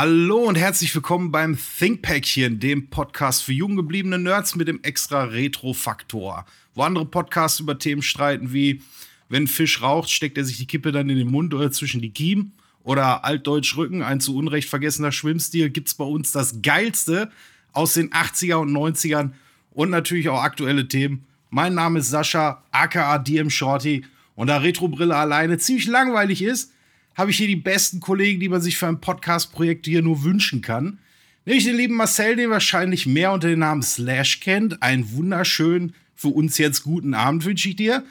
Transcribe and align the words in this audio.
Hallo 0.00 0.44
und 0.44 0.54
herzlich 0.54 0.94
willkommen 0.94 1.32
beim 1.32 1.58
Thinkpäckchen, 1.58 2.60
dem 2.60 2.88
Podcast 2.88 3.42
für 3.42 3.52
jung 3.52 3.74
gebliebene 3.74 4.16
Nerds 4.16 4.54
mit 4.54 4.68
dem 4.68 4.80
extra 4.84 5.24
Retro-Faktor. 5.24 6.46
Wo 6.76 6.82
andere 6.82 7.04
Podcasts 7.04 7.58
über 7.58 7.80
Themen 7.80 8.02
streiten 8.02 8.52
wie, 8.52 8.80
wenn 9.28 9.48
Fisch 9.48 9.82
raucht, 9.82 10.08
steckt 10.08 10.38
er 10.38 10.44
sich 10.44 10.56
die 10.56 10.68
Kippe 10.68 10.92
dann 10.92 11.10
in 11.10 11.18
den 11.18 11.32
Mund 11.32 11.52
oder 11.52 11.72
zwischen 11.72 12.00
die 12.00 12.12
Kiemen. 12.12 12.52
Oder 12.84 13.24
altdeutsch 13.24 13.76
Rücken, 13.76 14.04
ein 14.04 14.20
zu 14.20 14.36
Unrecht 14.36 14.68
vergessener 14.68 15.10
Schwimmstil, 15.10 15.68
gibt's 15.68 15.94
bei 15.94 16.04
uns 16.04 16.30
das 16.30 16.62
Geilste 16.62 17.32
aus 17.72 17.94
den 17.94 18.10
80er 18.10 18.54
und 18.54 18.70
90ern 18.70 19.32
und 19.72 19.90
natürlich 19.90 20.28
auch 20.28 20.44
aktuelle 20.44 20.86
Themen. 20.86 21.26
Mein 21.50 21.74
Name 21.74 21.98
ist 21.98 22.10
Sascha, 22.10 22.62
aka 22.70 23.18
DM 23.18 23.50
Shorty. 23.50 24.04
Und 24.36 24.46
da 24.46 24.58
Retrobrille 24.58 25.16
alleine 25.16 25.58
ziemlich 25.58 25.88
langweilig 25.88 26.40
ist, 26.40 26.72
habe 27.18 27.32
ich 27.32 27.36
hier 27.36 27.48
die 27.48 27.56
besten 27.56 27.98
Kollegen, 27.98 28.38
die 28.38 28.48
man 28.48 28.62
sich 28.62 28.78
für 28.78 28.86
ein 28.86 29.00
Podcast-Projekt 29.00 29.86
hier 29.86 30.02
nur 30.02 30.22
wünschen 30.22 30.62
kann. 30.62 31.00
Nämlich 31.44 31.64
den 31.64 31.76
lieben 31.76 31.96
Marcel, 31.96 32.36
den 32.36 32.50
wahrscheinlich 32.50 33.06
mehr 33.06 33.32
unter 33.32 33.48
dem 33.48 33.58
Namen 33.58 33.82
Slash 33.82 34.38
kennt. 34.38 34.82
Einen 34.82 35.10
wunderschönen, 35.12 35.94
für 36.14 36.28
uns 36.28 36.58
jetzt 36.58 36.84
guten 36.84 37.14
Abend 37.14 37.44
wünsche 37.44 37.68
ich 37.68 37.76
dir. 37.76 38.04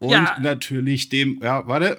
Und 0.00 0.10
ja. 0.10 0.36
natürlich 0.38 1.08
dem, 1.08 1.40
ja, 1.42 1.66
warte. 1.66 1.96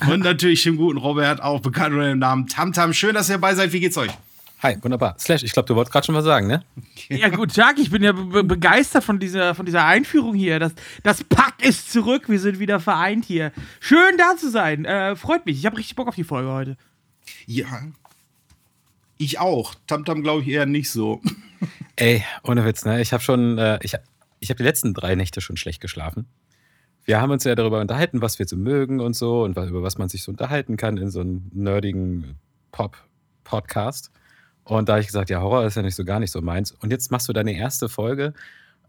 Und 0.08 0.20
natürlich 0.20 0.62
dem 0.62 0.76
guten 0.76 0.96
Robert, 0.96 1.42
auch 1.42 1.60
bekannt 1.60 1.92
unter 1.92 2.08
dem 2.08 2.20
Namen 2.20 2.46
Tamtam. 2.46 2.94
Schön, 2.94 3.14
dass 3.14 3.28
ihr 3.28 3.34
dabei 3.34 3.54
seid. 3.54 3.72
Wie 3.72 3.80
geht's 3.80 3.96
euch? 3.96 4.12
Hi, 4.60 4.76
wunderbar. 4.82 5.14
Slash, 5.20 5.44
ich 5.44 5.52
glaube, 5.52 5.68
du 5.68 5.76
wolltest 5.76 5.92
gerade 5.92 6.06
schon 6.06 6.16
was 6.16 6.24
sagen, 6.24 6.48
ne? 6.48 6.64
Ja, 7.08 7.28
gut, 7.28 7.54
Jack, 7.54 7.78
ich 7.78 7.90
bin 7.90 8.02
ja 8.02 8.10
be 8.10 8.42
begeistert 8.42 9.04
von 9.04 9.20
dieser, 9.20 9.54
von 9.54 9.64
dieser 9.64 9.84
Einführung 9.84 10.34
hier. 10.34 10.58
Das, 10.58 10.72
das 11.04 11.22
Pack 11.22 11.64
ist 11.64 11.92
zurück, 11.92 12.28
wir 12.28 12.40
sind 12.40 12.58
wieder 12.58 12.80
vereint 12.80 13.24
hier. 13.24 13.52
Schön 13.78 14.16
da 14.16 14.36
zu 14.36 14.50
sein. 14.50 14.84
Äh, 14.84 15.14
freut 15.14 15.46
mich. 15.46 15.58
Ich 15.58 15.66
habe 15.66 15.76
richtig 15.76 15.94
Bock 15.94 16.08
auf 16.08 16.16
die 16.16 16.24
Folge 16.24 16.50
heute. 16.50 16.76
Ja. 17.46 17.66
Ich 19.16 19.38
auch. 19.38 19.74
Tamtam 19.86 20.22
glaube 20.22 20.42
ich 20.42 20.48
eher 20.48 20.66
nicht 20.66 20.90
so. 20.90 21.22
Ey, 21.96 22.24
ohne 22.42 22.64
Witz, 22.64 22.84
ne? 22.84 23.00
Ich 23.00 23.12
habe 23.12 23.22
schon, 23.22 23.58
äh, 23.58 23.78
ich, 23.82 23.94
ich 24.40 24.50
habe 24.50 24.58
die 24.58 24.64
letzten 24.64 24.92
drei 24.92 25.14
Nächte 25.14 25.40
schon 25.40 25.56
schlecht 25.56 25.80
geschlafen. 25.80 26.26
Wir 27.04 27.20
haben 27.20 27.30
uns 27.30 27.44
ja 27.44 27.54
darüber 27.54 27.80
unterhalten, 27.80 28.22
was 28.22 28.40
wir 28.40 28.46
so 28.46 28.56
mögen 28.56 28.98
und 29.00 29.14
so 29.14 29.44
und 29.44 29.56
über 29.56 29.82
was 29.84 29.98
man 29.98 30.08
sich 30.08 30.24
so 30.24 30.32
unterhalten 30.32 30.76
kann 30.76 30.96
in 30.96 31.10
so 31.10 31.20
einem 31.20 31.48
nerdigen 31.54 32.38
Pop-Podcast. 32.72 34.10
Und 34.68 34.88
da 34.88 34.94
habe 34.94 35.00
ich 35.00 35.06
gesagt, 35.06 35.30
ja, 35.30 35.40
Horror 35.40 35.64
ist 35.64 35.76
ja 35.76 35.82
nicht 35.82 35.94
so 35.94 36.04
gar 36.04 36.20
nicht 36.20 36.30
so 36.30 36.42
meins. 36.42 36.72
Und 36.72 36.90
jetzt 36.90 37.10
machst 37.10 37.26
du 37.26 37.32
deine 37.32 37.56
erste 37.56 37.88
Folge, 37.88 38.34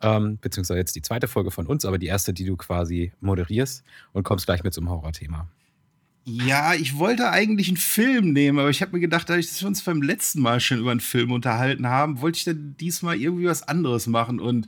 ähm, 0.01 0.37
beziehungsweise 0.41 0.77
jetzt 0.77 0.95
die 0.95 1.01
zweite 1.01 1.29
Folge 1.29 1.51
von 1.51 1.67
uns, 1.67 1.85
aber 1.85 1.97
die 1.97 2.07
erste, 2.07 2.33
die 2.33 2.43
du 2.43 2.57
quasi 2.57 3.13
moderierst 3.21 3.85
und 4.11 4.23
kommst 4.23 4.45
gleich 4.45 4.61
mit 4.63 4.73
zum 4.73 4.89
Horrorthema. 4.89 5.47
Ja, 6.25 6.73
ich 6.73 6.97
wollte 6.97 7.31
eigentlich 7.31 7.69
einen 7.69 7.77
Film 7.77 8.33
nehmen, 8.33 8.59
aber 8.59 8.69
ich 8.69 8.81
habe 8.81 8.91
mir 8.91 8.99
gedacht, 8.99 9.29
da 9.29 9.37
wir 9.37 9.67
uns 9.67 9.81
beim 9.81 10.01
letzten 10.01 10.41
Mal 10.41 10.59
schon 10.59 10.79
über 10.79 10.91
einen 10.91 10.99
Film 10.99 11.31
unterhalten 11.31 11.87
haben, 11.87 12.19
wollte 12.19 12.39
ich 12.39 12.43
dann 12.43 12.75
diesmal 12.77 13.15
irgendwie 13.15 13.45
was 13.45 13.63
anderes 13.63 14.05
machen. 14.05 14.41
Und 14.41 14.67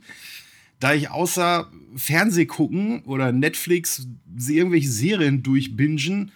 da 0.80 0.94
ich 0.94 1.10
außer 1.10 1.70
Fernseh 1.94 2.46
gucken 2.46 3.02
oder 3.04 3.32
Netflix 3.32 4.08
irgendwelche 4.48 4.88
Serien 4.88 5.42
durchbingen, 5.42 6.32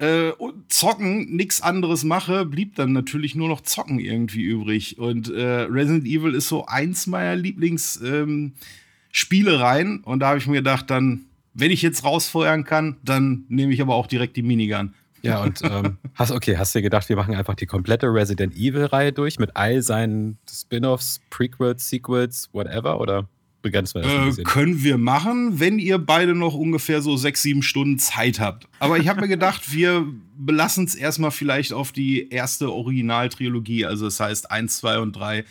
äh, 0.00 0.32
zocken, 0.68 1.36
nichts 1.36 1.60
anderes 1.60 2.04
mache, 2.04 2.46
blieb 2.46 2.74
dann 2.74 2.92
natürlich 2.92 3.34
nur 3.34 3.48
noch 3.48 3.60
zocken 3.60 4.00
irgendwie 4.00 4.42
übrig. 4.42 4.98
Und 4.98 5.30
äh, 5.30 5.42
Resident 5.42 6.06
Evil 6.06 6.34
ist 6.34 6.48
so 6.48 6.64
eins 6.64 7.06
meiner 7.06 7.36
Lieblingsspielereien. 7.36 9.88
Ähm, 9.88 10.00
und 10.04 10.20
da 10.20 10.28
habe 10.28 10.38
ich 10.38 10.46
mir 10.46 10.56
gedacht, 10.56 10.88
dann, 10.88 11.26
wenn 11.52 11.70
ich 11.70 11.82
jetzt 11.82 12.02
rausfeuern 12.02 12.64
kann, 12.64 12.96
dann 13.04 13.44
nehme 13.48 13.74
ich 13.74 13.82
aber 13.82 13.94
auch 13.94 14.06
direkt 14.06 14.38
die 14.38 14.42
Minigun. 14.42 14.94
Ja, 15.20 15.42
und 15.42 15.60
ähm, 15.64 15.98
hast, 16.14 16.30
okay, 16.30 16.56
hast 16.56 16.74
du 16.74 16.80
gedacht, 16.80 17.10
wir 17.10 17.16
machen 17.16 17.34
einfach 17.34 17.54
die 17.54 17.66
komplette 17.66 18.06
Resident 18.06 18.56
Evil-Reihe 18.56 19.12
durch 19.12 19.38
mit 19.38 19.54
all 19.54 19.82
seinen 19.82 20.38
Spin-offs, 20.50 21.20
Prequels, 21.28 21.90
Sequels, 21.90 22.48
whatever, 22.52 23.00
oder? 23.00 23.28
Begrenzt 23.62 23.94
werden. 23.94 24.36
Äh, 24.36 24.42
können 24.42 24.82
wir 24.82 24.98
machen, 24.98 25.60
wenn 25.60 25.78
ihr 25.78 25.98
beide 25.98 26.34
noch 26.34 26.54
ungefähr 26.54 27.02
so 27.02 27.16
sechs, 27.16 27.42
sieben 27.42 27.62
Stunden 27.62 27.98
Zeit 27.98 28.40
habt. 28.40 28.68
Aber 28.78 28.98
ich 28.98 29.08
habe 29.08 29.20
mir 29.20 29.28
gedacht, 29.28 29.72
wir 29.72 30.06
belassen 30.36 30.84
es 30.84 30.94
erstmal 30.94 31.30
vielleicht 31.30 31.72
auf 31.72 31.92
die 31.92 32.28
erste 32.30 32.72
Originaltrilogie, 32.72 33.84
also 33.84 34.06
das 34.06 34.20
heißt 34.20 34.50
1, 34.50 34.78
2 34.78 34.98
und 34.98 35.12
3 35.12 35.44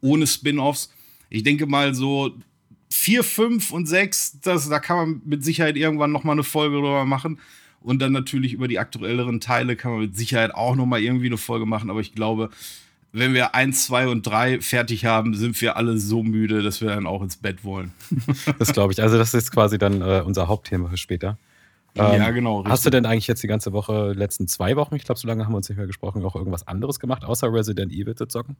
ohne 0.00 0.26
Spin-offs. 0.26 0.92
Ich 1.30 1.44
denke 1.44 1.66
mal 1.66 1.94
so 1.94 2.32
4, 2.90 3.24
5 3.24 3.70
und 3.72 3.86
6, 3.86 4.40
das, 4.40 4.68
da 4.68 4.78
kann 4.80 4.96
man 4.96 5.22
mit 5.24 5.44
Sicherheit 5.44 5.76
irgendwann 5.76 6.12
noch 6.12 6.24
mal 6.24 6.32
eine 6.32 6.42
Folge 6.42 6.76
drüber 6.76 7.04
machen. 7.04 7.38
Und 7.80 8.00
dann 8.00 8.12
natürlich 8.12 8.52
über 8.52 8.68
die 8.68 8.78
aktuelleren 8.78 9.40
Teile 9.40 9.74
kann 9.74 9.92
man 9.92 10.00
mit 10.02 10.16
Sicherheit 10.16 10.54
auch 10.54 10.76
noch 10.76 10.86
mal 10.86 11.00
irgendwie 11.00 11.26
eine 11.26 11.36
Folge 11.36 11.66
machen. 11.66 11.90
Aber 11.90 12.00
ich 12.00 12.14
glaube, 12.14 12.50
wenn 13.12 13.34
wir 13.34 13.54
eins, 13.54 13.84
zwei 13.86 14.08
und 14.08 14.26
drei 14.26 14.60
fertig 14.60 15.04
haben, 15.04 15.34
sind 15.34 15.60
wir 15.60 15.76
alle 15.76 15.98
so 15.98 16.22
müde, 16.22 16.62
dass 16.62 16.80
wir 16.80 16.88
dann 16.88 17.06
auch 17.06 17.22
ins 17.22 17.36
Bett 17.36 17.62
wollen. 17.62 17.92
das 18.58 18.72
glaube 18.72 18.92
ich. 18.92 19.02
Also, 19.02 19.18
das 19.18 19.34
ist 19.34 19.52
quasi 19.52 19.78
dann 19.78 20.00
äh, 20.00 20.22
unser 20.24 20.48
Hauptthema 20.48 20.88
für 20.88 20.96
später. 20.96 21.38
Ähm, 21.94 22.20
ja, 22.20 22.30
genau. 22.30 22.58
Richtig. 22.58 22.72
Hast 22.72 22.86
du 22.86 22.90
denn 22.90 23.04
eigentlich 23.04 23.26
jetzt 23.26 23.42
die 23.42 23.48
ganze 23.48 23.72
Woche, 23.72 24.12
letzten 24.12 24.48
zwei 24.48 24.76
Wochen, 24.76 24.94
ich 24.94 25.04
glaube, 25.04 25.20
so 25.20 25.28
lange 25.28 25.44
haben 25.44 25.52
wir 25.52 25.58
uns 25.58 25.68
nicht 25.68 25.76
mehr 25.76 25.86
gesprochen, 25.86 26.24
auch 26.24 26.36
irgendwas 26.36 26.66
anderes 26.66 26.98
gemacht, 26.98 27.24
außer 27.24 27.52
Resident 27.52 27.92
Evil 27.92 28.14
zu 28.14 28.26
zocken? 28.26 28.56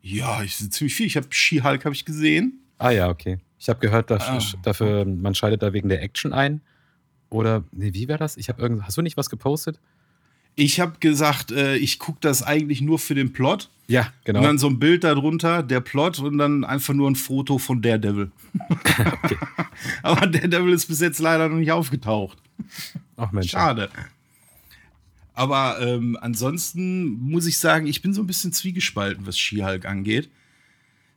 Ja, 0.00 0.42
ich 0.42 0.56
ziemlich 0.70 0.94
viel. 0.94 1.06
Ich 1.06 1.16
habe 1.16 1.26
She-Hulk 1.30 1.84
habe 1.84 1.94
ich 1.94 2.04
gesehen. 2.04 2.60
Ah 2.78 2.90
ja, 2.90 3.08
okay. 3.08 3.38
Ich 3.58 3.68
habe 3.68 3.80
gehört, 3.80 4.10
dass, 4.10 4.28
ah. 4.28 4.58
dafür, 4.62 5.04
man 5.04 5.34
schaltet 5.34 5.62
da 5.62 5.72
wegen 5.72 5.88
der 5.88 6.02
Action 6.02 6.32
ein. 6.32 6.60
Oder, 7.30 7.64
nee, 7.72 7.94
wie 7.94 8.08
war 8.08 8.18
das? 8.18 8.36
Ich 8.36 8.48
habe 8.48 8.62
irgend, 8.62 8.84
hast 8.86 8.96
du 8.96 9.02
nicht 9.02 9.16
was 9.16 9.30
gepostet? 9.30 9.80
Ich 10.54 10.80
habe 10.80 10.98
gesagt, 11.00 11.50
äh, 11.50 11.76
ich 11.76 11.98
gucke 11.98 12.18
das 12.20 12.42
eigentlich 12.42 12.80
nur 12.80 12.98
für 12.98 13.14
den 13.14 13.32
Plot. 13.32 13.70
Ja, 13.88 14.12
genau. 14.24 14.40
Und 14.40 14.44
dann 14.44 14.58
so 14.58 14.68
ein 14.68 14.78
Bild 14.78 15.04
darunter, 15.04 15.62
der 15.62 15.80
Plot 15.80 16.18
und 16.18 16.38
dann 16.38 16.64
einfach 16.64 16.94
nur 16.94 17.10
ein 17.10 17.16
Foto 17.16 17.58
von 17.58 17.82
Daredevil. 17.82 18.30
okay. 18.88 19.36
Aber 20.02 20.26
Daredevil 20.26 20.72
ist 20.72 20.86
bis 20.86 21.00
jetzt 21.00 21.18
leider 21.18 21.48
noch 21.48 21.56
nicht 21.56 21.72
aufgetaucht. 21.72 22.38
Ach 23.16 23.32
Mensch. 23.32 23.50
Schade. 23.50 23.90
Aber 25.34 25.80
ähm, 25.80 26.18
ansonsten 26.20 27.06
muss 27.06 27.46
ich 27.46 27.58
sagen, 27.58 27.86
ich 27.86 28.02
bin 28.02 28.12
so 28.12 28.22
ein 28.22 28.26
bisschen 28.26 28.52
zwiegespalten, 28.52 29.26
was 29.26 29.38
She-Hulk 29.38 29.86
angeht. 29.86 30.30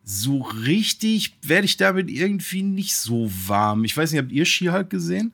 So 0.03 0.41
richtig 0.41 1.35
werde 1.41 1.65
ich 1.65 1.77
damit 1.77 2.09
irgendwie 2.09 2.61
nicht 2.61 2.95
so 2.95 3.29
warm. 3.47 3.83
Ich 3.83 3.95
weiß 3.95 4.11
nicht, 4.11 4.21
habt 4.21 4.31
ihr 4.31 4.45
She-Hulk 4.45 4.89
gesehen? 4.89 5.33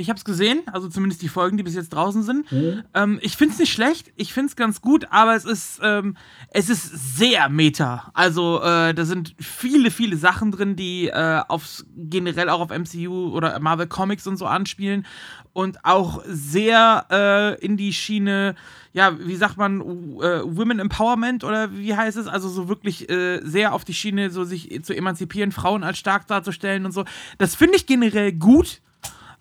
Ich 0.00 0.08
habe 0.08 0.16
es 0.16 0.24
gesehen, 0.24 0.62
also 0.72 0.88
zumindest 0.88 1.20
die 1.20 1.28
Folgen, 1.28 1.58
die 1.58 1.62
bis 1.62 1.74
jetzt 1.74 1.90
draußen 1.90 2.22
sind. 2.22 2.50
Mhm. 2.50 2.82
Ähm, 2.94 3.18
ich 3.20 3.36
finde 3.36 3.52
es 3.52 3.58
nicht 3.58 3.70
schlecht, 3.70 4.10
ich 4.16 4.32
finde 4.32 4.48
es 4.48 4.56
ganz 4.56 4.80
gut, 4.80 5.06
aber 5.10 5.36
es 5.36 5.44
ist, 5.44 5.78
ähm, 5.82 6.16
es 6.48 6.70
ist 6.70 7.18
sehr 7.18 7.50
meta. 7.50 8.10
Also 8.14 8.62
äh, 8.62 8.94
da 8.94 9.04
sind 9.04 9.34
viele, 9.38 9.90
viele 9.90 10.16
Sachen 10.16 10.52
drin, 10.52 10.74
die 10.74 11.08
äh, 11.08 11.42
aufs, 11.48 11.84
generell 11.94 12.48
auch 12.48 12.60
auf 12.60 12.70
MCU 12.70 13.28
oder 13.34 13.60
Marvel 13.60 13.88
Comics 13.88 14.26
und 14.26 14.38
so 14.38 14.46
anspielen 14.46 15.04
und 15.52 15.84
auch 15.84 16.22
sehr 16.26 17.04
äh, 17.10 17.62
in 17.62 17.76
die 17.76 17.92
Schiene, 17.92 18.54
ja, 18.94 19.18
wie 19.18 19.36
sagt 19.36 19.58
man, 19.58 19.82
uh, 19.82 20.20
Women 20.56 20.78
Empowerment 20.78 21.44
oder 21.44 21.76
wie 21.76 21.94
heißt 21.94 22.16
es? 22.16 22.26
Also 22.26 22.48
so 22.48 22.70
wirklich 22.70 23.10
äh, 23.10 23.40
sehr 23.44 23.74
auf 23.74 23.84
die 23.84 23.92
Schiene, 23.92 24.30
so 24.30 24.44
sich 24.44 24.82
zu 24.82 24.96
emanzipieren, 24.96 25.52
Frauen 25.52 25.84
als 25.84 25.98
stark 25.98 26.26
darzustellen 26.26 26.86
und 26.86 26.92
so. 26.92 27.04
Das 27.36 27.54
finde 27.54 27.76
ich 27.76 27.86
generell 27.86 28.32
gut 28.32 28.80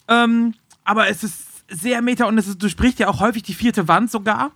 ähm, 0.10 0.54
aber 0.84 1.08
es 1.08 1.24
ist 1.24 1.64
sehr 1.70 2.02
meta 2.02 2.26
und 2.26 2.38
es 2.38 2.48
ist, 2.48 2.62
durchbricht 2.62 3.00
ja 3.00 3.08
auch 3.08 3.20
häufig 3.20 3.44
die 3.44 3.54
vierte 3.54 3.88
Wand 3.88 4.12
sogar. 4.12 4.52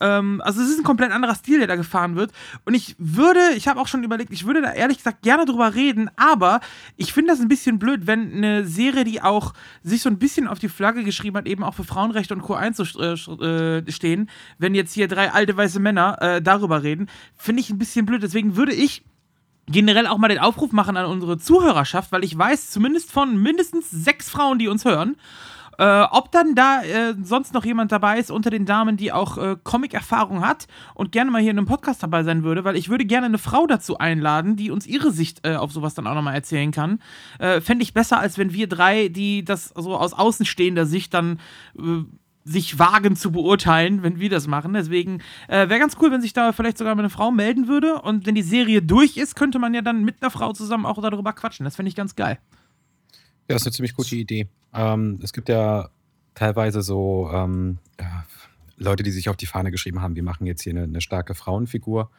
Ähm, 0.00 0.40
also 0.44 0.62
es 0.62 0.70
ist 0.70 0.78
ein 0.78 0.84
komplett 0.84 1.12
anderer 1.12 1.34
Stil, 1.34 1.58
der 1.58 1.68
da 1.68 1.76
gefahren 1.76 2.16
wird. 2.16 2.32
Und 2.64 2.74
ich 2.74 2.96
würde, 2.98 3.40
ich 3.56 3.68
habe 3.68 3.80
auch 3.80 3.86
schon 3.86 4.02
überlegt, 4.02 4.32
ich 4.32 4.46
würde 4.46 4.62
da 4.62 4.72
ehrlich 4.72 4.98
gesagt 4.98 5.22
gerne 5.22 5.44
drüber 5.44 5.74
reden, 5.74 6.10
aber 6.16 6.60
ich 6.96 7.12
finde 7.12 7.32
das 7.32 7.40
ein 7.40 7.48
bisschen 7.48 7.78
blöd, 7.78 8.06
wenn 8.06 8.32
eine 8.32 8.66
Serie, 8.66 9.04
die 9.04 9.22
auch 9.22 9.52
sich 9.82 10.02
so 10.02 10.08
ein 10.08 10.18
bisschen 10.18 10.48
auf 10.48 10.58
die 10.58 10.68
Flagge 10.68 11.04
geschrieben 11.04 11.36
hat, 11.36 11.46
eben 11.46 11.62
auch 11.62 11.74
für 11.74 11.84
Frauenrechte 11.84 12.34
und 12.34 12.42
Co. 12.42 12.54
einzustehen, 12.54 14.22
äh, 14.22 14.30
wenn 14.58 14.74
jetzt 14.74 14.94
hier 14.94 15.08
drei 15.08 15.32
alte 15.32 15.56
weiße 15.56 15.80
Männer 15.80 16.20
äh, 16.20 16.42
darüber 16.42 16.82
reden, 16.82 17.08
finde 17.36 17.60
ich 17.60 17.70
ein 17.70 17.78
bisschen 17.78 18.06
blöd. 18.06 18.22
Deswegen 18.22 18.56
würde 18.56 18.72
ich 18.72 19.04
generell 19.70 20.06
auch 20.06 20.18
mal 20.18 20.28
den 20.28 20.38
Aufruf 20.38 20.72
machen 20.72 20.96
an 20.96 21.06
unsere 21.06 21.38
Zuhörerschaft, 21.38 22.12
weil 22.12 22.24
ich 22.24 22.36
weiß 22.36 22.70
zumindest 22.70 23.12
von 23.12 23.40
mindestens 23.40 23.90
sechs 23.90 24.28
Frauen, 24.28 24.58
die 24.58 24.68
uns 24.68 24.84
hören, 24.84 25.16
äh, 25.80 26.02
ob 26.10 26.30
dann 26.30 26.54
da 26.54 26.82
äh, 26.82 27.14
sonst 27.22 27.54
noch 27.54 27.64
jemand 27.64 27.90
dabei 27.90 28.18
ist 28.18 28.30
unter 28.30 28.50
den 28.50 28.66
Damen, 28.66 28.98
die 28.98 29.12
auch 29.12 29.38
äh, 29.38 29.56
Comic-Erfahrung 29.64 30.46
hat 30.46 30.66
und 30.94 31.10
gerne 31.10 31.30
mal 31.30 31.40
hier 31.40 31.52
in 31.52 31.58
einem 31.58 31.66
Podcast 31.66 32.02
dabei 32.02 32.22
sein 32.22 32.44
würde, 32.44 32.64
weil 32.64 32.76
ich 32.76 32.90
würde 32.90 33.06
gerne 33.06 33.26
eine 33.26 33.38
Frau 33.38 33.66
dazu 33.66 33.96
einladen, 33.96 34.56
die 34.56 34.70
uns 34.70 34.86
ihre 34.86 35.10
Sicht 35.10 35.46
äh, 35.46 35.54
auf 35.54 35.72
sowas 35.72 35.94
dann 35.94 36.06
auch 36.06 36.14
nochmal 36.14 36.34
erzählen 36.34 36.70
kann. 36.70 37.00
Äh, 37.38 37.62
Fände 37.62 37.82
ich 37.82 37.94
besser, 37.94 38.18
als 38.18 38.36
wenn 38.36 38.52
wir 38.52 38.68
drei, 38.68 39.08
die 39.08 39.42
das 39.42 39.72
so 39.74 39.96
aus 39.96 40.12
außenstehender 40.12 40.84
Sicht 40.84 41.14
dann 41.14 41.40
äh, 41.78 42.04
sich 42.50 42.78
wagen 42.78 43.16
zu 43.16 43.32
beurteilen, 43.32 44.02
wenn 44.02 44.18
wir 44.18 44.28
das 44.28 44.46
machen. 44.46 44.72
Deswegen 44.72 45.22
äh, 45.48 45.68
wäre 45.68 45.78
ganz 45.78 45.96
cool, 46.00 46.10
wenn 46.10 46.20
sich 46.20 46.32
da 46.32 46.52
vielleicht 46.52 46.78
sogar 46.78 46.98
eine 46.98 47.10
Frau 47.10 47.30
melden 47.30 47.68
würde. 47.68 48.02
Und 48.02 48.26
wenn 48.26 48.34
die 48.34 48.42
Serie 48.42 48.82
durch 48.82 49.16
ist, 49.16 49.36
könnte 49.36 49.58
man 49.58 49.72
ja 49.74 49.82
dann 49.82 50.04
mit 50.04 50.16
einer 50.20 50.30
Frau 50.30 50.52
zusammen 50.52 50.86
auch 50.86 51.00
darüber 51.00 51.32
quatschen. 51.32 51.64
Das 51.64 51.76
fände 51.76 51.88
ich 51.88 51.96
ganz 51.96 52.16
geil. 52.16 52.38
Ja, 53.48 53.54
das 53.54 53.62
ist 53.62 53.66
eine 53.66 53.72
ziemlich 53.74 53.94
gute 53.94 54.16
Idee. 54.16 54.48
Ähm, 54.74 55.18
es 55.22 55.32
gibt 55.32 55.48
ja 55.48 55.90
teilweise 56.34 56.82
so 56.82 57.30
ähm, 57.32 57.78
Leute, 58.76 59.02
die 59.02 59.10
sich 59.10 59.28
auf 59.28 59.36
die 59.36 59.46
Fahne 59.46 59.70
geschrieben 59.70 60.00
haben, 60.00 60.16
wir 60.16 60.22
machen 60.22 60.46
jetzt 60.46 60.62
hier 60.62 60.72
eine, 60.72 60.84
eine 60.84 61.00
starke 61.00 61.34
Frauenfigur. 61.34 62.10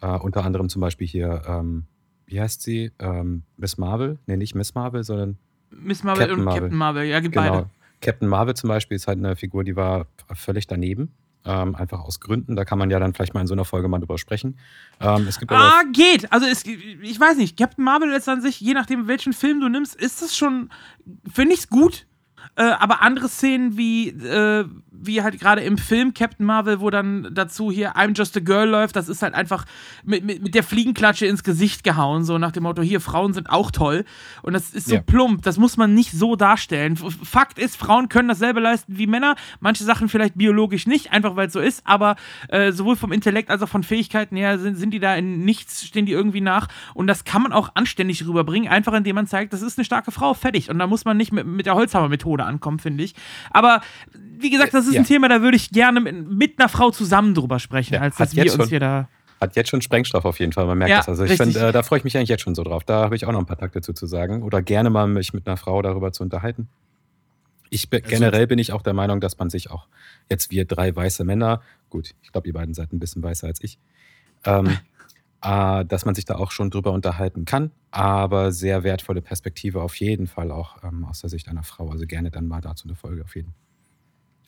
Äh, 0.00 0.18
unter 0.18 0.44
anderem 0.44 0.68
zum 0.68 0.80
Beispiel 0.80 1.06
hier, 1.06 1.42
ähm, 1.46 1.84
wie 2.26 2.40
heißt 2.40 2.62
sie? 2.62 2.92
Ähm, 2.98 3.42
Miss 3.56 3.78
Marvel? 3.78 4.18
Nee, 4.26 4.36
nicht 4.36 4.54
Miss 4.54 4.74
Marvel, 4.74 5.04
sondern 5.04 5.38
Miss 5.70 6.04
Marvel 6.04 6.20
Captain 6.20 6.38
und 6.38 6.44
Marvel. 6.44 6.60
Captain 6.60 6.78
Marvel, 6.78 7.04
ja, 7.04 7.20
gibt 7.20 7.34
genau. 7.34 7.50
beide. 7.50 7.70
Captain 8.00 8.28
Marvel 8.28 8.54
zum 8.54 8.68
Beispiel 8.68 8.96
ist 8.96 9.06
halt 9.06 9.18
eine 9.18 9.36
Figur, 9.36 9.64
die 9.64 9.76
war 9.76 10.06
völlig 10.34 10.66
daneben. 10.66 11.12
Ähm, 11.46 11.74
einfach 11.74 12.00
aus 12.00 12.20
Gründen. 12.20 12.56
Da 12.56 12.64
kann 12.64 12.78
man 12.78 12.90
ja 12.90 12.98
dann 12.98 13.12
vielleicht 13.12 13.34
mal 13.34 13.42
in 13.42 13.46
so 13.46 13.52
einer 13.52 13.66
Folge 13.66 13.86
mal 13.86 13.98
drüber 13.98 14.16
sprechen. 14.16 14.58
Ähm, 14.98 15.26
es 15.28 15.38
gibt 15.38 15.52
Ah, 15.52 15.82
geht. 15.92 16.32
Also 16.32 16.46
es, 16.46 16.64
ich 16.64 17.20
weiß 17.20 17.36
nicht, 17.36 17.58
Captain 17.58 17.84
Marvel 17.84 18.10
ist 18.12 18.28
an 18.30 18.40
sich, 18.40 18.60
je 18.60 18.72
nachdem 18.72 19.08
welchen 19.08 19.34
Film 19.34 19.60
du 19.60 19.68
nimmst, 19.68 19.94
ist 19.94 20.22
das 20.22 20.34
schon, 20.34 20.70
finde 21.30 21.54
ich's 21.54 21.68
gut. 21.68 22.06
Äh, 22.56 22.62
aber 22.62 23.02
andere 23.02 23.28
Szenen 23.28 23.76
wie, 23.76 24.08
äh, 24.08 24.64
wie 24.90 25.22
halt 25.22 25.38
gerade 25.40 25.62
im 25.62 25.76
Film 25.76 26.14
Captain 26.14 26.46
Marvel, 26.46 26.80
wo 26.80 26.88
dann 26.90 27.28
dazu 27.32 27.70
hier 27.70 27.96
I'm 27.96 28.16
Just 28.16 28.36
a 28.36 28.40
Girl 28.40 28.68
läuft, 28.68 28.96
das 28.96 29.08
ist 29.08 29.22
halt 29.22 29.34
einfach 29.34 29.64
mit, 30.04 30.24
mit, 30.24 30.42
mit 30.42 30.54
der 30.54 30.62
Fliegenklatsche 30.62 31.26
ins 31.26 31.42
Gesicht 31.42 31.84
gehauen, 31.84 32.24
so 32.24 32.38
nach 32.38 32.52
dem 32.52 32.62
Motto, 32.62 32.80
hier, 32.82 33.00
Frauen 33.00 33.32
sind 33.32 33.50
auch 33.50 33.70
toll. 33.70 34.04
Und 34.42 34.52
das 34.52 34.70
ist 34.70 34.86
so 34.86 34.96
Ja. 34.96 35.02
plump, 35.02 35.42
das 35.42 35.58
muss 35.58 35.76
man 35.76 35.94
nicht 35.94 36.12
so 36.12 36.36
darstellen. 36.36 36.96
Fakt 36.96 37.58
ist, 37.58 37.76
Frauen 37.76 38.08
können 38.08 38.28
dasselbe 38.28 38.60
leisten 38.60 38.96
wie 38.96 39.06
Männer, 39.06 39.34
manche 39.60 39.84
Sachen 39.84 40.08
vielleicht 40.08 40.36
biologisch 40.36 40.86
nicht, 40.86 41.12
einfach 41.12 41.36
weil 41.36 41.48
es 41.48 41.52
so 41.52 41.60
ist, 41.60 41.82
aber 41.86 42.16
äh, 42.48 42.72
sowohl 42.72 42.96
vom 42.96 43.12
Intellekt 43.12 43.50
als 43.50 43.62
auch 43.62 43.68
von 43.68 43.82
Fähigkeiten 43.82 44.36
her 44.36 44.58
sind, 44.58 44.76
sind 44.76 44.90
die 44.90 45.00
da 45.00 45.14
in 45.16 45.44
nichts, 45.44 45.84
stehen 45.86 46.06
die 46.06 46.12
irgendwie 46.12 46.40
nach. 46.40 46.68
Und 46.94 47.06
das 47.06 47.24
kann 47.24 47.42
man 47.42 47.52
auch 47.52 47.70
anständig 47.74 48.26
rüberbringen, 48.26 48.68
einfach 48.68 48.92
indem 48.94 49.16
man 49.16 49.26
zeigt, 49.26 49.52
das 49.52 49.62
ist 49.62 49.76
eine 49.78 49.84
starke 49.84 50.10
Frau, 50.12 50.34
fertig. 50.34 50.70
Und 50.70 50.78
da 50.78 50.86
muss 50.86 51.04
man 51.04 51.16
nicht 51.16 51.32
mit, 51.32 51.46
mit 51.46 51.66
der 51.66 51.74
Holzhammer-Methode 51.74 52.33
ankommen, 52.42 52.80
finde 52.80 53.04
ich. 53.04 53.14
Aber 53.52 53.80
wie 54.38 54.50
gesagt, 54.50 54.74
das 54.74 54.86
ist 54.86 54.94
Ja. 54.94 55.00
ein 55.02 55.06
Thema, 55.06 55.28
da 55.28 55.40
würde 55.42 55.56
ich 55.56 55.70
gerne 55.70 56.00
mit, 56.00 56.28
mit 56.28 56.58
einer 56.58 56.68
Frau 56.68 56.90
zusammen 56.90 57.34
drüber 57.34 57.60
sprechen, 57.60 57.94
Ja, 57.94 58.00
als 58.00 58.18
hat 58.18 58.28
dass 58.28 58.36
wir 58.36 58.42
jetzt 58.44 58.54
uns 58.54 58.64
schon- 58.64 58.68
hier 58.70 58.80
da. 58.80 59.08
Hat 59.40 59.56
jetzt 59.56 59.68
schon 59.70 59.82
Sprengstoff 59.82 60.24
auf 60.24 60.38
jeden 60.40 60.52
Fall, 60.52 60.64
man 60.66 60.78
merkt 60.78 60.90
Ja, 60.90 60.96
das. 60.98 61.08
Also 61.08 61.24
ich 61.24 61.36
finde, 61.36 61.58
äh, 61.68 61.72
da 61.72 61.82
freue 61.82 61.98
ich 61.98 62.04
mich 62.04 62.16
eigentlich 62.16 62.28
jetzt 62.30 62.42
schon 62.42 62.54
so 62.54 62.62
drauf. 62.62 62.82
Da 62.84 63.02
habe 63.02 63.14
ich 63.16 63.26
auch 63.26 63.32
noch 63.32 63.40
ein 63.40 63.46
paar 63.46 63.58
Takte 63.58 63.80
zu, 63.82 63.92
zu 63.92 64.06
sagen. 64.06 64.42
Oder 64.42 64.62
gerne 64.62 64.90
mal 64.90 65.06
mich 65.06 65.34
mit 65.34 65.46
einer 65.46 65.56
Frau 65.56 65.82
darüber 65.82 66.12
zu 66.12 66.22
unterhalten. 66.22 66.68
Ich 67.70 67.90
bin, 67.90 68.02
Also- 68.04 68.14
generell 68.14 68.46
bin 68.46 68.58
ich 68.58 68.72
auch 68.72 68.82
der 68.82 68.94
Meinung, 68.94 69.20
dass 69.20 69.36
man 69.38 69.50
sich 69.50 69.70
auch, 69.70 69.86
jetzt 70.30 70.50
wir 70.50 70.64
drei 70.64 70.94
weiße 70.94 71.24
Männer, 71.24 71.60
gut, 71.90 72.14
ich 72.22 72.32
glaube, 72.32 72.46
ihr 72.46 72.52
beiden 72.54 72.74
seid 72.74 72.92
ein 72.92 72.98
bisschen 73.00 73.22
weißer 73.22 73.46
als 73.48 73.62
ich, 73.62 73.78
ähm, 74.44 74.64
äh, 75.44 75.84
dass 75.84 76.04
man 76.04 76.14
sich 76.14 76.24
da 76.24 76.36
auch 76.36 76.50
schon 76.50 76.70
drüber 76.70 76.92
unterhalten 76.92 77.44
kann, 77.44 77.70
aber 77.90 78.50
sehr 78.52 78.82
wertvolle 78.82 79.22
Perspektive 79.22 79.82
auf 79.82 79.96
jeden 79.96 80.26
Fall 80.26 80.50
auch 80.50 80.82
ähm, 80.82 81.04
aus 81.04 81.20
der 81.20 81.30
Sicht 81.30 81.48
einer 81.48 81.62
Frau. 81.62 81.90
Also 81.90 82.06
gerne 82.06 82.30
dann 82.30 82.46
mal 82.48 82.60
dazu 82.60 82.88
eine 82.88 82.96
Folge 82.96 83.22
auf 83.24 83.34
jeden 83.36 83.48
Fall. 83.48 83.58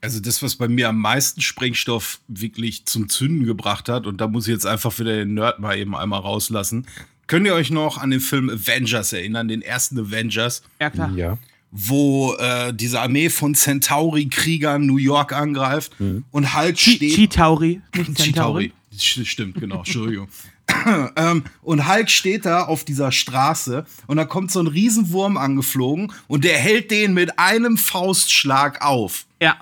Also 0.03 0.21
das, 0.21 0.43
was 0.43 0.57
bei 0.57 0.69
mir 0.69 0.89
am 0.91 1.01
meisten 1.01 1.41
Sprengstoff 1.41 2.21
wirklich 2.29 2.87
zum 2.87 3.09
Zünden 3.09 3.45
gebracht 3.47 3.89
hat, 3.89 4.07
und 4.07 4.21
da 4.21 4.29
muss 4.29 4.47
ich 4.47 4.53
jetzt 4.53 4.67
einfach 4.67 4.97
wieder 4.99 5.17
den 5.17 5.35
Nerd 5.35 5.59
mal 5.59 5.77
eben 5.77 5.97
einmal 5.97 6.21
rauslassen. 6.21 6.87
Könnt 7.27 7.47
ihr 7.47 7.55
euch 7.55 7.71
noch 7.71 7.99
an 7.99 8.11
den 8.11 8.21
Film 8.21 8.49
Avengers 8.51 9.13
erinnern, 9.13 9.49
den 9.49 9.63
ersten 9.63 9.99
Avengers, 9.99 10.63
Ja, 10.81 10.91
klar. 10.91 11.11
Ja. 11.17 11.39
wo 11.73 12.35
äh, 12.35 12.73
diese 12.73 13.01
Armee 13.01 13.31
von 13.31 13.55
Centauri-Kriegern 13.55 14.87
New 14.87 14.99
York 14.99 15.33
angreift 15.33 15.93
und 15.99 16.55
Hulk 16.57 16.77
Chi- 16.77 16.97
steht. 16.97 17.15
Chitauri, 17.15 17.81
nicht 17.97 18.07
Chitauri. 18.17 18.23
Centauri. 18.23 18.73
Sch- 18.97 19.25
Stimmt, 19.25 19.57
genau, 19.61 19.79
Entschuldigung. 19.79 20.29
ähm, 21.17 21.45
und 21.63 21.89
Hulk 21.89 22.11
steht 22.11 22.47
da 22.47 22.65
auf 22.65 22.85
dieser 22.85 23.13
Straße 23.13 23.87
und 24.07 24.17
da 24.17 24.25
kommt 24.25 24.51
so 24.51 24.61
ein 24.61 24.67
Riesenwurm 24.67 25.37
angeflogen 25.37 26.13
und 26.27 26.45
der 26.45 26.59
hält 26.59 26.91
den 26.91 27.15
mit 27.15 27.39
einem 27.39 27.77
Faustschlag 27.77 28.83
auf. 28.83 29.27
Ja. 29.41 29.57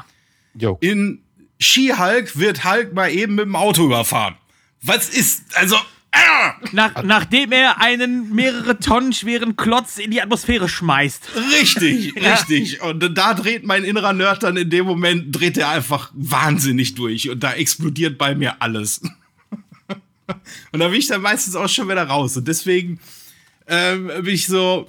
Jo. 0.54 0.78
In 0.80 1.20
Ski-Hulk 1.60 2.38
wird 2.38 2.64
Hulk 2.64 2.94
mal 2.94 3.10
eben 3.10 3.34
mit 3.34 3.46
dem 3.46 3.56
Auto 3.56 3.84
überfahren. 3.84 4.36
Was 4.82 5.08
ist, 5.08 5.56
also, 5.56 5.76
ah, 6.12 6.54
Nach, 6.72 7.02
nachdem 7.02 7.52
er 7.52 7.80
einen 7.80 8.34
mehrere 8.34 8.78
Tonnen 8.78 9.12
schweren 9.12 9.56
Klotz 9.56 9.98
in 9.98 10.10
die 10.10 10.20
Atmosphäre 10.20 10.68
schmeißt. 10.68 11.30
richtig, 11.58 12.14
richtig. 12.22 12.82
Und 12.82 13.16
da 13.16 13.34
dreht 13.34 13.64
mein 13.64 13.84
innerer 13.84 14.12
Nerd 14.12 14.42
dann 14.42 14.56
in 14.56 14.70
dem 14.70 14.84
Moment, 14.84 15.34
dreht 15.34 15.56
er 15.56 15.70
einfach 15.70 16.10
wahnsinnig 16.14 16.94
durch 16.94 17.30
und 17.30 17.40
da 17.42 17.54
explodiert 17.54 18.18
bei 18.18 18.34
mir 18.34 18.60
alles. 18.60 19.00
und 20.72 20.80
da 20.80 20.88
bin 20.88 20.98
ich 20.98 21.06
dann 21.06 21.22
meistens 21.22 21.54
auch 21.56 21.68
schon 21.68 21.88
wieder 21.88 22.04
raus. 22.04 22.36
Und 22.36 22.48
deswegen 22.48 22.98
ähm, 23.66 24.06
bin 24.06 24.34
ich 24.34 24.46
so, 24.46 24.88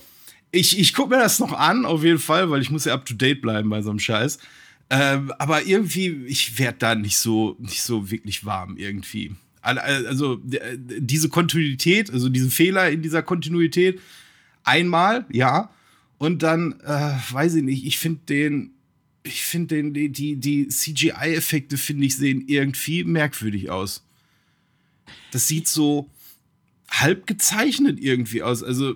ich, 0.52 0.80
ich 0.80 0.94
gucke 0.94 1.10
mir 1.16 1.22
das 1.22 1.40
noch 1.40 1.54
an, 1.54 1.86
auf 1.86 2.04
jeden 2.04 2.20
Fall, 2.20 2.50
weil 2.50 2.62
ich 2.62 2.70
muss 2.70 2.86
ja 2.86 2.94
up 2.94 3.06
to 3.06 3.14
date 3.14 3.42
bleiben 3.42 3.70
bei 3.70 3.82
so 3.82 3.90
einem 3.90 4.00
Scheiß. 4.00 4.40
Ähm, 4.90 5.32
aber 5.40 5.64
irgendwie, 5.66 6.10
ich 6.28 6.60
werde 6.60 6.78
da 6.80 6.96
nicht 6.96 7.18
so, 7.18 7.56
nicht 7.60 7.82
so 7.82 8.12
wirklich 8.12 8.46
warm 8.46 8.78
irgendwie. 8.78 9.36
Al- 9.62 9.80
al- 9.80 10.06
Also 10.08 10.40
diese 10.44 11.30
Kontinuität, 11.30 12.12
also 12.12 12.30
diesen 12.30 12.52
Fehler 12.52 12.90
in 12.92 13.02
dieser 13.02 13.24
Kontinuität, 13.24 14.00
einmal, 14.64 15.26
ja. 15.32 15.70
Und 16.18 16.44
dann, 16.44 16.80
äh, 16.86 17.14
weiß 17.32 17.56
ich 17.56 17.64
nicht, 17.64 17.86
ich 17.86 17.98
finde 17.98 18.22
den, 18.30 18.72
ich 19.24 19.42
finde 19.44 19.82
den, 19.82 20.14
die, 20.14 20.36
die 20.36 20.68
CGI-Effekte, 20.68 21.78
finde 21.78 22.06
ich, 22.06 22.16
sehen 22.16 22.44
irgendwie 22.48 23.04
merkwürdig 23.04 23.72
aus. 23.72 24.04
Das 25.36 25.50
sieht 25.50 25.68
so 25.68 26.10
halb 26.90 27.28
gezeichnet 27.28 28.00
irgendwie 28.00 28.42
aus. 28.42 28.64
Also, 28.64 28.96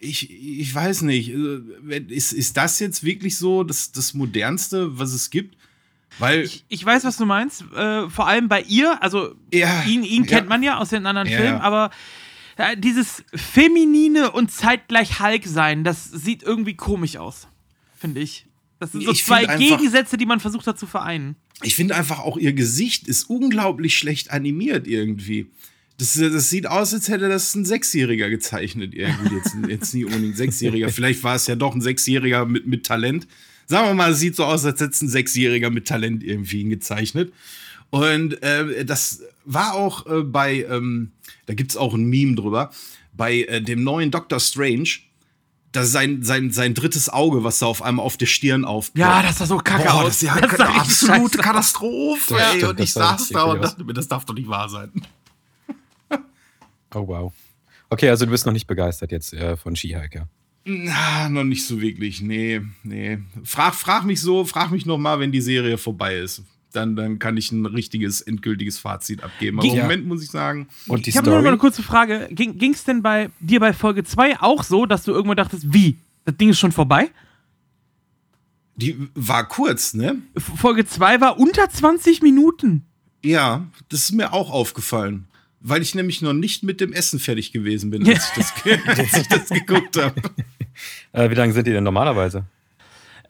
ich, 0.00 0.30
ich 0.30 0.74
weiß 0.74 1.02
nicht. 1.02 1.34
Also, 1.34 1.58
Ist, 2.08 2.32
ist 2.32 2.56
das 2.56 2.78
jetzt 2.80 3.04
wirklich 3.04 3.36
so 3.36 3.64
das, 3.64 3.92
das 3.92 4.14
Modernste, 4.14 4.98
was 4.98 5.12
es 5.12 5.28
gibt? 5.28 5.58
Weil, 6.18 6.40
Ich, 6.44 6.64
ich 6.68 6.82
weiß, 6.84 7.04
was 7.04 7.18
du 7.18 7.26
meinst. 7.26 7.64
Äh, 7.76 8.08
vor 8.08 8.26
allem 8.26 8.48
bei 8.48 8.62
ihr, 8.62 9.02
also 9.02 9.34
Ja, 9.52 9.82
ihn, 9.84 10.04
ihn 10.04 10.24
ja. 10.24 10.28
kennt 10.38 10.48
man 10.48 10.62
ja 10.62 10.78
aus 10.78 10.88
den 10.88 11.04
anderen 11.04 11.28
Ja, 11.28 11.36
Filmen, 11.36 11.58
ja. 11.58 11.60
aber 11.60 11.90
äh, 12.56 12.76
dieses 12.78 13.22
feminine 13.34 14.30
und 14.30 14.50
zeitgleich 14.50 15.20
Hulk 15.20 15.44
sein, 15.44 15.84
das 15.84 16.04
sieht 16.10 16.42
irgendwie 16.42 16.76
komisch 16.76 17.16
aus, 17.18 17.46
finde 17.98 18.20
ich. 18.20 18.46
Das 18.78 18.92
sind 18.92 19.04
so 19.04 19.12
Ich 19.12 19.24
zwei 19.24 19.44
Gegensätze, 19.58 20.16
die 20.16 20.24
man 20.26 20.40
versucht 20.40 20.66
hat 20.66 20.78
zu 20.78 20.86
vereinen. 20.86 21.36
ich 21.62 21.74
finde 21.74 21.94
einfach 21.94 22.20
auch 22.20 22.36
ihr 22.38 22.52
Gesicht 22.54 23.06
ist 23.08 23.24
unglaublich 23.24 23.96
schlecht 23.98 24.30
animiert 24.30 24.86
irgendwie. 24.86 25.50
Das, 25.98 26.14
das 26.14 26.50
sieht 26.50 26.66
aus, 26.66 26.92
als 26.92 27.08
hätte 27.08 27.28
das 27.28 27.54
ein 27.54 27.64
Sechsjähriger 27.64 28.28
gezeichnet 28.28 28.94
irgendwie. 28.94 29.36
Jetzt, 29.36 29.56
jetzt 29.68 29.94
nicht 29.94 30.04
unbedingt 30.06 30.34
ein 30.34 30.36
Sechsjähriger. 30.36 30.88
Vielleicht 30.88 31.22
war 31.22 31.36
es 31.36 31.46
ja 31.46 31.54
doch 31.54 31.74
ein 31.74 31.80
Sechsjähriger 31.80 32.46
mit, 32.46 32.66
mit 32.66 32.84
Talent. 32.84 33.28
Sagen 33.66 33.88
wir 33.88 33.94
mal, 33.94 34.10
es 34.12 34.18
sieht 34.18 34.34
so 34.36 34.44
aus, 34.44 34.64
als 34.64 34.80
hätte 34.80 34.90
es 34.92 35.02
ein 35.02 35.08
Sechsjähriger 35.08 35.70
mit 35.70 35.86
Talent 35.86 36.22
irgendwie 36.24 36.62
ihn 36.62 36.70
gezeichnet. 36.70 37.32
Und 37.90 38.42
äh, 38.42 38.84
das 38.84 39.22
war 39.44 39.74
auch 39.74 40.06
äh, 40.06 40.22
bei, 40.22 40.66
ähm, 40.68 41.12
da 41.46 41.54
gibt 41.54 41.70
es 41.70 41.76
auch 41.76 41.94
ein 41.94 42.04
Meme 42.06 42.34
drüber, 42.34 42.70
bei 43.12 43.42
äh, 43.42 43.62
dem 43.62 43.84
neuen 43.84 44.10
Doctor 44.10 44.40
Strange, 44.40 44.88
das 45.70 45.86
ist 45.86 45.92
sein, 45.92 46.22
sein, 46.22 46.50
sein 46.50 46.74
drittes 46.74 47.08
Auge, 47.08 47.44
was 47.44 47.60
da 47.60 47.66
auf 47.66 47.82
einmal 47.82 48.04
auf 48.04 48.16
der 48.16 48.26
Stirn 48.26 48.64
aufploppt. 48.64 48.98
Ja, 48.98 49.22
das 49.22 49.38
sah 49.38 49.46
so 49.46 49.58
kacke 49.58 49.84
Boah, 49.84 49.94
aus. 49.94 50.04
das 50.06 50.14
ist 50.16 50.22
ja 50.22 50.40
Das 50.40 50.60
eine 50.60 50.68
absolute. 50.68 51.38
Katastrophe. 51.38 52.36
Ey. 52.36 52.64
und 52.64 52.80
ich 52.80 52.92
saß 52.92 53.28
da 53.28 53.44
und 53.44 53.62
dachte 53.62 53.84
mir, 53.84 53.92
das 53.92 54.08
darf 54.08 54.24
doch 54.24 54.34
nicht 54.34 54.48
wahr 54.48 54.68
sein. 54.68 54.90
Oh, 56.94 57.06
wow. 57.06 57.32
Okay, 57.90 58.08
also 58.08 58.24
du 58.24 58.30
bist 58.30 58.46
noch 58.46 58.52
nicht 58.52 58.66
begeistert 58.66 59.12
jetzt 59.12 59.32
äh, 59.34 59.56
von 59.56 59.76
Ski-Hulk, 59.76 60.14
ja? 60.14 60.28
Na, 60.64 61.28
noch 61.28 61.44
nicht 61.44 61.66
so 61.66 61.80
wirklich. 61.80 62.22
Nee, 62.22 62.62
nee. 62.82 63.18
Frag, 63.44 63.74
frag 63.74 64.04
mich 64.04 64.20
so, 64.20 64.44
frag 64.44 64.70
mich 64.70 64.86
noch 64.86 64.96
mal, 64.98 65.20
wenn 65.20 65.30
die 65.30 65.42
Serie 65.42 65.76
vorbei 65.76 66.16
ist. 66.16 66.42
Dann, 66.72 66.96
dann 66.96 67.18
kann 67.18 67.36
ich 67.36 67.52
ein 67.52 67.66
richtiges, 67.66 68.20
endgültiges 68.22 68.78
Fazit 68.78 69.22
abgeben. 69.22 69.58
Aber 69.58 69.68
im 69.68 69.74
Ja. 69.74 69.82
Moment 69.82 70.06
muss 70.06 70.22
ich 70.24 70.30
sagen, 70.30 70.66
Und 70.88 71.06
die 71.06 71.10
Ich 71.10 71.16
habe 71.16 71.26
nur 71.28 71.36
noch 71.36 71.42
mal 71.42 71.50
eine 71.50 71.58
kurze 71.58 71.82
Frage. 71.82 72.28
Ging 72.32 72.72
es 72.72 72.84
denn 72.84 73.02
bei 73.02 73.30
dir 73.40 73.60
bei 73.60 73.72
Folge 73.72 74.02
2 74.04 74.40
auch 74.40 74.64
so, 74.64 74.86
dass 74.86 75.04
du 75.04 75.12
irgendwann 75.12 75.36
dachtest, 75.36 75.72
wie? 75.72 75.98
Das 76.24 76.36
Ding 76.36 76.48
ist 76.48 76.58
schon 76.58 76.72
vorbei? 76.72 77.10
die 78.76 78.96
war 79.14 79.46
kurz, 79.48 79.94
ne? 79.94 80.16
Folge 80.36 80.84
2 80.84 81.20
war 81.20 81.38
unter 81.38 81.68
20 81.70 82.22
Minuten. 82.22 82.84
Ja, 83.22 83.66
das 83.88 84.00
ist 84.06 84.12
mir 84.12 84.32
auch 84.32 84.50
aufgefallen. 84.50 85.26
Weil 85.66 85.80
ich 85.80 85.94
nämlich 85.94 86.20
noch 86.20 86.34
nicht 86.34 86.62
mit 86.62 86.82
dem 86.82 86.92
Essen 86.92 87.18
fertig 87.18 87.50
gewesen 87.50 87.90
bin, 87.90 88.06
als, 88.06 88.30
ich, 88.36 88.44
das, 88.44 88.86
als 88.86 89.16
ich 89.16 89.28
das 89.28 89.48
geguckt 89.48 89.96
habe. 90.00 90.20
Äh, 91.12 91.30
wie 91.30 91.34
lange 91.34 91.52
sind 91.52 91.68
die 91.68 91.70
denn 91.70 91.84
normalerweise? 91.84 92.46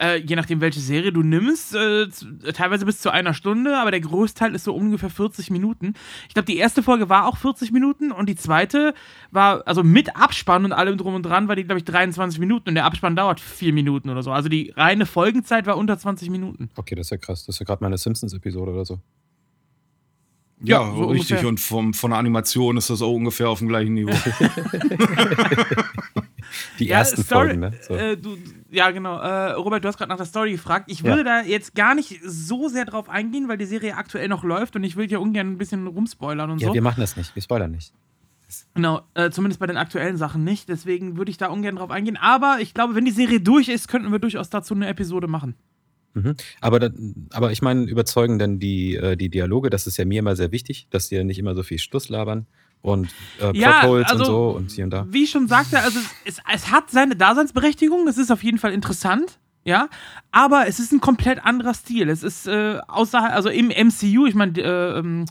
Äh, 0.00 0.20
je 0.20 0.34
nachdem, 0.34 0.62
welche 0.62 0.80
Serie 0.80 1.12
du 1.12 1.22
nimmst, 1.22 1.74
äh, 1.74 2.08
zu, 2.08 2.38
teilweise 2.54 2.86
bis 2.86 3.00
zu 3.00 3.10
einer 3.10 3.34
Stunde, 3.34 3.76
aber 3.76 3.90
der 3.90 4.00
Großteil 4.00 4.54
ist 4.54 4.64
so 4.64 4.74
ungefähr 4.74 5.10
40 5.10 5.50
Minuten. 5.50 5.92
Ich 6.26 6.32
glaube, 6.32 6.46
die 6.46 6.56
erste 6.56 6.82
Folge 6.82 7.10
war 7.10 7.28
auch 7.28 7.36
40 7.36 7.70
Minuten 7.70 8.10
und 8.10 8.28
die 8.28 8.34
zweite 8.34 8.94
war, 9.30 9.62
also 9.66 9.82
mit 9.82 10.16
Abspann 10.16 10.64
und 10.64 10.72
allem 10.72 10.96
drum 10.96 11.14
und 11.14 11.24
dran, 11.24 11.46
war 11.46 11.56
die, 11.56 11.64
glaube 11.64 11.78
ich, 11.78 11.84
23 11.84 12.40
Minuten 12.40 12.70
und 12.70 12.74
der 12.74 12.86
Abspann 12.86 13.14
dauert 13.14 13.38
4 13.38 13.74
Minuten 13.74 14.08
oder 14.08 14.22
so. 14.22 14.32
Also 14.32 14.48
die 14.48 14.72
reine 14.74 15.04
Folgenzeit 15.04 15.66
war 15.66 15.76
unter 15.76 15.98
20 15.98 16.30
Minuten. 16.30 16.70
Okay, 16.76 16.94
das 16.94 17.08
ist 17.08 17.10
ja 17.10 17.18
krass. 17.18 17.44
Das 17.44 17.56
ist 17.56 17.60
ja 17.60 17.66
gerade 17.66 17.84
meine 17.84 17.98
Simpsons-Episode 17.98 18.72
oder 18.72 18.86
so. 18.86 18.98
Ja, 20.64 20.82
Ja, 20.82 20.94
so 20.94 21.04
richtig. 21.06 21.30
ungefähr. 21.30 21.48
Und 21.48 21.60
vom, 21.60 21.94
von 21.94 22.10
der 22.10 22.18
Animation 22.18 22.76
ist 22.76 22.90
das 22.90 23.02
auch 23.02 23.12
ungefähr 23.12 23.48
auf 23.48 23.58
dem 23.58 23.68
gleichen 23.68 23.94
Niveau. 23.94 24.12
Die 26.78 26.90
ersten 26.90 27.24
Folgen, 27.24 27.60
ne? 27.60 27.72
So. 27.82 27.94
Äh, 27.94 28.16
du, 28.16 28.36
ja, 28.70 28.90
genau. 28.90 29.18
Äh, 29.18 29.52
Robert, 29.52 29.84
du 29.84 29.88
hast 29.88 29.96
gerade 29.96 30.08
nach 30.08 30.16
der 30.16 30.26
Story 30.26 30.52
gefragt. 30.52 30.90
Ich 30.90 31.04
würde 31.04 31.24
ja. 31.24 31.42
da 31.42 31.48
jetzt 31.48 31.74
gar 31.74 31.94
nicht 31.94 32.20
so 32.24 32.68
sehr 32.68 32.84
drauf 32.84 33.08
eingehen, 33.08 33.48
weil 33.48 33.58
die 33.58 33.64
Serie 33.64 33.96
aktuell 33.96 34.28
noch 34.28 34.44
läuft 34.44 34.76
und 34.76 34.84
ich 34.84 34.96
will 34.96 35.10
ja 35.10 35.18
ungern 35.18 35.52
ein 35.52 35.58
bisschen 35.58 35.86
rumspoilern 35.86 36.50
und 36.50 36.60
ja, 36.60 36.66
so. 36.66 36.70
Ja, 36.70 36.74
wir 36.74 36.82
machen 36.82 37.00
das 37.00 37.16
nicht. 37.16 37.34
Wir 37.34 37.42
spoilern 37.42 37.70
nicht. 37.70 37.92
Genau, 38.74 39.02
äh, 39.14 39.30
zumindest 39.30 39.58
bei 39.60 39.66
den 39.66 39.76
aktuellen 39.76 40.16
Sachen 40.16 40.44
nicht. 40.44 40.68
Deswegen 40.68 41.16
würde 41.16 41.30
ich 41.30 41.38
da 41.38 41.48
ungern 41.48 41.76
drauf 41.76 41.90
eingehen. 41.90 42.16
Aber 42.16 42.58
ich 42.60 42.74
glaube, 42.74 42.94
wenn 42.94 43.04
die 43.04 43.10
Serie 43.10 43.40
durch 43.40 43.68
ist, 43.68 43.88
könnten 43.88 44.12
wir 44.12 44.18
durchaus 44.18 44.50
dazu 44.50 44.74
eine 44.74 44.86
Episode 44.86 45.26
machen. 45.26 45.56
Mhm. 46.14 46.36
Aber, 46.60 46.80
da, 46.80 46.90
aber 47.32 47.52
ich 47.52 47.60
meine, 47.60 47.84
überzeugen 47.84 48.38
dann 48.38 48.58
die, 48.58 48.94
äh, 48.94 49.16
die 49.16 49.28
Dialoge, 49.28 49.70
das 49.70 49.86
ist 49.86 49.96
ja 49.96 50.04
mir 50.04 50.20
immer 50.20 50.36
sehr 50.36 50.52
wichtig, 50.52 50.86
dass 50.90 51.08
die 51.08 51.22
nicht 51.24 51.38
immer 51.38 51.54
so 51.54 51.62
viel 51.62 51.78
Schluss 51.78 52.08
labern 52.08 52.46
und 52.82 53.08
äh, 53.40 53.56
ja, 53.56 53.80
Plotholes 53.80 54.10
also, 54.10 54.18
und 54.18 54.26
so 54.26 54.50
und 54.50 54.70
hier 54.70 54.84
und 54.84 54.90
da. 54.90 55.06
Wie 55.10 55.24
ich 55.24 55.30
schon 55.30 55.48
sagte, 55.48 55.80
also 55.80 55.98
es, 56.24 56.38
es 56.52 56.70
hat 56.70 56.90
seine 56.90 57.16
Daseinsberechtigung, 57.16 58.06
es 58.08 58.18
ist 58.18 58.30
auf 58.30 58.42
jeden 58.42 58.58
Fall 58.58 58.72
interessant, 58.72 59.38
ja, 59.64 59.88
aber 60.30 60.66
es 60.68 60.78
ist 60.78 60.92
ein 60.92 61.00
komplett 61.00 61.44
anderer 61.44 61.74
Stil. 61.74 62.08
Es 62.10 62.22
ist 62.22 62.46
äh, 62.46 62.78
außerhalb, 62.86 63.32
also 63.32 63.48
im 63.48 63.68
MCU, 63.68 64.26
ich 64.26 64.34
meine, 64.34 64.60
äh, 64.60 64.98
ähm, 64.98 65.24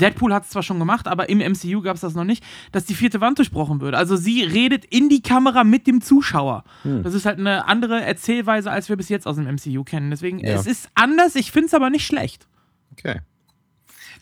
Deadpool 0.00 0.32
hat 0.32 0.44
es 0.44 0.50
zwar 0.50 0.62
schon 0.62 0.78
gemacht, 0.78 1.06
aber 1.06 1.28
im 1.28 1.38
MCU 1.38 1.82
gab 1.82 1.94
es 1.94 2.00
das 2.00 2.14
noch 2.14 2.24
nicht, 2.24 2.44
dass 2.72 2.84
die 2.84 2.94
vierte 2.94 3.20
Wand 3.20 3.38
durchbrochen 3.38 3.80
wird. 3.80 3.94
Also 3.94 4.16
sie 4.16 4.42
redet 4.42 4.84
in 4.84 5.08
die 5.08 5.22
Kamera 5.22 5.64
mit 5.64 5.86
dem 5.86 6.00
Zuschauer. 6.00 6.64
Hm. 6.82 7.02
Das 7.02 7.14
ist 7.14 7.26
halt 7.26 7.38
eine 7.38 7.66
andere 7.68 8.00
Erzählweise, 8.02 8.70
als 8.70 8.88
wir 8.88 8.96
bis 8.96 9.08
jetzt 9.08 9.26
aus 9.26 9.36
dem 9.36 9.46
MCU 9.46 9.84
kennen. 9.84 10.10
Deswegen, 10.10 10.38
ja. 10.38 10.54
es 10.54 10.66
ist 10.66 10.90
anders, 10.94 11.36
ich 11.36 11.52
finde 11.52 11.66
es 11.66 11.74
aber 11.74 11.90
nicht 11.90 12.06
schlecht. 12.06 12.46
Okay. 12.92 13.20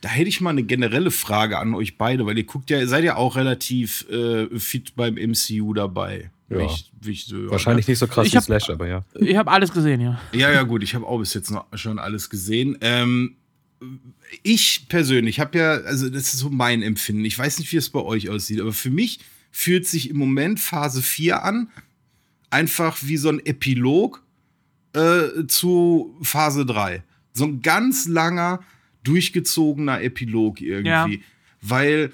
Da 0.00 0.08
hätte 0.08 0.28
ich 0.28 0.40
mal 0.40 0.50
eine 0.50 0.62
generelle 0.62 1.10
Frage 1.10 1.58
an 1.58 1.74
euch 1.74 1.98
beide, 1.98 2.24
weil 2.24 2.38
ihr 2.38 2.44
guckt 2.44 2.70
ja, 2.70 2.86
seid 2.86 3.04
ja 3.04 3.16
auch 3.16 3.36
relativ 3.36 4.08
äh, 4.10 4.46
fit 4.58 4.94
beim 4.94 5.14
MCU 5.14 5.74
dabei. 5.74 6.30
Ja. 6.50 6.60
Ich, 6.60 6.92
ich 7.04 7.26
so, 7.26 7.50
Wahrscheinlich 7.50 7.86
nicht 7.88 7.98
so 7.98 8.06
krass 8.06 8.26
ich 8.26 8.32
wie 8.32 8.36
hab, 8.36 8.44
Slash, 8.44 8.70
aber 8.70 8.86
ja. 8.86 9.04
Ich 9.14 9.36
habe 9.36 9.50
alles 9.50 9.72
gesehen, 9.72 10.00
ja. 10.00 10.18
Ja, 10.32 10.50
ja, 10.50 10.62
gut, 10.62 10.82
ich 10.82 10.94
habe 10.94 11.06
auch 11.06 11.18
bis 11.18 11.34
jetzt 11.34 11.50
noch 11.50 11.66
schon 11.74 11.98
alles 11.98 12.30
gesehen. 12.30 12.78
Ähm, 12.80 13.36
ich 14.42 14.86
persönlich 14.88 15.40
habe 15.40 15.58
ja, 15.58 15.72
also 15.72 16.08
das 16.08 16.34
ist 16.34 16.40
so 16.40 16.50
mein 16.50 16.82
Empfinden. 16.82 17.24
Ich 17.24 17.38
weiß 17.38 17.58
nicht, 17.58 17.72
wie 17.72 17.76
es 17.76 17.90
bei 17.90 18.00
euch 18.00 18.28
aussieht, 18.28 18.60
aber 18.60 18.72
für 18.72 18.90
mich 18.90 19.20
fühlt 19.50 19.86
sich 19.86 20.10
im 20.10 20.16
Moment 20.16 20.60
Phase 20.60 21.02
4 21.02 21.42
an, 21.42 21.70
einfach 22.50 22.98
wie 23.02 23.16
so 23.16 23.28
ein 23.28 23.44
Epilog 23.44 24.24
äh, 24.94 25.46
zu 25.46 26.16
Phase 26.22 26.66
3. 26.66 27.02
So 27.32 27.44
ein 27.44 27.62
ganz 27.62 28.06
langer, 28.06 28.60
durchgezogener 29.04 30.02
Epilog 30.02 30.60
irgendwie. 30.60 31.16
Ja. 31.16 31.20
Weil 31.60 32.12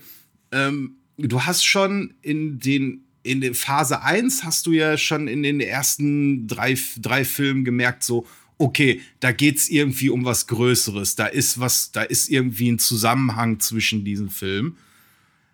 ähm, 0.53 0.97
du 1.17 1.43
hast 1.43 1.65
schon 1.65 2.15
in 2.23 2.59
den 2.59 3.01
in 3.23 3.41
der 3.41 3.55
Phase 3.55 4.03
1 4.03 4.45
hast 4.45 4.67
du 4.67 4.73
ja 4.73 4.99
schon 4.99 5.29
in 5.29 5.43
den 5.43 5.59
ersten 5.59 6.47
drei, 6.47 6.77
drei 6.99 7.25
Filmen 7.25 7.65
gemerkt, 7.65 8.05
so, 8.05 8.27
okay, 8.59 9.01
da 9.21 9.33
geht 9.33 9.57
es 9.57 9.69
irgendwie 9.69 10.11
um 10.11 10.25
was 10.25 10.47
Größeres, 10.47 11.17
da 11.17 11.27
ist 11.27 11.59
was, 11.59 11.93
da 11.93 12.03
ist 12.03 12.29
irgendwie 12.29 12.71
ein 12.71 12.79
Zusammenhang 12.79 13.61
zwischen 13.61 14.05
diesen 14.05 14.31
Filmen. 14.31 14.77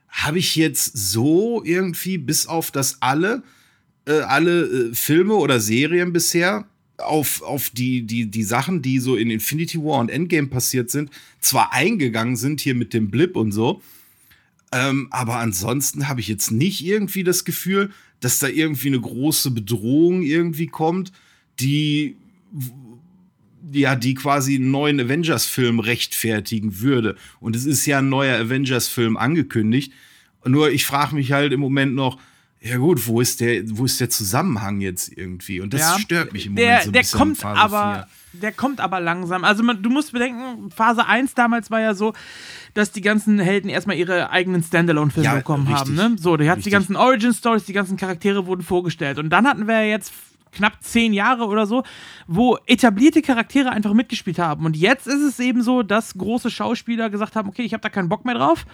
Habe 0.09 0.39
ich 0.39 0.57
jetzt 0.57 0.97
so 0.97 1.63
irgendwie, 1.65 2.19
bis 2.19 2.47
auf 2.47 2.71
das 2.71 3.01
alle, 3.01 3.43
äh, 4.07 4.21
alle 4.21 4.65
äh, 4.65 4.95
Filme 4.95 5.35
oder 5.35 5.61
Serien 5.61 6.13
bisher, 6.13 6.67
auf, 6.99 7.41
auf 7.41 7.71
die, 7.71 8.03
die, 8.03 8.27
die 8.27 8.43
Sachen, 8.43 8.83
die 8.83 8.99
so 8.99 9.17
in 9.17 9.31
Infinity 9.31 9.79
War 9.79 10.01
und 10.01 10.11
Endgame 10.11 10.49
passiert 10.49 10.91
sind, 10.91 11.11
zwar 11.41 11.73
eingegangen 11.73 12.37
sind 12.37 12.61
hier 12.61 12.75
mit 12.75 12.93
dem 12.93 13.11
Blip 13.11 13.37
und 13.37 13.53
so, 13.53 13.81
ähm, 14.73 15.09
aber 15.11 15.37
ansonsten 15.37 16.09
habe 16.09 16.21
ich 16.21 16.29
jetzt 16.29 16.51
nicht 16.51 16.85
irgendwie 16.85 17.25
das 17.25 17.45
Gefühl, 17.45 17.91
dass 18.21 18.39
da 18.39 18.49
irgendwie 18.49 18.89
eine 18.89 19.01
große 19.01 19.51
Bedrohung 19.51 20.23
irgendwie 20.23 20.67
kommt, 20.67 21.13
die 21.59 22.17
ja, 23.73 23.97
die 23.97 24.15
quasi 24.15 24.57
einen 24.57 24.71
neuen 24.71 25.01
Avengers-Film 25.01 25.81
rechtfertigen 25.81 26.81
würde. 26.81 27.17
Und 27.41 27.57
es 27.57 27.67
ist 27.67 27.87
ja 27.87 27.99
ein 27.99 28.09
neuer 28.09 28.39
Avengers-Film 28.39 29.17
angekündigt. 29.17 29.93
Nur 30.45 30.71
ich 30.71 30.87
frage 30.87 31.15
mich 31.15 31.33
halt 31.33 31.53
im 31.53 31.61
Moment 31.61 31.95
noch, 31.95 32.19
ja 32.63 32.77
gut, 32.77 33.07
wo 33.07 33.21
ist 33.23 33.41
der, 33.41 33.63
wo 33.71 33.87
ist 33.87 34.01
der 34.01 34.11
Zusammenhang 34.11 34.81
jetzt 34.81 35.17
irgendwie? 35.17 35.61
Und 35.61 35.73
das 35.73 35.81
ja, 35.81 35.99
stört 35.99 36.33
mich 36.35 36.47
im 36.47 36.57
der, 36.57 36.67
Moment 36.67 36.83
so 36.83 36.91
ein 36.91 36.93
der 36.93 37.01
bisschen. 37.01 37.19
Kommt 37.19 37.39
Phase 37.39 37.61
aber, 37.61 38.07
4. 38.33 38.41
Der 38.41 38.53
kommt 38.53 38.81
aber 38.81 39.01
langsam. 39.01 39.45
Also 39.45 39.63
man, 39.63 39.83
du 39.83 39.89
musst 39.89 40.13
bedenken, 40.13 40.71
Phase 40.71 41.07
1 41.07 41.35
damals 41.35 41.71
war 41.71 41.81
ja 41.81 41.95
so, 41.95 42.13
dass 42.75 42.93
die 42.93 43.01
ganzen 43.01 43.39
Helden 43.39 43.71
erstmal 43.71 43.97
ihre 43.97 44.31
eigenen 44.31 44.63
Standalone-Filme 44.63 45.25
ja, 45.27 45.35
bekommen 45.37 45.67
richtig, 45.67 45.99
haben. 45.99 46.13
Ne? 46.13 46.17
So, 46.21 46.37
da 46.37 46.45
hat 46.47 46.65
die 46.65 46.71
ganzen 46.71 46.97
Origin-Stories, 46.97 47.65
die 47.65 47.73
ganzen 47.73 47.97
Charaktere 47.97 48.47
wurden 48.47 48.63
vorgestellt. 48.63 49.19
Und 49.19 49.31
dann 49.31 49.47
hatten 49.47 49.67
wir 49.67 49.89
jetzt 49.89 50.13
knapp 50.53 50.83
zehn 50.83 51.13
Jahre 51.13 51.47
oder 51.47 51.67
so, 51.67 51.83
wo 52.27 52.59
etablierte 52.67 53.23
Charaktere 53.23 53.71
einfach 53.71 53.93
mitgespielt 53.93 54.39
haben. 54.39 54.67
Und 54.67 54.77
jetzt 54.77 55.07
ist 55.07 55.23
es 55.23 55.39
eben 55.39 55.63
so, 55.63 55.83
dass 55.83 56.15
große 56.15 56.51
Schauspieler 56.51 57.11
gesagt 57.11 57.37
haben, 57.37 57.49
okay, 57.49 57.63
ich 57.63 57.73
habe 57.73 57.83
da 57.83 57.89
keinen 57.89 58.09
Bock 58.09 58.25
mehr 58.25 58.35
drauf, 58.35 58.67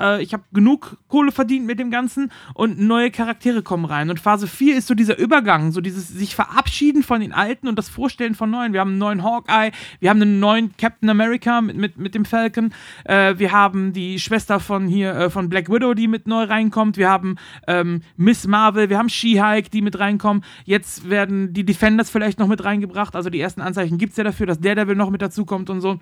äh, 0.00 0.22
ich 0.22 0.32
habe 0.32 0.44
genug 0.52 0.98
Kohle 1.08 1.32
verdient 1.32 1.66
mit 1.66 1.78
dem 1.78 1.90
Ganzen 1.90 2.30
und 2.54 2.78
neue 2.78 3.10
Charaktere 3.10 3.62
kommen 3.62 3.84
rein. 3.84 4.10
Und 4.10 4.20
Phase 4.20 4.46
4 4.46 4.76
ist 4.76 4.86
so 4.86 4.94
dieser 4.94 5.18
Übergang, 5.18 5.72
so 5.72 5.80
dieses 5.80 6.08
sich 6.08 6.34
verabschieden 6.34 7.02
von 7.02 7.20
den 7.20 7.32
Alten 7.32 7.68
und 7.68 7.78
das 7.78 7.88
Vorstellen 7.88 8.34
von 8.34 8.50
neuen. 8.50 8.72
Wir 8.72 8.80
haben 8.80 8.90
einen 8.90 8.98
neuen 8.98 9.22
Hawkeye, 9.22 9.72
wir 10.00 10.10
haben 10.10 10.22
einen 10.22 10.40
neuen 10.40 10.76
Captain 10.76 11.08
America 11.08 11.60
mit, 11.60 11.76
mit, 11.76 11.98
mit 11.98 12.14
dem 12.14 12.24
Falcon, 12.24 12.72
äh, 13.04 13.34
wir 13.38 13.52
haben 13.52 13.92
die 13.92 14.18
Schwester 14.18 14.60
von 14.60 14.86
hier, 14.86 15.14
äh, 15.14 15.30
von 15.30 15.48
Black 15.48 15.68
Widow, 15.68 15.94
die 15.94 16.08
mit 16.08 16.26
neu 16.26 16.44
reinkommt, 16.44 16.96
wir 16.96 17.08
haben 17.08 17.36
ähm, 17.66 18.02
Miss 18.16 18.46
Marvel, 18.46 18.90
wir 18.90 18.98
haben 18.98 19.08
She-Hulk, 19.08 19.70
die 19.70 19.82
mit 19.82 19.98
reinkommen. 19.98 20.44
Jetzt 20.64 21.08
werden 21.08 21.52
die 21.52 21.64
Defenders 21.64 22.10
vielleicht 22.10 22.38
noch 22.38 22.48
mit 22.48 22.64
reingebracht. 22.64 23.16
Also 23.16 23.30
die 23.30 23.40
ersten 23.40 23.60
Anzeichen 23.60 23.98
gibt 23.98 24.12
es 24.12 24.16
ja 24.16 24.24
dafür, 24.24 24.46
dass 24.46 24.60
Daredevil 24.60 24.96
noch 24.96 25.10
mit 25.10 25.22
dazukommt 25.22 25.70
und 25.70 25.80
so. 25.80 26.00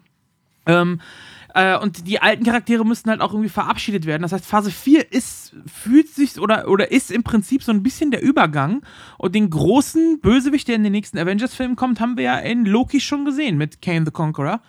Ähm, 0.66 1.00
äh, 1.54 1.76
und 1.78 2.06
die 2.06 2.20
alten 2.20 2.44
Charaktere 2.44 2.84
müssten 2.84 3.10
halt 3.10 3.20
auch 3.20 3.32
irgendwie 3.32 3.48
verabschiedet 3.48 4.06
werden. 4.06 4.22
Das 4.22 4.32
heißt, 4.32 4.46
Phase 4.46 4.70
4 4.70 5.12
ist, 5.12 5.54
fühlt 5.66 6.08
sich 6.08 6.38
oder, 6.38 6.68
oder 6.68 6.90
ist 6.90 7.10
im 7.10 7.22
Prinzip 7.22 7.62
so 7.62 7.72
ein 7.72 7.82
bisschen 7.82 8.10
der 8.10 8.22
Übergang. 8.22 8.82
Und 9.18 9.34
den 9.34 9.50
großen 9.50 10.20
Bösewicht, 10.20 10.68
der 10.68 10.76
in 10.76 10.84
den 10.84 10.92
nächsten 10.92 11.18
Avengers-Filmen 11.18 11.76
kommt, 11.76 12.00
haben 12.00 12.16
wir 12.16 12.24
ja 12.24 12.38
in 12.38 12.64
Loki 12.64 13.00
schon 13.00 13.24
gesehen 13.24 13.58
mit 13.58 13.82
Kane 13.82 14.04
the 14.04 14.10
Conqueror 14.10 14.60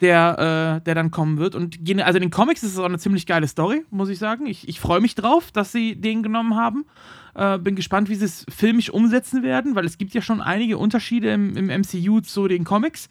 der, 0.00 0.78
äh, 0.78 0.84
der 0.84 0.94
dann 0.94 1.10
kommen 1.10 1.38
wird. 1.38 1.54
Und 1.54 1.78
also 2.00 2.16
in 2.16 2.22
den 2.22 2.30
Comics 2.30 2.62
ist 2.62 2.72
es 2.72 2.78
auch 2.78 2.84
eine 2.84 2.98
ziemlich 2.98 3.26
geile 3.26 3.48
Story, 3.48 3.84
muss 3.90 4.08
ich 4.08 4.18
sagen. 4.18 4.46
Ich, 4.46 4.68
ich 4.68 4.80
freue 4.80 5.00
mich 5.00 5.14
drauf, 5.14 5.50
dass 5.50 5.72
sie 5.72 5.96
den 5.96 6.22
genommen 6.22 6.56
haben. 6.56 6.84
Äh, 7.34 7.58
bin 7.58 7.74
gespannt, 7.76 8.08
wie 8.08 8.14
sie 8.14 8.24
es 8.24 8.46
filmisch 8.48 8.90
umsetzen 8.90 9.42
werden, 9.42 9.74
weil 9.74 9.84
es 9.84 9.98
gibt 9.98 10.14
ja 10.14 10.22
schon 10.22 10.40
einige 10.40 10.78
Unterschiede 10.78 11.30
im, 11.32 11.56
im 11.56 11.66
MCU 11.66 12.20
zu 12.20 12.48
den 12.48 12.64
Comics, 12.64 13.08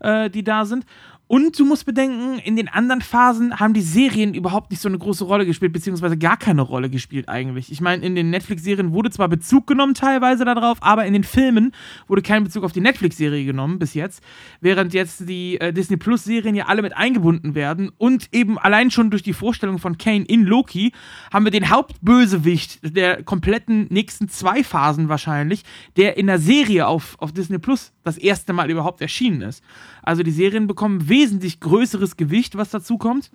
äh, 0.00 0.30
die 0.30 0.44
da 0.44 0.64
sind. 0.64 0.84
Und 1.28 1.58
du 1.58 1.66
musst 1.66 1.84
bedenken, 1.84 2.38
in 2.38 2.56
den 2.56 2.68
anderen 2.68 3.02
Phasen 3.02 3.60
haben 3.60 3.74
die 3.74 3.82
Serien 3.82 4.32
überhaupt 4.32 4.70
nicht 4.70 4.80
so 4.80 4.88
eine 4.88 4.96
große 4.96 5.24
Rolle 5.24 5.44
gespielt, 5.44 5.74
beziehungsweise 5.74 6.16
gar 6.16 6.38
keine 6.38 6.62
Rolle 6.62 6.88
gespielt 6.88 7.28
eigentlich. 7.28 7.70
Ich 7.70 7.82
meine, 7.82 8.04
in 8.04 8.14
den 8.14 8.30
Netflix-Serien 8.30 8.94
wurde 8.94 9.10
zwar 9.10 9.28
Bezug 9.28 9.66
genommen 9.66 9.92
teilweise 9.92 10.46
darauf, 10.46 10.78
aber 10.80 11.04
in 11.04 11.12
den 11.12 11.24
Filmen 11.24 11.72
wurde 12.06 12.22
kein 12.22 12.44
Bezug 12.44 12.64
auf 12.64 12.72
die 12.72 12.80
Netflix-Serie 12.80 13.44
genommen 13.44 13.78
bis 13.78 13.92
jetzt, 13.92 14.22
während 14.62 14.94
jetzt 14.94 15.28
die 15.28 15.60
äh, 15.60 15.70
Disney 15.70 15.98
Plus-Serien 15.98 16.54
ja 16.54 16.64
alle 16.64 16.80
mit 16.80 16.96
eingebunden 16.96 17.54
werden 17.54 17.90
und 17.98 18.30
eben 18.32 18.58
allein 18.58 18.90
schon 18.90 19.10
durch 19.10 19.22
die 19.22 19.34
Vorstellung 19.34 19.78
von 19.78 19.98
Kane 19.98 20.24
in 20.24 20.44
Loki 20.44 20.92
haben 21.30 21.44
wir 21.44 21.52
den 21.52 21.68
Hauptbösewicht 21.68 22.96
der 22.96 23.22
kompletten 23.22 23.86
nächsten 23.90 24.30
zwei 24.30 24.64
Phasen 24.64 25.10
wahrscheinlich, 25.10 25.62
der 25.98 26.16
in 26.16 26.26
der 26.26 26.38
Serie 26.38 26.86
auf, 26.86 27.16
auf 27.18 27.32
Disney 27.32 27.58
Plus 27.58 27.92
das 28.08 28.18
erste 28.18 28.52
Mal 28.52 28.70
überhaupt 28.70 29.00
erschienen 29.00 29.42
ist. 29.42 29.62
Also 30.02 30.22
die 30.22 30.30
Serien 30.30 30.66
bekommen 30.66 31.08
wesentlich 31.08 31.60
größeres 31.60 32.16
Gewicht, 32.16 32.56
was 32.56 32.70
dazu 32.70 32.98
kommt. 32.98 33.30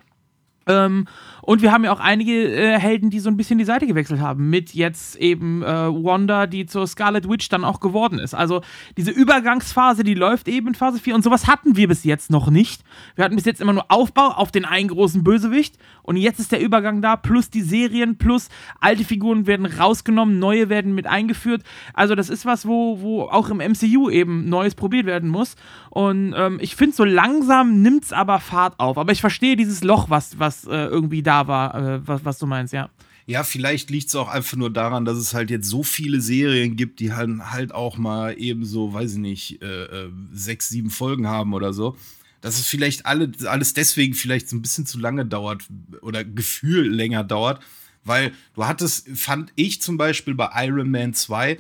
Ähm, 0.66 1.08
und 1.42 1.62
wir 1.62 1.72
haben 1.72 1.84
ja 1.84 1.92
auch 1.92 2.00
einige 2.00 2.54
äh, 2.54 2.80
Helden, 2.80 3.10
die 3.10 3.20
so 3.20 3.30
ein 3.30 3.38
bisschen 3.38 3.58
die 3.58 3.66
Seite 3.66 3.86
gewechselt 3.86 4.22
haben. 4.22 4.50
Mit 4.50 4.74
jetzt 4.74 5.16
eben 5.18 5.62
äh, 5.62 5.68
Wanda, 5.68 6.48
die 6.48 6.66
zur 6.66 6.88
Scarlet 6.88 7.30
Witch 7.30 7.50
dann 7.50 7.66
auch 7.66 7.80
geworden 7.80 8.20
ist. 8.20 8.34
Also 8.34 8.62
diese 8.98 9.12
Übergangsphase, 9.12 10.04
die 10.04 10.14
läuft 10.14 10.48
eben 10.48 10.70
in 10.70 10.76
Phase 10.76 11.00
4. 11.00 11.16
Und 11.16 11.24
sowas 11.24 11.48
hatten 11.48 11.76
wir 11.76 11.88
bis 11.88 12.04
jetzt 12.04 12.32
noch 12.32 12.50
nicht. 12.50 12.84
Wir 13.16 13.26
hatten 13.26 13.36
bis 13.36 13.46
jetzt 13.46 13.62
immer 13.62 13.74
nur 13.74 13.92
Aufbau 13.92 14.30
auf 14.30 14.52
den 14.52 14.66
einen 14.66 14.88
großen 14.88 15.24
Bösewicht. 15.24 15.78
Und 16.04 16.18
jetzt 16.18 16.40
ist 16.40 16.52
der 16.52 16.62
Übergang 16.62 17.02
da, 17.02 17.16
plus 17.16 17.50
die 17.50 17.62
Serien, 17.62 18.18
plus 18.18 18.50
alte 18.80 19.04
Figuren 19.04 19.48
werden 19.48 19.66
rausgenommen, 19.66 20.38
neue 20.38 20.70
werden 20.70 20.94
mit 20.94 21.08
eingeführt. 21.08 21.64
Also 21.94 22.14
das 22.14 22.30
ist 22.30 22.46
was, 22.46 22.68
wo, 22.68 23.02
wo 23.02 23.24
auch 23.24 23.50
im 23.50 23.58
MCU 23.58 24.10
eben 24.10 24.48
Neues 24.50 24.76
probiert 24.76 25.06
werden 25.06 25.30
muss. 25.30 25.56
Und 25.90 26.34
ähm, 26.38 26.60
ich 26.62 26.76
finde, 26.76 26.96
so 26.96 27.04
langsam 27.04 27.82
nimmt 27.82 28.04
es 28.04 28.14
aber 28.14 28.40
Fahrt 28.40 28.80
auf. 28.80 28.98
Aber 28.98 29.12
ich 29.12 29.22
verstehe 29.22 29.56
dieses 29.56 29.84
Loch, 29.84 30.10
was, 30.10 30.38
was 30.40 30.66
äh, 30.66 30.86
irgendwie 30.86 31.24
da 31.24 31.48
war, 31.48 31.76
äh, 31.76 32.08
was, 32.08 32.26
was 32.26 32.38
du 32.38 32.46
meinst, 32.46 32.74
ja. 32.74 32.90
Ja, 33.26 33.44
vielleicht 33.44 33.90
liegt 33.90 34.10
es 34.10 34.16
auch 34.16 34.28
einfach 34.28 34.58
nur 34.58 34.70
daran, 34.70 35.06
dass 35.06 35.18
es 35.18 35.34
halt 35.34 35.50
jetzt 35.50 35.70
so 35.70 35.82
viele 35.82 36.20
Serien 36.20 36.76
gibt, 36.76 37.00
die 37.00 37.14
halt, 37.14 37.30
halt 37.52 37.74
auch 37.74 37.98
mal 37.98 38.38
eben 38.38 38.66
so, 38.66 38.94
weiß 38.94 39.14
ich 39.14 39.20
nicht, 39.20 39.62
äh, 39.62 39.84
äh, 39.86 40.10
sechs, 40.34 40.68
sieben 40.68 40.90
Folgen 40.90 41.28
haben 41.28 41.54
oder 41.54 41.72
so. 41.72 41.96
Dass 42.44 42.60
es 42.60 42.68
vielleicht 42.68 43.06
alle, 43.06 43.32
alles 43.46 43.74
deswegen 43.74 44.14
vielleicht 44.14 44.50
so 44.50 44.58
ein 44.58 44.62
bisschen 44.62 44.86
zu 44.86 45.00
lange 45.00 45.26
dauert 45.26 45.64
oder 46.02 46.26
Gefühl 46.26 46.94
länger 46.94 47.24
dauert. 47.24 47.64
Weil 48.04 48.34
du 48.54 48.68
hattest, 48.68 49.08
fand 49.16 49.54
ich 49.56 49.82
zum 49.82 49.98
Beispiel 49.98 50.36
bei 50.36 50.50
Iron 50.66 50.92
Man 50.92 51.14
2, 51.14 51.58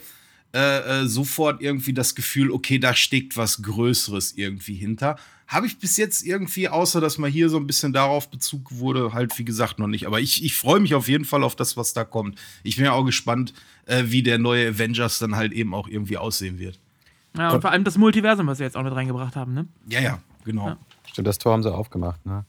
äh, 0.53 0.59
äh, 1.03 1.07
sofort 1.07 1.61
irgendwie 1.61 1.93
das 1.93 2.15
Gefühl, 2.15 2.51
okay, 2.51 2.79
da 2.79 2.93
steckt 2.93 3.37
was 3.37 3.61
Größeres 3.61 4.33
irgendwie 4.33 4.75
hinter. 4.75 5.15
Habe 5.47 5.67
ich 5.67 5.79
bis 5.79 5.95
jetzt 5.95 6.25
irgendwie, 6.25 6.67
außer 6.67 6.99
dass 6.99 7.17
mal 7.17 7.29
hier 7.29 7.47
so 7.47 7.57
ein 7.57 7.65
bisschen 7.65 7.93
darauf 7.93 8.29
Bezug 8.29 8.77
wurde, 8.77 9.13
halt 9.13 9.39
wie 9.39 9.45
gesagt 9.45 9.79
noch 9.79 9.87
nicht. 9.87 10.05
Aber 10.05 10.19
ich, 10.19 10.43
ich 10.43 10.55
freue 10.55 10.81
mich 10.81 10.95
auf 10.95 11.07
jeden 11.07 11.25
Fall 11.25 11.43
auf 11.43 11.55
das, 11.55 11.77
was 11.77 11.93
da 11.93 12.03
kommt. 12.03 12.37
Ich 12.63 12.75
bin 12.75 12.83
ja 12.85 12.91
auch 12.91 13.05
gespannt, 13.05 13.53
äh, 13.85 14.03
wie 14.07 14.21
der 14.21 14.37
neue 14.37 14.67
Avengers 14.67 15.17
dann 15.19 15.37
halt 15.37 15.53
eben 15.53 15.73
auch 15.73 15.87
irgendwie 15.87 16.17
aussehen 16.17 16.59
wird. 16.59 16.77
Ja, 17.37 17.49
und 17.51 17.61
vor 17.61 17.71
allem 17.71 17.83
das 17.83 17.97
Multiversum, 17.97 18.47
was 18.47 18.57
sie 18.57 18.63
jetzt 18.63 18.77
auch 18.77 18.83
mit 18.83 18.93
reingebracht 18.93 19.35
haben, 19.35 19.53
ne? 19.53 19.67
Ja, 19.87 20.01
ja, 20.01 20.19
genau. 20.43 20.67
Ja. 20.67 20.77
Stimmt, 21.07 21.27
das 21.27 21.37
Tor 21.37 21.53
haben 21.53 21.63
sie 21.63 21.73
aufgemacht, 21.73 22.25
ne? 22.25 22.45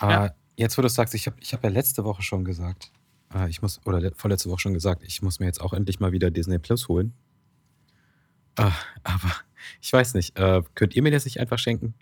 Ja. 0.00 0.32
jetzt, 0.56 0.78
wo 0.78 0.82
du 0.82 0.88
sagst, 0.88 1.14
ich 1.14 1.26
habe 1.26 1.36
ich 1.40 1.52
hab 1.52 1.64
ja 1.64 1.70
letzte 1.70 2.04
Woche 2.04 2.22
schon 2.22 2.44
gesagt, 2.44 2.92
äh, 3.34 3.48
ich 3.48 3.62
muss, 3.62 3.80
oder 3.84 4.10
vorletzte 4.14 4.50
Woche 4.50 4.60
schon 4.60 4.74
gesagt, 4.74 5.02
ich 5.04 5.22
muss 5.22 5.40
mir 5.40 5.46
jetzt 5.46 5.60
auch 5.60 5.72
endlich 5.72 6.00
mal 6.00 6.12
wieder 6.12 6.30
Disney 6.30 6.58
Plus 6.58 6.88
holen. 6.88 7.12
Äh, 8.56 8.70
aber 9.02 9.32
ich 9.80 9.92
weiß 9.92 10.14
nicht, 10.14 10.38
äh, 10.38 10.62
könnt 10.74 10.94
ihr 10.94 11.02
mir 11.02 11.10
das 11.10 11.24
nicht 11.24 11.40
einfach 11.40 11.58
schenken? 11.58 11.94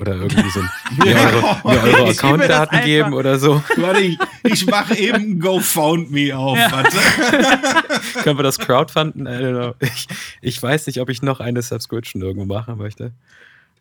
Oder 0.00 0.16
irgendwie 0.16 0.50
so 0.50 0.58
ein, 0.60 0.70
mir 1.04 1.14
eure, 1.14 1.60
mir 1.62 1.82
eure 1.82 2.10
Accountdaten 2.10 2.80
geben 2.82 3.12
oder 3.12 3.38
so. 3.38 3.62
Warte, 3.76 4.00
ich, 4.00 4.18
ich 4.42 4.66
mache 4.66 4.96
eben 4.96 5.38
GoFoundMe 5.38 6.36
auf. 6.36 6.58
Ja. 6.58 6.72
Warte. 6.72 6.98
Können 8.24 8.36
wir 8.36 8.42
das 8.42 8.58
crowdfunden? 8.58 9.28
Ich, 9.78 10.08
ich 10.40 10.60
weiß 10.60 10.88
nicht, 10.88 11.00
ob 11.00 11.10
ich 11.10 11.22
noch 11.22 11.38
eine 11.38 11.62
Subscription 11.62 12.22
irgendwo 12.22 12.44
machen 12.44 12.76
möchte. 12.76 13.12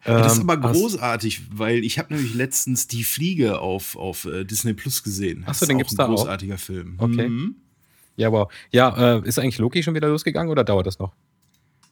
Ja, 0.05 0.19
das 0.19 0.33
ist 0.33 0.41
ähm, 0.41 0.49
aber 0.49 0.71
großartig, 0.71 1.43
weil 1.51 1.83
ich 1.83 1.97
habe 1.97 2.13
nämlich 2.13 2.33
letztens 2.33 2.87
die 2.87 3.03
Fliege 3.03 3.59
auf, 3.59 3.95
auf 3.95 4.25
uh, 4.25 4.43
Disney 4.43 4.73
Plus 4.73 5.03
gesehen. 5.03 5.43
Achso, 5.45 5.65
den 5.65 5.77
gibt's 5.77 5.95
da 5.95 6.05
auch. 6.05 6.09
Großartiger 6.09 6.57
Film. 6.57 6.95
Okay. 6.97 7.29
Mhm. 7.29 7.55
Ja, 8.15 8.31
wow. 8.31 8.51
Ja, 8.71 9.17
äh, 9.17 9.27
ist 9.27 9.39
eigentlich 9.39 9.57
Loki 9.57 9.81
schon 9.81 9.95
wieder 9.95 10.09
losgegangen 10.09 10.51
oder 10.51 10.63
dauert 10.63 10.87
das 10.87 10.99
noch? 10.99 11.13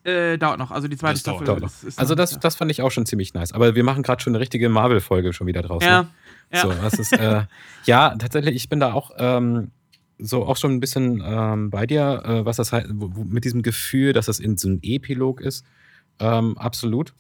Äh, 0.03 0.37
dauert 0.37 0.59
noch. 0.59 0.71
Also 0.71 0.87
die 0.87 0.97
zweite 0.97 1.13
das 1.13 1.21
Staffel. 1.21 1.45
Dauert, 1.45 1.63
ist, 1.63 1.83
ist 1.83 1.99
also 1.99 2.15
das, 2.15 2.39
das 2.39 2.55
fand 2.55 2.71
ich 2.71 2.81
auch 2.81 2.91
schon 2.91 3.05
ziemlich 3.05 3.33
nice. 3.33 3.53
Aber 3.53 3.75
wir 3.75 3.83
machen 3.83 4.03
gerade 4.03 4.21
schon 4.21 4.31
eine 4.31 4.39
richtige 4.39 4.67
Marvel-Folge 4.67 5.31
schon 5.31 5.47
wieder 5.47 5.61
draus. 5.61 5.83
Ja. 5.83 6.03
Ne? 6.03 6.09
Ja. 6.53 6.61
So, 6.61 6.73
das 6.73 6.93
ist, 6.95 7.13
äh, 7.13 7.43
ja, 7.85 8.15
tatsächlich, 8.17 8.55
ich 8.55 8.67
bin 8.67 8.79
da 8.79 8.93
auch 8.93 9.11
ähm, 9.17 9.71
so 10.17 10.45
auch 10.45 10.57
schon 10.57 10.73
ein 10.73 10.79
bisschen 10.79 11.23
ähm, 11.25 11.69
bei 11.69 11.85
dir, 11.85 12.23
äh, 12.25 12.45
was 12.45 12.57
das 12.57 12.73
heißt, 12.73 12.87
mit 12.91 13.45
diesem 13.45 13.61
Gefühl, 13.61 14.13
dass 14.13 14.25
das 14.25 14.39
in 14.39 14.57
so 14.57 14.69
ein 14.69 14.79
Epilog 14.81 15.39
ist. 15.41 15.65
Ähm, 16.19 16.57
absolut. 16.57 17.13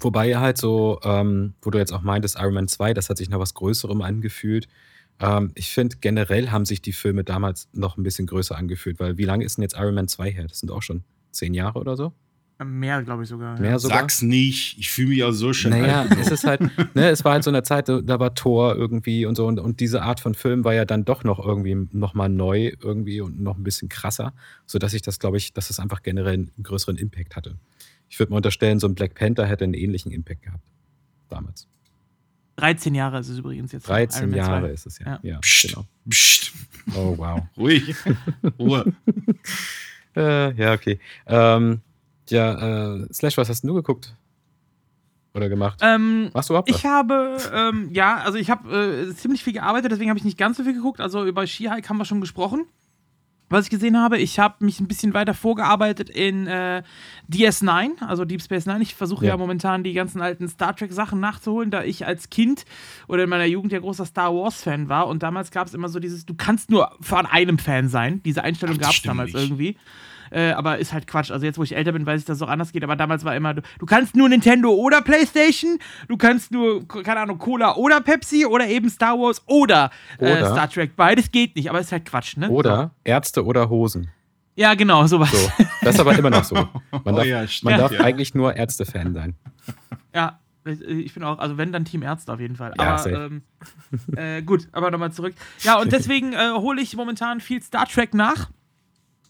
Wobei 0.00 0.36
halt 0.36 0.58
so, 0.58 1.00
ähm, 1.02 1.54
wo 1.62 1.70
du 1.70 1.78
jetzt 1.78 1.92
auch 1.92 2.02
meintest, 2.02 2.38
Iron 2.38 2.54
Man 2.54 2.68
2, 2.68 2.94
das 2.94 3.08
hat 3.08 3.16
sich 3.18 3.30
noch 3.30 3.40
was 3.40 3.54
Größerem 3.54 4.02
angefühlt. 4.02 4.68
Ähm, 5.20 5.52
ich 5.54 5.70
finde, 5.70 5.96
generell 6.00 6.50
haben 6.50 6.64
sich 6.64 6.82
die 6.82 6.92
Filme 6.92 7.24
damals 7.24 7.68
noch 7.72 7.96
ein 7.96 8.02
bisschen 8.02 8.26
größer 8.26 8.56
angefühlt, 8.56 9.00
weil 9.00 9.18
wie 9.18 9.24
lange 9.24 9.44
ist 9.44 9.56
denn 9.56 9.62
jetzt 9.62 9.76
Iron 9.76 9.94
Man 9.94 10.08
2 10.08 10.30
her? 10.30 10.46
Das 10.46 10.60
sind 10.60 10.70
auch 10.70 10.82
schon 10.82 11.04
zehn 11.30 11.54
Jahre 11.54 11.78
oder 11.78 11.96
so. 11.96 12.12
Mehr, 12.64 13.02
glaube 13.02 13.22
ich 13.22 13.28
sogar. 13.28 13.60
Mehr 13.60 13.78
sogar. 13.78 13.98
Sag's 13.98 14.22
nicht, 14.22 14.78
ich 14.78 14.90
fühle 14.90 15.08
mich 15.08 15.24
auch 15.24 15.32
so 15.32 15.52
schön. 15.52 15.72
Naja, 15.72 16.06
es 16.18 16.30
ist 16.30 16.44
halt, 16.44 16.62
ne, 16.94 17.10
es 17.10 17.22
war 17.22 17.32
halt 17.34 17.44
so 17.44 17.50
eine 17.50 17.62
Zeit, 17.62 17.90
da 17.90 18.18
war 18.18 18.34
Thor 18.34 18.74
irgendwie 18.74 19.26
und 19.26 19.34
so 19.34 19.46
und, 19.46 19.60
und 19.60 19.78
diese 19.80 20.00
Art 20.00 20.20
von 20.20 20.34
Film 20.34 20.64
war 20.64 20.72
ja 20.72 20.86
dann 20.86 21.04
doch 21.04 21.22
noch 21.22 21.38
irgendwie 21.38 21.86
nochmal 21.92 22.30
neu 22.30 22.72
irgendwie 22.82 23.20
und 23.20 23.40
noch 23.42 23.58
ein 23.58 23.62
bisschen 23.62 23.90
krasser, 23.90 24.32
sodass 24.64 24.94
ich 24.94 25.02
das, 25.02 25.18
glaube 25.18 25.36
ich, 25.36 25.52
dass 25.52 25.68
es 25.68 25.78
einfach 25.78 26.02
generell 26.02 26.34
einen 26.34 26.50
größeren 26.62 26.96
Impact 26.96 27.36
hatte. 27.36 27.56
Ich 28.08 28.18
würde 28.18 28.30
mal 28.30 28.36
unterstellen, 28.36 28.78
so 28.78 28.86
ein 28.86 28.94
Black 28.94 29.14
Panther 29.14 29.46
hätte 29.46 29.64
einen 29.64 29.74
ähnlichen 29.74 30.12
Impact 30.12 30.42
gehabt. 30.42 30.64
Damals. 31.28 31.66
13 32.56 32.94
Jahre 32.94 33.18
ist 33.18 33.28
es 33.28 33.38
übrigens 33.38 33.72
jetzt. 33.72 33.88
13 33.88 34.32
Jahre 34.32 34.68
ist 34.68 34.86
es, 34.86 34.98
ja. 34.98 35.06
ja. 35.06 35.20
ja 35.22 35.38
psst, 35.40 35.68
genau. 35.68 35.86
Psst. 36.08 36.52
Oh, 36.94 37.16
wow. 37.18 37.42
Ruhig. 37.56 37.94
Ruhe. 38.58 38.92
Äh, 40.16 40.54
ja, 40.54 40.72
okay. 40.72 40.98
Ähm, 41.26 41.82
ja, 42.30 42.94
äh, 42.94 43.06
Slash, 43.12 43.36
was 43.36 43.50
hast 43.50 43.62
du 43.64 43.74
geguckt? 43.74 44.16
Oder 45.34 45.50
gemacht? 45.50 45.78
Ähm, 45.82 46.30
Machst 46.32 46.48
du 46.48 46.54
überhaupt 46.54 46.70
Ich 46.70 46.86
habe, 46.86 47.36
ähm, 47.52 47.90
ja, 47.92 48.16
also 48.16 48.38
ich 48.38 48.48
habe 48.48 49.10
äh, 49.10 49.14
ziemlich 49.14 49.44
viel 49.44 49.52
gearbeitet, 49.52 49.92
deswegen 49.92 50.08
habe 50.08 50.18
ich 50.18 50.24
nicht 50.24 50.38
ganz 50.38 50.56
so 50.56 50.64
viel 50.64 50.72
geguckt. 50.72 51.02
Also 51.02 51.26
über 51.26 51.46
Skihike 51.46 51.86
haben 51.86 51.98
wir 51.98 52.06
schon 52.06 52.22
gesprochen 52.22 52.64
was 53.48 53.64
ich 53.64 53.70
gesehen 53.70 53.96
habe. 53.96 54.18
Ich 54.18 54.38
habe 54.38 54.64
mich 54.64 54.80
ein 54.80 54.88
bisschen 54.88 55.14
weiter 55.14 55.34
vorgearbeitet 55.34 56.10
in 56.10 56.46
äh, 56.46 56.82
DS9, 57.30 58.02
also 58.06 58.24
Deep 58.24 58.42
Space 58.42 58.66
Nine. 58.66 58.82
Ich 58.82 58.94
versuche 58.94 59.24
ja. 59.24 59.32
ja. 59.32 59.36
momentan 59.36 59.84
die 59.84 59.92
ganzen 59.92 60.20
alten 60.20 60.48
Star 60.48 60.74
Trek 60.74 60.92
Sachen 60.92 61.20
nachzuholen, 61.20 61.70
da 61.70 61.82
ich 61.82 62.06
als 62.06 62.30
Kind 62.30 62.64
oder 63.08 63.24
in 63.24 63.30
meiner 63.30 63.44
Jugend 63.44 63.72
ja 63.72 63.78
großer 63.78 64.06
Star 64.06 64.34
Wars 64.34 64.62
Fan 64.62 64.88
war. 64.88 65.06
Und 65.06 65.22
damals 65.22 65.50
gab 65.50 65.66
es 65.66 65.74
immer 65.74 65.88
so 65.88 66.00
dieses, 66.00 66.26
du 66.26 66.34
kannst 66.34 66.70
nur 66.70 66.90
von 67.00 67.26
einem 67.26 67.58
Fan 67.58 67.88
sein. 67.88 68.22
Diese 68.24 68.42
Einstellung 68.42 68.78
gab 68.78 68.92
es 68.92 69.02
damals 69.02 69.32
nicht. 69.32 69.42
irgendwie. 69.42 69.76
Äh, 70.30 70.50
aber 70.52 70.78
ist 70.78 70.92
halt 70.92 71.06
Quatsch. 71.06 71.30
Also 71.30 71.46
jetzt, 71.46 71.58
wo 71.58 71.62
ich 71.62 71.76
älter 71.76 71.92
bin, 71.92 72.06
weiß 72.06 72.20
ich, 72.20 72.26
dass 72.26 72.36
es 72.36 72.42
auch 72.42 72.48
anders 72.48 72.72
geht. 72.72 72.84
Aber 72.84 72.96
damals 72.96 73.24
war 73.24 73.34
immer, 73.36 73.54
du, 73.54 73.62
du 73.78 73.86
kannst 73.86 74.16
nur 74.16 74.28
Nintendo 74.28 74.70
oder 74.70 75.02
Playstation, 75.02 75.78
du 76.08 76.16
kannst 76.16 76.52
nur, 76.52 76.86
keine 76.86 77.20
Ahnung, 77.20 77.38
Cola 77.38 77.76
oder 77.76 78.00
Pepsi 78.00 78.46
oder 78.46 78.66
eben 78.66 78.88
Star 78.90 79.18
Wars 79.18 79.42
oder, 79.46 79.90
äh, 80.18 80.32
oder 80.32 80.52
Star 80.52 80.70
Trek. 80.70 80.96
Beides 80.96 81.30
geht 81.30 81.56
nicht, 81.56 81.68
aber 81.70 81.80
ist 81.80 81.92
halt 81.92 82.04
Quatsch, 82.04 82.36
ne? 82.36 82.48
Oder 82.48 82.90
Ärzte 83.04 83.44
oder 83.44 83.68
Hosen. 83.68 84.10
Ja, 84.56 84.74
genau, 84.74 85.06
sowas. 85.06 85.30
So. 85.30 85.64
Das 85.82 85.94
ist 85.94 86.00
aber 86.00 86.16
immer 86.18 86.30
noch 86.30 86.44
so. 86.44 86.54
Man 86.56 86.68
oh 86.90 87.12
darf, 87.12 87.18
oh 87.18 87.22
ja, 87.22 87.44
man 87.62 87.78
darf 87.78 87.92
ja. 87.92 88.00
eigentlich 88.00 88.34
nur 88.34 88.56
Ärzte-Fan 88.56 89.12
sein. 89.12 89.36
Ja, 90.14 90.40
ich 90.64 91.14
bin 91.14 91.22
auch, 91.22 91.38
also 91.38 91.58
wenn, 91.58 91.72
dann 91.72 91.84
Team 91.84 92.02
Ärzte 92.02 92.32
auf 92.32 92.40
jeden 92.40 92.56
Fall. 92.56 92.72
Ja, 92.78 92.96
aber 92.96 93.26
ähm, 93.26 93.42
äh, 94.16 94.42
gut, 94.42 94.68
aber 94.72 94.90
nochmal 94.90 95.12
zurück. 95.12 95.34
Ja, 95.60 95.78
und 95.78 95.92
deswegen 95.92 96.32
äh, 96.32 96.50
hole 96.52 96.80
ich 96.80 96.96
momentan 96.96 97.40
viel 97.40 97.62
Star 97.62 97.86
Trek 97.86 98.14
nach. 98.14 98.50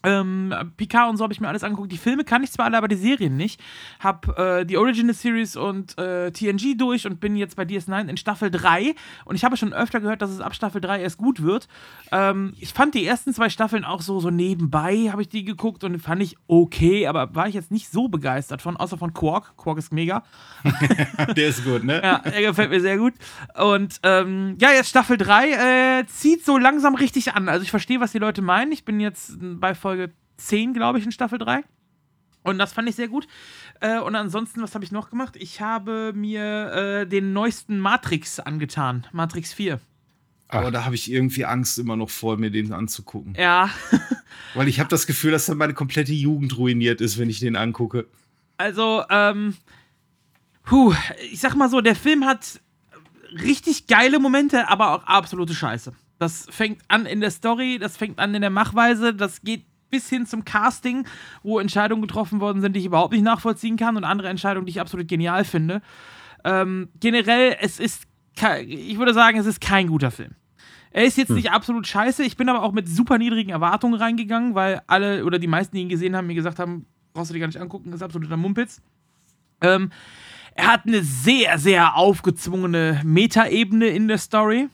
Ähm, 0.03 0.53
Picard 0.77 1.09
und 1.09 1.17
so 1.17 1.23
habe 1.23 1.33
ich 1.33 1.41
mir 1.41 1.47
alles 1.47 1.63
angeguckt. 1.63 1.91
Die 1.91 1.97
Filme 1.97 2.23
kann 2.23 2.43
ich 2.43 2.51
zwar 2.51 2.65
alle, 2.65 2.77
aber 2.77 2.87
die 2.87 2.95
Serien 2.95 3.35
nicht. 3.35 3.61
Hab 3.99 4.37
äh, 4.37 4.63
die 4.63 4.77
Original 4.77 5.13
Series 5.13 5.55
und 5.55 5.97
äh, 5.97 6.31
TNG 6.31 6.77
durch 6.77 7.05
und 7.07 7.19
bin 7.19 7.35
jetzt 7.35 7.55
bei 7.55 7.63
DS9 7.63 8.07
in 8.07 8.17
Staffel 8.17 8.51
3. 8.51 8.95
Und 9.25 9.35
ich 9.35 9.43
habe 9.43 9.57
schon 9.57 9.73
öfter 9.73 9.99
gehört, 9.99 10.21
dass 10.21 10.29
es 10.29 10.39
ab 10.39 10.55
Staffel 10.55 10.81
3 10.81 11.01
erst 11.01 11.17
gut 11.17 11.41
wird. 11.41 11.67
Ähm, 12.11 12.53
ich 12.59 12.73
fand 12.73 12.93
die 12.95 13.05
ersten 13.05 13.33
zwei 13.33 13.49
Staffeln 13.49 13.83
auch 13.83 14.01
so, 14.01 14.19
so 14.19 14.29
nebenbei, 14.29 15.09
habe 15.11 15.21
ich 15.21 15.29
die 15.29 15.43
geguckt 15.43 15.83
und 15.83 15.99
fand 15.99 16.21
ich 16.21 16.37
okay, 16.47 17.07
aber 17.07 17.33
war 17.35 17.47
ich 17.47 17.55
jetzt 17.55 17.71
nicht 17.71 17.89
so 17.89 18.07
begeistert 18.07 18.61
von, 18.61 18.77
außer 18.77 18.97
von 18.97 19.13
Quark. 19.13 19.57
Quark 19.57 19.77
ist 19.79 19.91
mega. 19.91 20.23
Der 21.35 21.47
ist 21.47 21.65
gut, 21.65 21.83
ne? 21.83 22.01
Ja, 22.03 22.21
er 22.23 22.41
gefällt 22.41 22.69
mir 22.69 22.81
sehr 22.81 22.97
gut. 22.97 23.13
Und 23.59 23.99
ähm, 24.03 24.55
ja, 24.59 24.71
jetzt 24.71 24.89
Staffel 24.89 25.17
3 25.17 25.99
äh, 25.99 26.05
zieht 26.07 26.45
so 26.45 26.57
langsam 26.57 26.95
richtig 26.95 27.33
an. 27.33 27.49
Also 27.49 27.63
ich 27.63 27.71
verstehe, 27.71 27.99
was 27.99 28.11
die 28.11 28.19
Leute 28.19 28.41
meinen. 28.41 28.71
Ich 28.71 28.85
bin 28.85 28.99
jetzt 28.99 29.37
bei 29.39 29.73
Folge 29.73 29.86
10, 30.37 30.73
glaube 30.73 30.99
ich, 30.99 31.05
in 31.05 31.11
Staffel 31.11 31.39
3. 31.39 31.63
Und 32.43 32.59
das 32.59 32.71
fand 32.71 32.87
ich 32.87 32.95
sehr 32.95 33.09
gut. 33.09 33.27
Äh, 33.81 33.99
und 33.99 34.15
ansonsten, 34.15 34.61
was 34.61 34.73
habe 34.73 34.85
ich 34.85 34.91
noch 34.91 35.09
gemacht? 35.09 35.35
Ich 35.37 35.59
habe 35.59 36.13
mir 36.15 36.71
äh, 36.71 37.07
den 37.07 37.33
neuesten 37.33 37.79
Matrix 37.79 38.39
angetan. 38.39 39.05
Matrix 39.11 39.53
4. 39.53 39.79
Aber 40.49 40.71
da 40.71 40.85
habe 40.85 40.95
ich 40.95 41.11
irgendwie 41.11 41.43
Angst 41.43 41.77
immer 41.77 41.97
noch 41.97 42.09
vor, 42.09 42.37
mir 42.37 42.49
den 42.49 42.71
anzugucken. 42.71 43.35
Ja. 43.37 43.69
Weil 44.53 44.69
ich 44.69 44.79
habe 44.79 44.89
das 44.89 45.07
Gefühl, 45.07 45.31
dass 45.31 45.45
dann 45.45 45.57
meine 45.57 45.73
komplette 45.73 46.13
Jugend 46.13 46.57
ruiniert 46.57 47.01
ist, 47.01 47.17
wenn 47.17 47.29
ich 47.29 47.39
den 47.39 47.57
angucke. 47.57 48.07
Also, 48.55 49.03
ähm, 49.09 49.55
puh, 50.63 50.93
ich 51.31 51.39
sag 51.39 51.55
mal 51.55 51.69
so, 51.69 51.81
der 51.81 51.95
Film 51.95 52.25
hat 52.25 52.61
richtig 53.33 53.87
geile 53.87 54.19
Momente, 54.19 54.69
aber 54.69 54.91
auch 54.91 55.03
absolute 55.03 55.53
Scheiße. 55.53 55.93
Das 56.17 56.47
fängt 56.49 56.81
an 56.87 57.05
in 57.05 57.19
der 57.19 57.31
Story, 57.31 57.77
das 57.77 57.97
fängt 57.97 58.19
an 58.19 58.33
in 58.33 58.41
der 58.41 58.49
Machweise, 58.49 59.13
das 59.13 59.41
geht 59.41 59.65
bis 59.89 60.09
hin 60.09 60.25
zum 60.25 60.45
Casting, 60.45 61.07
wo 61.43 61.59
Entscheidungen 61.59 62.01
getroffen 62.01 62.39
worden 62.39 62.61
sind, 62.61 62.75
die 62.75 62.79
ich 62.79 62.85
überhaupt 62.85 63.13
nicht 63.13 63.23
nachvollziehen 63.23 63.77
kann 63.77 63.97
und 63.97 64.03
andere 64.03 64.29
Entscheidungen, 64.29 64.65
die 64.65 64.71
ich 64.71 64.81
absolut 64.81 65.07
genial 65.07 65.43
finde. 65.43 65.81
Ähm, 66.43 66.89
generell, 66.99 67.57
es 67.59 67.79
ist, 67.79 68.03
ich 68.65 68.97
würde 68.97 69.13
sagen, 69.13 69.37
es 69.37 69.45
ist 69.45 69.61
kein 69.61 69.87
guter 69.87 70.11
Film. 70.11 70.35
Er 70.91 71.05
ist 71.05 71.17
jetzt 71.17 71.29
hm. 71.29 71.35
nicht 71.35 71.51
absolut 71.51 71.85
scheiße, 71.85 72.23
ich 72.23 72.37
bin 72.37 72.49
aber 72.49 72.63
auch 72.63 72.71
mit 72.71 72.87
super 72.87 73.17
niedrigen 73.17 73.49
Erwartungen 73.49 73.95
reingegangen, 73.95 74.55
weil 74.55 74.81
alle 74.87 75.25
oder 75.25 75.39
die 75.39 75.47
meisten, 75.47 75.75
die 75.75 75.83
ihn 75.83 75.89
gesehen 75.89 76.15
haben, 76.15 76.27
mir 76.27 76.35
gesagt 76.35 76.59
haben, 76.59 76.85
brauchst 77.13 77.29
du 77.29 77.33
dir 77.33 77.39
gar 77.39 77.47
nicht 77.47 77.59
angucken, 77.59 77.91
ist 77.93 78.01
absoluter 78.01 78.37
Mumpitz. 78.37 78.81
Ähm, 79.61 79.91
er 80.55 80.67
hat 80.67 80.85
eine 80.87 81.03
sehr, 81.03 81.59
sehr 81.59 81.95
aufgezwungene 81.95 83.01
Metaebene 83.03 83.87
in 83.87 84.07
der 84.07 84.17
Story 84.17 84.69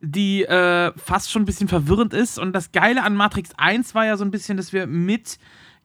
die 0.00 0.44
äh, 0.44 0.92
fast 0.96 1.30
schon 1.30 1.42
ein 1.42 1.46
bisschen 1.46 1.68
verwirrend 1.68 2.12
ist. 2.12 2.38
Und 2.38 2.52
das 2.52 2.72
Geile 2.72 3.02
an 3.02 3.14
Matrix 3.14 3.50
1 3.56 3.94
war 3.94 4.06
ja 4.06 4.16
so 4.16 4.24
ein 4.24 4.30
bisschen, 4.30 4.56
dass 4.56 4.72
wir 4.72 4.86
mit 4.86 5.38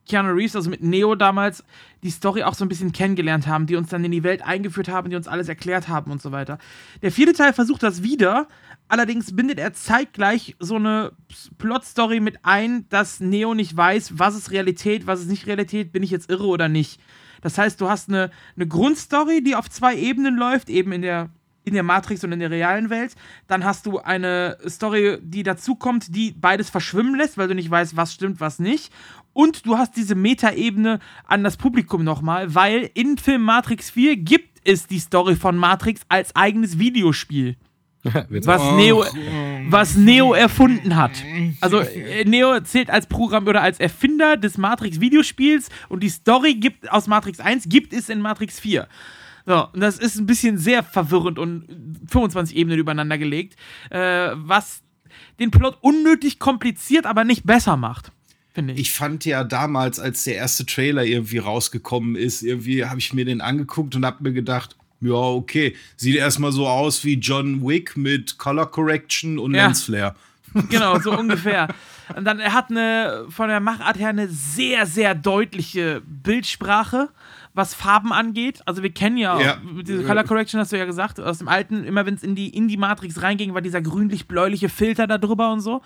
Keanu 0.08 0.32
Reeves, 0.32 0.56
also 0.56 0.70
mit 0.70 0.82
Neo 0.82 1.16
damals, 1.16 1.64
die 2.04 2.10
Story 2.10 2.44
auch 2.44 2.56
so 2.56 2.66
ein 2.66 2.70
bisschen 2.70 2.92
kennengelernt 2.92 3.48
haben, 3.48 3.68
die 3.68 3.76
uns 3.76 3.90
dann 3.90 4.04
in 4.04 4.12
die 4.12 4.24
Welt 4.24 4.42
eingeführt 4.42 4.90
haben, 4.90 5.10
die 5.10 5.16
uns 5.16 5.28
alles 5.28 5.48
erklärt 5.48 5.88
haben 5.88 6.12
und 6.12 6.22
so 6.22 6.32
weiter. 6.32 6.58
Der 7.02 7.12
vierte 7.12 7.34
Teil 7.34 7.54
versucht 7.54 7.84
das 7.84 8.02
wieder, 8.04 8.48
allerdings 8.88 9.36
bindet 9.36 9.60
er 9.60 9.74
zeitgleich 9.74 10.56
so 10.60 10.76
eine 10.76 11.14
Plot-Story 11.60 12.20
mit 12.20 12.40
ein, 12.44 12.88
dass 12.90 13.20
Neo 13.20 13.54
nicht 13.54 13.78
weiß, 13.78 14.18
was 14.18 14.36
ist 14.36 14.52
Realität, 14.52 15.08
was 15.08 15.22
ist 15.22 15.30
nicht 15.30 15.46
Realität, 15.46 15.92
bin 15.92 16.04
ich 16.04 16.12
jetzt 16.12 16.30
irre 16.30 16.48
oder 16.48 16.68
nicht. 16.68 17.00
Das 17.42 17.58
heißt, 17.58 17.80
du 17.80 17.90
hast 17.90 18.10
eine, 18.10 18.32
eine 18.56 18.68
Grundstory, 18.68 19.44
die 19.44 19.56
auf 19.56 19.70
zwei 19.70 19.96
Ebenen 19.96 20.36
läuft, 20.36 20.70
eben 20.70 20.92
in 20.92 21.02
der 21.02 21.30
in 21.64 21.74
der 21.74 21.84
Matrix 21.84 22.24
und 22.24 22.32
in 22.32 22.40
der 22.40 22.52
realen 22.52 22.90
Welt. 22.90 23.16
Dann 23.48 23.64
hast 23.64 23.86
du 23.86 24.00
eine 24.00 24.58
Story, 24.68 25.18
die 25.22 25.44
dazukommt, 25.44 26.16
die 26.16 26.32
beides 26.32 26.70
verschwimmen 26.70 27.16
lässt, 27.16 27.38
weil 27.38 27.48
du 27.48 27.56
nicht 27.56 27.70
weißt, 27.70 27.96
was 27.96 28.14
stimmt, 28.14 28.40
was 28.40 28.60
nicht. 28.60 28.92
Und 29.34 29.66
du 29.66 29.78
hast 29.78 29.96
diese 29.96 30.16
Metaebene 30.16 31.00
an 31.26 31.44
das 31.44 31.58
Publikum 31.58 32.04
nochmal, 32.04 32.54
weil 32.54 32.90
in 32.94 33.18
Film 33.18 33.44
Matrix 33.44 33.90
4 33.92 34.18
gibt 34.18 34.60
es 34.64 34.88
die 34.88 35.00
Story 35.00 35.36
von 35.36 35.56
Matrix 35.56 36.02
als 36.10 36.36
eigenes 36.36 36.80
Videospiel. 36.80 37.56
was 38.04 38.62
Neo, 38.74 39.06
was 39.70 39.96
Neo 39.96 40.34
erfunden 40.34 40.96
hat. 40.96 41.12
Also 41.62 41.80
äh, 41.82 42.26
Neo 42.26 42.60
zählt 42.62 42.90
als 42.90 43.06
Programm 43.06 43.48
oder 43.48 43.62
als 43.62 43.80
Erfinder 43.80 44.38
des 44.38 44.58
Matrix 44.58 45.00
Videospiels 45.00 45.70
und 45.88 46.02
die 46.02 46.10
Story 46.10 46.56
gibt 46.56 46.92
aus 46.92 47.06
Matrix 47.06 47.40
1 47.40 47.70
gibt 47.70 47.94
es 47.94 48.10
in 48.10 48.20
Matrix 48.20 48.60
4. 48.60 48.88
So, 49.46 49.68
und 49.70 49.80
das 49.80 49.98
ist 49.98 50.18
ein 50.18 50.26
bisschen 50.26 50.58
sehr 50.58 50.84
verwirrend 50.84 51.40
und 51.40 51.68
25 52.08 52.56
Ebenen 52.56 52.80
übereinander 52.80 53.18
gelegt, 53.18 53.56
äh, 53.90 54.30
was 54.34 54.82
den 55.40 55.52
Plot 55.52 55.78
unnötig 55.82 56.40
kompliziert, 56.40 57.06
aber 57.06 57.24
nicht 57.24 57.46
besser 57.46 57.78
macht. 57.78 58.12
Finde 58.54 58.74
ich. 58.74 58.80
Ich 58.80 58.92
fand 58.92 59.24
ja 59.26 59.44
damals, 59.44 60.00
als 60.00 60.26
der 60.26 60.36
erste 60.36 60.66
Trailer 60.66 61.06
irgendwie 61.06 61.38
rausgekommen 61.38 62.16
ist, 62.16 62.42
irgendwie 62.44 62.86
habe 62.86 63.00
ich 63.00 63.14
mir 63.14 63.26
den 63.26 63.40
angeguckt 63.42 63.96
und 63.96 64.06
habe 64.06 64.24
mir 64.24 64.34
gedacht, 64.34 64.76
ja, 65.00 65.14
okay, 65.14 65.76
sieht 65.96 66.16
erstmal 66.16 66.52
so 66.52 66.68
aus 66.68 67.04
wie 67.04 67.16
John 67.16 67.66
Wick 67.66 67.98
mit 67.98 68.38
Color 68.38 68.70
Correction 68.70 69.40
und 69.40 69.56
ja. 69.56 69.66
Lensflare. 69.66 70.16
Genau, 70.70 71.00
so 71.00 71.18
ungefähr. 71.18 71.70
Und 72.14 72.26
dann, 72.26 72.40
er 72.40 72.52
hat 72.52 72.70
eine, 72.70 73.26
von 73.30 73.48
der 73.48 73.62
Machart 73.62 73.98
her 73.98 74.10
eine 74.10 74.28
sehr, 74.28 74.86
sehr 74.86 75.16
deutliche 75.16 76.02
Bildsprache 76.06 77.08
was 77.54 77.74
Farben 77.74 78.14
angeht. 78.14 78.62
Also 78.66 78.84
wir 78.84 78.92
kennen 78.92 79.18
ja, 79.18 79.40
ja. 79.40 79.58
diese 79.82 80.04
Color 80.04 80.24
Correction, 80.24 80.60
hast 80.60 80.72
du 80.72 80.78
ja 80.78 80.86
gesagt, 80.86 81.20
aus 81.20 81.40
dem 81.40 81.48
alten, 81.48 81.84
immer 81.84 82.06
wenn 82.06 82.16
es 82.16 82.24
in 82.24 82.36
die, 82.36 82.50
in 82.50 82.68
die 82.68 82.78
Matrix 82.78 83.22
reinging, 83.22 83.54
war 83.54 83.62
dieser 83.62 83.82
grünlich-bläuliche 83.82 84.70
Filter 84.70 85.08
da 85.08 85.18
drüber 85.18 85.52
und 85.52 85.62
so. 85.62 85.82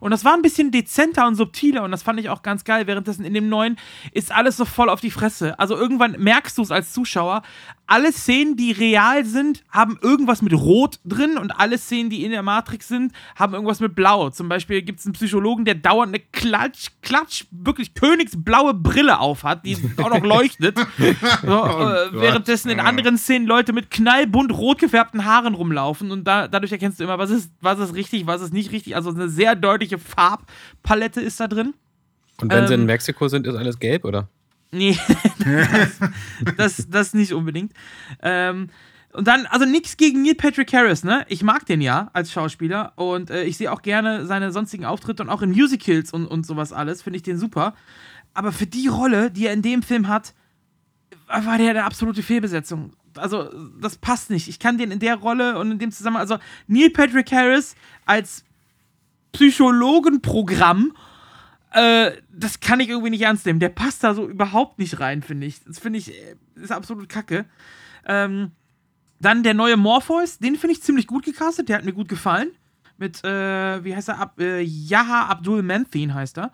Und 0.00 0.10
das 0.10 0.24
war 0.24 0.34
ein 0.34 0.42
bisschen 0.42 0.70
dezenter 0.70 1.26
und 1.26 1.36
subtiler 1.36 1.82
und 1.82 1.90
das 1.90 2.02
fand 2.02 2.18
ich 2.18 2.28
auch 2.28 2.42
ganz 2.42 2.64
geil. 2.64 2.86
Währenddessen 2.86 3.24
in 3.24 3.34
dem 3.34 3.48
neuen 3.48 3.76
ist 4.12 4.32
alles 4.32 4.56
so 4.56 4.64
voll 4.64 4.88
auf 4.88 5.00
die 5.00 5.10
Fresse. 5.10 5.58
Also 5.58 5.76
irgendwann 5.76 6.16
merkst 6.18 6.58
du 6.58 6.62
es 6.62 6.70
als 6.70 6.92
Zuschauer, 6.92 7.42
alle 7.90 8.12
Szenen, 8.12 8.56
die 8.56 8.70
real 8.70 9.24
sind, 9.24 9.64
haben 9.68 9.98
irgendwas 10.00 10.42
mit 10.42 10.52
Rot 10.52 11.00
drin 11.04 11.36
und 11.36 11.50
alle 11.50 11.76
Szenen, 11.76 12.08
die 12.08 12.24
in 12.24 12.30
der 12.30 12.42
Matrix 12.42 12.86
sind, 12.86 13.12
haben 13.34 13.52
irgendwas 13.52 13.80
mit 13.80 13.96
Blau. 13.96 14.30
Zum 14.30 14.48
Beispiel 14.48 14.82
gibt 14.82 15.00
es 15.00 15.06
einen 15.06 15.14
Psychologen, 15.14 15.64
der 15.64 15.74
dauernd 15.74 16.14
eine 16.14 16.22
Klatsch, 16.30 16.90
Klatsch, 17.02 17.46
wirklich 17.50 17.94
königsblaue 17.94 18.74
Brille 18.74 19.18
auf 19.18 19.42
hat, 19.42 19.66
die 19.66 19.76
auch 19.96 20.10
noch 20.10 20.22
leuchtet. 20.22 20.78
So, 20.78 21.64
oh 21.64 21.66
äh, 21.66 22.12
währenddessen 22.12 22.70
in 22.70 22.78
anderen 22.78 23.18
Szenen 23.18 23.48
Leute 23.48 23.72
mit 23.72 23.90
knallbunt 23.90 24.52
rot 24.52 24.78
gefärbten 24.78 25.24
Haaren 25.24 25.54
rumlaufen 25.54 26.12
und 26.12 26.22
da, 26.24 26.46
dadurch 26.46 26.70
erkennst 26.70 27.00
du 27.00 27.04
immer, 27.04 27.18
was 27.18 27.30
ist, 27.30 27.50
was 27.60 27.80
ist 27.80 27.94
richtig, 27.94 28.28
was 28.28 28.40
ist 28.40 28.52
nicht 28.52 28.70
richtig. 28.70 28.94
Also 28.94 29.10
eine 29.10 29.28
sehr 29.28 29.56
deutliche 29.56 29.89
Farbpalette 29.98 31.20
ist 31.20 31.40
da 31.40 31.48
drin. 31.48 31.74
Und 32.40 32.50
wenn 32.50 32.60
ähm, 32.60 32.66
sie 32.68 32.74
in 32.74 32.80
ähm, 32.80 32.86
Mexiko 32.86 33.28
sind, 33.28 33.46
ist 33.46 33.54
alles 33.54 33.78
gelb, 33.78 34.04
oder? 34.04 34.28
Nee, 34.72 34.96
das, 35.38 35.98
das, 36.56 36.88
das, 36.88 37.14
nicht 37.14 37.32
unbedingt. 37.32 37.72
Ähm, 38.22 38.68
und 39.12 39.26
dann, 39.26 39.46
also 39.46 39.66
nichts 39.66 39.96
gegen 39.96 40.22
Neil 40.22 40.36
Patrick 40.36 40.72
Harris, 40.72 41.02
ne? 41.02 41.26
Ich 41.28 41.42
mag 41.42 41.66
den 41.66 41.80
ja 41.80 42.10
als 42.12 42.30
Schauspieler 42.30 42.92
und 42.94 43.30
äh, 43.30 43.42
ich 43.42 43.56
sehe 43.56 43.72
auch 43.72 43.82
gerne 43.82 44.26
seine 44.26 44.52
sonstigen 44.52 44.84
Auftritte 44.84 45.24
und 45.24 45.28
auch 45.28 45.42
in 45.42 45.50
Musicals 45.50 46.12
und, 46.12 46.26
und 46.26 46.46
sowas 46.46 46.72
alles, 46.72 47.02
finde 47.02 47.16
ich 47.16 47.24
den 47.24 47.36
super. 47.36 47.74
Aber 48.34 48.52
für 48.52 48.66
die 48.66 48.86
Rolle, 48.86 49.32
die 49.32 49.46
er 49.46 49.52
in 49.52 49.62
dem 49.62 49.82
Film 49.82 50.06
hat, 50.06 50.34
war 51.26 51.58
der 51.58 51.70
eine 51.70 51.84
absolute 51.84 52.22
Fehlbesetzung. 52.22 52.92
Also, 53.16 53.50
das 53.80 53.96
passt 53.96 54.30
nicht. 54.30 54.46
Ich 54.46 54.60
kann 54.60 54.78
den 54.78 54.92
in 54.92 55.00
der 55.00 55.16
Rolle 55.16 55.58
und 55.58 55.72
in 55.72 55.78
dem 55.80 55.90
Zusammenhang, 55.90 56.22
also 56.22 56.38
Neil 56.68 56.90
Patrick 56.90 57.32
Harris 57.32 57.74
als 58.06 58.44
Psychologenprogramm 59.32 60.92
äh, 61.72 62.12
das 62.32 62.60
kann 62.60 62.80
ich 62.80 62.88
irgendwie 62.88 63.10
nicht 63.10 63.22
ernst 63.22 63.46
nehmen. 63.46 63.60
Der 63.60 63.68
passt 63.68 64.02
da 64.02 64.14
so 64.14 64.28
überhaupt 64.28 64.78
nicht 64.78 64.98
rein, 65.00 65.22
finde 65.22 65.46
ich. 65.46 65.62
Das 65.64 65.78
finde 65.78 65.98
ich, 65.98 66.12
äh, 66.12 66.36
ist 66.56 66.72
absolut 66.72 67.08
kacke. 67.08 67.44
Ähm, 68.06 68.52
dann 69.20 69.42
der 69.42 69.54
neue 69.54 69.76
Morpheus, 69.76 70.38
den 70.38 70.56
finde 70.56 70.72
ich 70.72 70.82
ziemlich 70.82 71.06
gut 71.06 71.24
gecastet, 71.24 71.68
der 71.68 71.76
hat 71.76 71.84
mir 71.84 71.92
gut 71.92 72.08
gefallen. 72.08 72.50
Mit, 72.96 73.22
äh, 73.24 73.84
wie 73.84 73.94
heißt 73.94 74.08
er? 74.08 74.18
Ab, 74.18 74.40
äh, 74.40 74.60
Yaha 74.60 75.26
Abdul 75.28 75.62
Manthin 75.62 76.12
heißt 76.12 76.38
er. 76.38 76.52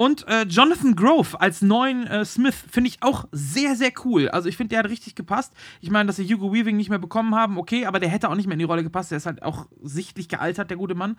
Und 0.00 0.26
äh, 0.28 0.44
Jonathan 0.44 0.96
Grove 0.96 1.38
als 1.42 1.60
neuen 1.60 2.06
äh, 2.06 2.24
Smith 2.24 2.54
finde 2.70 2.88
ich 2.88 3.02
auch 3.02 3.28
sehr, 3.32 3.76
sehr 3.76 3.92
cool. 4.06 4.30
Also 4.30 4.48
ich 4.48 4.56
finde, 4.56 4.70
der 4.70 4.78
hat 4.78 4.88
richtig 4.88 5.14
gepasst. 5.14 5.52
Ich 5.82 5.90
meine, 5.90 6.06
dass 6.06 6.16
sie 6.16 6.24
Hugo 6.24 6.54
Weaving 6.54 6.74
nicht 6.74 6.88
mehr 6.88 6.98
bekommen 6.98 7.34
haben, 7.34 7.58
okay, 7.58 7.84
aber 7.84 8.00
der 8.00 8.08
hätte 8.08 8.30
auch 8.30 8.34
nicht 8.34 8.46
mehr 8.46 8.54
in 8.54 8.60
die 8.60 8.64
Rolle 8.64 8.82
gepasst. 8.82 9.10
Der 9.10 9.18
ist 9.18 9.26
halt 9.26 9.42
auch 9.42 9.66
sichtlich 9.82 10.30
gealtert, 10.30 10.70
der 10.70 10.78
gute 10.78 10.94
Mann. 10.94 11.18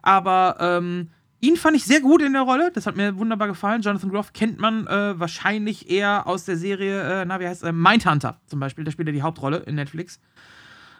Aber 0.00 0.58
ähm, 0.60 1.08
Ihn 1.40 1.56
fand 1.56 1.74
ich 1.74 1.84
sehr 1.84 2.02
gut 2.02 2.22
in 2.22 2.34
der 2.34 2.42
Rolle. 2.42 2.70
Das 2.72 2.86
hat 2.86 2.96
mir 2.96 3.16
wunderbar 3.16 3.48
gefallen. 3.48 3.82
Jonathan 3.82 4.10
Groff 4.10 4.32
kennt 4.32 4.60
man 4.60 4.86
äh, 4.86 5.18
wahrscheinlich 5.18 5.90
eher 5.90 6.28
aus 6.28 6.44
der 6.44 6.56
Serie, 6.56 7.22
äh, 7.22 7.24
na, 7.24 7.40
wie 7.40 7.48
heißt 7.48 7.64
äh, 7.64 7.72
Mindhunter 7.72 8.40
zum 8.46 8.60
Beispiel. 8.60 8.84
Da 8.84 8.92
spielt 8.92 9.08
er 9.08 9.12
die 9.12 9.22
Hauptrolle 9.22 9.56
in 9.66 9.74
Netflix. 9.74 10.20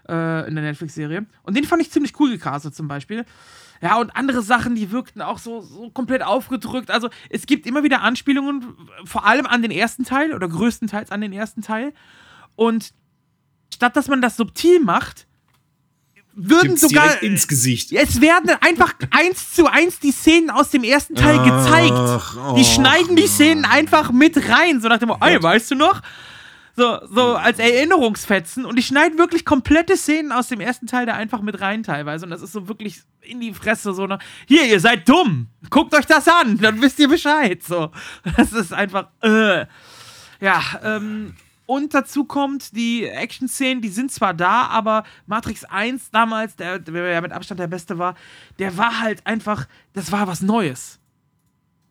Äh, 0.08 0.48
in 0.48 0.56
der 0.56 0.64
Netflix-Serie. 0.64 1.26
Und 1.44 1.56
den 1.56 1.62
fand 1.62 1.80
ich 1.82 1.92
ziemlich 1.92 2.18
cool 2.18 2.30
gecastet 2.30 2.74
zum 2.74 2.88
Beispiel. 2.88 3.24
Ja, 3.82 3.96
und 3.96 4.14
andere 4.14 4.42
Sachen, 4.42 4.74
die 4.74 4.90
wirkten 4.90 5.22
auch 5.22 5.38
so, 5.38 5.62
so 5.62 5.90
komplett 5.90 6.22
aufgedrückt. 6.22 6.90
Also, 6.90 7.08
es 7.30 7.46
gibt 7.46 7.66
immer 7.66 7.82
wieder 7.82 8.02
Anspielungen, 8.02 8.76
vor 9.04 9.24
allem 9.24 9.46
an 9.46 9.62
den 9.62 9.70
ersten 9.70 10.04
Teil 10.04 10.34
oder 10.34 10.48
größtenteils 10.48 11.10
an 11.10 11.20
den 11.20 11.32
ersten 11.32 11.62
Teil. 11.62 11.94
Und 12.56 12.92
statt 13.72 13.96
dass 13.96 14.08
man 14.08 14.20
das 14.20 14.36
subtil 14.36 14.80
macht, 14.80 15.26
würden 16.34 16.68
Gibt's 16.68 16.82
sogar 16.82 17.22
ins 17.22 17.48
Gesicht. 17.48 17.92
Es 17.92 18.20
werden 18.20 18.50
einfach 18.60 18.94
eins 19.10 19.52
zu 19.52 19.66
eins 19.66 19.98
die 19.98 20.12
Szenen 20.12 20.50
aus 20.50 20.70
dem 20.70 20.84
ersten 20.84 21.14
Teil 21.14 21.38
Ach, 21.40 21.44
gezeigt. 21.44 22.38
Oh, 22.38 22.54
die 22.56 22.64
schneiden 22.64 23.16
die 23.16 23.26
Szenen 23.26 23.64
einfach 23.64 24.12
mit 24.12 24.36
rein, 24.48 24.80
so 24.80 24.88
nach 24.88 24.98
dem 24.98 25.12
ey, 25.20 25.42
weißt 25.42 25.72
du 25.72 25.74
noch? 25.74 26.02
So, 26.80 26.98
so 27.08 27.36
als 27.36 27.58
Erinnerungsfetzen. 27.58 28.64
Und 28.64 28.76
die 28.76 28.82
schneiden 28.82 29.18
wirklich 29.18 29.44
komplette 29.44 29.98
Szenen 29.98 30.32
aus 30.32 30.48
dem 30.48 30.60
ersten 30.60 30.86
Teil 30.86 31.04
da 31.04 31.12
einfach 31.12 31.42
mit 31.42 31.60
rein 31.60 31.82
teilweise. 31.82 32.24
Und 32.24 32.30
das 32.30 32.40
ist 32.40 32.52
so 32.52 32.68
wirklich 32.68 33.02
in 33.20 33.38
die 33.38 33.52
Fresse 33.52 33.92
so. 33.92 34.06
Noch, 34.06 34.18
Hier, 34.46 34.64
ihr 34.64 34.80
seid 34.80 35.06
dumm. 35.06 35.48
Guckt 35.68 35.94
euch 35.94 36.06
das 36.06 36.26
an, 36.26 36.56
dann 36.56 36.80
wisst 36.80 36.98
ihr 36.98 37.08
Bescheid. 37.08 37.62
So, 37.62 37.90
das 38.36 38.54
ist 38.54 38.72
einfach. 38.72 39.08
Äh. 39.20 39.66
Ja, 40.40 40.62
ähm 40.82 41.34
und 41.66 41.92
dazu 41.92 42.24
kommt, 42.24 42.74
die 42.74 43.04
Action-Szenen, 43.04 43.82
die 43.82 43.90
sind 43.90 44.10
zwar 44.10 44.32
da, 44.32 44.66
aber 44.68 45.04
Matrix 45.26 45.64
1 45.64 46.10
damals, 46.10 46.56
der, 46.56 46.78
der 46.78 47.12
ja 47.12 47.20
mit 47.20 47.30
Abstand 47.30 47.60
der 47.60 47.66
beste 47.66 47.98
war, 47.98 48.14
der 48.58 48.78
war 48.78 49.00
halt 49.00 49.24
einfach, 49.26 49.68
das 49.92 50.10
war 50.10 50.26
was 50.26 50.40
Neues. 50.40 50.99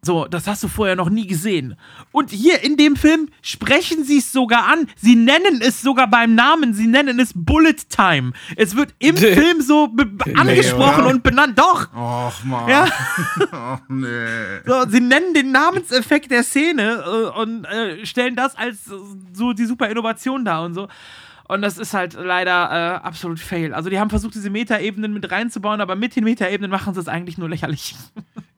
So, 0.02 0.26
das 0.26 0.48
hast 0.48 0.64
du 0.64 0.70
vorher 0.70 0.96
noch 0.96 1.10
nie 1.10 1.28
gesehen. 1.28 1.76
Und 2.12 2.30
hier 2.30 2.64
in 2.64 2.78
dem 2.78 2.96
Film 2.96 3.30
sprechen 3.42 4.06
sie 4.06 4.20
es 4.20 4.32
sogar 4.32 4.68
an. 4.68 4.88
Sie 4.96 5.16
nennen 5.16 5.62
es 5.62 5.82
sogar 5.82 6.10
beim 6.10 6.36
Namen. 6.36 6.74
Sie 6.74 6.88
nennen 6.88 7.20
es 7.20 7.32
Bullet 7.36 7.76
Time. 7.90 8.32
Es 8.56 8.78
wird 8.78 8.96
im 9.00 9.18
Film 9.18 9.62
so 9.62 9.90
angesprochen 10.36 11.04
nee, 11.04 11.12
und 11.12 11.24
benannt. 11.24 11.60
Doch. 11.60 11.94
Och, 11.94 12.44
Mann. 12.46 12.70
Ja. 12.70 12.86
Och, 13.52 13.82
nee. 13.90 14.62
So, 14.66 14.90
sie 14.90 15.02
nennen 15.02 15.34
den 15.34 15.52
Namenseffekt 15.52 16.32
der 16.32 16.44
Szene 16.44 17.04
äh, 17.06 17.40
und 17.40 17.66
äh, 17.66 18.06
stellen 18.06 18.38
das 18.38 18.56
als 18.56 18.86
so 19.34 19.52
die 19.52 19.66
super 19.66 19.90
Innovation 19.90 20.46
dar 20.46 20.64
und 20.64 20.76
so. 20.76 20.88
Und 21.50 21.64
das 21.64 21.78
ist 21.80 21.94
halt 21.96 22.14
leider 22.14 22.52
äh, 22.52 23.06
absolut 23.06 23.40
fail. 23.40 23.74
Also 23.74 23.90
die 23.90 24.00
haben 24.00 24.12
versucht, 24.12 24.36
diese 24.36 24.52
Metaebenen 24.52 25.12
mit 25.12 25.30
reinzubauen, 25.32 25.82
aber 25.82 25.96
mit 25.96 26.16
den 26.16 26.24
Metaebenen 26.24 26.70
machen 26.70 26.94
sie 26.94 27.00
es 27.00 27.08
eigentlich 27.08 27.38
nur 27.38 27.50
lächerlich. 27.50 27.96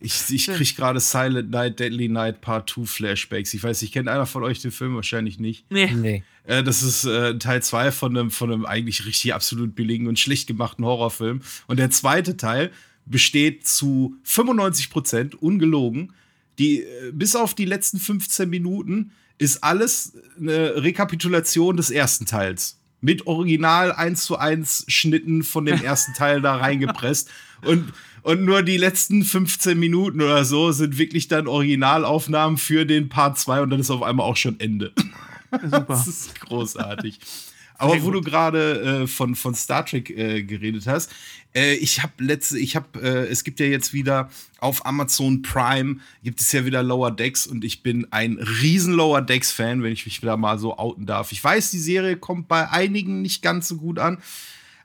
Ich, 0.03 0.29
ich 0.31 0.47
kriege 0.47 0.73
gerade 0.73 0.99
Silent 0.99 1.51
Night, 1.51 1.79
Deadly 1.79 2.09
Night 2.09 2.41
Part 2.41 2.69
2 2.71 2.85
Flashbacks. 2.85 3.53
Ich 3.53 3.63
weiß, 3.63 3.83
ich 3.83 3.91
kenne 3.91 4.11
einer 4.11 4.25
von 4.25 4.43
euch 4.43 4.59
den 4.59 4.71
Film 4.71 4.95
wahrscheinlich 4.95 5.39
nicht. 5.39 5.69
Nee. 5.69 5.91
nee. 5.93 6.23
Äh, 6.43 6.63
das 6.63 6.81
ist 6.81 7.05
äh, 7.05 7.37
Teil 7.37 7.61
2 7.61 7.91
von 7.91 8.17
einem, 8.17 8.31
von 8.31 8.51
einem 8.51 8.65
eigentlich 8.65 9.05
richtig 9.05 9.35
absolut 9.35 9.75
billigen 9.75 10.07
und 10.07 10.17
schlecht 10.17 10.47
gemachten 10.47 10.83
Horrorfilm. 10.83 11.41
Und 11.67 11.77
der 11.77 11.91
zweite 11.91 12.35
Teil 12.35 12.71
besteht 13.05 13.67
zu 13.67 14.15
95 14.23 14.89
Prozent, 14.89 15.41
ungelogen, 15.41 16.13
die, 16.57 16.81
äh, 16.81 17.11
bis 17.13 17.35
auf 17.35 17.53
die 17.53 17.65
letzten 17.65 17.99
15 17.99 18.49
Minuten 18.49 19.11
ist 19.37 19.63
alles 19.63 20.13
eine 20.39 20.83
Rekapitulation 20.83 21.77
des 21.77 21.91
ersten 21.91 22.25
Teils 22.25 22.79
mit 23.01 23.25
Original 23.25 23.91
1 23.91 24.23
zu 24.23 24.37
1 24.37 24.85
Schnitten 24.87 25.43
von 25.43 25.65
dem 25.65 25.81
ersten 25.83 26.13
Teil 26.13 26.41
da 26.41 26.55
reingepresst. 26.55 27.29
Und, 27.65 27.91
und 28.23 28.43
nur 28.43 28.63
die 28.63 28.77
letzten 28.77 29.23
15 29.23 29.79
Minuten 29.79 30.21
oder 30.21 30.45
so 30.45 30.71
sind 30.71 30.97
wirklich 30.97 31.27
dann 31.27 31.47
Originalaufnahmen 31.47 32.57
für 32.57 32.85
den 32.85 33.09
Part 33.09 33.39
2 33.39 33.61
und 33.61 33.69
dann 33.69 33.79
ist 33.79 33.89
auf 33.89 34.03
einmal 34.03 34.25
auch 34.25 34.37
schon 34.37 34.59
Ende. 34.59 34.93
Super. 35.51 35.85
Das 35.87 36.07
ist 36.07 36.39
großartig. 36.41 37.19
Aber 37.81 38.03
wo 38.03 38.11
du 38.11 38.21
gerade 38.21 39.01
äh, 39.03 39.07
von, 39.07 39.33
von 39.35 39.55
Star 39.55 39.83
Trek 39.83 40.11
äh, 40.11 40.43
geredet 40.43 40.85
hast, 40.85 41.11
äh, 41.55 41.73
ich 41.73 42.03
habe 42.03 42.13
letzte, 42.19 42.59
ich 42.59 42.75
habe, 42.75 43.01
äh, 43.01 43.27
es 43.27 43.43
gibt 43.43 43.59
ja 43.59 43.65
jetzt 43.65 43.91
wieder 43.91 44.29
auf 44.59 44.85
Amazon 44.85 45.41
Prime 45.41 45.97
gibt 46.23 46.41
es 46.41 46.51
ja 46.51 46.63
wieder 46.63 46.83
Lower 46.83 47.09
Decks 47.09 47.47
und 47.47 47.63
ich 47.65 47.81
bin 47.81 48.05
ein 48.11 48.37
riesen 48.37 48.93
Lower 48.93 49.23
Decks 49.23 49.51
Fan, 49.51 49.81
wenn 49.81 49.93
ich 49.93 50.05
mich 50.05 50.21
wieder 50.21 50.37
mal 50.37 50.59
so 50.59 50.77
outen 50.77 51.07
darf. 51.07 51.31
Ich 51.31 51.43
weiß, 51.43 51.71
die 51.71 51.79
Serie 51.79 52.17
kommt 52.17 52.47
bei 52.47 52.69
einigen 52.69 53.23
nicht 53.23 53.41
ganz 53.41 53.67
so 53.67 53.77
gut 53.77 53.97
an, 53.97 54.19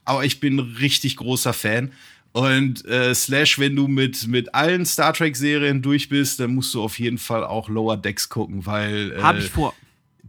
aber 0.07 0.25
ich 0.25 0.41
bin 0.41 0.59
richtig 0.59 1.17
großer 1.17 1.53
Fan. 1.53 1.93
Und 2.37 2.85
äh, 2.85 3.15
Slash, 3.15 3.59
wenn 3.59 3.75
du 3.77 3.89
mit, 3.89 4.29
mit 4.29 4.55
allen 4.55 4.85
Star 4.85 5.15
Trek-Serien 5.15 5.81
durch 5.81 6.11
bist, 6.11 6.39
dann 6.39 6.55
musst 6.55 6.75
du 6.75 6.83
auf 6.83 6.99
jeden 6.99 7.17
Fall 7.17 7.43
auch 7.43 7.71
Lower 7.71 7.97
Decks 7.97 8.29
gucken, 8.29 8.67
weil. 8.67 9.13
Äh, 9.13 9.23
Hab 9.23 9.39
ich 9.39 9.49
vor. 9.49 9.73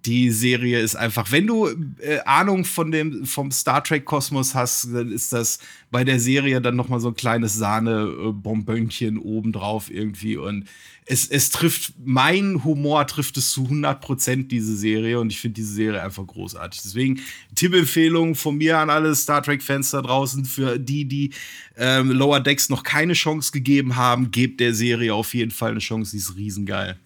Die 0.05 0.29
Serie 0.29 0.79
ist 0.79 0.95
einfach, 0.95 1.33
wenn 1.33 1.47
du 1.47 1.67
äh, 1.99 2.19
Ahnung 2.23 2.63
von 2.63 2.91
dem, 2.91 3.25
vom 3.25 3.51
Star 3.51 3.83
Trek-Kosmos 3.83 4.55
hast, 4.55 4.87
dann 4.93 5.11
ist 5.11 5.33
das 5.33 5.59
bei 5.91 6.05
der 6.05 6.21
Serie 6.21 6.61
dann 6.61 6.77
noch 6.77 6.87
mal 6.87 7.01
so 7.01 7.09
ein 7.09 7.15
kleines 7.15 7.55
Sahne-Bonbönchen 7.55 9.17
obendrauf 9.17 9.91
irgendwie. 9.91 10.37
Und 10.37 10.63
es, 11.09 11.27
es 11.27 11.49
trifft, 11.49 11.93
mein 12.03 12.63
Humor 12.65 13.07
trifft 13.07 13.37
es 13.37 13.51
zu 13.51 13.63
100 13.63 14.01
Prozent, 14.01 14.51
diese 14.51 14.75
Serie. 14.75 15.19
Und 15.19 15.31
ich 15.31 15.39
finde 15.39 15.55
diese 15.55 15.73
Serie 15.73 16.03
einfach 16.03 16.27
großartig. 16.27 16.81
Deswegen 16.83 17.21
Tippempfehlung 17.55 18.35
von 18.35 18.57
mir 18.57 18.77
an 18.77 18.89
alle 18.89 19.15
Star 19.15 19.41
Trek-Fans 19.41 19.91
da 19.91 20.01
draußen. 20.01 20.43
Für 20.43 20.77
die, 20.77 21.05
die 21.05 21.31
ähm, 21.77 22.11
Lower 22.11 22.41
Decks 22.41 22.67
noch 22.69 22.83
keine 22.83 23.13
Chance 23.13 23.51
gegeben 23.53 23.95
haben, 23.95 24.31
gebt 24.31 24.59
der 24.59 24.73
Serie 24.73 25.13
auf 25.13 25.33
jeden 25.33 25.51
Fall 25.51 25.71
eine 25.71 25.79
Chance. 25.79 26.11
Die 26.11 26.17
ist 26.17 26.35
riesengeil 26.35 26.97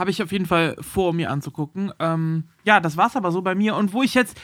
habe 0.00 0.10
ich 0.10 0.22
auf 0.22 0.32
jeden 0.32 0.46
Fall 0.46 0.76
vor, 0.80 1.12
mir 1.12 1.30
anzugucken. 1.30 1.92
Ähm, 2.00 2.44
ja, 2.64 2.80
das 2.80 2.96
war's 2.96 3.16
aber 3.16 3.30
so 3.32 3.42
bei 3.42 3.54
mir. 3.54 3.76
Und 3.76 3.92
wo 3.92 4.02
ich 4.02 4.14
jetzt, 4.14 4.40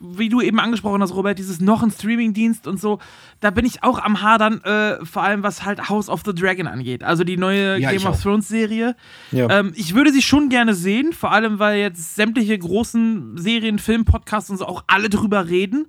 wie 0.00 0.30
du 0.30 0.40
eben 0.40 0.58
angesprochen 0.58 1.02
hast, 1.02 1.14
Robert, 1.14 1.38
dieses 1.38 1.60
noch 1.60 1.82
ein 1.82 1.90
Streamingdienst 1.90 2.66
und 2.66 2.80
so, 2.80 2.98
da 3.40 3.50
bin 3.50 3.66
ich 3.66 3.82
auch 3.82 3.98
am 3.98 4.22
Hadern, 4.22 4.62
äh, 4.64 5.04
vor 5.04 5.22
allem 5.22 5.42
was 5.42 5.64
halt 5.66 5.90
House 5.90 6.08
of 6.08 6.22
the 6.24 6.34
Dragon 6.34 6.66
angeht. 6.66 7.04
Also 7.04 7.24
die 7.24 7.36
neue 7.36 7.78
ja, 7.78 7.92
Game 7.92 8.06
of 8.06 8.20
Thrones 8.20 8.48
Serie. 8.48 8.96
Ja. 9.32 9.50
Ähm, 9.50 9.72
ich 9.76 9.94
würde 9.94 10.12
sie 10.12 10.22
schon 10.22 10.48
gerne 10.48 10.74
sehen, 10.74 11.12
vor 11.12 11.30
allem 11.30 11.58
weil 11.58 11.78
jetzt 11.78 12.16
sämtliche 12.16 12.58
großen 12.58 13.36
Serien, 13.36 13.78
Film, 13.78 14.06
Podcasts 14.06 14.48
und 14.48 14.56
so 14.56 14.66
auch 14.66 14.84
alle 14.86 15.10
drüber 15.10 15.48
reden. 15.48 15.86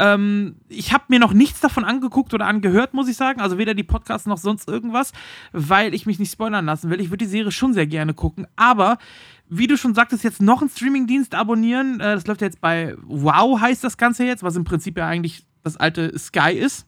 Ähm, 0.00 0.56
ich 0.68 0.94
habe 0.94 1.04
mir 1.08 1.18
noch 1.18 1.34
nichts 1.34 1.60
davon 1.60 1.84
angeguckt 1.84 2.32
oder 2.32 2.46
angehört, 2.46 2.94
muss 2.94 3.06
ich 3.06 3.16
sagen. 3.16 3.40
Also 3.40 3.58
weder 3.58 3.74
die 3.74 3.84
Podcasts 3.84 4.26
noch 4.26 4.38
sonst 4.38 4.66
irgendwas, 4.66 5.12
weil 5.52 5.94
ich 5.94 6.06
mich 6.06 6.18
nicht 6.18 6.32
spoilern 6.32 6.64
lassen 6.64 6.88
will. 6.88 7.00
Ich 7.00 7.10
würde 7.10 7.24
die 7.24 7.30
Serie 7.30 7.52
schon 7.52 7.74
sehr 7.74 7.86
gerne 7.86 8.14
gucken. 8.14 8.46
Aber 8.56 8.96
wie 9.50 9.66
du 9.66 9.76
schon 9.76 9.94
sagtest, 9.94 10.24
jetzt 10.24 10.40
noch 10.40 10.62
einen 10.62 10.70
Streamingdienst 10.70 11.34
abonnieren. 11.34 12.00
Äh, 12.00 12.14
das 12.14 12.26
läuft 12.26 12.40
jetzt 12.40 12.62
bei 12.62 12.96
Wow, 13.02 13.60
heißt 13.60 13.84
das 13.84 13.98
Ganze 13.98 14.24
jetzt, 14.24 14.42
was 14.42 14.56
im 14.56 14.64
Prinzip 14.64 14.96
ja 14.96 15.06
eigentlich 15.06 15.44
das 15.62 15.76
alte 15.76 16.18
Sky 16.18 16.52
ist. 16.52 16.86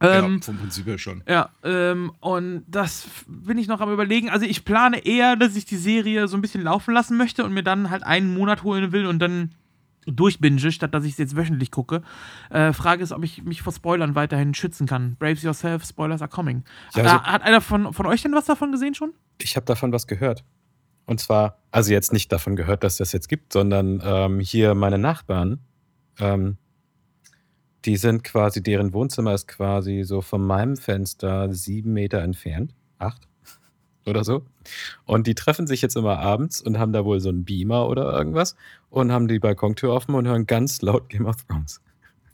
Ähm, 0.00 0.34
ja, 0.36 0.40
vom 0.40 0.56
Prinzip 0.56 0.86
her 0.86 0.98
schon. 0.98 1.22
Ja, 1.28 1.50
ähm, 1.62 2.12
und 2.20 2.64
das 2.66 3.06
bin 3.26 3.58
ich 3.58 3.68
noch 3.68 3.80
am 3.80 3.92
überlegen. 3.92 4.30
Also 4.30 4.46
ich 4.46 4.64
plane 4.64 5.04
eher, 5.04 5.36
dass 5.36 5.56
ich 5.56 5.66
die 5.66 5.76
Serie 5.76 6.26
so 6.26 6.36
ein 6.38 6.40
bisschen 6.40 6.62
laufen 6.62 6.94
lassen 6.94 7.16
möchte 7.18 7.44
und 7.44 7.52
mir 7.52 7.62
dann 7.62 7.90
halt 7.90 8.02
einen 8.02 8.32
Monat 8.32 8.62
holen 8.62 8.92
will 8.92 9.06
und 9.06 9.18
dann 9.18 9.50
durchbinge, 10.06 10.72
statt 10.72 10.94
dass 10.94 11.04
ich 11.04 11.12
es 11.12 11.18
jetzt 11.18 11.36
wöchentlich 11.36 11.70
gucke. 11.70 12.02
Äh, 12.50 12.72
Frage 12.72 13.02
ist, 13.02 13.12
ob 13.12 13.24
ich 13.24 13.42
mich 13.42 13.62
vor 13.62 13.72
Spoilern 13.72 14.14
weiterhin 14.14 14.54
schützen 14.54 14.86
kann. 14.86 15.16
Braves 15.16 15.42
yourself, 15.42 15.84
Spoilers 15.84 16.22
are 16.22 16.30
coming. 16.30 16.64
Ja, 16.94 17.04
also, 17.04 17.22
hat 17.22 17.42
einer 17.42 17.60
von, 17.60 17.92
von 17.92 18.06
euch 18.06 18.22
denn 18.22 18.32
was 18.32 18.46
davon 18.46 18.72
gesehen 18.72 18.94
schon? 18.94 19.12
Ich 19.40 19.56
habe 19.56 19.66
davon 19.66 19.92
was 19.92 20.06
gehört. 20.06 20.44
Und 21.06 21.20
zwar, 21.20 21.58
also 21.70 21.92
jetzt 21.92 22.12
nicht 22.12 22.32
davon 22.32 22.56
gehört, 22.56 22.82
dass 22.82 22.96
das 22.96 23.12
jetzt 23.12 23.28
gibt, 23.28 23.52
sondern 23.52 24.02
ähm, 24.04 24.40
hier 24.40 24.74
meine 24.74 24.98
Nachbarn, 24.98 25.60
ähm, 26.18 26.56
die 27.84 27.96
sind 27.96 28.24
quasi, 28.24 28.62
deren 28.62 28.94
Wohnzimmer 28.94 29.34
ist 29.34 29.46
quasi 29.46 30.04
so 30.04 30.22
von 30.22 30.42
meinem 30.42 30.76
Fenster 30.76 31.52
sieben 31.52 31.92
Meter 31.92 32.22
entfernt. 32.22 32.74
Acht 32.98 33.28
oder 34.06 34.24
so. 34.24 34.44
Und 35.04 35.26
die 35.26 35.34
treffen 35.34 35.66
sich 35.66 35.82
jetzt 35.82 35.96
immer 35.96 36.18
abends 36.18 36.60
und 36.60 36.78
haben 36.78 36.92
da 36.92 37.04
wohl 37.04 37.20
so 37.20 37.28
einen 37.28 37.44
Beamer 37.44 37.88
oder 37.88 38.12
irgendwas 38.12 38.56
und 38.90 39.12
haben 39.12 39.28
die 39.28 39.38
Balkontür 39.38 39.92
offen 39.92 40.14
und 40.14 40.26
hören 40.26 40.46
ganz 40.46 40.82
laut 40.82 41.08
Game 41.08 41.26
of 41.26 41.36
Thrones. 41.44 41.80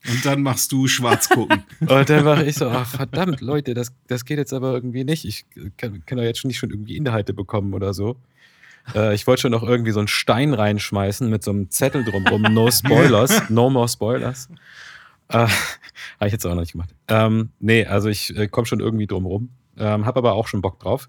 Und 0.08 0.24
dann 0.24 0.42
machst 0.42 0.72
du 0.72 0.86
schwarz 0.86 1.28
gucken. 1.28 1.62
und 1.80 2.08
dann 2.08 2.24
mache 2.24 2.44
ich 2.44 2.56
so, 2.56 2.68
ach 2.68 2.86
verdammt, 2.86 3.40
Leute, 3.40 3.74
das, 3.74 3.92
das 4.06 4.24
geht 4.24 4.38
jetzt 4.38 4.52
aber 4.52 4.72
irgendwie 4.72 5.04
nicht. 5.04 5.24
Ich 5.24 5.44
kann, 5.76 6.04
kann 6.06 6.18
doch 6.18 6.24
jetzt 6.24 6.38
schon 6.38 6.48
nicht 6.48 6.58
schon 6.58 6.70
irgendwie 6.70 6.96
Inhalte 6.96 7.34
bekommen 7.34 7.74
oder 7.74 7.92
so. 7.92 8.16
Äh, 8.94 9.14
ich 9.14 9.26
wollte 9.26 9.42
schon 9.42 9.50
noch 9.50 9.62
irgendwie 9.62 9.90
so 9.90 10.00
einen 10.00 10.08
Stein 10.08 10.54
reinschmeißen 10.54 11.28
mit 11.28 11.44
so 11.44 11.50
einem 11.50 11.70
Zettel 11.70 12.04
drumrum. 12.04 12.42
No 12.42 12.70
Spoilers, 12.70 13.50
no 13.50 13.68
more 13.68 13.88
Spoilers. 13.88 14.48
Äh, 15.28 15.46
Habe 16.18 16.26
ich 16.26 16.32
jetzt 16.32 16.46
auch 16.46 16.54
noch 16.54 16.60
nicht 16.60 16.72
gemacht. 16.72 16.94
Ähm, 17.08 17.50
nee, 17.60 17.84
also 17.84 18.08
ich 18.08 18.36
äh, 18.36 18.48
komme 18.48 18.66
schon 18.66 18.80
irgendwie 18.80 19.06
drum 19.06 19.26
rum. 19.26 19.50
Ähm, 19.76 20.06
habe 20.06 20.18
aber 20.18 20.32
auch 20.32 20.48
schon 20.48 20.62
Bock 20.62 20.80
drauf. 20.80 21.08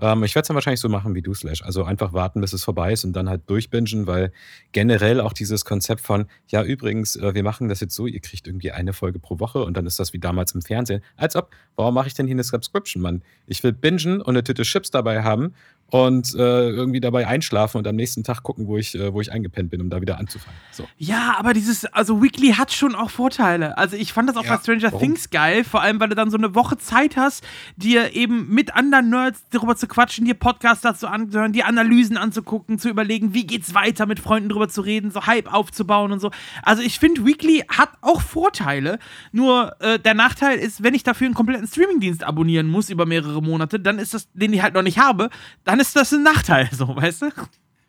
Ähm, 0.00 0.22
ich 0.24 0.34
werde 0.34 0.42
es 0.42 0.48
dann 0.48 0.54
wahrscheinlich 0.54 0.80
so 0.80 0.88
machen 0.88 1.14
wie 1.14 1.22
du, 1.22 1.34
Slash. 1.34 1.62
Also 1.62 1.84
einfach 1.84 2.12
warten, 2.12 2.40
bis 2.40 2.52
es 2.52 2.64
vorbei 2.64 2.92
ist 2.92 3.04
und 3.04 3.12
dann 3.14 3.28
halt 3.28 3.48
durchbingen, 3.48 4.06
weil 4.06 4.32
generell 4.72 5.20
auch 5.20 5.32
dieses 5.32 5.64
Konzept 5.64 6.00
von, 6.00 6.26
ja, 6.48 6.62
übrigens, 6.62 7.16
äh, 7.16 7.34
wir 7.34 7.42
machen 7.42 7.68
das 7.68 7.80
jetzt 7.80 7.94
so, 7.94 8.06
ihr 8.06 8.20
kriegt 8.20 8.46
irgendwie 8.46 8.72
eine 8.72 8.92
Folge 8.92 9.18
pro 9.18 9.38
Woche 9.40 9.62
und 9.64 9.76
dann 9.76 9.86
ist 9.86 9.98
das 9.98 10.12
wie 10.12 10.18
damals 10.18 10.52
im 10.52 10.62
Fernsehen. 10.62 11.02
Als 11.16 11.36
ob, 11.36 11.50
warum 11.76 11.94
mache 11.94 12.08
ich 12.08 12.14
denn 12.14 12.26
hier 12.26 12.34
eine 12.34 12.44
Subscription, 12.44 13.02
Mann? 13.02 13.22
Ich 13.46 13.62
will 13.62 13.72
bingen 13.72 14.20
und 14.20 14.30
eine 14.30 14.44
Tüte 14.44 14.62
Chips 14.62 14.90
dabei 14.90 15.22
haben 15.22 15.54
und 15.90 16.34
äh, 16.34 16.68
irgendwie 16.68 17.00
dabei 17.00 17.26
einschlafen 17.26 17.78
und 17.78 17.86
am 17.86 17.96
nächsten 17.96 18.22
Tag 18.22 18.42
gucken, 18.42 18.66
wo 18.66 18.76
ich, 18.76 18.94
äh, 18.94 19.12
wo 19.12 19.22
ich 19.22 19.32
eingepennt 19.32 19.70
bin, 19.70 19.80
um 19.80 19.88
da 19.88 20.00
wieder 20.02 20.18
anzufangen. 20.18 20.58
So. 20.70 20.86
Ja, 20.98 21.36
aber 21.38 21.54
dieses, 21.54 21.86
also 21.86 22.22
Weekly 22.22 22.52
hat 22.52 22.72
schon 22.72 22.94
auch 22.94 23.08
Vorteile. 23.08 23.78
Also 23.78 23.96
ich 23.96 24.12
fand 24.12 24.28
das 24.28 24.36
auch 24.36 24.44
ja, 24.44 24.56
bei 24.56 24.62
Stranger 24.62 24.92
warum? 24.92 25.00
Things 25.00 25.30
geil, 25.30 25.64
vor 25.64 25.80
allem, 25.80 25.98
weil 25.98 26.10
du 26.10 26.14
dann 26.14 26.30
so 26.30 26.36
eine 26.36 26.54
Woche 26.54 26.76
Zeit 26.76 27.16
hast, 27.16 27.42
dir 27.76 28.14
eben 28.14 28.48
mit 28.48 28.74
anderen 28.74 29.08
Nerds 29.08 29.44
darüber 29.50 29.76
zu 29.76 29.86
quatschen, 29.86 30.26
dir 30.26 30.34
Podcasts 30.34 30.82
dazu 30.82 31.06
anzuhören, 31.06 31.54
dir 31.54 31.66
Analysen 31.66 32.18
anzugucken, 32.18 32.78
zu 32.78 32.90
überlegen, 32.90 33.32
wie 33.32 33.46
geht's 33.46 33.72
weiter, 33.72 34.04
mit 34.04 34.20
Freunden 34.20 34.50
drüber 34.50 34.68
zu 34.68 34.82
reden, 34.82 35.10
so 35.10 35.26
Hype 35.26 35.52
aufzubauen 35.52 36.12
und 36.12 36.20
so. 36.20 36.30
Also 36.62 36.82
ich 36.82 36.98
finde, 36.98 37.24
Weekly 37.24 37.64
hat 37.68 37.90
auch 38.02 38.20
Vorteile, 38.20 38.98
nur 39.32 39.74
äh, 39.80 39.98
der 39.98 40.12
Nachteil 40.12 40.58
ist, 40.58 40.82
wenn 40.82 40.92
ich 40.92 41.02
dafür 41.02 41.26
einen 41.26 41.34
kompletten 41.34 41.66
Streamingdienst 41.66 42.24
abonnieren 42.24 42.66
muss 42.66 42.90
über 42.90 43.06
mehrere 43.06 43.42
Monate, 43.42 43.80
dann 43.80 43.98
ist 43.98 44.12
das, 44.12 44.28
den 44.34 44.52
ich 44.52 44.62
halt 44.62 44.74
noch 44.74 44.82
nicht 44.82 44.98
habe, 44.98 45.30
dann 45.64 45.77
dann 45.78 45.86
ist 45.86 45.94
das 45.94 46.12
ein 46.12 46.24
Nachteil, 46.24 46.68
so, 46.72 46.88
weißt 46.88 47.22
du? 47.22 47.30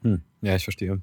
Hm. 0.04 0.22
Ja, 0.42 0.56
ich 0.56 0.64
verstehe. 0.64 1.02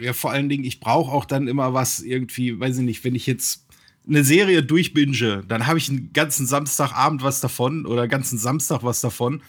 Ja, 0.00 0.12
vor 0.12 0.30
allen 0.30 0.48
Dingen, 0.48 0.64
ich 0.64 0.80
brauche 0.80 1.10
auch 1.10 1.24
dann 1.24 1.48
immer 1.48 1.74
was 1.74 2.00
irgendwie, 2.00 2.58
weiß 2.58 2.78
ich 2.78 2.84
nicht, 2.84 3.04
wenn 3.04 3.14
ich 3.14 3.26
jetzt 3.26 3.66
eine 4.08 4.24
Serie 4.24 4.62
durchbinge, 4.62 5.42
dann 5.46 5.66
habe 5.66 5.78
ich 5.78 5.90
einen 5.90 6.12
ganzen 6.12 6.46
Samstagabend 6.46 7.22
was 7.22 7.40
davon 7.40 7.84
oder 7.84 8.08
ganzen 8.08 8.38
Samstag 8.38 8.82
was 8.82 9.00
davon 9.00 9.42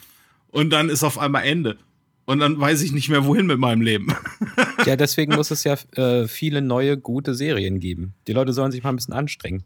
und 0.49 0.71
dann 0.71 0.89
ist 0.89 1.03
auf 1.03 1.19
einmal 1.19 1.43
Ende. 1.43 1.77
Und 2.25 2.39
dann 2.39 2.59
weiß 2.59 2.81
ich 2.81 2.91
nicht 2.91 3.09
mehr, 3.09 3.25
wohin 3.25 3.45
mit 3.45 3.59
meinem 3.59 3.81
Leben. 3.81 4.07
Ja, 4.85 4.95
deswegen 4.95 5.35
muss 5.35 5.51
es 5.51 5.63
ja 5.63 5.75
äh, 5.95 6.27
viele 6.27 6.61
neue, 6.61 6.97
gute 6.97 7.35
Serien 7.35 7.79
geben. 7.79 8.15
Die 8.27 8.33
Leute 8.33 8.51
sollen 8.51 8.71
sich 8.71 8.83
mal 8.83 8.89
ein 8.89 8.95
bisschen 8.95 9.13
anstrengen. 9.13 9.63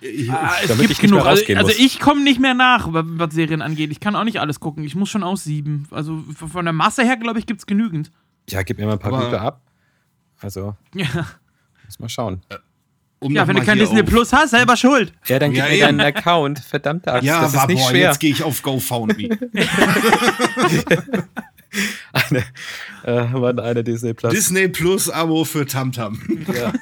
Ich, 0.00 0.30
ah, 0.30 0.52
es 0.62 0.78
gibt 0.78 1.00
genug. 1.00 1.26
Also, 1.26 1.44
also, 1.54 1.72
ich 1.76 1.98
komme 1.98 2.22
nicht 2.22 2.40
mehr 2.40 2.54
nach, 2.54 2.88
was 2.90 3.34
Serien 3.34 3.62
angeht. 3.62 3.90
Ich 3.90 3.98
kann 3.98 4.14
auch 4.14 4.24
nicht 4.24 4.40
alles 4.40 4.60
gucken. 4.60 4.84
Ich 4.84 4.94
muss 4.94 5.08
schon 5.08 5.24
aussieben. 5.24 5.88
Also 5.90 6.22
von 6.34 6.64
der 6.64 6.72
Masse 6.72 7.02
her, 7.02 7.16
glaube 7.16 7.40
ich, 7.40 7.46
gibt 7.46 7.60
es 7.60 7.66
genügend. 7.66 8.12
Ja, 8.48 8.62
gib 8.62 8.78
mir 8.78 8.86
mal 8.86 8.92
ein 8.92 8.98
paar 8.98 9.10
gute 9.10 9.40
ab. 9.40 9.60
Also, 10.40 10.76
ja. 10.94 11.06
muss 11.84 11.98
mal 11.98 12.08
schauen. 12.08 12.42
Äh, 12.48 12.58
um 13.20 13.34
ja, 13.34 13.48
wenn 13.48 13.56
du 13.56 13.64
kein 13.64 13.78
Disney 13.78 14.04
Plus 14.04 14.32
hast, 14.32 14.50
selber 14.50 14.76
schuld. 14.76 15.12
Ja, 15.26 15.40
dann 15.40 15.50
gib 15.50 15.64
ja, 15.64 15.68
mir 15.68 15.80
deinen 15.80 16.00
Account. 16.00 16.60
Verdammte 16.60 17.12
Axt, 17.12 17.24
ja, 17.24 17.40
das 17.40 17.54
ist 17.54 17.66
nicht 17.66 17.82
boah, 17.82 17.90
schwer. 17.90 18.08
jetzt 18.08 18.20
gehe 18.20 18.30
ich 18.30 18.44
auf 18.44 18.62
GoFoundMe. 18.62 19.30
eine, 22.12 22.44
äh, 23.04 23.60
eine 23.62 23.84
Disney 23.84 24.14
Plus. 24.14 24.32
Disney 24.32 24.68
Plus 24.68 25.10
Abo 25.10 25.44
für 25.44 25.66
Tamtam. 25.66 26.20
Ja, 26.54 26.72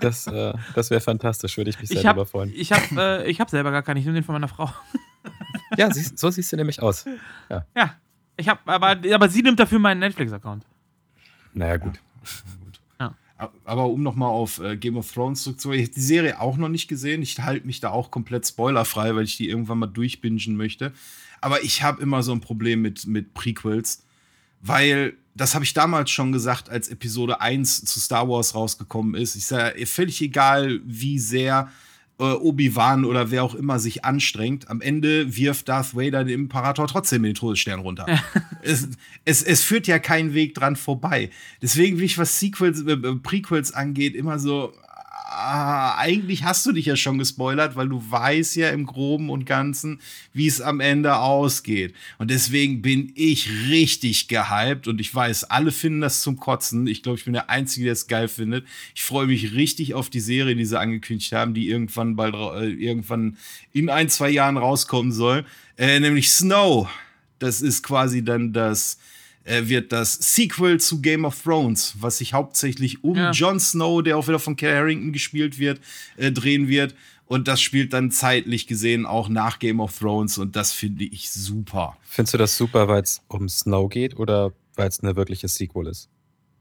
das, 0.00 0.26
äh, 0.26 0.52
das 0.74 0.90
wäre 0.90 1.00
fantastisch, 1.00 1.56
würde 1.56 1.70
ich 1.70 1.80
mich 1.80 1.88
sehr 1.88 2.02
darüber 2.02 2.26
freuen. 2.26 2.52
Ich 2.54 2.72
habe 2.72 3.24
äh, 3.26 3.34
hab 3.34 3.50
selber 3.50 3.70
gar 3.70 3.82
keinen, 3.82 3.98
ich 3.98 4.04
nehme 4.04 4.14
den 4.14 4.24
von 4.24 4.34
meiner 4.34 4.48
Frau. 4.48 4.70
ja, 5.76 5.92
sie, 5.92 6.02
so 6.14 6.30
siehst 6.30 6.52
du 6.52 6.56
nämlich 6.56 6.80
aus. 6.82 7.04
Ja, 7.50 7.66
ja 7.76 7.94
ich 8.36 8.48
habe, 8.48 8.60
aber, 8.66 8.98
aber 9.14 9.28
sie 9.28 9.42
nimmt 9.42 9.60
dafür 9.60 9.78
meinen 9.78 10.00
Netflix-Account. 10.00 10.64
Naja, 11.54 11.76
gut. 11.76 12.00
Ja. 12.98 13.14
Aber 13.64 13.86
um 13.86 14.02
nochmal 14.02 14.30
auf 14.30 14.58
äh, 14.60 14.76
Game 14.76 14.96
of 14.96 15.12
Thrones 15.12 15.42
zurückzukommen, 15.42 15.78
ich 15.78 15.86
habe 15.86 15.94
die 15.94 16.00
Serie 16.00 16.40
auch 16.40 16.56
noch 16.56 16.68
nicht 16.68 16.88
gesehen. 16.88 17.22
Ich 17.22 17.38
halte 17.38 17.66
mich 17.66 17.80
da 17.80 17.90
auch 17.90 18.10
komplett 18.10 18.46
spoilerfrei, 18.46 19.14
weil 19.14 19.24
ich 19.24 19.36
die 19.36 19.48
irgendwann 19.48 19.78
mal 19.78 19.86
durchbingen 19.86 20.56
möchte. 20.56 20.92
Aber 21.40 21.62
ich 21.62 21.82
habe 21.82 22.00
immer 22.00 22.22
so 22.22 22.32
ein 22.32 22.40
Problem 22.40 22.80
mit, 22.82 23.06
mit 23.06 23.34
Prequels 23.34 24.04
weil 24.62 25.14
das 25.34 25.54
habe 25.54 25.64
ich 25.64 25.74
damals 25.74 26.10
schon 26.10 26.32
gesagt, 26.32 26.70
als 26.70 26.88
Episode 26.88 27.40
1 27.40 27.84
zu 27.84 28.00
Star 28.00 28.28
Wars 28.28 28.54
rausgekommen 28.54 29.14
ist. 29.14 29.34
Ich 29.34 29.46
sage, 29.46 29.86
völlig 29.86 30.20
egal, 30.20 30.80
wie 30.84 31.18
sehr 31.18 31.70
äh, 32.18 32.24
Obi-Wan 32.24 33.04
oder 33.04 33.30
wer 33.30 33.42
auch 33.42 33.54
immer 33.54 33.78
sich 33.78 34.04
anstrengt, 34.04 34.68
am 34.68 34.80
Ende 34.80 35.36
wirft 35.36 35.68
Darth 35.68 35.96
Vader 35.96 36.24
den 36.24 36.42
Imperator 36.42 36.86
trotzdem 36.86 37.22
den 37.22 37.34
Todesstern 37.34 37.80
runter. 37.80 38.06
es, 38.62 38.88
es, 39.24 39.42
es, 39.42 39.62
führt 39.62 39.86
ja 39.86 39.98
keinen 39.98 40.34
Weg 40.34 40.54
dran 40.54 40.76
vorbei. 40.76 41.30
Deswegen 41.62 41.96
bin 41.96 42.04
ich, 42.04 42.18
was 42.18 42.38
Sequels, 42.38 42.82
äh, 42.82 42.92
äh, 42.92 43.16
Prequels 43.16 43.72
angeht, 43.72 44.14
immer 44.14 44.38
so, 44.38 44.74
ah, 45.32 45.96
eigentlich 45.98 46.44
hast 46.44 46.64
du 46.66 46.72
dich 46.72 46.86
ja 46.86 46.96
schon 46.96 47.18
gespoilert, 47.18 47.76
weil 47.76 47.88
du 47.88 48.02
weißt 48.10 48.56
ja 48.56 48.70
im 48.70 48.86
Groben 48.86 49.30
und 49.30 49.46
Ganzen, 49.46 50.00
wie 50.32 50.46
es 50.46 50.60
am 50.60 50.80
Ende 50.80 51.16
ausgeht. 51.16 51.94
Und 52.18 52.30
deswegen 52.30 52.82
bin 52.82 53.12
ich 53.14 53.50
richtig 53.68 54.28
gehypt 54.28 54.88
und 54.88 55.00
ich 55.00 55.14
weiß, 55.14 55.44
alle 55.44 55.72
finden 55.72 56.00
das 56.00 56.22
zum 56.22 56.36
Kotzen. 56.36 56.86
Ich 56.86 57.02
glaube, 57.02 57.18
ich 57.18 57.24
bin 57.24 57.34
der 57.34 57.50
Einzige, 57.50 57.84
der 57.84 57.92
es 57.92 58.06
geil 58.06 58.28
findet. 58.28 58.66
Ich 58.94 59.02
freue 59.02 59.26
mich 59.26 59.54
richtig 59.54 59.94
auf 59.94 60.10
die 60.10 60.20
Serie, 60.20 60.56
die 60.56 60.64
sie 60.64 60.78
angekündigt 60.78 61.32
haben, 61.32 61.54
die 61.54 61.68
irgendwann 61.68 62.16
bald 62.16 62.34
äh, 62.34 62.70
irgendwann 62.70 63.36
in 63.72 63.90
ein, 63.90 64.08
zwei 64.08 64.30
Jahren 64.30 64.56
rauskommen 64.56 65.12
soll. 65.12 65.44
Äh, 65.76 66.00
nämlich 66.00 66.30
Snow. 66.30 66.88
Das 67.38 67.60
ist 67.60 67.82
quasi 67.82 68.24
dann 68.24 68.52
das 68.52 68.98
äh, 69.44 69.68
wird 69.68 69.92
das 69.92 70.14
Sequel 70.14 70.80
zu 70.80 71.00
Game 71.00 71.24
of 71.24 71.42
Thrones, 71.42 71.94
was 71.98 72.18
sich 72.18 72.32
hauptsächlich 72.32 73.02
um 73.02 73.16
ja. 73.16 73.30
Jon 73.30 73.58
Snow, 73.60 74.02
der 74.02 74.16
auch 74.16 74.28
wieder 74.28 74.38
von 74.38 74.56
Kel 74.56 74.74
Harrington 74.74 75.12
gespielt 75.12 75.58
wird, 75.58 75.80
äh, 76.16 76.30
drehen 76.30 76.68
wird. 76.68 76.94
Und 77.26 77.48
das 77.48 77.62
spielt 77.62 77.92
dann 77.92 78.10
zeitlich 78.10 78.66
gesehen 78.66 79.06
auch 79.06 79.28
nach 79.28 79.58
Game 79.58 79.80
of 79.80 79.98
Thrones 79.98 80.36
und 80.36 80.54
das 80.54 80.72
finde 80.72 81.04
ich 81.04 81.30
super. 81.30 81.96
Findest 82.02 82.34
du 82.34 82.38
das 82.38 82.56
super, 82.56 82.88
weil 82.88 83.02
es 83.02 83.22
um 83.28 83.48
Snow 83.48 83.88
geht 83.88 84.18
oder 84.18 84.52
weil 84.74 84.88
es 84.88 85.00
eine 85.00 85.16
wirkliche 85.16 85.48
Sequel 85.48 85.86
ist? 85.86 86.08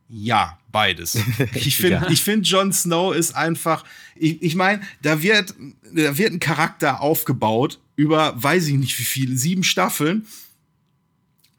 Ja, 0.08 0.60
beides. 0.72 1.18
Ich 1.56 1.78
finde, 1.78 2.06
ja. 2.06 2.10
ich 2.10 2.22
finde, 2.22 2.48
Jon 2.48 2.72
Snow 2.72 3.14
ist 3.14 3.36
einfach, 3.36 3.84
ich, 4.16 4.42
ich 4.42 4.56
meine, 4.56 4.82
da 5.02 5.22
wird, 5.22 5.54
da 5.94 6.18
wird 6.18 6.34
ein 6.34 6.40
Charakter 6.40 7.02
aufgebaut 7.02 7.80
über, 7.96 8.34
weiß 8.42 8.68
ich 8.68 8.76
nicht 8.76 8.98
wie 9.00 9.04
viele, 9.04 9.38
sieben 9.38 9.64
Staffeln 9.64 10.26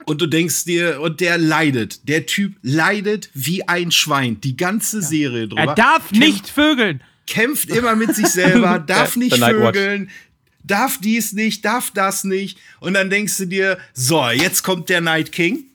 und 0.05 0.21
du 0.21 0.27
denkst 0.27 0.65
dir, 0.65 1.01
und 1.01 1.19
der 1.19 1.37
leidet. 1.37 2.07
Der 2.07 2.25
Typ 2.25 2.55
leidet 2.61 3.29
wie 3.33 3.67
ein 3.67 3.91
Schwein. 3.91 4.39
Die 4.41 4.57
ganze 4.57 5.01
Serie 5.01 5.47
drüber. 5.47 5.61
Er 5.61 5.75
darf 5.75 6.09
Kämpf, 6.09 6.19
nicht 6.19 6.49
vögeln. 6.49 7.01
Kämpft 7.27 7.69
immer 7.69 7.95
mit 7.95 8.15
sich 8.15 8.27
selber, 8.27 8.79
darf 8.87 9.15
nicht 9.15 9.37
vögeln, 9.37 10.09
darf 10.63 10.99
dies 10.99 11.33
nicht, 11.33 11.63
darf 11.63 11.91
das 11.91 12.23
nicht. 12.23 12.57
Und 12.79 12.93
dann 12.93 13.09
denkst 13.09 13.37
du 13.37 13.45
dir, 13.45 13.77
so, 13.93 14.29
jetzt 14.29 14.63
kommt 14.63 14.89
der 14.89 15.01
Night 15.01 15.31
King. 15.31 15.65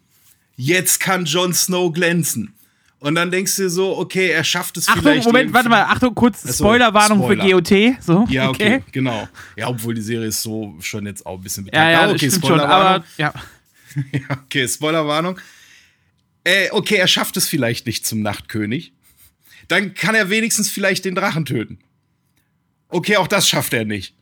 Jetzt 0.57 0.99
kann 1.01 1.25
Jon 1.25 1.55
Snow 1.55 1.93
glänzen. 1.93 2.53
Und 3.01 3.15
dann 3.15 3.31
denkst 3.31 3.55
du 3.57 3.63
dir 3.63 3.71
so, 3.71 3.97
okay, 3.97 4.31
er 4.31 4.43
schafft 4.43 4.77
es 4.77 4.89
Achtung, 4.89 5.03
vielleicht. 5.03 5.25
Moment, 5.25 5.53
warte 5.53 5.69
mal, 5.69 5.85
Achtung, 5.85 6.15
kurz 6.15 6.57
Spoilerwarnung 6.57 7.19
Spoiler. 7.19 7.45
für 7.45 7.51
GOT. 7.53 8.03
So, 8.03 8.27
ja, 8.29 8.49
okay, 8.49 8.77
okay, 8.77 8.85
genau. 8.91 9.29
Ja, 9.57 9.69
obwohl 9.69 9.95
die 9.95 10.01
Serie 10.01 10.27
ist 10.29 10.43
so 10.43 10.75
schon 10.81 11.07
jetzt 11.07 11.25
auch 11.25 11.37
ein 11.37 11.43
bisschen 11.43 11.65
bekannt. 11.65 11.81
Ja, 11.81 11.91
ja, 11.91 12.11
okay, 12.11 12.29
stimmt 12.29 12.47
schon, 12.47 12.59
aber 12.61 13.05
ja. 13.17 13.33
okay, 14.31 14.67
Spoilerwarnung. 14.69 15.39
Äh, 16.45 16.71
okay, 16.71 16.97
er 16.97 17.09
schafft 17.09 17.37
es 17.37 17.49
vielleicht 17.49 17.87
nicht 17.87 18.07
zum 18.07 18.23
Nachtkönig. 18.23 18.93
Dann 19.69 19.95
kann 19.95 20.15
er 20.15 20.31
wenigstens 20.31 20.71
vielleicht 20.71 21.05
den 21.05 21.15
Drachen 21.15 21.45
töten. 21.45 21.79
Okay, 22.89 23.17
auch 23.17 23.29
das 23.29 23.49
schafft 23.49 23.73
er 23.75 23.85
nicht. 23.85 24.15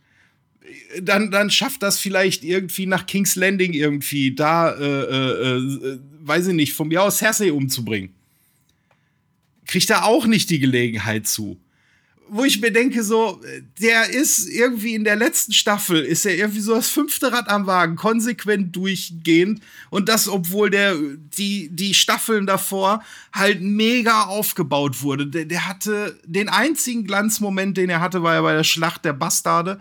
Dann, 1.00 1.30
dann 1.30 1.50
schafft 1.50 1.82
das 1.82 1.98
vielleicht 1.98 2.42
irgendwie 2.42 2.86
nach 2.86 3.06
King's 3.06 3.36
Landing 3.36 3.72
irgendwie 3.72 4.34
da, 4.34 4.72
äh, 4.72 4.84
äh, 4.84 5.56
äh, 5.56 5.98
weiß 6.20 6.48
ich 6.48 6.54
nicht, 6.54 6.72
von 6.72 6.88
mir 6.88 7.02
aus 7.02 7.18
Cersei 7.18 7.52
umzubringen. 7.52 8.12
Kriegt 9.66 9.90
er 9.90 10.04
auch 10.04 10.26
nicht 10.26 10.50
die 10.50 10.58
Gelegenheit 10.58 11.26
zu 11.26 11.60
wo 12.28 12.44
ich 12.44 12.60
mir 12.60 12.72
denke, 12.72 13.02
so, 13.02 13.40
der 13.80 14.10
ist 14.10 14.48
irgendwie 14.48 14.94
in 14.94 15.04
der 15.04 15.16
letzten 15.16 15.52
Staffel, 15.52 16.02
ist 16.04 16.26
er 16.26 16.36
irgendwie 16.36 16.60
so 16.60 16.74
das 16.74 16.88
fünfte 16.88 17.32
Rad 17.32 17.48
am 17.48 17.66
Wagen, 17.66 17.96
konsequent 17.96 18.74
durchgehend. 18.74 19.62
Und 19.90 20.08
das, 20.08 20.28
obwohl 20.28 20.70
der, 20.70 20.96
die, 21.38 21.68
die 21.70 21.94
Staffeln 21.94 22.46
davor 22.46 23.02
halt 23.32 23.60
mega 23.60 24.24
aufgebaut 24.24 25.02
wurde. 25.02 25.26
Der, 25.26 25.44
der 25.44 25.66
hatte 25.66 26.18
den 26.24 26.48
einzigen 26.48 27.04
Glanzmoment, 27.04 27.76
den 27.76 27.90
er 27.90 28.00
hatte, 28.00 28.22
war 28.22 28.34
ja 28.34 28.42
bei 28.42 28.54
der 28.54 28.64
Schlacht 28.64 29.04
der 29.04 29.12
Bastarde. 29.12 29.80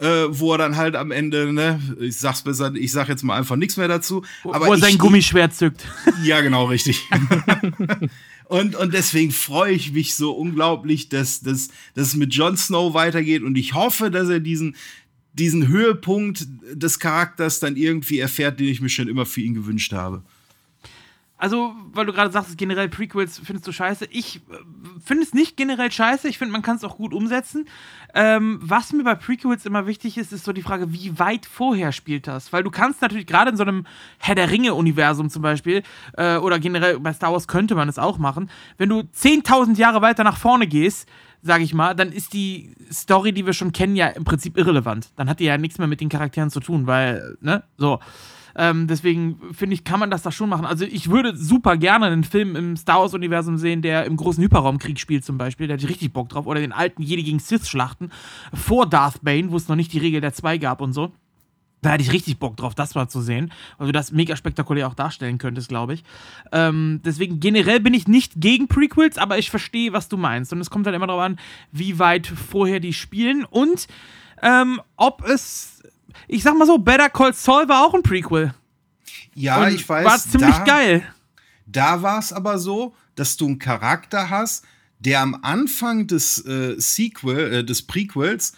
Äh, 0.00 0.26
wo 0.28 0.52
er 0.52 0.58
dann 0.58 0.76
halt 0.76 0.96
am 0.96 1.12
Ende, 1.12 1.52
ne, 1.52 1.80
ich 2.00 2.16
sag's 2.16 2.42
besser, 2.42 2.74
ich 2.74 2.90
sag 2.90 3.08
jetzt 3.08 3.22
mal 3.22 3.38
einfach 3.38 3.54
nichts 3.54 3.76
mehr 3.76 3.86
dazu. 3.86 4.24
Aber 4.42 4.66
wo 4.66 4.72
er 4.72 4.78
sein 4.78 4.98
Gummischwert 4.98 5.54
zückt. 5.54 5.86
Ja, 6.24 6.40
genau, 6.40 6.64
richtig. 6.66 7.08
Und, 8.46 8.76
und 8.76 8.92
deswegen 8.92 9.32
freue 9.32 9.72
ich 9.72 9.92
mich 9.92 10.14
so 10.14 10.32
unglaublich, 10.32 11.08
dass, 11.08 11.40
dass, 11.40 11.68
dass 11.94 12.08
es 12.08 12.14
mit 12.14 12.34
Jon 12.34 12.58
Snow 12.58 12.92
weitergeht. 12.92 13.42
Und 13.42 13.56
ich 13.56 13.72
hoffe, 13.72 14.10
dass 14.10 14.28
er 14.28 14.38
diesen, 14.38 14.76
diesen 15.32 15.66
Höhepunkt 15.68 16.46
des 16.72 16.98
Charakters 16.98 17.58
dann 17.58 17.74
irgendwie 17.76 18.18
erfährt, 18.18 18.60
den 18.60 18.68
ich 18.68 18.82
mir 18.82 18.90
schon 18.90 19.08
immer 19.08 19.24
für 19.24 19.40
ihn 19.40 19.54
gewünscht 19.54 19.94
habe 19.94 20.22
also, 21.36 21.74
weil 21.92 22.06
du 22.06 22.12
gerade 22.12 22.30
sagst, 22.30 22.56
generell 22.56 22.88
Prequels 22.88 23.40
findest 23.44 23.66
du 23.66 23.72
scheiße. 23.72 24.06
Ich 24.10 24.36
äh, 24.36 24.40
finde 25.04 25.24
es 25.24 25.34
nicht 25.34 25.56
generell 25.56 25.90
scheiße. 25.90 26.28
Ich 26.28 26.38
finde, 26.38 26.52
man 26.52 26.62
kann 26.62 26.76
es 26.76 26.84
auch 26.84 26.96
gut 26.96 27.12
umsetzen. 27.12 27.66
Ähm, 28.14 28.60
was 28.62 28.92
mir 28.92 29.02
bei 29.02 29.16
Prequels 29.16 29.66
immer 29.66 29.86
wichtig 29.86 30.16
ist, 30.16 30.32
ist 30.32 30.44
so 30.44 30.52
die 30.52 30.62
Frage, 30.62 30.92
wie 30.92 31.18
weit 31.18 31.44
vorher 31.44 31.90
spielt 31.90 32.28
das? 32.28 32.52
Weil 32.52 32.62
du 32.62 32.70
kannst 32.70 33.02
natürlich 33.02 33.26
gerade 33.26 33.50
in 33.50 33.56
so 33.56 33.64
einem 33.64 33.84
Herr 34.18 34.36
der 34.36 34.50
Ringe-Universum 34.50 35.28
zum 35.28 35.42
Beispiel, 35.42 35.82
äh, 36.16 36.36
oder 36.36 36.60
generell 36.60 37.00
bei 37.00 37.12
Star 37.12 37.32
Wars 37.32 37.48
könnte 37.48 37.74
man 37.74 37.88
es 37.88 37.98
auch 37.98 38.18
machen, 38.18 38.48
wenn 38.78 38.88
du 38.88 39.00
10.000 39.00 39.76
Jahre 39.76 40.02
weiter 40.02 40.22
nach 40.22 40.36
vorne 40.36 40.68
gehst, 40.68 41.08
sag 41.42 41.60
ich 41.60 41.74
mal, 41.74 41.94
dann 41.94 42.12
ist 42.12 42.32
die 42.32 42.74
Story, 42.92 43.32
die 43.32 43.44
wir 43.44 43.52
schon 43.52 43.72
kennen, 43.72 43.96
ja 43.96 44.06
im 44.06 44.24
Prinzip 44.24 44.56
irrelevant. 44.56 45.10
Dann 45.16 45.28
hat 45.28 45.40
die 45.40 45.44
ja 45.44 45.58
nichts 45.58 45.78
mehr 45.78 45.88
mit 45.88 46.00
den 46.00 46.08
Charakteren 46.08 46.50
zu 46.50 46.60
tun, 46.60 46.86
weil, 46.86 47.36
ne, 47.40 47.64
so. 47.76 47.98
Ähm, 48.56 48.86
deswegen 48.86 49.40
finde 49.52 49.74
ich, 49.74 49.84
kann 49.84 50.00
man 50.00 50.10
das 50.10 50.22
da 50.22 50.30
schon 50.30 50.48
machen. 50.48 50.64
Also 50.66 50.84
ich 50.84 51.10
würde 51.10 51.36
super 51.36 51.76
gerne 51.76 52.06
einen 52.06 52.24
Film 52.24 52.56
im 52.56 52.76
Star 52.76 53.00
Wars-Universum 53.00 53.58
sehen, 53.58 53.82
der 53.82 54.04
im 54.04 54.16
großen 54.16 54.42
Hyperraumkrieg 54.42 54.98
spielt 54.98 55.24
zum 55.24 55.38
Beispiel. 55.38 55.66
Da 55.66 55.74
hätte 55.74 55.84
ich 55.84 55.90
richtig 55.90 56.12
Bock 56.12 56.28
drauf. 56.28 56.46
Oder 56.46 56.60
den 56.60 56.72
alten 56.72 57.02
Jedi 57.02 57.22
gegen 57.22 57.38
Sith-Schlachten 57.38 58.10
vor 58.52 58.88
Darth 58.88 59.22
Bane, 59.22 59.50
wo 59.50 59.56
es 59.56 59.68
noch 59.68 59.76
nicht 59.76 59.92
die 59.92 59.98
Regel 59.98 60.20
der 60.20 60.32
zwei 60.32 60.58
gab 60.58 60.80
und 60.80 60.92
so. 60.92 61.12
Da 61.84 61.90
hätte 61.90 62.02
ich 62.02 62.12
richtig 62.12 62.38
Bock 62.38 62.56
drauf, 62.56 62.74
das 62.74 62.94
mal 62.94 63.08
zu 63.08 63.20
sehen, 63.20 63.52
weil 63.76 63.88
du 63.88 63.92
das 63.92 64.10
mega 64.10 64.36
spektakulär 64.36 64.88
auch 64.88 64.94
darstellen 64.94 65.36
könntest, 65.36 65.68
glaube 65.68 65.92
ich. 65.92 66.04
Ähm, 66.50 67.02
deswegen 67.04 67.40
generell 67.40 67.78
bin 67.78 67.92
ich 67.92 68.08
nicht 68.08 68.40
gegen 68.40 68.68
Prequels, 68.68 69.18
aber 69.18 69.36
ich 69.36 69.50
verstehe, 69.50 69.92
was 69.92 70.08
du 70.08 70.16
meinst. 70.16 70.50
Und 70.54 70.60
es 70.62 70.70
kommt 70.70 70.86
halt 70.86 70.96
immer 70.96 71.06
darauf 71.06 71.22
an, 71.22 71.38
wie 71.72 71.98
weit 71.98 72.26
vorher 72.26 72.80
die 72.80 72.94
spielen 72.94 73.44
und 73.44 73.86
ähm, 74.42 74.80
ob 74.96 75.28
es 75.28 75.82
ich 76.28 76.42
sag 76.42 76.56
mal 76.56 76.66
so, 76.66 76.78
Better 76.78 77.10
Call 77.10 77.32
Saul 77.34 77.68
war 77.68 77.84
auch 77.84 77.94
ein 77.94 78.02
Prequel. 78.02 78.54
Ja, 79.34 79.64
Und 79.64 79.74
ich 79.74 79.88
weiß. 79.88 80.04
War 80.04 80.18
ziemlich 80.18 80.56
da, 80.56 80.64
geil. 80.64 81.02
Da 81.66 82.02
war 82.02 82.18
es 82.18 82.32
aber 82.32 82.58
so, 82.58 82.94
dass 83.14 83.36
du 83.36 83.46
einen 83.46 83.58
Charakter 83.58 84.30
hast, 84.30 84.64
der 84.98 85.20
am 85.20 85.38
Anfang 85.42 86.06
des 86.06 86.44
äh, 86.46 86.74
Sequel, 86.78 87.52
äh, 87.52 87.64
des 87.64 87.82
Prequels 87.82 88.52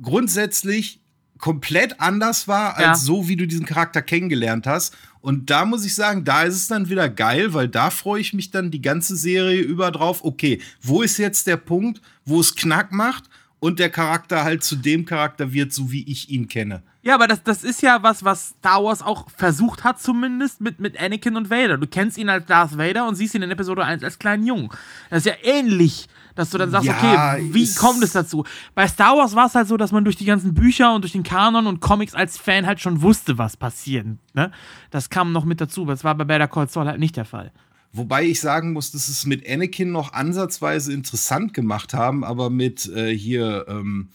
grundsätzlich 0.00 1.00
komplett 1.38 2.00
anders 2.00 2.48
war, 2.48 2.76
als 2.76 2.86
ja. 2.86 2.94
so, 2.94 3.28
wie 3.28 3.36
du 3.36 3.46
diesen 3.46 3.66
Charakter 3.66 4.02
kennengelernt 4.02 4.66
hast. 4.66 4.96
Und 5.20 5.50
da 5.50 5.64
muss 5.64 5.84
ich 5.84 5.94
sagen, 5.94 6.24
da 6.24 6.44
ist 6.44 6.54
es 6.54 6.68
dann 6.68 6.88
wieder 6.88 7.08
geil, 7.08 7.52
weil 7.52 7.68
da 7.68 7.90
freue 7.90 8.20
ich 8.20 8.32
mich 8.32 8.50
dann 8.50 8.70
die 8.70 8.80
ganze 8.80 9.16
Serie 9.16 9.60
über 9.60 9.90
drauf. 9.90 10.24
Okay, 10.24 10.60
wo 10.82 11.02
ist 11.02 11.18
jetzt 11.18 11.46
der 11.46 11.56
Punkt, 11.56 12.00
wo 12.24 12.40
es 12.40 12.54
Knack 12.54 12.92
macht 12.92 13.24
und 13.60 13.78
der 13.78 13.90
Charakter 13.90 14.44
halt 14.44 14.62
zu 14.62 14.76
dem 14.76 15.04
Charakter 15.04 15.52
wird, 15.52 15.72
so 15.72 15.90
wie 15.90 16.04
ich 16.04 16.30
ihn 16.30 16.48
kenne? 16.48 16.82
Ja, 17.02 17.14
aber 17.14 17.28
das, 17.28 17.42
das 17.42 17.62
ist 17.62 17.82
ja 17.82 18.02
was, 18.02 18.24
was 18.24 18.56
Star 18.58 18.82
Wars 18.82 19.00
auch 19.00 19.30
versucht 19.30 19.84
hat, 19.84 20.00
zumindest 20.00 20.60
mit, 20.60 20.80
mit 20.80 21.00
Anakin 21.00 21.36
und 21.36 21.50
Vader. 21.50 21.78
Du 21.78 21.86
kennst 21.86 22.18
ihn 22.18 22.28
als 22.28 22.46
Darth 22.46 22.76
Vader 22.76 23.06
und 23.06 23.14
siehst 23.14 23.34
ihn 23.36 23.42
in 23.42 23.50
Episode 23.52 23.84
1 23.84 24.02
als 24.02 24.18
kleinen 24.18 24.44
Jungen. 24.44 24.70
Das 25.08 25.24
ist 25.24 25.26
ja 25.26 25.34
ähnlich, 25.44 26.08
dass 26.34 26.50
du 26.50 26.58
dann 26.58 26.70
sagst, 26.70 26.88
ja, 26.88 26.96
okay, 26.96 27.48
wie 27.52 27.72
kommt 27.74 28.02
es 28.02 28.12
dazu? 28.12 28.44
Bei 28.74 28.88
Star 28.88 29.16
Wars 29.16 29.36
war 29.36 29.46
es 29.46 29.54
halt 29.54 29.68
so, 29.68 29.76
dass 29.76 29.92
man 29.92 30.02
durch 30.04 30.16
die 30.16 30.24
ganzen 30.24 30.52
Bücher 30.52 30.94
und 30.94 31.02
durch 31.02 31.12
den 31.12 31.22
Kanon 31.22 31.68
und 31.68 31.80
Comics 31.80 32.14
als 32.14 32.38
Fan 32.38 32.66
halt 32.66 32.80
schon 32.80 33.02
wusste, 33.02 33.38
was 33.38 33.56
passiert. 33.56 34.06
Ne? 34.34 34.50
Das 34.90 35.08
kam 35.08 35.30
noch 35.30 35.44
mit 35.44 35.60
dazu, 35.60 35.82
aber 35.82 35.92
das 35.92 36.02
war 36.02 36.16
bei 36.16 36.24
Better 36.24 36.48
Call 36.48 36.68
Saul 36.68 36.86
halt 36.86 36.98
nicht 36.98 37.16
der 37.16 37.24
Fall. 37.24 37.52
Wobei 37.96 38.24
ich 38.24 38.40
sagen 38.40 38.72
muss, 38.72 38.90
dass 38.90 39.08
es 39.08 39.26
mit 39.26 39.48
Anakin 39.48 39.90
noch 39.90 40.12
ansatzweise 40.12 40.92
interessant 40.92 41.54
gemacht 41.54 41.94
haben, 41.94 42.24
aber 42.24 42.50
mit 42.50 42.86
äh, 42.88 43.16
hier 43.16 43.64
ähm, 43.68 44.08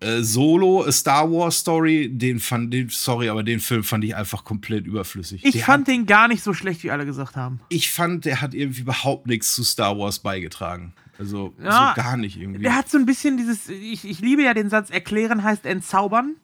äh, 0.00 0.22
Solo, 0.22 0.84
A 0.86 0.92
Star 0.92 1.30
Wars 1.30 1.58
Story, 1.58 2.08
den 2.10 2.40
fand, 2.40 2.72
den, 2.72 2.88
sorry, 2.88 3.28
aber 3.28 3.42
den 3.42 3.60
Film 3.60 3.84
fand 3.84 4.04
ich 4.04 4.16
einfach 4.16 4.44
komplett 4.44 4.86
überflüssig. 4.86 5.44
Ich 5.44 5.52
der 5.52 5.64
fand 5.64 5.86
hat, 5.86 5.94
den 5.94 6.06
gar 6.06 6.28
nicht 6.28 6.42
so 6.42 6.54
schlecht, 6.54 6.82
wie 6.82 6.90
alle 6.90 7.04
gesagt 7.04 7.36
haben. 7.36 7.60
Ich 7.68 7.90
fand, 7.90 8.24
der 8.24 8.40
hat 8.40 8.54
irgendwie 8.54 8.80
überhaupt 8.80 9.26
nichts 9.26 9.54
zu 9.54 9.62
Star 9.62 9.98
Wars 9.98 10.20
beigetragen. 10.20 10.94
Also 11.18 11.52
ja, 11.62 11.92
so 11.94 12.02
gar 12.02 12.16
nicht 12.16 12.40
irgendwie. 12.40 12.62
Der 12.62 12.74
hat 12.74 12.88
so 12.88 12.96
ein 12.96 13.04
bisschen 13.04 13.36
dieses, 13.36 13.68
ich, 13.68 14.08
ich 14.08 14.20
liebe 14.20 14.42
ja 14.42 14.54
den 14.54 14.70
Satz, 14.70 14.88
erklären 14.88 15.42
heißt 15.42 15.66
entzaubern. 15.66 16.36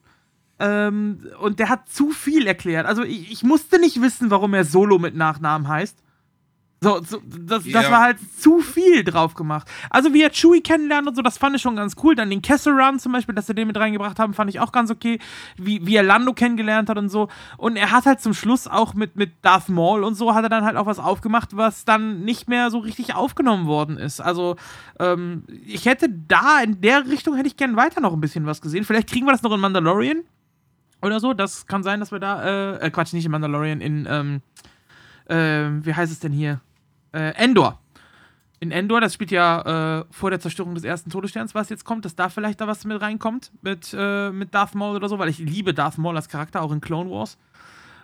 Ähm, 0.58 1.20
und 1.40 1.58
der 1.58 1.70
hat 1.70 1.88
zu 1.88 2.10
viel 2.10 2.46
erklärt. 2.46 2.86
Also 2.86 3.02
ich, 3.02 3.30
ich 3.30 3.42
musste 3.42 3.78
nicht 3.78 4.00
wissen, 4.00 4.30
warum 4.30 4.52
er 4.52 4.64
Solo 4.64 4.98
mit 4.98 5.14
Nachnamen 5.14 5.68
heißt. 5.68 5.96
So, 6.82 7.00
so 7.02 7.22
das, 7.24 7.64
Ja. 7.64 7.80
das 7.80 7.90
war 7.90 8.00
halt 8.00 8.18
zu 8.38 8.58
viel 8.58 9.02
drauf 9.02 9.34
gemacht. 9.34 9.66
Also 9.88 10.12
wie 10.12 10.22
er 10.22 10.30
Chewie 10.30 10.60
kennenlernt 10.60 11.08
und 11.08 11.14
so, 11.16 11.22
das 11.22 11.38
fand 11.38 11.56
ich 11.56 11.62
schon 11.62 11.74
ganz 11.74 11.94
cool. 12.02 12.14
Dann 12.14 12.28
den 12.28 12.42
Kessel 12.42 12.78
Run 12.78 12.98
zum 12.98 13.12
Beispiel, 13.12 13.34
dass 13.34 13.46
sie 13.46 13.54
den 13.54 13.66
mit 13.66 13.78
reingebracht 13.78 14.18
haben, 14.18 14.34
fand 14.34 14.50
ich 14.50 14.60
auch 14.60 14.72
ganz 14.72 14.90
okay. 14.90 15.18
Wie, 15.56 15.86
wie 15.86 15.96
er 15.96 16.02
Lando 16.02 16.34
kennengelernt 16.34 16.90
hat 16.90 16.98
und 16.98 17.08
so. 17.08 17.28
Und 17.56 17.76
er 17.76 17.92
hat 17.92 18.04
halt 18.04 18.20
zum 18.20 18.34
Schluss 18.34 18.68
auch 18.68 18.92
mit, 18.92 19.16
mit 19.16 19.32
Darth 19.40 19.70
Maul 19.70 20.04
und 20.04 20.16
so, 20.16 20.34
hat 20.34 20.44
er 20.44 20.50
dann 20.50 20.64
halt 20.64 20.76
auch 20.76 20.84
was 20.84 20.98
aufgemacht, 20.98 21.56
was 21.56 21.86
dann 21.86 22.20
nicht 22.24 22.46
mehr 22.48 22.70
so 22.70 22.78
richtig 22.78 23.14
aufgenommen 23.14 23.66
worden 23.66 23.96
ist. 23.96 24.20
Also 24.20 24.56
ähm, 25.00 25.44
ich 25.66 25.86
hätte 25.86 26.10
da, 26.10 26.60
in 26.60 26.82
der 26.82 27.08
Richtung 27.08 27.36
hätte 27.36 27.48
ich 27.48 27.56
gern 27.56 27.76
weiter 27.76 28.02
noch 28.02 28.12
ein 28.12 28.20
bisschen 28.20 28.44
was 28.44 28.60
gesehen. 28.60 28.84
Vielleicht 28.84 29.08
kriegen 29.08 29.24
wir 29.26 29.32
das 29.32 29.42
noch 29.42 29.52
in 29.52 29.60
Mandalorian 29.60 30.24
oder 31.00 31.20
so. 31.20 31.32
Das 31.32 31.66
kann 31.66 31.82
sein, 31.82 32.00
dass 32.00 32.12
wir 32.12 32.18
da, 32.18 32.42
äh, 32.42 32.86
äh 32.86 32.90
Quatsch, 32.90 33.14
nicht 33.14 33.24
in 33.24 33.30
Mandalorian, 33.30 33.80
in, 33.80 34.06
ähm, 34.10 34.42
äh, 35.28 35.84
wie 35.84 35.94
heißt 35.94 36.12
es 36.12 36.20
denn 36.20 36.32
hier? 36.32 36.60
Äh, 37.12 37.34
Endor. 37.34 37.80
In 38.58 38.70
Endor, 38.70 39.00
das 39.00 39.12
spielt 39.12 39.30
ja 39.30 40.00
äh, 40.00 40.04
vor 40.10 40.30
der 40.30 40.40
Zerstörung 40.40 40.74
des 40.74 40.84
ersten 40.84 41.10
Todessterns, 41.10 41.54
was 41.54 41.68
jetzt 41.68 41.84
kommt, 41.84 42.04
dass 42.06 42.14
da 42.14 42.30
vielleicht 42.30 42.60
da 42.60 42.66
was 42.66 42.84
mit 42.84 43.00
reinkommt, 43.00 43.52
mit, 43.60 43.94
äh, 43.96 44.30
mit 44.30 44.54
Darth 44.54 44.74
Maul 44.74 44.96
oder 44.96 45.08
so, 45.08 45.18
weil 45.18 45.28
ich 45.28 45.38
liebe 45.38 45.74
Darth 45.74 45.98
Maul 45.98 46.16
als 46.16 46.28
Charakter, 46.28 46.62
auch 46.62 46.72
in 46.72 46.80
Clone 46.80 47.10
Wars. 47.10 47.36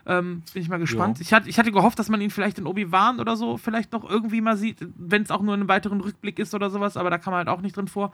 Ähm, 0.05 0.43
bin 0.53 0.63
ich 0.63 0.69
mal 0.69 0.79
gespannt. 0.79 1.19
Ja. 1.19 1.23
Ich, 1.23 1.33
hatte, 1.33 1.49
ich 1.49 1.59
hatte 1.59 1.73
gehofft, 1.73 1.99
dass 1.99 2.09
man 2.09 2.21
ihn 2.21 2.31
vielleicht 2.31 2.59
in 2.59 2.67
Obi-Wan 2.67 3.21
oder 3.21 3.37
so 3.37 3.57
vielleicht 3.57 3.93
noch 3.93 4.09
irgendwie 4.09 4.41
mal 4.41 4.57
sieht, 4.57 4.79
wenn 4.97 5.23
es 5.23 5.31
auch 5.31 5.43
nur 5.43 5.55
in 5.55 5.61
einem 5.61 5.69
weiteren 5.69 6.01
Rückblick 6.01 6.39
ist 6.39 6.55
oder 6.55 6.71
sowas, 6.71 6.97
aber 6.97 7.09
da 7.09 7.19
kam 7.19 7.35
halt 7.35 7.49
auch 7.49 7.61
nicht 7.61 7.77
drin 7.77 7.89
vor. 7.89 8.13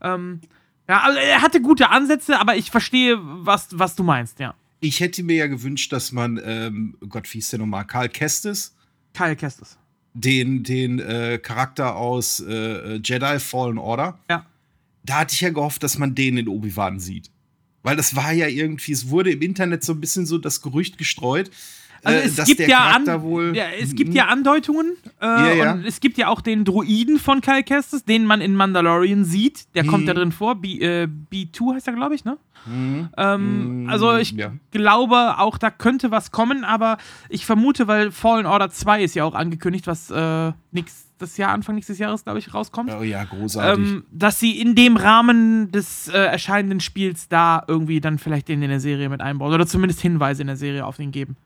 Ähm, 0.00 0.40
ja, 0.88 1.00
also 1.00 1.18
er 1.18 1.42
hatte 1.42 1.60
gute 1.60 1.90
Ansätze, 1.90 2.38
aber 2.38 2.56
ich 2.56 2.70
verstehe, 2.70 3.18
was, 3.20 3.68
was 3.78 3.96
du 3.96 4.04
meinst, 4.04 4.38
ja. 4.38 4.54
Ich 4.80 5.00
hätte 5.00 5.22
mir 5.22 5.36
ja 5.36 5.46
gewünscht, 5.46 5.92
dass 5.92 6.12
man, 6.12 6.40
ähm, 6.44 6.96
Gott, 7.08 7.26
wie 7.32 7.38
hieß 7.38 7.50
der 7.50 7.58
nochmal, 7.58 7.86
Karl 7.86 8.08
Kestis, 8.08 8.74
Kyle 9.14 9.36
Kestis. 9.36 9.78
Den, 10.14 10.62
den 10.62 11.00
äh, 11.00 11.38
Charakter 11.42 11.96
aus 11.96 12.40
äh, 12.40 12.96
Jedi 13.04 13.38
Fallen 13.40 13.78
Order, 13.78 14.18
Ja. 14.30 14.46
da 15.04 15.18
hatte 15.20 15.34
ich 15.34 15.40
ja 15.40 15.50
gehofft, 15.50 15.82
dass 15.82 15.98
man 15.98 16.14
den 16.14 16.36
in 16.38 16.48
Obi-Wan 16.48 17.00
sieht. 17.00 17.30
Weil 17.82 17.96
das 17.96 18.16
war 18.16 18.32
ja 18.32 18.46
irgendwie, 18.46 18.92
es 18.92 19.08
wurde 19.10 19.30
im 19.32 19.42
Internet 19.42 19.84
so 19.84 19.92
ein 19.92 20.00
bisschen 20.00 20.24
so 20.24 20.38
das 20.38 20.62
Gerücht 20.62 20.96
gestreut, 20.96 21.50
Also 22.04 22.18
äh, 22.20 22.24
es 22.26 22.36
dass 22.36 22.46
gibt 22.46 22.60
der 22.60 22.68
ja, 22.68 22.78
Charakter 22.78 23.14
an, 23.14 23.22
wohl. 23.22 23.56
ja, 23.56 23.64
es 23.80 23.94
gibt 23.94 24.14
ja 24.14 24.26
Andeutungen 24.26 24.96
äh, 25.20 25.26
Ja, 25.26 25.52
ja. 25.54 25.72
und 25.72 25.84
es 25.86 26.00
gibt 26.00 26.18
ja 26.18 26.28
auch 26.28 26.40
den 26.40 26.64
Druiden 26.64 27.18
von 27.18 27.40
Kyle 27.40 27.62
Kestis, 27.62 28.04
den 28.04 28.26
man 28.26 28.40
in 28.40 28.54
Mandalorian 28.54 29.24
sieht. 29.24 29.74
Der 29.74 29.84
kommt 29.86 30.02
Mhm. 30.04 30.06
da 30.08 30.14
drin 30.14 30.32
vor. 30.32 30.54
B, 30.56 30.78
äh, 30.78 31.06
B2 31.32 31.74
heißt 31.74 31.86
er, 31.88 31.94
glaube 31.94 32.14
ich, 32.14 32.24
ne? 32.24 32.36
Mhm. 32.66 33.08
Ähm, 33.18 33.84
Mm, 33.84 33.90
also 33.90 34.16
ich 34.16 34.32
ja. 34.32 34.52
glaube 34.70 35.38
auch, 35.38 35.58
da 35.58 35.70
könnte 35.70 36.10
was 36.10 36.30
kommen, 36.30 36.64
aber 36.64 36.96
ich 37.28 37.44
vermute, 37.44 37.88
weil 37.88 38.10
Fallen 38.10 38.46
Order 38.46 38.70
2 38.70 39.02
ist 39.04 39.14
ja 39.14 39.24
auch 39.24 39.34
angekündigt, 39.34 39.86
was 39.86 40.10
äh, 40.10 40.52
nächstes 40.72 41.36
Jahr, 41.36 41.52
Anfang 41.52 41.74
nächstes 41.74 41.98
Jahres, 41.98 42.24
glaube 42.24 42.38
ich, 42.38 42.54
rauskommt. 42.54 42.90
Oh 42.98 43.02
ja, 43.02 43.24
großartig. 43.24 43.84
Ähm, 43.86 44.04
dass 44.10 44.40
sie 44.40 44.58
in 44.58 44.74
dem 44.74 44.96
Rahmen 44.96 45.72
des 45.72 46.08
äh, 46.08 46.12
erscheinenden 46.16 46.80
Spiels 46.80 47.28
da 47.28 47.62
irgendwie 47.68 48.00
dann 48.00 48.18
vielleicht 48.18 48.48
den 48.48 48.62
in 48.62 48.70
der 48.70 48.80
Serie 48.80 49.10
mit 49.10 49.20
einbauen 49.20 49.52
oder 49.52 49.66
zumindest 49.66 50.00
Hinweise 50.00 50.40
in 50.42 50.46
der 50.48 50.56
Serie 50.56 50.86
auf 50.86 50.98
ihn 50.98 51.10
geben. 51.12 51.36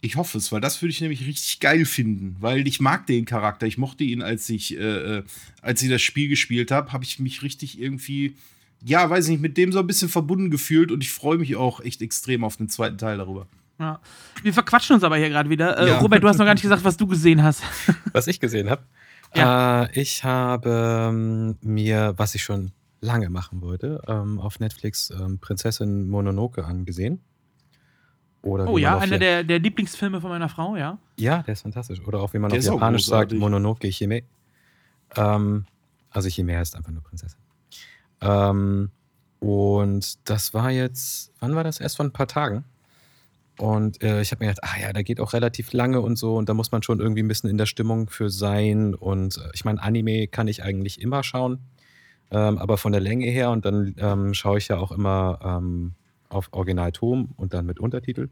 Ich 0.00 0.14
hoffe 0.16 0.38
es, 0.38 0.52
weil 0.52 0.60
das 0.60 0.80
würde 0.80 0.90
ich 0.90 1.00
nämlich 1.00 1.26
richtig 1.26 1.58
geil 1.58 1.84
finden, 1.84 2.36
weil 2.40 2.68
ich 2.68 2.80
mag 2.80 3.06
den 3.06 3.24
Charakter. 3.24 3.66
Ich 3.66 3.78
mochte 3.78 4.04
ihn, 4.04 4.22
als 4.22 4.48
ich, 4.48 4.76
äh, 4.78 5.18
äh, 5.18 5.22
als 5.60 5.82
ich 5.82 5.88
das 5.90 6.02
Spiel 6.02 6.28
gespielt 6.28 6.70
habe, 6.70 6.92
habe 6.92 7.02
ich 7.04 7.18
mich 7.18 7.42
richtig 7.42 7.80
irgendwie, 7.80 8.36
ja, 8.84 9.10
weiß 9.10 9.24
ich 9.26 9.32
nicht, 9.32 9.40
mit 9.42 9.56
dem 9.56 9.72
so 9.72 9.80
ein 9.80 9.86
bisschen 9.88 10.08
verbunden 10.08 10.50
gefühlt 10.50 10.92
und 10.92 11.02
ich 11.02 11.10
freue 11.10 11.38
mich 11.38 11.56
auch 11.56 11.80
echt 11.80 12.00
extrem 12.00 12.44
auf 12.44 12.56
den 12.56 12.68
zweiten 12.68 12.96
Teil 12.96 13.18
darüber. 13.18 13.48
Ja. 13.80 14.00
Wir 14.42 14.52
verquatschen 14.54 14.94
uns 14.94 15.04
aber 15.04 15.16
hier 15.16 15.28
gerade 15.30 15.50
wieder. 15.50 15.76
Äh, 15.78 15.88
Ja. 15.88 15.98
Robert, 15.98 16.22
du 16.22 16.28
hast 16.28 16.38
noch 16.38 16.44
gar 16.46 16.54
nicht 16.54 16.62
gesagt, 16.62 16.84
was 16.84 16.96
du 16.96 17.06
gesehen 17.06 17.42
hast. 17.42 17.62
Was 18.12 18.26
ich 18.28 18.38
gesehen 18.40 18.70
habe. 18.70 18.82
Ja. 19.34 19.84
Äh, 19.84 20.00
ich 20.00 20.24
habe 20.24 21.08
ähm, 21.10 21.56
mir, 21.60 22.14
was 22.16 22.34
ich 22.34 22.42
schon 22.42 22.72
lange 23.00 23.30
machen 23.30 23.60
wollte, 23.60 24.00
ähm, 24.08 24.40
auf 24.40 24.58
Netflix 24.58 25.10
ähm, 25.10 25.38
Prinzessin 25.38 26.08
Mononoke 26.08 26.64
angesehen. 26.64 27.20
Oder 28.42 28.68
Oh 28.68 28.78
ja, 28.78 28.98
einer 28.98 29.18
der, 29.18 29.42
der 29.44 29.58
Lieblingsfilme 29.58 30.20
von 30.20 30.30
meiner 30.30 30.48
Frau, 30.48 30.76
ja. 30.76 30.98
Ja, 31.16 31.42
der 31.42 31.52
ist 31.52 31.62
fantastisch. 31.62 32.00
Oder 32.06 32.20
auch 32.20 32.32
wie 32.34 32.38
man 32.38 32.50
Der 32.50 32.60
auf 32.60 32.64
Japanisch 32.64 33.06
sagt. 33.06 33.32
Mononoke 33.32 33.88
Hime. 33.88 34.22
Ähm, 35.16 35.64
also 36.10 36.28
Hime 36.28 36.56
heißt 36.56 36.76
einfach 36.76 36.92
nur 36.92 37.02
Prinzessin. 37.02 37.38
Ähm, 38.20 38.90
und 39.40 40.28
das 40.28 40.54
war 40.54 40.70
jetzt, 40.70 41.32
wann 41.40 41.54
war 41.54 41.64
das? 41.64 41.80
Erst 41.80 41.96
vor 41.96 42.06
ein 42.06 42.12
paar 42.12 42.28
Tagen. 42.28 42.64
Und 43.58 44.02
äh, 44.04 44.20
ich 44.20 44.30
habe 44.30 44.44
mir 44.44 44.50
gedacht, 44.50 44.64
ah 44.64 44.80
ja, 44.80 44.92
da 44.92 45.02
geht 45.02 45.18
auch 45.20 45.32
relativ 45.32 45.72
lange 45.72 46.00
und 46.00 46.16
so. 46.16 46.36
Und 46.36 46.48
da 46.48 46.54
muss 46.54 46.70
man 46.70 46.82
schon 46.82 47.00
irgendwie 47.00 47.22
ein 47.22 47.28
bisschen 47.28 47.50
in 47.50 47.58
der 47.58 47.66
Stimmung 47.66 48.08
für 48.08 48.30
sein. 48.30 48.94
Und 48.94 49.36
äh, 49.36 49.50
ich 49.52 49.64
meine, 49.64 49.82
Anime 49.82 50.28
kann 50.28 50.46
ich 50.46 50.62
eigentlich 50.62 51.00
immer 51.00 51.24
schauen. 51.24 51.58
Ähm, 52.30 52.58
aber 52.58 52.78
von 52.78 52.92
der 52.92 53.00
Länge 53.00 53.26
her. 53.26 53.50
Und 53.50 53.64
dann 53.64 53.94
ähm, 53.98 54.32
schaue 54.34 54.58
ich 54.58 54.68
ja 54.68 54.78
auch 54.78 54.92
immer 54.92 55.40
ähm, 55.42 55.92
auf 56.28 56.48
Originalton 56.52 57.30
und 57.36 57.54
dann 57.54 57.66
mit 57.66 57.80
Untertitel 57.80 58.28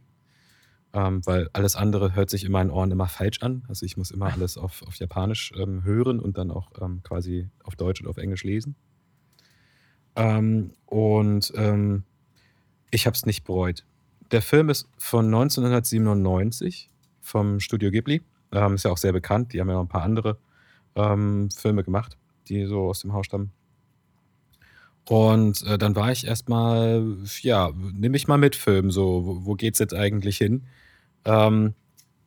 ähm, 0.97 1.25
weil 1.27 1.51
alles 1.53 1.77
andere 1.77 2.15
hört 2.15 2.31
sich 2.31 2.45
in 2.45 2.53
meinen 2.53 2.71
Ohren 2.71 2.91
immer 2.91 3.07
falsch 3.07 3.43
an. 3.43 3.65
Also 3.69 3.85
ich 3.85 3.99
muss 3.99 4.11
immer 4.11 4.27
alles 4.33 4.57
auf, 4.57 4.83
auf 4.87 4.97
Japanisch 4.97 5.53
ähm, 5.57 5.85
hören 5.85 6.19
und 6.19 6.39
dann 6.39 6.51
auch 6.51 6.71
ähm, 6.81 7.03
quasi 7.03 7.51
auf 7.63 7.77
Deutsch 7.77 8.01
und 8.01 8.09
auf 8.09 8.17
Englisch 8.17 8.45
lesen. 8.45 8.75
Ähm, 10.17 10.73
und 10.87 11.53
ähm, 11.55 12.05
ich 12.91 13.07
habe 13.07 13.15
es 13.15 13.27
nicht 13.27 13.45
bereut. 13.45 13.85
Der 14.31 14.41
Film 14.41 14.71
ist 14.71 14.89
von 14.97 15.27
1997 15.27 16.89
vom 17.21 17.61
Studio 17.61 17.91
Ghibli. 17.91 18.23
Ähm, 18.53 18.75
ist 18.75 18.85
ja 18.85 18.91
auch 18.91 18.97
sehr 18.97 19.13
bekannt. 19.13 19.53
Die 19.53 19.61
haben 19.61 19.69
ja 19.69 19.75
noch 19.75 19.83
ein 19.83 19.89
paar 19.89 20.03
andere 20.03 20.39
Filme 20.95 21.85
gemacht, 21.85 22.17
die 22.49 22.65
so 22.65 22.89
aus 22.89 23.01
dem 23.01 23.13
Haus 23.13 23.27
stammen. 23.27 23.53
Und 25.09 25.63
äh, 25.65 25.79
dann 25.79 25.95
war 25.95 26.11
ich 26.11 26.27
erstmal, 26.27 27.17
ja, 27.41 27.71
nimm 27.93 28.13
mich 28.13 28.27
mal 28.27 28.39
mit 28.39 28.57
Film, 28.57 28.91
so, 28.91 29.25
wo, 29.25 29.45
wo 29.45 29.55
geht's 29.55 29.79
jetzt 29.79 29.95
eigentlich 29.95 30.39
hin? 30.39 30.65
Ähm, 31.25 31.75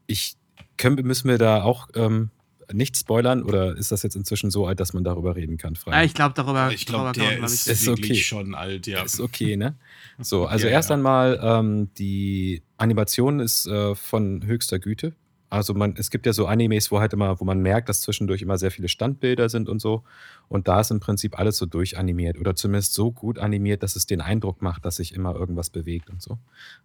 ich 0.07 0.35
können, 0.77 1.05
müssen 1.05 1.29
wir 1.29 1.37
da 1.37 1.61
auch 1.63 1.89
ähm, 1.95 2.29
nicht 2.71 2.97
spoilern 2.97 3.43
oder 3.43 3.75
ist 3.75 3.91
das 3.91 4.03
jetzt 4.03 4.15
inzwischen 4.15 4.51
so 4.51 4.65
alt, 4.65 4.79
dass 4.79 4.93
man 4.93 5.03
darüber 5.03 5.35
reden 5.35 5.57
kann? 5.57 5.75
Frei? 5.75 5.91
Ja, 5.91 6.03
ich 6.03 6.13
glaube, 6.13 6.33
darüber, 6.35 6.71
ich 6.71 6.85
glaube, 6.85 7.05
darüber 7.05 7.13
kann 7.13 7.23
man, 7.23 7.29
der 7.29 7.37
glaub 7.39 7.49
ist, 7.49 7.67
ich, 7.67 7.73
Ist 7.73 7.85
wirklich 7.87 8.11
okay. 8.11 8.21
schon 8.21 8.55
alt, 8.55 8.87
ja. 8.87 9.03
Ist 9.03 9.19
okay, 9.19 9.57
ne? 9.57 9.75
So, 10.19 10.45
also 10.47 10.67
Ja, 10.67 10.73
erst 10.73 10.89
ja. 10.89 10.95
einmal, 10.95 11.39
ähm, 11.41 11.89
die 11.97 12.61
Animation 12.77 13.39
ist 13.39 13.67
äh, 13.67 13.95
von 13.95 14.45
höchster 14.45 14.79
Güte. 14.79 15.13
Also 15.49 15.73
man, 15.73 15.95
es 15.97 16.11
gibt 16.11 16.25
ja 16.25 16.33
so 16.33 16.45
Animes, 16.45 16.91
wo 16.91 16.99
halt 16.99 17.13
immer, 17.13 17.39
wo 17.39 17.45
man 17.45 17.59
merkt, 17.59 17.89
dass 17.89 18.01
zwischendurch 18.01 18.41
immer 18.41 18.57
sehr 18.57 18.71
viele 18.71 18.87
Standbilder 18.87 19.49
sind 19.49 19.67
und 19.67 19.79
so. 19.79 20.03
Und 20.47 20.67
da 20.67 20.79
ist 20.81 20.91
im 20.91 20.99
Prinzip 20.99 21.39
alles 21.39 21.57
so 21.57 21.65
durchanimiert 21.65 22.37
oder 22.37 22.55
zumindest 22.55 22.93
so 22.93 23.11
gut 23.11 23.39
animiert, 23.39 23.81
dass 23.81 23.95
es 23.95 24.05
den 24.05 24.21
Eindruck 24.21 24.61
macht, 24.61 24.85
dass 24.85 24.97
sich 24.97 25.13
immer 25.13 25.35
irgendwas 25.35 25.69
bewegt 25.69 26.09
und 26.09 26.21
so. 26.21 26.37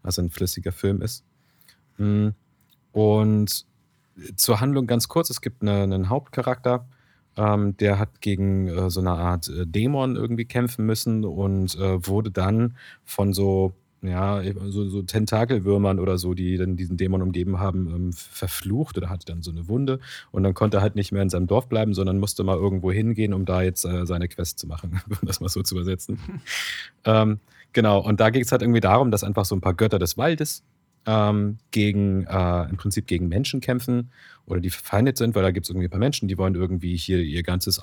Also 0.03 0.23
ein 0.23 0.31
flüssiger 0.31 0.73
Film 0.73 1.03
ist. 1.03 1.25
Mm. 1.99 2.29
Und 2.93 3.67
zur 4.37 4.61
Handlung 4.61 4.87
ganz 4.87 5.09
kurz: 5.09 5.31
Es 5.31 5.41
gibt 5.41 5.63
eine, 5.63 5.83
einen 5.83 6.09
Hauptcharakter, 6.09 6.87
ähm, 7.37 7.77
der 7.77 7.99
hat 7.99 8.21
gegen 8.21 8.69
äh, 8.69 8.91
so 8.91 9.01
eine 9.01 9.13
Art 9.13 9.49
äh, 9.49 9.67
Dämon 9.67 10.17
irgendwie 10.17 10.45
kämpfen 10.45 10.87
müssen 10.87 11.25
und 11.25 11.75
äh, 11.77 12.07
wurde 12.07 12.31
dann 12.31 12.77
von 13.05 13.33
so, 13.33 13.75
ja, 14.07 14.43
so, 14.67 14.89
so 14.89 15.03
Tentakelwürmern 15.03 15.99
oder 15.99 16.19
so, 16.19 16.35
die 16.35 16.57
dann 16.57 16.77
diesen 16.77 16.97
Dämon 16.97 17.23
umgeben 17.23 17.59
haben, 17.59 17.87
ähm, 17.95 18.13
verflucht 18.13 18.97
oder 18.99 19.09
hatte 19.09 19.27
dann 19.27 19.43
so 19.43 19.51
eine 19.51 19.69
Wunde. 19.69 20.01
Und 20.31 20.43
dann 20.43 20.55
konnte 20.55 20.79
er 20.79 20.83
halt 20.83 20.95
nicht 20.95 21.13
mehr 21.13 21.23
in 21.23 21.31
seinem 21.31 21.47
Dorf 21.47 21.69
bleiben, 21.69 21.95
sondern 21.95 22.19
musste 22.19 22.45
mal 22.45 22.57
irgendwo 22.57 22.93
hingehen, 22.93 23.33
um 23.33 23.45
da 23.45 23.63
jetzt 23.63 23.85
äh, 23.85 24.07
seine 24.07 24.29
Quest 24.29 24.59
zu 24.59 24.67
machen, 24.67 25.01
um 25.09 25.27
das 25.27 25.41
mal 25.41 25.49
so 25.49 25.63
zu 25.63 25.75
übersetzen. 25.75 26.19
ähm, 27.05 27.41
genau, 27.73 28.01
und 28.01 28.21
da 28.21 28.31
ging 28.31 28.43
es 28.43 28.53
halt 28.53 28.63
irgendwie 28.63 28.81
darum, 28.81 29.11
dass 29.11 29.25
einfach 29.25 29.45
so 29.45 29.55
ein 29.55 29.61
paar 29.61 29.75
Götter 29.75 29.99
des 29.99 30.17
Waldes 30.19 30.63
ähm, 31.07 31.59
gegen, 31.71 32.25
äh, 32.25 32.69
im 32.69 32.77
Prinzip 32.77 33.07
gegen 33.07 33.29
Menschen 33.29 33.61
kämpfen 33.61 34.11
oder 34.47 34.61
die 34.61 34.71
verfeindet 34.71 35.17
sind, 35.17 35.35
weil 35.35 35.43
da 35.43 35.51
gibt 35.51 35.67
es 35.67 35.71
irgendwie 35.71 35.87
ein 35.87 35.91
paar 35.91 35.99
Menschen, 35.99 36.29
die 36.29 36.39
wollen 36.39 36.55
irgendwie 36.55 36.97
hier 36.97 37.21
ihr 37.21 37.43
ganzes 37.43 37.81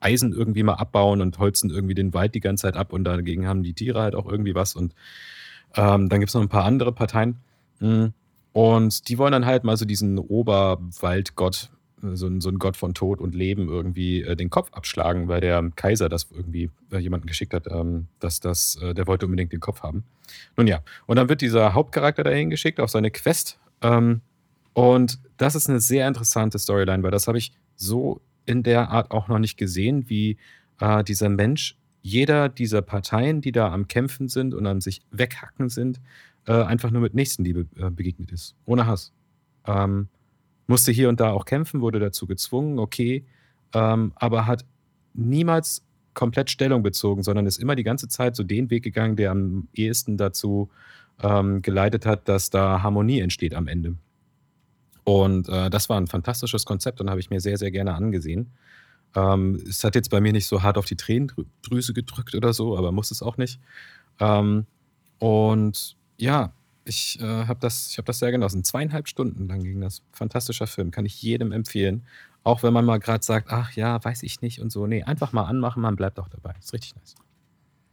Eisen 0.00 0.32
irgendwie 0.32 0.62
mal 0.62 0.74
abbauen 0.74 1.20
und 1.20 1.38
holzen 1.38 1.70
irgendwie 1.70 1.94
den 1.94 2.14
Wald 2.14 2.34
die 2.34 2.40
ganze 2.40 2.62
Zeit 2.62 2.76
ab 2.76 2.92
und 2.92 3.04
dagegen 3.04 3.46
haben 3.46 3.62
die 3.62 3.72
Tiere 3.72 4.00
halt 4.00 4.14
auch 4.14 4.26
irgendwie 4.26 4.54
was 4.54 4.74
und 4.74 4.94
ähm, 5.76 6.08
dann 6.08 6.20
gibt 6.20 6.28
es 6.30 6.34
noch 6.34 6.42
ein 6.42 6.48
paar 6.48 6.64
andere 6.64 6.92
Parteien 6.92 7.36
Mm. 7.78 8.06
und 8.52 9.08
die 9.08 9.18
wollen 9.18 9.32
dann 9.32 9.44
halt 9.44 9.62
mal 9.64 9.76
so 9.76 9.84
diesen 9.84 10.18
Oberwaldgott, 10.18 11.70
äh, 12.02 12.16
so, 12.16 12.26
ein- 12.26 12.40
so 12.40 12.48
ein 12.48 12.58
Gott 12.58 12.76
von 12.76 12.94
Tod 12.94 13.20
und 13.20 13.34
Leben 13.34 13.68
irgendwie 13.68 14.22
äh, 14.22 14.36
den 14.36 14.50
Kopf 14.50 14.72
abschlagen, 14.72 15.28
weil 15.28 15.40
der 15.40 15.62
Kaiser 15.76 16.08
das 16.08 16.28
irgendwie 16.32 16.70
äh, 16.90 16.98
jemanden 16.98 17.26
geschickt 17.26 17.52
hat, 17.54 17.66
ähm, 17.70 18.06
dass 18.20 18.40
das, 18.40 18.76
äh, 18.82 18.94
der 18.94 19.06
wollte 19.06 19.26
unbedingt 19.26 19.52
den 19.52 19.60
Kopf 19.60 19.82
haben. 19.82 20.04
Nun 20.56 20.66
ja, 20.66 20.80
und 21.06 21.16
dann 21.16 21.28
wird 21.28 21.40
dieser 21.40 21.74
Hauptcharakter 21.74 22.24
dahin 22.24 22.50
geschickt 22.50 22.80
auf 22.80 22.90
seine 22.90 23.10
Quest. 23.10 23.58
Ähm, 23.82 24.20
und 24.72 25.18
das 25.36 25.54
ist 25.54 25.68
eine 25.68 25.80
sehr 25.80 26.06
interessante 26.08 26.58
Storyline, 26.58 27.02
weil 27.02 27.10
das 27.10 27.28
habe 27.28 27.38
ich 27.38 27.52
so 27.76 28.20
in 28.46 28.62
der 28.62 28.90
Art 28.90 29.10
auch 29.10 29.28
noch 29.28 29.38
nicht 29.38 29.56
gesehen, 29.58 30.08
wie 30.08 30.36
äh, 30.80 31.02
dieser 31.04 31.28
Mensch 31.28 31.76
jeder 32.06 32.48
dieser 32.48 32.82
Parteien, 32.82 33.40
die 33.40 33.50
da 33.50 33.72
am 33.72 33.88
Kämpfen 33.88 34.28
sind 34.28 34.54
und 34.54 34.64
am 34.66 34.80
sich 34.80 35.02
weghacken 35.10 35.68
sind, 35.68 36.00
äh, 36.46 36.52
einfach 36.52 36.92
nur 36.92 37.02
mit 37.02 37.14
Nächstenliebe 37.14 37.66
äh, 37.76 37.90
begegnet 37.90 38.30
ist. 38.30 38.54
Ohne 38.64 38.86
Hass. 38.86 39.12
Ähm, 39.66 40.08
musste 40.68 40.92
hier 40.92 41.08
und 41.08 41.18
da 41.18 41.32
auch 41.32 41.44
kämpfen, 41.44 41.80
wurde 41.80 41.98
dazu 41.98 42.28
gezwungen, 42.28 42.78
okay, 42.78 43.24
ähm, 43.74 44.12
aber 44.14 44.46
hat 44.46 44.64
niemals 45.14 45.84
komplett 46.14 46.48
Stellung 46.48 46.84
bezogen, 46.84 47.24
sondern 47.24 47.44
ist 47.44 47.58
immer 47.58 47.74
die 47.74 47.82
ganze 47.82 48.06
Zeit 48.06 48.36
so 48.36 48.44
den 48.44 48.70
Weg 48.70 48.84
gegangen, 48.84 49.16
der 49.16 49.32
am 49.32 49.66
ehesten 49.74 50.16
dazu 50.16 50.70
ähm, 51.20 51.60
geleitet 51.60 52.06
hat, 52.06 52.28
dass 52.28 52.50
da 52.50 52.84
Harmonie 52.84 53.18
entsteht 53.18 53.54
am 53.54 53.66
Ende. 53.66 53.96
Und 55.02 55.48
äh, 55.48 55.70
das 55.70 55.88
war 55.88 56.00
ein 56.00 56.06
fantastisches 56.06 56.64
Konzept 56.64 57.00
und 57.00 57.10
habe 57.10 57.18
ich 57.18 57.30
mir 57.30 57.40
sehr, 57.40 57.58
sehr 57.58 57.72
gerne 57.72 57.94
angesehen. 57.94 58.52
Ähm, 59.16 59.60
es 59.66 59.82
hat 59.82 59.94
jetzt 59.94 60.10
bei 60.10 60.20
mir 60.20 60.32
nicht 60.32 60.46
so 60.46 60.62
hart 60.62 60.76
auf 60.76 60.84
die 60.84 60.96
Tränendrüse 60.96 61.94
gedrückt 61.94 62.34
oder 62.34 62.52
so, 62.52 62.76
aber 62.76 62.92
muss 62.92 63.10
es 63.10 63.22
auch 63.22 63.38
nicht. 63.38 63.58
Ähm, 64.20 64.66
und 65.18 65.96
ja, 66.18 66.52
ich 66.84 67.18
äh, 67.20 67.24
habe 67.46 67.58
das, 67.60 67.96
hab 67.96 68.04
das 68.04 68.18
sehr 68.18 68.30
genossen. 68.30 68.62
Zweieinhalb 68.62 69.08
Stunden 69.08 69.48
lang 69.48 69.62
ging 69.62 69.80
das. 69.80 70.02
Fantastischer 70.12 70.66
Film, 70.66 70.90
kann 70.90 71.06
ich 71.06 71.20
jedem 71.22 71.50
empfehlen. 71.50 72.02
Auch 72.44 72.62
wenn 72.62 72.72
man 72.72 72.84
mal 72.84 72.98
gerade 72.98 73.24
sagt, 73.24 73.48
ach 73.50 73.72
ja, 73.72 74.02
weiß 74.04 74.22
ich 74.22 74.42
nicht 74.42 74.60
und 74.60 74.70
so. 74.70 74.86
Nee, 74.86 75.02
einfach 75.02 75.32
mal 75.32 75.44
anmachen, 75.44 75.82
man 75.82 75.96
bleibt 75.96 76.20
auch 76.20 76.28
dabei. 76.28 76.54
Ist 76.60 76.72
richtig 76.74 76.94
nice. 76.94 77.14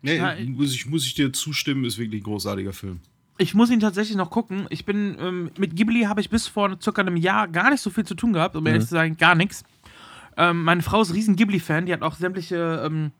Nee, 0.02 0.18
ja, 0.18 0.36
muss, 0.46 0.76
ich, 0.76 0.86
muss 0.86 1.06
ich 1.06 1.16
dir 1.16 1.32
zustimmen, 1.32 1.86
ist 1.86 1.98
wirklich 1.98 2.22
ein 2.22 2.26
großartiger 2.26 2.74
Film. 2.74 3.00
Ich 3.38 3.56
muss 3.56 3.72
ihn 3.72 3.80
tatsächlich 3.80 4.18
noch 4.18 4.30
gucken. 4.30 4.68
Ich 4.70 4.86
bin 4.86 5.18
ähm, 5.20 5.52
mit 5.58 5.76
Ghibli 5.76 6.04
habe 6.04 6.22
ich 6.22 6.30
bis 6.30 6.46
vor 6.46 6.78
circa 6.82 7.02
einem 7.02 7.16
Jahr 7.16 7.48
gar 7.48 7.72
nicht 7.72 7.82
so 7.82 7.90
viel 7.90 8.06
zu 8.06 8.14
tun 8.14 8.34
gehabt, 8.34 8.56
um 8.56 8.62
mhm. 8.62 8.68
ehrlich 8.68 8.84
zu 8.84 8.92
sagen, 8.92 9.18
gar 9.18 9.34
nichts. 9.34 9.64
Ähm, 10.38 10.64
meine 10.64 10.82
Frau 10.82 11.02
ist 11.02 11.14
riesen 11.14 11.36
Ghibli-Fan, 11.36 11.86
die 11.86 11.94
hat 11.94 12.02
auch 12.02 12.16
sämtliche 12.16 12.84
ähm, 12.86 13.12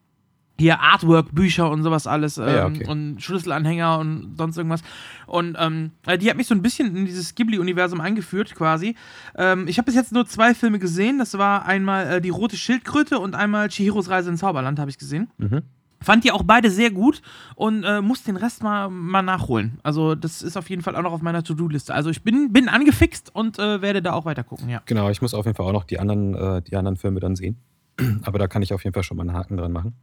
hier 0.60 0.80
Artwork-Bücher 0.80 1.70
und 1.70 1.84
sowas 1.84 2.06
alles 2.06 2.38
ähm, 2.38 2.48
ja, 2.48 2.66
okay. 2.68 2.86
und 2.88 3.22
Schlüsselanhänger 3.22 3.98
und 4.00 4.36
sonst 4.38 4.58
irgendwas. 4.58 4.82
Und 5.26 5.58
ähm, 5.60 5.92
äh, 6.06 6.18
die 6.18 6.30
hat 6.30 6.38
mich 6.38 6.48
so 6.48 6.56
ein 6.56 6.62
bisschen 6.62 6.96
in 6.96 7.06
dieses 7.06 7.36
Ghibli-Universum 7.36 8.00
eingeführt, 8.00 8.54
quasi. 8.54 8.96
Ähm, 9.36 9.68
ich 9.68 9.78
habe 9.78 9.88
bis 9.88 9.96
jetzt 9.96 10.12
nur 10.12 10.28
zwei 10.28 10.54
Filme 10.54 10.80
gesehen. 10.80 11.18
Das 11.18 11.38
war 11.38 11.66
einmal 11.66 12.08
äh, 12.08 12.22
Die 12.22 12.30
Rote 12.30 12.56
Schildkröte 12.56 13.20
und 13.20 13.36
einmal 13.36 13.70
Chihiros 13.70 14.10
Reise 14.10 14.30
ins 14.30 14.42
Zauberland, 14.42 14.80
habe 14.80 14.92
ich 14.92 14.98
gesehen. 14.98 15.30
Mhm. 15.38 15.64
Fand 16.04 16.24
die 16.24 16.32
auch 16.32 16.44
beide 16.44 16.70
sehr 16.70 16.92
gut 16.92 17.22
und 17.56 17.84
äh, 17.84 18.02
muss 18.02 18.24
den 18.24 18.36
Rest 18.36 18.64
mal, 18.64 18.90
mal 18.90 19.22
nachholen. 19.22 19.80
Also, 19.84 20.16
das 20.16 20.42
ist 20.42 20.58
auf 20.58 20.70
jeden 20.70 20.82
Fall 20.82 20.96
auch 20.96 21.02
noch 21.02 21.12
auf 21.14 21.22
meiner 21.22 21.44
To-Do-Liste. 21.44 21.94
Also, 21.94 22.10
ich 22.10 22.24
bin, 22.24 22.54
bin 22.54 22.70
angefixt 22.70 23.34
und 23.34 23.60
äh, 23.60 23.82
werde 23.82 24.02
da 24.02 24.14
auch 24.14 24.26
weiter 24.26 24.44
gucken, 24.44 24.70
ja. 24.70 24.82
Genau, 24.86 25.10
ich 25.10 25.22
muss 25.22 25.34
auf 25.34 25.46
jeden 25.46 25.56
Fall 25.56 25.66
auch 25.66 25.74
noch 25.74 25.86
die 25.86 26.00
anderen, 26.00 26.36
äh, 26.36 26.62
die 26.62 26.76
anderen 26.76 26.98
Filme 26.98 27.20
dann 27.20 27.36
sehen. 27.36 27.58
Aber 28.24 28.40
da 28.40 28.48
kann 28.48 28.62
ich 28.62 28.74
auf 28.74 28.84
jeden 28.84 28.94
Fall 28.94 29.04
schon 29.04 29.18
mal 29.18 29.24
einen 29.24 29.34
Haken 29.34 29.58
dran 29.58 29.72
machen. 29.72 29.94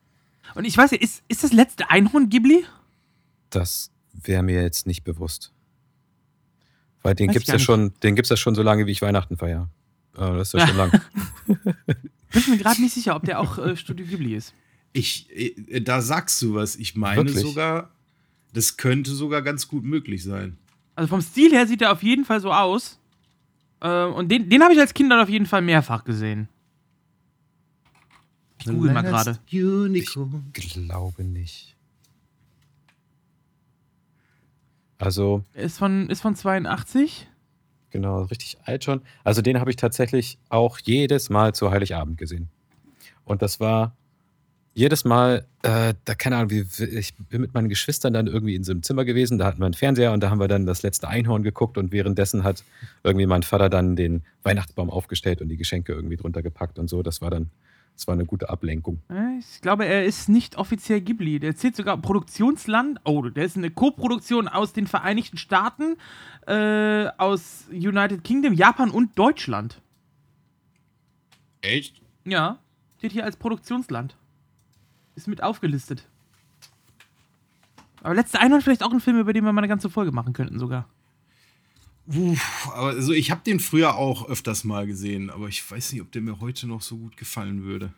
Und 0.54 0.64
ich 0.64 0.76
weiß 0.76 0.90
ja, 0.92 0.98
ist, 0.98 1.22
ist 1.28 1.44
das 1.44 1.52
letzte 1.52 1.90
Einhorn 1.90 2.28
Ghibli? 2.28 2.64
Das 3.50 3.90
wäre 4.12 4.42
mir 4.42 4.62
jetzt 4.62 4.86
nicht 4.86 5.04
bewusst. 5.04 5.52
Weil 7.02 7.14
den 7.14 7.30
gibt 7.30 7.48
es 7.48 7.52
ja 7.52 7.58
schon, 7.58 7.92
den 8.02 8.14
gibt's 8.14 8.30
ja 8.30 8.36
schon 8.36 8.54
so 8.54 8.62
lange, 8.62 8.86
wie 8.86 8.90
ich 8.90 9.00
Weihnachten 9.00 9.36
feiere. 9.36 9.68
Äh, 10.16 10.36
das 10.36 10.52
ist 10.52 10.60
ja 10.60 10.66
schon 10.66 10.76
lang. 10.76 11.00
Ich 12.32 12.44
bin 12.44 12.54
mir 12.54 12.58
gerade 12.58 12.80
nicht 12.80 12.94
sicher, 12.94 13.16
ob 13.16 13.24
der 13.24 13.40
auch 13.40 13.58
äh, 13.58 13.76
Studio 13.76 14.06
Ghibli 14.06 14.34
ist. 14.34 14.54
Ich, 14.92 15.28
äh, 15.30 15.80
da 15.80 16.00
sagst 16.00 16.40
du 16.42 16.54
was. 16.54 16.76
Ich 16.76 16.96
meine 16.96 17.24
Wirklich? 17.24 17.40
sogar, 17.40 17.90
das 18.52 18.76
könnte 18.76 19.10
sogar 19.12 19.42
ganz 19.42 19.68
gut 19.68 19.84
möglich 19.84 20.22
sein. 20.24 20.58
Also 20.96 21.08
vom 21.08 21.20
Stil 21.20 21.52
her 21.52 21.66
sieht 21.66 21.82
er 21.82 21.92
auf 21.92 22.02
jeden 22.02 22.24
Fall 22.24 22.40
so 22.40 22.52
aus. 22.52 22.98
Äh, 23.80 24.04
und 24.04 24.28
den, 24.28 24.48
den 24.48 24.62
habe 24.62 24.72
ich 24.72 24.80
als 24.80 24.94
Kind 24.94 25.10
dann 25.10 25.20
auf 25.20 25.28
jeden 25.28 25.46
Fall 25.46 25.62
mehrfach 25.62 26.04
gesehen. 26.04 26.48
Ich 28.58 28.66
google 28.66 28.92
mal 28.92 29.02
gerade. 29.02 29.38
Ich 29.46 30.72
glaube 30.72 31.24
nicht. 31.24 31.76
Also. 34.98 35.44
Ist 35.54 35.78
von, 35.78 36.10
ist 36.10 36.20
von 36.20 36.36
82? 36.36 37.26
Genau, 37.90 38.22
richtig 38.24 38.58
alt 38.64 38.84
schon. 38.84 39.00
Also 39.24 39.40
den 39.42 39.58
habe 39.58 39.70
ich 39.70 39.76
tatsächlich 39.76 40.38
auch 40.50 40.78
jedes 40.78 41.30
Mal 41.30 41.54
zu 41.54 41.70
Heiligabend 41.70 42.18
gesehen. 42.18 42.48
Und 43.24 43.42
das 43.42 43.60
war 43.60 43.96
jedes 44.80 45.04
Mal, 45.04 45.44
äh, 45.62 45.92
da 46.06 46.14
keine 46.14 46.36
Ahnung, 46.36 46.50
wie, 46.50 46.66
ich 46.84 47.14
bin 47.14 47.42
mit 47.42 47.52
meinen 47.52 47.68
Geschwistern 47.68 48.14
dann 48.14 48.26
irgendwie 48.26 48.54
in 48.54 48.64
so 48.64 48.72
einem 48.72 48.82
Zimmer 48.82 49.04
gewesen, 49.04 49.36
da 49.36 49.44
hatten 49.44 49.58
wir 49.58 49.66
einen 49.66 49.74
Fernseher 49.74 50.12
und 50.12 50.22
da 50.22 50.30
haben 50.30 50.40
wir 50.40 50.48
dann 50.48 50.64
das 50.64 50.82
letzte 50.82 51.06
Einhorn 51.06 51.42
geguckt 51.42 51.76
und 51.76 51.92
währenddessen 51.92 52.44
hat 52.44 52.64
irgendwie 53.04 53.26
mein 53.26 53.42
Vater 53.42 53.68
dann 53.68 53.94
den 53.94 54.22
Weihnachtsbaum 54.42 54.88
aufgestellt 54.88 55.42
und 55.42 55.50
die 55.50 55.58
Geschenke 55.58 55.92
irgendwie 55.92 56.16
drunter 56.16 56.42
gepackt 56.42 56.78
und 56.78 56.88
so. 56.88 57.02
Das 57.02 57.20
war 57.20 57.28
dann 57.30 57.50
das 57.94 58.06
war 58.06 58.14
eine 58.14 58.24
gute 58.24 58.48
Ablenkung. 58.48 59.02
Ich 59.40 59.60
glaube, 59.60 59.84
er 59.84 60.06
ist 60.06 60.30
nicht 60.30 60.56
offiziell 60.56 61.02
Ghibli. 61.02 61.38
Der 61.38 61.54
zählt 61.54 61.76
sogar 61.76 61.98
Produktionsland. 61.98 62.98
Oh, 63.04 63.20
der 63.20 63.44
ist 63.44 63.58
eine 63.58 63.70
Co-Produktion 63.70 64.48
aus 64.48 64.72
den 64.72 64.86
Vereinigten 64.86 65.36
Staaten, 65.36 65.96
äh, 66.46 67.08
aus 67.18 67.66
United 67.70 68.24
Kingdom, 68.24 68.54
Japan 68.54 68.90
und 68.90 69.18
Deutschland. 69.18 69.82
Echt? 71.60 72.00
Ja, 72.24 72.58
steht 72.96 73.12
hier 73.12 73.24
als 73.24 73.36
Produktionsland. 73.36 74.16
Ist 75.20 75.26
mit 75.26 75.42
aufgelistet. 75.42 76.08
Aber 78.02 78.14
letzte 78.14 78.40
Einhorn 78.40 78.62
vielleicht 78.62 78.82
auch 78.82 78.90
ein 78.90 79.00
Film, 79.00 79.18
über 79.18 79.34
den 79.34 79.44
wir 79.44 79.52
mal 79.52 79.60
eine 79.60 79.68
ganze 79.68 79.90
Folge 79.90 80.12
machen 80.12 80.32
könnten 80.32 80.58
sogar. 80.58 80.88
Uff, 82.06 82.70
aber 82.74 82.86
also 82.86 83.12
ich 83.12 83.30
habe 83.30 83.42
den 83.44 83.60
früher 83.60 83.96
auch 83.96 84.30
öfters 84.30 84.64
mal 84.64 84.86
gesehen, 84.86 85.28
aber 85.28 85.48
ich 85.48 85.70
weiß 85.70 85.92
nicht, 85.92 86.00
ob 86.00 86.10
der 86.10 86.22
mir 86.22 86.40
heute 86.40 86.66
noch 86.66 86.80
so 86.80 86.96
gut 86.96 87.18
gefallen 87.18 87.64
würde. 87.64 87.92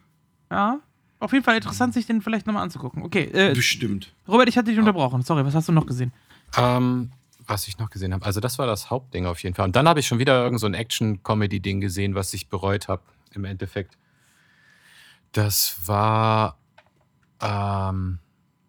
Ja, 0.51 0.81
auf 1.21 1.33
jeden 1.33 1.45
Fall 1.45 1.55
interessant, 1.55 1.95
sich 1.95 2.07
den 2.07 2.23
vielleicht 2.23 2.49
nochmal 2.49 2.65
anzugucken. 2.65 3.05
Okay. 3.05 3.31
Äh, 3.33 3.55
Bestimmt. 3.55 4.13
Robert, 4.27 4.49
ich 4.49 4.59
hatte 4.59 4.73
dich 4.73 4.81
unterbrochen. 4.81 5.23
Sorry, 5.23 5.45
was 5.45 5.55
hast 5.55 5.69
du 5.69 5.73
noch 5.73 5.87
gesehen? 5.87 6.13
Ähm, 6.57 7.13
was 7.47 7.69
ich 7.69 7.79
noch 7.79 7.89
gesehen 7.89 8.13
habe. 8.13 8.27
Also, 8.27 8.41
das 8.41 8.59
war 8.59 8.67
das 8.67 8.91
Hauptding 8.91 9.27
auf 9.27 9.41
jeden 9.45 9.55
Fall. 9.55 9.67
Und 9.67 9.77
dann 9.77 9.87
habe 9.87 10.01
ich 10.01 10.09
schon 10.09 10.19
wieder 10.19 10.43
irgend 10.43 10.59
so 10.59 10.67
ein 10.67 10.75
Action-Comedy-Ding 10.75 11.81
gesehen, 11.81 12.17
was 12.17 12.35
ich 12.35 12.49
bereut 12.49 12.89
habe, 12.89 13.03
im 13.31 13.45
Endeffekt. 13.45 13.97
Das 15.31 15.77
war. 15.87 16.59
Ähm, 17.43 18.19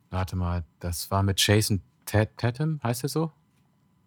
warte 0.10 0.36
mal, 0.36 0.64
das 0.80 1.12
war 1.12 1.24
mit 1.24 1.46
Jason 1.46 1.82
Tatum, 2.06 2.80
heißt 2.84 3.04
er 3.04 3.10
so? 3.10 3.32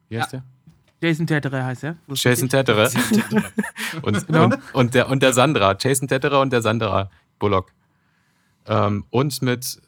Wie 0.09 0.21
heißt 0.21 0.33
ja. 0.33 0.41
der? 0.41 1.09
Jason 1.09 1.27
Tetterer 1.27 1.65
heißt 1.65 1.85
er. 1.85 1.97
Jason 2.09 2.49
Tetterer. 2.49 2.91
und, 4.03 4.27
genau. 4.27 4.45
und, 4.45 4.59
und, 4.73 4.95
der, 4.95 5.09
und 5.09 5.23
der 5.23 5.33
Sandra. 5.33 5.77
Jason 5.79 6.09
Tetterer 6.09 6.41
und 6.41 6.53
der 6.53 6.63
Sandra 6.63 7.11
Bullock. 7.39 7.73
Ähm, 8.67 9.05
und 9.11 9.43
mit, 9.43 9.81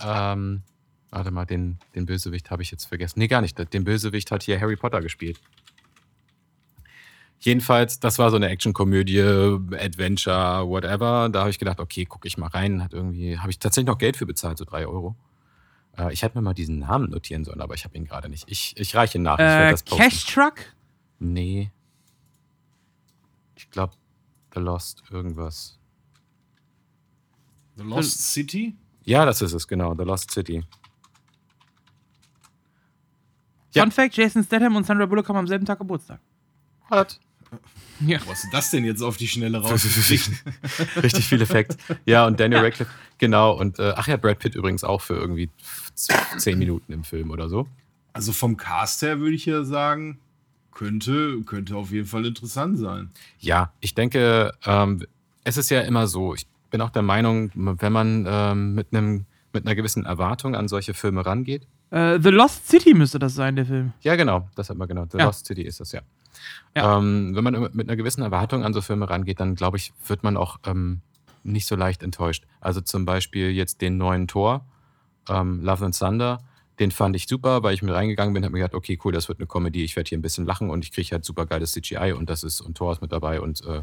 ähm, 0.00 0.62
warte 1.10 1.30
mal, 1.30 1.46
den, 1.46 1.78
den 1.94 2.06
Bösewicht 2.06 2.50
habe 2.50 2.62
ich 2.62 2.70
jetzt 2.70 2.86
vergessen. 2.86 3.18
Nee, 3.18 3.28
gar 3.28 3.40
nicht. 3.40 3.58
Den 3.72 3.84
Bösewicht 3.84 4.30
hat 4.30 4.42
hier 4.42 4.60
Harry 4.60 4.76
Potter 4.76 5.00
gespielt. 5.00 5.40
Jedenfalls, 7.44 7.98
das 7.98 8.20
war 8.20 8.30
so 8.30 8.36
eine 8.36 8.48
Actionkomödie, 8.48 9.20
Adventure, 9.20 10.68
whatever. 10.68 11.28
Da 11.28 11.40
habe 11.40 11.50
ich 11.50 11.58
gedacht, 11.58 11.80
okay, 11.80 12.04
gucke 12.04 12.28
ich 12.28 12.38
mal 12.38 12.46
rein. 12.46 12.84
Hat 12.84 12.94
irgendwie, 12.94 13.36
habe 13.36 13.50
ich 13.50 13.58
tatsächlich 13.58 13.88
noch 13.88 13.98
Geld 13.98 14.16
für 14.16 14.26
bezahlt, 14.26 14.58
so 14.58 14.64
drei 14.64 14.86
Euro. 14.86 15.16
Äh, 15.98 16.12
ich 16.12 16.22
hätte 16.22 16.38
mir 16.38 16.42
mal 16.42 16.54
diesen 16.54 16.78
Namen 16.78 17.10
notieren 17.10 17.44
sollen, 17.44 17.60
aber 17.60 17.74
ich 17.74 17.84
habe 17.84 17.96
ihn 17.96 18.04
gerade 18.04 18.28
nicht. 18.28 18.44
Ich, 18.48 18.76
ich 18.76 18.94
reiche 18.94 19.18
ihn 19.18 19.22
nach. 19.22 19.40
Äh, 19.40 19.74
Cash 19.84 20.26
Truck? 20.26 20.54
Nee. 21.18 21.72
Ich 23.56 23.68
glaube, 23.70 23.94
The 24.54 24.60
Lost 24.60 25.02
irgendwas. 25.10 25.80
The 27.76 27.82
Lost 27.82 28.18
The 28.18 28.22
City? 28.22 28.76
Ja, 29.02 29.24
das 29.24 29.42
ist 29.42 29.52
es, 29.52 29.66
genau. 29.66 29.96
The 29.96 30.04
Lost 30.04 30.30
City. 30.30 30.62
Fun 33.74 33.90
Fact: 33.90 34.16
Jason 34.16 34.44
Statham 34.44 34.76
und 34.76 34.86
Sandra 34.86 35.06
Bullock 35.06 35.28
haben 35.28 35.38
am 35.38 35.48
selben 35.48 35.64
Tag 35.64 35.78
Geburtstag. 35.78 36.20
What? 36.88 37.18
Ja. 38.04 38.18
Was 38.26 38.42
ist 38.42 38.52
das 38.52 38.70
denn 38.70 38.84
jetzt 38.84 39.00
auf 39.00 39.16
die 39.16 39.28
Schnelle 39.28 39.58
raus? 39.58 39.84
Richtig 41.02 41.26
viel 41.26 41.40
Effekt. 41.40 41.76
Ja, 42.04 42.26
und 42.26 42.40
Daniel 42.40 42.58
ja. 42.58 42.64
Radcliffe, 42.64 42.90
genau. 43.18 43.52
Und 43.52 43.78
äh, 43.78 43.92
ach 43.94 44.08
ja, 44.08 44.16
Brad 44.16 44.40
Pitt 44.40 44.56
übrigens 44.56 44.82
auch 44.82 45.00
für 45.00 45.14
irgendwie 45.14 45.50
zehn 45.94 46.58
Minuten 46.58 46.92
im 46.92 47.04
Film 47.04 47.30
oder 47.30 47.48
so. 47.48 47.68
Also 48.12 48.32
vom 48.32 48.56
Cast 48.56 49.02
her 49.02 49.20
würde 49.20 49.36
ich 49.36 49.46
ja 49.46 49.62
sagen, 49.62 50.18
könnte, 50.72 51.40
könnte 51.42 51.76
auf 51.76 51.92
jeden 51.92 52.06
Fall 52.06 52.26
interessant 52.26 52.78
sein. 52.78 53.10
Ja, 53.38 53.72
ich 53.80 53.94
denke, 53.94 54.52
ähm, 54.64 55.06
es 55.44 55.56
ist 55.56 55.70
ja 55.70 55.80
immer 55.82 56.06
so. 56.06 56.34
Ich 56.34 56.46
bin 56.70 56.80
auch 56.80 56.90
der 56.90 57.02
Meinung, 57.02 57.50
wenn 57.54 57.92
man 57.92 58.26
ähm, 58.28 58.74
mit, 58.74 58.88
einem, 58.92 59.26
mit 59.52 59.66
einer 59.66 59.74
gewissen 59.74 60.04
Erwartung 60.06 60.54
an 60.56 60.68
solche 60.68 60.94
Filme 60.94 61.24
rangeht. 61.24 61.66
Äh, 61.90 62.18
The 62.20 62.30
Lost 62.30 62.68
City 62.68 62.94
müsste 62.94 63.18
das 63.18 63.34
sein, 63.34 63.56
der 63.56 63.66
Film. 63.66 63.92
Ja, 64.00 64.16
genau, 64.16 64.48
das 64.54 64.70
hat 64.70 64.76
man 64.76 64.88
genau. 64.88 65.06
The 65.10 65.18
ja. 65.18 65.26
Lost 65.26 65.46
City 65.46 65.62
ist 65.62 65.80
das 65.80 65.92
ja. 65.92 66.00
Ja. 66.74 66.98
Ähm, 66.98 67.34
wenn 67.34 67.44
man 67.44 67.70
mit 67.72 67.88
einer 67.88 67.96
gewissen 67.96 68.22
Erwartung 68.22 68.64
an 68.64 68.72
so 68.72 68.80
Filme 68.80 69.08
rangeht, 69.08 69.40
dann 69.40 69.54
glaube 69.54 69.76
ich, 69.76 69.92
wird 70.06 70.22
man 70.22 70.36
auch 70.36 70.58
ähm, 70.64 71.00
nicht 71.42 71.66
so 71.66 71.76
leicht 71.76 72.02
enttäuscht. 72.02 72.44
Also 72.60 72.80
zum 72.80 73.04
Beispiel 73.04 73.50
jetzt 73.50 73.80
den 73.80 73.98
neuen 73.98 74.28
Tor 74.28 74.64
ähm, 75.28 75.62
Love 75.62 75.84
and 75.86 75.98
Thunder. 75.98 76.38
Den 76.78 76.90
fand 76.90 77.14
ich 77.14 77.28
super, 77.28 77.62
weil 77.62 77.74
ich 77.74 77.82
mit 77.82 77.94
reingegangen 77.94 78.32
bin, 78.32 78.44
habe 78.44 78.52
mir 78.52 78.60
gedacht, 78.60 78.74
okay, 78.74 78.98
cool, 79.04 79.12
das 79.12 79.28
wird 79.28 79.38
eine 79.38 79.46
Comedy, 79.46 79.84
ich 79.84 79.94
werde 79.94 80.08
hier 80.08 80.18
ein 80.18 80.22
bisschen 80.22 80.46
lachen 80.46 80.70
und 80.70 80.84
ich 80.84 80.90
kriege 80.90 81.10
halt 81.12 81.24
super 81.24 81.46
geiles 81.46 81.72
CGI 81.72 82.12
und 82.12 82.30
das 82.30 82.42
ist 82.42 82.60
und 82.60 82.76
Thor 82.76 82.92
ist 82.92 83.02
mit 83.02 83.12
dabei 83.12 83.40
und 83.40 83.62
äh, 83.66 83.82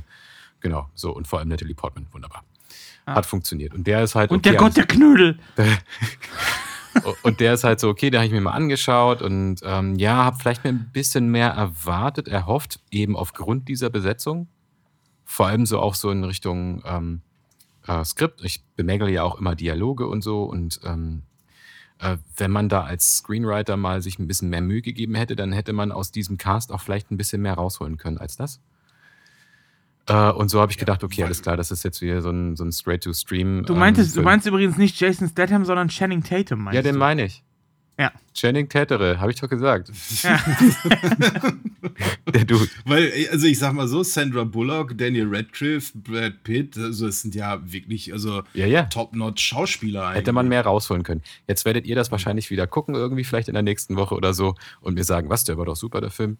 genau, 0.60 0.90
so 0.96 1.12
und 1.12 1.28
vor 1.28 1.40
allem 1.40 1.50
Natalie 1.50 1.76
Portman, 1.76 2.08
wunderbar. 2.12 2.44
Ah. 3.06 3.16
Hat 3.16 3.26
funktioniert. 3.26 3.74
Und 3.74 3.88
der 3.88 4.04
ist 4.04 4.16
halt. 4.16 4.32
Und 4.32 4.40
okay, 4.40 4.50
der 4.50 4.60
Gott 4.60 4.76
der 4.76 4.86
Knödel. 4.86 5.40
und 7.24 7.40
der 7.40 7.54
ist 7.54 7.64
halt 7.64 7.80
so, 7.80 7.90
okay, 7.90 8.10
den 8.10 8.20
habe 8.20 8.28
ich 8.28 8.34
mir 8.34 8.42
mal 8.42 8.52
angeschaut 8.52 9.22
und 9.22 9.62
ähm, 9.64 9.96
ja, 9.96 10.16
habe 10.26 10.38
vielleicht 10.40 10.64
mir 10.64 10.72
ein 10.72 10.90
bisschen 10.92 11.30
mehr 11.30 11.50
erwartet, 11.50 12.28
erhofft, 12.28 12.80
eben 12.92 13.16
aufgrund 13.16 13.68
dieser 13.68 13.90
Besetzung. 13.90 14.48
Vor 15.26 15.48
allem 15.48 15.66
so 15.66 15.80
auch 15.80 15.96
so 15.96 16.10
in 16.12 16.24
Richtung 16.24 16.82
ähm, 16.86 17.22
äh, 17.88 18.04
Skript. 18.04 18.44
Ich 18.44 18.64
bemängel 18.76 19.10
ja 19.10 19.24
auch 19.24 19.40
immer 19.40 19.56
Dialoge 19.56 20.08
und 20.08 20.24
so 20.24 20.44
und 20.44 20.80
ähm, 20.84 21.24
äh, 22.00 22.18
wenn 22.38 22.52
man 22.52 22.70
da 22.70 22.84
als 22.84 23.18
Screenwriter 23.18 23.78
mal 23.78 24.02
sich 24.02 24.20
ein 24.20 24.28
bisschen 24.28 24.50
mehr 24.50 24.62
Mühe 24.62 24.82
gegeben 24.82 25.16
hätte, 25.16 25.36
dann 25.36 25.52
hätte 25.52 25.74
man 25.74 25.92
aus 25.92 26.12
diesem 26.12 26.38
Cast 26.38 26.72
auch 26.72 26.82
vielleicht 26.82 27.12
ein 27.12 27.18
bisschen 27.18 27.42
mehr 27.42 27.56
rausholen 27.56 27.98
können 27.98 28.18
als 28.18 28.38
das. 28.38 28.62
Äh, 30.10 30.32
und 30.32 30.50
so 30.50 30.60
habe 30.60 30.72
ich 30.72 30.78
gedacht, 30.78 31.04
okay, 31.04 31.24
alles 31.24 31.42
klar, 31.42 31.56
das 31.56 31.72
ist 31.72 31.84
jetzt 31.84 32.02
wieder 32.02 32.22
so 32.22 32.30
ein, 32.32 32.56
so 32.56 32.64
ein 32.64 32.72
Straight-to-Stream. 32.72 33.64
Du, 33.66 33.76
meintest, 33.76 34.16
ähm, 34.16 34.22
du 34.24 34.26
meinst 34.26 34.48
übrigens 34.48 34.78
nicht 34.78 35.00
Jason 35.00 35.30
Statham, 35.30 35.66
sondern 35.66 35.88
Channing 35.90 36.24
Tatum, 36.24 36.64
meinst 36.64 36.76
Ja, 36.76 36.82
den 36.82 36.94
du? 36.94 37.00
meine 37.00 37.26
ich. 37.26 37.44
Ja. 38.00 38.14
Channing 38.34 38.70
Tatere, 38.70 39.20
habe 39.20 39.32
ich 39.32 39.40
doch 39.42 39.50
gesagt. 39.50 39.92
Ja. 40.24 40.40
Der 42.34 42.46
Dude. 42.46 42.68
Weil, 42.86 43.12
also 43.32 43.46
ich 43.46 43.60
sag 43.60 43.74
mal 43.74 43.88
so, 43.90 44.04
Sandra 44.04 44.46
Bullock, 44.46 44.98
Daniel 44.98 45.28
Radcliffe, 45.30 45.98
Brad 45.98 46.44
Pitt, 46.44 46.78
also 46.78 47.08
es 47.08 47.22
sind 47.22 47.36
ja 47.36 47.60
wirklich, 47.72 48.14
also 48.14 48.44
Ja, 48.54 48.66
ja. 48.66 48.84
top-notch 48.84 49.42
Schauspieler 49.44 50.06
eigentlich. 50.08 50.20
Hätte 50.22 50.32
man 50.32 50.48
mehr 50.48 50.64
rausholen 50.64 51.04
können. 51.04 51.22
Jetzt 51.48 51.66
werdet 51.66 51.86
ihr 51.86 51.96
das 51.96 52.10
wahrscheinlich 52.12 52.50
wieder 52.50 52.68
gucken, 52.68 52.96
irgendwie 52.96 53.24
vielleicht 53.26 53.50
in 53.50 53.54
der 53.54 53.64
nächsten 53.64 53.96
Woche 53.98 54.16
oder 54.16 54.34
so 54.34 54.56
und 54.82 54.94
mir 54.94 55.04
sagen, 55.04 55.30
was, 55.30 55.44
der 55.44 55.58
war 55.58 55.66
doch 55.66 55.76
super, 55.76 56.00
der 56.02 56.12
Film. 56.12 56.38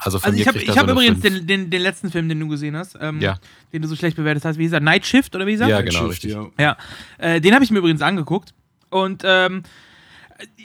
Also 0.00 0.18
Also 0.22 0.38
ich 0.38 0.46
habe 0.48 0.58
hab 0.60 0.88
übrigens 0.88 1.20
den, 1.20 1.46
den, 1.46 1.70
den 1.70 1.82
letzten 1.82 2.10
Film, 2.10 2.28
den 2.28 2.38
du 2.40 2.48
gesehen 2.48 2.76
hast, 2.76 2.96
ähm, 3.00 3.20
Ja. 3.20 3.38
den 3.72 3.82
du 3.82 3.88
so 3.88 3.96
schlecht 3.96 4.16
bewertet 4.16 4.44
hast. 4.44 4.58
Wie 4.58 4.62
hieß 4.62 4.72
er? 4.72 4.80
Night 4.80 5.06
Shift 5.06 5.34
oder 5.34 5.46
wie 5.46 5.52
hieß 5.52 5.60
er? 5.60 5.68
Ja, 5.68 5.80
genau, 5.80 5.98
Shift, 6.10 6.24
richtig. 6.24 6.32
ja. 6.32 6.46
Ja, 6.58 6.76
äh, 7.18 7.40
den 7.40 7.54
habe 7.54 7.64
ich 7.64 7.70
mir 7.70 7.78
übrigens 7.78 8.02
angeguckt. 8.02 8.54
Und 8.90 9.22
ähm, 9.24 9.62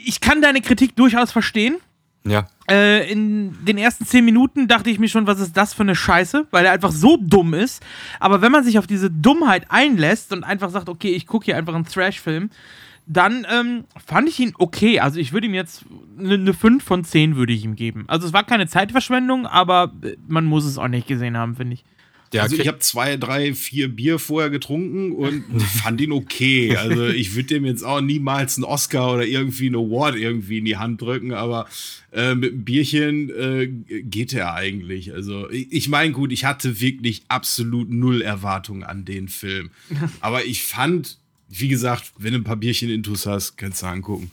ich 0.05 0.21
kann 0.21 0.41
deine 0.41 0.61
Kritik 0.61 0.95
durchaus 0.95 1.31
verstehen. 1.31 1.77
Ja, 2.25 2.47
Äh, 2.69 3.11
in 3.11 3.65
den 3.65 3.77
ersten 3.77 4.05
zehn 4.05 4.23
Minuten 4.23 4.69
dachte 4.69 4.89
ich 4.89 4.97
mir 4.97 5.09
schon, 5.09 5.27
was 5.27 5.41
ist 5.41 5.57
das 5.57 5.73
für 5.73 5.83
eine 5.83 5.93
Scheiße, 5.95 6.47
weil 6.51 6.65
er 6.65 6.71
einfach 6.71 6.93
so 6.93 7.17
dumm 7.19 7.53
ist. 7.53 7.83
Aber 8.21 8.41
wenn 8.41 8.51
man 8.53 8.63
sich 8.63 8.79
auf 8.79 8.87
diese 8.87 9.11
Dummheit 9.11 9.65
einlässt 9.67 10.31
und 10.31 10.45
einfach 10.45 10.69
sagt, 10.69 10.87
okay, 10.87 11.11
ich 11.11 11.27
gucke 11.27 11.43
hier 11.45 11.57
einfach 11.57 11.75
einen 11.75 11.85
Thrash-Film, 11.85 12.49
dann 13.05 13.45
ähm, 13.51 13.83
fand 14.05 14.29
ich 14.29 14.39
ihn 14.39 14.53
okay. 14.57 14.99
Also 14.99 15.19
ich 15.19 15.33
würde 15.33 15.47
ihm 15.47 15.53
jetzt 15.53 15.85
eine 16.17 16.37
ne 16.37 16.53
5 16.53 16.83
von 16.83 17.03
10 17.03 17.35
würde 17.35 17.53
ich 17.53 17.63
ihm 17.63 17.75
geben. 17.75 18.05
Also 18.07 18.27
es 18.27 18.33
war 18.33 18.45
keine 18.45 18.67
Zeitverschwendung, 18.67 19.45
aber 19.45 19.93
äh, 20.03 20.15
man 20.27 20.45
muss 20.45 20.65
es 20.65 20.77
auch 20.77 20.87
nicht 20.87 21.07
gesehen 21.07 21.37
haben, 21.37 21.55
finde 21.55 21.73
ich. 21.73 21.83
der 22.31 22.43
Also 22.43 22.55
ich 22.55 22.67
habe 22.67 22.79
zwei, 22.79 23.17
drei, 23.17 23.53
vier 23.53 23.89
Bier 23.89 24.19
vorher 24.19 24.49
getrunken 24.49 25.11
und 25.11 25.43
fand 25.83 25.99
ihn 25.99 26.13
okay. 26.13 26.77
Also 26.77 27.07
ich 27.07 27.35
würde 27.35 27.49
dem 27.49 27.65
jetzt 27.65 27.83
auch 27.83 27.99
niemals 27.99 28.57
einen 28.57 28.63
Oscar 28.63 29.15
oder 29.15 29.25
irgendwie 29.25 29.67
einen 29.67 29.75
Award 29.75 30.15
irgendwie 30.15 30.59
in 30.59 30.65
die 30.65 30.77
Hand 30.77 31.01
drücken, 31.01 31.33
aber 31.33 31.67
äh, 32.13 32.35
mit 32.35 32.53
einem 32.53 32.63
Bierchen 32.63 33.29
äh, 33.31 33.67
geht 34.03 34.33
er 34.33 34.53
eigentlich. 34.53 35.13
Also 35.13 35.49
ich, 35.49 35.71
ich 35.71 35.89
meine, 35.89 36.13
gut, 36.13 36.31
ich 36.31 36.45
hatte 36.45 36.79
wirklich 36.79 37.23
absolut 37.27 37.89
null 37.89 38.21
Erwartungen 38.21 38.83
an 38.83 39.03
den 39.03 39.27
Film. 39.27 39.71
Aber 40.21 40.45
ich 40.45 40.63
fand, 40.63 41.17
wie 41.59 41.67
gesagt, 41.67 42.13
wenn 42.17 42.33
du 42.33 42.39
ein 42.39 42.43
paar 42.43 42.55
Bierchen 42.55 42.89
intus 42.89 43.25
hast, 43.25 43.57
kannst 43.57 43.83
du 43.83 43.87
angucken. 43.87 44.31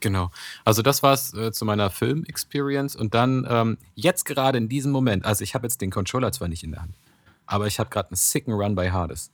Genau. 0.00 0.30
Also 0.64 0.82
das 0.82 1.02
war's 1.02 1.32
äh, 1.34 1.52
zu 1.52 1.64
meiner 1.64 1.90
Film-Experience. 1.90 2.96
Und 2.96 3.14
dann 3.14 3.46
ähm, 3.48 3.78
jetzt 3.94 4.24
gerade 4.24 4.58
in 4.58 4.68
diesem 4.68 4.92
Moment, 4.92 5.24
also 5.24 5.42
ich 5.42 5.54
habe 5.54 5.66
jetzt 5.66 5.80
den 5.80 5.90
Controller 5.90 6.32
zwar 6.32 6.48
nicht 6.48 6.62
in 6.62 6.72
der 6.72 6.82
Hand, 6.82 6.94
aber 7.46 7.66
ich 7.66 7.78
habe 7.78 7.90
gerade 7.90 8.10
einen 8.10 8.16
sicken 8.16 8.52
Run 8.52 8.74
bei 8.74 8.92
Hades. 8.92 9.30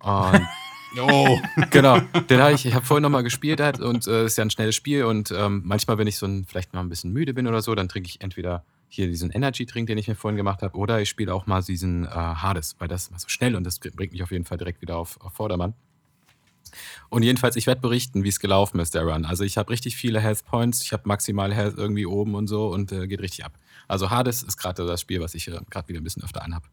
Und 0.00 0.40
Oh, 1.00 1.38
genau, 1.70 2.00
den 2.28 2.40
habe 2.40 2.52
ich, 2.52 2.66
ich 2.66 2.74
habe 2.74 2.84
vorhin 2.84 3.02
nochmal 3.02 3.22
gespielt 3.22 3.60
halt, 3.60 3.80
und 3.80 3.98
es 3.98 4.06
äh, 4.06 4.26
ist 4.26 4.36
ja 4.36 4.44
ein 4.44 4.50
schnelles 4.50 4.74
Spiel 4.74 5.04
und 5.04 5.30
ähm, 5.30 5.62
manchmal, 5.64 5.96
wenn 5.98 6.06
ich 6.06 6.16
so 6.16 6.26
ein, 6.26 6.44
vielleicht 6.44 6.74
mal 6.74 6.80
ein 6.80 6.88
bisschen 6.88 7.12
müde 7.12 7.32
bin 7.32 7.46
oder 7.46 7.62
so, 7.62 7.74
dann 7.74 7.88
trinke 7.88 8.08
ich 8.08 8.20
entweder 8.20 8.64
hier 8.88 9.06
diesen 9.06 9.30
Energy-Drink, 9.30 9.86
den 9.86 9.96
ich 9.96 10.08
mir 10.08 10.14
vorhin 10.14 10.36
gemacht 10.36 10.62
habe, 10.62 10.76
oder 10.76 11.00
ich 11.00 11.08
spiele 11.08 11.34
auch 11.34 11.46
mal 11.46 11.62
diesen 11.62 12.04
äh, 12.04 12.08
Hades, 12.08 12.76
weil 12.78 12.88
das 12.88 13.04
ist 13.04 13.10
mal 13.10 13.18
so 13.18 13.28
schnell 13.28 13.56
und 13.56 13.64
das 13.64 13.78
bringt 13.78 14.12
mich 14.12 14.22
auf 14.22 14.32
jeden 14.32 14.44
Fall 14.44 14.58
direkt 14.58 14.82
wieder 14.82 14.96
auf, 14.96 15.18
auf 15.22 15.32
Vordermann. 15.32 15.72
Und 17.08 17.22
jedenfalls, 17.22 17.56
ich 17.56 17.66
werde 17.66 17.80
berichten, 17.80 18.24
wie 18.24 18.28
es 18.28 18.40
gelaufen 18.40 18.80
ist, 18.80 18.94
der 18.94 19.02
Run. 19.02 19.24
Also 19.24 19.44
ich 19.44 19.58
habe 19.58 19.70
richtig 19.70 19.96
viele 19.96 20.20
Health 20.20 20.44
Points, 20.44 20.82
ich 20.82 20.92
habe 20.92 21.02
maximal 21.06 21.52
Health 21.52 21.76
irgendwie 21.76 22.06
oben 22.06 22.34
und 22.34 22.46
so 22.46 22.68
und 22.68 22.92
äh, 22.92 23.06
geht 23.06 23.20
richtig 23.20 23.44
ab. 23.44 23.58
Also 23.88 24.10
Hades 24.10 24.42
ist 24.42 24.56
gerade 24.56 24.86
das 24.86 25.00
Spiel, 25.00 25.20
was 25.20 25.34
ich 25.34 25.48
äh, 25.48 25.58
gerade 25.70 25.88
wieder 25.88 26.00
ein 26.00 26.04
bisschen 26.04 26.22
öfter 26.22 26.42
anhab. 26.42 26.64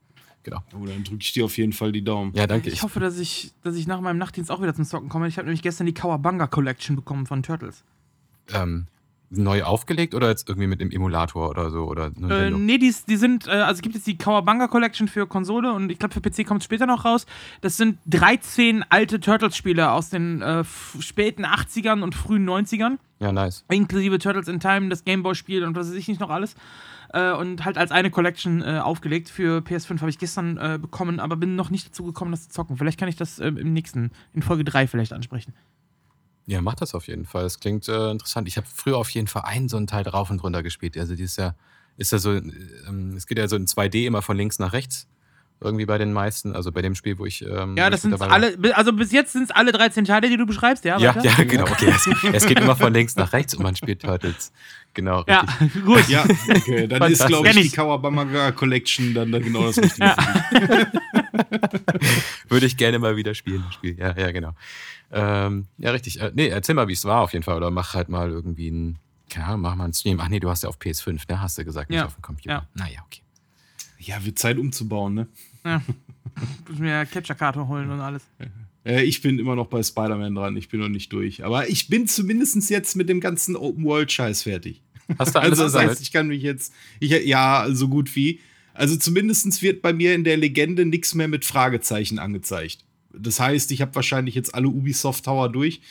Genau. 0.43 0.63
oh 0.73 0.85
dann 0.85 1.03
drücke 1.03 1.21
ich 1.21 1.33
dir 1.33 1.45
auf 1.45 1.57
jeden 1.57 1.73
Fall 1.73 1.91
die 1.91 2.03
Daumen. 2.03 2.33
Ja, 2.33 2.47
danke. 2.47 2.69
Ich 2.69 2.81
hoffe, 2.81 2.99
dass 2.99 3.17
ich, 3.17 3.51
dass 3.63 3.75
ich 3.75 3.87
nach 3.87 3.99
meinem 3.99 4.17
Nachtdienst 4.17 4.49
auch 4.49 4.61
wieder 4.61 4.73
zum 4.73 4.85
Zocken 4.85 5.09
komme. 5.09 5.27
Ich 5.27 5.37
habe 5.37 5.45
nämlich 5.45 5.61
gestern 5.61 5.85
die 5.85 5.93
Kawabanga 5.93 6.47
Collection 6.47 6.95
bekommen 6.95 7.25
von 7.25 7.43
Turtles. 7.43 7.83
ähm, 8.53 8.87
neu 9.31 9.63
aufgelegt 9.63 10.15
oder 10.15 10.29
jetzt 10.29 10.49
irgendwie 10.49 10.67
mit 10.67 10.81
dem 10.81 10.91
Emulator 10.91 11.49
oder 11.49 11.69
so? 11.69 11.83
Oder 11.85 12.11
Äh, 12.29 12.49
nee, 12.49 12.77
die, 12.77 12.93
die 13.07 13.17
sind, 13.17 13.47
äh, 13.47 13.51
also 13.51 13.77
es 13.77 13.81
gibt 13.81 13.95
jetzt 13.95 14.07
die 14.07 14.17
Kawabanga 14.17 14.67
Collection 14.67 15.07
für 15.07 15.27
Konsole 15.27 15.71
und 15.73 15.91
ich 15.91 15.99
glaube 15.99 16.13
für 16.13 16.21
PC 16.21 16.47
kommt 16.47 16.61
es 16.61 16.65
später 16.65 16.85
noch 16.85 17.05
raus. 17.05 17.25
Das 17.61 17.77
sind 17.77 17.99
13 18.07 18.85
alte 18.89 19.19
Turtles-Spiele 19.19 19.91
aus 19.91 20.09
den 20.09 20.41
äh, 20.41 20.63
späten 20.99 21.45
80ern 21.45 22.01
und 22.01 22.15
frühen 22.15 22.47
90ern. 22.47 22.97
Ja, 23.19 23.31
nice. 23.31 23.65
Inklusive 23.69 24.17
Turtles 24.19 24.47
in 24.47 24.59
Time, 24.59 24.89
das 24.89 25.03
Gameboy-Spiel 25.03 25.63
und 25.63 25.75
was 25.75 25.89
weiß 25.89 25.95
ich 25.95 26.07
nicht 26.07 26.19
noch 26.19 26.29
alles. 26.29 26.55
Äh, 27.13 27.31
und 27.33 27.65
halt 27.65 27.77
als 27.77 27.91
eine 27.91 28.11
Collection 28.11 28.61
äh, 28.61 28.79
aufgelegt. 28.79 29.29
Für 29.29 29.59
PS5 29.59 29.99
habe 29.99 30.09
ich 30.09 30.19
gestern 30.19 30.57
äh, 30.57 30.79
bekommen, 30.79 31.19
aber 31.19 31.35
bin 31.35 31.55
noch 31.55 31.69
nicht 31.69 31.87
dazu 31.87 32.03
gekommen, 32.03 32.31
das 32.31 32.43
zu 32.43 32.49
zocken. 32.49 32.77
Vielleicht 32.77 32.99
kann 32.99 33.09
ich 33.09 33.15
das 33.15 33.39
äh, 33.39 33.47
im 33.47 33.73
nächsten, 33.73 34.11
in 34.33 34.41
Folge 34.41 34.63
3 34.63 34.87
vielleicht 34.87 35.13
ansprechen. 35.13 35.53
Ja, 36.49 36.61
mach 36.61 36.73
das 36.73 36.95
auf 36.95 37.07
jeden 37.07 37.25
Fall. 37.25 37.43
Das 37.43 37.59
klingt 37.59 37.87
äh, 37.87 38.09
interessant. 38.09 38.47
Ich 38.47 38.57
habe 38.57 38.65
früher 38.73 38.97
auf 38.97 39.11
jeden 39.11 39.27
Fall 39.27 39.43
einen 39.45 39.69
so 39.69 39.77
einen 39.77 39.85
Teil 39.85 40.03
drauf 40.03 40.31
und 40.31 40.41
runter 40.43 40.63
gespielt. 40.63 40.97
Also 40.97 41.13
die 41.15 41.21
ist 41.21 41.37
ja, 41.37 41.53
ist 41.97 42.11
ja 42.11 42.17
so, 42.17 42.31
ähm, 42.31 43.13
es 43.15 43.27
geht 43.27 43.37
ja 43.37 43.47
so 43.47 43.55
in 43.55 43.67
2D 43.67 44.07
immer 44.07 44.23
von 44.23 44.35
links 44.35 44.57
nach 44.57 44.73
rechts. 44.73 45.07
Irgendwie 45.61 45.85
bei 45.85 45.97
den 45.99 46.11
meisten, 46.11 46.55
also 46.55 46.71
bei 46.71 46.81
dem 46.81 46.95
Spiel, 46.95 47.19
wo 47.19 47.25
ich. 47.25 47.45
Ähm, 47.45 47.75
Ja, 47.77 47.89
das 47.91 48.01
sind 48.01 48.19
alle, 48.19 48.57
also 48.73 48.93
bis 48.93 49.11
jetzt 49.11 49.33
sind 49.33 49.43
es 49.43 49.51
alle 49.51 49.73
13 49.73 50.05
Teile, 50.05 50.27
die 50.29 50.37
du 50.37 50.45
beschreibst, 50.47 50.85
ja? 50.85 50.97
Ja, 50.97 51.21
ja, 51.21 51.43
genau. 51.43 51.65
Okay, 51.65 51.93
es, 51.93 52.09
es 52.33 52.45
geht 52.47 52.59
immer 52.59 52.77
von 52.77 52.93
links 52.93 53.15
nach 53.15 53.31
rechts 53.33 53.53
und 53.53 53.61
man 53.61 53.75
spielt 53.75 54.01
Turtles. 54.01 54.51
Genau, 54.93 55.23
Ja, 55.27 55.41
richtig. 55.41 55.83
gut. 55.85 56.07
Ja, 56.07 56.23
okay, 56.49 56.87
dann 56.87 57.11
ist, 57.11 57.27
glaube 57.27 57.49
ich, 57.49 57.55
die 57.55 57.61
ich. 57.61 57.73
Kawabanga 57.73 58.53
Collection 58.53 59.13
dann, 59.13 59.31
dann 59.31 59.43
genau 59.43 59.67
das 59.67 59.77
Richtige. 59.77 60.15
dich. 60.15 60.87
Würde 62.49 62.65
ich 62.65 62.77
gerne 62.77 62.97
mal 62.97 63.17
wieder 63.17 63.35
spielen. 63.35 63.63
Spiel. 63.71 63.99
Ja, 63.99 64.17
ja, 64.17 64.31
genau. 64.31 64.53
Ähm, 65.11 65.65
ja, 65.77 65.91
richtig. 65.91 66.19
Äh, 66.21 66.31
nee, 66.35 66.47
erzähl 66.47 66.75
mal, 66.75 66.87
wie 66.87 66.93
es 66.93 67.05
war 67.05 67.21
auf 67.21 67.33
jeden 67.33 67.43
Fall. 67.43 67.57
Oder 67.57 67.71
mach 67.71 67.93
halt 67.93 68.09
mal 68.09 68.29
irgendwie 68.29 68.69
ein, 68.69 68.97
keine 69.29 69.45
Ahnung, 69.47 69.61
mach 69.61 69.75
mal 69.75 69.85
einen 69.85 69.93
Stream. 69.93 70.19
Ach 70.19 70.29
nee, 70.29 70.39
du 70.39 70.49
hast 70.49 70.63
ja 70.63 70.69
auf 70.69 70.77
PS5, 70.79 71.21
ne? 71.29 71.41
Hast 71.41 71.57
du 71.57 71.65
gesagt, 71.65 71.89
nicht 71.89 71.97
Ja, 71.97 72.05
auf 72.05 72.15
dem 72.15 72.21
Computer. 72.21 72.51
ja. 72.51 72.67
Naja, 72.75 72.99
okay. 73.05 73.21
Ja, 73.99 74.23
wird 74.23 74.39
Zeit 74.39 74.57
umzubauen, 74.57 75.13
ne? 75.13 75.27
Ja. 75.65 75.81
Muss 76.69 76.79
mir 76.79 77.05
Capture-Karte 77.05 77.67
holen 77.67 77.89
und 77.89 77.99
alles. 77.99 78.23
Äh, 78.85 79.03
ich 79.03 79.21
bin 79.21 79.39
immer 79.39 79.55
noch 79.55 79.67
bei 79.67 79.83
Spider-Man 79.83 80.35
dran, 80.35 80.55
ich 80.55 80.69
bin 80.69 80.79
noch 80.79 80.87
nicht 80.89 81.11
durch. 81.11 81.43
Aber 81.43 81.67
ich 81.69 81.87
bin 81.89 82.07
zumindest 82.07 82.69
jetzt 82.69 82.95
mit 82.95 83.09
dem 83.09 83.19
ganzen 83.19 83.55
Open-World-Scheiß 83.55 84.43
fertig. 84.43 84.81
Hast 85.17 85.35
du 85.35 85.39
alles 85.41 85.59
Also 85.59 85.77
das 85.77 85.87
heißt, 85.89 86.01
ich 86.01 86.11
kann 86.11 86.27
mich 86.27 86.43
jetzt, 86.43 86.73
ich, 86.99 87.11
ja, 87.11 87.67
so 87.71 87.87
gut 87.89 88.15
wie. 88.15 88.39
Also 88.73 88.95
zumindest 88.95 89.61
wird 89.61 89.81
bei 89.81 89.91
mir 89.91 90.15
in 90.15 90.23
der 90.23 90.37
Legende 90.37 90.85
nichts 90.85 91.13
mehr 91.13 91.27
mit 91.27 91.43
Fragezeichen 91.43 92.19
angezeigt. 92.19 92.85
Das 93.13 93.39
heißt, 93.39 93.71
ich 93.71 93.81
habe 93.81 93.93
wahrscheinlich 93.95 94.35
jetzt 94.35 94.53
alle 94.53 94.67
Ubisoft 94.67 95.25
Tower 95.25 95.49
durch. 95.49 95.81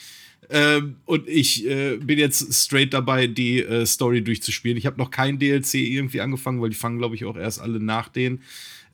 Ähm, 0.49 0.95
und 1.05 1.27
ich 1.27 1.67
äh, 1.67 1.97
bin 1.97 2.17
jetzt 2.17 2.51
straight 2.53 2.93
dabei, 2.93 3.27
die 3.27 3.59
äh, 3.61 3.85
Story 3.85 4.23
durchzuspielen. 4.23 4.77
Ich 4.77 4.85
habe 4.85 4.97
noch 4.97 5.11
kein 5.11 5.37
DLC 5.37 5.75
irgendwie 5.75 6.21
angefangen, 6.21 6.61
weil 6.61 6.69
die 6.69 6.75
fangen, 6.75 6.97
glaube 6.97 7.13
ich, 7.15 7.25
auch 7.25 7.35
erst 7.37 7.61
alle 7.61 7.79
nach 7.79 8.07
den, 8.09 8.41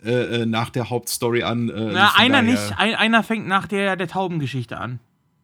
äh, 0.03 0.41
äh, 0.41 0.45
nach 0.45 0.69
der 0.69 0.89
Hauptstory 0.89 1.43
an. 1.43 1.69
Äh, 1.69 1.91
Na, 1.93 2.11
einer 2.17 2.41
daher- 2.41 2.51
nicht. 2.51 2.77
Ein, 2.77 2.95
einer 2.95 3.23
fängt 3.23 3.47
nach 3.47 3.67
der, 3.67 3.95
der 3.95 4.07
Taubengeschichte 4.07 4.77
an. 4.77 4.99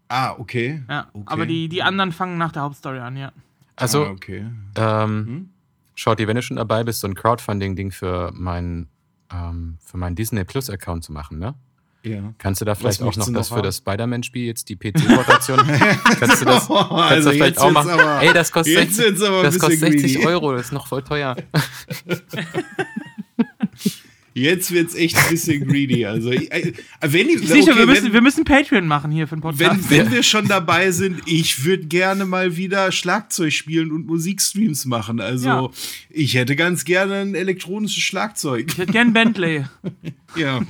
Ah, 0.09 0.35
okay. 0.37 0.81
Ja. 0.89 1.07
Okay. 1.13 1.23
Aber 1.27 1.45
die, 1.45 1.69
die 1.69 1.83
anderen 1.83 2.11
fangen 2.11 2.37
nach 2.37 2.51
der 2.51 2.63
Hauptstory 2.63 2.99
an, 2.99 3.15
ja. 3.15 3.31
Also, 3.77 4.03
ah, 4.05 4.09
okay. 4.09 4.45
ähm, 4.75 5.25
Hm? 5.27 5.49
Shorty, 5.95 6.27
wenn 6.27 6.35
du 6.35 6.41
schon 6.41 6.57
dabei 6.57 6.83
bist, 6.83 6.99
so 7.01 7.07
ein 7.07 7.15
Crowdfunding-Ding 7.15 7.91
für 7.91 8.31
meinen 8.33 8.89
ähm, 9.33 9.77
für 9.79 9.97
meinen 9.97 10.15
Disney 10.17 10.43
Plus-Account 10.43 11.03
zu 11.05 11.13
machen, 11.13 11.39
ne? 11.39 11.53
Ja. 12.03 12.33
Kannst 12.39 12.61
du 12.61 12.65
da 12.65 12.73
vielleicht 12.75 13.01
auch 13.01 13.15
noch 13.15 13.25
du 13.25 13.31
das 13.31 13.49
noch 13.51 13.57
für 13.57 13.61
das 13.61 13.77
Spider-Man-Spiel 13.77 14.45
jetzt 14.45 14.67
die 14.69 14.75
PC-Portation? 14.75 15.59
kannst 16.19 16.41
du 16.41 16.45
das, 16.45 16.67
kannst 16.67 16.69
du 16.69 16.75
Also 16.75 17.29
das 17.29 17.37
vielleicht 17.37 17.59
auch 17.59 17.71
machen? 17.71 17.89
aber- 17.91 18.21
Ey, 18.21 18.33
das 18.33 18.51
kostet, 18.51 18.73
jetzt 18.75 18.95
60, 18.95 19.05
wird's 19.05 19.21
aber 19.23 19.37
ein 19.39 19.43
das 19.43 19.59
kostet 19.59 19.79
bisschen 19.81 19.99
60 19.99 20.15
greedy. 20.15 20.27
Euro, 20.27 20.53
das 20.53 20.65
ist 20.65 20.71
noch 20.71 20.87
voll 20.87 21.03
teuer. 21.03 21.35
Jetzt 24.33 24.71
wird's 24.71 24.95
echt 24.95 25.17
ein 25.17 25.29
bisschen 25.29 25.67
greedy. 25.67 26.05
Also, 26.05 26.31
ich- 26.31 26.51
äh, 26.51 26.71
wenn 27.01 27.27
ich, 27.27 27.39
Sicher, 27.39 27.71
okay, 27.71 27.79
wir, 27.79 27.85
müssen, 27.85 28.05
wenn, 28.05 28.13
wir 28.13 28.21
müssen 28.21 28.45
Patreon 28.45 28.87
machen 28.87 29.11
hier 29.11 29.27
für 29.27 29.35
den 29.35 29.41
Podcast. 29.41 29.89
wenn, 29.89 30.05
wenn 30.05 30.11
wir 30.11 30.23
schon 30.23 30.47
dabei 30.47 30.91
sind, 30.91 31.21
ich 31.25 31.65
würde 31.65 31.85
gerne 31.87 32.25
mal 32.25 32.55
wieder 32.55 32.91
Schlagzeug 32.91 33.51
spielen 33.51 33.91
und 33.91 34.05
Musikstreams 34.07 34.85
machen. 34.85 35.19
Also, 35.19 35.47
Ja. 35.49 35.69
ich 36.09 36.35
hätte 36.35 36.55
ganz 36.55 36.85
gerne 36.85 37.15
ein 37.21 37.35
elektronisches 37.35 38.03
Schlagzeug. 38.03 38.67
ich 38.71 38.77
hätte 38.77 38.91
gern 38.91 39.13
Bentley. 39.13 39.65
Ja. 40.37 40.61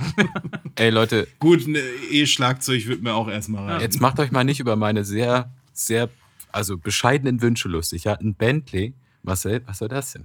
Ey, 0.74 0.89
Leute, 0.89 1.28
Gut, 1.38 1.68
ein 1.68 1.78
E-Schlagzeug 2.09 2.88
wird 2.88 3.03
mir 3.03 3.14
auch 3.14 3.30
erstmal 3.30 3.70
rein. 3.74 3.82
jetzt 3.82 4.01
macht 4.01 4.20
euch 4.20 4.32
mal 4.32 4.43
nicht 4.43 4.59
über 4.59 4.76
meine 4.76 5.05
sehr, 5.05 5.51
sehr 5.72 6.09
also 6.51 6.80
bescheidenen 6.80 7.43
Wünsche 7.43 7.70
lustig. 7.70 8.05
Ja, 8.05 8.14
ein 8.16 8.34
Bentley. 8.34 8.93
Marcel, 9.22 9.62
was 9.68 9.78
soll 9.78 9.88
das 9.89 10.14
denn? 10.14 10.24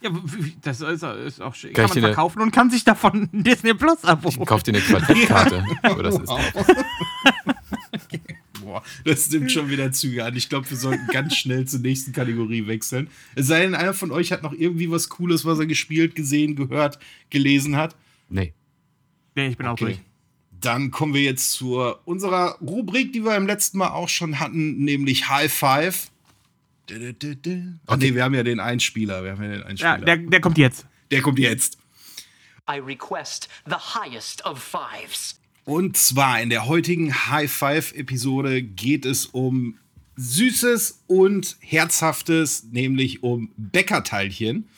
Ja, 0.00 0.10
das 0.62 0.80
ist, 0.80 1.02
ist 1.02 1.42
auch 1.42 1.54
schön. 1.54 1.72
Kann 1.72 1.86
Kann, 1.86 1.96
ich 1.96 2.02
man 2.02 2.12
verkaufen 2.12 2.42
und 2.42 2.50
kann 2.52 2.70
sich 2.70 2.84
davon 2.84 3.28
ein 3.32 3.42
Disney 3.44 3.74
Plus 3.74 4.04
Abo. 4.04 4.28
Ich 4.28 4.38
kauf 4.44 4.62
dir 4.62 4.72
eine 4.72 4.80
Quartettkarte. 4.86 5.64
So, 5.88 6.02
das 6.02 6.18
ist 6.20 6.30
Boah, 8.60 8.82
das 9.04 9.30
nimmt 9.30 9.52
schon 9.52 9.68
wieder 9.68 9.92
Züge 9.92 10.24
an. 10.24 10.34
Ich 10.36 10.48
glaube, 10.48 10.68
wir 10.68 10.76
sollten 10.76 11.06
ganz 11.08 11.36
schnell 11.36 11.66
zur 11.66 11.80
nächsten 11.80 12.12
Kategorie 12.12 12.66
wechseln. 12.66 13.08
Es 13.34 13.46
sei 13.46 13.60
denn, 13.60 13.74
einer 13.74 13.94
von 13.94 14.10
euch 14.10 14.32
hat 14.32 14.42
noch 14.42 14.52
irgendwie 14.52 14.90
was 14.90 15.08
Cooles, 15.08 15.44
was 15.44 15.58
er 15.58 15.66
gespielt, 15.66 16.14
gesehen, 16.14 16.56
gehört, 16.56 16.98
gelesen 17.30 17.76
hat. 17.76 17.96
nee. 18.28 18.52
Nee, 19.36 19.48
ich 19.48 19.58
bin 19.58 19.66
auch 19.66 19.76
durch. 19.76 20.00
Dann 20.50 20.90
kommen 20.90 21.12
wir 21.12 21.20
jetzt 21.20 21.52
zu 21.52 21.78
unserer 22.06 22.56
Rubrik, 22.62 23.12
die 23.12 23.22
wir 23.22 23.36
im 23.36 23.46
letzten 23.46 23.76
Mal 23.76 23.90
auch 23.90 24.08
schon 24.08 24.40
hatten, 24.40 24.78
nämlich 24.78 25.28
High 25.28 25.52
Five. 25.52 26.10
Okay. 26.90 27.76
nee, 27.98 28.14
wir 28.14 28.24
haben 28.24 28.34
ja 28.34 28.42
den 28.42 28.60
Einspieler. 28.60 29.24
Wir 29.24 29.32
haben 29.32 29.42
ja 29.42 29.48
den 29.50 29.60
Ja, 29.60 29.66
Einspieler. 29.66 29.98
der, 29.98 30.16
der 30.18 30.40
kommt 30.40 30.58
jetzt. 30.58 30.86
der 31.10 31.22
kommt 31.22 31.38
jetzt. 31.38 31.78
I 32.68 32.78
request 32.78 33.48
the 33.66 33.74
highest 33.76 34.44
of 34.44 34.62
fives. 34.62 35.38
Und 35.64 35.96
zwar 35.96 36.40
in 36.40 36.50
der 36.50 36.66
heutigen 36.66 37.12
High 37.28 37.50
Five-Episode 37.50 38.62
geht 38.62 39.04
es 39.04 39.26
um 39.26 39.78
Süßes 40.16 41.02
und 41.08 41.56
Herzhaftes, 41.60 42.64
nämlich 42.70 43.22
um 43.22 43.50
Bäckerteilchen. 43.56 44.68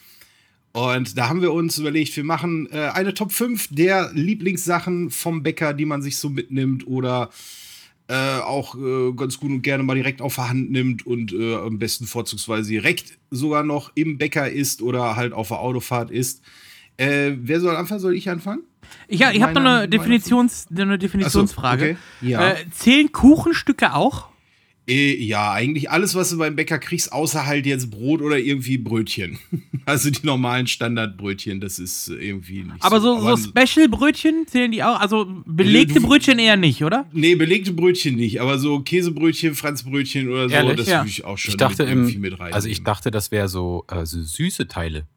Und 0.71 1.17
da 1.17 1.29
haben 1.29 1.41
wir 1.41 1.51
uns 1.53 1.77
überlegt, 1.77 2.15
wir 2.15 2.23
machen 2.23 2.67
äh, 2.71 2.89
eine 2.93 3.13
Top 3.13 3.31
5 3.31 3.69
der 3.71 4.11
Lieblingssachen 4.13 5.09
vom 5.09 5.41
Bäcker, 5.41 5.73
die 5.73 5.85
man 5.85 6.01
sich 6.01 6.17
so 6.17 6.29
mitnimmt 6.29 6.85
oder 6.87 7.29
äh, 8.09 8.39
auch 8.39 8.75
äh, 8.75 9.13
ganz 9.13 9.39
gut 9.39 9.51
und 9.51 9.61
gerne 9.61 9.83
mal 9.83 9.93
direkt 9.93 10.21
auf 10.21 10.35
der 10.35 10.49
Hand 10.49 10.71
nimmt 10.71 11.05
und 11.05 11.31
äh, 11.31 11.55
am 11.55 11.77
besten 11.77 12.07
vorzugsweise 12.07 12.71
direkt 12.71 13.19
sogar 13.29 13.63
noch 13.63 13.91
im 13.93 14.17
Bäcker 14.17 14.49
isst 14.49 14.81
oder 14.81 15.15
halt 15.15 15.31
auf 15.31 15.49
der 15.49 15.59
Autofahrt 15.59 16.09
isst. 16.09 16.41
Äh, 16.97 17.33
wer 17.39 17.61
soll 17.61 17.75
anfangen? 17.75 17.99
Soll 17.99 18.15
ich 18.15 18.27
anfangen? 18.27 18.63
Ich, 19.07 19.19
ja, 19.19 19.31
ich 19.31 19.43
habe 19.43 19.53
noch 19.53 19.61
eine, 19.61 19.87
Definitions, 19.87 20.65
eine 20.75 20.97
Definitionsfrage. 20.97 21.91
okay. 21.91 22.27
Ja. 22.27 22.53
Äh, 22.53 22.55
zählen 22.71 23.11
Kuchenstücke 23.11 23.93
auch? 23.93 24.28
Äh, 24.89 25.15
ja, 25.23 25.51
eigentlich 25.53 25.89
alles, 25.91 26.15
was 26.15 26.31
du 26.31 26.37
beim 26.39 26.55
Bäcker 26.55 26.79
kriegst, 26.79 27.13
außer 27.13 27.45
halt 27.45 27.65
jetzt 27.65 27.89
Brot 27.91 28.21
oder 28.21 28.37
irgendwie 28.39 28.77
Brötchen. 28.77 29.37
Also 29.85 30.11
die 30.11 30.23
normalen 30.23 30.67
Standardbrötchen, 30.67 31.59
das 31.61 31.79
ist 31.79 32.09
irgendwie 32.09 32.59
nicht 32.61 32.75
Aber 32.81 33.01
so, 33.01 33.17
Aber- 33.17 33.35
so 33.37 33.49
Special-Brötchen 33.49 34.45
zählen 34.45 34.71
die 34.71 34.83
auch? 34.83 34.99
Also 34.99 35.25
belegte 35.47 35.95
du- 35.99 36.05
Brötchen 36.05 36.37
eher 36.37 36.57
nicht, 36.57 36.83
oder? 36.83 37.07
Nee, 37.11 37.33
belegte 37.33 37.73
Brötchen 37.73 38.15
nicht, 38.15 38.39
aber 38.39 38.59
so 38.59 38.81
Käsebrötchen, 38.81 39.55
Franzbrötchen 39.55 40.29
oder 40.29 40.47
so, 40.47 40.53
Ehrlich? 40.53 40.75
das 40.77 40.87
Ja. 40.89 40.99
würde 40.99 41.09
ich 41.09 41.25
auch 41.25 41.39
schon 41.39 41.51
Ich 41.53 41.57
dachte 41.57 41.83
mit, 41.83 41.91
irgendwie 41.91 42.13
im, 42.15 42.21
mit 42.21 42.39
rein. 42.39 42.53
also 42.53 42.67
ich 42.69 42.83
dachte, 42.83 43.09
das 43.09 43.31
wäre 43.31 43.47
so, 43.47 43.83
äh, 43.89 44.05
so 44.05 44.21
süße 44.21 44.67
Teile. 44.67 45.07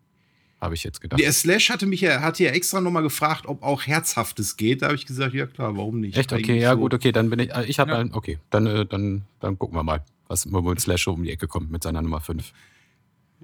Habe 0.62 0.74
ich 0.76 0.84
jetzt 0.84 1.00
gedacht. 1.00 1.20
Der 1.20 1.32
Slash 1.32 1.70
hatte 1.70 1.86
mich 1.86 2.02
ja, 2.02 2.20
hatte 2.20 2.44
ja 2.44 2.50
extra 2.52 2.80
nochmal 2.80 3.02
gefragt, 3.02 3.46
ob 3.46 3.64
auch 3.64 3.82
Herzhaftes 3.84 4.56
geht. 4.56 4.80
Da 4.82 4.86
habe 4.86 4.94
ich 4.94 5.06
gesagt, 5.06 5.34
ja 5.34 5.46
klar, 5.46 5.76
warum 5.76 5.98
nicht? 5.98 6.16
Echt? 6.16 6.32
Okay, 6.32 6.44
Eigentlich 6.44 6.62
ja 6.62 6.74
so. 6.74 6.78
gut, 6.78 6.94
okay, 6.94 7.10
dann 7.10 7.28
bin 7.30 7.40
ich, 7.40 7.50
äh, 7.50 7.64
ich 7.64 7.80
habe 7.80 7.90
Ja. 7.90 7.98
ein, 7.98 8.14
okay, 8.14 8.38
dann, 8.50 8.66
äh, 8.66 8.86
dann, 8.86 9.22
dann 9.40 9.58
gucken 9.58 9.76
wir 9.76 9.82
mal, 9.82 10.04
was 10.28 10.50
womit 10.52 10.78
Slash 10.80 11.08
um 11.08 11.24
die 11.24 11.32
Ecke 11.32 11.48
kommt 11.48 11.72
mit 11.72 11.82
seiner 11.82 12.00
Nummer 12.00 12.20
5. 12.20 12.52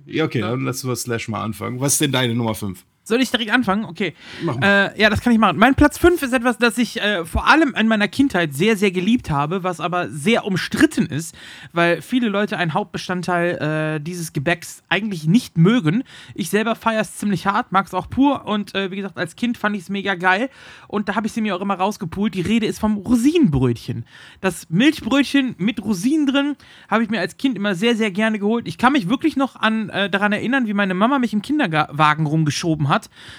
Ja, 0.06 0.26
okay, 0.26 0.42
dann 0.42 0.60
lassen 0.64 0.88
wir 0.88 0.94
Slash 0.94 1.26
mal 1.26 1.42
anfangen. 1.42 1.80
Was 1.80 1.94
ist 1.94 2.02
denn 2.02 2.12
deine 2.12 2.36
Nummer 2.36 2.54
5? 2.54 2.84
Soll 3.08 3.22
ich 3.22 3.30
direkt 3.30 3.50
anfangen? 3.50 3.86
Okay. 3.86 4.12
Äh, 4.60 5.00
ja, 5.00 5.08
das 5.08 5.22
kann 5.22 5.32
ich 5.32 5.38
machen. 5.38 5.56
Mein 5.56 5.74
Platz 5.74 5.96
5 5.96 6.22
ist 6.22 6.34
etwas, 6.34 6.58
das 6.58 6.76
ich 6.76 7.00
äh, 7.00 7.24
vor 7.24 7.46
allem 7.46 7.74
in 7.74 7.88
meiner 7.88 8.06
Kindheit 8.06 8.52
sehr, 8.52 8.76
sehr 8.76 8.90
geliebt 8.90 9.30
habe, 9.30 9.64
was 9.64 9.80
aber 9.80 10.10
sehr 10.10 10.44
umstritten 10.44 11.06
ist, 11.06 11.34
weil 11.72 12.02
viele 12.02 12.28
Leute 12.28 12.58
einen 12.58 12.74
Hauptbestandteil 12.74 13.96
äh, 13.96 14.00
dieses 14.02 14.34
Gebäcks 14.34 14.82
eigentlich 14.90 15.26
nicht 15.26 15.56
mögen. 15.56 16.04
Ich 16.34 16.50
selber 16.50 16.74
feiere 16.74 17.00
es 17.00 17.16
ziemlich 17.16 17.46
hart, 17.46 17.72
mag 17.72 17.86
es 17.86 17.94
auch 17.94 18.10
pur 18.10 18.44
und 18.44 18.74
äh, 18.74 18.90
wie 18.90 18.96
gesagt, 18.96 19.16
als 19.16 19.36
Kind 19.36 19.56
fand 19.56 19.74
ich 19.74 19.84
es 19.84 19.88
mega 19.88 20.14
geil 20.14 20.50
und 20.86 21.08
da 21.08 21.14
habe 21.14 21.26
ich 21.26 21.32
sie 21.32 21.40
mir 21.40 21.56
auch 21.56 21.62
immer 21.62 21.76
rausgepult. 21.76 22.34
Die 22.34 22.42
Rede 22.42 22.66
ist 22.66 22.78
vom 22.78 22.98
Rosinenbrötchen. 22.98 24.04
Das 24.42 24.68
Milchbrötchen 24.68 25.54
mit 25.56 25.82
Rosinen 25.82 26.26
drin 26.26 26.56
habe 26.90 27.04
ich 27.04 27.08
mir 27.08 27.20
als 27.20 27.38
Kind 27.38 27.56
immer 27.56 27.74
sehr, 27.74 27.96
sehr 27.96 28.10
gerne 28.10 28.38
geholt. 28.38 28.68
Ich 28.68 28.76
kann 28.76 28.92
mich 28.92 29.08
wirklich 29.08 29.34
noch 29.34 29.56
an, 29.56 29.88
äh, 29.88 30.10
daran 30.10 30.32
erinnern, 30.32 30.66
wie 30.66 30.74
meine 30.74 30.92
Mama 30.92 31.18
mich 31.18 31.32
im 31.32 31.40
Kinderwagen 31.40 32.26
rumgeschoben 32.26 32.90
hat 32.90 32.97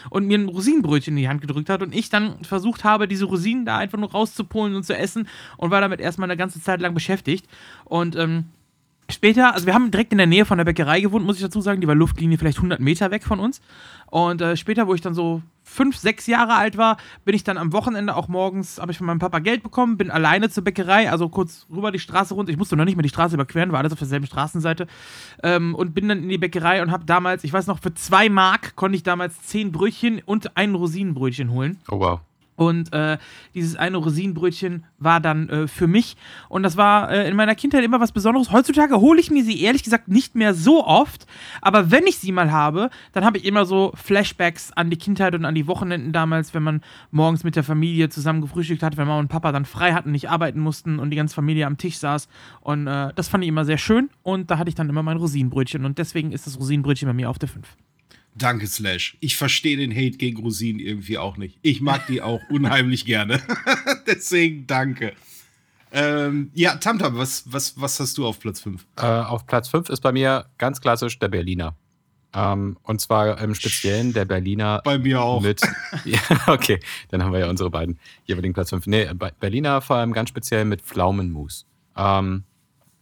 und 0.09 0.27
mir 0.27 0.37
ein 0.37 0.47
Rosinenbrötchen 0.47 1.17
in 1.17 1.23
die 1.23 1.29
Hand 1.29 1.41
gedrückt 1.41 1.69
hat 1.69 1.81
und 1.81 1.93
ich 1.93 2.09
dann 2.09 2.43
versucht 2.43 2.83
habe, 2.83 3.07
diese 3.07 3.25
Rosinen 3.25 3.65
da 3.65 3.77
einfach 3.77 3.97
nur 3.97 4.11
rauszupolen 4.11 4.75
und 4.75 4.83
zu 4.83 4.95
essen 4.95 5.27
und 5.57 5.71
war 5.71 5.81
damit 5.81 5.99
erstmal 5.99 6.29
eine 6.29 6.37
ganze 6.37 6.61
Zeit 6.61 6.81
lang 6.81 6.93
beschäftigt. 6.93 7.45
Und 7.85 8.15
ähm, 8.15 8.45
Später, 9.11 9.55
also 9.55 9.65
wir 9.65 9.73
haben 9.73 9.89
direkt 9.89 10.11
in 10.11 10.19
der 10.19 10.27
Nähe 10.27 10.45
von 10.45 10.59
der 10.59 10.65
Bäckerei 10.65 11.01
gewohnt, 11.01 11.25
muss 11.25 11.37
ich 11.37 11.41
dazu 11.41 11.61
sagen. 11.61 11.81
Die 11.81 11.87
war 11.87 11.95
Luftlinie 11.95 12.37
vielleicht 12.37 12.59
100 12.59 12.79
Meter 12.79 13.09
weg 13.09 13.23
von 13.23 13.39
uns. 13.39 13.59
Und 14.05 14.39
äh, 14.41 14.55
später, 14.55 14.85
wo 14.85 14.93
ich 14.93 15.01
dann 15.01 15.15
so 15.15 15.41
fünf, 15.69 15.95
sechs 15.97 16.27
Jahre 16.27 16.55
alt 16.55 16.77
war, 16.77 16.97
bin 17.25 17.35
ich 17.35 17.43
dann 17.43 17.57
am 17.57 17.71
Wochenende 17.73 18.15
auch 18.15 18.27
morgens, 18.27 18.79
habe 18.79 18.91
ich 18.91 18.97
von 18.97 19.07
meinem 19.07 19.19
Papa 19.19 19.39
Geld 19.39 19.63
bekommen, 19.63 19.97
bin 19.97 20.11
alleine 20.11 20.49
zur 20.49 20.63
Bäckerei, 20.63 21.09
also 21.09 21.29
kurz 21.29 21.67
rüber 21.71 21.91
die 21.91 21.99
Straße 21.99 22.33
runter. 22.33 22.51
Ich 22.51 22.57
musste 22.57 22.75
noch 22.75 22.85
nicht 22.85 22.95
mehr 22.95 23.03
die 23.03 23.09
Straße 23.09 23.35
überqueren, 23.35 23.71
war 23.71 23.79
alles 23.79 23.93
auf 23.93 23.99
derselben 23.99 24.25
Straßenseite. 24.25 24.87
Ähm, 25.43 25.75
und 25.75 25.93
bin 25.93 26.09
dann 26.09 26.23
in 26.23 26.29
die 26.29 26.37
Bäckerei 26.37 26.81
und 26.81 26.91
habe 26.91 27.05
damals, 27.05 27.43
ich 27.43 27.53
weiß 27.53 27.67
noch, 27.67 27.79
für 27.79 27.93
zwei 27.93 28.29
Mark 28.29 28.75
konnte 28.75 28.95
ich 28.95 29.03
damals 29.03 29.41
zehn 29.43 29.71
Brötchen 29.71 30.21
und 30.25 30.57
ein 30.57 30.75
Rosinenbrötchen 30.75 31.51
holen. 31.51 31.79
Oh 31.89 31.99
wow. 31.99 32.19
Und 32.59 32.91
äh, 32.91 33.17
dieses 33.55 33.77
eine 33.77 33.95
Rosinenbrötchen 33.95 34.83
war 34.97 35.21
dann 35.21 35.47
äh, 35.47 35.67
für 35.69 35.87
mich. 35.87 36.17
Und 36.49 36.63
das 36.63 36.75
war 36.75 37.09
äh, 37.09 37.29
in 37.29 37.37
meiner 37.37 37.55
Kindheit 37.55 37.85
immer 37.85 38.01
was 38.01 38.11
Besonderes. 38.11 38.51
Heutzutage 38.51 38.99
hole 38.99 39.21
ich 39.21 39.31
mir 39.31 39.45
sie 39.45 39.61
ehrlich 39.61 39.81
gesagt 39.81 40.09
nicht 40.09 40.35
mehr 40.35 40.53
so 40.53 40.85
oft. 40.85 41.25
Aber 41.61 41.89
wenn 41.89 42.05
ich 42.05 42.17
sie 42.17 42.33
mal 42.33 42.51
habe, 42.51 42.89
dann 43.13 43.23
habe 43.23 43.37
ich 43.37 43.45
immer 43.45 43.65
so 43.65 43.93
Flashbacks 43.95 44.73
an 44.73 44.89
die 44.89 44.97
Kindheit 44.97 45.35
und 45.35 45.45
an 45.45 45.55
die 45.55 45.67
Wochenenden 45.67 46.11
damals, 46.11 46.53
wenn 46.53 46.63
man 46.63 46.81
morgens 47.11 47.45
mit 47.45 47.55
der 47.55 47.63
Familie 47.63 48.09
zusammen 48.09 48.41
gefrühstückt 48.41 48.83
hat, 48.83 48.97
wenn 48.97 49.07
Mama 49.07 49.21
und 49.21 49.29
Papa 49.29 49.53
dann 49.53 49.63
frei 49.63 49.93
hatten, 49.93 50.11
nicht 50.11 50.29
arbeiten 50.29 50.59
mussten 50.59 50.99
und 50.99 51.11
die 51.11 51.15
ganze 51.17 51.35
Familie 51.35 51.65
am 51.65 51.77
Tisch 51.77 51.97
saß. 51.97 52.27
Und 52.59 52.87
äh, 52.87 53.13
das 53.15 53.29
fand 53.29 53.41
ich 53.45 53.47
immer 53.47 53.63
sehr 53.63 53.77
schön. 53.77 54.09
Und 54.21 54.51
da 54.51 54.57
hatte 54.57 54.67
ich 54.67 54.75
dann 54.75 54.89
immer 54.89 55.01
mein 55.01 55.15
Rosinenbrötchen. 55.15 55.85
Und 55.85 55.97
deswegen 55.97 56.33
ist 56.33 56.45
das 56.45 56.59
Rosinenbrötchen 56.59 57.07
bei 57.07 57.13
mir 57.13 57.29
auf 57.29 57.39
der 57.39 57.47
5. 57.47 57.65
Danke, 58.39 58.65
Slash. 58.67 59.15
Ich 59.19 59.35
verstehe 59.37 59.77
den 59.77 59.91
Hate 59.91 60.17
gegen 60.17 60.39
Rosinen 60.41 60.79
irgendwie 60.79 61.17
auch 61.19 61.37
nicht. 61.37 61.59
Ich 61.61 61.81
mag 61.81 62.07
die 62.07 62.21
auch 62.21 62.41
unheimlich 62.49 63.05
gerne. 63.05 63.41
Deswegen 64.07 64.65
danke. 64.65 65.13
Ähm, 65.91 66.51
ja, 66.53 66.75
Tamtam, 66.75 67.17
was, 67.17 67.43
was, 67.51 67.79
was 67.79 67.99
hast 67.99 68.17
du 68.17 68.25
auf 68.27 68.39
Platz 68.39 68.61
5? 68.61 68.85
Äh, 68.97 69.05
auf 69.05 69.45
Platz 69.47 69.69
5 69.69 69.89
ist 69.89 70.01
bei 70.01 70.11
mir 70.11 70.45
ganz 70.57 70.81
klassisch 70.81 71.17
der 71.19 71.29
Berliner. 71.29 71.75
Ähm, 72.31 72.77
und 72.83 73.01
zwar 73.01 73.41
im 73.41 73.55
Speziellen 73.55 74.13
der 74.13 74.25
Berliner 74.25 74.81
Bei 74.83 74.99
mir 74.99 75.19
auch. 75.21 75.41
mit. 75.41 75.61
ja, 76.05 76.19
okay, 76.45 76.79
dann 77.09 77.23
haben 77.23 77.33
wir 77.33 77.39
ja 77.39 77.49
unsere 77.49 77.71
beiden 77.71 77.97
jeweiligen 78.25 78.53
Platz 78.53 78.69
5. 78.69 78.85
Nee, 78.85 79.09
Be- 79.15 79.31
Berliner 79.39 79.81
vor 79.81 79.95
allem 79.95 80.13
ganz 80.13 80.29
speziell 80.29 80.63
mit 80.65 80.81
Pflaumenmus. 80.83 81.65
Ähm, 81.97 82.43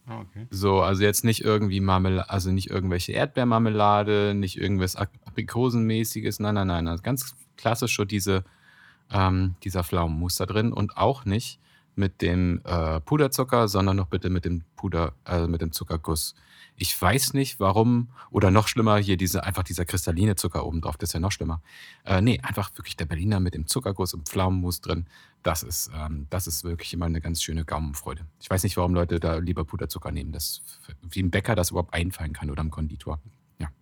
Ah, 0.08 0.20
okay. 0.20 0.46
so, 0.50 0.80
also 0.80 1.02
jetzt 1.02 1.24
nicht 1.24 1.44
irgendwie 1.44 1.80
Marmelade, 1.80 2.30
also 2.30 2.50
nicht 2.50 2.70
irgendwelche 2.70 3.12
Erdbeermarmelade, 3.12 4.32
nicht 4.34 4.56
irgendwas 4.58 4.96
Aprikosenmäßiges, 4.96 6.40
nein, 6.40 6.54
nein, 6.54 6.66
nein. 6.68 6.88
Also 6.88 7.02
ganz 7.02 7.36
klassisch 7.58 7.92
schon 7.92 8.08
diese, 8.08 8.44
ähm, 9.12 9.56
dieser 9.64 9.84
Pflaumenmus 9.84 10.36
da 10.36 10.46
drin 10.46 10.72
und 10.72 10.96
auch 10.96 11.26
nicht 11.26 11.60
mit 11.94 12.22
dem 12.22 12.62
äh, 12.64 13.00
Puderzucker, 13.00 13.68
sondern 13.68 13.96
noch 13.96 14.06
bitte 14.06 14.30
mit 14.30 14.46
dem 14.46 14.62
Puder, 14.76 15.12
äh, 15.26 15.46
mit 15.46 15.60
dem 15.60 15.72
Zuckerguss. 15.72 16.34
Ich 16.80 17.00
weiß 17.00 17.34
nicht, 17.34 17.58
warum, 17.58 18.08
oder 18.30 18.52
noch 18.52 18.68
schlimmer, 18.68 18.98
hier 18.98 19.16
diese, 19.16 19.42
einfach 19.42 19.64
dieser 19.64 19.84
kristalline 19.84 20.36
Zucker 20.36 20.64
oben 20.64 20.80
drauf, 20.80 20.96
das 20.96 21.10
ist 21.10 21.14
ja 21.14 21.18
noch 21.18 21.32
schlimmer. 21.32 21.60
Äh, 22.04 22.20
nee, 22.20 22.38
einfach 22.40 22.70
wirklich 22.76 22.96
der 22.96 23.06
Berliner 23.06 23.40
mit 23.40 23.54
dem 23.54 23.66
Zuckerguss 23.66 24.14
und 24.14 24.28
Pflaumenmus 24.28 24.80
drin. 24.80 25.06
Das 25.42 25.64
ist, 25.64 25.90
ähm, 25.92 26.28
das 26.30 26.46
ist 26.46 26.62
wirklich 26.62 26.94
immer 26.94 27.06
eine 27.06 27.20
ganz 27.20 27.42
schöne 27.42 27.64
Gaumenfreude. 27.64 28.26
Ich 28.40 28.48
weiß 28.48 28.62
nicht, 28.62 28.76
warum 28.76 28.94
Leute 28.94 29.18
da 29.18 29.38
lieber 29.38 29.64
Puderzucker 29.64 30.12
nehmen, 30.12 30.30
das, 30.30 30.62
wie 31.10 31.20
ein 31.20 31.32
Bäcker 31.32 31.56
das 31.56 31.70
überhaupt 31.70 31.94
einfallen 31.94 32.32
kann 32.32 32.48
oder 32.48 32.62
ein 32.62 32.70
Konditor. 32.70 33.20
Ja. 33.58 33.72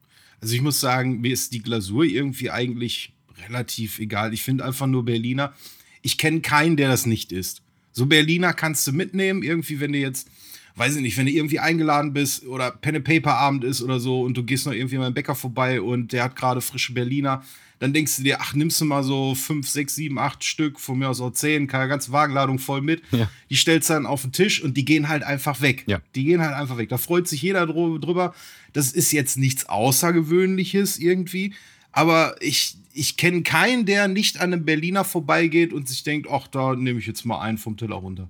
Also 0.40 0.55
ich 0.55 0.62
muss 0.62 0.80
sagen, 0.80 1.20
mir 1.20 1.34
ist 1.34 1.53
die 1.53 1.62
Glasur 1.62 2.05
irgendwie 2.05 2.51
eigentlich 2.51 3.14
relativ 3.47 3.99
egal. 3.99 4.32
Ich 4.32 4.42
finde 4.42 4.64
einfach 4.64 4.86
nur 4.86 5.05
Berliner. 5.05 5.53
Ich 6.01 6.16
kenne 6.16 6.40
keinen, 6.40 6.78
der 6.78 6.88
das 6.88 7.05
nicht 7.05 7.30
isst. 7.30 7.62
So 7.92 8.07
Berliner 8.07 8.55
kannst 8.55 8.86
du 8.86 8.92
mitnehmen, 8.92 9.42
irgendwie, 9.42 9.80
wenn 9.80 9.92
du 9.92 9.99
jetzt, 9.99 10.28
weiß 10.77 10.97
ich 10.97 11.03
nicht, 11.03 11.16
wenn 11.16 11.27
du 11.27 11.33
irgendwie 11.33 11.59
eingeladen 11.59 12.12
bist 12.12 12.47
oder 12.47 12.70
Pen 12.70 12.97
and 12.97 13.05
Paper 13.05 13.35
Abend 13.35 13.64
ist 13.64 13.83
oder 13.83 13.99
so 13.99 14.22
und 14.22 14.37
du 14.37 14.45
gehst 14.45 14.66
noch 14.66 14.72
irgendwie 14.72 14.99
beim 14.99 15.14
Bäcker 15.14 15.35
vorbei 15.35 15.81
und 15.81 16.12
der 16.12 16.24
hat 16.24 16.37
gerade 16.37 16.61
frische 16.61 16.93
Berliner, 16.93 17.43
dann 17.79 17.93
denkst 17.93 18.16
du 18.16 18.22
dir, 18.22 18.41
ach, 18.41 18.55
nimmst 18.55 18.81
du 18.81 18.87
mal 18.87 19.03
so 19.03 19.35
fünf, 19.35 19.68
sechs, 19.68 19.95
sieben, 19.95 20.18
acht 20.18 20.45
Stück, 20.45 20.81
von 20.81 20.99
mir 20.99 21.11
aus 21.11 21.20
auch 21.20 21.33
zehn, 21.33 21.66
keine 21.66 21.89
ganze 21.89 22.11
Wagenladung 22.12 22.59
voll 22.59 22.81
mit. 22.81 23.03
Ja. 23.11 23.31
Die 23.51 23.57
stellst 23.57 23.91
du 23.91 23.95
dann 23.95 24.07
auf 24.07 24.22
den 24.22 24.33
Tisch 24.33 24.62
und 24.62 24.77
die 24.79 24.85
gehen 24.87 25.09
halt 25.09 25.22
einfach 25.22 25.61
weg. 25.61 25.85
Ja. 25.87 26.01
Die 26.14 26.24
gehen 26.24 26.41
halt 26.41 26.55
einfach 26.55 26.79
weg. 26.79 26.89
Da 26.89 26.97
freut 26.97 27.29
sich 27.29 27.43
jeder 27.43 27.66
dr- 27.66 28.01
drüber. 28.01 28.35
Das 28.72 28.93
ist 28.93 29.12
jetzt 29.12 29.37
nichts 29.37 29.68
Außergewöhnliches 29.68 30.99
irgendwie. 30.99 31.53
Aber 31.93 32.37
ich, 32.41 32.77
ich 32.95 33.16
kenne 33.18 33.43
keinen, 33.43 33.85
der 33.85 34.09
nicht 34.09 34.41
an 34.41 34.53
einem 34.53 34.64
Berliner 34.64 35.05
vorbeigeht 35.05 35.72
und 35.72 35.89
sich 35.89 36.03
denkt, 36.03 36.29
ach, 36.31 36.47
da 36.49 36.74
nehme 36.74 36.99
ich 36.99 37.07
jetzt 37.07 37.24
mal 37.27 37.41
einen 37.41 37.59
vom 37.59 37.77
Teller 37.77 37.97
runter. 37.97 38.29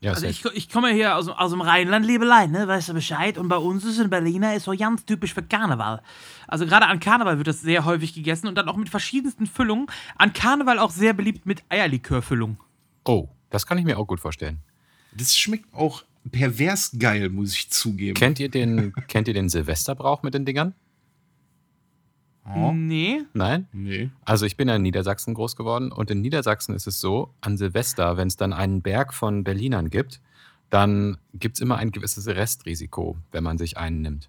Ja, 0.00 0.12
Also 0.12 0.26
ich, 0.26 0.44
ich 0.44 0.68
komme 0.68 0.90
hier 0.90 1.16
aus, 1.16 1.28
aus 1.28 1.50
dem 1.50 1.60
Rheinland, 1.60 2.06
Liebelein, 2.06 2.52
ne? 2.52 2.68
weißt 2.68 2.90
du 2.90 2.94
Bescheid? 2.94 3.36
Und 3.36 3.48
bei 3.48 3.56
uns 3.56 3.84
ist 3.84 3.98
in 3.98 4.10
Berliner 4.10 4.54
ist 4.54 4.64
so 4.64 4.76
ganz 4.76 5.04
typisch 5.04 5.34
für 5.34 5.42
Karneval. 5.42 6.02
Also 6.46 6.66
gerade 6.66 6.86
an 6.86 7.00
Karneval 7.00 7.38
wird 7.38 7.48
das 7.48 7.60
sehr 7.62 7.84
häufig 7.84 8.14
gegessen 8.14 8.46
und 8.46 8.54
dann 8.54 8.68
auch 8.68 8.76
mit 8.76 8.88
verschiedensten 8.88 9.46
Füllungen. 9.46 9.86
An 10.16 10.32
Karneval 10.32 10.78
auch 10.78 10.90
sehr 10.90 11.14
beliebt 11.14 11.46
mit 11.46 11.64
Eierlikörfüllung. 11.68 12.58
oh, 13.04 13.28
das 13.50 13.66
kann 13.66 13.78
ich 13.78 13.84
mir 13.84 13.98
auch 13.98 14.06
gut 14.06 14.20
vorstellen. 14.20 14.58
Das 15.12 15.36
schmeckt 15.36 15.72
auch 15.72 16.04
pervers 16.30 16.92
geil, 16.98 17.30
muss 17.30 17.54
ich 17.54 17.70
zugeben. 17.70 18.14
Kennt 18.14 18.38
ihr 18.38 18.50
den, 18.50 18.92
kennt 19.08 19.26
ihr 19.26 19.34
den 19.34 19.48
Silvesterbrauch 19.48 20.22
mit 20.22 20.34
den 20.34 20.44
Dingern? 20.44 20.74
Oh, 22.54 22.72
Nee. 22.72 23.22
Nein? 23.34 23.68
nee. 23.72 24.10
Also 24.24 24.46
ich 24.46 24.56
bin 24.56 24.68
ja 24.68 24.76
in 24.76 24.82
Niedersachsen 24.82 25.34
groß 25.34 25.56
geworden 25.56 25.92
und 25.92 26.10
in 26.10 26.20
Niedersachsen 26.20 26.74
ist 26.74 26.86
es 26.86 26.98
so, 27.00 27.34
an 27.40 27.56
Silvester, 27.56 28.16
wenn 28.16 28.28
es 28.28 28.36
dann 28.36 28.52
einen 28.52 28.82
Berg 28.82 29.12
von 29.14 29.44
Berlinern 29.44 29.90
gibt, 29.90 30.20
dann 30.70 31.16
gibt 31.34 31.56
es 31.56 31.60
immer 31.60 31.76
ein 31.76 31.92
gewisses 31.92 32.26
Restrisiko, 32.26 33.16
wenn 33.32 33.44
man 33.44 33.58
sich 33.58 33.76
einen 33.78 34.02
nimmt. 34.02 34.28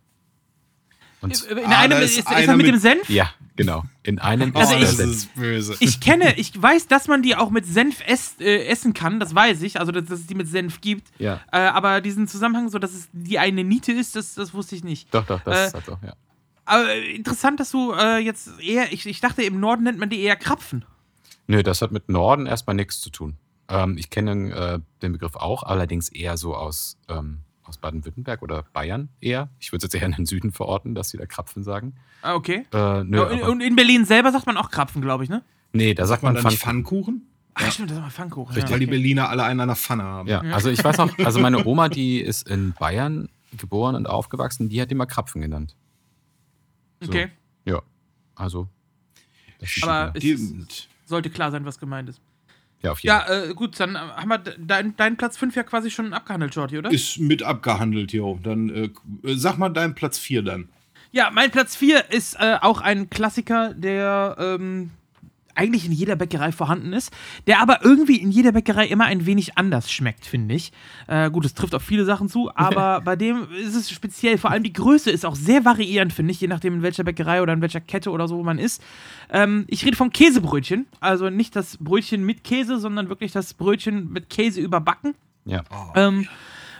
Und 1.22 1.43
In 1.49 1.57
Ah, 1.65 1.80
einem 1.80 1.91
da 1.91 1.99
ist, 1.99 2.11
ist 2.17 2.20
ist, 2.20 2.32
er 2.32 2.55
mit, 2.55 2.65
mit- 2.65 2.76
dem 2.76 2.80
Senf? 2.80 3.09
ja, 3.09 3.30
genau. 3.57 3.84
In 4.03 4.20
einem 4.20 4.55
Also 4.55 4.74
ist 4.76 4.80
ich- 4.80 4.80
der 4.80 4.88
das 4.88 4.97
Senf. 4.97 5.11
ist 5.17 5.36
böse. 5.36 5.76
Ich 5.82 5.99
kenne, 5.99 6.38
ich 6.38 6.61
weiß, 6.61 6.88
dass 6.88 7.09
man 7.09 7.22
die 7.22 7.36
auch 7.36 7.49
mit 7.49 7.65
Senf 7.65 8.01
ess, 8.07 8.36
äh, 8.39 8.65
essen 8.67 8.93
kann, 8.93 9.20
das 9.20 9.36
weiß 9.36 9.61
ich, 9.63 9.82
also 9.82 9.91
dass, 9.91 10.05
dass 10.05 10.20
es 10.22 10.28
die 10.28 10.36
mit 10.36 10.47
Senf 10.47 10.80
gibt. 10.80 11.09
Ja. 11.20 11.41
Äh, 11.51 11.57
aber 11.57 11.99
diesen 11.99 12.30
Zusammenhang, 12.30 12.70
so 12.70 12.80
dass 12.80 12.93
es 12.93 13.09
die 13.11 13.38
eine 13.38 13.65
Niete 13.65 13.91
ist, 13.91 14.15
das, 14.15 14.34
das 14.36 14.53
wusste 14.53 14.76
ich 14.78 14.86
nicht. 14.86 15.13
Doch, 15.13 15.26
doch, 15.26 15.41
das 15.41 15.57
Äh, 15.57 15.67
ist 15.67 15.74
halt 15.74 15.86
so, 15.88 15.97
ja. 16.05 16.13
Aber 16.70 16.93
äh, 16.93 17.15
interessant, 17.15 17.59
dass 17.59 17.72
du 17.72 17.93
äh, 17.93 18.20
jetzt 18.20 18.59
eher, 18.61 18.93
ich, 18.93 19.05
ich 19.05 19.20
dachte, 19.20 19.41
im 19.43 19.59
Norden 19.59 19.84
nennt 19.84 19.97
man 19.97 20.09
die 20.09 20.22
eher 20.22 20.36
Krapfen. 20.36 20.86
Nö, 21.47 21.63
das 21.63 21.82
hat 21.82 21.91
mit 21.91 22.09
Norden 22.09 22.45
erstmal 22.45 22.76
nichts 22.76 23.01
zu 23.01 23.09
tun. 23.09 23.38
Ähm, 23.67 23.97
ich 23.97 24.11
kenne 24.11 24.51
äh, 24.53 24.80
den 25.01 25.13
Begriff 25.13 25.36
auch, 25.36 25.63
allerdings 25.63 26.09
eher 26.09 26.38
so 26.38 26.55
aus, 26.55 26.97
ähm, 27.07 27.39
aus 27.63 27.80
Baden-Württemberg 27.80 28.43
oder 28.43 28.63
Bayern 28.72 29.09
eher. 29.20 29.49
Ich 29.59 29.72
würde 29.72 29.86
es 29.86 29.91
jetzt 29.91 29.99
eher 29.99 30.05
in 30.05 30.13
den 30.13 30.28
Süden 30.28 30.51
verorten, 30.51 30.93
dass 30.93 31.09
sie 31.09 31.17
da 31.17 31.26
Krapfen 31.26 31.63
sagen. 31.63 31.95
Ah, 32.22 32.36
okay. 32.36 32.67
Äh, 32.72 33.03
nö, 33.03 33.24
und, 33.24 33.41
und 33.41 33.61
in 33.61 33.76
Berlin 33.76 34.05
selber 34.05 34.32
sagt 34.32 34.45
man 34.45 34.55
auch 34.57 34.70
Krapfen, 34.70 35.01
glaube 35.01 35.24
ich, 35.24 35.30
ne? 35.30 35.43
nee, 35.74 35.95
da 35.95 36.05
sagt 36.05 36.22
man 36.22 36.36
man 36.36 36.43
dann 36.43 36.51
Pfannkuchen. 36.51 37.03
Pfannkuchen? 37.15 37.30
Ach, 37.55 37.72
stimmt, 37.72 37.89
das 37.89 37.97
ist 37.97 38.03
mal 38.03 38.11
Pfannkuchen. 38.11 38.55
Weil 38.55 38.61
ja, 38.61 38.67
die 38.67 38.74
okay. 38.76 38.86
Berliner 38.86 39.30
alle 39.30 39.43
einen 39.43 39.59
an 39.59 39.70
der 39.70 39.76
Pfanne 39.76 40.03
haben. 40.03 40.30
Ja, 40.30 40.41
also 40.41 40.70
ich 40.70 40.84
weiß 40.84 40.97
noch, 40.97 41.17
also 41.20 41.39
meine 41.39 41.65
Oma, 41.65 41.89
die 41.89 42.22
ist 42.22 42.47
in 42.47 42.74
Bayern 42.74 43.28
geboren 43.57 43.95
und 43.95 44.07
aufgewachsen, 44.07 44.70
die 44.70 44.82
hat 44.82 44.91
immer 44.91 45.07
Krapfen 45.07 45.41
genannt. 45.41 45.76
So. 47.01 47.09
Okay. 47.09 47.29
Ja, 47.65 47.81
also. 48.35 48.67
Aber 49.81 50.13
es 50.15 50.87
sollte 51.05 51.29
klar 51.29 51.51
sein, 51.51 51.65
was 51.65 51.79
gemeint 51.79 52.09
ist. 52.09 52.21
ja, 52.81 52.91
auf 52.91 52.99
jeden 52.99 53.07
Ja, 53.13 53.21
Fall. 53.25 53.49
äh, 53.49 53.53
gut, 53.53 53.79
dann 53.79 53.95
äh, 53.95 53.99
haben 53.99 54.29
wir 54.29 54.37
de- 54.37 54.55
dein, 54.57 54.95
deinen 54.95 55.17
Platz 55.17 55.37
5 55.37 55.55
ja 55.55 55.63
quasi 55.63 55.91
schon 55.91 56.13
abgehandelt, 56.13 56.53
Shorty, 56.53 56.77
oder? 56.77 56.91
Ist 56.91 57.19
mit 57.19 57.43
abgehandelt, 57.43 58.13
jo. 58.13 58.39
Dann 58.41 58.69
äh, 58.69 58.89
sag 59.35 59.57
mal 59.57 59.69
deinen 59.69 59.95
Platz 59.95 60.17
4 60.17 60.43
dann. 60.43 60.69
Ja, 61.11 61.29
mein 61.31 61.51
Platz 61.51 61.75
4 61.75 62.11
ist 62.11 62.35
äh, 62.39 62.57
auch 62.61 62.81
ein 62.81 63.09
Klassiker, 63.09 63.73
der 63.73 64.35
ähm, 64.39 64.91
eigentlich 65.60 65.86
in 65.86 65.91
jeder 65.91 66.16
Bäckerei 66.16 66.51
vorhanden 66.51 66.93
ist, 66.93 67.12
der 67.45 67.62
aber 67.62 67.84
irgendwie 67.84 68.16
in 68.16 68.32
jeder 68.32 68.53
Bäckerei 68.53 68.88
immer 68.88 69.05
ein 69.05 69.26
wenig 69.26 69.57
anders 69.57 69.91
schmeckt, 69.91 70.26
finde 70.26 70.55
ich. 70.55 70.72
Äh, 71.07 71.30
gut, 71.30 71.45
es 71.45 71.53
trifft 71.53 71.76
auf 71.76 71.84
viele 71.84 72.05
Sachen 72.05 72.30
zu, 72.30 72.49
aber 72.55 73.01
bei 73.01 73.16
dem 73.16 73.47
ist 73.51 73.76
es 73.76 73.91
speziell, 73.91 74.38
vor 74.38 74.51
allem 74.51 74.64
die 74.64 74.74
Größe 74.74 75.12
ist 75.12 75.26
auch 75.26 75.36
sehr 75.36 75.66
variierend, 75.66 76.14
finde 76.14 76.32
ich, 76.32 76.39
je 76.39 76.47
nachdem 76.47 76.76
in 76.76 76.82
welcher 76.82 77.03
Bäckerei 77.03 77.41
oder 77.41 77.53
in 77.53 77.62
welcher 77.62 77.82
Kette 77.82 78.12
oder 78.12 78.28
so 78.28 78.41
man 78.41 78.57
ist. 78.57 78.82
Ähm, 79.30 79.66
ich 79.68 79.86
rede 79.86 79.97
vom 79.97 80.12
Käsebrötchen, 80.12 80.88
also 80.99 81.30
nicht 81.30 81.55
das 81.55 81.78
Brötchen 81.78 82.24
mit 82.24 82.43
Käse, 82.43 82.80
sondern 82.80 83.10
wirklich 83.10 83.32
das 83.32 83.53
Brötchen 83.53 84.12
mit 84.12 84.30
Käse 84.30 84.62
überbacken. 84.62 85.16
ja. 85.45 85.64
Ähm, 85.95 86.28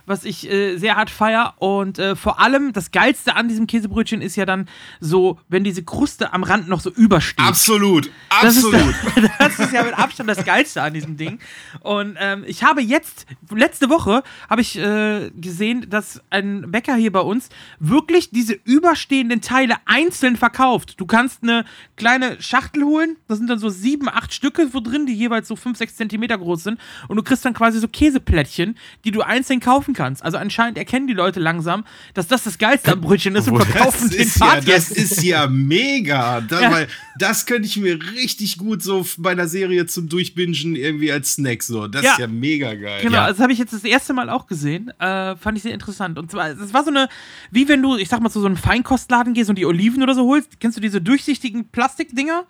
was 0.10 0.26
ich 0.26 0.50
äh, 0.50 0.78
sehr 0.78 0.96
hart 0.96 1.10
feier. 1.10 1.54
Und 1.60 2.00
äh, 2.00 2.16
vor 2.16 2.40
allem 2.40 2.74
das 2.74 2.92
Geilste 2.92 3.36
an 3.36 3.48
diesem 3.48 3.68
Käsebrötchen 3.68 4.22
ist 4.22 4.36
ja 4.36 4.46
dann 4.46 4.68
so, 5.00 5.40
wenn 5.48 5.64
diese 5.64 5.84
Kruste 5.84 6.34
am 6.34 6.44
Rand 6.44 6.68
noch 6.68 6.82
so 6.82 6.90
übersteht. 6.90 7.46
Absolut, 7.46 8.10
Das 8.42 8.58
ist, 8.58 8.66
absolut. 8.66 8.96
das 9.40 9.60
ist 9.60 9.72
ja 9.72 9.84
mit 9.84 9.98
Abstand 9.98 10.30
das 10.30 10.44
Geilste 10.44 10.82
an 10.82 10.94
diesem 10.94 11.16
Ding. 11.16 11.40
Und 11.82 12.18
ähm, 12.20 12.44
ich 12.48 12.64
habe 12.64 12.82
jetzt, 12.82 13.28
letzte 13.54 13.90
Woche, 13.90 14.24
habe 14.50 14.62
ich 14.62 14.78
äh, 14.78 15.30
gesehen, 15.36 15.90
dass 15.90 16.22
ein 16.32 16.72
Bäcker 16.72 16.96
hier 16.96 17.12
bei 17.12 17.22
uns 17.22 17.50
wirklich 17.80 18.32
diese 18.32 18.54
überstehenden 18.54 19.42
Teile 19.42 19.76
einzeln 19.86 20.36
verkauft. 20.36 20.96
Du 20.98 21.06
kannst 21.06 21.44
eine 21.44 21.66
kleine 21.96 22.42
Schachtel 22.42 22.84
holen, 22.84 23.18
da 23.28 23.36
sind 23.36 23.48
dann 23.48 23.60
so 23.60 23.70
sieben, 23.70 24.10
acht 24.10 24.34
Stücke 24.34 24.74
wo 24.74 24.80
drin, 24.80 25.06
die 25.06 25.14
jeweils 25.14 25.48
so 25.48 25.56
fünf, 25.56 25.78
sechs 25.78 25.96
Zentimeter 25.96 26.38
groß 26.38 26.64
sind. 26.64 26.80
Und 27.08 27.18
du 27.18 27.24
kriegst 27.24 27.46
dann 27.46 27.54
quasi 27.54 27.80
so 27.80 27.88
Käseplättchen, 27.88 28.76
die 29.06 29.12
du 29.12 29.22
einzeln 29.22 29.60
kaufen 29.60 29.94
kannst. 29.94 29.99
Also 30.22 30.38
anscheinend 30.38 30.78
erkennen 30.78 31.08
die 31.08 31.14
Leute 31.14 31.40
langsam, 31.40 31.84
dass 32.14 32.28
das 32.28 32.44
das 32.44 32.58
Geilste 32.58 32.92
am 32.94 33.02
Brötchen 33.02 33.36
ist 33.36 33.48
und 33.48 33.54
Obwohl, 33.60 33.66
verkaufen 33.66 34.08
Das 34.08 34.18
den 34.18 34.22
ist, 34.28 34.40
ja, 34.40 34.62
das 34.62 34.92
ist 34.92 35.24
ja 35.24 35.48
mega. 35.48 36.42
Da, 36.42 36.62
Ja. 36.62 36.72
Weil 36.72 36.88
das 37.18 37.46
könnte 37.46 37.68
ich 37.68 37.78
mir 37.78 38.00
richtig 38.14 38.58
gut 38.58 38.82
so 38.82 39.06
bei 39.18 39.32
einer 39.32 39.48
Serie 39.48 39.86
zum 39.86 40.08
Durchbingen 40.10 40.76
irgendwie 40.76 41.12
als 41.12 41.34
Snack 41.34 41.64
so. 41.64 41.88
Das 41.88 42.04
Ja. 42.04 42.14
ist 42.14 42.20
ja 42.20 42.28
mega 42.28 42.74
geil. 42.76 43.00
Genau, 43.02 43.18
Ja. 43.18 43.28
das 43.30 43.40
habe 43.40 43.52
ich 43.52 43.60
jetzt 43.60 43.74
das 43.74 43.84
erste 43.84 44.14
Mal 44.14 44.30
auch 44.30 44.48
gesehen. 44.48 44.90
Äh, 45.00 45.36
fand 45.36 45.58
ich 45.58 45.64
sehr 45.64 45.74
interessant. 45.74 46.18
Und 46.18 46.32
zwar, 46.32 46.50
es 46.50 46.74
war 46.74 46.84
so 46.84 46.90
eine, 46.90 47.10
wie 47.52 47.68
wenn 47.68 47.82
du, 47.82 47.98
ich 47.98 48.08
sag 48.10 48.22
mal, 48.22 48.30
zu 48.30 48.40
so 48.40 48.46
einem 48.46 48.58
Feinkostladen 48.58 49.34
gehst 49.34 49.50
und 49.50 49.58
die 49.58 49.66
Oliven 49.66 50.02
oder 50.02 50.16
so 50.16 50.26
holst. 50.28 50.60
Kennst 50.60 50.78
du 50.78 50.82
diese 50.82 51.02
durchsichtigen 51.02 51.68
Plastikdinger? 51.70 52.46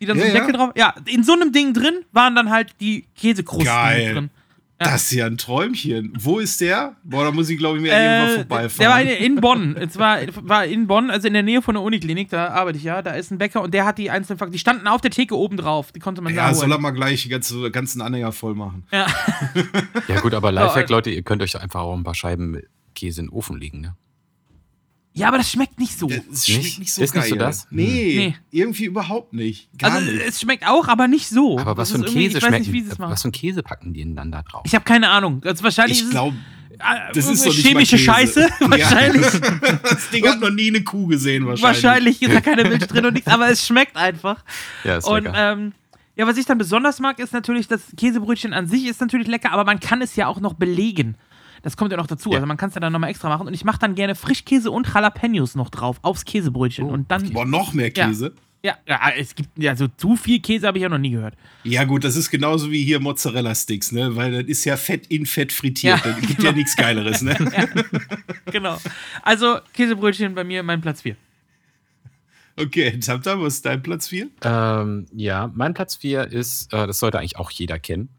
Die 0.00 0.06
dann 0.06 0.16
so 0.16 0.22
Ja, 0.24 0.28
einen 0.30 0.34
ja. 0.36 0.40
Deckel 0.40 0.56
drauf. 0.58 0.70
Ja, 0.76 0.94
in 1.06 1.22
so 1.22 1.32
einem 1.32 1.52
Ding 1.52 1.74
drin 1.74 1.94
waren 2.12 2.34
dann 2.34 2.50
halt 2.50 2.74
die 2.80 3.04
Käsekrusten 3.16 3.66
Geil. 3.66 4.14
drin. 4.14 4.30
Das 4.84 5.04
ist 5.04 5.12
ja 5.12 5.26
ein 5.26 5.38
Träumchen. 5.38 6.12
Wo 6.18 6.38
ist 6.38 6.60
der? 6.60 6.96
Boah, 7.04 7.24
da 7.24 7.30
muss 7.30 7.48
ich, 7.48 7.58
glaube 7.58 7.76
ich, 7.78 7.82
mir 7.82 7.92
Äh, 7.92 7.96
irgendwann 8.04 8.26
der 8.28 8.36
vorbeifahren. 8.68 8.90
war 8.92 9.02
in, 9.02 9.08
in 9.34 9.40
Bonn. 9.40 9.76
Es 9.76 9.98
war, 9.98 10.18
war 10.42 10.64
in 10.64 10.86
Bonn, 10.86 11.10
also 11.10 11.26
in 11.26 11.34
der 11.34 11.42
Nähe 11.42 11.62
von 11.62 11.74
der 11.74 11.82
Uniklinik, 11.82 12.28
da 12.30 12.48
arbeite 12.48 12.78
ich 12.78 12.84
ja. 12.84 13.02
Da 13.02 13.12
ist 13.12 13.30
ein 13.30 13.38
Bäcker 13.38 13.62
und 13.62 13.72
der 13.74 13.84
hat 13.84 13.98
die 13.98 14.10
einzelnen, 14.10 14.38
Verk- 14.38 14.50
die 14.50 14.58
standen 14.58 14.86
auf 14.86 15.00
der 15.00 15.10
Theke 15.10 15.36
oben 15.36 15.56
drauf. 15.56 15.92
Die 15.92 16.00
konnte 16.00 16.20
man 16.22 16.34
da 16.34 16.48
ja, 16.48 16.54
soll 16.54 16.62
holen. 16.64 16.72
er 16.72 16.78
mal 16.78 16.90
gleich 16.90 17.22
die 17.22 17.28
ganze, 17.28 17.70
ganzen 17.70 18.00
Anhänger 18.00 18.32
voll 18.32 18.54
machen. 18.54 18.84
Ja. 18.92 19.06
ja, 20.08 20.20
gut, 20.20 20.34
aber 20.34 20.52
Ja, 20.52 20.64
Lifehack, 20.64 20.88
Leute, 20.90 21.10
ihr 21.10 21.22
könnt 21.22 21.42
euch 21.42 21.60
einfach 21.60 21.80
auch 21.80 21.96
ein 21.96 22.04
paar 22.04 22.14
Scheiben 22.14 22.58
Käse 22.94 23.20
in 23.20 23.26
den 23.28 23.32
Ofen 23.32 23.58
legen, 23.58 23.80
ne? 23.80 23.94
Ja, 25.14 25.28
aber 25.28 25.38
das 25.38 25.50
schmeckt 25.50 25.78
nicht 25.78 25.98
so. 25.98 26.08
Es 26.08 26.26
Nicht? 26.26 26.44
schmeckt 26.46 26.78
nicht 26.78 26.94
so 26.94 27.02
Ist 27.02 27.12
geil. 27.12 27.22
nicht 27.22 27.30
so 27.30 27.36
das? 27.36 27.66
Nee, 27.70 28.14
Nee. 28.16 28.36
irgendwie 28.50 28.84
überhaupt 28.84 29.32
nicht. 29.32 29.68
Gar 29.78 29.92
Also 29.92 30.10
nicht. 30.10 30.22
es 30.26 30.40
schmeckt 30.40 30.66
auch, 30.66 30.88
aber 30.88 31.08
nicht 31.08 31.28
so. 31.28 31.58
Aber 31.58 31.76
was 31.76 31.90
Das 31.90 32.00
für 32.00 32.06
ein 32.06 32.12
Käse 32.12 32.38
ich 32.38 32.42
weiß 32.42 32.48
schmeckt, 32.48 32.66
nicht, 32.66 32.72
wie 32.72 32.82
sie 32.82 32.90
es 32.92 32.98
machen. 32.98 33.12
was 33.12 33.22
für 33.22 33.28
ein 33.28 33.32
Käse 33.32 33.62
packen 33.62 33.92
die 33.92 34.02
denn 34.04 34.16
dann 34.16 34.32
da 34.32 34.42
drauf? 34.42 34.62
Ich 34.64 34.74
habe 34.74 34.84
keine 34.84 35.10
Ahnung. 35.10 35.40
Das 35.42 35.62
wahrscheinlich 35.62 35.98
Ich 35.98 36.04
ist 36.04 36.10
glaube, 36.12 36.36
äh, 36.78 37.12
das 37.14 37.26
ist 37.28 37.44
nicht 37.44 37.56
mal 37.56 37.62
chemische. 37.62 37.98
Scheiße. 37.98 38.48
Wahrscheinlich, 38.60 39.32
Ja. 39.34 39.40
das 39.82 40.08
Ding 40.10 40.26
hat 40.26 40.40
noch 40.40 40.50
nie 40.50 40.68
eine 40.68 40.82
Kuh 40.82 41.06
gesehen, 41.06 41.46
wahrscheinlich. 41.46 41.82
wahrscheinlich 41.84 42.22
ist 42.22 42.34
da 42.34 42.40
keine 42.40 42.64
Milch 42.64 42.86
drin 42.86 43.04
und 43.06 43.12
nichts, 43.14 43.28
aber 43.28 43.48
es 43.50 43.66
schmeckt 43.66 43.96
einfach. 43.96 44.42
Ja, 44.84 44.96
ist 44.96 45.06
Und 45.06 45.24
lecker. 45.24 45.52
ähm, 45.52 45.72
ja, 46.16 46.26
was 46.26 46.36
ich 46.36 46.44
dann 46.46 46.58
besonders 46.58 47.00
mag, 47.00 47.18
ist 47.18 47.32
natürlich, 47.32 47.68
das 47.68 47.80
Käsebrötchen 47.96 48.52
an 48.52 48.66
sich 48.66 48.86
ist 48.86 49.00
natürlich 49.00 49.28
lecker, 49.28 49.52
aber 49.52 49.64
man 49.64 49.78
kann 49.80 50.02
es 50.02 50.16
ja 50.16 50.26
auch 50.26 50.40
noch 50.40 50.54
belegen. 50.54 51.16
Das 51.62 51.76
kommt 51.76 51.90
ja 51.92 51.96
noch 51.96 52.06
dazu. 52.06 52.30
Ja. 52.30 52.36
Also 52.36 52.46
man 52.46 52.56
kann 52.56 52.68
es 52.68 52.74
ja 52.74 52.80
dann 52.80 52.92
nochmal 52.92 53.10
extra 53.10 53.28
machen. 53.28 53.46
Und 53.46 53.54
ich 53.54 53.64
mache 53.64 53.78
dann 53.78 53.94
gerne 53.94 54.14
Frischkäse 54.14 54.70
und 54.70 54.86
Jalapenos 54.92 55.54
noch 55.54 55.70
drauf 55.70 55.98
aufs 56.02 56.24
Käsebrötchen. 56.24 56.86
Oh, 56.86 56.92
und 56.92 57.10
dann. 57.10 57.32
Boah, 57.32 57.44
noch 57.44 57.72
mehr 57.72 57.92
Ja. 57.94 58.08
Käse. 58.08 58.34
Ja, 58.64 58.76
ja, 58.86 59.00
es 59.18 59.34
gibt 59.34 59.50
ja 59.56 59.74
so 59.74 59.88
zu 59.88 60.14
viel 60.14 60.38
Käse 60.40 60.68
habe 60.68 60.78
ich 60.78 60.82
ja 60.82 60.88
noch 60.88 60.98
nie 60.98 61.10
gehört. 61.10 61.34
Ja. 61.64 61.82
gut, 61.82 62.04
das 62.04 62.14
ist 62.14 62.30
genauso 62.30 62.70
wie 62.70 62.84
hier 62.84 63.00
Mozzarella-Sticks, 63.00 63.90
ne? 63.90 64.14
Weil 64.14 64.30
das 64.30 64.44
ist 64.44 64.64
ja 64.64 64.76
Fett 64.76 65.08
in 65.08 65.26
Fett 65.26 65.52
frittiert. 65.52 66.04
Ja, 66.04 66.12
das 66.12 66.20
gibt 66.20 66.42
ja 66.44 66.52
nichts 66.52 66.76
Geileres, 66.76 67.22
ne? 67.22 67.36
Genau. 68.52 68.78
Also 69.22 69.58
Käsebrötchen 69.72 70.34
bei 70.36 70.44
mir 70.44 70.62
mein 70.62 70.80
Platz 70.80 71.02
4. 71.02 71.16
Okay, 72.56 73.00
Tamtam, 73.00 73.40
was 73.42 73.54
ist 73.54 73.66
dein 73.66 73.82
Platz 73.82 74.08
4? 74.08 74.28
Ähm, 74.42 75.06
ja, 75.12 75.50
mein 75.54 75.74
Platz 75.74 75.96
4 75.96 76.30
ist, 76.30 76.72
äh, 76.72 76.86
das 76.86 76.98
sollte 76.98 77.18
eigentlich 77.18 77.38
auch 77.38 77.50
jeder 77.50 77.78
kennen. 77.78 78.10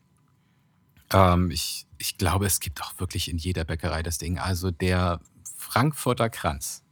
Ähm, 1.13 1.51
ich, 1.51 1.85
ich 2.03 2.17
glaube, 2.17 2.45
es 2.45 2.59
gibt 2.59 2.81
auch 2.83 2.91
wirklich 2.99 3.29
in 3.31 3.37
jeder 3.37 3.63
Bäckerei 3.63 4.03
das 4.03 4.17
Ding. 4.17 4.37
Also 4.37 4.71
der 4.71 5.21
Frankfurter 5.55 6.29
Kranz. 6.29 6.83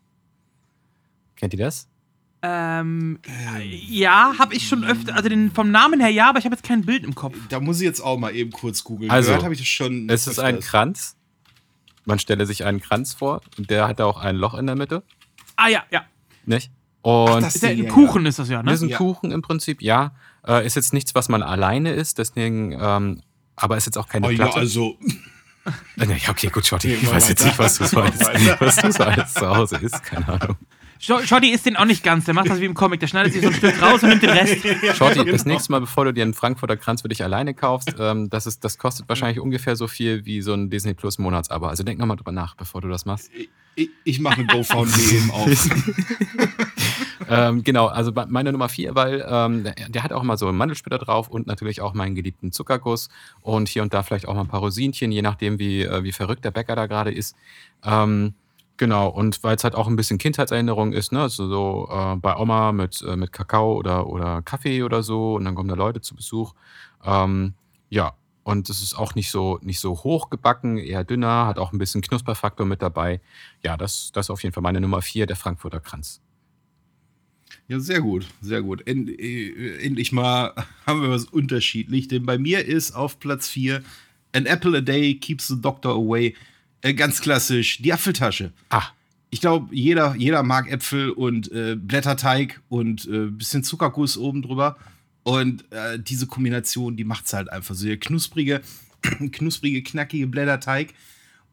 Kennt 1.36 1.53
ihr 1.53 1.59
das? 1.66 1.89
Ähm, 2.41 3.20
ja, 3.89 4.34
habe 4.39 4.55
ich 4.55 4.68
schon 4.70 4.86
öfter, 4.86 5.14
also 5.16 5.28
den, 5.28 5.51
vom 5.51 5.70
Namen 5.70 5.99
her 5.99 6.09
ja, 6.09 6.30
aber 6.30 6.39
ich 6.39 6.45
habe 6.45 6.55
jetzt 6.55 6.64
kein 6.66 6.84
Bild 6.86 7.03
im 7.03 7.14
Kopf. 7.14 7.38
Da 7.49 7.59
muss 7.59 7.78
ich 7.82 7.84
jetzt 7.86 7.99
auch 7.99 8.18
mal 8.18 8.34
eben 8.34 8.51
kurz 8.51 8.86
googeln. 8.86 9.12
Also, 9.12 9.28
Gehört 9.28 9.43
habe 9.43 9.53
ich 9.53 9.59
das 9.59 9.68
schon. 9.68 10.09
Es 10.09 10.28
ist 10.28 10.39
ein. 10.39 10.59
Kranz. 10.62 11.18
Man 12.05 12.18
stelle 12.18 12.45
sich 12.45 12.64
einen 12.64 12.80
Kranz 12.80 13.14
vor 13.14 13.41
und 13.57 13.70
der 13.70 13.88
hat 13.89 13.99
auch 13.99 14.18
ein 14.18 14.38
Loch 14.38 14.53
in 14.55 14.66
der 14.66 14.76
Mitte. 14.78 15.03
Ah 15.57 15.68
ja, 15.68 15.84
ja. 15.91 16.05
Nicht? 16.45 16.72
Und 17.01 17.41
das- 17.43 17.55
Ist 17.55 17.64
ja 17.64 17.70
Ja, 17.70 17.76
ein 17.76 17.84
ja. 17.84 17.91
Kuchen 17.91 18.26
ist 18.26 18.39
das 18.39 18.47
ja, 18.49 18.64
ne? 18.64 18.72
Das 18.72 18.80
ist 18.80 18.84
ein 18.84 18.89
Ja. 18.89 18.97
Kuchen 18.97 19.32
im 19.32 19.41
Prinzip, 19.41 19.82
ja. 19.82 20.14
Äh, 20.47 20.66
ist 20.66 20.76
jetzt 20.76 20.93
nichts, 20.93 21.14
was 21.16 21.28
man 21.30 21.43
alleine 21.43 21.91
isst, 21.93 22.18
deswegen, 22.18 22.72
ähm, 22.80 23.22
aber 23.56 23.78
ist 23.78 23.86
jetzt 23.86 23.97
auch 23.97 24.08
keine 24.08 24.28
Oh 24.28 24.30
ja, 24.30 24.38
Platte. 24.45 24.58
also. 24.60 24.97
Äh, 25.97 26.06
Ja, 26.06 26.30
okay, 26.30 26.47
gut, 26.49 26.66
Schotti. 26.66 26.93
Ich 26.93 27.12
weiß 27.12 27.30
jetzt 27.30 27.45
nicht, 27.45 27.60
was 27.60 27.78
du 27.78 27.86
so 27.86 27.97
Mach 27.99 28.06
alles, 28.06 28.20
weiter. 28.26 28.58
was 28.60 28.76
du 28.78 28.91
so 28.91 29.04
alles 29.04 29.34
zu 29.34 29.47
Hause 29.47 29.78
isst, 29.78 30.04
keine 30.04 30.28
Ahnung. 30.28 30.58
Sch- 30.99 31.26
Schotti 31.28 31.49
isst 31.52 31.66
den 31.66 31.76
auch 31.78 31.86
nicht 31.86 32.04
ganz, 32.04 32.26
der 32.26 32.34
macht 32.36 32.49
das 32.49 32.60
wie 32.60 32.66
im 32.66 32.74
Comic, 32.76 32.99
der 32.99 33.08
schneidet 33.08 33.34
sich 33.34 33.41
so 33.41 33.47
ein 33.49 33.54
Stück 33.56 33.80
raus 33.82 34.02
und 34.04 34.10
nimmt 34.10 34.22
den 34.24 34.30
Rest. 34.32 34.58
Shorty, 34.95 35.24
das 35.26 35.45
nächste 35.45 35.72
Mal, 35.72 35.82
bevor 35.82 36.06
du 36.06 36.14
dir 36.14 36.24
einen 36.24 36.34
Frankfurter 36.36 36.78
Kranz 36.78 37.02
für 37.04 37.10
dich 37.10 37.24
alleine 37.24 37.54
kaufst, 37.56 37.93
ähm, 37.99 38.30
das, 38.30 38.45
ist, 38.47 38.64
das 38.64 38.78
kostet 38.78 39.08
wahrscheinlich 39.10 39.39
ungefähr 39.39 39.76
so 39.76 39.88
viel 39.88 40.26
wie 40.26 40.41
so 40.41 40.54
ein 40.54 40.70
Disney 40.70 40.93
Plus 40.93 41.18
Monatsabo. 41.18 41.66
Also 41.68 41.84
denk 41.84 41.99
nochmal 41.99 42.18
drüber 42.18 42.32
nach, 42.32 42.56
bevor 42.56 42.82
du 42.82 42.88
das 42.88 43.06
machst. 43.06 43.30
Ich, 43.76 43.89
ich 44.04 44.20
mache 44.20 44.36
eine 44.41 44.45
GoFundMe 44.47 45.02
eben 45.12 45.32
auf. 45.32 45.47
ähm, 47.32 47.64
genau, 47.64 47.88
also 47.88 48.12
meine 48.28 48.52
Nummer 48.52 48.70
vier, 48.70 48.94
weil 48.96 49.26
ähm, 49.28 49.64
der, 49.64 50.04
hat 50.04 50.12
auch 50.12 50.24
mal 50.24 50.38
so 50.38 50.52
Mandelsplitter 50.52 50.98
drauf 50.98 51.30
und 51.30 51.48
natürlich 51.48 51.82
auch 51.82 51.94
meinen 51.94 52.16
geliebten 52.16 52.52
Zuckerguss 52.52 53.10
und 53.42 53.70
hier 53.70 53.82
und 53.84 53.94
da 53.94 54.04
vielleicht 54.04 54.28
auch 54.28 54.34
mal 54.34 54.42
ein 54.42 54.48
paar 54.48 54.60
Rosinchen, 54.60 55.12
je 55.12 55.22
nachdem, 55.22 55.58
wie, 55.58 55.84
äh, 55.84 56.04
wie 56.04 56.12
verrückt 56.12 56.44
der 56.44 56.52
Bäcker 56.52 56.76
da 56.76 56.88
gerade 56.88 57.12
ist. 57.12 57.36
Ähm, 57.84 58.34
genau, 58.78 59.08
und 59.08 59.44
weil 59.44 59.56
es 59.56 59.64
halt 59.64 59.76
auch 59.76 59.88
ein 59.88 59.96
bisschen 59.96 60.18
Kindheitserinnerung 60.18 60.94
ist, 60.94 61.12
ne? 61.12 61.22
Also 61.22 61.48
so 61.48 61.90
äh, 61.92 62.16
bei 62.18 62.36
Oma 62.36 62.72
mit, 62.72 63.02
äh, 63.02 63.16
mit 63.16 63.32
Kakao 63.32 63.76
oder, 63.76 64.08
oder 64.08 64.42
Kaffee 64.42 64.84
oder 64.84 65.02
so 65.02 65.36
und 65.36 65.46
dann 65.46 65.56
kommen 65.56 65.70
da 65.70 65.76
Leute 65.76 66.02
zu 66.02 66.16
Besuch. 66.16 66.54
Ähm, 67.06 67.54
ja, 67.90 68.14
und 68.44 68.70
es 68.70 68.82
ist 68.82 68.96
auch 68.98 69.16
nicht 69.16 69.30
so, 69.32 69.60
nicht 69.62 69.80
so 69.80 69.92
hoch 70.04 70.30
gebacken, 70.30 70.78
eher 70.78 71.04
dünner, 71.04 71.46
hat 71.46 71.60
auch 71.60 71.72
ein 71.74 71.78
bisschen 71.78 72.02
Knusperfaktor 72.02 72.66
mit 72.66 72.82
dabei. 72.82 73.22
Ja, 73.64 73.78
das, 73.78 74.12
das 74.12 74.26
ist 74.28 74.30
auf 74.32 74.44
jeden 74.44 74.54
Fall 74.54 74.64
meine 74.64 74.82
Nummer 74.82 75.02
vier, 75.02 75.28
der 75.28 75.36
Frankfurter 75.36 75.80
Kranz. 75.80 76.22
Ja, 77.72 77.80
sehr 77.80 78.02
gut, 78.02 78.26
sehr 78.42 78.62
gut. 78.62 78.86
End, 78.86 79.10
äh, 79.10 79.78
endlich 79.78 80.12
mal 80.12 80.54
haben 80.86 81.02
wir 81.02 81.10
was 81.10 81.24
unterschiedlich, 81.24 82.10
denn 82.10 82.26
bei 82.26 82.38
mir 82.38 82.66
ist 82.66 82.92
auf 82.92 83.18
Platz 83.18 83.48
4 83.48 83.82
An 84.34 84.46
Apple 84.46 84.80
a 84.80 84.82
Day 84.82 85.16
keeps 85.16 85.48
the 85.48 85.56
doctor 85.62 85.94
away. 85.96 86.36
Äh, 86.82 86.94
ganz 86.94 87.22
klassisch, 87.22 87.82
die 87.82 87.94
Apfeltasche. 87.94 88.52
Ah, 88.72 88.88
Ich 89.30 89.40
glaube, 89.40 89.74
jeder, 89.74 90.16
jeder 90.18 90.44
mag 90.44 90.70
Äpfel 90.70 91.12
und 91.12 91.50
äh, 91.54 91.78
Blätterteig 91.78 92.60
und 92.68 93.08
äh, 93.08 93.28
bisschen 93.28 93.64
Zuckerguss 93.64 94.18
oben 94.18 94.42
drüber. 94.42 94.76
Und 95.24 95.64
äh, 95.72 95.98
diese 95.98 96.28
Kombination, 96.28 96.98
die 96.98 97.06
macht's 97.06 97.32
halt 97.32 97.50
einfach 97.50 97.74
so. 97.74 97.88
Der 97.88 97.96
knusprige, 97.96 98.60
knusprige, 99.32 99.82
knackige 99.82 100.28
Blätterteig. 100.28 100.94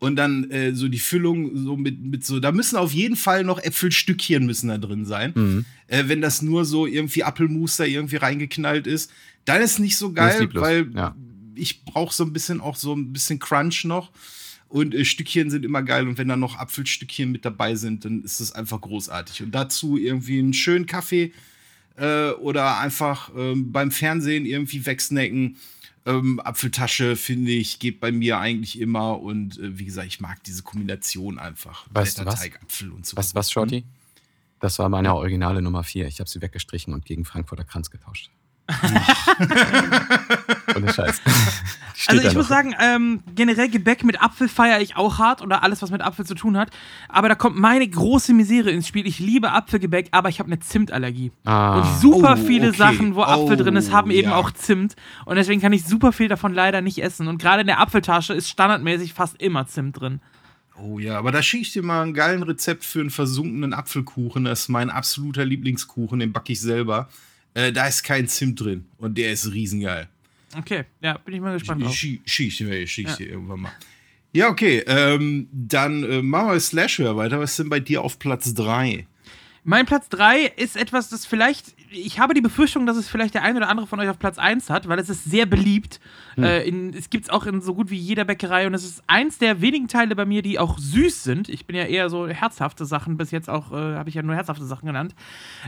Und 0.00 0.16
dann 0.16 0.50
äh, 0.50 0.74
so 0.74 0.88
die 0.88 0.98
Füllung 0.98 1.56
so 1.56 1.76
mit, 1.76 2.00
mit 2.00 2.24
so, 2.24 2.38
da 2.38 2.52
müssen 2.52 2.76
auf 2.76 2.92
jeden 2.92 3.16
Fall 3.16 3.42
noch 3.42 3.58
Äpfelstückchen 3.58 4.46
müssen 4.46 4.68
da 4.68 4.78
drin 4.78 5.04
sein. 5.04 5.32
Mhm. 5.34 5.64
Äh, 5.88 6.04
wenn 6.06 6.20
das 6.20 6.40
nur 6.40 6.64
so 6.64 6.86
irgendwie 6.86 7.24
Apfelmus 7.24 7.76
da 7.76 7.84
irgendwie 7.84 8.16
reingeknallt 8.16 8.86
ist, 8.86 9.10
dann 9.44 9.60
ist 9.60 9.78
nicht 9.80 9.96
so 9.96 10.10
Das 10.10 10.38
geil, 10.38 10.48
weil 10.54 10.90
ja. 10.94 11.16
ich 11.54 11.84
brauche 11.84 12.14
so 12.14 12.24
ein 12.24 12.32
bisschen 12.32 12.60
auch 12.60 12.76
so 12.76 12.94
ein 12.94 13.12
bisschen 13.12 13.38
Crunch 13.38 13.84
noch. 13.84 14.12
Und 14.68 14.94
äh, 14.94 15.04
Stückchen 15.04 15.50
sind 15.50 15.64
immer 15.64 15.82
geil. 15.82 16.06
Und 16.06 16.18
wenn 16.18 16.28
da 16.28 16.36
noch 16.36 16.56
Apfelstückchen 16.58 17.32
mit 17.32 17.44
dabei 17.44 17.74
sind, 17.74 18.04
dann 18.04 18.22
ist 18.22 18.40
es 18.40 18.52
einfach 18.52 18.80
großartig. 18.80 19.42
Und 19.42 19.52
dazu 19.52 19.96
irgendwie 19.96 20.38
einen 20.38 20.52
schönen 20.52 20.86
Kaffee 20.86 21.32
äh, 21.96 22.30
oder 22.30 22.78
einfach 22.78 23.30
ähm, 23.36 23.72
beim 23.72 23.90
Fernsehen 23.90 24.46
irgendwie 24.46 24.84
wegsnacken. 24.84 25.56
Ähm, 26.08 26.40
Apfeltasche, 26.40 27.16
finde 27.16 27.50
ich, 27.50 27.78
geht 27.78 28.00
bei 28.00 28.10
mir 28.10 28.38
eigentlich 28.38 28.80
immer. 28.80 29.20
Und 29.20 29.58
äh, 29.58 29.78
wie 29.78 29.84
gesagt, 29.84 30.06
ich 30.06 30.20
mag 30.20 30.42
diese 30.44 30.62
Kombination 30.62 31.38
einfach. 31.38 31.86
Weißt 31.90 32.18
du 32.18 32.24
was? 32.24 32.42
Apfel 32.42 32.90
und 32.90 33.06
so. 33.06 33.16
was, 33.16 33.34
was, 33.34 33.50
Shorty? 33.50 33.84
Das 34.58 34.78
war 34.78 34.88
meine 34.88 35.14
originale 35.14 35.60
Nummer 35.60 35.84
vier. 35.84 36.06
Ich 36.06 36.18
habe 36.18 36.28
sie 36.30 36.40
weggestrichen 36.40 36.94
und 36.94 37.04
gegen 37.04 37.26
Frankfurter 37.26 37.64
Kranz 37.64 37.90
getauscht. 37.90 38.30
Ohne 40.82 40.92
Scheiß. 40.92 41.20
Also 42.06 42.28
ich 42.28 42.34
muss 42.34 42.46
sagen, 42.46 42.76
ähm, 42.80 43.24
generell 43.34 43.68
Gebäck 43.68 44.04
mit 44.04 44.22
Apfel 44.22 44.48
feiere 44.48 44.80
ich 44.80 44.96
auch 44.96 45.18
hart 45.18 45.42
oder 45.42 45.64
alles, 45.64 45.82
was 45.82 45.90
mit 45.90 46.00
Apfel 46.00 46.24
zu 46.24 46.36
tun 46.36 46.56
hat. 46.56 46.70
Aber 47.08 47.28
da 47.28 47.34
kommt 47.34 47.56
meine 47.58 47.88
große 47.88 48.32
Misere 48.34 48.70
ins 48.70 48.86
Spiel. 48.86 49.04
Ich 49.06 49.18
liebe 49.18 49.50
Apfelgebäck, 49.50 50.08
aber 50.12 50.28
ich 50.28 50.38
habe 50.38 50.46
eine 50.46 50.60
Zimtallergie. 50.60 51.32
Ah. 51.44 51.78
Und 51.80 52.00
super 52.00 52.36
Oh, 52.38 52.46
viele 52.46 52.68
okay. 52.68 52.78
Sachen, 52.78 53.16
wo 53.16 53.22
Apfel 53.22 53.60
Oh, 53.60 53.64
drin 53.64 53.74
ist, 53.74 53.90
haben 53.90 54.12
eben 54.12 54.30
ja. 54.30 54.36
auch 54.36 54.52
Zimt. 54.52 54.94
Und 55.24 55.36
deswegen 55.36 55.60
kann 55.60 55.72
ich 55.72 55.84
super 55.84 56.12
viel 56.12 56.28
davon 56.28 56.54
leider 56.54 56.82
nicht 56.82 57.02
essen. 57.02 57.26
Und 57.26 57.38
gerade 57.42 57.62
in 57.62 57.66
der 57.66 57.80
Apfeltasche 57.80 58.32
ist 58.32 58.48
standardmäßig 58.48 59.12
fast 59.12 59.42
immer 59.42 59.66
Zimt 59.66 60.00
drin. 60.00 60.20
Oh 60.80 61.00
ja, 61.00 61.18
aber 61.18 61.32
da 61.32 61.42
schicke 61.42 61.62
ich 61.62 61.72
dir 61.72 61.82
mal 61.82 62.02
einen 62.02 62.14
geilen 62.14 62.44
Rezept 62.44 62.84
für 62.84 63.00
einen 63.00 63.10
versunkenen 63.10 63.72
Apfelkuchen. 63.74 64.44
Das 64.44 64.60
ist 64.60 64.68
mein 64.68 64.90
absoluter 64.90 65.44
Lieblingskuchen, 65.44 66.20
den 66.20 66.32
backe 66.32 66.52
ich 66.52 66.60
selber. 66.60 67.08
Äh, 67.54 67.72
da 67.72 67.88
ist 67.88 68.04
kein 68.04 68.28
Zimt 68.28 68.60
drin 68.60 68.86
und 68.98 69.18
der 69.18 69.32
ist 69.32 69.50
riesengeil. 69.52 70.08
Okay, 70.56 70.84
ja, 71.00 71.18
bin 71.18 71.34
ich 71.34 71.40
mal 71.40 71.52
gespannt 71.52 71.82
dir, 71.82 72.86
schick 72.86 73.08
ich 73.08 73.16
dir 73.16 73.28
irgendwann 73.28 73.60
mal. 73.60 73.72
Ja, 74.32 74.48
okay. 74.48 74.82
Ähm, 74.86 75.48
dann 75.52 76.04
äh, 76.04 76.22
machen 76.22 76.50
wir 76.50 76.60
Slasher 76.60 77.16
weiter. 77.16 77.40
Was 77.40 77.52
ist 77.52 77.58
denn 77.60 77.68
bei 77.68 77.80
dir 77.80 78.02
auf 78.02 78.18
Platz 78.18 78.54
3? 78.54 79.06
Mein 79.64 79.84
Platz 79.84 80.08
3 80.08 80.44
ist 80.56 80.76
etwas, 80.76 81.10
das 81.10 81.26
vielleicht, 81.26 81.74
ich 81.90 82.18
habe 82.18 82.32
die 82.32 82.40
Befürchtung, 82.40 82.86
dass 82.86 82.96
es 82.96 83.08
vielleicht 83.08 83.34
der 83.34 83.42
ein 83.42 83.56
oder 83.56 83.68
andere 83.68 83.86
von 83.86 84.00
euch 84.00 84.08
auf 84.08 84.18
Platz 84.18 84.38
1 84.38 84.70
hat, 84.70 84.88
weil 84.88 84.98
es 84.98 85.10
ist 85.10 85.24
sehr 85.24 85.44
beliebt. 85.44 86.00
Äh, 86.38 86.66
in, 86.66 86.94
es 86.94 87.10
gibt 87.10 87.24
es 87.24 87.30
auch 87.30 87.44
in 87.44 87.60
so 87.60 87.74
gut 87.74 87.90
wie 87.90 87.98
jeder 87.98 88.24
Bäckerei 88.24 88.66
und 88.66 88.74
es 88.74 88.84
ist 88.84 89.02
eins 89.08 89.38
der 89.38 89.60
wenigen 89.60 89.88
Teile 89.88 90.14
bei 90.14 90.24
mir, 90.24 90.40
die 90.40 90.58
auch 90.58 90.78
süß 90.78 91.24
sind. 91.24 91.48
Ich 91.48 91.66
bin 91.66 91.76
ja 91.76 91.84
eher 91.84 92.08
so 92.08 92.28
herzhafte 92.28 92.86
Sachen, 92.86 93.16
bis 93.16 93.30
jetzt 93.30 93.50
auch, 93.50 93.72
äh, 93.72 93.96
habe 93.96 94.08
ich 94.08 94.14
ja 94.14 94.22
nur 94.22 94.36
herzhafte 94.36 94.64
Sachen 94.64 94.86
genannt. 94.86 95.14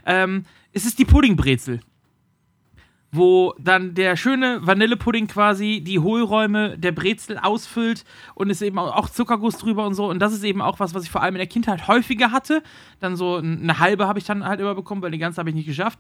Ähm, 0.07 0.45
es 0.73 0.87
ist 0.87 0.99
die 0.99 1.05
Puddingbrezel. 1.05 1.81
Wo 3.13 3.55
dann 3.59 3.95
der 3.95 4.17
schöne 4.17 4.61
Vanillepudding 4.63 5.27
quasi 5.27 5.83
die 5.85 5.99
Hohlräume 5.99 6.79
der 6.79 6.93
Brezel 6.93 7.39
ausfüllt 7.39 8.05
und 8.35 8.51
es 8.51 8.63
eben 8.63 8.79
auch 8.79 8.95
auch 8.95 9.09
Zuckerguss 9.11 9.59
drüber 9.59 9.87
und 9.87 9.95
so. 9.95 10.09
Und 10.09 10.21
das 10.21 10.33
ist 10.33 10.45
eben 10.45 10.63
auch 10.63 10.79
was, 10.79 10.95
was 10.95 11.05
ich 11.05 11.11
vor 11.11 11.23
allem 11.23 11.35
in 11.35 11.41
der 11.41 11.47
Kindheit 11.47 11.89
häufiger 11.89 12.31
hatte. 12.31 12.63
Dann 13.01 13.17
so 13.17 13.37
eine 13.37 13.79
halbe 13.79 14.07
habe 14.07 14.19
ich 14.19 14.25
dann 14.25 14.45
halt 14.45 14.61
immer 14.61 14.75
bekommen, 14.75 15.03
weil 15.03 15.11
die 15.11 15.19
ganze 15.19 15.39
habe 15.39 15.51
ich 15.51 15.57
nicht 15.57 15.67
geschafft. 15.67 15.99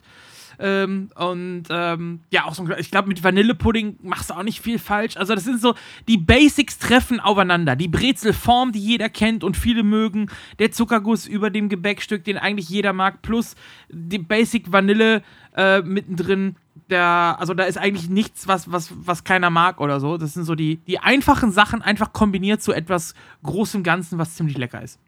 Ähm, 0.60 1.08
und 1.14 1.64
ähm, 1.70 2.20
ja, 2.30 2.44
auch 2.44 2.54
so 2.54 2.62
ein, 2.62 2.74
ich 2.78 2.90
glaube, 2.90 3.08
mit 3.08 3.24
Vanillepudding 3.24 3.98
machst 4.02 4.30
du 4.30 4.34
auch 4.34 4.42
nicht 4.42 4.60
viel 4.60 4.78
falsch. 4.78 5.16
Also, 5.16 5.34
das 5.34 5.44
sind 5.44 5.60
so, 5.60 5.74
die 6.06 6.18
Basics 6.18 6.78
treffen 6.78 7.18
aufeinander. 7.18 7.76
Die 7.76 7.88
Brezelform, 7.88 8.72
die 8.72 8.80
jeder 8.80 9.08
kennt 9.08 9.42
und 9.42 9.56
viele 9.56 9.82
mögen. 9.82 10.30
Der 10.58 10.70
Zuckerguss 10.70 11.26
über 11.26 11.48
dem 11.48 11.70
Gebäckstück, 11.70 12.24
den 12.24 12.36
eigentlich 12.36 12.68
jeder 12.68 12.92
mag, 12.92 13.22
plus 13.22 13.56
die 13.88 14.18
Basic 14.18 14.70
Vanille 14.70 15.22
äh, 15.56 15.80
mittendrin. 15.80 16.56
Der, 16.90 17.36
also, 17.38 17.54
da 17.54 17.64
ist 17.64 17.78
eigentlich 17.78 18.08
nichts, 18.10 18.48
was, 18.48 18.70
was, 18.70 18.90
was 19.04 19.24
keiner 19.24 19.48
mag 19.50 19.80
oder 19.80 20.00
so. 20.00 20.16
Das 20.18 20.34
sind 20.34 20.44
so 20.44 20.54
die, 20.54 20.76
die 20.86 20.98
einfachen 20.98 21.52
Sachen, 21.52 21.82
einfach 21.82 22.12
kombiniert 22.12 22.62
zu 22.62 22.72
etwas 22.72 23.14
Großem 23.44 23.82
Ganzen, 23.82 24.18
was 24.18 24.34
ziemlich 24.34 24.58
lecker 24.58 24.82
ist. 24.82 24.98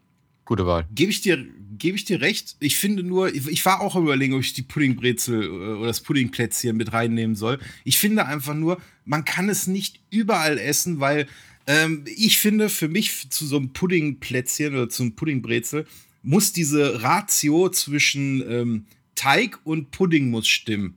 Gute 0.45 0.65
Wahl. 0.65 0.85
Gebe 0.93 1.11
ich, 1.11 1.21
dir- 1.21 1.45
geb 1.77 1.95
ich 1.95 2.03
dir 2.05 2.19
recht. 2.21 2.57
Ich 2.59 2.77
finde 2.77 3.03
nur, 3.03 3.33
ich, 3.33 3.47
ich 3.47 3.65
war 3.65 3.79
auch 3.81 3.95
am 3.95 4.03
überlegen, 4.03 4.33
ob 4.33 4.41
ich 4.41 4.53
die 4.53 4.61
Puddingbrezel 4.61 5.43
äh, 5.43 5.47
oder 5.47 5.87
das 5.87 6.01
Puddingplätzchen 6.01 6.75
mit 6.75 6.91
reinnehmen 6.93 7.35
soll. 7.35 7.59
Ich 7.83 7.97
finde 7.97 8.25
einfach 8.25 8.53
nur, 8.53 8.81
man 9.05 9.23
kann 9.25 9.47
es 9.49 9.67
nicht 9.67 10.01
überall 10.09 10.57
essen, 10.57 10.99
weil 10.99 11.27
ähm, 11.65 12.03
ich 12.17 12.39
finde, 12.39 12.67
für 12.67 12.89
mich 12.89 13.29
zu 13.29 13.45
so 13.45 13.55
einem 13.57 13.71
Puddingplätzchen 13.71 14.73
oder 14.73 14.89
zum 14.89 15.15
Puddingbrezel 15.15 15.85
muss 16.23 16.51
diese 16.53 17.03
Ratio 17.03 17.69
zwischen 17.69 18.43
ähm, 18.49 18.85
Teig 19.15 19.59
und 19.63 19.91
Pudding 19.91 20.29
muss 20.29 20.47
stimmen. 20.47 20.95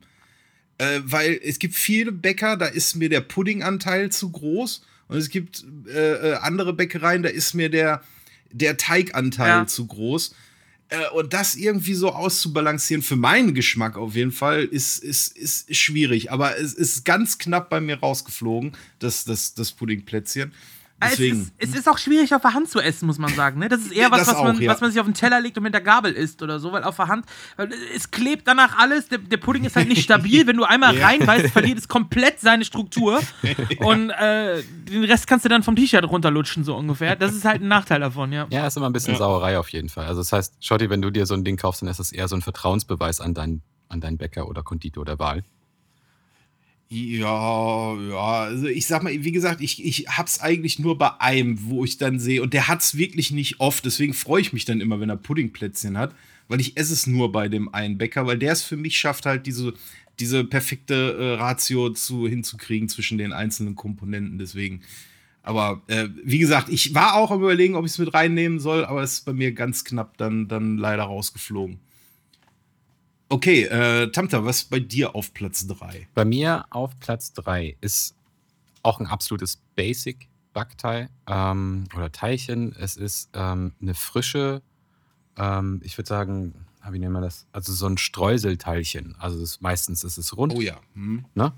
Äh, 0.79 0.99
weil 1.03 1.39
es 1.43 1.59
gibt 1.59 1.75
viele 1.75 2.11
Bäcker, 2.11 2.55
da 2.57 2.65
ist 2.67 2.95
mir 2.95 3.09
der 3.09 3.21
Puddinganteil 3.21 4.11
zu 4.11 4.29
groß. 4.31 4.83
Und 5.07 5.17
es 5.17 5.29
gibt 5.29 5.65
äh, 5.87 6.31
äh, 6.31 6.33
andere 6.35 6.73
Bäckereien, 6.73 7.23
da 7.23 7.29
ist 7.29 7.53
mir 7.53 7.69
der, 7.69 8.01
der 8.51 8.77
Teiganteil 8.77 9.47
Ja. 9.49 9.67
zu 9.67 9.87
groß. 9.87 10.35
Äh, 10.89 11.09
und 11.15 11.33
das 11.33 11.55
irgendwie 11.55 11.93
so 11.95 12.11
auszubalancieren, 12.11 13.01
für 13.01 13.15
meinen 13.15 13.53
Geschmack 13.53 13.97
auf 13.97 14.15
jeden 14.15 14.31
Fall, 14.31 14.63
ist, 14.65 14.99
ist, 14.99 15.37
ist 15.37 15.75
schwierig. 15.75 16.31
Aber 16.31 16.57
es 16.59 16.73
ist 16.73 17.03
ganz 17.05 17.37
knapp 17.37 17.69
bei 17.69 17.81
mir 17.81 17.99
rausgeflogen, 17.99 18.73
das, 18.99 19.25
das, 19.25 19.53
das 19.53 19.71
Puddingplätzchen. 19.71 20.53
Deswegen. 21.01 21.51
Es, 21.57 21.69
ist, 21.69 21.75
es 21.75 21.79
ist 21.81 21.89
auch 21.89 21.99
schwierig 21.99 22.33
auf 22.33 22.41
der 22.41 22.55
Hand 22.55 22.69
zu 22.69 22.79
essen, 22.79 23.05
muss 23.05 23.19
man 23.19 23.33
sagen. 23.35 23.59
Ne? 23.59 23.69
Das 23.69 23.81
ist 23.81 23.91
eher 23.91 24.09
was, 24.09 24.27
was, 24.27 24.33
man, 24.33 24.55
auch, 24.55 24.59
ja. 24.59 24.71
was 24.71 24.81
man 24.81 24.89
sich 24.89 24.99
auf 24.99 25.05
den 25.05 25.13
Teller 25.13 25.39
legt 25.39 25.55
und 25.57 25.63
mit 25.63 25.73
der 25.73 25.81
Gabel 25.81 26.11
isst 26.11 26.41
oder 26.41 26.59
so, 26.59 26.71
weil 26.71 26.83
auf 26.83 26.95
der 26.95 27.07
Hand, 27.07 27.25
weil 27.55 27.69
es 27.95 28.09
klebt 28.09 28.47
danach 28.47 28.77
alles. 28.79 29.07
Der, 29.07 29.19
der 29.19 29.37
Pudding 29.37 29.63
ist 29.65 29.75
halt 29.75 29.87
nicht 29.87 30.03
stabil. 30.03 30.47
Wenn 30.47 30.57
du 30.57 30.63
einmal 30.63 30.97
reinbeißt, 31.01 31.49
verliert 31.49 31.77
es 31.77 31.87
komplett 31.87 32.39
seine 32.39 32.65
Struktur. 32.65 33.19
Und 33.79 34.09
äh, 34.09 34.63
den 34.63 35.03
Rest 35.03 35.27
kannst 35.27 35.45
du 35.45 35.49
dann 35.49 35.61
vom 35.61 35.75
T-Shirt 35.75 36.03
runterlutschen, 36.03 36.63
so 36.63 36.75
ungefähr. 36.75 37.15
Das 37.15 37.33
ist 37.33 37.45
halt 37.45 37.61
ein 37.61 37.67
Nachteil 37.67 37.99
davon, 37.99 38.31
ja. 38.31 38.47
Ja, 38.49 38.65
ist 38.65 38.77
immer 38.77 38.89
ein 38.89 38.93
bisschen 38.93 39.15
Sauerei 39.15 39.59
auf 39.59 39.69
jeden 39.69 39.89
Fall. 39.89 40.07
Also 40.07 40.21
das 40.21 40.33
heißt, 40.33 40.65
Schotti, 40.65 40.89
wenn 40.89 41.01
du 41.01 41.11
dir 41.11 41.27
so 41.27 41.35
ein 41.35 41.43
Ding 41.43 41.57
kaufst, 41.57 41.83
dann 41.83 41.89
ist 41.89 41.99
das 41.99 42.11
eher 42.11 42.27
so 42.27 42.35
ein 42.35 42.41
Vertrauensbeweis 42.41 43.21
an 43.21 43.35
deinen, 43.35 43.61
an 43.87 44.01
deinen 44.01 44.17
Bäcker 44.17 44.47
oder 44.47 44.63
Konditor 44.63 45.05
der 45.05 45.19
Wahl. 45.19 45.43
Ja, 46.89 47.99
ja, 47.99 48.43
also 48.43 48.67
ich 48.67 48.87
sag 48.87 49.03
mal, 49.03 49.11
wie 49.11 49.33
gesagt, 49.33 49.59
ich, 49.59 49.83
ich 49.83 50.07
hab's 50.07 50.39
eigentlich 50.39 50.79
nur 50.79 50.97
bei 50.97 51.19
einem, 51.19 51.65
wo 51.65 51.83
ich 51.83 51.97
dann 51.97 52.17
sehe, 52.17 52.41
und 52.41 52.53
der 52.53 52.69
hat's 52.69 52.95
wirklich 52.95 53.31
nicht 53.31 53.59
oft, 53.59 53.83
deswegen 53.83 54.13
freue 54.13 54.39
ich 54.39 54.53
mich 54.53 54.63
dann 54.63 54.79
immer, 54.79 55.01
wenn 55.01 55.09
er 55.09 55.17
Puddingplätzchen 55.17 55.97
hat, 55.97 56.15
weil 56.47 56.61
ich 56.61 56.77
esse 56.77 56.93
es 56.93 57.05
nur 57.05 57.33
bei 57.33 57.49
dem 57.49 57.73
einen 57.73 57.97
Bäcker, 57.97 58.25
weil 58.25 58.37
der 58.39 58.53
es 58.53 58.63
für 58.63 58.77
mich 58.77 58.97
schafft, 58.97 59.25
halt 59.25 59.45
diese, 59.45 59.73
diese 60.19 60.45
perfekte 60.45 61.17
äh, 61.19 61.33
Ratio 61.41 61.89
zu, 61.89 62.25
hinzukriegen 62.25 62.87
zwischen 62.87 63.17
den 63.17 63.33
einzelnen 63.33 63.75
Komponenten, 63.75 64.37
deswegen. 64.37 64.81
Aber 65.43 65.81
äh, 65.87 66.07
wie 66.23 66.39
gesagt, 66.39 66.69
ich 66.69 66.95
war 66.95 67.15
auch 67.15 67.31
am 67.31 67.41
überlegen, 67.41 67.75
ob 67.75 67.85
ich 67.85 67.91
es 67.91 67.97
mit 67.97 68.13
reinnehmen 68.13 68.59
soll, 68.59 68.85
aber 68.85 69.03
es 69.03 69.13
ist 69.13 69.25
bei 69.25 69.33
mir 69.33 69.51
ganz 69.51 69.83
knapp 69.83 70.17
dann, 70.17 70.47
dann 70.47 70.77
leider 70.77 71.03
rausgeflogen. 71.03 71.79
Okay, 73.29 73.63
äh, 73.63 74.09
Tamta, 74.11 74.45
was 74.45 74.59
ist 74.63 74.69
bei 74.69 74.79
dir 74.79 75.13
auf 75.15 75.33
Platz 75.33 75.67
3? 75.67 76.07
Bei 76.13 76.23
mir 76.23 76.65
auf 76.69 76.97
Platz 76.99 77.33
3 77.33 77.75
ist 77.81 78.15
auch 78.83 78.99
ein 78.99 79.05
absolutes 79.07 79.57
Basic 79.75 80.29
Backteil 80.53 81.09
ähm, 81.27 81.83
oder 81.95 82.11
Teilchen. 82.11 82.73
Es 82.79 82.95
ist 82.95 83.29
ähm, 83.33 83.73
eine 83.81 83.93
frische, 83.93 84.61
ähm, 85.37 85.81
ich 85.83 85.97
würde 85.97 86.07
sagen, 86.07 86.65
ah, 86.81 86.93
wie 86.93 86.99
nennen 86.99 87.11
wir 87.13 87.21
das? 87.21 87.45
Also 87.51 87.73
so 87.73 87.85
ein 87.85 87.97
Streuselteilchen. 87.97 89.15
Also 89.19 89.39
das, 89.39 89.59
meistens 89.59 90.03
ist 90.05 90.17
es 90.17 90.35
rund. 90.37 90.53
Oh 90.55 90.61
ja. 90.61 90.79
Hm. 90.93 91.25
Ne? 91.35 91.51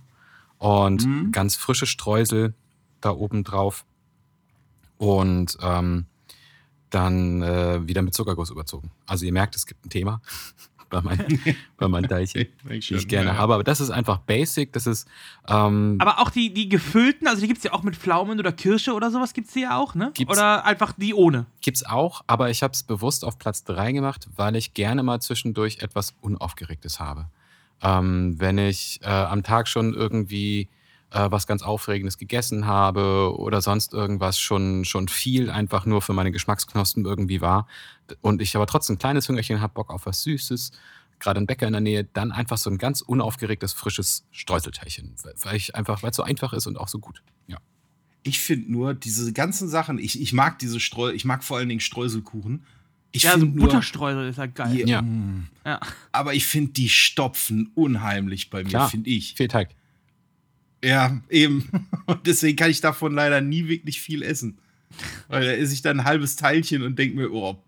Und 0.58 1.06
Mhm. 1.06 1.32
ganz 1.32 1.56
frische 1.56 1.86
Streusel 1.86 2.56
da 3.00 3.12
oben 3.12 3.44
drauf. 3.44 3.86
Und 4.98 5.56
ähm, 5.62 6.08
dann 6.90 7.42
äh, 7.44 7.88
wieder 7.88 8.02
mit 8.02 8.16
Zuckerguss 8.16 8.50
überzogen. 8.50 8.90
Also 9.06 9.26
ihr 9.26 9.32
merkt, 9.32 9.56
es 9.56 9.68
gibt 9.68 9.86
ein 9.86 9.90
Thema 9.92 10.20
bei 10.90 11.02
meinen, 11.02 11.40
bei 11.78 11.88
meinen 11.88 12.08
Teilchen, 12.08 12.48
die 12.68 12.96
ich 12.96 13.08
gerne 13.08 13.38
habe. 13.38 13.54
Aber 13.54 13.64
das 13.64 13.80
ist 13.80 13.90
einfach 13.90 14.18
basic. 14.20 14.74
Das 14.74 14.88
ist 14.88 15.08
ähm, 15.48 15.98
Aber 16.00 16.20
auch 16.20 16.30
die, 16.30 16.54
die 16.54 16.70
gefüllten, 16.70 17.28
also 17.28 17.42
die 17.42 17.48
gibt 17.48 17.60
es 17.60 17.64
ja 17.64 17.74
auch 17.74 17.84
mit 17.84 17.96
Pflaumen 17.96 18.40
oder 18.40 18.52
Kirsche 18.52 18.94
oder 18.94 19.12
sowas 19.12 19.34
gibt 19.34 19.48
es 19.48 19.54
die 19.54 19.62
ja 19.62 19.78
auch, 19.78 19.96
ne? 19.96 20.12
Gibt's. 20.14 20.34
Oder 20.34 20.66
einfach 20.66 20.94
die 20.98 21.14
ohne. 21.14 21.46
Gibt's 21.62 21.86
auch, 21.86 22.24
aber 22.28 22.50
ich 22.50 22.64
habe 22.64 22.74
es 22.74 22.84
bewusst 22.84 23.24
auf 23.24 23.38
Platz 23.38 23.64
3 23.64 23.92
gemacht, 23.92 24.28
weil 24.36 24.56
ich 24.56 24.74
gerne 24.74 25.04
mal 25.04 25.20
zwischendurch 25.20 25.80
etwas 25.80 26.16
Unaufgeregtes 26.22 27.00
habe. 27.00 27.28
Ähm, 27.82 28.36
wenn 28.40 28.58
ich 28.58 29.00
äh, 29.04 29.08
am 29.08 29.44
Tag 29.44 29.68
schon 29.68 29.94
irgendwie 29.94 30.70
äh, 31.12 31.32
was 31.32 31.48
ganz 31.48 31.62
Aufregendes 31.64 32.18
gegessen 32.18 32.66
habe 32.68 33.34
oder 33.38 33.62
sonst 33.62 33.94
irgendwas 33.94 34.40
schon, 34.40 34.86
schon 34.86 35.08
viel 35.08 35.50
einfach 35.50 35.86
nur 35.86 36.02
für 36.02 36.14
meine 36.14 36.32
Geschmacksknospen 36.32 37.06
irgendwie 37.06 37.42
war 37.42 37.68
und 38.22 38.42
ich 38.42 38.56
aber 38.56 38.68
trotzdem 38.68 38.96
ein 38.96 39.00
kleines 39.00 39.28
Hüngerchen 39.28 39.62
habe, 39.62 39.74
Bock 39.74 39.90
auf 39.90 40.06
was 40.06 40.22
Süßes, 40.24 40.72
gerade 41.20 41.40
ein 41.40 41.48
Bäcker 41.48 41.68
in 41.68 41.74
der 41.74 41.82
Nähe, 41.82 42.04
dann 42.04 42.32
einfach 42.32 42.58
so 42.58 42.70
ein 42.70 42.78
ganz 42.78 43.02
unaufgeregtes, 43.02 43.74
frisches 43.74 44.26
Streuselteilchen, 44.32 45.16
weil 45.44 45.56
ich 45.56 45.76
einfach, 45.76 46.04
weil 46.04 46.12
es 46.12 46.16
so 46.16 46.24
einfach 46.24 46.54
ist 46.54 46.68
und 46.68 46.78
auch 46.78 46.88
so 46.88 47.00
gut. 47.00 47.22
Ja. 47.48 47.58
Ich 48.24 48.40
finde 48.40 48.72
nur 48.72 48.94
diese 48.94 49.34
ganzen 49.34 49.68
Sachen, 49.70 49.98
ich, 49.98 50.22
ich 50.22 50.34
mag 50.34 50.60
diese 50.60 50.80
Streu, 50.80 51.12
ich 51.12 51.26
mag 51.26 51.44
vor 51.44 51.58
allen 51.58 51.70
Dingen 51.70 51.82
Streuselkuchen. 51.82 52.66
Ich 53.12 53.24
ja, 53.24 53.34
so 53.34 53.40
find 53.40 53.56
nur- 53.56 53.66
Butterstreusel 53.66 54.30
ist 54.30 54.38
ja 54.38 54.46
geil. 54.46 54.78
Ja, 54.78 55.02
Ja. 55.02 55.04
Ja. 55.66 55.80
Aber 56.12 56.34
ich 56.36 56.46
finde, 56.46 56.74
die 56.74 56.90
stopfen 56.90 57.72
unheimlich 57.74 58.50
bei 58.52 58.64
mir, 58.64 58.88
finde 58.88 59.10
ich. 59.10 59.34
Viel 59.36 59.48
Teig. 59.48 59.70
Ja, 60.84 61.20
eben. 61.30 61.68
Und 62.06 62.26
deswegen 62.28 62.56
kann 62.58 62.72
ich 62.72 62.82
davon 62.82 63.14
leider 63.14 63.42
nie 63.42 63.68
wirklich 63.68 64.02
viel 64.02 64.24
essen. 64.24 64.58
Weil 65.28 65.46
da 65.46 65.52
esse 65.52 65.74
ich 65.74 65.82
dann 65.82 66.00
ein 66.00 66.06
halbes 66.06 66.36
Teilchen 66.36 66.82
und 66.82 66.98
denke 66.98 67.16
mir, 67.16 67.32
oh, 67.32 67.62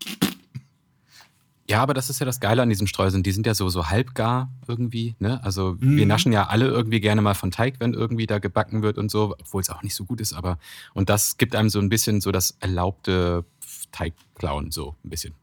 Ja, 1.70 1.82
aber 1.84 1.94
das 1.94 2.10
ist 2.10 2.20
ja 2.20 2.26
das 2.26 2.40
Geile 2.40 2.62
an 2.64 2.70
diesen 2.70 2.88
Streuseln. 2.88 3.22
Die 3.24 3.32
sind 3.32 3.46
ja 3.46 3.54
so, 3.54 3.70
so 3.70 3.90
halbgar 3.90 4.52
irgendwie. 4.68 5.16
Ne? 5.20 5.42
Also 5.44 5.80
wir 5.80 6.04
Mhm. 6.04 6.08
naschen 6.08 6.34
ja 6.34 6.48
alle 6.48 6.68
irgendwie 6.68 7.00
gerne 7.00 7.22
mal 7.22 7.36
von 7.36 7.52
Teig, 7.52 7.76
wenn 7.80 7.94
irgendwie 7.94 8.26
da 8.26 8.40
gebacken 8.40 8.82
wird 8.82 8.98
und 8.98 9.12
so, 9.12 9.36
obwohl 9.40 9.62
es 9.62 9.70
auch 9.70 9.84
nicht 9.84 9.94
so 9.96 10.04
gut 10.04 10.20
ist. 10.20 10.34
Aber 10.34 10.58
und 10.94 11.10
das 11.10 11.38
gibt 11.38 11.56
einem 11.56 11.70
so 11.70 11.80
ein 11.80 11.90
bisschen 11.90 12.22
so 12.22 12.32
das 12.32 12.58
erlaubte 12.60 13.46
Teigklauen, 13.92 14.72
so 14.72 14.96
ein 15.06 15.10
bisschen. 15.10 15.34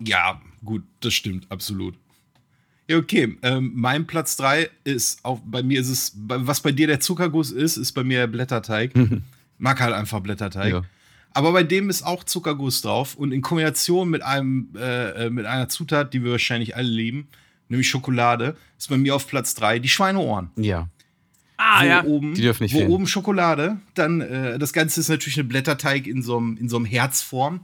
ja, 0.00 0.40
gut, 0.64 0.84
das 1.00 1.14
stimmt, 1.14 1.50
absolut. 1.50 1.94
Ja, 2.88 2.98
okay. 2.98 3.36
Ähm, 3.42 3.72
mein 3.74 4.06
Platz 4.06 4.36
3 4.36 4.70
ist 4.84 5.24
auch, 5.24 5.40
bei 5.44 5.62
mir 5.62 5.80
ist 5.80 5.88
es, 5.88 6.12
was 6.16 6.60
bei 6.60 6.72
dir 6.72 6.86
der 6.86 7.00
Zuckerguss 7.00 7.50
ist, 7.50 7.76
ist 7.76 7.92
bei 7.92 8.04
mir 8.04 8.18
der 8.18 8.26
Blätterteig. 8.28 8.92
Mag 9.58 9.80
halt 9.80 9.94
einfach 9.94 10.20
Blätterteig. 10.20 10.72
Ja. 10.72 10.82
Aber 11.32 11.52
bei 11.52 11.64
dem 11.64 11.90
ist 11.90 12.02
auch 12.02 12.24
Zuckerguss 12.24 12.80
drauf 12.82 13.14
und 13.14 13.32
in 13.32 13.42
Kombination 13.42 14.08
mit 14.08 14.22
einem 14.22 14.70
äh, 14.76 15.26
äh, 15.26 15.30
mit 15.30 15.44
einer 15.46 15.68
Zutat, 15.68 16.14
die 16.14 16.24
wir 16.24 16.30
wahrscheinlich 16.30 16.76
alle 16.76 16.88
lieben, 16.88 17.28
nämlich 17.68 17.88
Schokolade, 17.88 18.56
ist 18.78 18.88
bei 18.88 18.96
mir 18.96 19.14
auf 19.14 19.26
Platz 19.26 19.54
3 19.54 19.78
die 19.80 19.88
Schweineohren. 19.88 20.50
Ja. 20.56 20.88
Ah, 21.58 21.82
wo 21.82 21.86
ja. 21.86 22.04
oben, 22.04 22.34
Die 22.34 22.42
dürfen 22.42 22.62
nicht 22.64 22.74
wo 22.74 22.78
fehlen. 22.78 22.90
oben 22.90 23.06
Schokolade, 23.06 23.78
dann 23.94 24.20
äh, 24.20 24.58
das 24.58 24.72
Ganze 24.72 25.00
ist 25.00 25.08
natürlich 25.08 25.38
eine 25.38 25.48
Blätterteig 25.48 26.06
in 26.06 26.22
so 26.22 26.36
einem 26.38 26.56
in 26.56 26.68
so 26.68 26.76
einem 26.76 26.86
Herzform. 26.86 27.60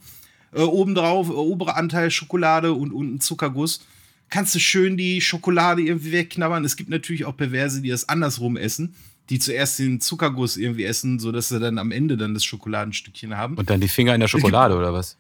Äh, 0.53 0.62
obendrauf 0.62 1.29
äh, 1.29 1.33
obere 1.33 1.77
Anteil 1.77 2.11
Schokolade 2.11 2.73
und 2.73 2.93
unten 2.93 3.20
Zuckerguss. 3.20 3.87
Kannst 4.33 4.55
du 4.55 4.61
schön 4.61 4.97
die 4.97 5.20
Schokolade 5.20 5.83
irgendwie 5.83 6.12
wegknabbern. 6.12 6.64
Es 6.64 6.76
gibt 6.76 6.89
natürlich 6.89 7.26
auch 7.26 7.37
Perverse, 7.37 7.83
die 7.83 7.91
das 7.91 8.09
andersrum 8.09 8.57
essen, 8.57 8.95
die 9.28 9.39
zuerst 9.39 9.78
den 9.78 10.01
Zuckerguss 10.01 10.57
irgendwie 10.57 10.85
essen, 10.85 11.18
sodass 11.18 11.51
sie 11.51 11.61
dann 11.61 11.76
am 11.76 11.91
Ende 11.91 12.16
dann 12.16 12.33
das 12.33 12.43
Schokoladenstückchen 12.43 13.37
haben. 13.37 13.59
Und 13.59 13.68
dann 13.68 13.83
die 13.83 13.89
Finger 13.89 14.14
in 14.14 14.20
der 14.22 14.28
Schokolade 14.28 14.74
oder 14.74 14.91
was? 14.95 15.18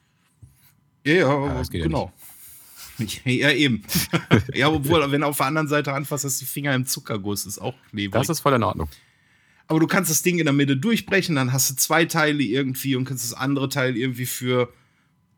Ja, 1.04 1.12
ja, 1.12 1.28
Ah, 1.28 1.62
ja 1.62 1.82
genau. 1.82 2.10
Ja, 3.24 3.50
eben. 3.50 3.82
ja, 4.54 4.70
obwohl, 4.70 5.10
wenn 5.10 5.20
du 5.20 5.26
auf 5.26 5.36
der 5.36 5.46
anderen 5.46 5.68
Seite 5.68 5.92
anfasst, 5.92 6.24
hast 6.24 6.40
du 6.40 6.46
die 6.46 6.50
Finger 6.50 6.74
im 6.74 6.86
Zuckerguss, 6.86 7.44
ist 7.44 7.58
auch 7.58 7.74
klebrig. 7.90 8.12
Das 8.12 8.30
ist 8.30 8.40
voll 8.40 8.54
in 8.54 8.62
Ordnung. 8.62 8.88
Aber 9.66 9.78
du 9.80 9.86
kannst 9.86 10.10
das 10.10 10.22
Ding 10.22 10.38
in 10.38 10.46
der 10.46 10.54
Mitte 10.54 10.76
durchbrechen, 10.76 11.34
dann 11.34 11.52
hast 11.52 11.68
du 11.70 11.74
zwei 11.74 12.06
Teile 12.06 12.42
irgendwie 12.42 12.96
und 12.96 13.04
kannst 13.04 13.24
das 13.24 13.34
andere 13.34 13.68
Teil 13.68 13.94
irgendwie 13.94 14.26
für 14.26 14.72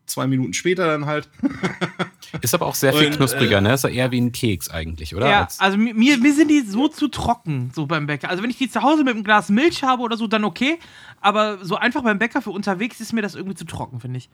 zwei 0.05 0.27
Minuten 0.27 0.53
später 0.53 0.87
dann 0.87 1.05
halt. 1.05 1.29
Ist 2.41 2.53
aber 2.53 2.65
auch 2.65 2.75
sehr 2.75 2.93
viel 2.93 3.07
Und, 3.07 3.15
knuspriger, 3.15 3.57
äh, 3.59 3.61
ne? 3.61 3.73
Ist 3.73 3.83
ja 3.85 3.89
eher 3.89 4.11
wie 4.11 4.19
ein 4.19 4.31
Keks 4.31 4.69
eigentlich, 4.69 5.15
oder? 5.15 5.29
Ja, 5.29 5.43
Als- 5.43 5.59
also 5.59 5.77
mir, 5.77 5.93
mir 5.95 6.33
sind 6.33 6.49
die 6.49 6.61
so 6.61 6.87
zu 6.87 7.07
trocken, 7.07 7.71
so 7.73 7.85
beim 7.85 8.07
Bäcker. 8.07 8.29
Also 8.29 8.43
wenn 8.43 8.49
ich 8.49 8.57
die 8.57 8.69
zu 8.69 8.81
Hause 8.81 9.03
mit 9.03 9.13
einem 9.13 9.23
Glas 9.23 9.49
Milch 9.49 9.83
habe 9.83 10.01
oder 10.03 10.17
so, 10.17 10.27
dann 10.27 10.43
okay. 10.43 10.77
Aber 11.21 11.63
so 11.63 11.75
einfach 11.75 12.03
beim 12.03 12.19
Bäcker 12.19 12.41
für 12.41 12.51
unterwegs 12.51 12.99
ist 12.99 13.13
mir 13.13 13.21
das 13.21 13.35
irgendwie 13.35 13.55
zu 13.55 13.65
trocken, 13.65 13.99
finde 14.01 14.17
ich. 14.17 14.29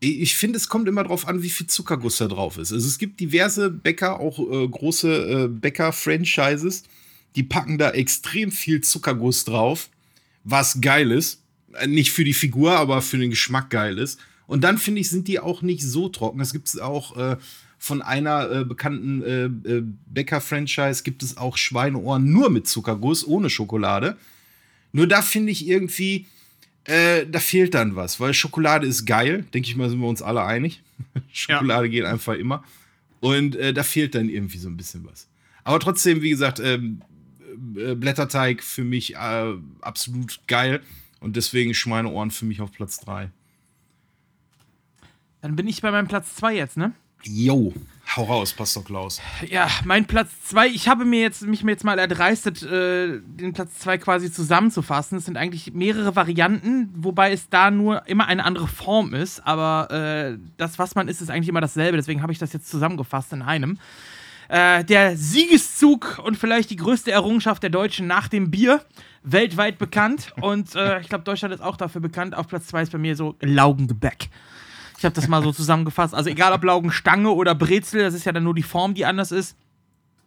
Ich 0.00 0.34
finde, 0.36 0.56
es 0.56 0.68
kommt 0.68 0.88
immer 0.88 1.04
drauf 1.04 1.28
an, 1.28 1.42
wie 1.42 1.50
viel 1.50 1.68
Zuckerguss 1.68 2.18
da 2.18 2.26
drauf 2.26 2.58
ist. 2.58 2.72
Also 2.72 2.86
es 2.88 2.98
gibt 2.98 3.20
diverse 3.20 3.70
Bäcker, 3.70 4.18
auch 4.18 4.38
äh, 4.38 4.66
große 4.68 5.44
äh, 5.44 5.48
Bäcker-Franchises, 5.48 6.84
die 7.36 7.42
packen 7.44 7.78
da 7.78 7.90
extrem 7.90 8.50
viel 8.50 8.80
Zuckerguss 8.80 9.44
drauf, 9.44 9.88
was 10.44 10.80
geil 10.80 11.10
ist. 11.12 11.42
Äh, 11.74 11.86
Nicht 11.86 12.10
für 12.12 12.24
die 12.24 12.34
Figur, 12.34 12.72
aber 12.72 13.00
für 13.02 13.18
den 13.18 13.30
Geschmack 13.30 13.70
geil 13.70 13.98
ist. 13.98 14.18
Und 14.52 14.64
dann 14.64 14.76
finde 14.76 15.00
ich, 15.00 15.08
sind 15.08 15.28
die 15.28 15.40
auch 15.40 15.62
nicht 15.62 15.82
so 15.82 16.10
trocken. 16.10 16.38
Es 16.38 16.52
gibt 16.52 16.78
auch 16.78 17.16
äh, 17.16 17.38
von 17.78 18.02
einer 18.02 18.50
äh, 18.50 18.64
bekannten 18.66 19.22
äh, 19.22 19.44
äh, 19.46 19.82
Bäcker-Franchise 20.04 21.04
gibt 21.04 21.22
es 21.22 21.38
auch 21.38 21.56
Schweineohren 21.56 22.30
nur 22.30 22.50
mit 22.50 22.68
Zuckerguss, 22.68 23.26
ohne 23.26 23.48
Schokolade. 23.48 24.18
Nur 24.92 25.06
da 25.06 25.22
finde 25.22 25.52
ich 25.52 25.66
irgendwie, 25.66 26.26
äh, 26.84 27.24
da 27.24 27.40
fehlt 27.40 27.72
dann 27.72 27.96
was, 27.96 28.20
weil 28.20 28.34
Schokolade 28.34 28.86
ist 28.86 29.06
geil, 29.06 29.46
denke 29.54 29.70
ich 29.70 29.76
mal, 29.76 29.88
sind 29.88 30.00
wir 30.00 30.06
uns 30.06 30.20
alle 30.20 30.44
einig. 30.44 30.82
Schokolade 31.32 31.88
geht 31.88 32.04
einfach 32.04 32.34
immer. 32.34 32.62
Und 33.20 33.56
äh, 33.56 33.72
da 33.72 33.82
fehlt 33.82 34.14
dann 34.14 34.28
irgendwie 34.28 34.58
so 34.58 34.68
ein 34.68 34.76
bisschen 34.76 35.06
was. 35.06 35.28
Aber 35.64 35.80
trotzdem, 35.80 36.20
wie 36.20 36.28
gesagt, 36.28 36.60
ähm, 36.60 37.00
äh, 37.74 37.94
Blätterteig 37.94 38.62
für 38.62 38.84
mich 38.84 39.14
äh, 39.14 39.54
absolut 39.80 40.40
geil. 40.46 40.82
Und 41.20 41.36
deswegen 41.36 41.72
Schweineohren 41.72 42.30
für 42.30 42.44
mich 42.44 42.60
auf 42.60 42.70
Platz 42.70 43.00
3. 43.00 43.30
Dann 45.42 45.56
bin 45.56 45.66
ich 45.66 45.82
bei 45.82 45.90
meinem 45.90 46.06
Platz 46.06 46.36
2 46.36 46.54
jetzt, 46.54 46.76
ne? 46.76 46.92
Jo, 47.24 47.72
hau 48.16 48.24
raus, 48.24 48.52
Pastor 48.52 48.84
Klaus. 48.84 49.20
Ja, 49.48 49.68
mein 49.84 50.06
Platz 50.06 50.30
2, 50.44 50.68
ich 50.68 50.88
habe 50.88 51.04
mir 51.04 51.20
jetzt, 51.20 51.42
mich 51.42 51.62
jetzt 51.62 51.84
mal 51.84 51.98
erdreistet, 51.98 52.62
äh, 52.62 53.20
den 53.20 53.52
Platz 53.52 53.78
2 53.80 53.98
quasi 53.98 54.32
zusammenzufassen. 54.32 55.18
Es 55.18 55.24
sind 55.24 55.36
eigentlich 55.36 55.72
mehrere 55.72 56.16
Varianten, 56.16 56.90
wobei 56.94 57.32
es 57.32 57.48
da 57.48 57.70
nur 57.70 58.06
immer 58.08 58.26
eine 58.26 58.44
andere 58.44 58.68
Form 58.68 59.14
ist. 59.14 59.44
Aber 59.44 59.90
äh, 59.90 60.38
das, 60.56 60.78
was 60.78 60.94
man 60.94 61.08
isst, 61.08 61.22
ist 61.22 61.30
eigentlich 61.30 61.48
immer 61.48 61.60
dasselbe. 61.60 61.96
Deswegen 61.96 62.22
habe 62.22 62.32
ich 62.32 62.38
das 62.38 62.52
jetzt 62.52 62.68
zusammengefasst 62.68 63.32
in 63.32 63.42
einem. 63.42 63.78
Äh, 64.48 64.84
der 64.84 65.16
Siegeszug 65.16 66.20
und 66.24 66.36
vielleicht 66.36 66.70
die 66.70 66.76
größte 66.76 67.10
Errungenschaft 67.10 67.62
der 67.62 67.70
Deutschen 67.70 68.06
nach 68.06 68.28
dem 68.28 68.50
Bier, 68.50 68.84
weltweit 69.22 69.78
bekannt. 69.78 70.32
Und 70.40 70.74
äh, 70.76 71.00
ich 71.00 71.08
glaube, 71.08 71.24
Deutschland 71.24 71.54
ist 71.54 71.62
auch 71.62 71.76
dafür 71.76 72.00
bekannt. 72.00 72.36
Auf 72.36 72.48
Platz 72.48 72.66
2 72.66 72.82
ist 72.82 72.92
bei 72.92 72.98
mir 72.98 73.16
so 73.16 73.36
Laugengebäck. 73.40 74.28
Ich 75.02 75.04
habe 75.04 75.16
das 75.16 75.26
mal 75.26 75.42
so 75.42 75.50
zusammengefasst. 75.50 76.14
Also 76.14 76.30
egal 76.30 76.52
ob 76.52 76.62
Laugenstange 76.62 77.30
oder 77.30 77.56
Brezel, 77.56 78.02
das 78.02 78.14
ist 78.14 78.24
ja 78.24 78.30
dann 78.30 78.44
nur 78.44 78.54
die 78.54 78.62
Form, 78.62 78.94
die 78.94 79.04
anders 79.04 79.32
ist. 79.32 79.56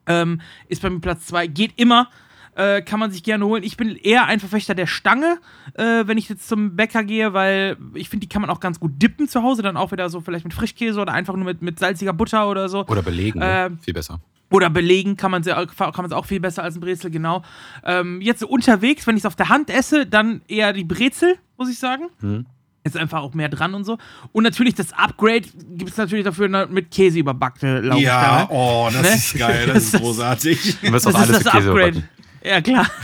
Ähm, 0.05 0.41
ist 0.67 0.81
bei 0.81 0.89
mir 0.89 0.99
Platz 0.99 1.27
2. 1.27 1.47
Geht 1.47 1.71
immer. 1.77 2.09
Äh, 2.55 2.81
kann 2.81 2.99
man 2.99 3.09
sich 3.09 3.23
gerne 3.23 3.45
holen. 3.45 3.63
Ich 3.63 3.77
bin 3.77 3.95
eher 3.95 4.25
ein 4.25 4.41
Verfechter 4.41 4.75
der 4.75 4.85
Stange, 4.85 5.39
äh, 5.75 6.07
wenn 6.07 6.17
ich 6.17 6.27
jetzt 6.27 6.49
zum 6.49 6.75
Bäcker 6.75 7.05
gehe, 7.05 7.31
weil 7.31 7.77
ich 7.93 8.09
finde, 8.09 8.25
die 8.25 8.29
kann 8.29 8.41
man 8.41 8.49
auch 8.49 8.59
ganz 8.59 8.81
gut 8.81 9.01
dippen 9.01 9.29
zu 9.29 9.43
Hause. 9.43 9.61
Dann 9.61 9.77
auch 9.77 9.93
wieder 9.93 10.09
so 10.09 10.19
vielleicht 10.19 10.43
mit 10.43 10.53
Frischkäse 10.53 10.99
oder 10.99 11.13
einfach 11.13 11.35
nur 11.35 11.45
mit, 11.45 11.61
mit 11.61 11.79
salziger 11.79 12.11
Butter 12.11 12.49
oder 12.49 12.67
so. 12.67 12.85
Oder 12.85 13.01
belegen? 13.01 13.39
Ähm, 13.41 13.79
viel 13.79 13.93
besser. 13.93 14.19
Oder 14.51 14.69
belegen 14.69 15.15
kann 15.15 15.31
man 15.31 15.41
sie 15.41 15.51
kann 15.51 15.93
man 15.95 16.05
es 16.07 16.11
auch 16.11 16.25
viel 16.25 16.41
besser 16.41 16.63
als 16.63 16.75
ein 16.75 16.81
Brezel, 16.81 17.11
genau. 17.11 17.43
Ähm, 17.85 18.19
jetzt 18.19 18.41
so 18.41 18.47
unterwegs, 18.49 19.07
wenn 19.07 19.15
ich 19.15 19.21
es 19.21 19.25
auf 19.25 19.37
der 19.37 19.47
Hand 19.47 19.69
esse, 19.69 20.05
dann 20.05 20.41
eher 20.49 20.73
die 20.73 20.83
Brezel, 20.83 21.37
muss 21.57 21.69
ich 21.69 21.79
sagen. 21.79 22.07
Mhm. 22.19 22.45
Ist 22.85 22.95
einfach 22.95 23.21
auch 23.23 23.33
mehr 23.33 23.49
dran 23.49 23.73
und 23.73 23.83
so. 23.83 23.97
Und 24.31 24.43
natürlich 24.43 24.75
das 24.75 24.93
Upgrade 24.93 25.41
gibt 25.71 25.89
es 25.91 25.97
natürlich 25.97 26.23
dafür 26.23 26.47
ne, 26.47 26.67
mit 26.69 26.91
Käse 26.91 27.19
überbackte 27.19 27.81
Laugenstange. 27.81 28.03
Ja, 28.03 28.47
oh, 28.49 28.87
das 28.93 29.01
Ne? 29.01 29.07
ist 29.09 29.37
geil, 29.37 29.65
das 29.67 29.73
Das 29.91 29.93
ist 29.95 29.99
großartig. 30.01 30.77
Das 30.91 31.07
alles 31.07 31.29
ist 31.31 31.45
das 31.45 31.47
Upgrade. 31.47 31.65
überbacken. 31.89 32.09
Ja, 32.43 32.61
klar. 32.61 32.85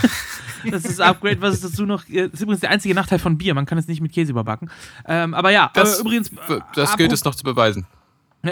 Das 0.70 0.86
ist 0.86 1.00
das 1.00 1.08
Upgrade, 1.08 1.42
was 1.42 1.56
es 1.56 1.62
dazu 1.62 1.88
noch. 1.88 2.04
Das 2.04 2.34
ist 2.34 2.42
übrigens 2.42 2.60
der 2.60 2.70
einzige 2.70 2.94
Nachteil 2.94 3.18
von 3.18 3.36
Bier. 3.36 3.56
Man 3.56 3.66
kann 3.66 3.80
es 3.80 3.88
nicht 3.88 4.00
mit 4.00 4.12
Käse 4.14 4.30
überbacken. 4.30 4.70
Ähm, 5.08 5.34
aber 5.34 5.50
ja, 5.50 5.72
Das, 5.74 5.98
äh, 5.98 6.02
übrigens. 6.02 6.30
das 6.76 6.96
gilt 6.98 7.12
es 7.12 7.24
noch 7.24 7.34
zu 7.34 7.44
beweisen. 7.44 7.88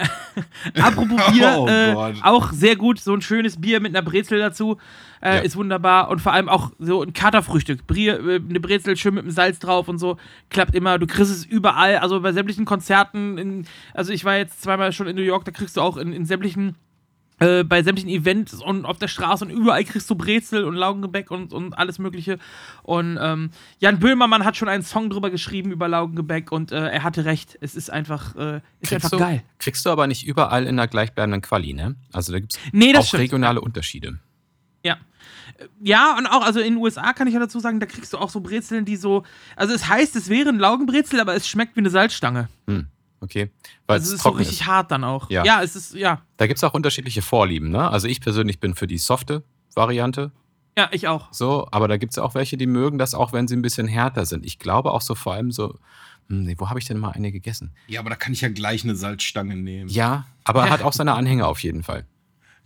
Apropos 0.82 1.20
Bier, 1.32 1.56
Oh 1.60 1.68
äh, 1.68 2.14
auch 2.24 2.52
sehr 2.52 2.76
gut. 2.76 3.00
So 3.00 3.14
ein 3.14 3.22
schönes 3.22 3.62
Bier 3.62 3.80
mit 3.80 3.96
einer 3.96 4.02
Brezel 4.04 4.40
dazu 4.40 4.78
äh, 5.22 5.36
Ja. 5.38 5.42
ist 5.42 5.56
wunderbar. 5.56 6.10
Und 6.10 6.20
vor 6.22 6.34
allem 6.34 6.50
auch 6.50 6.72
so 6.80 7.02
ein 7.04 7.14
Katerfrühstück. 7.14 7.86
Bier, 7.88 8.20
äh, 8.26 8.36
eine 8.36 8.60
Brezel 8.60 8.96
schön 8.98 9.14
mit 9.16 9.24
dem 9.26 9.32
Salz 9.32 9.60
drauf 9.60 9.88
und 9.88 9.98
so. 10.00 10.18
Klappt 10.50 10.76
immer. 10.76 10.98
Du 11.00 11.08
kriegst 11.08 11.32
es 11.32 11.46
überall. 11.46 11.98
Also 11.98 12.22
bei 12.22 12.32
sämtlichen 12.34 12.66
Konzerten. 12.66 13.38
In, 13.38 13.66
also 13.94 14.12
ich 14.14 14.26
war 14.26 14.38
jetzt 14.38 14.62
zweimal 14.62 14.92
schon 14.94 15.08
in 15.08 15.16
New 15.16 15.22
York. 15.22 15.46
Da 15.46 15.52
kriegst 15.52 15.78
du 15.78 15.82
auch 15.82 15.98
in, 15.98 16.14
in 16.14 16.26
sämtlichen. 16.26 16.76
Äh, 17.42 17.64
bei 17.64 17.82
sämtlichen 17.84 18.10
Events 18.12 18.54
und 18.62 18.84
auf 18.84 18.98
der 19.00 19.08
Straße 19.08 19.46
und 19.46 19.50
überall 19.50 19.86
kriegst 19.86 20.10
du 20.10 20.16
Brezel 20.16 20.66
und 20.66 20.76
Laugengebäck 20.76 21.32
und, 21.32 21.54
und 21.54 21.72
alles 21.74 21.98
Mögliche. 21.98 22.38
Und 22.84 23.18
ähm, 23.22 23.52
Jan 23.80 23.98
Böhmermann 24.00 24.44
hat 24.44 24.58
schon 24.58 24.68
einen 24.68 24.84
Song 24.84 25.10
drüber 25.10 25.30
geschrieben 25.30 25.72
über 25.72 25.88
Laugengebäck 25.88 26.52
und 26.52 26.74
äh, 26.74 26.90
er 26.90 27.02
hatte 27.04 27.24
recht. 27.24 27.58
Es 27.62 27.76
ist 27.76 27.92
einfach, 27.92 28.36
äh, 28.36 28.60
ist 28.82 28.92
einfach 28.92 29.12
du, 29.12 29.20
geil. 29.20 29.42
kriegst 29.58 29.86
du 29.86 29.90
aber 29.90 30.06
nicht 30.08 30.28
überall 30.28 30.68
in 30.68 30.76
der 30.76 30.88
gleichbleibenden 30.90 31.42
Quali, 31.42 31.72
ne? 31.74 31.96
Also 32.12 32.34
da 32.34 32.42
gibt 32.42 32.56
es 32.56 32.60
Nee, 32.74 32.94
auch 32.98 33.06
stimmt. 33.06 33.24
regionale 33.24 33.62
Unterschiede. 33.62 34.20
Ja. 34.84 34.98
Ja, 35.82 36.16
und 36.18 36.26
auch, 36.28 36.42
also 36.44 36.60
in 36.60 36.76
den 36.76 36.78
USA 36.78 37.12
kann 37.14 37.28
ich 37.28 37.34
ja 37.34 37.40
dazu 37.40 37.60
sagen, 37.60 37.80
da 37.80 37.86
kriegst 37.86 38.14
du 38.14 38.18
auch 38.18 38.30
so 38.30 38.40
Brezeln, 38.40 38.86
die 38.86 38.96
so. 38.96 39.24
Also 39.56 39.74
es 39.74 39.88
heißt, 39.88 40.16
es 40.16 40.30
wäre 40.30 40.50
ein 40.50 40.60
Laugenbrezel, 40.60 41.20
aber 41.20 41.36
es 41.36 41.48
schmeckt 41.48 41.76
wie 41.76 41.82
eine 41.82 41.90
Salzstange. 41.90 42.48
Hm, 42.68 42.88
okay. 43.20 43.50
Weil 43.86 43.96
Also 44.00 44.08
es 44.10 44.14
ist 44.16 44.24
so 44.24 44.30
richtig 44.30 44.62
ist. 44.62 44.68
hart 44.68 44.92
dann 44.92 45.04
auch. 45.04 45.30
Ja. 45.30 45.44
ja 45.44 45.62
es 45.62 45.76
ist, 45.76 45.94
ja. 45.96 46.22
Da 46.38 46.48
gibt 46.48 46.58
es 46.58 46.64
auch 46.64 46.74
unterschiedliche 46.74 47.22
Vorlieben, 47.22 47.70
ne? 47.72 47.90
Also 47.90 48.08
ich 48.08 48.22
persönlich 48.22 48.60
bin 48.60 48.74
für 48.76 48.88
die 48.88 48.98
softe 48.98 49.44
Variante, 49.76 50.32
Ja, 50.78 50.88
ich 50.92 51.08
auch. 51.08 51.32
so, 51.34 51.68
aber 51.72 51.88
da 51.90 51.98
gibt 51.98 52.14
es 52.14 52.20
auch 52.20 52.36
welche, 52.36 52.56
die 52.58 52.68
mögen 52.68 52.98
das 52.98 53.14
auch, 53.14 53.34
wenn 53.34 53.48
sie 53.48 53.56
ein 53.56 53.62
bisschen 53.62 53.88
härter 53.88 54.26
sind. 54.26 54.46
Ich 54.46 54.60
glaube 54.60 54.92
auch 54.92 55.02
so 55.02 55.14
vor 55.16 55.34
allem 55.34 55.52
so, 55.52 55.78
hm, 56.30 56.44
nee, 56.44 56.56
wo 56.58 56.70
habe 56.70 56.80
ich 56.80 56.86
denn 56.86 56.98
mal 56.98 57.12
eine 57.12 57.32
gegessen? 57.34 57.72
Ja, 57.88 58.00
aber 58.00 58.10
da 58.10 58.16
kann 58.16 58.32
ich 58.32 58.42
ja 58.42 58.50
gleich 58.50 58.84
eine 58.86 58.96
Salzstange 58.96 59.56
nehmen. 59.58 59.90
Ja, 59.90 60.26
aber 60.46 60.70
hat 60.70 60.84
auch 60.84 60.94
seine 60.94 61.14
Anhänger 61.16 61.48
auf 61.48 61.62
jeden 61.64 61.84
Fall. 61.84 62.06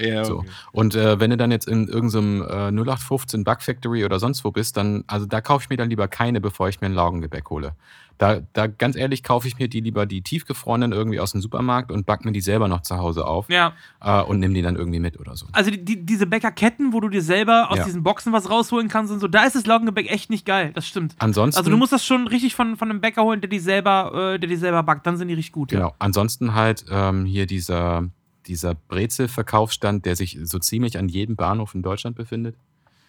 Ja, 0.01 0.25
So. 0.25 0.39
okay. 0.39 0.47
Und 0.71 0.95
äh, 0.95 1.19
wenn 1.19 1.29
du 1.29 1.37
dann 1.37 1.51
jetzt 1.51 1.67
in 1.67 1.87
irgendeinem 1.87 2.41
äh, 2.41 2.71
0815 2.71 3.43
Bug 3.43 3.61
Factory 3.61 4.03
oder 4.05 4.19
sonst 4.19 4.43
wo 4.43 4.51
bist, 4.51 4.75
dann, 4.77 5.03
also 5.07 5.25
da 5.25 5.41
kaufe 5.41 5.63
ich 5.63 5.69
mir 5.69 5.77
dann 5.77 5.89
lieber 5.89 6.07
keine, 6.07 6.41
bevor 6.41 6.69
ich 6.69 6.81
mir 6.81 6.87
ein 6.87 6.93
Laugengebäck 6.93 7.49
hole. 7.49 7.75
Da, 8.19 8.41
da 8.53 8.67
ganz 8.67 8.95
ehrlich 8.95 9.23
kaufe 9.23 9.47
ich 9.47 9.57
mir 9.57 9.67
die 9.67 9.79
lieber 9.81 10.05
die 10.05 10.21
tiefgefrorenen 10.21 10.91
irgendwie 10.91 11.19
aus 11.19 11.31
dem 11.31 11.41
Supermarkt 11.41 11.91
und 11.91 12.05
back 12.05 12.23
mir 12.25 12.31
die 12.31 12.41
selber 12.41 12.67
noch 12.67 12.81
zu 12.81 12.97
Hause 12.97 13.25
auf 13.25 13.49
Ja. 13.49 13.73
äh, 14.01 14.21
und 14.21 14.39
nimm 14.39 14.53
die 14.53 14.61
dann 14.61 14.75
irgendwie 14.75 14.99
mit 14.99 15.19
oder 15.19 15.35
so. 15.35 15.47
Also 15.51 15.71
die, 15.71 15.83
die, 15.83 16.05
diese 16.05 16.27
Bäckerketten, 16.27 16.93
wo 16.93 16.99
du 16.99 17.09
dir 17.09 17.23
selber 17.23 17.71
aus 17.71 17.77
Ja. 17.79 17.85
diesen 17.85 18.03
Boxen 18.03 18.31
was 18.31 18.49
rausholen 18.51 18.87
kannst 18.87 19.11
und 19.11 19.19
so, 19.19 19.27
da 19.27 19.43
ist 19.45 19.55
das 19.55 19.65
Laugengebäck 19.65 20.11
echt 20.11 20.29
nicht 20.29 20.45
geil. 20.45 20.71
Das 20.75 20.87
stimmt. 20.87 21.15
Ansonsten, 21.17 21.57
Also 21.57 21.71
du 21.71 21.77
musst 21.77 21.91
das 21.91 22.05
schon 22.05 22.27
richtig 22.27 22.53
von, 22.55 22.77
von 22.77 22.89
einem 22.91 23.01
Bäcker 23.01 23.23
holen, 23.23 23.41
der 23.41 23.49
die 23.49 23.59
selber, 23.59 24.33
äh, 24.35 24.39
der 24.39 24.47
die 24.47 24.57
selber 24.57 24.83
backt. 24.83 25.07
Dann 25.07 25.17
sind 25.17 25.27
die 25.27 25.33
richtig 25.33 25.51
gut. 25.53 25.71
Ja. 25.71 25.79
genau, 25.79 25.95
ansonsten 25.97 26.53
halt 26.53 26.85
ähm, 26.91 27.25
hier 27.25 27.47
dieser, 27.47 28.09
dieser 28.47 28.75
Brezel-Verkaufsstand, 28.75 30.05
der 30.05 30.15
sich 30.15 30.37
so 30.43 30.59
ziemlich 30.59 30.97
an 30.97 31.09
jedem 31.09 31.35
Bahnhof 31.35 31.75
in 31.75 31.81
Deutschland 31.81 32.15
befindet. 32.15 32.55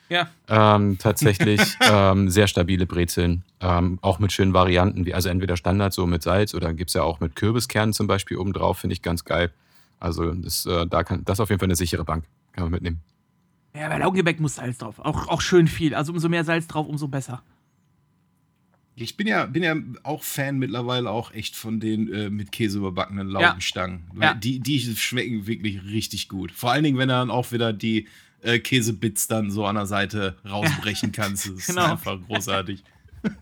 ja. 0.08 0.28
Ähm, 0.48 0.98
tatsächlich 0.98 1.60
ähm, 1.90 2.28
sehr 2.28 2.46
stabile 2.46 2.86
Brezeln, 2.86 3.44
ähm, 3.60 3.98
auch 4.02 4.18
mit 4.18 4.32
schönen 4.32 4.54
Varianten, 4.54 5.06
wie 5.06 5.14
also 5.14 5.28
entweder 5.28 5.56
Standard 5.56 5.92
so 5.92 6.06
mit 6.06 6.22
Salz 6.22 6.54
oder 6.54 6.72
gibt 6.72 6.90
es 6.90 6.94
ja 6.94 7.02
auch 7.02 7.20
mit 7.20 7.36
Kürbiskernen 7.36 7.92
zum 7.92 8.06
Beispiel 8.06 8.36
obendrauf, 8.36 8.78
finde 8.78 8.94
ich 8.94 9.02
ganz 9.02 9.24
geil. 9.24 9.50
Also 10.00 10.32
das, 10.32 10.66
äh, 10.66 10.86
da 10.86 11.02
kann, 11.04 11.24
das 11.24 11.36
ist 11.36 11.40
auf 11.40 11.50
jeden 11.50 11.60
Fall 11.60 11.68
eine 11.68 11.76
sichere 11.76 12.04
Bank, 12.04 12.24
kann 12.52 12.64
man 12.64 12.72
mitnehmen. 12.72 13.00
Ja, 13.74 13.88
bei 13.88 13.98
Laugengebäck 13.98 14.38
muss 14.38 14.56
Salz 14.56 14.78
drauf. 14.78 15.00
Auch, 15.00 15.28
auch 15.28 15.40
schön 15.40 15.66
viel. 15.66 15.94
Also 15.94 16.12
umso 16.12 16.28
mehr 16.28 16.44
Salz 16.44 16.68
drauf, 16.68 16.86
umso 16.86 17.08
besser. 17.08 17.42
Ich 18.96 19.16
bin 19.16 19.26
ja, 19.26 19.46
bin 19.46 19.62
ja 19.64 19.74
auch 20.04 20.22
Fan 20.22 20.58
mittlerweile 20.58 21.10
auch 21.10 21.32
echt 21.32 21.56
von 21.56 21.80
den 21.80 22.12
äh, 22.12 22.30
mit 22.30 22.52
Käse 22.52 22.78
überbackenen 22.78 23.28
Laugenstangen. 23.28 24.04
Ja. 24.20 24.34
Die, 24.34 24.60
die 24.60 24.78
schmecken 24.96 25.46
wirklich 25.48 25.82
richtig 25.84 26.28
gut. 26.28 26.52
Vor 26.52 26.70
allen 26.70 26.84
Dingen, 26.84 26.98
wenn 26.98 27.08
du 27.08 27.14
dann 27.14 27.30
auch 27.30 27.50
wieder 27.50 27.72
die 27.72 28.06
äh, 28.42 28.60
Käsebits 28.60 29.26
dann 29.26 29.50
so 29.50 29.66
an 29.66 29.74
der 29.74 29.86
Seite 29.86 30.36
rausbrechen 30.48 31.10
kannst. 31.12 31.46
Das 31.46 31.54
ist 31.54 31.66
Genau. 31.66 31.92
einfach 31.92 32.18
großartig. 32.28 32.84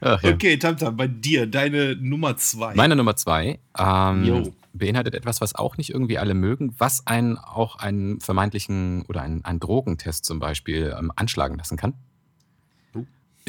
Ach, 0.00 0.22
ja. 0.22 0.30
Okay, 0.32 0.56
Tamtam, 0.58 0.96
bei 0.96 1.08
dir, 1.08 1.46
deine 1.46 1.96
Nummer 1.96 2.36
zwei. 2.36 2.74
Meine 2.74 2.94
Nummer 2.94 3.16
zwei 3.16 3.58
ähm, 3.76 4.52
beinhaltet 4.72 5.14
etwas, 5.14 5.40
was 5.40 5.54
auch 5.54 5.76
nicht 5.76 5.90
irgendwie 5.90 6.18
alle 6.18 6.34
mögen, 6.34 6.74
was 6.78 7.06
einen 7.06 7.36
auch 7.36 7.76
einen 7.76 8.20
vermeintlichen 8.20 9.04
oder 9.08 9.22
einen, 9.22 9.44
einen 9.44 9.58
Drogentest 9.58 10.24
zum 10.24 10.38
Beispiel 10.38 10.94
ähm, 10.98 11.10
anschlagen 11.16 11.56
lassen 11.58 11.76
kann. 11.76 11.94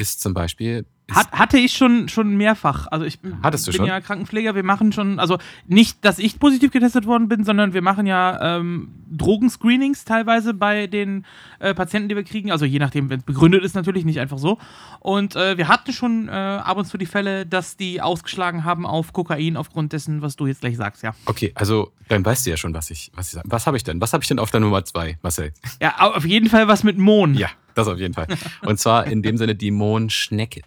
Ist 0.00 0.22
zum 0.22 0.32
Beispiel. 0.32 0.86
Hat, 1.14 1.32
hatte 1.32 1.58
ich 1.58 1.72
schon, 1.76 2.08
schon 2.08 2.36
mehrfach. 2.36 2.86
Also 2.90 3.04
ich 3.04 3.20
bin 3.20 3.38
Hattest 3.42 3.66
du 3.66 3.72
bin 3.72 3.78
schon? 3.78 3.86
ja 3.86 4.00
Krankenpfleger, 4.00 4.54
wir 4.54 4.62
machen 4.62 4.92
schon, 4.92 5.18
also 5.18 5.38
nicht, 5.66 6.04
dass 6.04 6.18
ich 6.18 6.38
positiv 6.38 6.70
getestet 6.70 7.06
worden 7.06 7.28
bin, 7.28 7.44
sondern 7.44 7.72
wir 7.74 7.82
machen 7.82 8.06
ja 8.06 8.56
ähm, 8.58 8.90
Drogenscreenings 9.10 10.04
teilweise 10.04 10.54
bei 10.54 10.86
den 10.86 11.24
äh, 11.58 11.74
Patienten, 11.74 12.08
die 12.08 12.16
wir 12.16 12.24
kriegen. 12.24 12.50
Also 12.52 12.64
je 12.64 12.78
nachdem, 12.78 13.10
wenn 13.10 13.20
es 13.20 13.24
begründet 13.26 13.64
ist 13.64 13.74
natürlich, 13.74 14.04
nicht 14.04 14.20
einfach 14.20 14.38
so. 14.38 14.58
Und 15.00 15.36
äh, 15.36 15.56
wir 15.58 15.68
hatten 15.68 15.92
schon 15.92 16.28
äh, 16.28 16.32
ab 16.32 16.76
und 16.76 16.84
zu 16.86 16.98
die 16.98 17.06
Fälle, 17.06 17.46
dass 17.46 17.76
die 17.76 18.00
ausgeschlagen 18.00 18.64
haben 18.64 18.86
auf 18.86 19.12
Kokain 19.12 19.56
aufgrund 19.56 19.92
dessen, 19.92 20.22
was 20.22 20.36
du 20.36 20.46
jetzt 20.46 20.60
gleich 20.60 20.76
sagst, 20.76 21.02
ja. 21.02 21.14
okay, 21.26 21.52
also 21.54 21.92
dann 22.08 22.24
weißt 22.24 22.46
du 22.46 22.50
ja 22.50 22.56
schon, 22.56 22.74
was 22.74 22.90
ich, 22.90 23.10
was 23.14 23.28
ich 23.28 23.32
sage. 23.34 23.48
Was 23.50 23.66
habe 23.66 23.76
ich 23.76 23.84
denn? 23.84 24.00
Was 24.00 24.12
habe 24.12 24.22
ich 24.22 24.28
denn 24.28 24.38
auf 24.38 24.50
der 24.50 24.60
Nummer 24.60 24.84
zwei, 24.84 25.18
Marcel? 25.22 25.52
Ja, 25.80 25.94
au- 25.98 26.12
auf 26.16 26.24
jeden 26.24 26.48
Fall 26.48 26.66
was 26.68 26.82
mit 26.84 26.98
Mohn. 26.98 27.34
Ja, 27.34 27.48
das 27.74 27.86
auf 27.88 27.98
jeden 27.98 28.14
Fall. 28.14 28.26
Und 28.62 28.78
zwar 28.80 29.06
in 29.06 29.22
dem 29.22 29.36
Sinne 29.36 29.54
die 29.54 29.70
Mohnschnecke. 29.70 30.62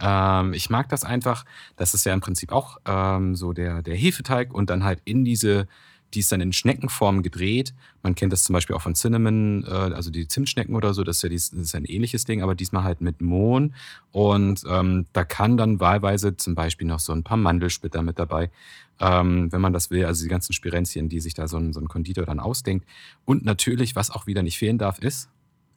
Ähm, 0.00 0.52
ich 0.52 0.70
mag 0.70 0.88
das 0.88 1.04
einfach. 1.04 1.44
Das 1.76 1.94
ist 1.94 2.04
ja 2.04 2.12
im 2.12 2.20
Prinzip 2.20 2.52
auch 2.52 2.78
ähm, 2.86 3.34
so 3.36 3.52
der, 3.52 3.82
der 3.82 3.94
Hefeteig 3.94 4.54
und 4.54 4.70
dann 4.70 4.84
halt 4.84 5.00
in 5.04 5.24
diese, 5.24 5.68
die 6.14 6.20
ist 6.20 6.32
dann 6.32 6.40
in 6.40 6.52
Schneckenform 6.52 7.22
gedreht. 7.22 7.74
Man 8.02 8.14
kennt 8.14 8.32
das 8.32 8.44
zum 8.44 8.54
Beispiel 8.54 8.74
auch 8.74 8.82
von 8.82 8.94
Cinnamon, 8.94 9.64
äh, 9.64 9.70
also 9.70 10.10
die 10.10 10.26
Zimtschnecken 10.26 10.74
oder 10.74 10.94
so, 10.94 11.04
das 11.04 11.16
ist 11.16 11.22
ja 11.22 11.28
dies, 11.28 11.50
das 11.50 11.60
ist 11.60 11.74
ein 11.74 11.84
ähnliches 11.84 12.24
Ding, 12.24 12.42
aber 12.42 12.54
diesmal 12.54 12.84
halt 12.84 13.00
mit 13.00 13.20
Mohn. 13.20 13.74
Und 14.10 14.64
ähm, 14.68 15.06
da 15.12 15.24
kann 15.24 15.56
dann 15.56 15.80
wahlweise 15.80 16.36
zum 16.36 16.54
Beispiel 16.54 16.86
noch 16.86 17.00
so 17.00 17.12
ein 17.12 17.22
paar 17.22 17.36
Mandelsplitter 17.36 18.02
mit 18.02 18.18
dabei, 18.18 18.50
ähm, 19.00 19.52
wenn 19.52 19.60
man 19.60 19.72
das 19.72 19.90
will. 19.90 20.06
Also 20.06 20.24
die 20.24 20.30
ganzen 20.30 20.52
Spirenzien, 20.52 21.08
die 21.08 21.20
sich 21.20 21.34
da 21.34 21.46
so 21.46 21.58
ein, 21.58 21.72
so 21.72 21.80
ein 21.80 21.88
Konditor 21.88 22.24
dann 22.24 22.40
ausdenkt. 22.40 22.86
Und 23.24 23.44
natürlich, 23.44 23.96
was 23.96 24.10
auch 24.10 24.26
wieder 24.26 24.42
nicht 24.42 24.58
fehlen 24.58 24.78
darf, 24.78 24.98
ist, 24.98 25.28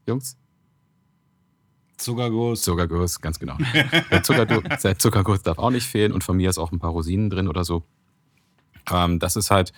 Jungs, 0.08 0.38
Zuckerguss. 1.98 2.61
Zuckerguss, 2.61 3.22
ganz 3.22 3.40
genau. 3.40 3.57
Der, 4.11 4.24
Zuckerdu 4.24 4.61
der 4.61 4.98
Zuckerguss 4.98 5.41
darf 5.41 5.57
auch 5.57 5.70
nicht 5.72 5.88
fehlen 5.88 6.11
und 6.11 6.24
von 6.24 6.38
mir 6.38 6.49
ist 6.49 6.57
auch 6.57 6.72
ein 6.72 6.80
paar 6.80 6.91
Rosinen 6.91 7.30
drin 7.30 7.48
oder 7.48 7.64
so. 7.64 7.84
Ähm, 8.91 9.20
das 9.20 9.36
ist 9.36 9.52
halt 9.52 9.74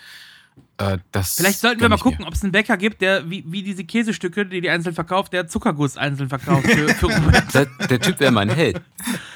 äh, 0.78 0.98
das. 1.12 1.36
Vielleicht 1.36 1.60
sollten 1.60 1.82
wir 1.82 1.90
mal 1.90 1.96
ich 1.96 2.02
gucken, 2.02 2.26
ob 2.26 2.34
es 2.34 2.44
einen 2.44 2.52
Bäcker 2.52 2.78
gibt, 2.78 3.02
der 3.02 3.30
wie, 3.30 3.44
wie 3.48 3.64
diese 3.64 3.84
Käsestücke, 3.84 4.46
die 4.46 4.62
die 4.62 4.70
einzeln 4.70 4.96
verkauft, 4.96 5.34
der 5.34 5.48
Zuckerguss 5.48 5.98
einzeln 5.98 6.30
verkauft 6.30 6.68
für, 6.68 6.90
für. 6.90 7.08
Der, 7.54 7.66
der 7.88 8.00
Typ 8.00 8.20
wäre 8.20 8.32
mein 8.32 8.50
Held. 8.50 8.82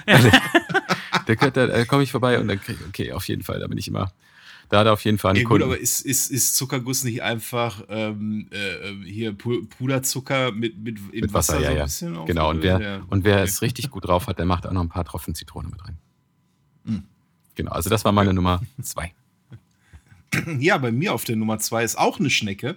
Der 1.28 1.36
könnte, 1.36 1.68
da 1.68 1.86
komme 1.86 2.04
ich 2.04 2.12
vorbei 2.12 2.40
und 2.40 2.48
dann 2.48 2.60
krieg 2.60 2.78
okay, 2.88 3.12
auf 3.12 3.28
jeden 3.28 3.44
Fall, 3.44 3.60
da 3.60 3.68
bin 3.68 3.78
ich 3.78 3.88
immer. 3.88 4.12
Da 4.70 4.80
hat 4.80 4.86
er 4.86 4.94
auf 4.94 5.04
jeden 5.04 5.18
Fall 5.18 5.32
einen 5.32 5.38
Ja, 5.40 5.44
gut, 5.44 5.50
Kunden. 5.62 5.64
aber 5.64 5.78
ist, 5.80 6.02
ist, 6.06 6.30
ist 6.30 6.56
Zuckerguss 6.56 7.04
nicht 7.04 7.24
einfach 7.24 7.84
ähm, 7.90 8.48
äh, 8.52 9.04
hier 9.04 9.32
Pu- 9.34 9.68
Puderzucker 9.68 10.52
mit, 10.52 10.78
mit, 10.78 11.00
in 11.12 11.22
mit 11.22 11.34
Wasser, 11.34 11.56
ja, 11.60 11.62
so 11.66 11.68
ein 11.72 11.78
ja. 11.78 11.84
bisschen 11.86 12.16
auf- 12.16 12.28
Genau, 12.28 12.50
und 12.52 12.62
wer, 12.62 12.80
ja. 12.80 13.02
und 13.10 13.24
wer 13.24 13.36
Okay. 13.38 13.44
es 13.46 13.62
richtig 13.64 13.90
gut 13.90 14.06
drauf 14.08 14.28
hat, 14.28 14.38
der 14.38 14.46
macht 14.46 14.68
auch 14.68 14.72
noch 14.72 14.82
ein 14.82 14.90
paar 14.90 15.06
Tropfen 15.06 15.34
Zitrone 15.34 15.70
mit 15.70 15.84
rein. 15.84 15.98
Hm. 16.86 17.04
Genau, 17.56 17.72
also 17.72 17.90
das 17.90 18.06
war 18.06 18.12
meine 18.12 18.34
Nummer 18.34 18.62
zwei. 18.82 19.12
Ja, 20.60 20.78
bei 20.78 20.92
mir 20.92 21.14
auf 21.16 21.24
der 21.24 21.36
Nummer 21.36 21.58
zwei 21.58 21.84
ist 21.84 21.98
auch 21.98 22.20
eine 22.20 22.30
Schnecke. 22.30 22.76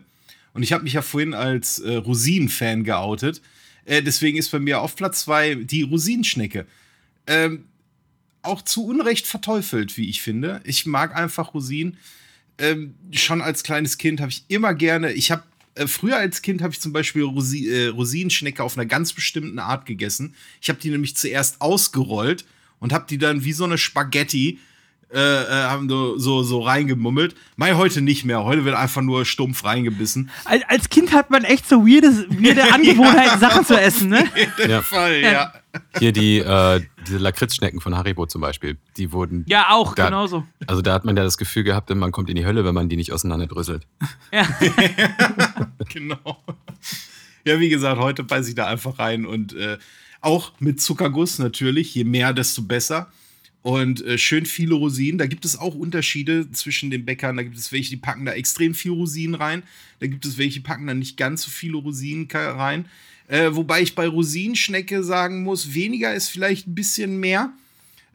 Und 0.54 0.62
ich 0.62 0.72
habe 0.72 0.84
mich 0.84 0.94
ja 0.94 1.02
vorhin 1.02 1.34
als 1.34 1.78
äh, 1.78 1.96
Rosinen-Fan 1.96 2.82
geoutet. 2.84 3.42
Äh, 3.84 4.02
deswegen 4.02 4.38
ist 4.38 4.50
bei 4.50 4.58
mir 4.58 4.80
auf 4.80 4.96
Platz 4.96 5.20
zwei 5.24 5.54
die 5.56 5.82
Rosinenschnecke. 5.82 6.66
Ähm, 7.26 7.64
auch 8.42 8.62
zu 8.62 8.86
Unrecht 8.86 9.26
verteufelt, 9.26 9.96
wie 9.96 10.08
ich 10.08 10.22
finde. 10.22 10.60
Ich 10.64 10.86
mag 10.86 11.16
einfach 11.16 11.54
Rosinen. 11.54 11.96
Ähm, 12.58 12.94
schon 13.12 13.40
als 13.40 13.62
kleines 13.62 13.98
Kind 13.98 14.20
habe 14.20 14.30
ich 14.30 14.44
immer 14.48 14.74
gerne, 14.74 15.12
ich 15.12 15.30
habe 15.30 15.42
äh, 15.74 15.86
früher 15.86 16.16
als 16.16 16.42
Kind 16.42 16.62
habe 16.62 16.72
ich 16.72 16.80
zum 16.80 16.92
Beispiel 16.92 17.22
Rosi 17.22 17.68
äh, 17.68 17.88
Rosinenschnecke 17.88 18.62
auf 18.62 18.76
einer 18.76 18.86
ganz 18.86 19.12
bestimmten 19.12 19.58
Art 19.58 19.86
gegessen. 19.86 20.34
Ich 20.60 20.68
habe 20.68 20.78
die 20.80 20.90
nämlich 20.90 21.16
zuerst 21.16 21.60
ausgerollt 21.60 22.44
und 22.78 22.92
habe 22.92 23.06
die 23.08 23.18
dann 23.18 23.44
wie 23.44 23.52
so 23.52 23.64
eine 23.64 23.78
Spaghetti 23.78 24.58
äh, 25.12 25.18
äh, 25.18 25.46
haben 25.64 25.88
so, 25.88 26.16
so, 26.18 26.42
so 26.42 26.60
reingemummelt. 26.62 27.34
Mai 27.56 27.74
heute 27.74 28.00
nicht 28.00 28.24
mehr. 28.24 28.44
Heute 28.44 28.64
wird 28.64 28.74
einfach 28.74 29.02
nur 29.02 29.24
stumpf 29.24 29.64
reingebissen. 29.64 30.30
Als, 30.44 30.62
als 30.68 30.88
Kind 30.88 31.12
hat 31.12 31.30
man 31.30 31.44
echt 31.44 31.68
so 31.68 31.86
weirde, 31.86 32.08
weirde 32.30 32.62
Angewohnheiten, 32.74 33.38
Sachen 33.38 33.64
zu 33.66 33.78
essen, 33.78 34.08
ne? 34.08 34.24
In 34.64 34.70
Ja. 34.70 34.82
Fall, 34.82 35.20
ja. 35.20 35.52
Hier 35.98 36.12
die, 36.12 36.38
äh, 36.38 36.80
diese 37.06 37.18
Lakritzschnecken 37.18 37.80
von 37.80 37.96
Haribo 37.96 38.26
zum 38.26 38.40
Beispiel, 38.40 38.78
die 38.96 39.12
wurden. 39.12 39.44
Ja, 39.48 39.70
auch, 39.70 39.94
Da- 39.94 40.06
genauso. 40.06 40.44
Also 40.66 40.82
da 40.82 40.92
hat 40.94 41.04
man 41.04 41.16
ja 41.16 41.24
das 41.24 41.36
Gefühl 41.38 41.64
gehabt, 41.64 41.88
man 41.94 42.12
kommt 42.12 42.28
in 42.30 42.36
die 42.36 42.44
Hölle, 42.46 42.64
wenn 42.64 42.74
man 42.74 42.88
die 42.88 42.96
nicht 42.96 43.12
auseinanderdröselt. 43.12 43.86
Ja. 44.32 44.46
genau. 45.92 46.42
Ja, 47.44 47.58
wie 47.58 47.68
gesagt, 47.68 48.00
heute 48.00 48.22
beiße 48.22 48.50
ich 48.50 48.54
da 48.54 48.66
einfach 48.66 48.98
rein 48.98 49.26
und 49.26 49.54
äh, 49.54 49.78
auch 50.20 50.52
mit 50.60 50.80
Zuckerguss 50.80 51.38
natürlich. 51.38 51.94
Je 51.94 52.04
mehr, 52.04 52.32
desto 52.32 52.62
besser. 52.62 53.10
Und 53.62 54.04
äh, 54.04 54.18
schön 54.18 54.44
viele 54.44 54.74
Rosinen. 54.74 55.18
Da 55.18 55.26
gibt 55.26 55.44
es 55.44 55.56
auch 55.56 55.74
Unterschiede 55.74 56.50
zwischen 56.50 56.90
den 56.90 57.04
Bäckern. 57.04 57.36
Da 57.36 57.44
gibt 57.44 57.56
es 57.56 57.70
welche, 57.70 57.90
die 57.90 57.96
packen 57.96 58.24
da 58.24 58.32
extrem 58.32 58.74
viel 58.74 58.90
Rosinen 58.90 59.36
rein. 59.36 59.62
Da 60.00 60.08
gibt 60.08 60.26
es 60.26 60.36
welche, 60.36 60.54
die 60.54 60.64
packen 60.64 60.88
da 60.88 60.94
nicht 60.94 61.16
ganz 61.16 61.42
so 61.42 61.50
viele 61.50 61.76
Rosinen 61.76 62.28
rein. 62.30 62.86
Äh, 63.28 63.54
wobei 63.54 63.80
ich 63.80 63.94
bei 63.94 64.08
Rosinenschnecke 64.08 65.04
sagen 65.04 65.44
muss, 65.44 65.74
weniger 65.74 66.12
ist 66.12 66.28
vielleicht 66.28 66.66
ein 66.66 66.74
bisschen 66.74 67.20
mehr, 67.20 67.52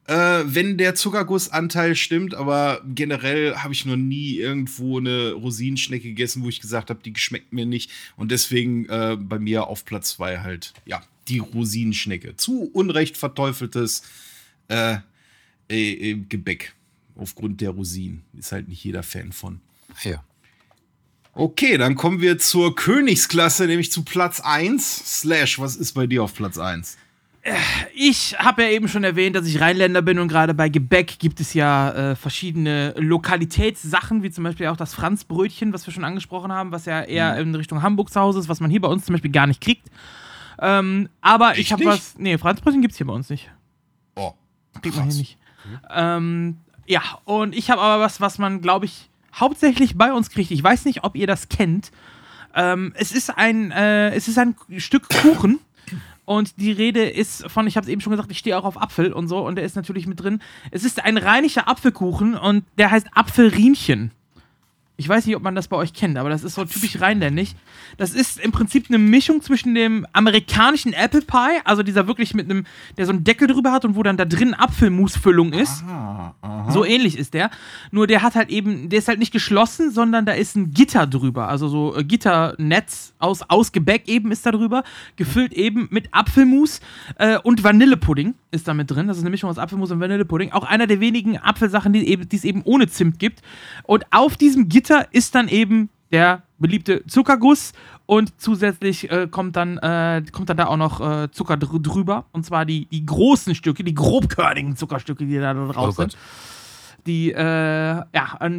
äh, 0.06 0.44
wenn 0.46 0.78
der 0.78 0.96
Zuckergussanteil 0.96 1.96
stimmt. 1.96 2.36
Aber 2.36 2.82
generell 2.94 3.56
habe 3.56 3.74
ich 3.74 3.86
noch 3.86 3.96
nie 3.96 4.36
irgendwo 4.36 5.00
eine 5.00 5.32
Rosinenschnecke 5.32 6.10
gegessen, 6.10 6.44
wo 6.44 6.50
ich 6.50 6.60
gesagt 6.60 6.90
habe, 6.90 7.00
die 7.04 7.14
geschmeckt 7.14 7.54
mir 7.54 7.66
nicht. 7.66 7.90
Und 8.18 8.32
deswegen 8.32 8.86
äh, 8.90 9.16
bei 9.18 9.40
mir 9.40 9.68
auf 9.68 9.86
Platz 9.86 10.10
zwei 10.10 10.40
halt, 10.40 10.74
ja, 10.86 11.02
die 11.30 11.40
Rosinenschnecke. 11.40 12.36
Zu 12.36 12.70
Unrecht 12.74 13.16
verteufeltes 13.16 14.04
äh, 14.68 14.98
äh, 15.70 16.12
äh, 16.12 16.14
Gebäck 16.30 16.74
aufgrund 17.16 17.62
der 17.62 17.72
Rosinen. 17.72 18.24
Ist 18.38 18.52
halt 18.52 18.68
nicht 18.68 18.84
jeder 18.84 19.04
Fan 19.04 19.32
von. 19.32 19.62
Ja. 20.04 20.24
Okay, 21.34 21.78
dann 21.78 21.96
kommen 21.96 22.20
wir 22.20 22.40
zur 22.40 22.76
Königsklasse, 22.76 23.68
nämlich 23.68 23.92
zu 23.92 24.04
Platz 24.04 24.40
1. 24.40 25.22
Slash, 25.22 25.60
was 25.60 25.76
ist 25.76 25.94
bei 25.94 26.08
dir 26.08 26.24
auf 26.24 26.34
Platz 26.34 26.58
1? 26.58 26.98
Ich 27.94 28.38
habe 28.38 28.64
ja 28.64 28.70
eben 28.70 28.88
schon 28.88 29.04
erwähnt, 29.04 29.36
dass 29.36 29.46
ich 29.48 29.62
Rheinländer 29.62 30.02
bin 30.02 30.20
und 30.20 30.28
gerade 30.28 30.54
bei 30.54 30.68
Gebäck 30.68 31.18
gibt 31.20 31.40
es 31.40 31.54
ja 31.54 32.12
äh, 32.12 32.16
verschiedene 32.16 32.94
Lokalitätssachen, 32.98 34.22
wie 34.22 34.32
zum 34.32 34.44
Beispiel 34.44 34.68
auch 34.68 34.76
das 34.76 34.94
Franzbrötchen, 34.94 35.72
was 35.72 35.86
wir 35.88 35.94
schon 35.94 36.04
angesprochen 36.04 36.52
haben, 36.52 36.72
was 36.72 36.86
ja 36.86 37.04
eher 37.04 37.38
in 37.38 37.56
Richtung 37.56 37.82
Hamburg 37.82 38.12
zu 38.12 38.20
Hause 38.20 38.40
ist, 38.40 38.50
was 38.50 38.60
man 38.60 38.70
hier 38.70 38.82
bei 38.82 38.90
uns 38.90 39.06
zum 39.06 39.14
Beispiel 39.14 39.32
gar 39.32 39.48
nicht 39.48 39.62
kriegt. 39.62 39.88
Ähm, 40.60 41.08
aber 41.22 41.54
ich 41.54 41.60
Echt 41.60 41.72
habe 41.72 41.86
nicht? 41.86 41.94
was. 41.94 42.16
Nee, 42.18 42.38
Franzbrötchen 42.38 42.82
gibt 42.82 42.94
es 42.94 42.98
hier 42.98 43.08
bei 43.08 43.14
uns 43.14 43.30
nicht. 43.30 43.50
Oh, 44.16 44.34
Kriegt 44.82 44.96
man 44.98 45.10
hier 45.10 45.20
nicht. 45.20 45.38
Ähm, 45.90 46.58
ja, 46.86 47.02
und 47.26 47.56
ich 47.56 47.70
habe 47.70 47.82
aber 47.82 48.04
was, 48.04 48.22
was 48.22 48.38
man, 48.38 48.62
glaube 48.62 48.86
ich, 48.86 49.10
hauptsächlich 49.36 49.98
bei 49.98 50.14
uns 50.14 50.30
kriegt. 50.30 50.52
Ich 50.52 50.64
weiß 50.64 50.86
nicht, 50.86 51.04
ob 51.04 51.16
ihr 51.16 51.28
das 51.28 51.50
kennt. 51.50 51.92
Ähm, 52.56 52.94
es 52.96 53.12
ist 53.12 53.38
ein, 53.38 53.72
äh, 53.72 54.12
es 54.16 54.28
ist 54.28 54.38
ein 54.38 54.56
Stück 54.78 55.10
Kuchen. 55.10 55.60
Und 56.26 56.60
die 56.60 56.74
Rede 56.74 57.08
ist 57.08 57.50
von, 57.50 57.68
ich 57.68 57.78
habe 57.78 57.86
es 57.86 57.90
eben 57.90 58.02
schon 58.02 58.12
gesagt, 58.12 58.30
ich 58.32 58.40
stehe 58.40 58.58
auch 58.58 58.66
auf 58.66 58.82
Apfel 58.82 59.14
und 59.14 59.30
so, 59.30 59.46
und 59.46 59.56
der 59.56 59.64
ist 59.64 59.78
natürlich 59.78 60.08
mit 60.08 60.22
drin. 60.22 60.42
Es 60.72 60.84
ist 60.84 61.02
ein 61.02 61.16
rheinischer 61.16 61.70
Apfelkuchen 61.70 62.36
und 62.36 62.66
der 62.78 62.92
heißt 62.92 63.08
Apfelriemchen. 63.14 64.12
Ich 65.00 65.08
weiß 65.08 65.28
nicht, 65.28 65.36
ob 65.36 65.44
man 65.44 65.54
das 65.54 65.68
bei 65.68 65.78
euch 65.78 65.94
kennt, 65.94 66.18
aber 66.18 66.30
das 66.30 66.44
ist 66.44 66.56
so 66.56 66.66
typisch 66.66 67.00
rheinländisch. 67.00 67.52
Das 67.98 68.16
ist 68.16 68.40
im 68.40 68.52
Prinzip 68.52 68.88
eine 68.90 68.98
Mischung 68.98 69.44
zwischen 69.44 69.76
dem 69.76 70.08
amerikanischen 70.12 70.92
Apple 70.92 71.22
Pie, 71.22 71.60
also 71.66 71.84
dieser 71.84 72.08
wirklich 72.08 72.34
mit 72.34 72.50
einem, 72.50 72.66
der 72.98 73.06
so 73.06 73.12
einen 73.12 73.24
Deckel 73.24 73.48
drüber 73.48 73.72
hat 73.72 73.86
und 73.86 73.96
wo 73.96 74.02
dann 74.02 74.18
da 74.18 74.26
drin 74.26 74.56
Apfelmusfüllung 74.56 75.54
ist. 75.54 75.84
ah, 75.88 76.34
aha. 76.42 76.72
So 76.72 76.84
ähnlich 76.84 77.16
ist 77.16 77.36
der. 77.36 77.52
Nur 77.92 78.08
der 78.08 78.24
hat 78.24 78.34
halt 78.34 78.50
eben, 78.50 78.90
der 78.90 78.98
ist 78.98 79.08
halt 79.08 79.20
nicht 79.20 79.32
geschlossen, 79.32 79.92
sondern 79.92 80.26
da 80.26 80.32
ist 80.32 80.56
ein 80.56 80.72
Gitter 80.72 81.06
drüber. 81.06 81.48
Also 81.48 81.68
so 81.68 81.96
äh, 81.96 82.04
Gitternetz 82.04 83.14
aus, 83.20 83.44
aus 83.48 83.72
Gebäck 83.72 84.08
eben 84.08 84.32
ist 84.32 84.48
da 84.48 84.52
drüber. 84.52 84.84
Gefüllt 85.16 85.54
eben 85.54 85.88
mit 85.92 86.10
Apfelmus 86.12 86.82
äh, 87.20 87.38
und 87.38 87.64
Vanillepudding 87.64 88.34
ist 88.50 88.68
da 88.68 88.74
mit 88.74 88.90
drin. 88.90 89.08
Das 89.08 89.18
ist 89.18 89.24
eine 89.24 89.30
Mischung 89.30 89.52
aus 89.52 89.60
Apfelmus 89.60 89.92
und 89.92 90.00
Vanillepudding. 90.00 90.54
Auch 90.54 90.64
einer 90.64 90.88
der 90.88 91.00
wenigen 91.00 91.38
Apfelsachen, 91.38 91.94
die, 91.94 92.08
eben, 92.08 92.28
die 92.28 92.36
es 92.36 92.46
eben 92.46 92.64
ohne 92.64 92.88
Zimt 92.88 93.20
gibt. 93.20 93.44
Und 93.84 94.06
auf 94.12 94.38
diesem 94.38 94.70
Gitter 94.70 94.87
ist 95.12 95.36
dann 95.36 95.48
eben 95.48 95.90
der 96.12 96.44
beliebte 96.60 97.06
Zuckerguss 97.08 97.74
und 98.06 98.40
zusätzlich 98.40 99.12
äh, 99.12 99.28
kommt, 99.30 99.56
dann, 99.56 99.78
äh, 99.78 100.24
kommt 100.32 100.50
dann 100.50 100.58
da 100.58 100.68
auch 100.68 100.78
noch 100.78 101.02
äh, 101.02 101.30
Zucker 101.32 101.58
dr 101.58 101.80
drüber. 101.82 102.26
Und 102.32 102.46
zwar 102.46 102.66
die, 102.66 102.86
die 102.86 103.06
großen 103.06 103.54
Stücke, 103.56 103.84
die 103.84 103.94
grobkörnigen 103.94 104.76
Zuckerstücke, 104.78 105.26
die 105.26 105.38
da 105.38 105.54
drauf 105.54 105.76
Oh 105.78 105.92
sind. 105.92 106.14
Gott. 106.14 106.18
Die, 107.06 107.32
äh, 107.32 107.38
ja, 107.40 108.06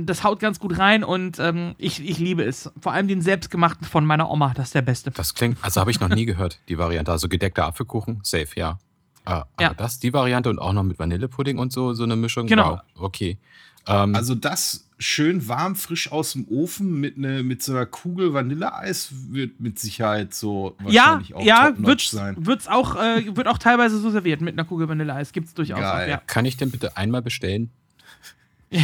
das 0.05 0.25
haut 0.25 0.41
ganz 0.41 0.59
gut 0.59 0.79
rein 0.79 1.05
und 1.05 1.39
ähm, 1.39 1.75
ich, 1.77 2.03
ich 2.07 2.19
liebe 2.19 2.43
es. 2.45 2.71
Vor 2.81 2.93
allem 2.93 3.07
den 3.09 3.21
selbstgemachten 3.21 3.87
von 3.87 4.07
meiner 4.07 4.31
Oma, 4.31 4.53
das 4.55 4.69
ist 4.69 4.75
der 4.75 4.83
beste. 4.83 5.11
Das 5.11 5.35
klingt, 5.35 5.59
also 5.63 5.81
habe 5.81 5.91
ich 5.91 6.01
noch 6.01 6.09
nie 6.09 6.25
gehört, 6.25 6.59
die 6.69 6.79
Variante. 6.79 7.11
Also 7.13 7.29
gedeckter 7.29 7.67
Apfelkuchen, 7.67 8.21
safe, 8.23 8.49
ja. 8.57 8.79
Äh, 9.27 9.31
aber 9.31 9.47
Ja. 9.61 9.75
das, 9.75 9.99
die 9.99 10.13
Variante 10.15 10.49
und 10.49 10.59
auch 10.59 10.73
noch 10.73 10.83
mit 10.83 10.99
Vanillepudding 10.99 11.59
und 11.59 11.73
so, 11.73 11.93
so 11.93 12.05
eine 12.05 12.17
Mischung. 12.17 12.47
Genau. 12.47 12.81
Wow, 12.95 13.03
okay. 13.05 13.39
Ähm, 13.87 14.15
Also 14.15 14.35
das 14.35 14.88
schön 14.99 15.47
warm, 15.47 15.77
frisch 15.77 16.11
aus 16.11 16.33
dem 16.33 16.47
Ofen 16.49 16.99
mit, 17.01 17.19
ne, 17.19 17.43
mit 17.45 17.63
so 17.63 17.73
einer 17.73 17.87
Kugel 17.87 18.35
Vanilleeis 18.35 19.11
wird 19.31 19.61
mit 19.61 19.79
Sicherheit 19.79 20.35
so 20.35 20.77
Ja, 20.81 20.85
wahrscheinlich 21.21 21.35
auch 21.35 21.43
ja, 21.45 21.73
wird's, 21.79 22.11
sein. 22.11 22.35
wird's 22.39 22.67
auch, 22.67 22.97
äh, 22.97 23.37
wird 23.37 23.47
auch 23.47 23.59
teilweise 23.59 23.99
so 23.99 24.11
serviert 24.11 24.41
mit 24.41 24.55
einer 24.55 24.65
Kugel 24.65 24.89
Vanilleeis. 24.89 25.33
Gibt's 25.33 25.55
durchaus 25.55 25.81
Geil. 25.81 26.05
auch, 26.07 26.09
ja. 26.11 26.23
kann 26.27 26.45
ich 26.45 26.57
denn 26.57 26.71
bitte 26.71 26.97
einmal 26.97 27.23
bestellen? 27.23 27.71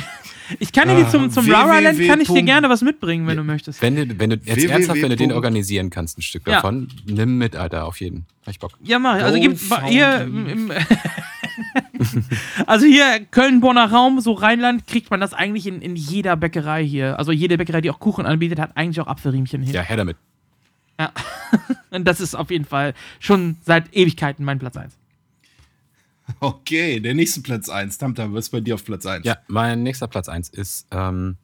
Ich 0.59 0.73
kann 0.73 0.89
dir 0.89 1.03
die 1.03 1.09
zum, 1.11 1.31
zum 1.31 1.51
Ah, 1.55 1.63
Rara 1.63 1.79
Land 1.79 1.99
kann 2.07 2.21
ich 2.21 2.29
dir 2.29 2.43
gerne 2.43 2.69
was 2.69 2.83
mitbringen, 2.83 3.27
wenn 3.27 3.39
du 3.39 3.45
möchtest. 3.45 3.81
Wenn 3.81 3.97
du, 3.97 4.19
wenn 4.19 4.29
du 4.29 4.37
jetzt 4.45 4.65
ernsthaft, 4.65 5.01
wenn 5.01 5.09
du 5.09 5.17
den 5.17 5.33
organisieren 5.33 5.89
kannst, 5.89 6.19
ein 6.19 6.23
Stück 6.23 6.47
Ja. 6.47 6.57
davon, 6.57 6.89
nimm 7.07 7.39
mit, 7.39 7.57
Alter, 7.57 7.87
auf 7.87 7.99
jeden. 7.99 8.27
Hab 8.43 8.51
ich 8.51 8.59
Bock. 8.59 8.73
Ja, 8.83 8.99
mach. 8.99 9.15
Also 9.15 9.39
bei- 9.71 9.89
hier 9.89 10.21
im, 10.21 10.47
im 10.47 10.73
Also 12.67 12.87
hier 12.87 13.25
Köln-Bonner 13.31 13.91
Raum, 13.91 14.21
so 14.21 14.33
Rheinland, 14.33 14.87
kriegt 14.87 15.11
man 15.11 15.21
das 15.21 15.33
eigentlich 15.33 15.67
in, 15.67 15.81
in 15.81 15.97
jeder 15.97 16.37
Bäckerei 16.37 16.85
hier. 16.85 17.19
Also 17.19 17.33
jede 17.33 17.59
Bäckerei, 17.59 17.81
die 17.81 17.91
auch 17.91 18.01
Kuchen 18.01 18.27
anbietet, 18.27 18.59
hat 18.59 18.77
eigentlich 18.77 19.01
auch 19.01 19.07
Apfelriemchen 19.07 19.63
hier. 19.63 19.75
Ja, 19.75 19.83
her 19.83 19.97
damit. 19.97 20.17
Ja. 20.99 21.13
Und 21.91 22.05
das 22.05 22.21
ist 22.21 22.35
auf 22.35 22.51
jeden 22.51 22.65
Fall 22.65 22.95
schon 23.21 23.57
seit 23.65 23.95
Ewigkeiten 23.95 24.45
mein 24.45 24.59
Platz 24.59 24.77
1. 24.77 24.97
Okay, 26.41 27.01
der 27.01 27.15
nächste 27.15 27.43
Platz 27.43 27.69
1. 27.69 27.99
Tamtam, 27.99 28.33
was 28.35 28.47
ist 28.47 28.51
bei 28.51 28.61
dir 28.61 28.75
auf 28.75 28.85
Platz 28.85 29.05
1? 29.05 29.25
Ja, 29.25 29.39
mein 29.47 29.83
nächster 29.83 30.09
Platz 30.09 30.29
1 30.29 30.49
ist 30.49 30.87
ähm, 30.91 31.37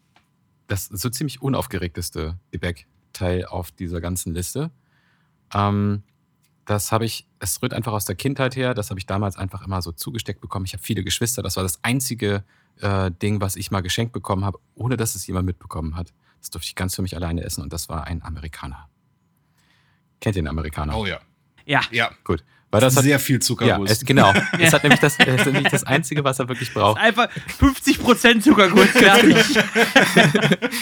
das 0.68 0.86
so 0.86 1.10
ziemlich 1.10 1.42
unaufgeregteste 1.42 2.38
Gebäckteil 2.50 3.44
auf 3.44 3.70
dieser 3.72 4.00
ganzen 4.00 4.34
Liste. 4.34 4.70
Ähm, 5.54 6.02
das 6.70 6.92
habe 6.92 7.04
ich, 7.04 7.26
es 7.40 7.60
rührt 7.62 7.74
einfach 7.74 7.92
aus 7.92 8.04
der 8.04 8.14
Kindheit 8.14 8.54
her, 8.54 8.74
das 8.74 8.90
habe 8.90 9.00
ich 9.00 9.06
damals 9.06 9.36
einfach 9.36 9.62
immer 9.66 9.82
so 9.82 9.90
zugesteckt 9.90 10.40
bekommen. 10.40 10.64
Ich 10.66 10.72
habe 10.72 10.82
viele 10.82 11.02
Geschwister, 11.02 11.42
das 11.42 11.56
war 11.56 11.64
das 11.64 11.82
einzige 11.82 12.44
äh, 12.80 13.10
Ding, 13.10 13.40
was 13.40 13.56
ich 13.56 13.72
mal 13.72 13.80
geschenkt 13.80 14.12
bekommen 14.12 14.44
habe, 14.44 14.60
ohne 14.76 14.96
dass 14.96 15.16
es 15.16 15.26
jemand 15.26 15.46
mitbekommen 15.46 15.96
hat. 15.96 16.12
Das 16.40 16.50
durfte 16.50 16.68
ich 16.68 16.76
ganz 16.76 16.94
für 16.94 17.02
mich 17.02 17.16
alleine 17.16 17.42
essen 17.42 17.62
und 17.62 17.72
das 17.72 17.88
war 17.88 18.06
ein 18.06 18.22
Amerikaner. 18.22 18.88
Kennt 20.20 20.36
ihr 20.36 20.42
den 20.42 20.48
Amerikaner? 20.48 20.96
Oh 20.96 21.06
ja. 21.06 21.18
Ja. 21.66 21.80
Ja. 21.90 22.12
Gut. 22.22 22.44
Weil 22.70 22.80
das 22.82 22.96
hat, 22.96 23.02
Sehr 23.02 23.18
viel 23.18 23.36
ja, 23.36 23.40
Zuckerguss. 23.40 23.90
es, 23.90 24.04
genau. 24.04 24.32
Es 24.60 24.72
hat 24.72 24.84
nämlich 24.84 25.00
das, 25.00 25.18
es 25.18 25.40
ist 25.40 25.46
nämlich 25.46 25.72
das 25.72 25.82
Einzige, 25.82 26.22
was 26.22 26.38
er 26.38 26.48
wirklich 26.48 26.72
braucht. 26.72 27.00
Einfach 27.00 27.28
50% 27.58 28.42
Zuckerguss 28.42 28.90
fertig. 28.90 29.58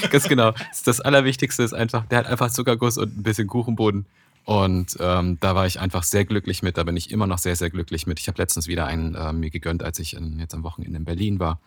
Ganz 0.11 0.29
genau. 0.29 0.53
Das, 0.53 0.83
das 0.83 1.01
Allerwichtigste 1.01 1.63
ist 1.63 1.73
einfach, 1.73 2.05
der 2.05 2.19
hat 2.19 2.27
einfach 2.27 2.51
Zuckerguss 2.51 2.99
und 2.99 3.17
ein 3.17 3.23
bisschen 3.23 3.47
Kuchenboden. 3.47 4.05
Und 4.49 4.97
ähm, 4.99 5.39
da 5.41 5.55
war 5.55 5.67
ich 5.67 5.79
einfach 5.79 6.03
sehr 6.03 6.25
glücklich 6.25 6.63
mit. 6.63 6.79
Da 6.79 6.85
bin 6.85 6.97
ich 6.97 7.11
immer 7.11 7.27
noch 7.27 7.37
sehr, 7.37 7.55
sehr 7.55 7.69
glücklich 7.69 8.07
mit. 8.07 8.19
Ich 8.19 8.29
habe 8.29 8.41
letztens 8.41 8.67
wieder 8.67 8.87
einen 8.87 9.15
äh, 9.15 9.31
mir 9.35 9.51
gegönnt, 9.51 9.83
als 9.83 9.99
ich 9.99 10.17
in, 10.17 10.39
jetzt 10.39 10.55
am 10.55 10.63
Wochenende 10.63 10.97
in 10.97 11.05
Berlin 11.05 11.39
war. 11.39 11.61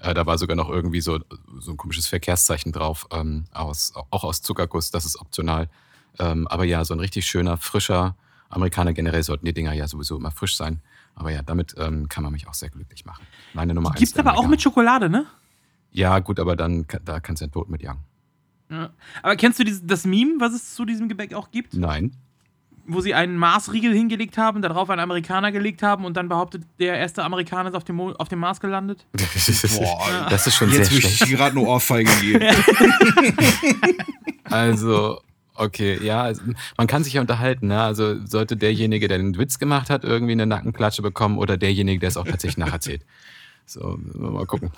Äh, 0.00 0.14
da 0.14 0.26
war 0.26 0.36
sogar 0.36 0.56
noch 0.56 0.68
irgendwie 0.68 1.00
so, 1.00 1.20
so 1.60 1.70
ein 1.70 1.76
komisches 1.76 2.08
Verkehrszeichen 2.08 2.72
drauf, 2.72 3.06
ähm, 3.12 3.44
aus, 3.52 3.92
auch 4.10 4.24
aus 4.24 4.42
Zuckerguss. 4.42 4.90
Das 4.90 5.04
ist 5.04 5.20
optional. 5.20 5.70
Ähm, 6.18 6.48
aber 6.48 6.64
ja, 6.64 6.84
so 6.84 6.92
ein 6.92 6.98
richtig 6.98 7.24
schöner, 7.24 7.56
frischer 7.56 8.16
Amerikaner. 8.48 8.94
Generell 8.94 9.22
sollten 9.22 9.46
die 9.46 9.54
Dinger 9.54 9.72
ja 9.72 9.86
sowieso 9.86 10.16
immer 10.16 10.32
frisch 10.32 10.56
sein. 10.56 10.82
Aber 11.14 11.30
ja, 11.30 11.40
damit 11.42 11.76
ähm, 11.78 12.08
kann 12.08 12.24
man 12.24 12.32
mich 12.32 12.48
auch 12.48 12.54
sehr 12.54 12.70
glücklich 12.70 13.04
machen. 13.04 13.24
Meine 13.52 13.74
Nummer 13.74 13.90
eins. 13.90 14.00
Gibt's 14.00 14.14
der 14.14 14.26
aber 14.26 14.36
auch 14.40 14.48
mit 14.48 14.60
Schokolade, 14.60 15.08
ne? 15.08 15.26
Ja, 15.92 16.18
gut, 16.18 16.40
aber 16.40 16.56
dann 16.56 16.84
da 17.04 17.20
kannst 17.20 17.42
du 17.42 17.46
den 17.46 17.52
Tod 17.52 17.70
mitjagen. 17.70 18.02
Ja. 18.70 18.90
Aber 19.22 19.36
kennst 19.36 19.60
du 19.60 19.64
dieses, 19.64 19.86
das 19.86 20.04
Meme, 20.04 20.40
was 20.40 20.52
es 20.52 20.74
zu 20.74 20.84
diesem 20.84 21.08
Gebäck 21.08 21.32
auch 21.32 21.52
gibt? 21.52 21.74
Nein. 21.74 22.16
Wo 22.86 23.00
sie 23.00 23.14
einen 23.14 23.38
Marsriegel 23.38 23.94
hingelegt 23.94 24.36
haben, 24.36 24.60
darauf 24.60 24.90
einen 24.90 25.00
Amerikaner 25.00 25.52
gelegt 25.52 25.82
haben 25.82 26.04
und 26.04 26.16
dann 26.16 26.28
behauptet, 26.28 26.64
der 26.78 26.98
erste 26.98 27.24
Amerikaner 27.24 27.70
ist 27.70 27.74
auf 27.74 27.84
dem, 27.84 27.96
Mo 27.96 28.12
auf 28.12 28.28
dem 28.28 28.40
Mars 28.40 28.60
gelandet? 28.60 29.06
Boah, 29.78 30.26
Das 30.28 30.46
ist 30.46 30.54
schon 30.56 30.68
jetzt 30.70 30.90
sehr 30.90 30.94
möchte 30.94 31.08
ich 31.08 31.16
schlecht. 31.16 31.32
dir 31.32 31.36
gerade 31.38 31.56
eine 31.56 31.66
Ohrfeige 31.66 32.10
geben. 32.20 32.44
Also, 34.44 35.20
okay, 35.54 35.98
ja, 36.02 36.22
also, 36.22 36.42
man 36.76 36.86
kann 36.86 37.02
sich 37.02 37.14
ja 37.14 37.20
unterhalten. 37.22 37.68
Ne? 37.68 37.80
Also 37.80 38.24
sollte 38.26 38.56
derjenige, 38.56 39.08
der 39.08 39.18
den 39.18 39.36
Witz 39.38 39.58
gemacht 39.58 39.90
hat, 39.90 40.04
irgendwie 40.04 40.32
eine 40.32 40.46
Nackenklatsche 40.46 41.02
bekommen 41.02 41.38
oder 41.38 41.56
derjenige, 41.56 42.00
der 42.00 42.10
es 42.10 42.16
auch 42.16 42.26
tatsächlich 42.26 42.58
nacherzählt. 42.58 43.04
So, 43.66 43.98
mal 44.14 44.44
gucken. 44.46 44.70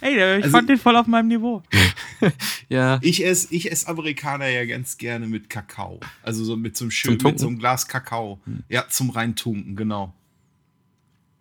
Ey, 0.00 0.14
der- 0.14 0.38
ich 0.38 0.44
Also- 0.44 0.56
fand 0.56 0.68
den 0.68 0.78
voll 0.78 0.96
auf 0.96 1.06
meinem 1.06 1.28
Niveau. 1.28 1.62
Ja, 2.68 2.98
Ich 3.02 3.24
esse 3.24 3.48
ich 3.54 3.70
ess 3.72 3.86
Amerikaner 3.86 4.46
ja 4.46 4.64
ganz 4.66 4.96
gerne 4.98 5.26
mit 5.26 5.48
Kakao. 5.50 5.98
Also 6.22 6.44
so 6.44 6.56
mit 6.56 6.76
so 6.76 6.84
einem 6.84 6.90
Zum 6.90 6.92
schönen, 6.92 7.18
mit 7.22 7.38
so 7.40 7.48
einem 7.48 7.58
Glas 7.58 7.88
Kakao. 7.88 8.38
Ja, 8.68 8.86
zum 8.88 9.10
reintunken, 9.10 9.74
genau. 9.74 10.12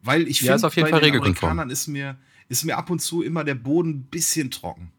Weil 0.01 0.27
ich 0.27 0.41
Ja, 0.41 0.57
finde, 0.57 0.61
bei 0.83 0.89
Fall 0.91 1.01
den. 1.01 1.15
Amerikanern 1.19 1.69
ist 1.69 1.87
mir, 1.87 2.17
ist 2.47 2.63
mir 2.63 2.77
ab 2.77 2.89
und 2.89 2.99
zu 2.99 3.21
immer 3.21 3.43
der 3.43 3.55
Boden 3.55 3.89
ein 3.91 4.03
bisschen 4.03 4.49
trocken. 4.49 4.91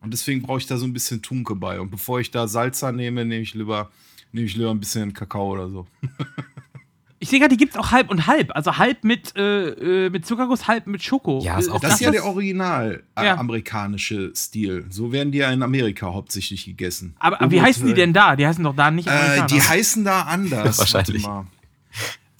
Und 0.00 0.12
deswegen 0.12 0.42
brauche 0.42 0.58
ich 0.58 0.66
da 0.66 0.76
so 0.76 0.84
ein 0.86 0.92
bisschen 0.92 1.22
Tunke 1.22 1.56
bei. 1.56 1.80
Und 1.80 1.90
bevor 1.90 2.20
ich 2.20 2.30
da 2.30 2.46
Salsa 2.46 2.92
nehme, 2.92 3.24
nehme 3.24 3.40
ich 3.42 3.54
lieber, 3.54 3.90
nehme 4.32 4.46
ich 4.46 4.54
lieber 4.54 4.70
ein 4.70 4.78
bisschen 4.80 5.12
Kakao 5.14 5.52
oder 5.54 5.68
so. 5.70 5.86
Ich 7.20 7.30
sehe 7.30 7.40
gerade, 7.40 7.50
die 7.50 7.56
gibt 7.56 7.72
es 7.74 7.78
auch 7.78 7.90
halb 7.90 8.10
und 8.10 8.28
halb. 8.28 8.54
Also 8.54 8.76
halb 8.78 9.02
mit, 9.02 9.34
äh, 9.36 10.06
äh, 10.06 10.10
mit 10.10 10.24
Zuckerguss, 10.24 10.68
halb 10.68 10.86
mit 10.86 11.02
Schoko. 11.02 11.40
Ja, 11.42 11.58
ist 11.58 11.68
auch- 11.68 11.80
Das 11.80 11.94
ist 11.94 12.00
ja 12.00 12.12
das- 12.12 12.20
der 12.22 12.24
original 12.30 13.02
äh, 13.16 13.24
Ja. 13.26 13.36
amerikanische 13.38 14.32
Stil. 14.36 14.86
So 14.88 15.10
werden 15.10 15.32
die 15.32 15.38
ja 15.38 15.50
in 15.50 15.62
Amerika 15.64 16.06
hauptsächlich 16.12 16.64
gegessen. 16.64 17.16
Aber, 17.18 17.40
aber 17.40 17.50
wie 17.50 17.60
heißen 17.60 17.84
die 17.86 17.92
äh, 17.92 17.96
denn 17.96 18.12
da? 18.12 18.36
Die 18.36 18.46
heißen 18.46 18.62
doch 18.62 18.76
da 18.76 18.90
nicht 18.92 19.08
Äh, 19.08 19.46
die 19.46 19.60
heißen 19.60 20.04
da 20.04 20.22
anders. 20.22 20.78
Wahrscheinlich. 20.78 21.24
Warte 21.24 21.48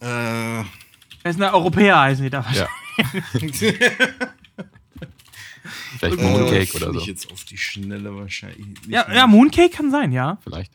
mal. 0.01 0.61
Äh, 0.61 0.65
heißen 1.27 1.41
da 1.41 1.53
Europäer, 1.55 1.99
heißen 2.01 2.23
die 2.25 2.31
da 2.31 2.45
Ja. 2.53 2.69
wahrscheinlich. 2.97 3.75
Vielleicht 5.99 6.19
äh, 6.19 6.23
Mooncake 6.23 6.67
find 6.67 6.83
oder 6.85 6.93
so. 6.95 7.01
ich 7.01 7.07
jetzt 7.07 7.33
auf 7.33 7.45
die 7.45 7.57
Schnelle 7.59 8.15
wahrscheinlich. 8.15 8.65
Ja, 8.87 9.13
ja, 9.13 9.27
Mooncake 9.27 9.71
kann 9.71 9.91
sein, 9.91 10.13
ja. 10.13 10.39
Vielleicht. 10.45 10.73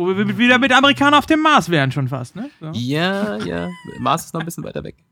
Wo 0.00 0.16
wir 0.16 0.38
wieder 0.38 0.58
mit 0.58 0.72
Amerikanern 0.72 1.14
auf 1.14 1.26
dem 1.26 1.40
Mars 1.42 1.68
wären 1.68 1.92
schon 1.92 2.08
fast, 2.08 2.34
ne? 2.36 2.50
So. 2.60 2.70
Ja, 2.72 3.36
ja. 3.44 3.68
Mars 3.98 4.24
ist 4.26 4.34
noch 4.34 4.40
ein 4.40 4.46
bisschen 4.46 4.64
weiter 4.64 4.82
weg. 4.82 4.96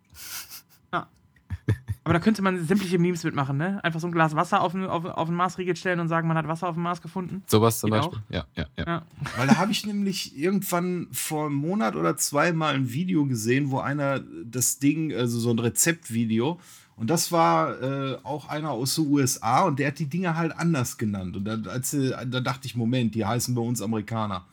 Aber 2.04 2.14
da 2.14 2.20
könnte 2.20 2.40
man 2.40 2.64
sämtliche 2.66 2.98
Memes 2.98 3.22
mitmachen, 3.22 3.58
ne? 3.58 3.84
Einfach 3.84 4.00
so 4.00 4.06
ein 4.06 4.12
Glas 4.12 4.34
Wasser 4.34 4.62
auf 4.62 4.72
den, 4.72 4.86
auf, 4.86 5.04
auf 5.04 5.28
den 5.28 5.34
Marsriegel 5.36 5.76
stellen 5.76 6.00
und 6.00 6.08
sagen, 6.08 6.26
man 6.26 6.38
hat 6.38 6.48
Wasser 6.48 6.66
auf 6.68 6.74
dem 6.74 6.82
Mars 6.84 7.02
gefunden. 7.02 7.42
Sowas 7.46 7.80
zum 7.80 7.90
Geht 7.90 8.00
Beispiel. 8.00 8.18
Ja, 8.30 8.44
ja, 8.56 8.64
ja. 8.78 8.84
Ja. 8.86 9.02
Weil 9.36 9.46
da 9.48 9.56
habe 9.58 9.72
ich 9.72 9.84
nämlich 9.84 10.34
irgendwann 10.38 11.08
vor 11.12 11.46
einem 11.46 11.56
Monat 11.56 11.96
oder 11.96 12.16
zwei 12.16 12.52
mal 12.52 12.72
ein 12.74 12.90
Video 12.90 13.26
gesehen, 13.26 13.70
wo 13.70 13.80
einer 13.80 14.20
das 14.44 14.78
Ding, 14.78 15.12
also 15.12 15.38
so 15.38 15.50
ein 15.50 15.58
Rezeptvideo, 15.58 16.58
und 16.96 17.10
das 17.10 17.30
war 17.30 17.80
äh, 17.82 18.16
auch 18.24 18.48
einer 18.48 18.70
aus 18.70 18.94
den 18.94 19.06
USA 19.08 19.64
und 19.64 19.78
der 19.78 19.88
hat 19.88 19.98
die 19.98 20.06
Dinge 20.06 20.34
halt 20.34 20.56
anders 20.58 20.96
genannt. 20.96 21.36
Und 21.36 21.44
da, 21.44 21.58
als, 21.70 21.90
sie- 21.90 22.08
da 22.10 22.40
dachte 22.40 22.66
ich, 22.66 22.74
Moment, 22.74 23.14
die 23.14 23.24
heißen 23.26 23.54
bei 23.54 23.60
uns 23.60 23.82
Amerikaner. 23.82 24.46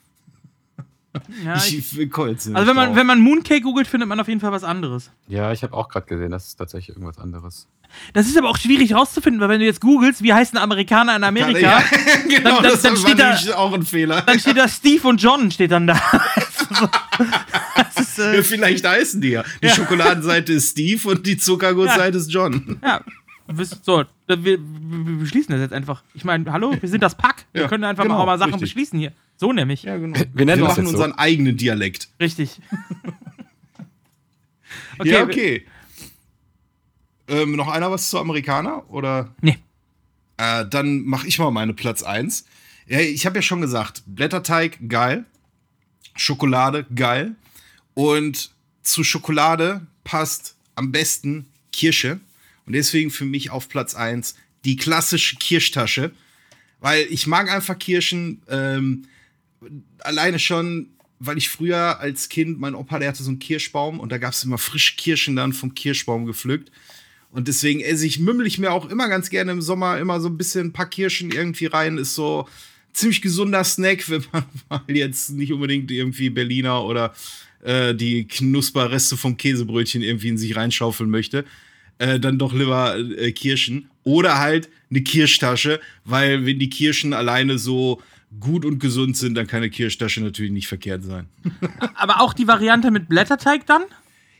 Ja, 1.45 1.55
ich, 1.57 1.77
ich, 1.77 1.93
jetzt 1.93 2.45
nicht 2.47 2.55
also 2.55 2.67
wenn 2.67 2.75
man, 2.75 2.87
drauf. 2.89 2.95
wenn 2.95 3.05
man 3.07 3.19
Mooncake 3.19 3.61
googelt, 3.61 3.87
findet 3.87 4.07
man 4.09 4.19
auf 4.19 4.27
jeden 4.27 4.39
Fall 4.39 4.51
was 4.51 4.63
anderes. 4.63 5.11
Ja, 5.27 5.51
ich 5.51 5.63
habe 5.63 5.73
auch 5.73 5.89
gerade 5.89 6.05
gesehen, 6.05 6.31
das 6.31 6.47
ist 6.47 6.55
tatsächlich 6.55 6.95
irgendwas 6.95 7.17
anderes. 7.17 7.67
Das 8.13 8.27
ist 8.27 8.37
aber 8.37 8.49
auch 8.49 8.57
schwierig 8.57 8.93
rauszufinden, 8.93 9.39
weil 9.41 9.47
wenn 9.49 9.59
du 9.59 9.65
jetzt 9.65 9.79
googelst, 9.79 10.21
wie 10.23 10.33
heißen 10.33 10.57
Amerikaner 10.57 11.15
in 11.15 11.23
Amerika, 11.23 11.59
Ja, 11.59 11.83
genau, 12.27 12.43
Dann- 12.43 12.63
dann- 12.63 12.63
das 12.63 12.81
dann 12.81 12.93
war 12.93 13.09
steht 13.33 13.49
da- 13.49 13.55
auch 13.55 13.73
ein 13.73 13.83
Fehler. 13.83 14.21
dann 14.21 14.39
steht 14.39 14.57
da 14.57 14.67
Steve 14.67 15.07
und 15.07 15.21
John 15.21 15.49
steht 15.51 15.71
dann 15.71 15.87
da. 15.87 15.93
ist, 17.99 18.17
Ja, 18.17 18.33
äh, 18.33 18.43
vielleicht 18.43 18.85
heißen 18.87 19.21
die 19.21 19.29
ja. 19.29 19.43
Die 19.63 19.69
Schokoladenseite 19.69 20.53
ist 20.53 20.71
Steve 20.71 21.07
und 21.09 21.25
die 21.25 21.37
Zuckergussseite 21.37 22.17
ist 22.17 22.31
John. 22.31 22.79
ja. 22.83 23.01
So, 23.47 24.03
wir, 24.27 24.43
wir 24.43 24.57
beschließen 25.19 25.51
das 25.51 25.61
jetzt 25.61 25.73
einfach. 25.73 26.03
Ich 26.13 26.23
meine, 26.25 26.51
hallo, 26.51 26.75
wir 26.79 26.89
sind 26.89 27.01
das 27.01 27.15
Pack. 27.15 27.45
Wir 27.53 27.63
Ja, 27.63 27.67
können 27.67 27.83
einfach 27.83 28.03
genau, 28.03 28.17
auch 28.19 28.25
mal 28.25 28.39
Sachen 28.39 28.53
richtig. 28.53 28.73
beschließen 28.73 28.97
hier. 28.97 29.11
So 29.37 29.53
nämlich. 29.53 29.83
Ja, 29.83 29.97
genau. 29.97 30.19
Wir 30.33 30.45
nennen 30.45 30.61
Wir 30.61 30.67
machen 30.67 30.83
jetzt 30.83 30.91
so. 30.91 30.97
unseren 30.97 31.13
eigenen 31.13 31.55
Dialekt. 31.57 32.09
Richtig. 32.19 32.59
ja, 35.03 35.23
okay. 35.23 35.65
Ähm, 37.27 37.55
noch 37.55 37.67
einer 37.67 37.91
was 37.91 38.09
zu 38.09 38.19
Amerikaner? 38.19 38.89
Oder? 38.89 39.33
Nee. 39.41 39.57
Äh, 40.37 40.65
dann 40.67 41.03
mache 41.03 41.27
ich 41.27 41.39
mal 41.39 41.51
meine 41.51 41.73
Platz 41.73 42.03
1. 42.03 42.45
Ja, 42.87 42.99
ich 42.99 43.25
habe 43.25 43.37
ja 43.37 43.41
schon 43.41 43.61
gesagt, 43.61 44.03
Blätterteig 44.05 44.77
geil, 44.89 45.25
Schokolade 46.15 46.85
geil 46.95 47.35
und 47.93 48.51
zu 48.83 49.03
Schokolade 49.03 49.85
passt 50.03 50.55
am 50.75 50.91
besten 50.91 51.47
Kirsche 51.71 52.19
und 52.65 52.73
deswegen 52.73 53.11
für 53.11 53.25
mich 53.25 53.49
auf 53.49 53.69
Platz 53.69 53.95
1 53.95 54.35
die 54.65 54.75
klassische 54.75 55.35
Kirschtasche, 55.37 56.11
weil 56.79 57.07
ich 57.09 57.27
mag 57.27 57.51
einfach 57.51 57.77
Kirschen 57.77 58.41
ähm, 58.49 59.05
alleine 59.99 60.39
schon, 60.39 60.89
weil 61.19 61.37
ich 61.37 61.49
früher 61.49 61.99
als 61.99 62.29
Kind, 62.29 62.59
mein 62.59 62.75
Opa, 62.75 62.99
der 62.99 63.09
hatte 63.09 63.23
so 63.23 63.29
einen 63.29 63.39
Kirschbaum 63.39 63.99
und 63.99 64.11
da 64.11 64.17
gab 64.17 64.33
es 64.33 64.43
immer 64.43 64.57
frische 64.57 64.95
Kirschen 64.95 65.35
dann 65.35 65.53
vom 65.53 65.73
Kirschbaum 65.73 66.25
gepflückt. 66.25 66.71
Und 67.31 67.47
deswegen 67.47 67.81
esse 67.81 68.05
ich, 68.07 68.19
mümmel 68.19 68.47
ich 68.47 68.59
mir 68.59 68.71
auch 68.71 68.89
immer 68.89 69.09
ganz 69.09 69.29
gerne 69.29 69.51
im 69.51 69.61
Sommer 69.61 69.99
immer 69.99 70.21
so 70.21 70.29
ein 70.29 70.37
bisschen 70.37 70.67
ein 70.67 70.73
paar 70.73 70.89
Kirschen 70.89 71.31
irgendwie 71.31 71.65
rein. 71.65 71.97
Ist 71.97 72.15
so 72.15 72.47
ziemlich 72.93 73.21
gesunder 73.21 73.63
Snack, 73.63 74.09
wenn 74.09 74.23
man 74.31 74.45
mal 74.69 74.83
jetzt 74.87 75.31
nicht 75.31 75.51
unbedingt 75.51 75.91
irgendwie 75.91 76.29
Berliner 76.29 76.83
oder 76.85 77.13
äh, 77.63 77.93
die 77.93 78.27
Knusperreste 78.27 79.17
vom 79.17 79.37
Käsebrötchen 79.37 80.01
irgendwie 80.01 80.29
in 80.29 80.37
sich 80.37 80.55
reinschaufeln 80.55 81.09
möchte. 81.09 81.45
Äh, 81.97 82.19
dann 82.19 82.37
doch 82.37 82.53
lieber 82.53 82.97
äh, 82.97 83.31
Kirschen. 83.31 83.89
Oder 84.03 84.39
halt 84.39 84.69
eine 84.89 85.01
Kirschtasche, 85.01 85.79
weil 86.03 86.45
wenn 86.45 86.59
die 86.59 86.69
Kirschen 86.69 87.13
alleine 87.13 87.57
so 87.57 88.01
gut 88.39 88.65
und 88.65 88.79
gesund 88.79 89.15
sind, 89.17 89.35
dann 89.35 89.47
kann 89.47 89.57
eine 89.57 89.69
Kirschtasche 89.69 90.21
natürlich 90.21 90.51
nicht 90.51 90.67
verkehrt 90.67 91.03
sein. 91.03 91.27
Aber 91.95 92.21
auch 92.21 92.33
die 92.33 92.47
Variante 92.47 92.91
mit 92.91 93.07
Blätterteig 93.07 93.65
dann? 93.65 93.83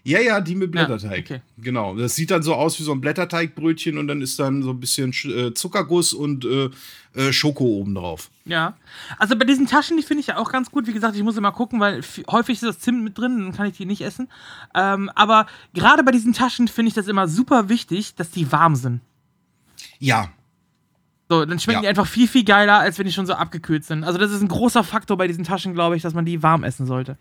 Ja, 0.07 0.19
ja, 0.19 0.40
die 0.40 0.53
mit 0.53 0.72
Blätterteig. 0.72 1.26
okay. 1.26 1.41
Genau. 1.57 1.95
Das 1.95 2.15
sieht 2.15 2.30
dann 2.30 2.44
so 2.44 2.53
aus 2.53 2.80
wie 2.80 2.84
so 2.84 2.91
ein 2.91 3.02
Blätterteigbrötchen 3.02 3.98
und 3.98 4.07
dann 4.07 4.22
ist 4.22 4.38
dann 4.40 4.61
so 4.61 4.69
ein 4.69 4.80
bisschen 4.80 5.11
Sch- 5.14 5.48
äh, 5.48 5.53
Zuckerguss 5.56 6.14
und 6.14 6.45
äh, 6.45 6.69
äh, 7.15 7.34
Schoko 7.34 7.64
oben 7.65 7.95
drauf. 7.95 8.30
Ja. 8.45 8.77
Also 9.18 9.36
bei 9.36 9.45
diesen 9.45 9.65
Taschen, 9.65 9.98
die 9.98 10.03
finde 10.03 10.22
ich 10.22 10.27
ja 10.27 10.38
auch 10.38 10.52
ganz 10.52 10.69
gut. 10.69 10.86
Wie 10.86 10.94
gesagt, 10.94 11.15
ich 11.15 11.23
muss 11.23 11.38
immer 11.38 11.52
gucken, 11.52 11.80
weil 11.80 12.02
häufig 12.30 12.53
ist 12.56 12.64
das 12.64 12.80
Zimt 12.80 13.03
mit 13.03 13.18
drin, 13.18 13.40
dann 13.40 13.52
kann 13.52 13.65
ich 13.65 13.77
die 13.77 13.86
nicht 13.88 14.02
essen. 14.02 14.30
Ähm, 14.76 15.10
aber 15.15 15.48
gerade 15.73 16.03
bei 16.03 16.11
diesen 16.11 16.34
Taschen 16.34 16.68
finde 16.68 16.90
ich 16.90 16.94
das 16.94 17.07
immer 17.07 17.27
super 17.27 17.68
wichtig, 17.69 18.14
dass 18.14 18.30
die 18.30 18.52
warm 18.52 18.76
sind. 18.76 19.02
Ja, 19.98 20.30
So, 21.30 21.44
dann 21.45 21.57
schmecken 21.60 21.77
Ja. 21.77 21.82
die 21.82 21.88
einfach 21.88 22.06
viel, 22.07 22.27
viel 22.27 22.44
geiler, 22.44 22.77
als 22.80 22.99
wenn 22.99 23.07
die 23.07 23.11
schon 23.11 23.26
so 23.26 23.34
abgekühlt 23.34 23.84
sind. 23.86 24.03
Also 24.03 24.19
das 24.19 24.30
ist 24.32 24.41
ein 24.41 24.48
großer 24.48 24.84
Faktor 24.84 25.18
bei 25.18 25.27
diesen 25.27 25.44
Taschen, 25.44 25.73
glaube 25.73 25.95
ich, 25.95 26.03
dass 26.03 26.14
man 26.14 26.26
die 26.26 26.44
warm 26.44 26.64
essen 26.64 26.86
sollte. 26.86 27.18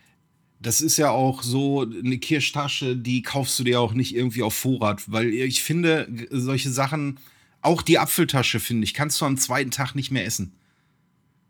Das 0.64 0.80
ist 0.80 0.96
ja 0.96 1.10
auch 1.10 1.42
so 1.42 1.82
eine 1.82 2.18
Kirschtasche, 2.18 2.96
die 2.96 3.22
kaufst 3.22 3.58
du 3.58 3.64
dir 3.64 3.80
auch 3.80 3.92
nicht 3.94 4.14
irgendwie 4.14 4.42
auf 4.42 4.54
Vorrat, 4.54 5.02
weil 5.12 5.28
ich 5.28 5.62
finde, 5.62 6.06
g- 6.10 6.26
solche 6.30 6.70
Sachen, 6.70 7.18
auch 7.62 7.82
die 7.82 7.98
Apfeltasche, 7.98 8.60
finde 8.60 8.84
ich, 8.84 8.94
kannst 8.94 9.20
du 9.20 9.24
am 9.26 9.36
zweiten 9.36 9.70
Tag 9.70 9.94
nicht 9.94 10.10
mehr 10.10 10.24
essen. 10.26 10.52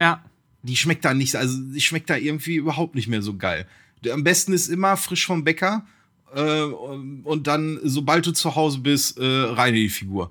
Ja. 0.00 0.22
Die 0.62 0.76
schmeckt 0.76 1.04
da 1.04 1.14
nicht, 1.14 1.36
also 1.36 1.58
die 1.60 1.80
schmeckt 1.80 2.10
da 2.10 2.16
irgendwie 2.16 2.56
überhaupt 2.56 2.94
nicht 2.94 3.08
mehr 3.08 3.22
so 3.22 3.36
geil. 3.36 3.66
Am 4.10 4.24
besten 4.24 4.52
ist 4.52 4.68
immer 4.68 4.96
frisch 4.96 5.26
vom 5.26 5.44
Bäcker 5.44 5.86
äh, 6.34 6.62
und 6.62 7.46
dann, 7.46 7.78
sobald 7.82 8.26
du 8.26 8.32
zu 8.32 8.54
Hause 8.56 8.80
bist, 8.80 9.18
äh, 9.18 9.24
rein 9.24 9.74
in 9.74 9.80
die 9.82 9.88
Figur. 9.88 10.30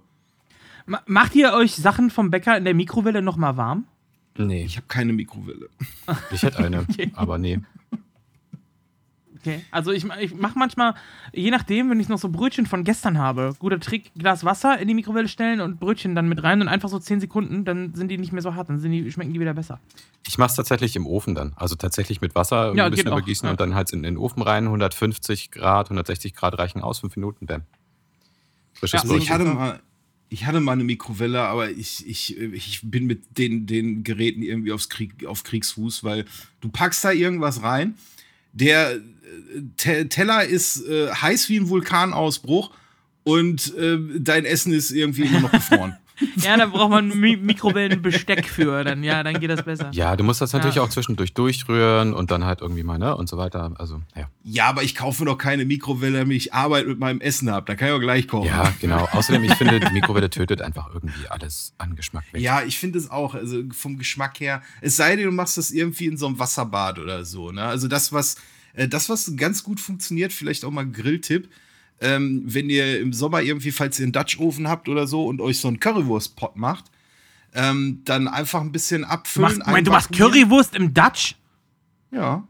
Ma 0.85 1.01
macht 1.05 1.33
ihr 1.35 1.53
euch 1.53 1.75
Sachen 1.75 2.09
vom 2.09 2.29
Bäcker 2.31 2.57
in 2.57 2.65
der 2.65 2.73
Mikrowelle 2.73 3.21
nochmal 3.21 3.55
warm? 3.57 3.85
Nee, 4.37 4.63
Ich 4.65 4.75
habe 4.77 4.87
keine 4.87 5.13
Mikrowelle. 5.13 5.69
ich 6.31 6.41
hätte 6.43 6.57
eine, 6.59 6.85
aber 7.13 7.37
nee. 7.37 7.59
Okay. 9.45 9.59
Also 9.71 9.91
ich, 9.91 10.05
ich 10.21 10.33
mache 10.35 10.57
manchmal, 10.57 10.93
je 11.33 11.51
nachdem, 11.51 11.89
wenn 11.89 11.99
ich 11.99 12.07
noch 12.07 12.17
so 12.17 12.29
Brötchen 12.29 12.65
von 12.65 12.85
gestern 12.85 13.17
habe, 13.17 13.53
guter 13.59 13.77
Trick, 13.79 14.11
Glas 14.17 14.45
Wasser 14.45 14.79
in 14.79 14.87
die 14.87 14.93
Mikrowelle 14.93 15.27
stellen 15.27 15.59
und 15.59 15.81
Brötchen 15.81 16.15
dann 16.15 16.29
mit 16.29 16.41
rein 16.43 16.61
und 16.61 16.69
einfach 16.69 16.87
so 16.87 16.97
10 16.97 17.19
Sekunden, 17.19 17.65
dann 17.65 17.93
sind 17.93 18.07
die 18.07 18.17
nicht 18.17 18.31
mehr 18.31 18.41
so 18.41 18.55
hart, 18.55 18.69
dann 18.69 18.79
sind 18.79 18.91
die, 18.91 19.11
schmecken 19.11 19.33
die 19.33 19.41
wieder 19.41 19.53
besser. 19.53 19.81
Ich 20.25 20.37
mache 20.37 20.51
es 20.51 20.55
tatsächlich 20.55 20.95
im 20.95 21.05
Ofen 21.05 21.35
dann. 21.35 21.51
Also 21.57 21.75
tatsächlich 21.75 22.21
mit 22.21 22.35
Wasser 22.35 22.73
Ja, 22.73 22.85
ein 22.85 22.91
bisschen 22.91 23.09
auch, 23.09 23.17
übergießen 23.17 23.45
ja. 23.47 23.51
und 23.51 23.59
dann 23.59 23.75
halt 23.75 23.91
in 23.91 24.01
den 24.03 24.17
Ofen 24.17 24.41
rein. 24.41 24.63
150 24.65 25.51
Grad, 25.51 25.87
160 25.87 26.33
Grad 26.33 26.57
reichen 26.57 26.81
aus, 26.81 26.99
fünf 26.99 27.17
Minuten, 27.17 27.45
bam. 27.45 27.63
Frisches 28.73 28.93
Ja, 28.93 28.99
Also 29.01 29.15
ich 29.17 29.27
Brötchen. 29.29 29.33
hatte 29.33 29.53
mal, 29.53 29.79
ich 30.29 30.45
hatte 30.45 30.59
mal 30.61 30.71
eine 30.71 30.83
Mikrowelle, 30.85 31.41
aber 31.41 31.69
ich, 31.69 32.07
ich, 32.07 32.37
ich 32.39 32.79
bin 32.83 33.05
mit 33.07 33.37
den, 33.37 33.67
den 33.67 34.03
Geräten 34.05 34.41
irgendwie 34.41 34.71
aufs 34.71 34.87
Krieg, 34.89 35.25
auf 35.25 35.43
Kriegsfuß, 35.43 36.03
weil 36.05 36.23
du 36.61 36.69
packst 36.69 37.03
da 37.03 37.11
irgendwas 37.11 37.61
rein, 37.61 37.95
der 38.53 38.99
Te 39.77 40.07
Teller 40.09 40.45
ist 40.45 40.85
äh, 40.87 41.09
heiß 41.11 41.49
wie 41.49 41.57
ein 41.59 41.69
Vulkanausbruch 41.69 42.71
und 43.23 43.75
äh, 43.75 43.97
dein 44.19 44.45
Essen 44.45 44.73
ist 44.73 44.91
irgendwie 44.91 45.23
immer 45.23 45.41
noch 45.41 45.51
gefroren. 45.51 45.97
Ja, 46.37 46.55
da 46.55 46.67
braucht 46.67 46.91
man 46.91 47.09
Mi 47.19 47.35
Mikrowellenbesteck 47.35 48.45
für, 48.47 48.83
dann, 48.83 49.03
ja, 49.03 49.23
dann 49.23 49.39
geht 49.39 49.49
das 49.49 49.63
besser. 49.63 49.89
Ja, 49.93 50.15
du 50.15 50.23
musst 50.23 50.41
das 50.41 50.53
natürlich 50.53 50.75
Ja. 50.75 50.83
auch 50.83 50.89
zwischendurch 50.89 51.33
durchrühren 51.33 52.13
und 52.13 52.29
dann 52.29 52.45
halt 52.45 52.61
irgendwie 52.61 52.83
mal, 52.83 52.99
ne? 52.99 53.17
Und 53.17 53.27
so 53.27 53.37
weiter. 53.37 53.73
Also, 53.79 53.99
ja. 54.15 54.29
ja, 54.43 54.65
aber 54.67 54.83
ich 54.83 54.93
kaufe 54.93 55.25
doch 55.25 55.37
keine 55.39 55.65
Mikrowelle, 55.65 56.19
damit 56.19 56.37
ich 56.37 56.53
Arbeit 56.53 56.87
mit 56.87 56.99
meinem 56.99 57.19
Essen 57.19 57.49
habe. 57.49 57.65
Da 57.65 57.73
kann 57.75 57.87
ich 57.89 57.93
auch 57.95 57.99
gleich 57.99 58.27
kochen. 58.27 58.47
Ja, 58.47 58.71
genau. 58.79 59.07
Außerdem, 59.11 59.43
ich 59.43 59.55
finde, 59.55 59.79
die 59.79 59.91
Mikrowelle 59.91 60.29
tötet 60.29 60.61
einfach 60.61 60.93
irgendwie 60.93 61.27
alles 61.29 61.73
an 61.79 61.95
Geschmack 61.95 62.25
weg. 62.31 62.41
Ja, 62.41 62.61
ich 62.61 62.77
finde 62.77 62.99
es 62.99 63.09
auch, 63.09 63.33
also 63.33 63.63
vom 63.71 63.97
Geschmack 63.97 64.39
her, 64.39 64.61
es 64.81 64.95
sei 64.95 65.15
denn, 65.15 65.25
du 65.25 65.31
machst 65.31 65.57
das 65.57 65.71
irgendwie 65.71 66.05
in 66.05 66.17
so 66.17 66.27
einem 66.27 66.37
Wasserbad 66.37 66.99
oder 66.99 67.25
so, 67.25 67.51
ne? 67.51 67.63
Also 67.63 67.87
das, 67.87 68.13
was, 68.13 68.35
das, 68.73 69.09
was 69.09 69.35
ganz 69.35 69.63
gut 69.63 69.79
funktioniert, 69.79 70.33
vielleicht 70.33 70.65
auch 70.65 70.71
mal 70.71 70.81
ein 70.81 70.93
Grilltipp, 70.93 71.49
ähm, 72.01 72.41
wenn 72.45 72.69
ihr 72.69 72.99
im 72.99 73.13
Sommer 73.13 73.41
irgendwie, 73.41 73.71
falls 73.71 73.99
ihr 73.99 74.03
einen 74.03 74.11
Dutch-Ofen 74.13 74.67
habt 74.67 74.89
oder 74.89 75.07
so 75.07 75.25
und 75.25 75.41
euch 75.41 75.59
so 75.59 75.67
einen 75.67 75.79
Currywurst-Pot 75.79 76.55
macht, 76.55 76.85
ähm, 77.53 78.01
dann 78.05 78.27
einfach 78.27 78.61
ein 78.61 78.71
bisschen 78.71 79.03
Du 79.03 79.07
abfüllen. 79.09 79.49
machst, 79.57 79.67
Moment, 79.67 79.87
du 79.87 79.91
machst. 79.91 80.11
Currywurst 80.11 80.75
im 80.75 80.93
Dutch? 80.93 81.35
Ja. 82.11 82.47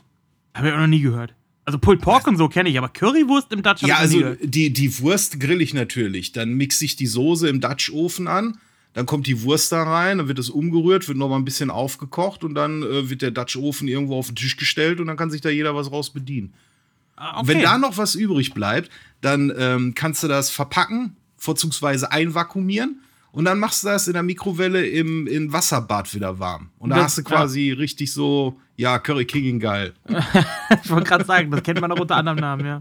Habe 0.54 0.68
ich 0.68 0.74
auch 0.74 0.78
noch 0.80 0.88
nie 0.88 1.02
gehört. 1.02 1.36
Also 1.66 1.78
Pulled 1.80 2.02
Pork 2.02 2.28
und 2.28 2.38
so 2.38 2.50
kenne 2.50 2.70
ich, 2.70 2.78
aber 2.78 2.90
Currywurst 2.90 3.52
im 3.54 3.64
Dutch 3.64 3.84
Ja, 3.84 4.04
ich 4.04 4.12
noch 4.12 4.18
nie 4.18 4.24
also 4.26 4.46
die, 4.46 4.72
die 4.74 5.00
Wurst 5.00 5.40
grill 5.40 5.62
ich 5.62 5.74
natürlich. 5.74 6.32
Dann 6.32 6.54
mixe 6.54 6.84
ich 6.86 6.96
die 6.96 7.08
Soße 7.08 7.48
im 7.48 7.62
Dutch-Ofen 7.62 8.28
an, 8.28 8.58
Dann 8.94 9.06
kommt 9.08 9.26
die 9.28 9.42
Wurst 9.42 9.72
da 9.72 9.84
rein, 9.84 10.20
dann 10.20 10.28
wird 10.28 10.38
es 10.40 10.50
umgerührt, 10.50 11.08
wird 11.08 11.18
noch 11.18 11.28
mal 11.30 11.38
ein 11.38 11.46
bisschen 11.46 11.70
aufgekocht 11.72 12.44
und 12.44 12.54
dann 12.54 12.84
äh, 12.84 13.10
wird 13.10 13.22
der 13.24 13.32
Dutch 13.32 13.56
Ofen 13.58 13.88
irgendwo 13.88 14.18
auf 14.20 14.28
den 14.28 14.36
Tisch 14.36 14.56
gestellt 14.56 15.00
und 15.00 15.08
dann 15.08 15.18
kann 15.18 15.32
sich 15.32 15.42
da 15.42 15.50
jeder 15.50 15.76
was 15.76 15.92
raus 15.92 16.12
bedienen. 16.12 16.54
Ah, 17.16 17.40
Und 17.40 17.48
Wenn 17.48 17.62
da 17.62 17.78
noch 17.78 17.98
was 17.98 18.14
übrig 18.16 18.54
bleibt, 18.54 18.90
dann 19.22 19.52
ähm, 19.58 19.94
kannst 19.96 20.22
du 20.24 20.28
das 20.28 20.50
verpacken, 20.52 21.16
vorzugsweise 21.38 22.12
einvakuumieren 22.12 23.02
und 23.32 23.46
dann 23.46 23.58
machst 23.60 23.84
du 23.84 23.88
das 23.88 24.08
in 24.08 24.14
der 24.14 24.24
Mikrowelle 24.24 24.86
im, 24.86 25.26
im 25.28 25.52
Wasserbad 25.52 26.14
wieder 26.14 26.38
warm. 26.40 26.70
Und 26.78 26.92
da 26.92 26.98
Das- 26.98 27.04
hast 27.06 27.18
du 27.20 27.24
quasi 27.24 27.72
richtig 27.72 28.14
so, 28.14 28.60
ja, 28.78 29.00
Curry 29.00 29.26
King 29.26 29.60
geil. 29.60 29.94
Ich 30.84 30.90
wollte 30.90 31.08
gerade 31.08 31.26
sagen, 31.26 31.50
das 31.52 31.62
kennt 31.64 31.80
man 31.82 31.92
auch 31.92 32.00
unter 32.00 32.16
anderem 32.16 32.40
Namen, 32.40 32.66
ja. 32.66 32.80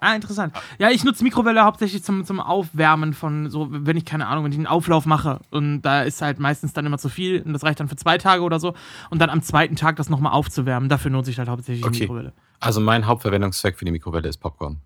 Ah, 0.00 0.14
interessant. 0.14 0.54
Ja, 0.78 0.90
ich 0.90 1.04
nutze 1.04 1.24
Mikrowelle 1.24 1.64
hauptsächlich 1.64 2.02
zum, 2.04 2.24
zum 2.24 2.40
Aufwärmen 2.40 3.12
von 3.14 3.50
so, 3.50 3.68
wenn 3.70 3.96
ich 3.96 4.04
keine 4.04 4.26
Ahnung, 4.26 4.44
wenn 4.44 4.52
ich 4.52 4.58
einen 4.58 4.66
Auflauf 4.66 5.06
mache 5.06 5.40
und 5.50 5.82
da 5.82 6.02
ist 6.02 6.22
halt 6.22 6.38
meistens 6.38 6.72
dann 6.72 6.86
immer 6.86 6.98
zu 6.98 7.08
viel 7.08 7.42
und 7.42 7.52
das 7.52 7.64
reicht 7.64 7.80
dann 7.80 7.88
für 7.88 7.96
zwei 7.96 8.18
Tage 8.18 8.42
oder 8.42 8.60
so 8.60 8.74
und 9.10 9.18
dann 9.20 9.30
am 9.30 9.42
zweiten 9.42 9.76
Tag 9.76 9.96
das 9.96 10.08
nochmal 10.08 10.32
aufzuwärmen. 10.32 10.88
Dafür 10.88 11.10
nutze 11.10 11.30
ich 11.30 11.38
halt 11.38 11.48
hauptsächlich 11.48 11.82
die 11.82 11.88
Okay. 11.88 12.00
Mikrowelle. 12.00 12.32
Also 12.60 12.80
mein 12.80 13.06
Hauptverwendungszweck 13.06 13.78
für 13.78 13.84
die 13.84 13.92
Mikrowelle 13.92 14.28
ist 14.28 14.38
Popcorn. 14.38 14.78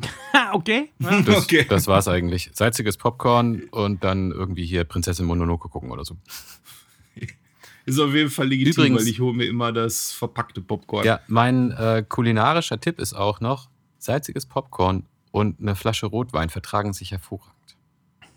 Okay. 0.52 0.90
Das, 0.98 1.44
Okay. 1.44 1.66
das 1.68 1.86
war's 1.88 2.08
eigentlich. 2.08 2.50
Salziges 2.54 2.96
Popcorn 2.96 3.64
und 3.70 4.02
dann 4.02 4.30
irgendwie 4.30 4.64
hier 4.64 4.84
Prinzessin 4.84 5.26
Mononoke 5.26 5.68
gucken 5.68 5.90
oder 5.90 6.04
so. 6.06 6.16
Ist 7.84 7.98
auf 7.98 8.12
jeden 8.14 8.30
Fall 8.30 8.48
legitim, 8.48 8.72
Übrigens- 8.72 9.00
weil 9.02 9.08
ich 9.08 9.20
hole 9.20 9.34
mir 9.36 9.44
immer 9.46 9.72
das 9.72 10.12
verpackte 10.12 10.60
Popcorn. 10.60 11.04
Ja, 11.06 11.20
mein 11.26 11.70
äh, 11.72 12.04
kulinarischer 12.06 12.78
Tipp 12.80 12.98
ist 12.98 13.14
auch 13.14 13.40
noch, 13.40 13.68
salziges 13.98 14.46
Popcorn 14.46 15.06
und 15.30 15.60
eine 15.60 15.76
Flasche 15.76 16.06
Rotwein 16.06 16.50
vertragen 16.50 16.92
sich 16.92 17.10
hervorragend. 17.12 17.76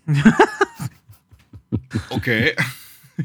Okay. 2.10 2.54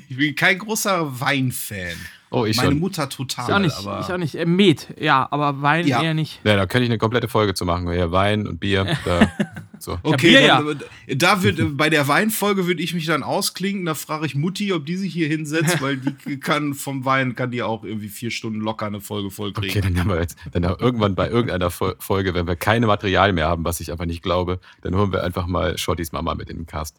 Ich 0.10 0.18
bin 0.18 0.36
kein 0.36 0.60
großer 0.60 1.20
Weinfan. 1.20 1.96
Oh, 2.30 2.46
ich 2.46 2.58
Meine 2.58 2.72
schon. 2.72 2.80
Mutter 2.80 3.08
total. 3.08 3.46
Ich 3.48 3.54
auch 3.54 3.60
nicht. 3.60 3.78
aber 3.78 4.00
Ich 4.02 4.14
auch 4.14 4.18
nicht. 4.18 4.36
Äh, 4.36 4.46
Met, 4.46 4.88
ja, 5.00 5.28
aber 5.32 5.62
Wein 5.62 5.88
Ja. 5.88 6.02
eher 6.04 6.14
nicht. 6.14 6.42
Ja, 6.44 6.58
da 6.58 6.66
könnte 6.66 6.84
ich 6.84 6.90
eine 6.90 6.98
komplette 6.98 7.30
Folge 7.30 7.54
zu 7.54 7.64
machen. 7.64 7.90
Ja, 7.94 8.12
Wein 8.12 8.48
und 8.48 8.60
Bier. 8.60 8.86
Da, 9.06 9.32
so. 9.80 9.98
Okay, 10.04 10.32
Bier 10.32 10.48
dann, 10.48 11.20
da 11.20 11.44
wird 11.44 11.60
äh, 11.60 11.64
bei 11.66 11.90
der 11.90 12.08
Weinfolge 12.08 12.66
würde 12.68 12.82
ich 12.82 12.94
mich 12.94 13.06
dann 13.06 13.24
ausklinken. 13.24 13.86
Da 13.86 13.94
frage 13.94 14.26
ich 14.26 14.36
Mutti, 14.36 14.74
ob 14.74 14.86
die 14.86 14.98
sich 14.98 15.14
hier 15.14 15.28
hinsetzt, 15.28 15.82
weil 15.82 15.98
die 15.98 16.38
kann 16.40 16.74
vom 16.74 17.06
Wein 17.06 17.36
kann 17.36 17.52
die 17.52 17.62
auch 17.64 17.84
irgendwie 17.84 18.10
vier 18.10 18.32
Stunden 18.32 18.60
locker 18.60 18.88
eine 18.88 19.00
Folge 19.00 19.30
voll 19.32 19.54
kriegen. 19.54 19.70
Okay, 19.70 19.82
dann 19.82 19.98
haben 20.00 20.10
wir 20.10 20.20
jetzt, 20.20 20.36
dann 20.52 20.66
haben 20.66 20.78
wir 20.80 20.82
irgendwann 20.84 21.16
bei 21.16 21.30
irgendeiner 21.30 21.70
Fol- 21.70 21.96
Folge, 22.00 22.34
wenn 22.34 22.48
wir 22.48 22.56
keine 22.58 22.88
Material 22.88 23.32
mehr 23.34 23.48
haben, 23.48 23.64
was 23.64 23.80
ich 23.80 23.92
einfach 23.92 24.06
nicht 24.06 24.22
glaube, 24.24 24.60
dann 24.82 24.96
holen 24.96 25.14
wir 25.14 25.24
einfach 25.24 25.48
mal 25.48 25.78
Schottys 25.78 26.12
Mama 26.12 26.34
mit 26.36 26.50
in 26.50 26.58
den 26.58 26.66
Cast. 26.66 26.96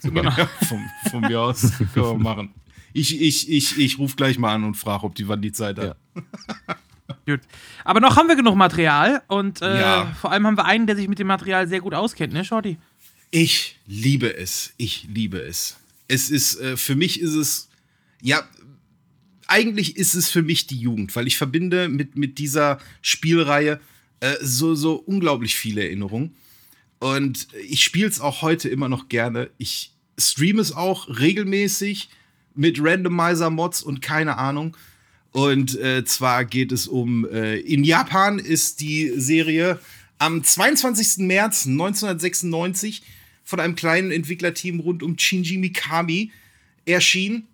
Super. 0.00 0.24
Ja, 0.24 0.48
von, 0.66 0.78
von 1.10 1.20
mir 1.22 1.40
aus 1.40 1.60
können 1.94 2.06
wir 2.06 2.14
machen. 2.18 2.54
Ich, 2.92 3.20
ich, 3.20 3.48
ich, 3.50 3.78
ich 3.78 3.98
rufe 3.98 4.16
gleich 4.16 4.38
mal 4.38 4.54
an 4.54 4.64
und 4.64 4.74
frage, 4.74 5.04
ob 5.04 5.14
die 5.14 5.28
wann 5.28 5.42
die 5.42 5.52
Zeit 5.52 5.78
hat. 5.78 5.96
Ja. 6.16 6.74
Gut. 7.26 7.40
Aber 7.84 8.00
noch 8.00 8.16
haben 8.16 8.28
wir 8.28 8.36
genug 8.36 8.56
Material 8.56 9.22
und 9.28 9.62
äh, 9.62 9.80
Ja. 9.80 10.16
vor 10.20 10.32
allem 10.32 10.46
haben 10.46 10.56
wir 10.56 10.64
einen, 10.64 10.86
der 10.86 10.96
sich 10.96 11.08
mit 11.08 11.18
dem 11.18 11.26
Material 11.26 11.68
sehr 11.68 11.80
gut 11.80 11.94
auskennt, 11.94 12.32
ne, 12.32 12.44
Shorty? 12.44 12.78
Ich 13.30 13.78
liebe 13.86 14.34
es. 14.36 14.72
Ich 14.76 15.06
liebe 15.12 15.38
es. 15.40 15.76
Es 16.08 16.30
ist, 16.30 16.60
äh, 16.60 16.76
für 16.76 16.94
mich 16.96 17.20
ist 17.20 17.34
es, 17.34 17.68
ja, 18.22 18.42
eigentlich 19.46 19.96
ist 19.96 20.14
es 20.14 20.28
für 20.30 20.42
mich 20.42 20.66
die 20.66 20.78
Jugend, 20.78 21.14
weil 21.16 21.26
ich 21.26 21.36
verbinde 21.36 21.88
mit, 21.88 22.16
mit 22.16 22.38
dieser 22.38 22.78
Spielreihe 23.02 23.80
äh, 24.20 24.34
so, 24.40 24.74
so 24.74 24.94
unglaublich 24.94 25.54
viele 25.56 25.82
Erinnerungen. 25.82 26.34
Und 27.00 27.48
ich 27.68 27.82
spiele 27.84 28.08
es 28.08 28.20
auch 28.20 28.42
heute 28.42 28.68
immer 28.68 28.88
noch 28.88 29.08
gerne. 29.08 29.50
Ich 29.58 29.92
streame 30.18 30.60
es 30.60 30.72
auch 30.72 31.08
regelmäßig 31.08 32.10
mit 32.60 32.78
Randomizer-Mods 32.78 33.80
und 33.82 34.02
keine 34.02 34.36
Ahnung. 34.36 34.76
Und 35.32 35.80
äh, 35.80 36.04
zwar 36.04 36.44
geht 36.44 36.72
es 36.72 36.86
um, 36.86 37.26
äh, 37.26 37.56
in 37.56 37.84
Japan 37.84 38.38
ist 38.38 38.82
die 38.82 39.14
Serie 39.16 39.80
am 40.18 40.44
22. 40.44 41.24
März 41.26 41.66
1996 41.66 43.02
von 43.44 43.60
einem 43.60 43.76
kleinen 43.76 44.10
Entwicklerteam 44.10 44.80
rund 44.80 45.02
um 45.02 45.18
Shinji 45.18 45.56
Mikami 45.56 46.32
erschienen. 46.84 47.46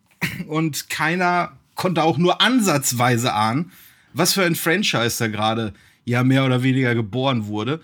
Und 0.49 0.91
keiner 0.91 1.57
konnte 1.77 2.03
auch 2.03 2.19
nur 2.19 2.41
ansatzweise 2.41 3.33
ahnen, 3.33 3.71
was 4.13 4.33
für 4.33 4.45
ein 4.45 4.57
Franchise 4.57 5.19
da 5.21 5.29
gerade 5.29 5.73
ja 6.05 6.25
mehr 6.25 6.45
oder 6.45 6.65
weniger 6.65 6.97
geboren 6.97 7.47
wurde. 7.47 7.81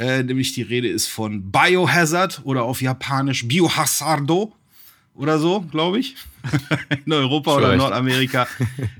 Äh, 0.00 0.24
nämlich 0.24 0.52
die 0.54 0.62
Rede 0.62 0.88
ist 0.88 1.06
von 1.06 1.52
Biohazard 1.52 2.40
oder 2.42 2.64
auf 2.64 2.82
Japanisch 2.82 3.46
Biohazardo 3.46 4.52
oder 5.16 5.38
so, 5.38 5.60
glaube 5.60 5.98
ich. 5.98 6.16
In 7.06 7.12
Europa 7.12 7.54
oder 7.56 7.66
Vielleicht. 7.66 7.78
Nordamerika 7.78 8.46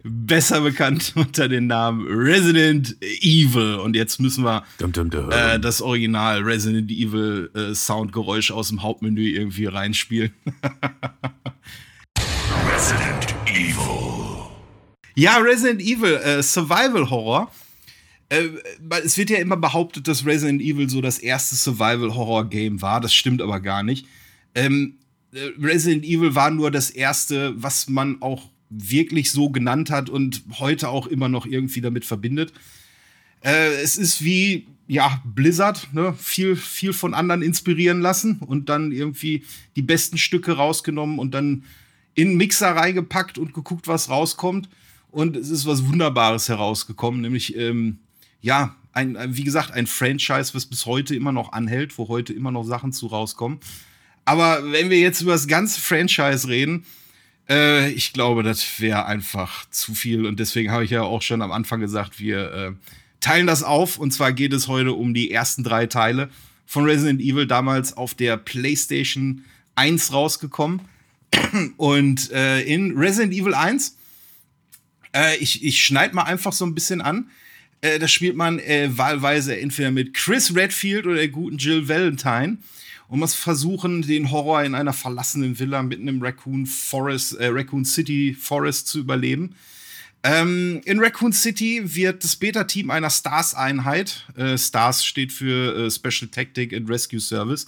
besser 0.03 0.61
bekannt 0.61 1.13
unter 1.17 1.49
dem 1.49 1.67
Namen 1.67 2.07
Resident 2.09 2.97
Evil. 3.01 3.75
Und 3.77 3.95
jetzt 3.95 4.21
müssen 4.21 4.45
wir 4.45 4.65
Dum, 4.79 4.93
dum, 4.93 5.11
dum. 5.11 5.31
äh, 5.31 5.61
das 5.61 5.81
Original 5.81 6.43
Resident 6.43 6.91
Evil 6.91 7.51
äh, 7.55 7.75
Soundgeräusch 7.75 8.51
aus 8.51 8.69
dem 8.69 8.83
Hauptmenü 8.83 9.29
irgendwie 9.29 9.67
reinspielen. 9.67 10.33
Resident 12.73 13.35
Evil. 13.47 14.47
Ja, 15.15 15.39
Resident 15.39 15.81
Evil, 15.81 16.15
äh, 16.17 16.43
Survival 16.43 17.09
Horror. 17.09 17.51
Äh, 18.29 18.49
es 19.05 19.17
wird 19.17 19.31
ja 19.31 19.39
immer 19.39 19.57
behauptet, 19.57 20.09
dass 20.09 20.27
Resident 20.27 20.61
Evil 20.61 20.91
so 20.91 21.01
das 21.01 21.19
erste 21.19 21.55
Survival 21.55 22.15
Horror 22.15 22.49
Game 22.51 22.83
war. 22.83 23.01
Das 23.01 23.15
stimmt 23.15 23.41
aber 23.41 23.61
gar 23.61 23.83
nicht. 23.83 24.07
Ähm, 24.55 24.97
äh, 25.05 25.06
Resident 25.61 26.05
Evil 26.05 26.35
war 26.35 26.51
nur 26.51 26.71
das 26.71 26.91
erste, 26.91 27.55
was 27.61 27.89
man 27.89 28.23
auch 28.23 28.49
wirklich 28.69 29.31
so 29.31 29.51
genannt 29.51 29.91
hat 29.91 30.11
und 30.11 30.43
heute 30.59 30.89
auch 30.89 31.07
immer 31.07 31.29
noch 31.29 31.47
irgendwie 31.47 31.81
damit 31.81 32.05
verbindet. 32.05 32.53
Äh, 33.41 33.75
es 33.83 33.97
ist 33.97 34.25
wie, 34.25 34.67
ja, 34.89 35.23
Blizzard, 35.25 35.89
ne? 35.93 36.15
viel, 36.19 36.57
viel 36.57 36.93
von 36.93 37.15
anderen 37.15 37.43
inspirieren 37.43 38.01
lassen 38.01 38.39
und 38.41 38.69
dann 38.69 38.93
irgendwie 38.93 39.45
die 39.77 39.83
besten 39.83 40.19
Stücke 40.19 40.53
rausgenommen 40.53 41.19
und 41.19 41.33
dann 41.33 41.65
in 42.15 42.37
Mixer 42.37 42.71
reingepackt 42.71 43.39
und 43.39 43.55
geguckt, 43.55 43.87
was 43.87 44.09
rauskommt. 44.09 44.69
Und 45.11 45.37
es 45.37 45.51
ist 45.51 45.67
was 45.67 45.87
Wunderbares 45.87 46.49
herausgekommen, 46.49 47.21
nämlich, 47.21 47.57
ähm, 47.57 47.99
ja, 48.41 48.75
ein, 48.93 49.17
wie 49.37 49.45
gesagt, 49.45 49.73
ein 49.73 49.87
Franchise, 49.87 50.55
was 50.55 50.67
bis 50.67 50.87
heute 50.87 51.15
immer 51.15 51.33
noch 51.33 51.53
anhält, 51.53 51.99
wo 51.99 52.09
heute 52.09 52.33
immer 52.33 52.51
noch 52.51 52.65
Sachen 52.65 52.93
zu 52.93 53.07
rauskommen. 53.07 53.59
Aber 54.27 54.73
wenn 54.73 54.91
wir 54.91 54.99
jetzt 54.99 55.23
über 55.23 55.33
das 55.33 55.47
ganze 55.47 55.81
Franchise 55.81 56.49
reden, 56.49 56.85
äh, 57.49 57.91
ich 57.91 58.13
glaube, 58.13 58.43
das 58.43 58.81
wäre 58.81 59.07
einfach 59.07 59.71
zu 59.71 59.95
viel. 59.95 60.27
Und 60.27 60.41
deswegen 60.41 60.73
habe 60.73 60.85
ich 60.85 60.91
ja 60.91 61.03
auch 61.03 61.23
schon 61.23 61.43
am 61.43 61.53
Anfang 61.53 61.81
gesagt, 61.81 62.19
wir 62.19 62.53
äh, 62.53 62.73
teilen 63.21 63.47
das 63.47 63.63
auf. 63.63 63.99
Und 63.99 64.13
zwar 64.13 64.33
geht 64.33 64.53
es 64.53 64.67
heute 64.67 64.93
um 64.93 65.15
die 65.15 65.31
ersten 65.31 65.63
drei 65.63 65.87
Teile 65.87 66.29
von 66.67 66.85
Resident 66.85 67.21
Evil, 67.21 67.47
damals 67.47 67.97
auf 67.97 68.15
der 68.15 68.37
PlayStation 68.37 69.45
1 69.77 70.13
rausgekommen. 70.13 70.81
Und 71.77 72.33
äh, 72.33 72.63
in 72.63 72.99
Resident 72.99 73.33
Evil 73.33 73.55
1, 73.55 73.97
äh, 75.15 75.37
ich, 75.37 75.65
ich 75.65 75.85
schneide 75.85 76.17
mal 76.17 76.25
einfach 76.25 76.53
so 76.53 76.67
ein 76.67 76.75
bisschen 76.75 77.01
an. 77.01 77.31
Äh, 77.81 78.01
da 78.01 78.09
spielt 78.09 78.35
man 78.35 78.59
äh, 78.59 78.89
wahlweise 78.91 79.57
entweder 79.57 79.93
mit 79.93 80.15
Chris 80.15 80.57
Redfield 80.57 81.07
oder 81.07 81.17
der 81.17 81.29
guten 81.29 81.59
Jill 81.59 81.89
Valentine 81.89 82.59
und 83.09 83.21
muss 83.21 83.35
versuchen, 83.35 84.03
den 84.03 84.31
Horror 84.31 84.65
in 84.65 84.75
einer 84.75 84.93
verlassenen 84.93 85.59
Villa 85.59 85.83
mitten 85.83 86.09
im 86.09 86.23
Raccoon 86.23 86.67
Forest, 86.67 87.35
äh, 87.35 87.49
Raccoon 87.49 87.85
City 87.85 88.35
Forest 88.39 88.89
zu 88.89 88.99
überleben. 88.99 89.55
Ähm, 90.23 90.81
in 90.85 90.99
Raccoon 90.99 91.33
City 91.33 91.83
wird 91.95 92.25
das 92.25 92.37
Beta-Team 92.37 92.91
einer 92.91 93.11
Stars-Einheit, 93.11 94.27
äh, 94.37 94.59
Stars 94.59 95.05
steht 95.05 95.33
für 95.33 95.87
äh, 95.87 95.91
Special 95.91 96.29
Tactic 96.29 96.75
and 96.75 96.89
Rescue 96.89 97.21
Service. 97.21 97.67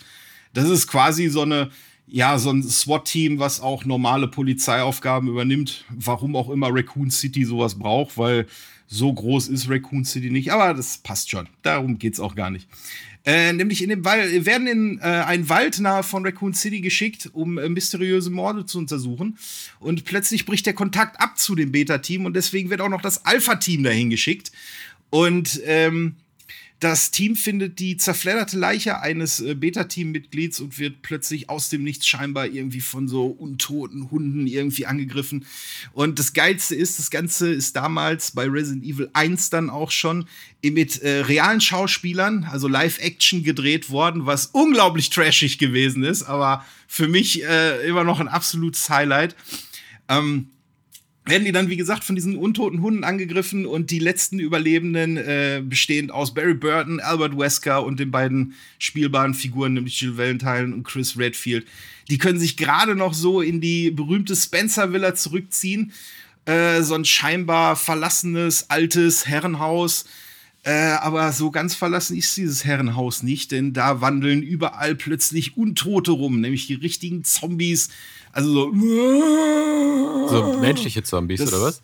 Das 0.54 0.68
ist 0.68 0.88
quasi 0.88 1.28
so 1.28 1.42
eine, 1.42 1.70
ja, 2.08 2.36
so 2.38 2.50
ein 2.50 2.62
SWAT-Team, 2.62 3.38
was 3.38 3.60
auch 3.60 3.84
normale 3.84 4.26
Polizeiaufgaben 4.26 5.28
übernimmt. 5.28 5.84
Warum 5.90 6.34
auch 6.34 6.50
immer 6.50 6.68
Raccoon 6.72 7.10
City 7.10 7.44
sowas 7.44 7.78
braucht, 7.78 8.18
weil 8.18 8.46
so 8.88 9.12
groß 9.12 9.48
ist 9.48 9.68
Raccoon 9.68 10.04
City 10.04 10.30
nicht. 10.30 10.50
Aber 10.50 10.74
das 10.74 10.98
passt 10.98 11.30
schon. 11.30 11.48
Darum 11.62 11.98
geht's 11.98 12.18
auch 12.18 12.34
gar 12.34 12.50
nicht. 12.50 12.66
Äh, 13.28 13.52
nämlich 13.52 13.82
in 13.82 13.90
dem 13.90 14.06
Wald, 14.06 14.46
werden 14.46 14.66
in 14.66 14.98
äh, 15.00 15.02
einen 15.02 15.50
Wald 15.50 15.80
nahe 15.80 16.02
von 16.02 16.24
Raccoon 16.24 16.54
City 16.54 16.80
geschickt, 16.80 17.28
um 17.34 17.58
äh, 17.58 17.68
mysteriöse 17.68 18.30
Morde 18.30 18.64
zu 18.64 18.78
untersuchen. 18.78 19.36
Und 19.80 20.06
plötzlich 20.06 20.46
bricht 20.46 20.64
der 20.64 20.72
Kontakt 20.72 21.20
ab 21.20 21.38
zu 21.38 21.54
dem 21.54 21.70
Beta-Team 21.70 22.24
und 22.24 22.34
deswegen 22.34 22.70
wird 22.70 22.80
auch 22.80 22.88
noch 22.88 23.02
das 23.02 23.26
Alpha-Team 23.26 23.82
dahin 23.82 24.08
geschickt. 24.08 24.50
Und 25.10 25.60
ähm, 25.66 26.16
Das 26.80 27.10
Team 27.10 27.34
findet 27.34 27.80
die 27.80 27.96
zerfledderte 27.96 28.56
Leiche 28.56 29.00
eines 29.00 29.40
äh, 29.40 29.54
Beta-Team-Mitglieds 29.54 30.60
und 30.60 30.78
wird 30.78 31.02
plötzlich 31.02 31.50
aus 31.50 31.70
dem 31.70 31.82
Nichts 31.82 32.06
scheinbar 32.06 32.46
irgendwie 32.46 32.80
von 32.80 33.08
so 33.08 33.26
untoten 33.26 34.12
Hunden 34.12 34.46
irgendwie 34.46 34.86
angegriffen. 34.86 35.44
Und 35.92 36.20
das 36.20 36.34
Geilste 36.34 36.76
ist, 36.76 37.00
das 37.00 37.10
Ganze 37.10 37.52
ist 37.52 37.74
damals 37.74 38.30
bei 38.30 38.44
Resident 38.44 38.84
Evil 38.84 39.10
1 39.12 39.50
dann 39.50 39.70
auch 39.70 39.90
schon 39.90 40.26
mit 40.62 41.02
äh, 41.02 41.22
realen 41.22 41.60
Schauspielern, 41.60 42.44
also 42.44 42.68
Live-Action 42.68 43.42
gedreht 43.42 43.90
worden, 43.90 44.26
was 44.26 44.46
unglaublich 44.46 45.10
trashig 45.10 45.58
gewesen 45.58 46.04
ist, 46.04 46.22
aber 46.22 46.64
für 46.86 47.08
mich 47.08 47.42
äh, 47.42 47.88
immer 47.88 48.04
noch 48.04 48.20
ein 48.20 48.28
absolutes 48.28 48.88
Highlight. 48.88 49.34
Ähm, 50.08 50.50
werden 51.28 51.44
die 51.44 51.52
dann, 51.52 51.68
wie 51.68 51.76
gesagt, 51.76 52.04
von 52.04 52.14
diesen 52.14 52.36
untoten 52.36 52.80
Hunden 52.80 53.04
angegriffen 53.04 53.66
und 53.66 53.90
die 53.90 53.98
letzten 53.98 54.38
Überlebenden, 54.38 55.16
äh, 55.16 55.62
bestehend 55.64 56.10
aus 56.10 56.34
Barry 56.34 56.54
Burton, 56.54 57.00
Albert 57.00 57.38
Wesker 57.38 57.84
und 57.84 58.00
den 58.00 58.10
beiden 58.10 58.54
spielbaren 58.78 59.34
Figuren, 59.34 59.74
nämlich 59.74 60.00
Jill 60.00 60.16
Valentine 60.16 60.74
und 60.74 60.84
Chris 60.84 61.18
Redfield, 61.18 61.66
die 62.08 62.18
können 62.18 62.38
sich 62.38 62.56
gerade 62.56 62.94
noch 62.94 63.14
so 63.14 63.40
in 63.40 63.60
die 63.60 63.90
berühmte 63.90 64.34
Spencer 64.34 64.92
Villa 64.92 65.14
zurückziehen. 65.14 65.92
Äh, 66.46 66.82
so 66.82 66.94
ein 66.94 67.04
scheinbar 67.04 67.76
verlassenes, 67.76 68.70
altes 68.70 69.26
Herrenhaus. 69.26 70.06
Äh, 70.62 70.72
aber 70.72 71.32
so 71.32 71.50
ganz 71.50 71.74
verlassen 71.74 72.16
ist 72.16 72.36
dieses 72.36 72.64
Herrenhaus 72.64 73.22
nicht, 73.22 73.52
denn 73.52 73.72
da 73.72 74.00
wandeln 74.00 74.42
überall 74.42 74.94
plötzlich 74.94 75.56
Untote 75.56 76.10
rum, 76.10 76.40
nämlich 76.40 76.66
die 76.66 76.74
richtigen 76.74 77.24
Zombies, 77.24 77.90
also 78.32 78.52
so. 78.52 80.28
So 80.28 80.56
menschliche 80.60 81.02
Zombies, 81.02 81.40
Das- 81.40 81.52
oder 81.52 81.62
was? 81.62 81.82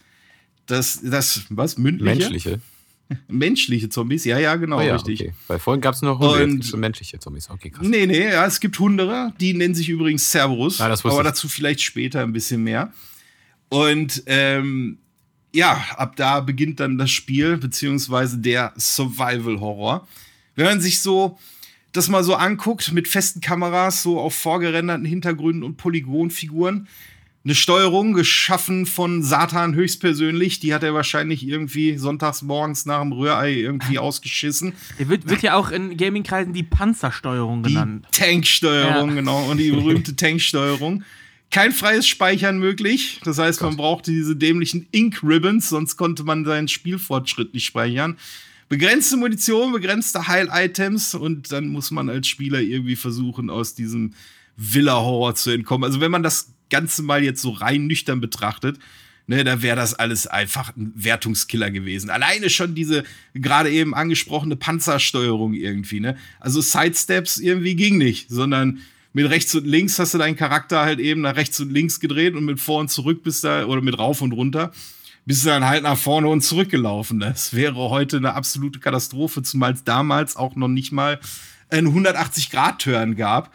Das, 0.67 1.01
das, 1.03 1.43
was? 1.51 1.77
Mündliche? 1.77 2.05
Menschliche. 2.19 2.61
Menschliche 3.29 3.91
Zombies, 3.91 4.25
ja, 4.25 4.39
ja, 4.39 4.57
genau, 4.57 4.79
Oh 4.79 4.81
ja, 4.81 4.95
richtig. 4.95 5.21
okay. 5.21 5.35
Weil 5.47 5.59
vorhin 5.59 5.83
gab 5.83 5.95
es 5.95 6.01
noch 6.01 6.19
Hunde, 6.19 6.45
Und- 6.45 6.65
schon 6.65 6.81
menschliche 6.81 7.19
Zombies. 7.19 7.51
Okay, 7.51 7.69
krass. 7.71 7.87
Nee, 7.87 8.07
nee, 8.07 8.31
ja, 8.31 8.47
es 8.47 8.61
gibt 8.61 8.79
Hunderer, 8.79 9.35
die 9.39 9.53
nennen 9.53 9.75
sich 9.75 9.91
übrigens 9.91 10.31
Cerberus, 10.31 10.81
Ah, 10.81 10.87
aber 10.87 10.95
ich. 10.95 11.23
dazu 11.25 11.49
vielleicht 11.49 11.83
später 11.83 12.23
ein 12.23 12.33
bisschen 12.33 12.65
mehr. 12.65 12.93
Und 13.69 14.23
ähm, 14.27 14.99
ja, 15.53 15.85
ab 15.97 16.17
da 16.17 16.41
beginnt 16.41 16.81
dann 16.81 16.97
das 16.97 17.11
Spiel, 17.11 17.59
beziehungsweise 17.59 18.39
der 18.39 18.73
Survival-Horror. 18.79 20.09
Wenn 20.57 20.65
man 20.65 20.81
sich 20.81 21.01
so 21.01 21.39
das 21.97 22.09
mal 22.09 22.23
so 22.25 22.35
anguckt, 22.35 22.93
mit 22.93 23.09
festen 23.09 23.41
Kameras, 23.41 24.03
so 24.03 24.21
auf 24.21 24.35
vorgerenderten 24.35 25.05
Hintergründen 25.07 25.63
und 25.63 25.77
Polygonfiguren, 25.77 26.89
eine 27.47 27.55
Steuerung 27.55 28.15
geschaffen 28.15 28.87
von 28.87 29.23
Satan 29.23 29.75
höchstpersönlich, 29.75 30.61
die 30.61 30.73
hat 30.73 30.83
er 30.83 30.95
wahrscheinlich 30.95 31.47
irgendwie 31.47 31.99
sonntags 31.99 32.41
morgens 32.41 32.87
nach 32.87 33.03
dem 33.03 33.13
Rührei 33.13 33.53
irgendwie 33.53 33.99
ausgeschissen. 33.99 34.73
Der 34.99 35.09
wird, 35.11 35.29
wird 35.29 35.43
ja 35.43 35.55
auch 35.55 35.71
in 35.71 35.97
Gaming-Kreisen 35.97 36.55
die 36.55 36.63
Panzersteuerung 36.63 37.63
Die 37.63 37.71
genannt. 37.75 38.07
Tanksteuerung, 38.13 39.11
Ja. 39.11 39.15
genau. 39.17 39.45
Und 39.51 39.59
die 39.59 39.71
berühmte 39.73 40.17
Tanksteuerung. 40.17 41.05
Kein 41.51 41.71
freies 41.73 42.09
Speichern 42.09 42.59
möglich. 42.59 43.21
Das 43.25 43.39
heißt, 43.39 43.61
man 43.61 43.77
brauchte 43.77 44.11
diese 44.11 44.35
dämlichen 44.35 44.89
Ink-Ribbons, 44.91 45.69
sonst 45.69 45.97
konnte 45.97 46.25
man 46.25 46.45
seinen 46.47 46.67
Spielfortschritt 46.69 47.53
nicht 47.55 47.67
speichern. 47.67 48.17
Begrenzte 48.69 49.17
Munition, 49.17 49.73
begrenzte 49.73 50.27
Heil-Items 50.27 51.15
und 51.15 51.53
dann 51.53 51.69
muss 51.69 51.91
man 51.91 52.09
als 52.09 52.27
Spieler 52.27 52.61
irgendwie 52.61 52.97
versuchen, 52.97 53.51
aus 53.51 53.75
diesem 53.75 54.15
Villa-Horror 54.57 55.35
zu 55.35 55.51
entkommen. 55.51 55.85
Also, 55.85 56.01
wenn 56.01 56.11
man 56.11 56.23
das 56.23 56.53
Ganze 56.71 57.03
mal 57.03 57.23
jetzt 57.23 57.43
so 57.43 57.51
rein 57.51 57.87
nüchtern 57.87 58.21
betrachtet, 58.21 58.79
ne, 59.27 59.45
da 59.45 59.63
wäre 59.63 59.77
das 59.77 59.95
alles 59.95 60.27
einfach 60.27 60.75
ein 60.77 60.93
Wertungskiller 60.95 61.71
gewesen. 61.71 62.11
Alleine 62.11 62.51
schon 62.51 62.75
diese 62.75 63.05
gerade 63.35 63.71
eben 63.71 63.95
angesprochene 63.95 64.57
Panzersteuerung 64.57 65.55
irgendwie, 65.55 66.01
ne? 66.01 66.17
Also 66.41 66.61
Sidesteps 66.61 67.39
irgendwie 67.39 67.77
ging 67.77 67.99
nicht, 67.99 68.31
sondern 68.31 68.81
mit 69.13 69.29
rechts 69.31 69.55
und 69.55 69.67
links 69.67 69.99
hast 69.99 70.15
du 70.15 70.19
deinen 70.19 70.37
Charakter 70.37 70.81
halt 70.81 70.99
eben 70.99 71.21
nach 71.21 71.37
rechts 71.37 71.61
und 71.61 71.71
links 71.73 72.01
gedreht 72.01 72.35
und 72.35 72.45
mit 72.45 72.61
vor 72.61 72.81
und 72.81 72.91
zurück 72.91 73.23
bist 73.23 73.45
da 73.45 73.67
oder 73.67 73.81
mit 73.81 73.99
rauf 73.99 74.21
und 74.23 74.33
runter 74.33 74.73
bist 75.27 75.45
du 75.45 75.49
dann 75.49 75.65
halt 75.65 75.83
nach 75.83 75.97
vorne 75.97 76.29
und 76.29 76.43
zurückgelaufen. 76.43 77.21
Das 77.21 77.55
wäre 77.55 77.77
heute 77.77 78.19
eine 78.19 78.35
absolute 78.35 78.79
Katastrophe, 78.79 79.43
zumal 79.43 79.73
es 79.73 79.85
damals 79.85 80.37
auch 80.37 80.57
noch 80.57 80.69
nicht 80.69 80.93
mal 80.93 81.19
einen 81.71 81.89
180-Grad-Turn 81.89 83.17
gab. 83.17 83.53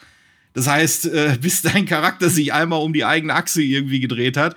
Das 0.53 0.67
heißt, 0.67 1.05
äh, 1.05 1.37
bis 1.39 1.61
dein 1.61 1.85
Charakter 1.85 2.29
sich 2.29 2.53
einmal 2.53 2.81
um 2.81 2.93
die 2.93 3.05
eigene 3.05 3.33
Achse 3.35 3.61
irgendwie 3.61 3.99
gedreht 3.99 4.35
hat, 4.35 4.55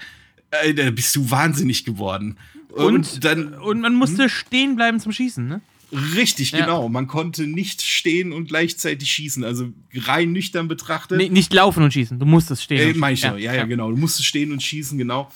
äh, 0.51 0.90
bist 0.90 1.14
du 1.16 1.30
wahnsinnig 1.30 1.84
geworden. 1.84 2.39
Und, 2.70 2.94
Und, 2.94 3.24
dann 3.24 3.55
und 3.55 3.80
man 3.80 3.94
musste 3.94 4.28
stehen 4.28 4.76
bleiben 4.76 4.98
zum 4.98 5.12
Schießen, 5.12 5.47
ne? 5.47 5.60
richtig 5.93 6.52
Ja. 6.52 6.60
genau, 6.60 6.89
man 6.89 7.06
konnte 7.06 7.47
nicht 7.47 7.82
stehen 7.82 8.32
und 8.32 8.48
gleichzeitig 8.48 9.10
schießen. 9.12 9.44
Also 9.44 9.68
rein 9.94 10.32
nüchtern 10.32 10.68
betrachtet. 10.68 11.18
Nee, 11.18 11.28
nicht 11.28 11.52
laufen 11.52 11.82
und 11.82 11.93
schießen, 11.93 12.18
du 12.18 12.26
musstest 12.26 12.62
stehen. 12.62 12.94
Äh, 12.94 12.98
mein 12.98 13.14
ich 13.14 13.20
schon. 13.20 13.39
Ja, 13.39 13.52
ja, 13.52 13.64
genau. 13.64 13.90
Du 13.90 13.97
musstest 13.97 14.26
stehen 14.26 14.52
und 14.52 14.62
schießen, 14.62 14.97
genau. 14.97 15.30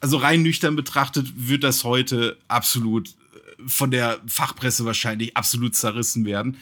Also 0.00 0.18
rein 0.18 0.42
nüchtern 0.42 0.76
betrachtet 0.76 1.26
wird 1.36 1.64
das 1.64 1.84
heute 1.84 2.36
absolut 2.48 3.08
äh, 3.08 3.62
von 3.66 3.90
der 3.90 4.20
Fachpresse 4.26 4.84
wahrscheinlich 4.84 5.36
absolut 5.36 5.74
zerrissen 5.74 6.24
werden. 6.24 6.56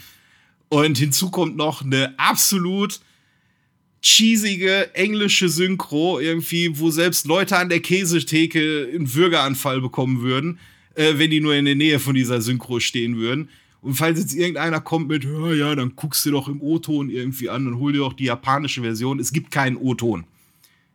Und 0.68 0.98
hinzu 0.98 1.30
kommt 1.30 1.56
noch 1.56 1.82
eine 1.82 2.18
absolut 2.18 3.00
cheesige 4.04 4.94
englische 4.94 5.48
Synchro, 5.48 6.20
irgendwie, 6.20 6.78
wo 6.78 6.90
selbst 6.90 7.26
Leute 7.26 7.56
an 7.56 7.70
der 7.70 7.80
Käsetheke 7.80 8.90
einen 8.92 9.14
Würgeanfall 9.14 9.80
bekommen 9.80 10.20
würden, 10.20 10.58
äh, 10.94 11.14
wenn 11.16 11.30
die 11.30 11.40
nur 11.40 11.54
in 11.54 11.64
der 11.64 11.74
Nähe 11.74 11.98
von 11.98 12.14
dieser 12.14 12.42
Synchro 12.42 12.80
stehen 12.80 13.16
würden. 13.16 13.48
Und 13.80 13.94
falls 13.94 14.18
jetzt 14.18 14.34
irgendeiner 14.34 14.80
kommt 14.80 15.08
mit, 15.08 15.24
ja, 15.24 15.52
ja, 15.52 15.74
dann 15.74 15.96
guckst 15.96 16.24
du 16.26 16.30
doch 16.30 16.48
im 16.48 16.60
O-Ton 16.60 17.08
irgendwie 17.10 17.48
an 17.48 17.66
und 17.66 17.78
hol 17.78 17.92
dir 17.92 18.00
doch 18.00 18.12
die 18.12 18.24
japanische 18.24 18.82
Version. 18.82 19.18
Es 19.20 19.32
gibt 19.32 19.50
keinen 19.50 19.76
O-Ton. 19.76 20.24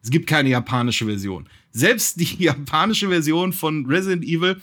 Es 0.04 0.10
gibt 0.10 0.28
keine 0.28 0.50
japanische 0.50 1.06
Version. 1.06 1.48
Selbst 1.72 2.20
die 2.20 2.36
japanische 2.44 3.10
Version 3.10 3.54
von 3.54 3.86
Resident 3.86 4.24
Evil 4.24 4.60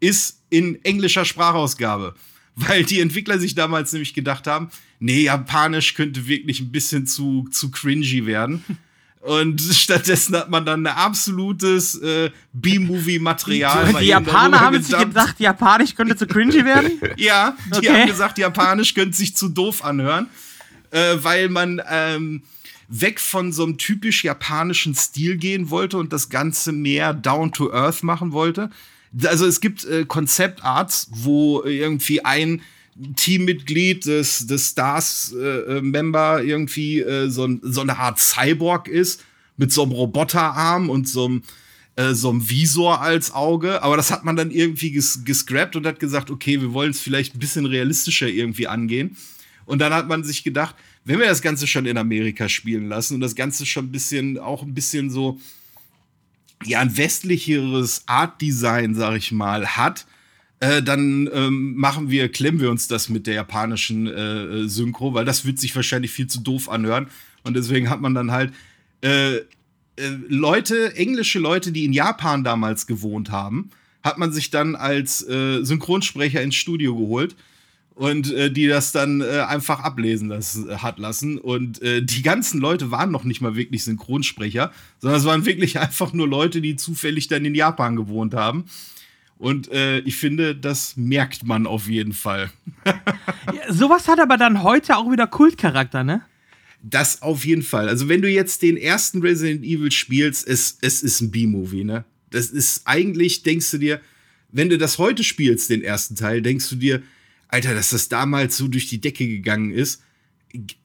ist 0.00 0.40
in 0.50 0.82
englischer 0.84 1.24
Sprachausgabe. 1.24 2.14
Weil 2.56 2.84
die 2.84 3.00
Entwickler 3.00 3.38
sich 3.40 3.54
damals 3.56 3.92
nämlich 3.92 4.14
gedacht 4.14 4.46
haben, 4.46 4.68
nee, 5.00 5.22
Japanisch 5.22 5.94
könnte 5.94 6.28
wirklich 6.28 6.60
ein 6.60 6.70
bisschen 6.70 7.06
zu, 7.06 7.48
zu 7.50 7.70
cringy 7.70 8.26
werden. 8.26 8.64
Und 9.20 9.58
stattdessen 9.60 10.36
hat 10.36 10.50
man 10.50 10.66
dann 10.66 10.86
ein 10.86 10.94
absolutes 10.94 11.94
äh, 11.96 12.30
B-Movie-Material. 12.52 13.94
Die 14.00 14.06
Japaner 14.06 14.60
haben 14.60 14.76
sich 14.82 14.92
gedumpt. 14.92 15.14
gedacht, 15.14 15.40
Japanisch 15.40 15.94
könnte 15.94 16.14
zu 16.16 16.26
cringy 16.26 16.64
werden. 16.64 16.92
Ja, 17.16 17.56
die 17.72 17.88
Okay. 17.88 17.88
haben 18.02 18.06
gesagt, 18.08 18.38
Japanisch 18.38 18.94
könnte 18.94 19.16
sich 19.16 19.34
zu 19.34 19.48
doof 19.48 19.82
anhören, 19.84 20.28
äh, 20.90 21.16
weil 21.22 21.48
man 21.48 21.80
ähm, 21.90 22.42
weg 22.88 23.20
von 23.20 23.52
so 23.52 23.64
einem 23.64 23.78
typisch 23.78 24.24
japanischen 24.24 24.94
Stil 24.94 25.36
gehen 25.36 25.70
wollte 25.70 25.98
und 25.98 26.12
das 26.12 26.28
Ganze 26.28 26.72
mehr 26.72 27.14
down 27.14 27.52
to 27.52 27.72
earth 27.72 28.02
machen 28.02 28.32
wollte. 28.32 28.70
Also 29.24 29.46
es 29.46 29.60
gibt 29.60 29.84
äh, 29.84 30.04
Konzeptarts, 30.06 31.08
wo 31.12 31.62
irgendwie 31.62 32.24
ein 32.24 32.62
Teammitglied 33.16 34.06
des, 34.06 34.46
des 34.46 34.70
Stars-Member 34.70 36.42
irgendwie 36.42 37.00
äh, 37.00 37.28
so, 37.28 37.48
so 37.62 37.80
eine 37.80 37.98
Art 37.98 38.18
Cyborg 38.18 38.88
ist, 38.88 39.24
mit 39.56 39.72
so 39.72 39.82
einem 39.82 39.92
Roboterarm 39.92 40.90
und 40.90 41.08
so 41.08 41.26
einem 41.26 41.42
äh, 41.96 42.12
so 42.14 42.30
einem 42.30 42.48
Visor 42.48 43.00
als 43.00 43.32
Auge, 43.32 43.82
aber 43.82 43.96
das 43.96 44.10
hat 44.10 44.24
man 44.24 44.34
dann 44.34 44.50
irgendwie 44.50 44.90
ges 44.90 45.24
gescrapt 45.24 45.76
und 45.76 45.86
hat 45.86 46.00
gesagt, 46.00 46.28
okay, 46.28 46.60
wir 46.60 46.72
wollen 46.72 46.90
es 46.90 47.00
vielleicht 47.00 47.36
ein 47.36 47.38
bisschen 47.38 47.66
realistischer 47.66 48.26
irgendwie 48.26 48.66
angehen. 48.66 49.16
Und 49.64 49.78
dann 49.78 49.94
hat 49.94 50.08
man 50.08 50.24
sich 50.24 50.42
gedacht, 50.42 50.74
wenn 51.04 51.18
wir 51.18 51.26
das 51.26 51.42
Ganze 51.42 51.66
schon 51.66 51.86
in 51.86 51.98
Amerika 51.98 52.48
spielen 52.48 52.88
lassen 52.88 53.14
und 53.14 53.20
das 53.20 53.34
Ganze 53.34 53.66
schon 53.66 53.86
ein 53.86 53.92
bisschen, 53.92 54.38
auch 54.38 54.62
ein 54.62 54.74
bisschen 54.74 55.10
so, 55.10 55.38
ja, 56.64 56.80
ein 56.80 56.96
westlicheres 56.96 58.04
Art-Design, 58.06 58.94
sag 58.94 59.16
ich 59.16 59.30
mal, 59.30 59.66
hat, 59.66 60.06
äh, 60.60 60.82
dann 60.82 61.28
ähm, 61.32 61.74
machen 61.74 62.10
wir, 62.10 62.30
klemmen 62.30 62.60
wir 62.60 62.70
uns 62.70 62.88
das 62.88 63.08
mit 63.10 63.26
der 63.26 63.34
japanischen 63.34 64.06
äh, 64.06 64.44
äh, 64.44 64.68
Synchro, 64.68 65.12
weil 65.12 65.26
das 65.26 65.44
wird 65.44 65.58
sich 65.58 65.76
wahrscheinlich 65.76 66.10
viel 66.10 66.26
zu 66.26 66.40
doof 66.40 66.70
anhören. 66.70 67.08
Und 67.42 67.54
deswegen 67.54 67.90
hat 67.90 68.00
man 68.00 68.14
dann 68.14 68.30
halt 68.30 68.54
äh, 69.02 69.36
äh, 69.36 69.42
Leute, 70.28 70.96
englische 70.96 71.38
Leute, 71.38 71.70
die 71.70 71.84
in 71.84 71.92
Japan 71.92 72.44
damals 72.44 72.86
gewohnt 72.86 73.30
haben, 73.30 73.70
hat 74.02 74.16
man 74.16 74.32
sich 74.32 74.50
dann 74.50 74.74
als 74.74 75.26
äh, 75.28 75.62
Synchronsprecher 75.62 76.40
ins 76.42 76.54
Studio 76.54 76.96
geholt 76.96 77.36
und 77.94 78.32
äh, 78.32 78.50
die 78.50 78.66
das 78.66 78.92
dann 78.92 79.20
äh, 79.20 79.44
einfach 79.46 79.80
ablesen 79.80 80.28
das, 80.28 80.58
hat 80.78 80.98
lassen. 80.98 81.38
Und 81.38 81.80
äh, 81.82 82.02
die 82.02 82.22
ganzen 82.22 82.60
Leute 82.60 82.90
waren 82.90 83.10
noch 83.10 83.24
nicht 83.24 83.40
mal 83.40 83.54
wirklich 83.54 83.84
Synchronsprecher, 83.84 84.72
sondern 84.98 85.20
es 85.20 85.26
waren 85.26 85.46
wirklich 85.46 85.78
einfach 85.78 86.12
nur 86.12 86.28
Leute, 86.28 86.60
die 86.60 86.76
zufällig 86.76 87.28
dann 87.28 87.44
in 87.44 87.54
Japan 87.54 87.96
gewohnt 87.96 88.34
haben. 88.34 88.64
Und 89.38 89.70
äh, 89.72 89.98
ich 90.00 90.16
finde, 90.16 90.54
das 90.54 90.96
merkt 90.96 91.44
man 91.44 91.66
auf 91.66 91.88
jeden 91.88 92.12
Fall. 92.12 92.50
Ja, 93.52 93.72
sowas 93.72 94.08
hat 94.08 94.18
aber 94.20 94.38
dann 94.38 94.62
heute 94.62 94.96
auch 94.96 95.10
wieder 95.10 95.26
Kultcharakter, 95.26 96.02
ne? 96.02 96.22
Das 96.82 97.20
auf 97.20 97.44
jeden 97.44 97.62
Fall. 97.62 97.88
Also, 97.88 98.08
wenn 98.08 98.22
du 98.22 98.28
jetzt 98.28 98.62
den 98.62 98.78
ersten 98.78 99.20
Resident 99.20 99.64
Evil 99.64 99.90
spielst, 99.90 100.48
es, 100.48 100.78
es 100.80 101.02
ist 101.02 101.20
ein 101.20 101.30
B-Movie, 101.30 101.84
ne? 101.84 102.04
Das 102.30 102.46
ist 102.46 102.82
eigentlich, 102.86 103.42
denkst 103.42 103.70
du 103.70 103.78
dir, 103.78 104.00
wenn 104.50 104.70
du 104.70 104.78
das 104.78 104.98
heute 104.98 105.22
spielst, 105.24 105.68
den 105.68 105.82
ersten 105.82 106.16
Teil, 106.16 106.40
denkst 106.40 106.68
du 106.70 106.76
dir, 106.76 107.02
Alter, 107.54 107.74
dass 107.74 107.90
das 107.90 108.08
damals 108.08 108.56
so 108.56 108.66
durch 108.66 108.88
die 108.88 109.00
Decke 109.00 109.28
gegangen 109.28 109.70
ist, 109.70 110.02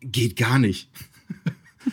geht 0.01 0.35
gar 0.35 0.59
nicht. 0.59 0.89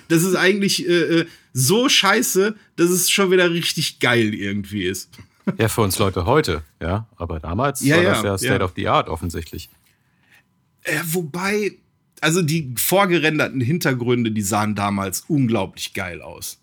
Das 0.08 0.24
ist 0.24 0.34
eigentlich 0.34 0.86
äh, 0.86 1.20
äh, 1.20 1.26
so 1.52 1.88
scheiße, 1.88 2.56
dass 2.74 2.90
es 2.90 3.08
schon 3.08 3.30
wieder 3.30 3.50
richtig 3.50 3.98
geil 3.98 4.34
irgendwie 4.34 4.84
ist. 4.84 5.10
Ja, 5.58 5.68
für 5.68 5.82
uns 5.82 5.96
Leute 5.98 6.26
heute, 6.26 6.64
ja. 6.82 7.08
Aber 7.16 7.38
damals 7.38 7.80
Ja, 7.80 7.96
war 7.96 8.02
ja, 8.02 8.10
das 8.10 8.22
ja 8.24 8.38
State 8.38 8.58
ja. 8.58 8.64
of 8.64 8.72
the 8.74 8.88
Art 8.88 9.08
offensichtlich. 9.08 9.70
Äh, 10.82 11.00
wobei, 11.04 11.76
also 12.20 12.42
die 12.42 12.74
vorgerenderten 12.76 13.60
Hintergründe, 13.60 14.32
die 14.32 14.42
sahen 14.42 14.74
damals 14.74 15.24
unglaublich 15.28 15.94
geil 15.94 16.20
aus. 16.20 16.58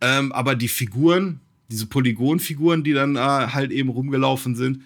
Ähm, 0.00 0.30
aber 0.30 0.54
die 0.54 0.68
Figuren, 0.68 1.40
diese 1.70 1.86
Polygonfiguren, 1.86 2.84
die 2.84 2.92
dann 2.92 3.16
äh, 3.16 3.18
halt 3.18 3.72
eben 3.72 3.88
rumgelaufen 3.88 4.54
sind, 4.54 4.82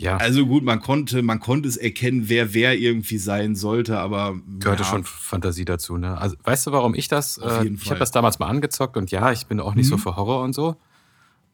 Ja, 0.00 0.16
also 0.16 0.46
gut, 0.46 0.64
man 0.64 0.80
konnte, 0.80 1.22
man 1.22 1.40
konnte 1.40 1.68
es 1.68 1.76
erkennen, 1.76 2.28
wer 2.30 2.54
wer 2.54 2.78
irgendwie 2.78 3.18
sein 3.18 3.54
sollte, 3.54 3.98
aber 3.98 4.34
gehörte 4.58 4.82
ja, 4.84 4.88
schon 4.88 5.04
Fantasie 5.04 5.64
dazu, 5.66 5.98
ne? 5.98 6.16
Also, 6.16 6.36
weißt 6.42 6.66
du, 6.68 6.72
warum 6.72 6.94
ich 6.94 7.08
das? 7.08 7.38
Auf 7.38 7.58
Äh, 7.58 7.64
jeden 7.64 7.74
ich 7.76 7.82
Fall. 7.82 7.90
habe 7.90 7.98
das 8.00 8.10
damals 8.10 8.38
mal 8.38 8.46
angezockt 8.46 8.96
und 8.96 9.10
ja, 9.10 9.30
ich 9.30 9.46
bin 9.46 9.60
auch 9.60 9.74
nicht 9.74 9.88
so 9.88 9.96
Mhm. 9.96 10.00
für 10.00 10.16
Horror 10.16 10.42
und 10.42 10.54
so. 10.54 10.76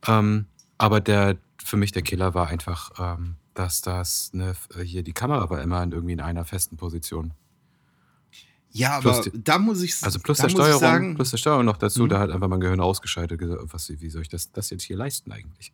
Ähm, 0.06 0.47
aber 0.78 1.01
der, 1.01 1.39
für 1.64 1.77
mich 1.77 1.90
der 1.90 2.02
Killer 2.02 2.35
war 2.35 2.47
einfach, 2.47 2.93
ähm, 2.98 3.35
dass 3.55 3.81
das, 3.82 4.32
ne, 4.32 4.55
hier 4.85 5.02
die 5.02 5.12
Kamera 5.12 5.51
war 5.51 5.60
immer 5.60 5.82
in 5.82 5.90
irgendwie 5.90 6.12
in 6.12 6.20
einer 6.20 6.44
festen 6.44 6.77
Position. 6.77 7.32
Ja, 8.70 9.01
Plus 9.01 9.16
aber 9.18 9.31
die- 9.31 9.43
da 9.43 9.59
muss 9.59 9.82
ich 9.82 9.94
Also 10.05 10.18
plus 10.20 10.39
der 10.39 10.47
ich 10.47 10.52
Steuerung, 10.52 10.81
sagen, 10.81 11.14
plus 11.16 11.31
der 11.31 11.39
Steuerung 11.39 11.64
noch 11.64 11.78
dazu, 11.78 12.05
Mhm. 12.05 12.09
da 12.10 12.18
hat 12.20 12.31
einfach 12.31 12.47
mein 12.48 12.60
Gehirn 12.60 12.81
ausgeschaltet, 12.81 13.39
gesagt, 13.40 13.60
was, 13.73 13.89
wie 14.01 14.10
soll 14.10 14.23
ich 14.23 14.28
das, 14.28 14.52
das 14.52 14.70
jetzt 14.70 14.82
hier 14.85 14.97
leisten 14.97 15.32
eigentlich? 15.32 15.73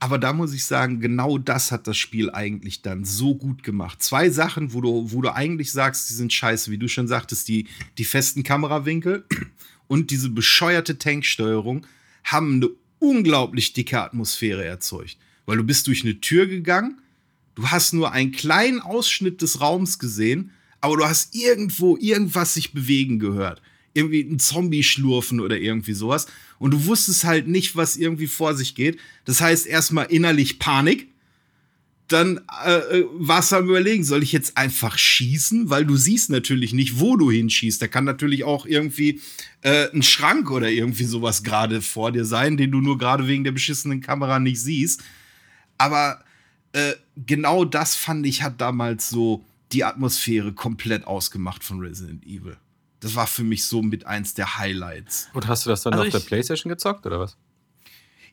Aber 0.00 0.18
da 0.18 0.32
muss 0.32 0.52
ich 0.52 0.64
sagen, 0.64 1.00
genau 1.00 1.38
das 1.38 1.72
hat 1.72 1.86
das 1.86 1.96
Spiel 1.96 2.30
eigentlich 2.30 2.82
dann 2.82 3.04
so 3.04 3.34
gut 3.34 3.62
gemacht. 3.62 4.02
Zwei 4.02 4.28
Sachen, 4.28 4.74
wo 4.74 4.80
du, 4.80 5.12
wo 5.12 5.22
du 5.22 5.34
eigentlich 5.34 5.72
sagst, 5.72 6.10
die 6.10 6.14
sind 6.14 6.32
scheiße, 6.32 6.70
wie 6.70 6.78
du 6.78 6.88
schon 6.88 7.08
sagtest, 7.08 7.48
die, 7.48 7.68
die 7.96 8.04
festen 8.04 8.42
Kamerawinkel 8.42 9.24
und 9.86 10.10
diese 10.10 10.28
bescheuerte 10.28 10.98
Tanksteuerung 10.98 11.86
haben 12.24 12.56
eine 12.56 12.70
unglaublich 12.98 13.72
dicke 13.72 14.00
Atmosphäre 14.00 14.64
erzeugt. 14.64 15.16
Weil 15.46 15.58
du 15.58 15.64
bist 15.64 15.86
durch 15.86 16.04
eine 16.04 16.20
Tür 16.20 16.46
gegangen, 16.46 17.00
du 17.54 17.68
hast 17.68 17.92
nur 17.92 18.12
einen 18.12 18.32
kleinen 18.32 18.80
Ausschnitt 18.80 19.42
des 19.42 19.60
Raums 19.60 19.98
gesehen, 19.98 20.50
aber 20.80 20.96
du 20.96 21.04
hast 21.04 21.34
irgendwo 21.34 21.96
irgendwas 21.96 22.54
sich 22.54 22.72
bewegen 22.72 23.18
gehört. 23.18 23.62
Irgendwie 23.94 24.20
ein 24.20 24.38
Zombie 24.38 24.82
schlurfen 24.82 25.40
oder 25.40 25.56
irgendwie 25.56 25.94
sowas. 25.94 26.26
Und 26.58 26.72
du 26.72 26.86
wusstest 26.86 27.24
halt 27.24 27.48
nicht, 27.48 27.76
was 27.76 27.96
irgendwie 27.96 28.26
vor 28.26 28.54
sich 28.54 28.74
geht. 28.74 28.98
Das 29.24 29.40
heißt, 29.40 29.66
erstmal 29.66 30.06
innerlich 30.06 30.58
Panik. 30.58 31.08
Dann 32.08 32.42
äh, 32.66 32.98
äh, 32.98 33.06
warst 33.12 33.52
du 33.52 33.56
am 33.56 33.64
überlegen, 33.64 34.04
soll 34.04 34.22
ich 34.22 34.32
jetzt 34.32 34.58
einfach 34.58 34.98
schießen? 34.98 35.70
Weil 35.70 35.86
du 35.86 35.96
siehst 35.96 36.28
natürlich 36.28 36.74
nicht, 36.74 37.00
wo 37.00 37.16
du 37.16 37.30
hinschießt. 37.30 37.80
Da 37.80 37.88
kann 37.88 38.04
natürlich 38.04 38.44
auch 38.44 38.66
irgendwie 38.66 39.20
äh, 39.62 39.88
ein 39.90 40.02
Schrank 40.02 40.50
oder 40.50 40.70
irgendwie 40.70 41.04
sowas 41.04 41.42
gerade 41.42 41.80
vor 41.80 42.12
dir 42.12 42.26
sein, 42.26 42.58
den 42.58 42.70
du 42.72 42.80
nur 42.80 42.98
gerade 42.98 43.26
wegen 43.26 43.44
der 43.44 43.52
beschissenen 43.52 44.02
Kamera 44.02 44.38
nicht 44.38 44.60
siehst. 44.60 45.02
Aber 45.78 46.22
äh, 46.72 46.94
genau 47.16 47.64
das 47.64 47.94
fand 47.94 48.26
ich 48.26 48.42
hat 48.42 48.60
damals 48.60 49.08
so 49.08 49.44
die 49.72 49.84
Atmosphäre 49.84 50.52
komplett 50.52 51.06
ausgemacht 51.06 51.64
von 51.64 51.80
Resident 51.80 52.24
Evil. 52.24 52.56
Das 53.04 53.16
war 53.16 53.26
für 53.26 53.44
mich 53.44 53.64
so 53.64 53.82
mit 53.82 54.06
eins 54.06 54.32
der 54.32 54.56
Highlights. 54.56 55.28
Und 55.34 55.46
hast 55.46 55.66
du 55.66 55.70
das 55.70 55.82
dann 55.82 55.92
Also 55.92 56.06
auf 56.06 56.10
der 56.10 56.20
Playstation 56.20 56.70
gezockt 56.70 57.04
oder 57.04 57.20
was? 57.20 57.36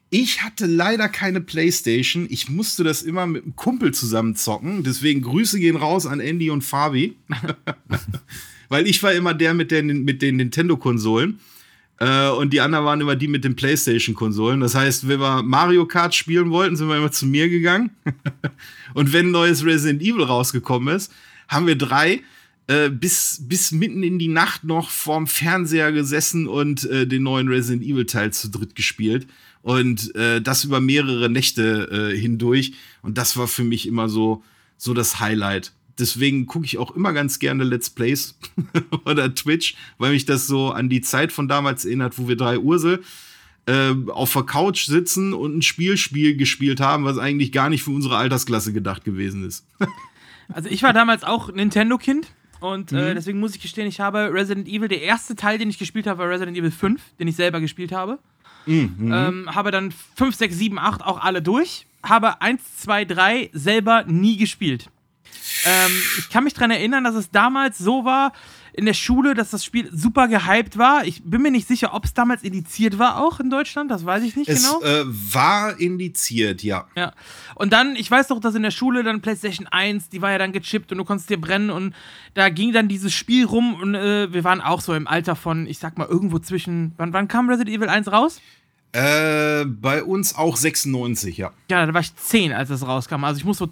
Ich 0.10 0.44
hatte 0.44 0.66
leider 0.66 1.10
keine 1.10 1.42
Playstation. 1.42 2.26
Ich 2.30 2.48
musste 2.48 2.86
das 2.86 3.02
immer 3.02 3.28
mit 3.28 3.44
einem 3.44 3.58
Kumpel 3.58 3.94
zusammen 3.94 4.34
zocken. 4.38 4.86
Deswegen 4.86 5.24
Grüße 5.24 5.60
gehen 5.60 5.76
raus 5.76 6.06
an 6.06 6.22
Andy 6.22 6.50
und 6.52 6.62
Fabi. 6.62 7.18
Weil 8.70 8.88
ich 8.88 9.04
war 9.04 9.12
immer 9.12 9.34
der 9.34 9.54
mit 9.54 9.72
den, 9.72 10.06
mit 10.06 10.22
den 10.22 10.38
Nintendo-Konsolen. 10.38 11.42
Äh, 12.00 12.30
und 12.30 12.54
die 12.54 12.62
anderen 12.62 12.86
waren 12.86 13.02
immer 13.02 13.18
die 13.18 13.28
mit 13.28 13.44
den 13.44 13.58
Playstation-Konsolen. 13.58 14.62
Das 14.62 14.74
heißt, 14.74 15.10
wenn 15.10 15.20
wir 15.20 15.44
Mario 15.44 15.86
Kart 15.86 16.16
spielen 16.16 16.50
wollten, 16.50 16.78
sind 16.78 16.88
wir 16.88 16.96
immer 16.96 17.12
zu 17.12 17.26
mir 17.26 17.50
gegangen. 17.50 17.90
und 18.94 19.12
wenn 19.12 19.28
ein 19.28 19.32
neues 19.32 19.66
Resident 19.66 20.02
Evil 20.02 20.24
rausgekommen 20.24 20.96
ist, 20.96 21.12
haben 21.50 21.68
wir 21.68 21.78
drei 21.78 22.22
äh, 22.72 22.90
bis, 22.90 23.42
bis 23.50 23.74
mitten 23.74 24.02
in 24.02 24.18
die 24.18 24.30
Nacht 24.30 24.64
noch 24.64 24.90
vorm 24.90 25.28
Fernseher 25.28 25.92
gesessen 25.92 26.48
und 26.48 26.86
äh, 26.86 27.06
den 27.06 27.24
neuen 27.24 27.50
Resident 27.50 27.84
Evil 27.84 28.06
Teil 28.06 28.32
zu 28.32 28.50
dritt 28.50 28.76
gespielt. 28.76 29.28
Und 29.62 30.16
äh, 30.16 30.42
das 30.42 30.64
über 30.64 30.80
mehrere 30.80 31.30
Nächte 31.30 32.12
äh, 32.14 32.18
hindurch. 32.18 32.74
Und 33.02 33.18
das 33.18 33.36
war 33.36 33.48
für 33.48 33.66
mich 33.66 33.88
immer 33.88 34.08
so, 34.08 34.44
so 34.78 34.94
das 34.94 35.20
Highlight. 35.20 35.74
Deswegen 36.00 36.46
gucke 36.46 36.66
ich 36.66 36.78
auch 36.78 36.96
immer 36.96 37.12
ganz 37.12 37.40
gerne 37.40 37.66
Let's 37.66 37.90
Plays 37.90 38.40
oder 39.06 39.36
Twitch, 39.36 39.76
weil 39.98 40.14
mich 40.14 40.26
das 40.26 40.48
so 40.48 40.72
an 40.72 40.88
die 40.88 41.02
Zeit 41.02 41.34
von 41.34 41.50
damals 41.50 41.84
erinnert, 41.84 42.18
wo 42.18 42.30
wir 42.30 42.38
drei 42.38 42.58
Ursel 42.58 43.04
äh, 43.66 43.94
auf 44.08 44.32
der 44.32 44.44
Couch 44.44 44.86
sitzen 44.86 45.34
und 45.34 45.58
ein 45.58 45.62
Spielspiel 45.62 46.38
gespielt 46.38 46.80
haben, 46.80 47.04
was 47.04 47.18
eigentlich 47.18 47.52
gar 47.52 47.70
nicht 47.70 47.84
für 47.84 47.92
unsere 47.92 48.16
Altersklasse 48.16 48.72
gedacht 48.72 49.04
gewesen 49.04 49.46
ist. 49.46 49.66
Also 50.54 50.68
ich 50.68 50.84
war 50.84 50.92
damals 50.92 51.24
auch 51.24 51.50
Nintendo-Kind 51.54 52.28
und 52.62 52.92
äh, 52.92 53.14
deswegen 53.16 53.40
muss 53.40 53.56
ich 53.56 53.62
gestehen, 53.62 53.88
ich 53.88 54.00
habe 54.00 54.32
Resident 54.32 54.68
Evil, 54.68 54.88
der 54.88 55.02
erste 55.02 55.36
Teil, 55.36 55.58
den 55.58 55.70
ich 55.70 55.78
gespielt 55.78 56.08
habe, 56.08 56.20
war 56.20 56.30
Resident 56.30 56.58
Evil 56.58 56.72
5, 56.72 57.02
den 57.20 57.28
ich 57.28 57.36
selber 57.36 57.60
gespielt 57.60 57.92
habe. 57.92 58.20
Ähm, 59.12 59.56
habe 59.56 59.72
dann 59.72 59.92
5, 60.16 60.36
6, 60.36 60.56
7, 60.56 60.80
8 60.80 61.04
auch 61.04 61.20
alle 61.20 61.42
durch. 61.42 61.88
Habe 62.04 62.42
1, 62.42 62.62
2, 62.78 63.06
3 63.06 63.50
selber 63.54 64.04
nie 64.06 64.38
gespielt. 64.38 64.90
Ähm, 65.66 65.92
ich 66.20 66.30
kann 66.30 66.44
mich 66.44 66.54
daran 66.54 66.72
erinnern, 66.72 67.04
dass 67.04 67.16
es 67.16 67.32
damals 67.32 67.78
so 67.78 68.06
war 68.06 68.32
in 68.74 68.86
der 68.86 68.94
Schule, 68.94 69.34
dass 69.34 69.50
das 69.50 69.66
Spiel 69.66 69.90
super 69.94 70.28
gehypt 70.28 70.78
war. 70.78 71.06
Ich 71.06 71.24
bin 71.24 71.42
mir 71.42 71.52
nicht 71.52 71.68
sicher, 71.68 71.94
ob 71.94 72.06
es 72.06 72.14
damals 72.14 72.44
indiziert 72.44 73.00
war 73.00 73.22
auch 73.22 73.40
in 73.40 73.50
Deutschland, 73.50 73.92
das 73.92 74.06
weiß 74.06 74.24
ich 74.24 74.36
nicht 74.36 74.50
Es 74.50 74.64
genau. 74.64 74.82
äh, 74.82 75.04
war 75.06 75.80
indiziert, 75.80 76.64
ja. 76.64 76.88
Ja. 76.96 77.14
Und 77.56 77.74
dann, 77.74 77.96
ich 77.96 78.10
weiß 78.10 78.28
doch, 78.28 78.40
dass 78.40 78.56
in 78.56 78.64
der 78.64 78.72
Schule 78.72 79.04
dann 79.04 79.22
PlayStation 79.22 79.68
1, 79.68 80.10
die 80.10 80.22
war 80.22 80.32
ja 80.32 80.38
dann 80.38 80.52
gechippt 80.54 80.92
und 80.92 80.98
du 80.98 81.06
konntest 81.06 81.30
dir 81.30 81.40
brennen 81.40 81.70
und 81.70 81.94
da 82.34 82.50
ging 82.50 82.72
dann 82.72 82.88
dieses 82.88 83.14
Spiel 83.14 83.46
rum 83.46 83.76
und 83.76 83.96
äh, 83.96 84.32
wir 84.34 84.44
waren 84.44 84.62
auch 84.62 84.82
so 84.82 84.94
im 84.94 85.08
Alter 85.08 85.36
von, 85.36 85.68
ich 85.68 85.80
sag 85.80 85.98
mal, 85.98 86.08
irgendwo 86.08 86.40
zwischen. 86.40 86.94
Wann, 86.98 87.14
wann 87.14 87.28
kam 87.28 87.50
Resident 87.50 87.76
Evil 87.76 87.90
1 87.90 88.12
raus? 88.12 88.42
Äh, 88.94 89.66
bei 89.66 90.04
uns 90.04 90.36
auch 90.36 90.58
96, 90.58 91.38
ja. 91.38 91.52
Ja, 91.70 91.86
da 91.86 91.94
war 91.94 92.02
ich 92.02 92.16
10, 92.16 92.52
als 92.52 92.70
das 92.70 92.86
rauskam. 92.86 93.24
Also 93.24 93.38
ich 93.38 93.46
muss 93.46 93.58
so 93.58 93.70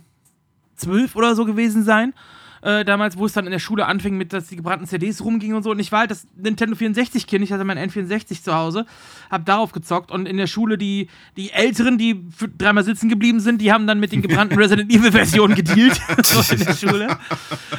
12 0.77 1.15
oder 1.15 1.35
so 1.35 1.45
gewesen 1.45 1.83
sein. 1.83 2.13
Äh, 2.61 2.85
damals, 2.85 3.17
wo 3.17 3.25
es 3.25 3.33
dann 3.33 3.45
in 3.45 3.51
der 3.51 3.59
Schule 3.59 3.85
anfing, 3.85 4.17
mit 4.17 4.33
dass 4.33 4.47
die 4.47 4.55
gebrannten 4.55 4.87
CDs 4.87 5.23
rumgingen 5.23 5.57
und 5.57 5.63
so. 5.63 5.71
Und 5.71 5.79
ich 5.79 5.91
war 5.91 5.99
halt 6.01 6.11
das 6.11 6.27
Nintendo 6.35 6.75
64-Kind, 6.75 7.43
ich 7.43 7.51
hatte 7.51 7.63
mein 7.63 7.77
N64 7.77 8.43
zu 8.43 8.53
Hause, 8.53 8.85
hab 9.29 9.45
darauf 9.45 9.71
gezockt. 9.71 10.11
Und 10.11 10.25
in 10.25 10.37
der 10.37 10.47
Schule, 10.47 10.77
die, 10.77 11.07
die 11.37 11.51
Älteren, 11.51 11.97
die 11.97 12.25
dreimal 12.57 12.83
sitzen 12.83 13.09
geblieben 13.09 13.39
sind, 13.39 13.61
die 13.61 13.71
haben 13.71 13.87
dann 13.87 13.99
mit 13.99 14.11
den 14.11 14.21
gebrannten 14.21 14.57
Resident 14.59 14.91
Evil-Versionen 14.91 15.55
gedealt. 15.55 15.99
so 16.23 16.53
in 16.53 16.63
der 16.63 16.73
Schule. 16.73 17.17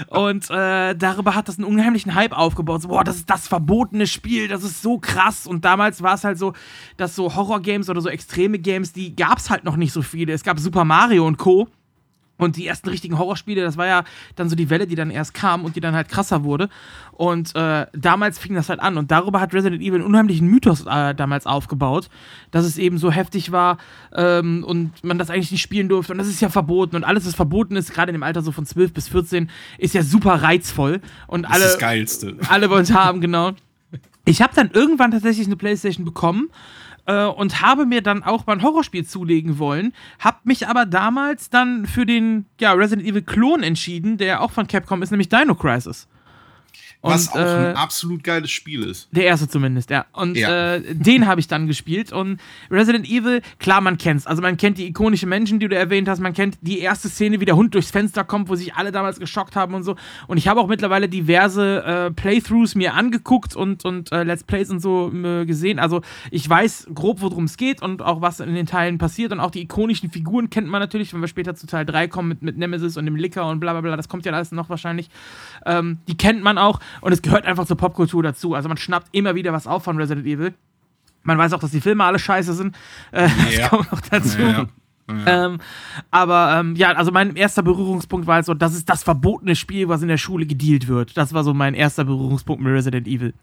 Und 0.09 0.51
äh, 0.51 0.95
darüber 0.95 1.35
hat 1.35 1.49
das 1.49 1.59
einen 1.59 1.67
unheimlichen 1.67 2.15
Hype 2.15 2.37
aufgebaut. 2.37 2.83
So, 2.83 2.89
boah, 2.89 3.05
das 3.05 3.17
ist 3.17 3.31
das 3.31 3.49
verbotene 3.49 4.07
Spiel, 4.07 4.49
das 4.49 4.63
ist 4.63 4.83
so 4.83 4.99
krass. 4.99 5.47
Und 5.47 5.65
damals 5.65 6.03
war 6.03 6.15
es 6.15 6.25
halt 6.25 6.39
so, 6.39 6.53
dass 6.97 7.15
so 7.17 7.35
Horror-Games 7.35 7.89
oder 7.89 8.01
so 8.01 8.09
extreme 8.09 8.59
Games, 8.59 8.93
die 8.93 9.15
gab 9.15 9.39
es 9.39 9.51
halt 9.51 9.65
noch 9.65 9.77
nicht 9.77 9.93
so 9.93 10.03
viele. 10.03 10.33
Es 10.33 10.43
gab 10.43 10.59
Super 10.59 10.85
Mario 10.85 11.27
und 11.27 11.39
Co. 11.39 11.69
Und 12.41 12.57
die 12.57 12.67
ersten 12.67 12.89
richtigen 12.89 13.19
Horrorspiele, 13.19 13.63
das 13.63 13.77
war 13.77 13.87
ja 13.87 14.05
dann 14.37 14.49
so 14.49 14.57
die 14.57 14.71
Welle, 14.71 14.87
die 14.87 14.95
dann 14.95 15.11
erst 15.11 15.35
kam 15.35 15.65
und 15.65 15.77
die 15.77 15.81
dann 15.81 15.95
halt 15.95 16.09
krasser 16.09 16.43
wurde. 16.45 16.69
Und 17.13 17.55
äh, 17.55 17.87
damals 17.93 18.39
fing 18.39 18.55
das 18.55 18.69
halt 18.69 18.81
an. 18.81 18.97
Und 18.97 19.11
darüber 19.11 19.41
hat 19.41 19.53
Resident 19.53 19.83
Evil 19.83 19.97
einen 19.97 20.05
unheimlichen 20.05 20.49
Mythos 20.49 20.87
äh, 20.87 21.15
damals 21.15 21.47
aufgebaut, 21.47 22.09
dass 22.51 22.65
es 22.65 22.79
eben 22.79 22.99
so 22.99 23.11
heftig 23.11 23.53
war 23.53 23.79
ähm, 24.15 24.65
und 24.65 25.05
man 25.05 25.19
das 25.19 25.31
eigentlich 25.31 25.51
nicht 25.53 25.63
spielen 25.63 25.89
durfte. 25.89 26.13
Und 26.13 26.19
das 26.19 26.29
ist 26.29 26.41
ja 26.41 26.49
verboten. 26.49 26.97
Und 26.97 27.05
alles, 27.05 27.27
was 27.27 27.35
verboten 27.35 27.77
ist, 27.77 27.93
gerade 27.93 28.11
in 28.11 28.15
dem 28.15 28.23
Alter 28.23 28.43
so 28.43 28.53
von 28.53 28.65
12 28.65 28.93
bis 28.93 29.09
14, 29.09 29.51
ist 29.79 29.95
ja 29.95 30.03
super 30.03 30.43
reizvoll. 30.43 31.01
Und 31.27 31.43
Das 31.43 31.53
alle, 31.53 31.65
ist 31.65 31.73
das 31.73 31.79
Geilste. 31.81 32.37
alle 32.49 32.71
wollen 32.71 32.83
es 32.83 32.93
haben, 32.93 33.21
genau. 33.21 33.53
Ich 34.25 34.43
habe 34.43 34.55
dann 34.55 34.71
irgendwann 34.73 35.11
tatsächlich 35.11 35.47
eine 35.47 35.57
Playstation 35.57 36.05
bekommen 36.05 36.51
äh, 37.11 37.27
und 37.27 37.61
habe 37.61 37.87
mir 37.87 38.03
dann 38.03 38.23
auch 38.23 38.47
mal 38.47 38.55
ein 38.55 38.63
Horrorspiel 38.63 39.05
zulegen 39.05 39.59
wollen, 39.59 39.93
habe 40.19 40.39
mich 40.45 40.69
aber 40.69 40.87
damals 40.87 41.51
dann 41.51 41.87
für 41.87 42.07
den 42.07 42.47
ja, 42.61 42.73
Resident 42.73 43.07
Evil 43.07 43.23
Klon 43.23 43.63
entschieden, 43.63 44.17
der 44.17 44.43
auch 44.43 44.53
von 44.53 44.67
Capcom 44.67 45.03
ist, 45.03 45.11
nämlich 45.11 45.29
Dino 45.29 45.55
Crisis. 45.55 46.09
Was 47.03 47.29
Und, 47.29 47.41
auch 47.41 47.47
ein 47.47 47.65
äh, 47.65 47.75
absolut 47.77 48.23
geiles 48.23 48.51
Spiel 48.51 48.83
ist. 48.83 49.09
Der 49.13 49.25
erste 49.25 49.49
zumindest, 49.49 49.89
ja. 49.89 50.05
Und 50.13 50.37
Ja. 50.37 50.75
Äh, 50.75 50.95
den 50.95 51.27
habe 51.27 51.41
ich 51.41 51.49
dann 51.49 51.67
gespielt. 51.67 52.13
Und 52.13 52.41
Resident 52.71 53.09
Evil, 53.09 53.41
klar, 53.59 53.81
man 53.81 53.97
kennt's. 53.97 54.27
Also 54.27 54.43
man 54.43 54.59
kennt 54.59 54.77
die 54.77 54.87
ikonischen 54.87 55.29
Menschen, 55.29 55.59
die 55.59 55.69
du 55.69 55.77
erwähnt 55.77 56.09
hast. 56.09 56.21
Man 56.21 56.35
kennt 56.35 56.59
die 56.61 56.81
erste 56.81 57.09
Szene, 57.09 57.41
wie 57.41 57.47
der 57.47 57.57
Hund 57.57 57.75
durchs 57.75 57.91
Fenster 57.91 58.23
kommt, 58.23 58.51
wo 58.51 58.55
sich 58.55 58.75
alle 58.75 58.93
damals 58.93 59.19
geschockt 59.19 59.57
haben 59.57 59.73
und 59.75 59.83
so. 59.83 59.97
Und 60.27 60.37
ich 60.37 60.47
habe 60.47 60.61
auch 60.61 60.69
mittlerweile 60.69 61.09
diverse 61.09 61.83
äh, 61.85 62.11
Playthroughs 62.11 62.75
mir 62.75 62.93
angeguckt 62.93 63.57
und, 63.57 63.85
und 63.87 64.13
äh, 64.13 64.23
Let's 64.23 64.45
Plays 64.45 64.71
und 64.71 64.81
so 64.81 65.11
gesehen. 65.11 65.79
Also 65.79 66.03
ich 66.31 66.49
weiß 66.49 66.89
grob, 66.95 67.21
worum 67.21 67.45
es 67.45 67.57
geht 67.57 67.83
und 67.83 68.03
auch 68.03 68.21
was 68.21 68.41
in 68.41 68.55
den 68.55 68.67
Teilen 68.67 68.99
passiert. 68.99 69.33
Und 69.33 69.41
auch 69.41 69.51
die 69.51 69.63
ikonischen 69.63 70.11
Figuren 70.11 70.51
kennt 70.51 70.69
man 70.69 70.81
natürlich, 70.81 71.13
wenn 71.15 71.21
wir 71.21 71.29
später 71.29 71.55
zu 71.55 71.67
Teil 71.67 71.87
3 71.87 72.09
kommen 72.09 72.29
mit, 72.29 72.43
mit 72.43 72.59
Nemesis 72.59 72.97
und 72.97 73.07
dem 73.07 73.17
Licker 73.17 73.49
und 73.49 73.61
bla 73.61 73.73
bla 73.73 73.81
bla. 73.81 73.97
Das 73.97 74.09
kommt 74.09 74.27
ja 74.27 74.33
alles 74.33 74.53
noch 74.53 74.69
wahrscheinlich. 74.69 75.09
Ähm, 75.65 75.99
die 76.09 76.17
kennt 76.17 76.43
man 76.43 76.59
auch 76.59 76.81
und 77.01 77.13
es 77.13 77.23
gehört 77.23 77.45
einfach 77.45 77.67
zur 77.67 77.77
Popkultur 77.77 78.23
dazu. 78.23 78.55
Also 78.55 78.69
man 78.69 78.77
schnappt 78.79 79.09
immer 79.13 79.35
wieder 79.35 79.53
was 79.53 79.67
auf 79.67 79.85
von 79.85 79.97
Resident 79.97 80.27
Evil. 80.27 80.55
Man 81.23 81.37
weiß 81.39 81.53
auch, 81.53 81.61
dass 81.61 81.71
die 81.71 81.81
Filme 81.81 82.05
alle 82.05 82.19
scheiße 82.19 82.55
sind. 82.55 82.77
Äh, 83.13 83.29
Ja. 83.51 83.61
Das 83.61 83.71
kommt 83.71 83.93
noch 83.93 84.01
dazu. 84.01 84.39
Ja, 84.41 84.49
ja. 84.51 84.67
Ähm, 85.27 85.59
aber 86.13 86.57
ähm, 86.61 86.77
ja, 86.77 86.93
also 86.93 87.11
mein 87.11 87.35
erster 87.35 87.63
Berührungspunkt 87.65 88.27
war 88.29 88.37
halt 88.37 88.47
so, 88.47 88.55
das 88.55 88.75
ist 88.75 88.89
das 88.89 89.03
verbotene 89.03 89.57
Spiel, 89.57 89.89
was 89.89 90.03
in 90.03 90.09
der 90.09 90.19
Schule 90.19 90.47
gedealt 90.47 90.87
wird. 90.87 91.17
Das 91.17 91.33
war 91.33 91.43
so 91.43 91.53
mein 91.53 91.75
erster 91.75 92.05
Berührungspunkt 92.05 92.63
mit 92.63 92.73
Resident 92.73 93.09
Evil. 93.09 93.35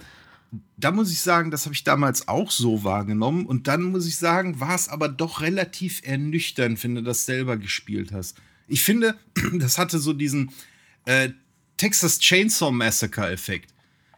da 0.77 0.91
muss 0.91 1.11
ich 1.11 1.19
sagen, 1.19 1.51
das 1.51 1.65
habe 1.65 1.73
ich 1.73 1.83
damals 1.83 2.27
auch 2.29 2.51
so 2.51 2.85
wahrgenommen. 2.85 3.45
Und 3.45 3.67
dann 3.67 3.83
muss 3.83 4.07
ich 4.07 4.15
sagen, 4.15 4.61
war 4.61 4.75
es 4.75 4.87
aber 4.87 5.09
doch 5.09 5.41
relativ 5.41 6.01
ernüchternd, 6.05 6.81
wenn 6.83 6.95
du 6.95 7.03
das 7.03 7.25
selber 7.25 7.57
gespielt 7.57 8.11
hast. 8.13 8.37
Ich 8.67 8.83
finde, 8.83 9.15
das 9.59 9.77
hatte 9.77 9.99
so 9.99 10.13
diesen 10.13 10.51
äh, 11.05 11.29
Texas 11.77 12.19
Chainsaw 12.19 12.71
Massacre-Effekt. 12.71 13.73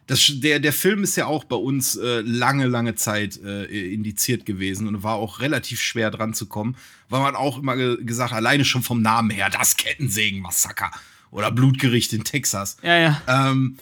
Das, 0.08 0.32
der, 0.34 0.60
der 0.60 0.74
Film 0.74 1.04
ist 1.04 1.16
ja 1.18 1.28
auch 1.28 1.44
bei 1.44 1.56
uns 1.56 1.96
äh, 1.96 2.22
lange, 2.22 2.66
lange 2.66 2.96
Zeit 2.96 3.40
äh, 3.44 3.66
indiziert 3.94 4.44
gewesen 4.44 4.88
und 4.88 5.04
war 5.04 5.16
auch 5.16 5.40
relativ 5.40 5.82
schwer 5.82 6.10
dran 6.10 6.34
zu 6.34 6.48
kommen, 6.48 6.76
weil 7.10 7.22
man 7.22 7.36
auch 7.36 7.60
immer 7.60 7.76
ge 7.76 8.04
gesagt, 8.04 8.34
alleine 8.34 8.66
schon 8.66 8.82
vom 8.82 9.04
Namen 9.04 9.30
her, 9.30 9.52
das 9.52 9.78
Kettensägen-Massaker 9.78 10.90
oder 11.30 11.52
Blutgericht 11.52 12.12
in 12.14 12.24
Texas. 12.24 12.78
Ja, 12.82 12.98
ja. 12.98 13.22
Ähm, 13.28 13.78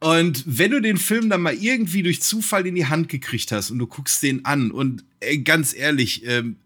und 0.00 0.42
wenn 0.46 0.72
du 0.72 0.80
den 0.80 0.96
Film 0.96 1.30
dann 1.30 1.42
mal 1.42 1.54
irgendwie 1.54 2.02
durch 2.02 2.22
Zufall 2.22 2.66
in 2.66 2.74
die 2.74 2.86
Hand 2.86 3.08
gekriegt 3.08 3.52
hast 3.52 3.70
und 3.70 3.78
du 3.78 3.86
guckst 3.86 4.22
den 4.24 4.44
an 4.44 4.72
und 4.72 5.04
ey, 5.20 5.38
ganz 5.38 5.74
ehrlich, 5.74 6.26
ähm, 6.26 6.56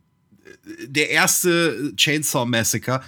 der 0.86 1.10
erste 1.10 1.92
Chainsaw 1.96 2.46
Massacre 2.46 3.02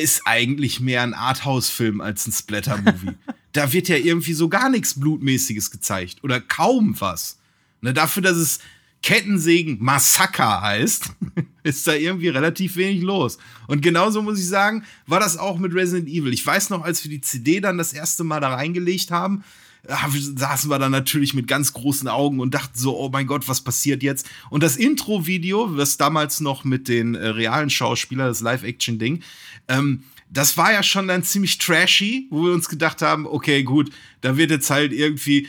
ist 0.00 0.22
eigentlich 0.24 0.80
mehr 0.80 1.02
ein 1.02 1.14
Arthouse-Film 1.14 2.00
als 2.00 2.26
ein 2.26 2.32
Splatter-Movie. 2.32 3.14
da 3.52 3.72
wird 3.72 3.88
ja 3.88 3.96
irgendwie 3.96 4.34
so 4.34 4.48
gar 4.48 4.68
nichts 4.68 4.98
Blutmäßiges 4.98 5.70
gezeigt 5.70 6.22
oder 6.22 6.40
kaum 6.40 7.00
was. 7.00 7.38
Ne, 7.80 7.94
dafür, 7.94 8.22
dass 8.22 8.36
es 8.36 8.60
Kettensägen 9.02 9.76
Massaker 9.80 10.62
heißt, 10.62 11.10
ist 11.62 11.86
da 11.86 11.92
irgendwie 11.92 12.28
relativ 12.28 12.76
wenig 12.76 13.02
los. 13.02 13.38
Und 13.66 13.82
genauso 13.82 14.22
muss 14.22 14.38
ich 14.38 14.48
sagen, 14.48 14.84
war 15.06 15.20
das 15.20 15.36
auch 15.36 15.58
mit 15.58 15.74
Resident 15.74 16.08
Evil. 16.08 16.32
Ich 16.32 16.46
weiß 16.46 16.70
noch, 16.70 16.82
als 16.82 17.04
wir 17.04 17.10
die 17.10 17.20
CD 17.20 17.60
dann 17.60 17.76
das 17.78 17.92
erste 17.92 18.24
Mal 18.24 18.40
da 18.40 18.54
reingelegt 18.54 19.10
haben, 19.10 19.44
saßen 19.86 20.70
wir 20.70 20.78
dann 20.78 20.92
natürlich 20.92 21.34
mit 21.34 21.46
ganz 21.46 21.72
großen 21.72 22.08
Augen 22.08 22.40
und 22.40 22.54
dachten 22.54 22.78
so, 22.78 22.98
oh 22.98 23.10
mein 23.12 23.26
Gott, 23.26 23.48
was 23.48 23.62
passiert 23.62 24.02
jetzt? 24.02 24.28
Und 24.50 24.62
das 24.62 24.76
Intro-Video, 24.76 25.76
was 25.76 25.96
damals 25.96 26.40
noch 26.40 26.64
mit 26.64 26.88
den 26.88 27.14
äh, 27.14 27.28
realen 27.28 27.70
Schauspielern, 27.70 28.28
das 28.28 28.40
Live-Action-Ding, 28.40 29.22
ähm, 29.68 30.04
das 30.30 30.56
war 30.56 30.72
ja 30.72 30.82
schon 30.82 31.06
dann 31.08 31.22
ziemlich 31.22 31.58
trashy, 31.58 32.26
wo 32.30 32.44
wir 32.44 32.52
uns 32.52 32.68
gedacht 32.68 33.02
haben, 33.02 33.26
okay, 33.26 33.62
gut, 33.62 33.90
da 34.20 34.36
wird 34.36 34.50
jetzt 34.50 34.68
halt 34.70 34.92
irgendwie, 34.92 35.48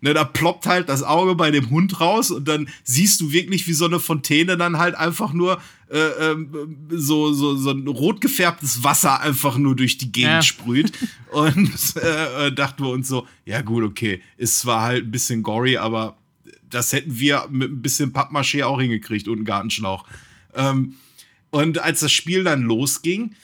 ne, 0.00 0.14
da 0.14 0.24
ploppt 0.24 0.66
halt 0.66 0.88
das 0.88 1.02
Auge 1.02 1.34
bei 1.34 1.50
dem 1.50 1.68
Hund 1.70 2.00
raus 2.00 2.30
und 2.30 2.48
dann 2.48 2.68
siehst 2.84 3.20
du 3.20 3.32
wirklich, 3.32 3.66
wie 3.66 3.72
so 3.74 3.84
eine 3.84 4.00
Fontäne 4.00 4.56
dann 4.56 4.78
halt 4.78 4.94
einfach 4.94 5.32
nur 5.32 5.60
äh, 5.90 6.30
ähm, 6.30 6.76
so, 6.90 7.32
so, 7.34 7.56
so 7.56 7.70
ein 7.72 7.86
rot 7.86 8.20
gefärbtes 8.22 8.82
Wasser 8.82 9.20
einfach 9.20 9.58
nur 9.58 9.76
durch 9.76 9.98
die 9.98 10.10
Gegend 10.10 10.30
Ja. 10.32 10.42
sprüht. 10.42 10.92
Und 11.30 11.70
äh, 11.96 12.46
äh, 12.46 12.52
dachten 12.52 12.82
wir 12.84 12.90
uns 12.90 13.08
so, 13.08 13.26
ja 13.44 13.60
gut, 13.60 13.84
okay, 13.84 14.22
ist 14.38 14.60
zwar 14.60 14.82
halt 14.82 15.04
ein 15.06 15.10
bisschen 15.10 15.42
gory, 15.42 15.76
aber 15.76 16.16
das 16.70 16.92
hätten 16.94 17.18
wir 17.18 17.46
mit 17.50 17.70
ein 17.70 17.82
bisschen 17.82 18.12
Pappmaché 18.14 18.64
auch 18.64 18.80
hingekriegt 18.80 19.28
und 19.28 19.36
einen 19.36 19.44
Gartenschlauch. 19.44 20.06
Ähm, 20.54 20.94
und 21.50 21.78
als 21.78 22.00
das 22.00 22.12
Spiel 22.12 22.44
dann 22.44 22.62
losging, 22.62 23.34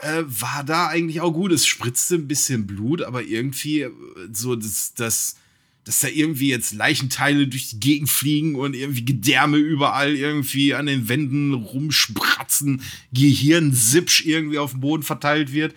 äh, 0.00 0.22
war 0.26 0.64
da 0.64 0.88
eigentlich 0.88 1.20
auch 1.20 1.32
gut. 1.32 1.52
Es 1.52 1.66
spritzte 1.66 2.16
ein 2.16 2.28
bisschen 2.28 2.66
Blut, 2.66 3.02
aber 3.02 3.22
irgendwie 3.22 3.82
äh, 3.82 3.90
so, 4.32 4.54
dass, 4.56 4.94
dass, 4.94 5.36
dass 5.84 6.00
da 6.00 6.08
irgendwie 6.08 6.48
jetzt 6.48 6.74
Leichenteile 6.74 7.46
durch 7.46 7.70
die 7.70 7.80
Gegend 7.80 8.10
fliegen 8.10 8.56
und 8.56 8.74
irgendwie 8.74 9.04
Gedärme 9.04 9.56
überall 9.56 10.14
irgendwie 10.14 10.74
an 10.74 10.86
den 10.86 11.08
Wänden 11.08 11.54
rumspratzen, 11.54 12.82
Gehirnsipsch 13.12 14.24
irgendwie 14.26 14.58
auf 14.58 14.72
dem 14.72 14.80
Boden 14.80 15.02
verteilt 15.02 15.52
wird. 15.52 15.74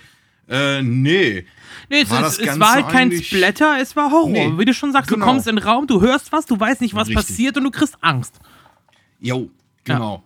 Äh, 0.50 0.82
nee. 0.82 1.46
Nee, 1.90 2.02
es, 2.02 2.10
War 2.10 2.22
das 2.22 2.40
es 2.40 2.60
war 2.60 2.74
halt 2.74 2.90
kein 2.90 3.12
Splatter, 3.12 3.78
es 3.80 3.96
war 3.96 4.12
Horror. 4.12 4.30
Nee, 4.30 4.52
Wie 4.58 4.66
du 4.66 4.74
schon 4.74 4.92
sagst, 4.92 5.10
genau. 5.10 5.26
du 5.26 5.32
kommst 5.32 5.48
in 5.48 5.56
den 5.56 5.64
Raum, 5.64 5.86
du 5.86 6.02
hörst 6.02 6.32
was, 6.32 6.46
du 6.46 6.60
weißt 6.60 6.82
nicht, 6.82 6.96
was 6.96 7.08
Richtig. 7.08 7.28
passiert 7.28 7.58
und 7.58 7.66
du 7.66 7.72
kriegst 7.72 7.96
Angst. 8.02 8.40
Jo, 9.20 9.50
genau. 9.84 10.24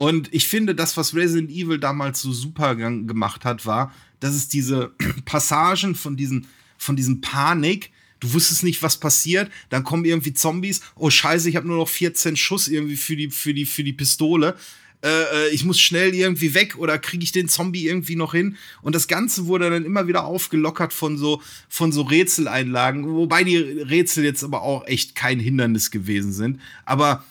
Und 0.00 0.32
ich 0.32 0.48
finde, 0.48 0.74
das, 0.74 0.96
was 0.96 1.14
Resident 1.14 1.50
Evil 1.50 1.78
damals 1.78 2.22
so 2.22 2.32
super 2.32 2.74
gemacht 2.74 3.44
hat, 3.44 3.66
war, 3.66 3.94
dass 4.18 4.34
es 4.34 4.48
diese 4.48 4.92
Passagen 5.26 5.94
von 5.94 6.16
diesen, 6.16 6.46
von 6.78 6.96
diesem 6.96 7.20
Panik, 7.20 7.90
du 8.18 8.32
wusstest 8.32 8.62
nicht, 8.62 8.82
was 8.82 8.98
passiert, 8.98 9.52
dann 9.68 9.84
kommen 9.84 10.06
irgendwie 10.06 10.32
Zombies, 10.32 10.80
oh 10.96 11.10
scheiße, 11.10 11.50
ich 11.50 11.56
habe 11.56 11.68
nur 11.68 11.76
noch 11.76 11.88
14 11.88 12.38
Schuss 12.38 12.68
irgendwie 12.68 12.96
für 12.96 13.14
die, 13.14 13.28
für 13.28 13.52
die, 13.52 13.66
für 13.66 13.84
die 13.84 13.92
Pistole. 13.92 14.56
Äh, 15.02 15.08
äh, 15.08 15.48
ich 15.50 15.66
muss 15.66 15.78
schnell 15.78 16.14
irgendwie 16.14 16.54
weg 16.54 16.78
oder 16.78 16.98
kriege 16.98 17.22
ich 17.22 17.32
den 17.32 17.50
Zombie 17.50 17.86
irgendwie 17.86 18.16
noch 18.16 18.32
hin? 18.32 18.56
Und 18.80 18.94
das 18.94 19.06
Ganze 19.06 19.48
wurde 19.48 19.68
dann 19.68 19.84
immer 19.84 20.08
wieder 20.08 20.24
aufgelockert 20.24 20.94
von 20.94 21.18
so, 21.18 21.42
von 21.68 21.92
so 21.92 22.00
Rätseleinlagen, 22.00 23.06
wobei 23.06 23.44
die 23.44 23.58
Rätsel 23.58 24.24
jetzt 24.24 24.44
aber 24.44 24.62
auch 24.62 24.86
echt 24.86 25.14
kein 25.14 25.40
Hindernis 25.40 25.90
gewesen 25.90 26.32
sind. 26.32 26.58
Aber 26.86 27.22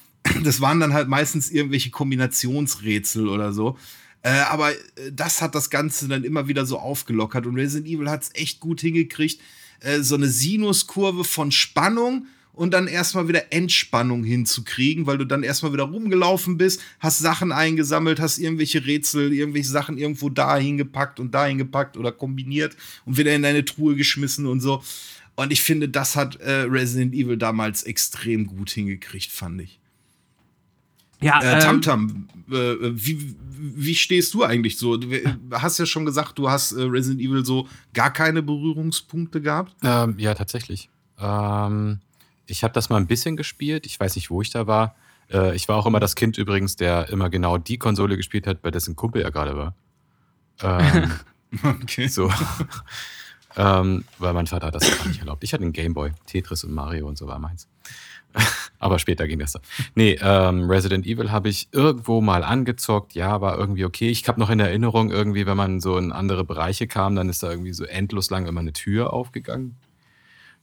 das 0.43 0.61
waren 0.61 0.79
dann 0.79 0.93
halt 0.93 1.07
meistens 1.07 1.49
irgendwelche 1.49 1.89
Kombinationsrätsel 1.89 3.27
oder 3.27 3.53
so. 3.53 3.77
Äh, 4.21 4.31
aber 4.49 4.71
äh, 4.71 4.75
das 5.11 5.41
hat 5.41 5.55
das 5.55 5.69
Ganze 5.69 6.07
dann 6.07 6.23
immer 6.23 6.47
wieder 6.47 6.65
so 6.65 6.77
aufgelockert 6.77 7.45
und 7.45 7.55
Resident 7.55 7.87
Evil 7.87 8.09
hat 8.09 8.23
es 8.23 8.31
echt 8.33 8.59
gut 8.59 8.81
hingekriegt, 8.81 9.41
äh, 9.79 10.01
so 10.01 10.15
eine 10.15 10.27
Sinuskurve 10.27 11.23
von 11.23 11.51
Spannung 11.51 12.27
und 12.51 12.73
dann 12.73 12.87
erstmal 12.87 13.29
wieder 13.29 13.53
Entspannung 13.53 14.25
hinzukriegen, 14.25 15.07
weil 15.07 15.17
du 15.17 15.23
dann 15.23 15.43
erstmal 15.43 15.71
wieder 15.71 15.85
rumgelaufen 15.85 16.57
bist, 16.57 16.81
hast 16.99 17.19
Sachen 17.19 17.53
eingesammelt, 17.53 18.19
hast 18.19 18.37
irgendwelche 18.37 18.85
Rätsel, 18.85 19.31
irgendwelche 19.31 19.69
Sachen 19.69 19.97
irgendwo 19.97 20.27
dahin 20.27 20.77
gepackt 20.77 21.21
und 21.21 21.33
dahin 21.33 21.57
gepackt 21.57 21.95
oder 21.95 22.11
kombiniert 22.11 22.75
und 23.05 23.17
wieder 23.17 23.33
in 23.33 23.43
deine 23.43 23.63
Truhe 23.63 23.95
geschmissen 23.95 24.45
und 24.45 24.59
so. 24.59 24.83
Und 25.37 25.53
ich 25.53 25.61
finde, 25.61 25.87
das 25.87 26.17
hat 26.17 26.35
äh, 26.41 26.63
Resident 26.63 27.13
Evil 27.13 27.37
damals 27.37 27.83
extrem 27.83 28.45
gut 28.45 28.71
hingekriegt, 28.71 29.31
fand 29.31 29.61
ich. 29.61 29.79
Ja, 31.21 31.41
Äh, 31.41 31.53
ähm, 31.53 31.59
Tamtam, 31.59 32.29
äh, 32.49 32.75
wie, 32.81 33.35
wie 33.51 33.95
stehst 33.95 34.33
du 34.33 34.43
eigentlich 34.43 34.77
so? 34.77 34.97
Du 34.97 35.11
äh, 35.11 35.23
hast 35.51 35.77
ja 35.79 35.85
schon 35.85 36.05
gesagt, 36.05 36.37
du 36.37 36.49
hast 36.49 36.71
äh, 36.71 36.81
Resident 36.83 37.21
Evil 37.21 37.45
so 37.45 37.67
gar 37.93 38.11
keine 38.11 38.41
Berührungspunkte 38.41 39.41
gehabt. 39.41 39.75
Ähm, 39.83 40.15
ja, 40.17 40.33
tatsächlich. 40.33 40.89
Ähm, 41.19 41.99
ich 42.47 42.63
habe 42.63 42.73
das 42.73 42.89
mal 42.89 42.97
ein 42.97 43.07
bisschen 43.07 43.35
gespielt. 43.37 43.85
Ich 43.85 43.99
weiß 43.99 44.15
nicht, 44.15 44.29
wo 44.29 44.41
ich 44.41 44.49
da 44.49 44.65
war. 44.67 44.95
Äh, 45.31 45.55
ich 45.55 45.67
war 45.67 45.75
auch 45.75 45.85
immer 45.85 45.99
das 45.99 46.15
Kind 46.15 46.37
übrigens, 46.37 46.75
der 46.77 47.09
immer 47.09 47.29
genau 47.29 47.57
die 47.57 47.77
Konsole 47.77 48.15
gespielt 48.17 48.47
hat, 48.47 48.61
bei 48.61 48.71
dessen 48.71 48.95
Kumpel 48.95 49.21
er 49.21 49.31
gerade 49.31 49.57
war. 49.57 49.75
Ähm, 50.61 51.11
Okay. 51.63 52.07
so. 52.07 52.31
ähm, 53.57 54.05
weil 54.19 54.33
mein 54.33 54.45
Vater 54.47 54.67
hat 54.67 54.75
das 54.75 54.85
einfach 54.85 55.07
nicht 55.07 55.19
erlaubt. 55.19 55.43
Ich 55.43 55.51
hatte 55.53 55.63
einen 55.63 55.73
Gameboy, 55.73 56.11
Tetris 56.27 56.63
und 56.63 56.73
Mario 56.73 57.07
und 57.07 57.17
so 57.17 57.27
war 57.27 57.39
meins. 57.39 57.67
Aber 58.79 58.99
später 58.99 59.27
ging 59.27 59.39
das 59.39 59.53
dann. 59.53 59.61
Nee, 59.95 60.17
ähm, 60.21 60.69
Resident 60.69 61.05
Evil 61.05 61.31
habe 61.31 61.49
ich 61.49 61.67
irgendwo 61.71 62.21
mal 62.21 62.43
angezockt. 62.43 63.13
Ja, 63.13 63.41
war 63.41 63.57
irgendwie 63.57 63.85
okay. 63.85 64.09
Ich 64.09 64.27
habe 64.27 64.39
noch 64.39 64.49
in 64.49 64.59
Erinnerung, 64.59 65.11
irgendwie, 65.11 65.45
wenn 65.45 65.57
man 65.57 65.79
so 65.81 65.97
in 65.97 66.11
andere 66.11 66.45
Bereiche 66.45 66.87
kam, 66.87 67.15
dann 67.15 67.29
ist 67.29 67.43
da 67.43 67.49
irgendwie 67.49 67.73
so 67.73 67.83
endlos 67.83 68.29
lang 68.29 68.45
immer 68.45 68.61
eine 68.61 68.73
Tür 68.73 69.11
aufgegangen. 69.11 69.75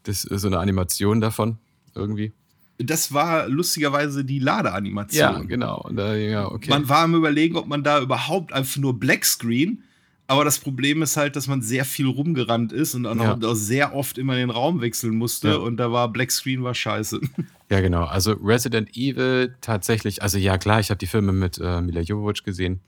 Das 0.04 0.24
ist 0.24 0.40
so 0.40 0.46
eine 0.46 0.58
Animation 0.58 1.20
davon, 1.20 1.58
irgendwie. 1.94 2.32
Das 2.78 3.12
war 3.12 3.48
lustigerweise 3.48 4.24
die 4.24 4.38
Ladeanimation. 4.38 5.18
Ja, 5.18 5.42
genau. 5.42 5.88
Da, 5.92 6.14
ja, 6.14 6.50
okay. 6.50 6.70
Man 6.70 6.88
war 6.88 7.04
am 7.04 7.14
überlegen, 7.14 7.56
ob 7.56 7.66
man 7.66 7.82
da 7.82 8.00
überhaupt 8.00 8.52
einfach 8.52 8.76
nur 8.76 8.98
Blackscreen. 8.98 9.82
Aber 10.28 10.44
das 10.44 10.58
Problem 10.58 11.02
ist 11.02 11.16
halt, 11.16 11.36
dass 11.36 11.46
man 11.46 11.62
sehr 11.62 11.84
viel 11.84 12.06
rumgerannt 12.08 12.72
ist 12.72 12.94
und 12.94 13.06
auch, 13.06 13.14
Ja. 13.16 13.38
auch 13.40 13.54
sehr 13.54 13.94
oft 13.94 14.18
immer 14.18 14.34
den 14.34 14.50
Raum 14.50 14.80
wechseln 14.80 15.16
musste. 15.16 15.48
Ja. 15.50 15.56
Und 15.56 15.76
da 15.76 15.92
war 15.92 16.08
Blackscreen 16.10 16.62
war 16.64 16.74
scheiße. 16.74 17.20
Ja, 17.68 17.80
genau. 17.80 18.04
Also 18.04 18.30
Resident 18.34 18.96
Evil 18.96 19.56
tatsächlich, 19.60 20.22
also 20.22 20.38
ja 20.38 20.56
klar, 20.56 20.78
ich 20.78 20.90
habe 20.90 20.98
die 20.98 21.08
Filme 21.08 21.32
mit 21.32 21.58
äh, 21.58 21.80
Mila 21.80 22.00
Jovovich 22.00 22.44
gesehen, 22.44 22.78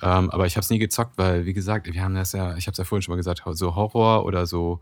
ähm, 0.00 0.30
aber 0.30 0.46
ich 0.46 0.56
habe 0.56 0.62
es 0.64 0.70
nie 0.70 0.78
gezockt, 0.78 1.18
weil 1.18 1.44
wie 1.44 1.52
gesagt, 1.52 1.92
wir 1.92 2.02
haben 2.02 2.14
das 2.14 2.32
ja, 2.32 2.56
ich 2.56 2.66
habe 2.66 2.72
es 2.72 2.78
ja 2.78 2.84
vorhin 2.84 3.02
schon 3.02 3.12
mal 3.12 3.16
gesagt, 3.18 3.42
so 3.52 3.76
Horror 3.76 4.24
oder 4.24 4.46
so 4.46 4.80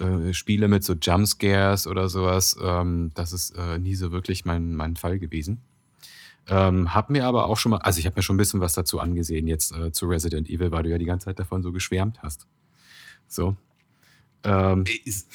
äh, 0.00 0.32
Spiele 0.32 0.66
mit 0.66 0.82
so 0.82 0.94
Jumpscares 0.94 1.86
oder 1.86 2.08
sowas, 2.08 2.56
ähm, 2.60 3.12
das 3.14 3.32
ist 3.32 3.56
äh, 3.56 3.78
nie 3.78 3.94
so 3.94 4.10
wirklich 4.10 4.44
mein, 4.44 4.74
mein 4.74 4.96
Fall 4.96 5.20
gewesen. 5.20 5.60
Ähm, 6.50 6.92
hab 6.94 7.08
mir 7.10 7.24
aber 7.26 7.46
auch 7.46 7.56
schon 7.56 7.70
mal, 7.70 7.78
also 7.78 7.98
ich 8.00 8.06
habe 8.06 8.16
mir 8.16 8.22
schon 8.22 8.34
ein 8.34 8.38
bisschen 8.38 8.60
was 8.60 8.74
dazu 8.74 8.98
angesehen 9.00 9.46
jetzt 9.46 9.72
äh, 9.72 9.92
zu 9.92 10.06
Resident 10.06 10.50
Evil, 10.50 10.72
weil 10.72 10.82
du 10.82 10.90
ja 10.90 10.98
die 10.98 11.04
ganze 11.04 11.26
Zeit 11.26 11.38
davon 11.38 11.62
so 11.62 11.70
geschwärmt 11.72 12.22
hast. 12.22 12.46
So. 13.28 13.56
Ähm, 14.42 14.84
Ist, 15.04 15.28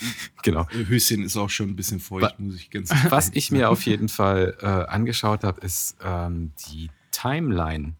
genau. 0.44 0.68
Höschen 0.70 1.24
ist 1.24 1.38
auch 1.38 1.50
schon 1.50 1.70
ein 1.70 1.76
bisschen 1.76 2.00
feucht, 2.00 2.40
muss 2.40 2.56
ich 2.56 2.70
ganz 2.72 2.92
Was 3.10 3.30
ich 3.34 3.52
mir 3.52 3.70
auf 3.70 3.86
jeden 3.86 4.10
Fall 4.10 4.58
äh, 4.62 4.66
angeschaut 4.66 5.44
habe, 5.44 5.62
ist 5.62 5.96
ähm, 6.04 6.52
die 6.70 6.90
Timeline 7.12 7.94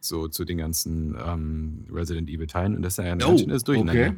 so 0.00 0.28
zu 0.28 0.44
den 0.46 0.56
ganzen 0.58 1.14
ähm, 1.24 1.86
Resident 1.92 2.28
Evil 2.30 2.46
Teilen 2.46 2.74
und 2.74 2.82
das 2.82 2.94
ist 2.98 3.04
ja 3.04 3.12
ein 3.12 3.22
Oh, 3.22 3.28
ganz 3.28 3.40
schönes 3.42 3.64
Durcheinander. 3.64 4.08
okay. 4.08 4.16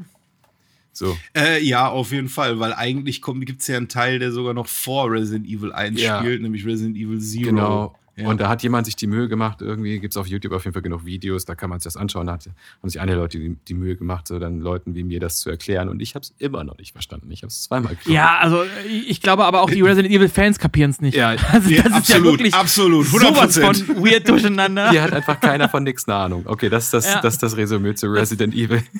So, 0.92 1.16
Äh, 1.34 1.60
ja, 1.64 1.88
auf 1.88 2.12
jeden 2.12 2.28
Fall, 2.28 2.60
weil 2.60 2.72
eigentlich 2.74 3.20
gibt 3.22 3.60
es 3.62 3.66
ja 3.66 3.78
einen 3.78 3.88
Teil, 3.88 4.18
der 4.20 4.30
sogar 4.30 4.54
noch 4.54 4.68
vor 4.68 5.10
Resident 5.10 5.46
Evil 5.48 5.72
1 5.72 6.00
Ja. 6.00 6.20
spielt, 6.20 6.40
nämlich 6.40 6.64
Resident 6.64 6.96
Evil 6.96 7.20
Zero. 7.20 7.44
genau. 7.46 7.98
Ja. 8.14 8.28
Und 8.28 8.40
da 8.42 8.48
hat 8.48 8.62
jemand 8.62 8.84
sich 8.84 8.94
die 8.94 9.06
Mühe 9.06 9.26
gemacht, 9.26 9.62
irgendwie 9.62 9.98
gibt 9.98 10.12
es 10.12 10.18
auf 10.18 10.26
YouTube 10.26 10.52
auf 10.52 10.64
jeden 10.64 10.74
Fall 10.74 10.82
genug 10.82 11.06
Videos, 11.06 11.46
da 11.46 11.54
kann 11.54 11.70
man 11.70 11.80
sich 11.80 11.84
das 11.84 11.96
anschauen. 11.96 12.26
Da 12.26 12.34
hat, 12.34 12.46
haben 12.46 12.88
sich 12.88 13.00
einige 13.00 13.16
Leute 13.16 13.38
die, 13.38 13.56
die 13.56 13.74
Mühe 13.74 13.96
gemacht, 13.96 14.28
so 14.28 14.38
dann 14.38 14.60
Leuten 14.60 14.94
wie 14.94 15.02
mir 15.02 15.18
das 15.18 15.38
zu 15.38 15.48
erklären. 15.48 15.88
Und 15.88 16.02
ich 16.02 16.14
habe 16.14 16.22
es 16.22 16.34
immer 16.38 16.62
noch 16.62 16.76
nicht 16.76 16.92
verstanden. 16.92 17.30
Ich 17.30 17.42
habe 17.42 17.48
es 17.48 17.62
zweimal 17.62 17.92
geguckt. 17.94 18.14
Ja, 18.14 18.38
also 18.38 18.64
ich 18.86 19.22
glaube 19.22 19.46
aber 19.46 19.62
auch 19.62 19.70
die 19.70 19.80
Resident 19.80 20.12
Evil 20.12 20.28
Fans 20.28 20.58
kapieren 20.58 20.90
es 20.90 21.00
nicht. 21.00 21.14
Ja, 21.16 21.28
also, 21.52 21.70
Ja, 21.70 21.84
das 21.84 22.00
ist 22.00 22.08
ja 22.08 22.16
absolut, 22.16 22.32
wirklich 22.32 22.54
absolut, 22.54 23.06
sowas 23.06 23.58
100%. 23.58 23.84
von 23.86 24.04
weird 24.04 24.28
durcheinander. 24.28 24.90
Hier 24.90 25.02
hat 25.02 25.12
einfach 25.12 25.40
keiner 25.40 25.70
von 25.70 25.82
nix 25.82 26.06
eine 26.06 26.16
Ahnung. 26.16 26.44
Okay, 26.46 26.68
das 26.68 26.84
ist 26.84 26.94
das, 26.94 27.20
das, 27.22 27.34
ist 27.34 27.42
das 27.42 27.56
Resümee 27.56 27.94
zu 27.94 28.08
Resident 28.08 28.54
Evil. 28.54 28.82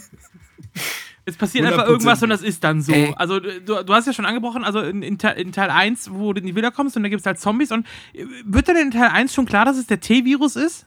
Es 1.24 1.36
passiert 1.36 1.64
einfach 1.66 1.86
100%. 1.86 1.88
irgendwas 1.88 2.22
und 2.22 2.30
das 2.30 2.42
ist 2.42 2.64
dann 2.64 2.82
so. 2.82 2.92
Ey. 2.92 3.12
Also 3.16 3.38
du, 3.38 3.60
du 3.60 3.94
hast 3.94 4.06
ja 4.06 4.12
schon 4.12 4.26
angebrochen, 4.26 4.64
also 4.64 4.80
in, 4.80 5.02
in, 5.02 5.18
Teil, 5.18 5.38
in 5.40 5.52
Teil 5.52 5.70
1, 5.70 6.10
wo 6.12 6.32
du 6.32 6.40
in 6.40 6.46
die 6.46 6.54
Villa 6.54 6.70
kommst 6.70 6.96
und 6.96 7.04
da 7.04 7.08
gibt 7.08 7.20
es 7.20 7.26
halt 7.26 7.38
Zombies 7.38 7.70
und 7.70 7.86
äh, 8.12 8.24
wird 8.44 8.68
dann 8.68 8.76
in 8.76 8.90
Teil 8.90 9.08
1 9.08 9.32
schon 9.32 9.46
klar, 9.46 9.64
dass 9.64 9.76
es 9.76 9.86
der 9.86 10.00
T-Virus 10.00 10.56
ist? 10.56 10.86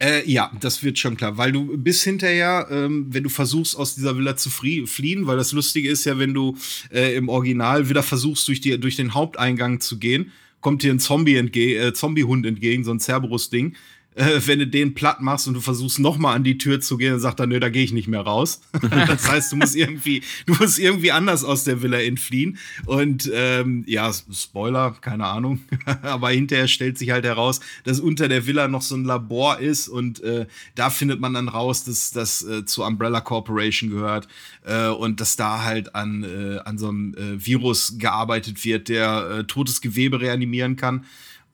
Äh, 0.00 0.28
ja, 0.28 0.50
das 0.60 0.82
wird 0.82 0.98
schon 0.98 1.16
klar, 1.16 1.38
weil 1.38 1.52
du 1.52 1.76
bis 1.76 2.02
hinterher, 2.02 2.66
ähm, 2.70 3.06
wenn 3.10 3.22
du 3.22 3.28
versuchst, 3.28 3.76
aus 3.76 3.94
dieser 3.94 4.16
Villa 4.16 4.36
zu 4.36 4.50
fliehen, 4.50 5.26
weil 5.26 5.36
das 5.36 5.52
Lustige 5.52 5.88
ist 5.88 6.04
ja, 6.04 6.18
wenn 6.18 6.34
du 6.34 6.56
äh, 6.90 7.14
im 7.14 7.28
Original 7.28 7.88
wieder 7.88 8.02
versuchst, 8.02 8.46
durch, 8.48 8.60
die, 8.60 8.78
durch 8.78 8.96
den 8.96 9.14
Haupteingang 9.14 9.80
zu 9.80 9.98
gehen, 9.98 10.32
kommt 10.60 10.82
dir 10.82 10.92
ein 10.92 10.98
Zombie 10.98 11.36
entge 11.36 11.76
äh, 11.76 11.92
Zombiehund 11.92 12.44
entgegen, 12.46 12.84
so 12.84 12.90
ein 12.90 12.98
Cerberus-Ding. 12.98 13.76
Äh, 14.14 14.40
wenn 14.46 14.60
du 14.60 14.66
den 14.66 14.94
platt 14.94 15.20
machst 15.20 15.48
und 15.48 15.54
du 15.54 15.60
versuchst 15.60 15.98
nochmal 15.98 16.36
an 16.36 16.44
die 16.44 16.58
Tür 16.58 16.80
zu 16.80 16.96
gehen, 16.96 17.12
dann 17.12 17.20
sagt 17.20 17.40
er, 17.40 17.46
nö, 17.46 17.58
da 17.58 17.68
gehe 17.68 17.82
ich 17.82 17.92
nicht 17.92 18.08
mehr 18.08 18.20
raus. 18.20 18.60
das 19.06 19.28
heißt, 19.28 19.52
du 19.52 19.56
musst 19.56 19.74
irgendwie, 19.74 20.22
du 20.46 20.54
musst 20.54 20.78
irgendwie 20.78 21.12
anders 21.12 21.44
aus 21.44 21.64
der 21.64 21.82
Villa 21.82 22.00
entfliehen. 22.00 22.58
Und 22.86 23.30
ähm, 23.34 23.84
ja, 23.86 24.12
Spoiler, 24.12 24.96
keine 25.00 25.26
Ahnung. 25.26 25.60
Aber 26.02 26.30
hinterher 26.30 26.68
stellt 26.68 26.98
sich 26.98 27.10
halt 27.10 27.24
heraus, 27.24 27.60
dass 27.84 28.00
unter 28.00 28.28
der 28.28 28.46
Villa 28.46 28.68
noch 28.68 28.82
so 28.82 28.94
ein 28.94 29.04
Labor 29.04 29.58
ist 29.58 29.88
und 29.88 30.22
äh, 30.22 30.46
da 30.74 30.90
findet 30.90 31.20
man 31.20 31.34
dann 31.34 31.48
raus, 31.48 31.84
dass 31.84 32.10
das 32.10 32.42
äh, 32.44 32.64
zur 32.64 32.86
Umbrella 32.86 33.20
Corporation 33.20 33.90
gehört 33.90 34.28
äh, 34.64 34.88
und 34.88 35.20
dass 35.20 35.36
da 35.36 35.62
halt 35.62 35.94
an, 35.94 36.22
äh, 36.22 36.58
an 36.64 36.78
so 36.78 36.88
einem 36.88 37.14
äh, 37.14 37.44
Virus 37.44 37.94
gearbeitet 37.98 38.64
wird, 38.64 38.88
der 38.88 39.38
äh, 39.38 39.44
totes 39.44 39.80
Gewebe 39.80 40.20
reanimieren 40.20 40.76
kann. 40.76 41.04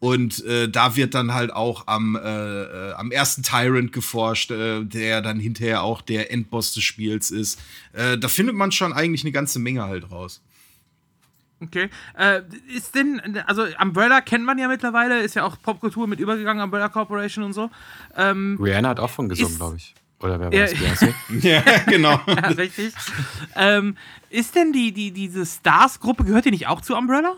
Und 0.00 0.42
äh, 0.46 0.68
da 0.68 0.96
wird 0.96 1.14
dann 1.14 1.34
halt 1.34 1.52
auch 1.52 1.86
am, 1.86 2.16
äh, 2.16 2.20
äh, 2.20 2.92
am 2.94 3.10
ersten 3.12 3.42
Tyrant 3.42 3.92
geforscht, 3.92 4.50
äh, 4.50 4.82
der 4.82 5.20
dann 5.20 5.38
hinterher 5.38 5.82
auch 5.82 6.00
der 6.00 6.32
Endboss 6.32 6.72
des 6.72 6.82
Spiels 6.84 7.30
ist. 7.30 7.60
Äh, 7.92 8.16
da 8.16 8.28
findet 8.28 8.56
man 8.56 8.72
schon 8.72 8.94
eigentlich 8.94 9.22
eine 9.24 9.32
ganze 9.32 9.58
Menge 9.58 9.84
halt 9.84 10.10
raus. 10.10 10.40
Okay. 11.62 11.90
Äh, 12.16 12.40
ist 12.74 12.94
denn, 12.94 13.20
also 13.46 13.66
Umbrella 13.78 14.22
kennt 14.22 14.44
man 14.46 14.58
ja 14.58 14.68
mittlerweile, 14.68 15.20
ist 15.20 15.34
ja 15.34 15.44
auch 15.44 15.60
Popkultur 15.60 16.06
mit 16.06 16.18
übergegangen, 16.18 16.62
Umbrella 16.64 16.88
Corporation 16.88 17.44
und 17.44 17.52
so. 17.52 17.70
Ähm, 18.16 18.58
Rihanna 18.58 18.88
hat 18.88 19.00
auch 19.00 19.10
von 19.10 19.28
gesungen, 19.28 19.56
glaube 19.56 19.76
ich. 19.76 19.94
Oder 20.20 20.40
wer 20.40 20.46
war 20.46 20.54
Ja. 20.54 20.64
das? 20.64 20.74
Beyoncé? 20.74 21.12
ja, 21.46 21.62
genau. 21.86 22.18
ja, 22.26 22.34
richtig. 22.48 22.94
ähm, 23.54 23.98
ist 24.30 24.54
denn 24.54 24.72
die, 24.72 24.92
die, 24.92 25.10
diese 25.10 25.44
Stars-Gruppe, 25.44 26.24
gehört 26.24 26.46
die 26.46 26.50
nicht 26.50 26.66
auch 26.68 26.80
zu 26.80 26.96
Umbrella? 26.96 27.36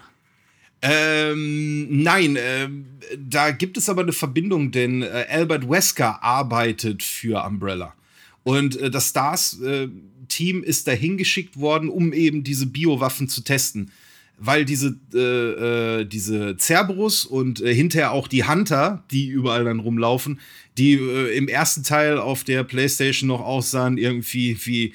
Ähm, 0.82 2.02
nein, 2.02 2.36
ähm, 2.38 2.86
da 3.16 3.52
gibt 3.52 3.76
es 3.76 3.88
aber 3.88 4.02
eine 4.02 4.12
Verbindung, 4.12 4.72
denn 4.72 5.02
äh, 5.02 5.26
Albert 5.30 5.68
Wesker 5.70 6.22
arbeitet 6.22 7.04
für 7.04 7.44
Umbrella. 7.44 7.94
Und 8.42 8.76
äh, 8.76 8.90
das 8.90 9.10
Stars-Team 9.10 10.64
ist 10.64 10.88
dahin 10.88 11.16
geschickt 11.16 11.58
worden, 11.58 11.88
um 11.88 12.12
eben 12.12 12.42
diese 12.42 12.66
Biowaffen 12.66 13.28
zu 13.28 13.42
testen. 13.42 13.92
Weil 14.38 14.64
diese, 14.64 14.96
äh, 15.14 16.00
äh, 16.00 16.04
diese 16.04 16.56
Cerberus 16.58 17.26
und 17.26 17.60
äh, 17.60 17.72
hinterher 17.72 18.10
auch 18.10 18.26
die 18.26 18.42
Hunter, 18.42 19.04
die 19.12 19.28
überall 19.28 19.64
dann 19.64 19.78
rumlaufen, 19.78 20.40
die 20.78 20.94
äh, 20.94 21.36
im 21.36 21.46
ersten 21.46 21.84
Teil 21.84 22.18
auf 22.18 22.42
der 22.42 22.64
Playstation 22.64 23.28
noch 23.28 23.40
aussahen, 23.40 23.98
irgendwie 23.98 24.58
wie, 24.64 24.94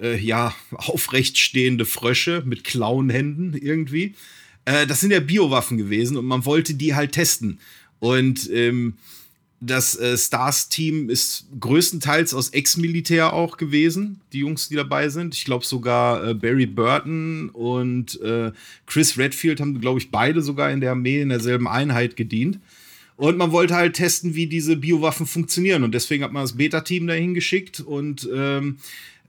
äh, 0.00 0.18
ja, 0.18 0.52
aufrecht 0.72 1.38
stehende 1.38 1.84
Frösche 1.84 2.42
mit 2.44 2.64
Klauenhänden 2.64 3.54
irgendwie. 3.54 4.14
Äh, 4.68 4.86
das 4.86 5.00
sind 5.00 5.12
ja 5.12 5.20
Biowaffen 5.20 5.78
gewesen 5.78 6.18
und 6.18 6.26
man 6.26 6.44
wollte 6.44 6.74
die 6.74 6.94
halt 6.94 7.12
testen. 7.12 7.58
Und 8.00 8.50
ähm, 8.52 8.94
das 9.60 9.98
äh, 9.98 10.16
Stars-Team 10.16 11.08
ist 11.08 11.46
größtenteils 11.58 12.34
aus 12.34 12.50
Ex-Militär 12.50 13.32
auch 13.32 13.56
gewesen, 13.56 14.20
die 14.32 14.40
Jungs, 14.40 14.68
die 14.68 14.76
dabei 14.76 15.08
sind. 15.08 15.34
Ich 15.34 15.46
glaube 15.46 15.64
sogar 15.64 16.22
äh, 16.22 16.34
Barry 16.34 16.66
Burton 16.66 17.48
und 17.48 18.20
äh, 18.20 18.52
Chris 18.86 19.16
Redfield 19.16 19.60
haben, 19.60 19.80
glaube 19.80 20.00
ich, 20.00 20.10
beide 20.10 20.42
sogar 20.42 20.70
in 20.70 20.82
der 20.82 20.90
Armee 20.90 21.22
in 21.22 21.30
derselben 21.30 21.66
Einheit 21.66 22.14
gedient. 22.14 22.60
Und 23.16 23.38
man 23.38 23.50
wollte 23.50 23.74
halt 23.74 23.96
testen, 23.96 24.34
wie 24.34 24.46
diese 24.46 24.76
Biowaffen 24.76 25.26
funktionieren. 25.26 25.82
Und 25.82 25.92
deswegen 25.92 26.22
hat 26.22 26.32
man 26.32 26.44
das 26.44 26.56
Beta-Team 26.56 27.06
dahin 27.06 27.32
geschickt 27.34 27.80
und 27.80 28.28
ähm, 28.32 28.76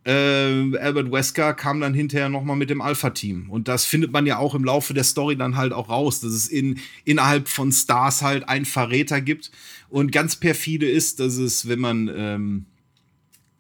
äh, 0.06 0.78
Albert 0.78 1.12
Wesker 1.12 1.54
kam 1.54 1.82
dann 1.82 1.94
hinterher 1.94 2.30
noch 2.30 2.44
mal 2.44 2.56
mit 2.56 2.70
dem 2.70 2.82
Alpha-Team. 2.82 3.50
Und 3.50 3.68
das 3.68 3.86
findet 3.86 4.12
man 4.12 4.26
ja 4.26 4.38
auch 4.38 4.56
im 4.56 4.64
Laufe 4.64 4.94
der 4.94 5.04
Story 5.04 5.36
dann 5.36 5.58
halt 5.58 5.74
auch 5.74 5.90
raus, 5.90 6.22
dass 6.22 6.32
es 6.32 6.48
in, 6.48 6.80
innerhalb 7.06 7.48
von 7.48 7.72
Stars 7.72 8.22
halt 8.22 8.48
einen 8.48 8.66
Verräter 8.66 9.22
gibt. 9.22 9.52
Und 9.90 10.12
ganz 10.12 10.36
perfide 10.36 10.90
ist, 10.90 11.20
dass 11.20 11.36
es, 11.38 11.68
wenn 11.68 11.80
man, 11.80 12.10
ähm, 12.16 12.66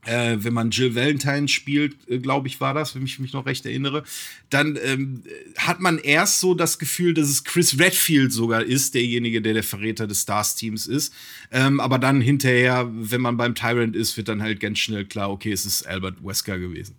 äh, 0.05 0.37
wenn 0.39 0.53
man 0.53 0.71
Jill 0.71 0.95
Valentine 0.95 1.47
spielt, 1.47 1.95
äh, 2.09 2.19
glaube 2.19 2.47
ich, 2.47 2.61
war 2.61 2.73
das, 2.73 2.95
wenn 2.95 3.03
ich 3.03 3.19
mich 3.19 3.33
noch 3.33 3.45
recht 3.45 3.65
erinnere, 3.65 4.03
dann 4.49 4.77
ähm, 4.81 5.23
hat 5.57 5.79
man 5.79 5.97
erst 5.97 6.39
so 6.39 6.53
das 6.53 6.79
Gefühl, 6.79 7.13
dass 7.13 7.29
es 7.29 7.43
Chris 7.43 7.79
Redfield 7.79 8.31
sogar 8.31 8.63
ist, 8.63 8.95
derjenige, 8.95 9.41
der 9.41 9.53
der 9.53 9.63
Verräter 9.63 10.07
des 10.07 10.21
Stars-Teams 10.21 10.87
ist. 10.87 11.13
Ähm, 11.51 11.79
aber 11.79 11.99
dann 11.99 12.21
hinterher, 12.21 12.89
wenn 12.91 13.21
man 13.21 13.37
beim 13.37 13.55
Tyrant 13.55 13.95
ist, 13.95 14.15
wird 14.17 14.29
dann 14.29 14.41
halt 14.41 14.59
ganz 14.59 14.79
schnell 14.79 15.05
klar, 15.05 15.29
okay, 15.31 15.51
es 15.51 15.65
ist 15.65 15.85
Albert 15.85 16.23
Wesker 16.23 16.57
gewesen. 16.57 16.95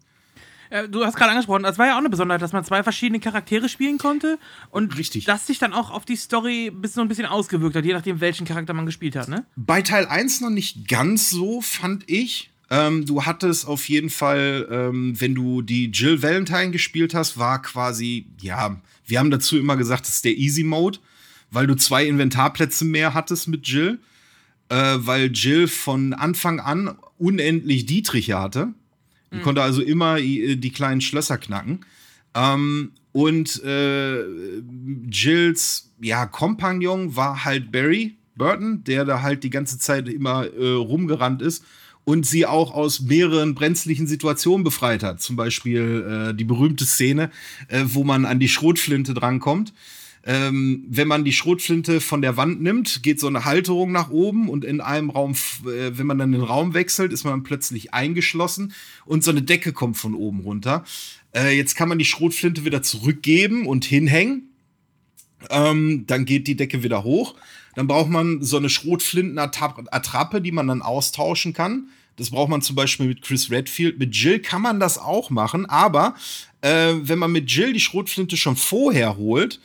Äh, 0.70 0.89
du 0.89 1.05
hast 1.05 1.16
gerade 1.16 1.32
angesprochen, 1.32 1.64
das 1.64 1.78
war 1.78 1.86
ja 1.86 1.94
auch 1.94 1.98
eine 1.98 2.10
Besonderheit, 2.10 2.40
dass 2.40 2.52
man 2.52 2.64
zwei 2.64 2.82
verschiedene 2.82 3.18
Charaktere 3.20 3.68
spielen 3.68 3.98
konnte 3.98 4.39
und 4.70 4.97
Richtig. 4.97 5.24
das 5.24 5.47
sich 5.47 5.59
dann 5.59 5.72
auch 5.72 5.90
auf 5.90 6.05
die 6.05 6.16
Story 6.16 6.70
bis 6.72 6.94
so 6.94 7.01
ein 7.01 7.09
bisschen 7.09 7.27
ausgewirkt 7.27 7.77
hat, 7.77 7.85
je 7.85 7.93
nachdem, 7.93 8.20
welchen 8.20 8.47
Charakter 8.47 8.72
man 8.72 8.86
gespielt 8.86 9.16
hat, 9.16 9.28
ne? 9.28 9.44
Bei 9.56 9.82
Teil 9.82 10.06
1 10.06 10.40
noch 10.40 10.51
nicht 10.51 10.89
ganz 10.89 11.31
so, 11.31 11.60
fand 11.60 12.09
ich. 12.09 12.49
Ähm, 12.70 13.05
du 13.05 13.24
hattest 13.24 13.66
auf 13.66 13.88
jeden 13.88 14.10
Fall, 14.10 14.68
ähm, 14.70 15.20
wenn 15.20 15.34
du 15.34 15.60
die 15.60 15.90
Jill 15.90 16.22
Valentine 16.22 16.70
gespielt 16.70 17.14
hast, 17.14 17.36
war 17.36 17.60
quasi, 17.60 18.26
ja, 18.40 18.80
wir 19.06 19.18
haben 19.18 19.32
dazu 19.32 19.59
immer 19.59 19.76
gesagt, 19.76 20.06
das 20.06 20.16
ist 20.16 20.24
der 20.24 20.36
Easy 20.38 20.62
Mode, 20.62 21.01
weil 21.51 21.66
du 21.66 21.74
zwei 21.74 22.06
Inventarplätze 22.06 22.84
mehr 22.84 23.12
hattest 23.12 23.48
mit 23.48 23.66
Jill, 23.66 23.98
äh, 24.68 24.94
weil 24.98 25.32
Jill 25.32 25.66
von 25.66 26.12
Anfang 26.12 26.60
an 26.60 26.97
unendlich 27.18 27.86
Dietriche 27.86 28.38
hatte. 28.38 28.72
Die 29.32 29.38
konnte 29.40 29.62
also 29.62 29.80
immer 29.80 30.18
äh, 30.18 30.56
die 30.56 30.70
kleinen 30.70 31.01
Schlösser 31.01 31.38
knacken. 31.38 31.84
Ähm, 32.34 32.92
und 33.12 33.62
äh, 33.64 34.24
Jills 35.09 35.90
ja, 36.01 36.26
Kompagnon 36.26 37.14
war 37.16 37.44
halt 37.44 37.70
Barry 37.72 38.16
Burton, 38.36 38.84
der 38.84 39.05
da 39.05 39.22
halt 39.22 39.44
die 39.44 39.51
ganze 39.51 39.78
Zeit 39.78 40.09
immer 40.09 40.47
äh, 40.47 40.70
rumgerannt 40.70 41.42
ist 41.42 41.64
und 42.10 42.26
sie 42.26 42.44
auch 42.44 42.74
aus 42.74 43.02
mehreren 43.02 43.54
brenzlichen 43.54 44.08
Situationen 44.08 44.64
befreit 44.64 45.04
hat. 45.04 45.20
Zum 45.20 45.36
Beispiel 45.36 46.30
äh, 46.30 46.34
die 46.34 46.42
berühmte 46.44 46.84
Szene, 46.84 47.30
äh, 47.68 47.84
wo 47.84 48.02
man 48.02 48.24
an 48.24 48.40
die 48.40 48.48
Schrotflinte 48.48 49.14
drankommt. 49.14 49.72
Ähm, 50.24 50.84
wenn 50.88 51.06
man 51.06 51.24
die 51.24 51.32
Schrotflinte 51.32 52.00
von 52.00 52.20
der 52.20 52.36
Wand 52.36 52.60
nimmt, 52.60 53.04
geht 53.04 53.20
so 53.20 53.28
eine 53.28 53.44
Halterung 53.44 53.92
nach 53.92 54.10
oben 54.10 54.48
und 54.48 54.64
in 54.64 54.80
einem 54.80 55.08
Raum, 55.08 55.36
äh, 55.64 55.96
wenn 55.96 56.06
man 56.08 56.18
dann 56.18 56.32
den 56.32 56.42
Raum 56.42 56.74
wechselt, 56.74 57.12
ist 57.12 57.22
man 57.22 57.44
plötzlich 57.44 57.94
eingeschlossen 57.94 58.74
und 59.06 59.22
so 59.22 59.30
eine 59.30 59.42
Decke 59.42 59.72
kommt 59.72 59.96
von 59.96 60.16
oben 60.16 60.40
runter. 60.40 60.84
Äh, 61.32 61.56
jetzt 61.56 61.76
kann 61.76 61.88
man 61.88 62.00
die 62.00 62.04
Schrotflinte 62.04 62.64
wieder 62.64 62.82
zurückgeben 62.82 63.68
und 63.68 63.84
hinhängen. 63.84 64.50
Ähm, 65.48 66.06
dann 66.08 66.24
geht 66.24 66.48
die 66.48 66.56
Decke 66.56 66.82
wieder 66.82 67.04
hoch. 67.04 67.36
Dann 67.76 67.86
braucht 67.86 68.10
man 68.10 68.42
so 68.42 68.56
eine 68.56 68.68
Schrotflintenattrappe, 68.68 70.40
die 70.40 70.50
man 70.50 70.66
dann 70.66 70.82
austauschen 70.82 71.52
kann. 71.52 71.88
Das 72.20 72.28
braucht 72.28 72.51
man 72.51 72.60
zum 72.60 72.76
Beispiel 72.76 73.06
mit 73.06 73.22
Chris 73.22 73.51
Redfield. 73.51 73.98
Mit 73.98 74.14
Jill 74.14 74.40
kann 74.40 74.60
man 74.60 74.78
das 74.78 74.98
auch 74.98 75.30
machen, 75.30 75.64
aber 75.64 76.14
äh, 76.60 76.92
wenn 77.01 77.18
man 77.18 77.32
mit 77.32 77.51
Jill 77.51 77.72
die 77.72 77.80
Schrotflinte 77.80 78.36
schon 78.36 78.56
vorher 78.56 79.16
holt 79.16 79.59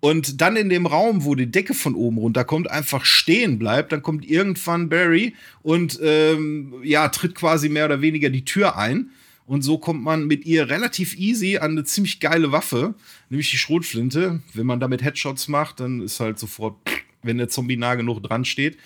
und 0.00 0.40
dann 0.40 0.56
in 0.56 0.68
dem 0.70 0.86
Raum, 0.86 1.24
wo 1.24 1.36
die 1.36 1.52
Decke 1.52 1.72
von 1.72 1.94
oben 1.94 2.18
runterkommt, 2.18 2.68
einfach 2.68 3.04
stehen 3.04 3.60
bleibt, 3.60 3.92
dann 3.92 4.02
kommt 4.02 4.28
irgendwann 4.28 4.88
Barry 4.88 5.36
und 5.62 6.00
ähm, 6.02 6.74
ja, 6.82 7.08
tritt 7.10 7.36
quasi 7.36 7.68
mehr 7.68 7.84
oder 7.84 8.00
weniger 8.00 8.28
die 8.28 8.44
Tür 8.44 8.76
ein. 8.76 9.10
Und 9.46 9.62
so 9.62 9.78
kommt 9.78 10.02
man 10.02 10.26
mit 10.26 10.44
ihr 10.46 10.68
relativ 10.68 11.16
easy 11.16 11.58
an 11.58 11.70
eine 11.70 11.84
ziemlich 11.84 12.18
geile 12.18 12.50
Waffe, 12.50 12.96
nämlich 13.28 13.52
die 13.52 13.58
Schrotflinte. 13.58 14.42
Wenn 14.52 14.66
man 14.66 14.80
damit 14.80 15.04
Headshots 15.04 15.46
macht, 15.46 15.78
dann 15.78 16.00
ist 16.00 16.18
halt 16.18 16.40
sofort, 16.40 16.74
wenn 17.22 17.38
der 17.38 17.48
Zombie 17.48 17.76
nah 17.76 17.94
genug 17.94 18.20
dran 18.20 18.44
steht. 18.44 18.78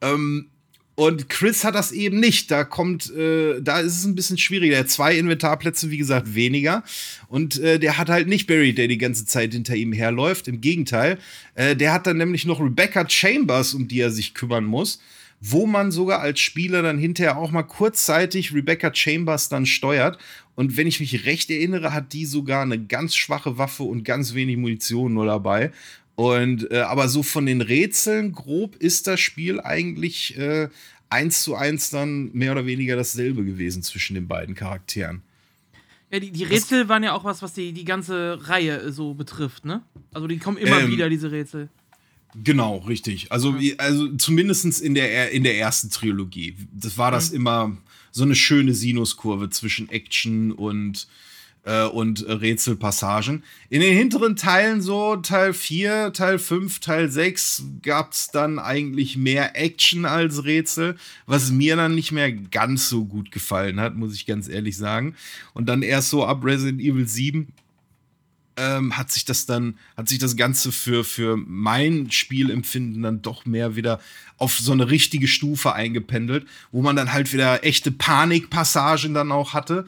Ähm, 0.00 0.48
und 0.94 1.30
Chris 1.30 1.64
hat 1.64 1.74
das 1.74 1.90
eben 1.90 2.20
nicht. 2.20 2.50
Da 2.50 2.64
kommt, 2.64 3.10
äh, 3.14 3.60
da 3.62 3.80
ist 3.80 3.96
es 3.96 4.04
ein 4.04 4.14
bisschen 4.14 4.36
schwieriger. 4.36 4.74
Er 4.74 4.80
hat 4.80 4.90
zwei 4.90 5.16
Inventarplätze, 5.16 5.90
wie 5.90 5.96
gesagt, 5.96 6.34
weniger. 6.34 6.84
Und 7.28 7.58
äh, 7.60 7.78
der 7.78 7.96
hat 7.96 8.10
halt 8.10 8.28
nicht 8.28 8.46
Barry, 8.46 8.74
der 8.74 8.88
die 8.88 8.98
ganze 8.98 9.24
Zeit 9.24 9.54
hinter 9.54 9.74
ihm 9.74 9.92
herläuft. 9.92 10.48
Im 10.48 10.60
Gegenteil. 10.60 11.18
Äh, 11.54 11.76
der 11.76 11.92
hat 11.92 12.06
dann 12.06 12.18
nämlich 12.18 12.44
noch 12.44 12.60
Rebecca 12.60 13.08
Chambers, 13.08 13.72
um 13.72 13.88
die 13.88 14.00
er 14.00 14.10
sich 14.10 14.34
kümmern 14.34 14.64
muss 14.64 15.00
wo 15.44 15.66
man 15.66 15.90
sogar 15.90 16.20
als 16.20 16.38
Spieler 16.38 16.82
dann 16.82 16.98
hinterher 16.98 17.36
auch 17.36 17.50
mal 17.50 17.64
kurzzeitig 17.64 18.54
Rebecca 18.54 18.94
Chambers 18.94 19.48
dann 19.48 19.66
steuert. 19.66 20.16
Und 20.54 20.76
wenn 20.76 20.86
ich 20.86 21.00
mich 21.00 21.26
recht 21.26 21.50
erinnere, 21.50 21.92
hat 21.92 22.12
die 22.12 22.26
sogar 22.26 22.62
eine 22.62 22.78
ganz 22.78 23.16
schwache 23.16 23.58
Waffe 23.58 23.82
und 23.82 24.04
ganz 24.04 24.34
wenig 24.34 24.56
Munition 24.56 25.14
nur 25.14 25.26
dabei. 25.26 25.72
Und 26.14 26.70
äh, 26.70 26.80
aber 26.80 27.08
so 27.08 27.22
von 27.22 27.46
den 27.46 27.60
Rätseln 27.60 28.32
grob 28.32 28.76
ist 28.76 29.06
das 29.06 29.20
Spiel 29.20 29.60
eigentlich 29.60 30.36
äh, 30.36 30.68
eins 31.08 31.42
zu 31.42 31.54
eins 31.54 31.90
dann 31.90 32.30
mehr 32.32 32.52
oder 32.52 32.66
weniger 32.66 32.96
dasselbe 32.96 33.44
gewesen 33.44 33.82
zwischen 33.82 34.14
den 34.14 34.28
beiden 34.28 34.54
Charakteren. 34.54 35.22
Ja, 36.10 36.20
die, 36.20 36.30
die 36.30 36.44
Rätsel 36.44 36.88
waren 36.90 37.02
ja 37.02 37.14
auch 37.14 37.24
was, 37.24 37.40
was 37.40 37.54
die, 37.54 37.72
die 37.72 37.86
ganze 37.86 38.38
Reihe 38.42 38.92
so 38.92 39.14
betrifft, 39.14 39.64
ne? 39.64 39.82
Also 40.12 40.26
die 40.26 40.38
kommen 40.38 40.58
immer 40.58 40.80
Ähm, 40.80 40.90
wieder, 40.90 41.08
diese 41.08 41.32
Rätsel. 41.32 41.70
Genau, 42.34 42.78
richtig. 42.78 43.32
Also, 43.32 43.58
wie, 43.58 43.78
also 43.78 44.08
zumindest 44.16 44.80
in 44.80 44.94
der, 44.94 45.30
in 45.30 45.44
der 45.44 45.58
ersten 45.58 45.90
Trilogie. 45.90 46.56
Das 46.72 46.96
war 46.98 47.10
das 47.10 47.30
immer 47.30 47.76
so 48.10 48.24
eine 48.24 48.34
schöne 48.34 48.74
Sinuskurve 48.74 49.50
zwischen 49.50 49.88
Action 49.90 50.52
und, 50.52 51.08
äh, 51.64 51.84
und 51.84 52.26
äh, 52.26 52.32
Rätselpassagen. 52.32 53.44
In 53.68 53.80
den 53.80 53.96
hinteren 53.96 54.36
Teilen, 54.36 54.82
so 54.82 55.16
Teil 55.16 55.52
4, 55.54 56.12
Teil 56.12 56.38
5, 56.38 56.80
Teil 56.80 57.10
6, 57.10 57.64
gab 57.82 58.12
es 58.12 58.30
dann 58.30 58.58
eigentlich 58.58 59.16
mehr 59.16 59.56
Action 59.56 60.04
als 60.04 60.44
Rätsel, 60.44 60.96
was 61.26 61.50
mir 61.50 61.76
dann 61.76 61.94
nicht 61.94 62.12
mehr 62.12 62.32
ganz 62.32 62.88
so 62.88 63.04
gut 63.04 63.30
gefallen 63.30 63.80
hat, 63.80 63.94
muss 63.94 64.14
ich 64.14 64.26
ganz 64.26 64.48
ehrlich 64.48 64.76
sagen. 64.76 65.14
Und 65.54 65.66
dann 65.68 65.82
erst 65.82 66.10
so 66.10 66.24
ab 66.24 66.44
Resident 66.44 66.80
Evil 66.80 67.06
7 67.06 67.52
ähm, 68.56 68.96
hat 68.96 69.10
sich 69.10 69.24
das 69.24 69.46
dann, 69.46 69.78
hat 69.96 70.08
sich 70.08 70.18
das 70.18 70.36
Ganze 70.36 70.72
für, 70.72 71.04
für 71.04 71.36
mein 71.36 72.10
Spielempfinden 72.10 73.02
dann 73.02 73.22
doch 73.22 73.46
mehr 73.46 73.76
wieder 73.76 74.00
auf 74.36 74.58
so 74.58 74.72
eine 74.72 74.90
richtige 74.90 75.28
Stufe 75.28 75.72
eingependelt, 75.72 76.46
wo 76.70 76.82
man 76.82 76.96
dann 76.96 77.12
halt 77.12 77.32
wieder 77.32 77.64
echte 77.64 77.90
Panikpassagen 77.90 79.14
dann 79.14 79.32
auch 79.32 79.54
hatte, 79.54 79.86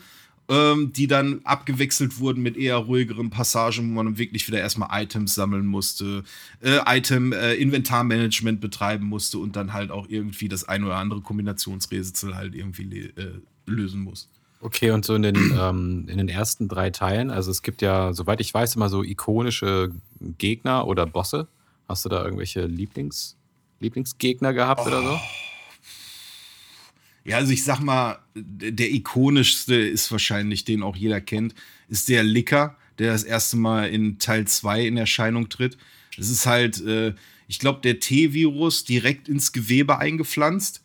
ähm, 0.49 0.93
die 0.93 1.07
dann 1.07 1.41
abgewechselt 1.45 2.19
wurden 2.19 2.43
mit 2.43 2.57
eher 2.57 2.77
ruhigeren 2.77 3.31
Passagen, 3.31 3.91
wo 3.91 4.03
man 4.03 4.19
wirklich 4.19 4.47
wieder 4.47 4.59
erstmal 4.59 5.03
Items 5.03 5.35
sammeln 5.35 5.67
musste, 5.67 6.23
äh, 6.61 6.81
Item, 6.87 7.33
äh, 7.33 7.55
Inventarmanagement 7.55 8.61
betreiben 8.61 9.07
musste 9.07 9.39
und 9.39 9.57
dann 9.57 9.73
halt 9.73 9.91
auch 9.91 10.07
irgendwie 10.09 10.49
das 10.49 10.65
ein 10.69 10.85
oder 10.85 10.97
andere 10.97 11.23
Kombinationsrätsel 11.23 12.35
halt 12.35 12.55
irgendwie 12.55 13.13
äh, 13.17 13.41
lösen 13.67 14.03
muss. 14.03 14.29
Okay, 14.61 14.91
und 14.91 15.05
so 15.05 15.15
in 15.15 15.23
den, 15.23 15.37
ähm, 15.59 16.07
in 16.09 16.19
den 16.19 16.29
ersten 16.29 16.69
drei 16.69 16.91
Teilen, 16.91 17.31
also 17.31 17.51
es 17.51 17.63
gibt 17.63 17.81
ja, 17.81 18.13
soweit 18.13 18.41
ich 18.41 18.53
weiß, 18.53 18.77
immer 18.77 18.89
so 18.89 19.03
ikonische 19.03 19.93
Gegner 20.39 20.87
oder 20.87 21.07
Bosse. 21.07 21.49
Hast 21.89 22.05
du 22.05 22.09
da 22.09 22.23
irgendwelche 22.25 22.67
Lieblings, 22.67 23.37
Lieblingsgegner 23.81 24.53
gehabt 24.53 24.87
oder 24.87 25.03
so? 25.03 25.19
Ja, 27.25 27.39
also 27.39 27.53
ich 27.53 27.65
sag 27.65 27.81
mal, 27.81 28.19
der 28.35 28.93
ikonischste 28.93 29.75
ist 29.75 30.13
wahrscheinlich, 30.13 30.65
den 30.65 30.83
auch 30.83 30.95
jeder 30.97 31.21
kennt, 31.21 31.55
ist 31.89 32.09
der 32.09 32.23
Licker, 32.23 32.77
der 32.99 33.13
das 33.13 33.25
erste 33.25 33.57
Mal 33.57 33.89
in 33.89 34.19
Teil 34.19 34.47
2 34.47 34.87
in 34.87 34.97
Erscheinung 34.99 35.49
tritt. 35.49 35.79
Das 36.17 36.29
ist 36.29 36.45
halt, 36.47 36.83
äh, 36.83 37.15
ich 37.49 37.59
glaube, 37.59 37.81
der 37.81 37.99
T-Virus 37.99 38.85
direkt 38.85 39.29
ins 39.29 39.53
Gewebe 39.53 39.99
eingepflanzt 39.99 40.83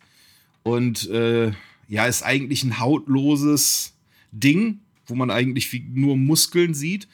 und 0.62 1.08
äh, 1.10 1.52
ja, 1.88 2.06
ist 2.06 2.22
eigentlich 2.22 2.64
ein 2.64 2.78
hautloses 2.78 3.94
Ding, 4.32 4.80
wo 5.06 5.14
man 5.14 5.30
eigentlich 5.30 5.82
nur 5.92 6.16
Muskeln 6.16 6.72
sieht. 6.72 7.06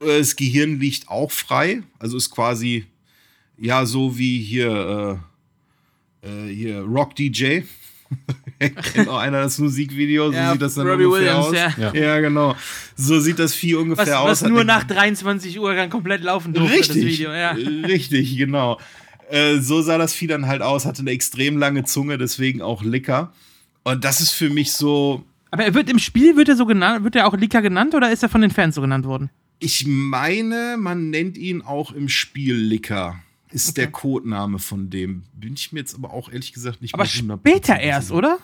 Äh, 0.00 0.18
Das 0.18 0.34
Gehirn 0.34 0.80
liegt 0.80 1.08
auch 1.08 1.30
frei, 1.30 1.82
also 1.98 2.16
ist 2.16 2.30
quasi 2.30 2.86
ja 3.56 3.86
so 3.86 4.18
wie 4.18 4.40
hier 4.42 5.20
äh, 6.22 6.28
äh, 6.28 6.54
hier 6.54 6.80
Rock 6.80 7.14
DJ. 7.14 7.62
Kennt 8.92 9.08
auch 9.08 9.18
einer 9.18 9.42
das 9.42 9.58
Musikvideo, 9.58 10.28
so 10.30 10.32
Ja, 10.36 10.52
sieht 10.52 10.62
das 10.62 10.74
dann 10.74 10.86
Robbie 10.88 11.04
ungefähr 11.04 11.36
Williams, 11.38 11.46
aus. 11.46 11.76
ja. 11.78 11.94
Ja. 11.94 12.20
genau. 12.20 12.56
So 12.96 13.20
sieht 13.20 13.38
das 13.38 13.54
Vieh 13.54 13.74
ungefähr 13.76 14.06
Was, 14.06 14.14
aus. 14.14 14.42
was 14.42 14.50
nur 14.50 14.64
nach 14.64 14.82
23 14.84 15.58
Uhr 15.60 15.74
dann 15.74 15.90
komplett 15.90 16.22
laufen 16.24 16.52
durfte, 16.54 16.76
Richtig, 16.76 16.96
das 16.96 17.04
Video. 17.04 17.32
Ja. 17.32 17.50
richtig, 17.52 18.36
genau. 18.36 18.80
Äh, 19.30 19.58
so 19.58 19.80
sah 19.82 19.98
das 19.98 20.12
Vieh 20.14 20.26
dann 20.26 20.46
halt 20.48 20.62
aus, 20.62 20.86
hatte 20.86 21.02
eine 21.02 21.10
extrem 21.12 21.56
lange 21.58 21.84
Zunge, 21.84 22.18
deswegen 22.18 22.60
auch 22.62 22.82
Licker. 22.82 23.32
Und 23.84 24.04
das 24.04 24.20
ist 24.20 24.30
für 24.32 24.50
mich 24.50 24.72
so, 24.72 25.24
Aber 25.52 25.64
er 25.64 25.74
wird 25.74 25.88
im 25.88 25.98
Spiel, 26.00 26.36
wird 26.36 26.48
er 26.48 26.56
so 26.56 26.66
genannt, 26.66 27.04
wird 27.04 27.14
er 27.14 27.26
auch 27.28 27.36
Lika 27.36 27.60
genannt 27.60 27.94
oder 27.94 28.10
ist 28.10 28.22
er 28.22 28.28
von 28.28 28.40
den 28.40 28.50
Fans 28.50 28.74
so 28.74 28.80
genannt 28.80 29.04
worden? 29.06 29.30
ich 29.60 29.84
meine, 29.88 30.76
man 30.78 31.10
nennt 31.10 31.36
ihn 31.36 31.62
auch 31.62 31.90
im 31.92 32.08
Spiel 32.08 32.54
Licker. 32.54 33.16
Ist 33.50 33.76
der 33.76 33.90
Codename 33.90 34.58
von 34.58 34.90
dem. 34.90 35.24
Bin 35.32 35.54
ich 35.54 35.72
mir 35.72 35.80
jetzt 35.80 35.94
aber 35.94 36.12
auch 36.12 36.30
ehrlich 36.30 36.52
gesagt 36.52 36.82
nicht 36.82 36.94
Aber 36.94 37.04
mehr 37.04 37.12
100% 37.12 37.38
später 37.38 37.80
erst, 37.80 38.10
oder? 38.10 38.38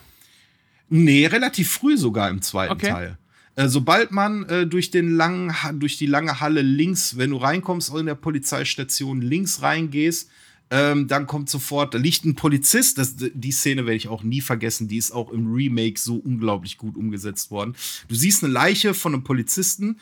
Nee, 0.89 1.26
relativ 1.26 1.70
früh 1.70 1.97
sogar 1.97 2.31
im 2.31 2.43
zweiten 2.43 2.72
Okay. 2.72 2.89
Teil. 2.90 3.18
Äh, 3.56 3.68
sobald 3.68 4.10
man 4.10 4.44
äh, 4.48 4.66
durch, 4.66 4.90
den 4.90 5.14
langen, 5.16 5.55
durch 5.78 5.97
die 5.97 6.06
lange 6.06 6.40
Halle 6.40 6.62
links, 6.62 7.16
wenn 7.16 7.31
du 7.31 7.36
reinkommst 7.36 7.94
in 7.94 8.06
der 8.06 8.14
Polizeistation, 8.16 9.20
links 9.20 9.62
reingehst, 9.62 10.28
ähm, 10.70 11.06
dann 11.06 11.26
kommt 11.26 11.51
sofort, 11.51 11.94
da 11.94 11.98
liegt 11.98 12.24
ein 12.24 12.35
Polizist. 12.35 12.98
Das, 12.98 13.14
die 13.16 13.52
Szene 13.52 13.86
werde 13.86 13.97
ich 13.97 14.09
auch 14.09 14.22
nie 14.22 14.40
vergessen. 14.40 14.89
Die 14.89 14.97
ist 14.97 15.12
auch 15.12 15.31
im 15.31 15.52
Remake 15.52 16.01
so 16.01 16.16
unglaublich 16.16 16.78
gut 16.78 16.97
umgesetzt 16.97 17.51
worden. 17.51 17.76
Du 18.09 18.14
siehst 18.14 18.43
eine 18.43 18.52
Leiche 18.52 18.94
von 18.94 19.14
einem 19.14 19.24
Polizisten. 19.24 20.01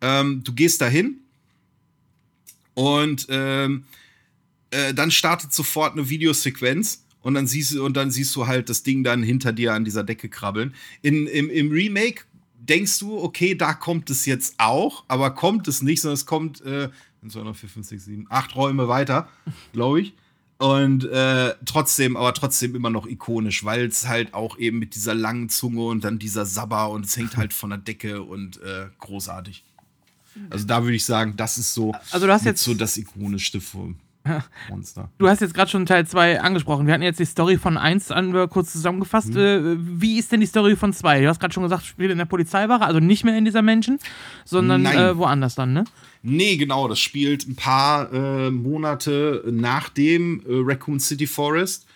Ähm, 0.00 0.42
du 0.42 0.54
gehst 0.54 0.80
dahin 0.80 1.18
und 2.74 3.26
ähm, 3.28 3.84
äh, 4.74 4.92
dann 4.94 5.10
startet 5.10 5.52
sofort 5.54 5.92
eine 5.92 6.08
Videosequenz 6.08 7.04
und 7.22 7.34
dann 7.34 7.46
siehst 7.46 7.72
du 7.74 7.84
und 7.84 7.96
dann 7.96 8.10
siehst 8.10 8.34
du 8.36 8.46
halt 8.46 8.68
das 8.68 8.82
Ding 8.82 9.04
dann 9.04 9.22
hinter 9.22 9.52
dir 9.52 9.72
an 9.74 9.84
dieser 9.84 10.04
Decke 10.04 10.28
krabbeln. 10.28 10.74
In, 11.02 11.26
im, 11.26 11.48
Im 11.50 11.70
Remake 11.70 12.24
denkst 12.58 12.98
du, 12.98 13.18
okay, 13.22 13.54
da 13.54 13.74
kommt 13.74 14.10
es 14.10 14.26
jetzt 14.26 14.54
auch, 14.58 15.04
aber 15.08 15.30
kommt 15.32 15.68
es 15.68 15.82
nicht, 15.82 16.00
sondern 16.00 16.14
es 16.14 16.26
kommt 16.26 16.60
äh, 16.62 16.88
2, 17.28 17.40
3, 17.42 17.54
4, 17.54 17.68
5, 17.68 17.86
6, 17.86 18.04
7, 18.04 18.26
8 18.28 18.54
Räume 18.56 18.88
weiter, 18.88 19.28
glaube 19.72 20.00
ich. 20.02 20.12
Und 20.58 21.04
äh, 21.04 21.54
trotzdem, 21.66 22.16
aber 22.16 22.32
trotzdem 22.32 22.74
immer 22.76 22.88
noch 22.90 23.06
ikonisch, 23.06 23.64
weil 23.64 23.86
es 23.86 24.06
halt 24.06 24.32
auch 24.34 24.56
eben 24.58 24.78
mit 24.78 24.94
dieser 24.94 25.14
langen 25.14 25.48
Zunge 25.48 25.82
und 25.84 26.04
dann 26.04 26.18
dieser 26.18 26.46
Sabber 26.46 26.90
und 26.90 27.04
es 27.04 27.16
hängt 27.16 27.36
halt 27.36 27.52
von 27.52 27.70
der 27.70 27.78
Decke 27.80 28.22
und 28.22 28.62
äh, 28.62 28.86
großartig. 29.00 29.64
Also 30.50 30.64
da 30.66 30.82
würde 30.82 30.96
ich 30.96 31.04
sagen, 31.04 31.34
das 31.36 31.58
ist 31.58 31.74
so, 31.74 31.92
Also 32.10 32.26
du 32.26 32.32
hast 32.32 32.44
jetzt- 32.44 32.62
so 32.62 32.72
das 32.74 32.96
ikonischste 32.96 33.60
vom 33.60 33.96
Monster. 34.70 35.10
Du 35.18 35.28
hast 35.28 35.40
jetzt 35.40 35.54
gerade 35.54 35.70
schon 35.70 35.86
Teil 35.86 36.06
2 36.06 36.40
angesprochen. 36.40 36.86
Wir 36.86 36.94
hatten 36.94 37.02
jetzt 37.02 37.20
die 37.20 37.24
Story 37.24 37.58
von 37.58 37.76
1 37.76 38.10
an, 38.10 38.32
wir 38.32 38.48
kurz 38.48 38.72
zusammengefasst. 38.72 39.36
Äh, 39.36 39.76
wie 39.78 40.18
ist 40.18 40.32
denn 40.32 40.40
die 40.40 40.46
Story 40.46 40.76
von 40.76 40.92
2? 40.92 41.20
Du 41.20 41.28
hast 41.28 41.40
gerade 41.40 41.52
schon 41.52 41.62
gesagt, 41.62 41.84
spielt 41.84 42.10
in 42.10 42.18
der 42.18 42.24
Polizeiwache, 42.24 42.84
also 42.84 43.00
nicht 43.00 43.24
mehr 43.24 43.36
in 43.36 43.44
dieser 43.44 43.62
Menschen, 43.62 43.98
sondern 44.44 44.86
äh, 44.86 45.16
woanders 45.16 45.54
dann, 45.54 45.72
ne? 45.72 45.84
Nee, 46.22 46.56
genau, 46.56 46.88
das 46.88 47.00
spielt 47.00 47.46
ein 47.46 47.56
paar 47.56 48.12
äh, 48.12 48.50
Monate 48.50 49.44
nach 49.50 49.90
dem 49.90 50.40
äh, 50.40 50.44
Raccoon 50.48 50.98
City 50.98 51.26
Forest. 51.26 51.86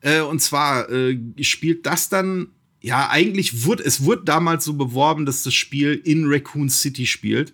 Äh, 0.00 0.20
und 0.20 0.40
zwar 0.40 0.88
äh, 0.90 1.18
spielt 1.42 1.84
das 1.84 2.08
dann, 2.08 2.48
ja, 2.80 3.10
eigentlich 3.10 3.64
wurde, 3.66 3.84
es 3.84 4.04
wurde 4.04 4.24
damals 4.24 4.64
so 4.64 4.74
beworben, 4.74 5.26
dass 5.26 5.42
das 5.42 5.52
Spiel 5.52 6.00
in 6.04 6.24
Raccoon 6.26 6.70
City 6.70 7.06
spielt. 7.06 7.52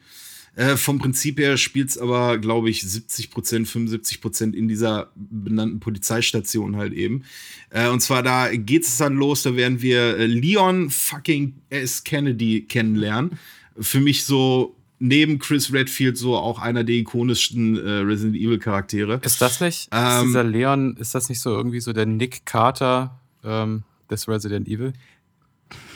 Äh, 0.54 0.76
vom 0.76 0.98
Prinzip 0.98 1.38
her 1.38 1.56
spielt 1.56 1.88
es 1.88 1.98
aber, 1.98 2.36
glaube 2.38 2.68
ich, 2.68 2.82
70 2.82 3.30
Prozent, 3.30 3.68
75 3.68 4.20
Prozent 4.20 4.54
in 4.54 4.68
dieser 4.68 5.10
benannten 5.14 5.80
Polizeistation 5.80 6.76
halt 6.76 6.92
eben. 6.92 7.24
Äh, 7.70 7.88
und 7.88 8.00
zwar 8.00 8.22
da 8.22 8.54
geht 8.54 8.82
es 8.82 8.98
dann 8.98 9.14
los, 9.14 9.42
da 9.42 9.56
werden 9.56 9.80
wir 9.80 10.18
äh, 10.18 10.26
Leon 10.26 10.90
fucking 10.90 11.54
S. 11.70 12.04
Kennedy 12.04 12.66
kennenlernen. 12.66 13.38
Für 13.78 14.00
mich 14.00 14.24
so 14.24 14.76
neben 14.98 15.38
Chris 15.38 15.72
Redfield 15.72 16.18
so 16.18 16.36
auch 16.36 16.60
einer 16.60 16.84
der 16.84 16.96
ikonischsten 16.96 17.76
äh, 17.76 17.90
Resident 18.00 18.36
Evil 18.36 18.58
Charaktere. 18.58 19.20
Ist 19.24 19.40
das 19.40 19.60
nicht, 19.60 19.84
ist 19.84 19.88
Ähm, 19.90 20.26
dieser 20.26 20.44
Leon, 20.44 20.96
ist 20.98 21.14
das 21.14 21.28
nicht 21.30 21.40
so 21.40 21.50
irgendwie 21.50 21.80
so 21.80 21.92
der 21.94 22.06
Nick 22.06 22.44
Carter 22.44 23.18
ähm, 23.42 23.84
des 24.10 24.28
Resident 24.28 24.68
Evil? 24.68 24.92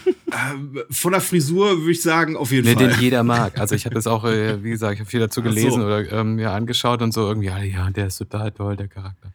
Ähm, 0.06 0.80
von 0.90 1.12
der 1.12 1.20
Frisur 1.20 1.78
würde 1.80 1.92
ich 1.92 2.02
sagen, 2.02 2.36
auf 2.36 2.50
jeden 2.50 2.66
Nee, 2.66 2.74
Fall. 2.74 2.88
den 2.88 3.00
jeder 3.00 3.22
mag. 3.22 3.58
Also 3.58 3.74
ich 3.74 3.84
habe 3.84 3.94
das 3.94 4.06
auch, 4.06 4.24
äh, 4.24 4.62
wie 4.62 4.70
gesagt, 4.70 4.94
ich 4.94 5.00
habe 5.00 5.10
viel 5.10 5.20
dazu 5.20 5.40
Ach 5.40 5.44
so. 5.44 5.50
gelesen 5.50 5.82
oder 5.82 6.10
ähm, 6.12 6.34
mir 6.36 6.50
angeschaut 6.50 7.02
und 7.02 7.12
so 7.12 7.26
irgendwie, 7.26 7.46
ja, 7.48 7.62
ja, 7.62 7.90
der 7.90 8.08
ist 8.08 8.18
total 8.18 8.50
toll, 8.52 8.76
der 8.76 8.88
Charakter. 8.88 9.32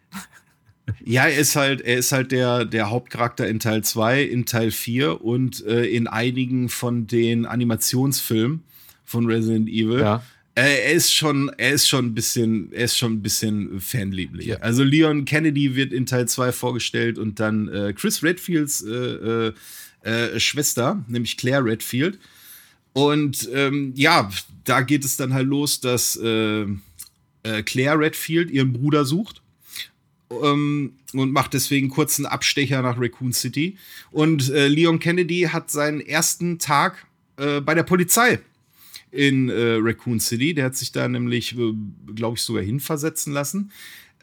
Ja, 1.04 1.26
er 1.26 1.38
ist 1.40 1.56
halt, 1.56 1.82
er 1.82 1.98
ist 1.98 2.12
halt 2.12 2.32
der, 2.32 2.66
der 2.66 2.90
Hauptcharakter 2.90 3.48
in 3.48 3.60
Teil 3.60 3.84
2, 3.84 4.24
in 4.24 4.46
Teil 4.46 4.72
4 4.72 5.24
und 5.24 5.66
äh, 5.66 5.86
in 5.86 6.08
einigen 6.08 6.70
von 6.70 7.08
den 7.08 7.46
Animationsfilmen 7.46 8.64
von 9.06 9.26
Resident 9.26 9.70
Evil. 9.70 10.00
Ja. 10.02 10.24
Äh, 10.56 10.84
er 10.88 10.92
ist 10.92 11.14
schon, 11.14 11.50
er 11.58 11.72
ist 11.72 11.88
schon 11.88 12.08
ein 12.08 12.14
bisschen, 12.14 12.74
er 12.74 12.86
ist 12.86 12.98
schon 12.98 13.14
ein 13.14 13.22
bisschen 13.22 13.80
fanlieblich. 13.80 14.48
Ja. 14.48 14.58
Also 14.58 14.84
Leon 14.84 15.24
Kennedy 15.24 15.76
wird 15.76 15.94
in 15.94 16.06
Teil 16.06 16.28
2 16.28 16.52
vorgestellt 16.52 17.18
und 17.18 17.40
dann 17.40 17.70
äh, 17.70 17.94
Chris 17.94 18.22
Redfields 18.22 18.84
äh, 20.04 20.40
Schwester, 20.40 21.04
nämlich 21.08 21.38
Claire 21.38 21.66
Redfield. 21.66 22.20
Und 22.94 23.50
ähm, 23.54 23.94
ja, 23.96 24.30
da 24.64 24.82
geht 24.82 25.06
es 25.06 25.18
dann 25.18 25.34
halt 25.34 25.48
los, 25.48 25.80
dass 25.80 26.18
äh, 26.18 26.66
äh, 27.44 27.64
Claire 27.64 28.00
Redfield 28.00 28.52
ihren 28.52 28.74
Bruder 28.74 29.06
sucht 29.06 29.42
ähm, 30.30 30.94
und 31.14 31.32
macht 31.32 31.54
deswegen 31.54 31.90
kurzen 31.90 32.26
Abstecher 32.26 32.82
nach 32.82 33.00
Raccoon 33.00 33.34
City. 33.34 33.78
Und 34.12 34.50
äh, 34.50 34.68
Leon 34.68 35.00
Kennedy 35.00 35.50
hat 35.52 35.72
seinen 35.72 36.02
ersten 36.02 36.60
Tag 36.60 37.06
äh, 37.38 37.62
bei 37.62 37.74
der 37.74 37.84
Polizei 37.84 38.40
in 39.12 39.50
äh, 39.50 39.78
Raccoon 39.80 40.20
City. 40.20 40.54
Der 40.54 40.66
hat 40.66 40.76
sich 40.76 40.92
da 40.92 41.08
nämlich, 41.08 41.56
glaube 42.16 42.38
ich, 42.38 42.42
sogar 42.42 42.64
hinversetzen 42.64 43.34
lassen. 43.34 43.72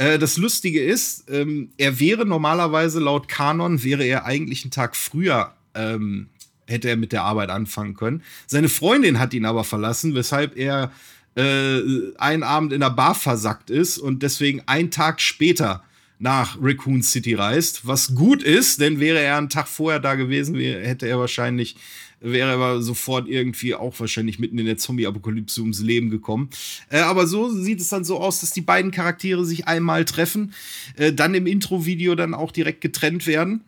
Das 0.01 0.37
Lustige 0.37 0.81
ist, 0.81 1.25
ähm, 1.29 1.71
er 1.77 1.99
wäre 1.99 2.25
normalerweise 2.25 3.01
laut 3.01 3.27
Kanon, 3.27 3.83
wäre 3.83 4.05
er 4.05 4.25
eigentlich 4.27 4.63
einen 4.63 4.71
Tag 4.71 4.95
früher, 4.95 5.57
ähm, 5.79 6.29
hätte 6.67 6.89
er 6.89 6.97
mit 6.97 7.13
der 7.13 7.23
Arbeit 7.23 7.51
anfangen 7.51 7.95
können. 7.95 8.23
Seine 8.47 8.69
Freundin 8.69 9.19
hat 9.19 9.33
ihn 9.33 9.47
aber 9.47 9.65
verlassen, 9.65 10.15
weshalb 10.15 10.57
er 10.57 10.93
äh, 11.35 11.81
einen 12.19 12.43
Abend 12.43 12.73
in 12.73 12.81
der 12.81 12.91
Bar 12.91 13.15
versackt 13.15 13.71
ist 13.71 13.99
und 13.99 14.23
deswegen 14.23 14.63
einen 14.67 14.91
Tag 14.91 15.21
später 15.21 15.83
nach 16.19 16.59
Raccoon 16.61 17.03
City 17.03 17.35
reist, 17.35 17.87
was 17.87 18.15
gut 18.15 18.43
ist, 18.43 18.81
denn 18.81 18.99
wäre 18.99 19.21
er 19.21 19.39
einen 19.39 19.49
Tag 19.49 19.69
vorher 19.69 20.01
da 20.01 20.17
gewesen, 20.17 20.57
hätte 20.57 21.07
er 21.07 21.21
wahrscheinlich, 21.21 21.77
wäre 22.21 22.61
er 22.61 22.83
sofort 22.83 23.29
irgendwie 23.29 23.77
auch 23.77 23.99
wahrscheinlich 24.01 24.41
mitten 24.41 24.59
in 24.59 24.67
der 24.67 24.79
Zombie-Apokalypse 24.79 25.61
ums 25.61 25.81
Leben 25.81 26.11
gekommen. 26.11 26.51
Äh, 26.91 26.99
aber 27.01 27.29
so 27.29 27.49
sieht 27.51 27.81
es 27.81 27.89
dann 27.89 28.05
so 28.05 28.19
aus, 28.19 28.41
dass 28.41 28.51
die 28.51 28.63
beiden 28.63 28.91
Charaktere 28.91 29.45
sich 29.45 29.69
einmal 29.69 30.05
treffen, 30.05 30.53
äh, 30.97 31.13
dann 31.13 31.35
im 31.35 31.47
Intro-Video 31.47 32.17
dann 32.17 32.35
auch 32.35 32.51
direkt 32.51 32.81
getrennt 32.81 33.29
werden 33.29 33.63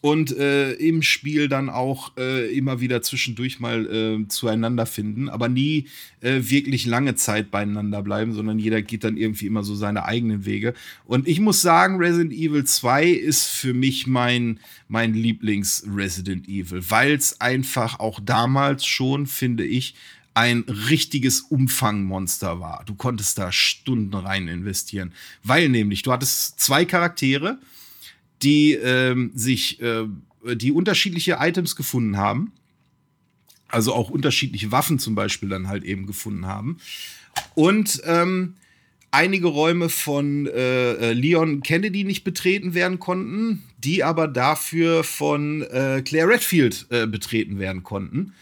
und 0.00 0.36
äh, 0.36 0.72
im 0.72 1.02
Spiel 1.02 1.48
dann 1.48 1.68
auch 1.68 2.16
äh, 2.16 2.50
immer 2.56 2.80
wieder 2.80 3.02
zwischendurch 3.02 3.60
mal 3.60 3.86
äh, 3.86 4.28
zueinander 4.28 4.86
finden, 4.86 5.28
aber 5.28 5.48
nie 5.48 5.88
äh, 6.20 6.40
wirklich 6.42 6.86
lange 6.86 7.16
Zeit 7.16 7.50
beieinander 7.50 8.02
bleiben, 8.02 8.32
sondern 8.32 8.58
jeder 8.58 8.80
geht 8.82 9.04
dann 9.04 9.16
irgendwie 9.16 9.46
immer 9.46 9.62
so 9.62 9.74
seine 9.74 10.04
eigenen 10.06 10.46
Wege. 10.46 10.74
Und 11.04 11.28
ich 11.28 11.40
muss 11.40 11.60
sagen, 11.60 11.96
Resident 11.96 12.32
Evil 12.32 12.64
2 12.64 13.08
ist 13.08 13.46
für 13.46 13.74
mich 13.74 14.06
mein, 14.06 14.60
mein 14.88 15.12
Lieblings-Resident 15.12 16.48
Evil, 16.48 16.82
weil 16.88 17.12
es 17.12 17.40
einfach 17.40 18.00
auch 18.00 18.20
damals 18.20 18.86
schon, 18.86 19.26
finde 19.26 19.64
ich, 19.64 19.94
ein 20.32 20.64
richtiges 20.68 21.40
Umfangmonster 21.40 22.60
war. 22.60 22.84
Du 22.86 22.94
konntest 22.94 23.36
da 23.38 23.50
Stunden 23.50 24.14
rein 24.14 24.48
investieren, 24.48 25.12
weil 25.42 25.68
nämlich 25.68 26.02
du 26.02 26.12
hattest 26.12 26.60
zwei 26.60 26.84
Charaktere, 26.84 27.58
die 28.42 28.72
ähm, 28.72 29.30
sich, 29.34 29.80
äh, 29.80 30.06
die 30.54 30.72
unterschiedliche 30.72 31.38
Items 31.40 31.76
gefunden 31.76 32.16
haben. 32.16 32.52
Also 33.68 33.94
auch 33.94 34.10
unterschiedliche 34.10 34.72
Waffen 34.72 34.98
zum 34.98 35.14
Beispiel 35.14 35.48
dann 35.48 35.68
halt 35.68 35.84
eben 35.84 36.06
gefunden 36.06 36.46
haben. 36.46 36.78
Und 37.54 38.02
ähm, 38.04 38.54
einige 39.10 39.48
Räume 39.48 39.88
von 39.88 40.46
äh, 40.46 40.92
äh, 40.92 41.12
Leon 41.12 41.62
Kennedy 41.62 42.04
nicht 42.04 42.24
betreten 42.24 42.74
werden 42.74 42.98
konnten, 42.98 43.62
die 43.78 44.04
aber 44.04 44.28
dafür 44.28 45.04
von 45.04 45.62
äh, 45.62 46.02
Claire 46.04 46.28
Redfield 46.28 46.86
äh, 46.90 47.06
betreten 47.06 47.58
werden 47.58 47.82
konnten. 47.82 48.32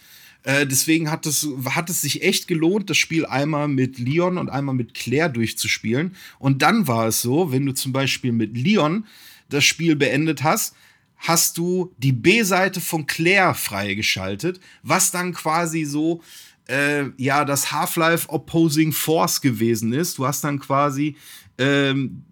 Äh, 0.44 0.66
deswegen 0.66 1.10
hat 1.10 1.26
es, 1.26 1.46
hat 1.66 1.90
es 1.90 2.02
sich 2.02 2.22
echt 2.22 2.48
gelohnt, 2.48 2.90
das 2.90 2.96
Spiel 2.96 3.26
einmal 3.26 3.68
mit 3.68 3.98
Leon 3.98 4.38
und 4.38 4.48
einmal 4.48 4.74
mit 4.74 4.94
Claire 4.94 5.28
durchzuspielen. 5.28 6.14
Und 6.38 6.62
dann 6.62 6.86
war 6.86 7.08
es 7.08 7.22
so, 7.22 7.52
wenn 7.52 7.66
du 7.66 7.72
zum 7.74 7.92
Beispiel 7.92 8.32
mit 8.32 8.56
Leon 8.56 9.04
das 9.48 9.64
Spiel 9.64 9.96
beendet 9.96 10.42
hast, 10.42 10.74
hast 11.16 11.58
du 11.58 11.92
die 11.98 12.12
B-Seite 12.12 12.80
von 12.80 13.06
Claire 13.06 13.54
freigeschaltet, 13.54 14.60
was 14.82 15.10
dann 15.10 15.32
quasi 15.32 15.84
so 15.84 16.22
äh, 16.68 17.06
ja 17.16 17.44
das 17.44 17.72
Half-Life 17.72 18.28
Opposing 18.28 18.92
Force 18.92 19.40
gewesen 19.40 19.92
ist. 19.92 20.18
Du 20.18 20.26
hast 20.26 20.44
dann 20.44 20.60
quasi 20.60 21.16
ähm, 21.58 22.22
äh, 22.22 22.27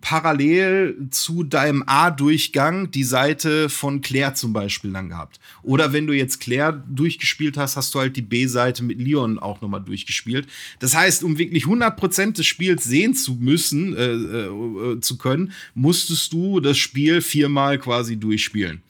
parallel 0.00 1.08
zu 1.10 1.44
deinem 1.44 1.84
A-Durchgang 1.86 2.90
die 2.90 3.04
Seite 3.04 3.68
von 3.68 4.00
Claire 4.00 4.34
zum 4.34 4.52
Beispiel 4.52 4.92
dann 4.92 5.08
gehabt. 5.08 5.38
Oder 5.62 5.92
wenn 5.92 6.06
du 6.06 6.12
jetzt 6.12 6.40
Claire 6.40 6.82
durchgespielt 6.88 7.56
hast, 7.56 7.76
hast 7.76 7.94
du 7.94 8.00
halt 8.00 8.16
die 8.16 8.22
B-Seite 8.22 8.82
mit 8.82 8.98
Leon 8.98 9.38
auch 9.38 9.60
nochmal 9.60 9.82
durchgespielt. 9.82 10.48
Das 10.80 10.96
heißt, 10.96 11.22
um 11.22 11.38
wirklich 11.38 11.64
100% 11.64 12.32
des 12.32 12.46
Spiels 12.46 12.84
sehen 12.84 13.14
zu 13.14 13.34
müssen, 13.34 13.96
äh, 13.96 14.12
äh, 14.12 15.00
zu 15.00 15.16
können, 15.16 15.52
musstest 15.74 16.32
du 16.32 16.60
das 16.60 16.78
Spiel 16.78 17.20
viermal 17.20 17.78
quasi 17.78 18.16
durchspielen. 18.16 18.82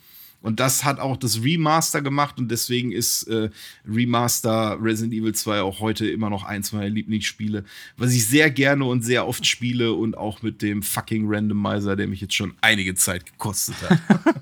Und 0.43 0.59
das 0.59 0.85
hat 0.85 1.01
auch 1.01 1.17
das 1.17 1.43
Remaster 1.43 2.01
gemacht 2.01 2.39
und 2.39 2.51
deswegen 2.51 2.93
ist 2.93 3.25
äh, 3.25 3.51
Remaster 3.87 4.79
Resident 4.81 5.12
Evil 5.12 5.35
2 5.35 5.61
auch 5.61 5.81
heute 5.81 6.09
immer 6.09 6.31
noch 6.31 6.45
eins 6.45 6.73
meiner 6.73 6.89
Lieblingsspiele, 6.89 7.65
was 7.99 8.15
ich 8.15 8.27
sehr 8.27 8.51
gerne 8.51 8.85
und 8.85 9.03
sehr 9.03 9.29
oft 9.29 9.47
spiele 9.47 9.93
und 9.93 10.17
auch 10.17 10.43
mit 10.43 10.62
dem 10.62 10.83
fucking 10.83 11.27
Randomizer, 11.29 11.95
der 11.95 12.09
mich 12.09 12.23
jetzt 12.23 12.35
schon 12.35 12.55
einige 12.62 12.95
Zeit 12.95 13.27
gekostet 13.27 13.77
hat. 13.83 13.99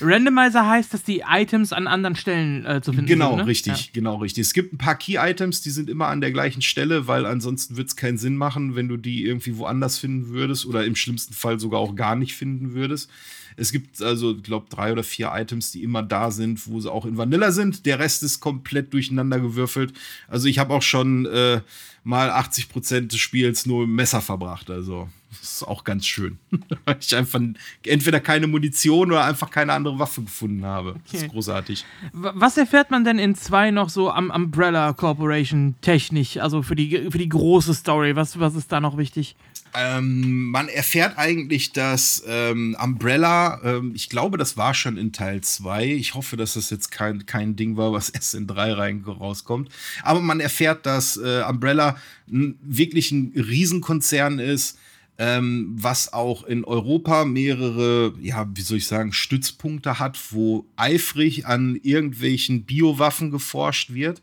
Randomizer 0.00 0.68
heißt, 0.68 0.92
dass 0.94 1.02
die 1.02 1.24
Items 1.28 1.72
an 1.72 1.86
anderen 1.86 2.14
Stellen 2.16 2.64
äh, 2.64 2.80
zu 2.80 2.92
finden 2.92 3.06
genau, 3.06 3.30
sind. 3.30 3.38
ne? 3.38 3.46
richtig, 3.46 3.92
genau, 3.92 4.16
richtig. 4.16 4.42
Es 4.42 4.52
gibt 4.52 4.72
ein 4.72 4.78
paar 4.78 4.96
Key-Items, 4.96 5.62
die 5.62 5.70
sind 5.70 5.90
immer 5.90 6.08
an 6.08 6.20
der 6.20 6.30
gleichen 6.30 6.62
Stelle, 6.62 7.08
weil 7.08 7.26
ansonsten 7.26 7.76
wird 7.76 7.88
es 7.88 7.96
keinen 7.96 8.18
Sinn 8.18 8.36
machen, 8.36 8.76
wenn 8.76 8.88
du 8.88 8.96
die 8.96 9.24
irgendwie 9.24 9.56
woanders 9.56 9.98
finden 9.98 10.28
würdest 10.28 10.66
oder 10.66 10.84
im 10.84 10.94
schlimmsten 10.94 11.34
Fall 11.34 11.58
sogar 11.58 11.80
auch 11.80 11.94
gar 11.94 12.14
nicht 12.14 12.34
finden 12.34 12.74
würdest. 12.74 13.10
Es 13.56 13.72
gibt 13.72 14.02
also, 14.02 14.36
ich 14.36 14.42
glaube, 14.42 14.66
drei 14.68 14.92
oder 14.92 15.02
vier 15.02 15.30
Items, 15.34 15.70
die 15.72 15.82
immer 15.82 16.02
da 16.02 16.30
sind, 16.30 16.66
wo 16.68 16.80
sie 16.80 16.90
auch 16.92 17.06
in 17.06 17.16
Vanilla 17.16 17.52
sind. 17.52 17.86
Der 17.86 17.98
Rest 17.98 18.22
ist 18.22 18.40
komplett 18.40 18.92
durcheinander 18.92 19.40
gewürfelt. 19.40 19.92
Also 20.28 20.46
ich 20.48 20.58
habe 20.58 20.74
auch 20.74 20.82
schon 20.82 21.26
äh, 21.26 21.60
mal 22.04 22.30
80 22.30 22.68
Prozent 22.68 23.12
des 23.12 23.20
Spiels 23.20 23.66
nur 23.66 23.84
im 23.84 23.94
Messer 23.94 24.20
verbracht. 24.20 24.70
Also 24.70 25.08
das 25.30 25.42
ist 25.54 25.62
auch 25.64 25.84
ganz 25.84 26.06
schön. 26.06 26.38
Weil 26.84 26.98
ich 27.00 27.14
einfach 27.16 27.40
entweder 27.84 28.20
keine 28.20 28.46
Munition 28.46 29.10
oder 29.10 29.24
einfach 29.24 29.50
keine 29.50 29.72
andere 29.72 29.98
Waffe 29.98 30.22
gefunden 30.22 30.64
habe. 30.64 30.96
Das 31.04 31.14
ist 31.14 31.22
Okay. 31.24 31.32
großartig. 31.32 31.84
Was 32.12 32.56
erfährt 32.56 32.90
man 32.90 33.04
denn 33.04 33.18
in 33.18 33.34
zwei 33.34 33.70
noch 33.70 33.88
so 33.88 34.10
am 34.10 34.30
Umbrella 34.30 34.92
Corporation 34.92 35.74
technisch? 35.80 36.36
Also 36.36 36.62
für 36.62 36.76
die, 36.76 37.10
für 37.10 37.18
die 37.18 37.28
große 37.28 37.74
Story. 37.74 38.16
Was, 38.16 38.38
was 38.38 38.54
ist 38.54 38.70
da 38.70 38.80
noch 38.80 38.96
wichtig? 38.96 39.34
Ähm, 39.76 40.50
man 40.50 40.68
erfährt 40.68 41.18
eigentlich, 41.18 41.72
dass 41.72 42.22
ähm, 42.26 42.76
Umbrella, 42.82 43.60
ähm, 43.62 43.92
ich 43.94 44.08
glaube, 44.08 44.38
das 44.38 44.56
war 44.56 44.72
schon 44.72 44.96
in 44.96 45.12
Teil 45.12 45.42
2. 45.42 45.86
Ich 45.86 46.14
hoffe, 46.14 46.36
dass 46.36 46.54
das 46.54 46.70
jetzt 46.70 46.90
kein, 46.90 47.26
kein 47.26 47.56
Ding 47.56 47.76
war, 47.76 47.92
was 47.92 48.08
erst 48.10 48.34
in 48.34 48.46
3 48.46 48.72
rein 48.72 49.04
rauskommt. 49.06 49.68
Aber 50.02 50.20
man 50.20 50.40
erfährt, 50.40 50.86
dass 50.86 51.16
äh, 51.16 51.42
Umbrella 51.48 51.96
wirklich 52.26 53.12
ein 53.12 53.32
Riesenkonzern 53.36 54.38
ist, 54.38 54.78
ähm, 55.18 55.72
was 55.74 56.12
auch 56.12 56.44
in 56.44 56.64
Europa 56.64 57.24
mehrere, 57.24 58.14
ja, 58.20 58.46
wie 58.54 58.60
soll 58.60 58.78
ich 58.78 58.86
sagen, 58.86 59.12
Stützpunkte 59.12 59.98
hat, 59.98 60.18
wo 60.30 60.66
eifrig 60.76 61.46
an 61.46 61.78
irgendwelchen 61.82 62.64
Biowaffen 62.64 63.30
geforscht 63.30 63.94
wird. 63.94 64.20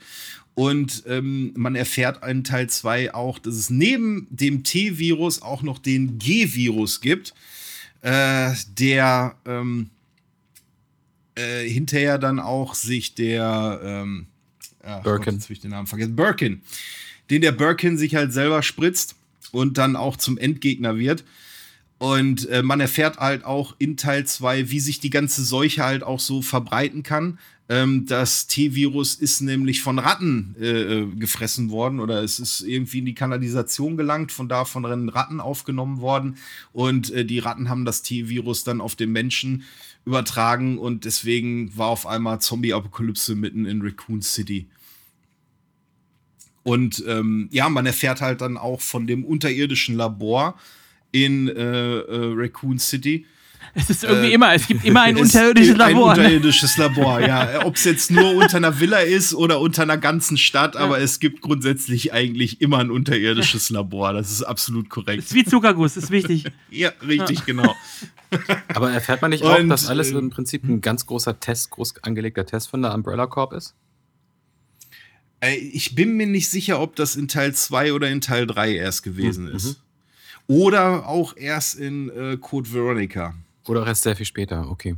Und 0.55 1.03
ähm, 1.07 1.51
man 1.55 1.75
erfährt 1.75 2.25
in 2.27 2.43
Teil 2.43 2.69
2 2.69 3.13
auch, 3.13 3.39
dass 3.39 3.55
es 3.55 3.69
neben 3.69 4.27
dem 4.29 4.63
T-Virus 4.63 5.41
auch 5.41 5.63
noch 5.63 5.79
den 5.79 6.19
G-Virus 6.19 7.01
gibt, 7.01 7.33
äh, 8.01 8.51
der 8.77 9.35
ähm, 9.45 9.89
äh, 11.35 11.67
hinterher 11.67 12.19
dann 12.19 12.39
auch 12.39 12.75
sich 12.75 13.15
der 13.15 13.79
ähm, 13.83 14.27
ach 14.83 15.03
Gott, 15.03 15.23
Birkin. 15.23 15.41
hab 15.41 15.49
ich 15.49 15.59
den 15.59 15.71
Namen 15.71 15.87
vergessen. 15.87 16.15
Birkin. 16.15 16.61
Den 17.31 17.41
der 17.41 17.51
Birkin 17.51 17.97
sich 17.97 18.13
halt 18.13 18.31
selber 18.31 18.61
spritzt 18.61 19.15
und 19.51 19.77
dann 19.77 19.95
auch 19.95 20.17
zum 20.17 20.37
Endgegner 20.37 20.97
wird. 20.97 21.23
Und 22.03 22.49
äh, 22.49 22.63
man 22.63 22.81
erfährt 22.81 23.19
halt 23.19 23.45
auch 23.45 23.77
in 23.79 23.95
Teil 23.95 24.25
2, 24.25 24.69
wie 24.69 24.81
sich 24.81 24.99
die 24.99 25.09
ganze 25.09 25.41
Seuche 25.41 25.85
halt 25.85 26.03
auch 26.03 26.19
so 26.19 26.41
verbreiten 26.41 27.01
kann. 27.01 27.39
Ähm, 27.69 28.05
das 28.05 28.45
T-Virus 28.47 29.15
ist 29.15 29.39
nämlich 29.39 29.81
von 29.81 29.99
Ratten 29.99 30.53
äh, 30.59 30.65
äh, 30.65 31.05
gefressen 31.15 31.69
worden 31.69 32.01
oder 32.01 32.21
es 32.21 32.39
ist 32.39 32.59
irgendwie 32.59 32.99
in 32.99 33.05
die 33.05 33.15
Kanalisation 33.15 33.95
gelangt, 33.95 34.33
von 34.33 34.49
da 34.49 34.65
von 34.65 34.83
Ratten 34.83 35.39
aufgenommen 35.39 36.01
worden. 36.01 36.35
Und 36.73 37.09
äh, 37.11 37.23
die 37.23 37.39
Ratten 37.39 37.69
haben 37.69 37.85
das 37.85 38.01
T-Virus 38.01 38.65
dann 38.65 38.81
auf 38.81 38.97
den 38.97 39.13
Menschen 39.13 39.63
übertragen 40.03 40.79
und 40.79 41.05
deswegen 41.05 41.71
war 41.77 41.87
auf 41.87 42.05
einmal 42.05 42.41
Zombie-Apokalypse 42.41 43.33
mitten 43.33 43.65
in 43.65 43.81
Raccoon 43.81 44.21
City. 44.21 44.67
Und 46.63 47.01
ähm, 47.07 47.47
ja, 47.53 47.69
man 47.69 47.85
erfährt 47.85 48.19
halt 48.19 48.41
dann 48.41 48.57
auch 48.57 48.81
von 48.81 49.07
dem 49.07 49.23
unterirdischen 49.23 49.95
Labor 49.95 50.59
in 51.13 51.47
äh, 51.47 51.53
äh, 51.99 52.33
Raccoon 52.35 52.77
City. 52.79 53.25
Es 53.75 53.89
ist 53.89 54.03
irgendwie 54.03 54.33
immer, 54.33 54.53
es 54.53 54.67
gibt 54.67 54.85
immer 54.85 55.01
ein 55.01 55.15
Es 55.17 55.21
unterirdisches 55.23 55.67
gibt 55.69 55.77
Labor. 55.79 56.11
Ein 56.13 56.17
unterirdisches 56.19 56.77
Labor, 56.77 57.19
ja. 57.21 57.65
Ob 57.65 57.75
es 57.75 57.85
jetzt 57.85 58.11
nur 58.11 58.35
unter 58.35 58.57
einer 58.57 58.79
Villa 58.79 58.99
ist 58.99 59.33
oder 59.33 59.59
unter 59.61 59.81
einer 59.83 59.97
ganzen 59.97 60.37
Stadt, 60.37 60.75
aber 60.75 60.99
es 60.99 61.19
gibt 61.19 61.41
grundsätzlich 61.41 62.13
eigentlich 62.13 62.61
immer 62.61 62.77
ein 62.79 62.91
unterirdisches 62.91 63.69
Labor. 63.71 64.13
Das 64.13 64.29
ist 64.31 64.43
absolut 64.43 64.85
Das 64.87 64.91
korrekt. 64.91 65.23
ist 65.23 65.33
wie 65.33 65.43
Zuckerguss, 65.45 65.97
ist 65.97 66.11
wichtig. 66.11 66.45
Ja, 66.69 66.91
richtig, 67.07 67.45
genau. 67.45 67.75
Aber 68.73 68.91
erfährt 68.91 69.21
man 69.21 69.31
nicht 69.31 69.43
auch, 69.43 69.57
Und, 69.59 69.69
dass 69.69 69.87
alles 69.87 70.11
ähm, 70.11 70.17
im 70.17 70.29
Prinzip 70.29 70.63
ein 70.65 70.81
ganz 70.81 71.05
großer 71.07 71.39
Test, 71.39 71.69
groß 71.71 72.03
angelegter 72.03 72.45
Test 72.45 72.69
von 72.69 72.81
der 72.81 72.93
Umbrella 72.93 73.25
Corp 73.27 73.53
ist? 73.53 73.73
Äh, 75.39 75.55
Ich 75.55 75.95
bin 75.95 76.13
mir 76.17 76.27
nicht 76.27 76.49
sicher, 76.49 76.79
ob 76.79 76.95
das 76.95 77.15
in 77.15 77.27
Teil 77.27 77.53
2 77.55 77.93
oder 77.93 78.09
in 78.09 78.21
Teil 78.21 78.45
3 78.47 78.75
erst 78.75 79.03
gewesen 79.03 79.45
Mhm. 79.49 79.55
ist. 79.55 79.79
Oder 80.47 81.07
auch 81.07 81.35
erst 81.37 81.75
in 81.75 82.09
äh, 82.09 82.37
Code 82.37 82.71
Veronica. 82.71 83.33
Oder 83.67 83.83
auch 83.83 83.87
erst 83.87 84.03
sehr 84.03 84.15
viel 84.15 84.25
später? 84.25 84.69
Okay. 84.69 84.95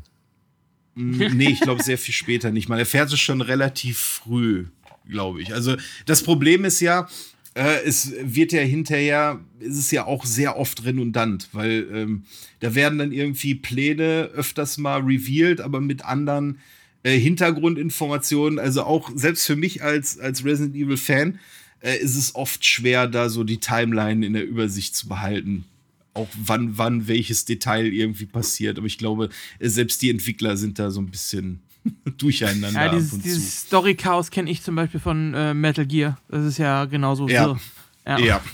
Mm, 0.95 1.35
Nee, 1.35 1.49
ich 1.49 1.59
glaube 1.61 1.83
sehr 1.83 1.97
viel 1.97 2.13
später 2.13 2.51
nicht. 2.51 2.69
Man 2.69 2.79
erfährt 2.79 3.11
es 3.11 3.19
schon 3.19 3.41
relativ 3.41 3.99
früh, 3.99 4.65
glaube 5.07 5.41
ich. 5.41 5.53
Also 5.53 5.75
das 6.05 6.23
Problem 6.23 6.65
ist 6.65 6.79
ja, 6.79 7.07
äh, 7.53 7.83
es 7.85 8.11
wird 8.21 8.51
ja 8.51 8.61
hinterher, 8.61 9.39
ist 9.59 9.77
es 9.77 9.91
ja 9.91 10.05
auch 10.05 10.25
sehr 10.25 10.57
oft 10.57 10.83
redundant, 10.83 11.49
weil 11.51 11.87
ähm, 11.93 12.23
da 12.59 12.73
werden 12.75 12.97
dann 12.97 13.11
irgendwie 13.11 13.55
Pläne 13.55 14.29
öfters 14.33 14.77
mal 14.77 15.01
revealed, 15.01 15.61
aber 15.61 15.79
mit 15.79 16.03
anderen 16.03 16.59
äh, 17.03 17.17
Hintergrundinformationen. 17.17 18.57
Also 18.59 18.83
auch 18.83 19.11
selbst 19.15 19.45
für 19.45 19.55
mich 19.55 19.83
als, 19.83 20.19
als 20.19 20.43
Resident 20.43 20.75
Evil 20.75 20.97
Fan 20.97 21.39
äh, 21.85 21.97
ist 21.97 22.15
es 22.15 22.33
oft 22.35 22.65
schwer, 22.65 23.07
da 23.07 23.29
so 23.29 23.43
die 23.43 23.59
Timeline 23.59 24.25
in 24.25 24.33
der 24.33 24.45
Übersicht 24.45 24.95
zu 24.95 25.07
behalten. 25.07 25.65
Auch 26.13 26.27
wann, 26.35 26.77
wann 26.77 27.07
welches 27.07 27.45
Detail 27.45 27.85
irgendwie 27.85 28.25
passiert. 28.25 28.77
Aber 28.77 28.87
ich 28.87 28.97
glaube, 28.97 29.29
äh, 29.59 29.69
selbst 29.69 30.01
die 30.01 30.09
Entwickler 30.09 30.57
sind 30.57 30.79
da 30.79 30.89
so 30.89 30.99
ein 30.99 31.11
bisschen 31.11 31.59
durcheinander 32.17 32.85
Ja, 32.85 32.95
dieses, 32.95 33.19
dieses 33.19 33.61
Story-Chaos 33.61 34.31
kenne 34.31 34.49
ich 34.49 34.63
zum 34.63 34.75
Beispiel 34.75 34.99
von 34.99 35.33
äh, 35.35 35.53
Metal 35.53 35.85
Gear. 35.85 36.17
Das 36.27 36.45
ist 36.45 36.57
ja 36.57 36.85
genauso. 36.85 37.27
Ja. 37.27 37.57
ja. 38.05 38.19
Ja. 38.19 38.41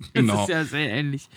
Das 0.00 0.12
genau. 0.14 0.42
ist 0.42 0.48
ja 0.48 0.64
sehr 0.64 0.90
ähnlich. 0.90 1.28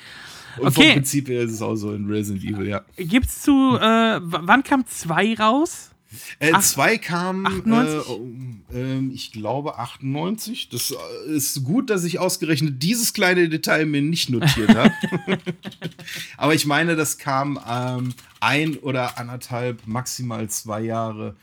Und 0.58 0.74
vom 0.74 0.84
okay. 0.84 0.94
Prinzip 0.94 1.28
her 1.28 1.42
ist 1.42 1.52
es 1.52 1.62
auch 1.62 1.76
so 1.76 1.94
in 1.94 2.08
Resident 2.08 2.46
Evil, 2.46 2.68
ja. 2.68 2.84
Gibt's 2.96 3.42
zu, 3.42 3.52
äh, 3.78 4.20
wann 4.22 4.64
kam 4.64 4.86
2 4.86 5.36
raus? 5.36 5.91
Äh, 6.40 6.52
Ach, 6.54 6.62
zwei 6.62 6.98
kam, 6.98 7.46
98? 7.46 8.10
Äh, 8.74 8.80
ähm, 8.80 9.12
ich 9.14 9.32
glaube 9.32 9.78
98. 9.78 10.70
Das 10.70 10.92
äh, 10.92 11.32
ist 11.32 11.64
gut, 11.64 11.90
dass 11.90 12.04
ich 12.04 12.20
ausgerechnet 12.20 12.84
dieses 12.84 13.14
kleine 13.14 13.50
Detail 13.50 13.86
mir 13.86 14.02
nicht 14.02 14.30
notiert 14.30 14.76
habe. 14.76 14.94
Aber 16.38 16.54
ich 16.54 16.66
meine, 16.66 16.96
das 16.96 17.18
kam 17.18 17.60
ähm, 17.68 18.14
ein 18.40 18.78
oder 18.78 19.18
anderthalb, 19.18 19.88
maximal 19.88 20.50
zwei 20.50 20.82
Jahre. 20.82 21.36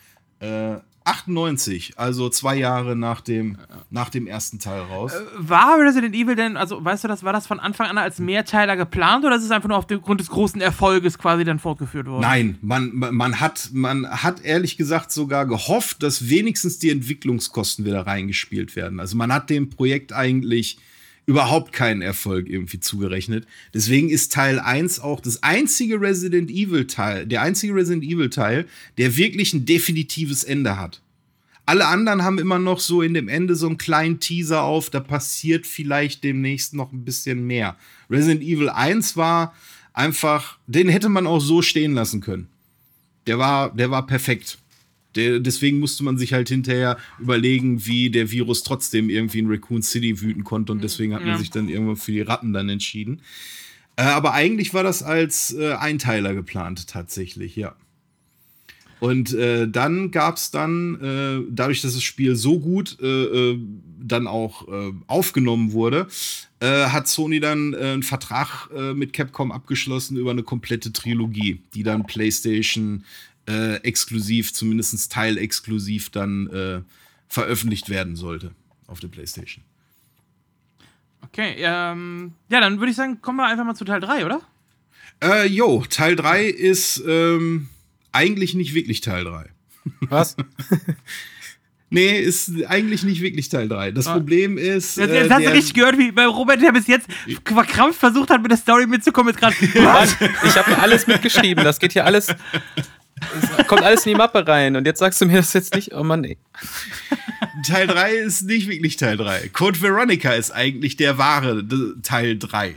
Äh, 1.09 1.19
98, 1.19 1.95
also 1.97 2.29
zwei 2.29 2.57
Jahre 2.57 2.97
nach 2.97 3.21
dem, 3.21 3.57
nach 3.91 4.11
dem 4.11 4.27
ersten 4.27 4.59
Teil 4.59 4.83
raus. 4.83 5.13
War 5.37 5.79
Resident 5.81 6.15
Evil 6.15 6.37
denn, 6.37 6.57
also 6.57 6.85
weißt 6.85 7.05
du 7.05 7.09
das, 7.09 7.23
war 7.23 7.33
das 7.33 7.47
von 7.47 7.61
Anfang 7.61 7.89
an 7.89 7.99
als 7.99 8.19
Mehrteiler 8.19 8.77
geplant 8.77 9.25
oder 9.25 9.37
ist 9.37 9.45
es 9.45 9.51
einfach 9.51 9.69
nur 9.69 9.79
aufgrund 9.79 10.21
des 10.21 10.29
großen 10.29 10.61
Erfolges 10.61 11.19
quasi 11.19 11.45
dann 11.45 11.59
fortgeführt 11.59 12.07
worden? 12.07 12.23
Nein, 12.23 12.59
man, 12.63 12.93
man, 12.95 13.41
hat, 13.41 13.71
man 13.73 14.09
hat 14.09 14.45
ehrlich 14.45 14.77
gesagt 14.77 15.13
sogar 15.13 15.47
gehofft, 15.47 16.03
dass 16.03 16.29
wenigstens 16.29 16.79
die 16.79 16.91
Entwicklungskosten 16.91 17.85
wieder 17.85 18.07
reingespielt 18.07 18.77
werden. 18.77 19.01
Also 19.01 19.17
man 19.17 19.33
hat 19.33 19.51
dem 19.51 19.71
Projekt 19.71 20.13
eigentlich 20.13 20.79
überhaupt 21.29 21.75
keinen 21.75 22.01
Erfolg 22.01 22.49
irgendwie 22.49 22.81
zugerechnet. 22.81 23.47
Deswegen 23.75 24.09
ist 24.09 24.33
Teil 24.33 24.59
1 24.59 25.01
auch 25.01 25.21
das 25.21 25.43
einzige 25.43 26.01
Resident 26.01 26.51
Evil 26.51 26.87
Teil, 26.87 27.27
der 27.27 27.43
einzige 27.43 27.75
Resident 27.75 28.03
Evil 28.03 28.31
Teil, 28.31 28.67
der 28.97 29.15
wirklich 29.19 29.53
ein 29.53 29.67
definitives 29.67 30.43
Ende 30.43 30.79
hat. 30.79 31.03
Alle 31.67 31.87
anderen 31.87 32.25
haben 32.25 32.39
immer 32.39 32.59
noch 32.59 32.81
so 32.81 33.03
in 33.03 33.13
dem 33.13 33.29
Ende 33.29 33.57
so 33.57 33.67
einen 33.67 33.77
kleinen 33.77 34.21
Teaser 34.21 34.63
auf, 34.63 34.89
da 34.89 35.01
passiert 35.01 35.67
vielleicht 35.67 36.25
demnächst 36.25 36.73
noch 36.73 36.93
ein 36.93 37.05
bisschen 37.05 37.47
mehr. 37.47 37.77
Resident 38.09 38.41
Evil 38.41 38.71
1 38.71 39.19
war 39.19 39.55
einfach, 39.93 40.57
den 40.67 40.89
hätte 40.89 41.11
man 41.11 41.27
auch 41.27 41.41
so 41.41 41.61
stehen 41.61 41.93
lassen 41.93 42.23
können. 42.23 42.49
Der 43.27 43.39
war, 43.39 43.77
der 43.77 43.91
war 43.91 44.07
perfekt. 44.07 44.57
Der, 45.17 45.41
deswegen 45.41 45.81
musste 45.81 46.05
man 46.05 46.19
sich 46.19 46.33
halt 46.33 46.49
hinterher 46.49 46.99
überlegen, 47.19 47.87
wie 47.87 48.11
der 48.11 48.31
Virus 48.31 48.63
trotzdem 48.63 49.09
irgendwie 49.11 49.39
in 49.39 49.49
Raccoon 49.51 49.83
City 49.83 50.21
wüten 50.21 50.45
konnte 50.45 50.73
und 50.73 50.83
deswegen 50.85 51.15
hat 51.15 51.23
man 51.23 51.31
Ja. 51.31 51.39
sich 51.39 51.51
dann 51.51 51.69
irgendwann 51.69 51.97
für 51.97 52.13
die 52.13 52.21
Ratten 52.21 52.53
dann 52.53 52.69
entschieden. 52.69 53.23
Äh, 53.97 54.03
aber 54.03 54.35
eigentlich 54.35 54.75
war 54.75 54.83
das 54.85 55.03
als 55.03 55.53
äh, 55.55 55.73
Einteiler 55.73 56.35
geplant, 56.35 56.87
tatsächlich, 56.89 57.57
ja. 57.57 57.75
Und 59.01 59.33
äh, 59.33 59.69
dann 59.69 60.11
gab 60.11 60.37
es 60.37 60.51
dann, 60.51 61.01
äh, 61.01 61.47
dadurch, 61.51 61.83
dass 61.83 61.95
das 61.95 62.03
Spiel 62.03 62.35
so 62.35 62.59
gut 62.59 62.99
äh, 63.01 63.07
äh, 63.53 63.59
dann 64.01 64.27
auch 64.27 64.67
äh, 64.69 64.93
aufgenommen 65.07 65.71
wurde, 65.73 66.09
äh, 66.61 66.87
hat 66.87 67.07
Sony 67.07 67.39
dann 67.39 67.75
einen 67.77 68.03
Vertrag 68.03 68.69
mit 68.95 69.13
Capcom 69.13 69.53
abgeschlossen 69.53 70.17
über 70.17 70.33
eine 70.33 70.43
komplette 70.43 70.93
Trilogie, 70.93 71.61
die 71.75 71.85
dann 71.85 72.07
PlayStation 72.07 73.05
äh, 73.49 73.77
exklusiv, 73.77 74.53
zumindest 74.53 75.11
teilexklusiv 75.11 76.11
dann 76.11 76.47
äh, 76.49 76.81
veröffentlicht 77.29 77.89
werden 77.89 78.15
sollte 78.15 78.53
auf 78.87 79.01
der 79.01 79.09
PlayStation. 79.09 79.65
Okay, 81.23 81.57
ähm, 81.59 82.33
ja, 82.49 82.61
dann 82.61 82.79
würde 82.79 82.91
ich 82.91 82.97
sagen, 82.97 83.21
kommen 83.21 83.39
wir 83.39 83.47
einfach 83.47 83.65
mal 83.65 83.75
zu 83.75 83.85
Teil 83.85 84.01
3, 84.01 84.25
oder? 84.25 84.41
Äh, 85.23 85.47
jo, 85.47 85.85
Teil 85.89 86.15
3 86.15 86.45
ist 86.45 87.03
ähm, 87.07 87.69
eigentlich 88.13 88.55
nicht 88.55 88.75
wirklich 88.75 89.01
Teil 89.01 89.25
3. 89.25 89.51
Was? 90.01 90.37
Nee, 91.91 92.19
ist 92.19 92.51
eigentlich 92.67 93.03
nicht 93.03 93.23
wirklich 93.23 93.49
Teil 93.49 93.67
3. 93.67 93.93
Das 93.93 94.05
Problem 94.05 94.59
ist. 94.59 94.99
Jetzt, 94.99 95.11
äh, 95.11 95.23
jetzt 95.23 95.31
hast 95.31 95.47
du 95.47 95.53
richtig 95.53 95.75
gehört, 95.75 95.97
wie 95.97 96.13
bei 96.13 96.27
Robert, 96.27 96.61
der 96.61 96.73
bis 96.73 96.87
jetzt 96.87 97.09
verkrampft 97.45 97.99
versucht 97.99 98.29
hat, 98.29 98.43
mit 98.43 98.51
der 98.51 98.59
Story 98.59 98.87
mitzukommen, 98.87 99.33
jetzt 99.33 99.41
gerade. 99.41 99.57
Mann, 99.83 100.09
ich 100.45 100.55
habe 100.55 100.71
mir 100.71 100.79
alles 100.81 101.07
mitgeschrieben. 101.07 101.65
Das 101.65 101.79
geht 101.79 101.93
hier 101.93 102.05
alles. 102.05 102.27
Kommt 103.67 103.83
alles 103.83 104.07
in 104.07 104.13
die 104.13 104.19
Mappe 104.19 104.47
rein. 104.47 104.77
Und 104.77 104.87
jetzt 104.87 104.99
sagst 104.99 105.21
du 105.21 105.27
mir 105.27 105.37
das 105.37 105.53
jetzt 105.53 105.75
nicht. 105.75 105.93
Oh 105.95 106.03
Mann, 106.03 106.25
ey. 106.25 106.39
Teil 107.67 107.87
3 107.87 108.15
ist 108.15 108.43
nicht 108.43 108.69
wirklich 108.69 108.97
Teil 108.97 109.17
3. 109.17 109.49
Code 109.49 109.81
Veronica 109.81 110.33
ist 110.33 110.51
eigentlich 110.51 110.97
der 110.97 111.19
wahre 111.19 111.65
Teil 112.03 112.39
3. 112.39 112.75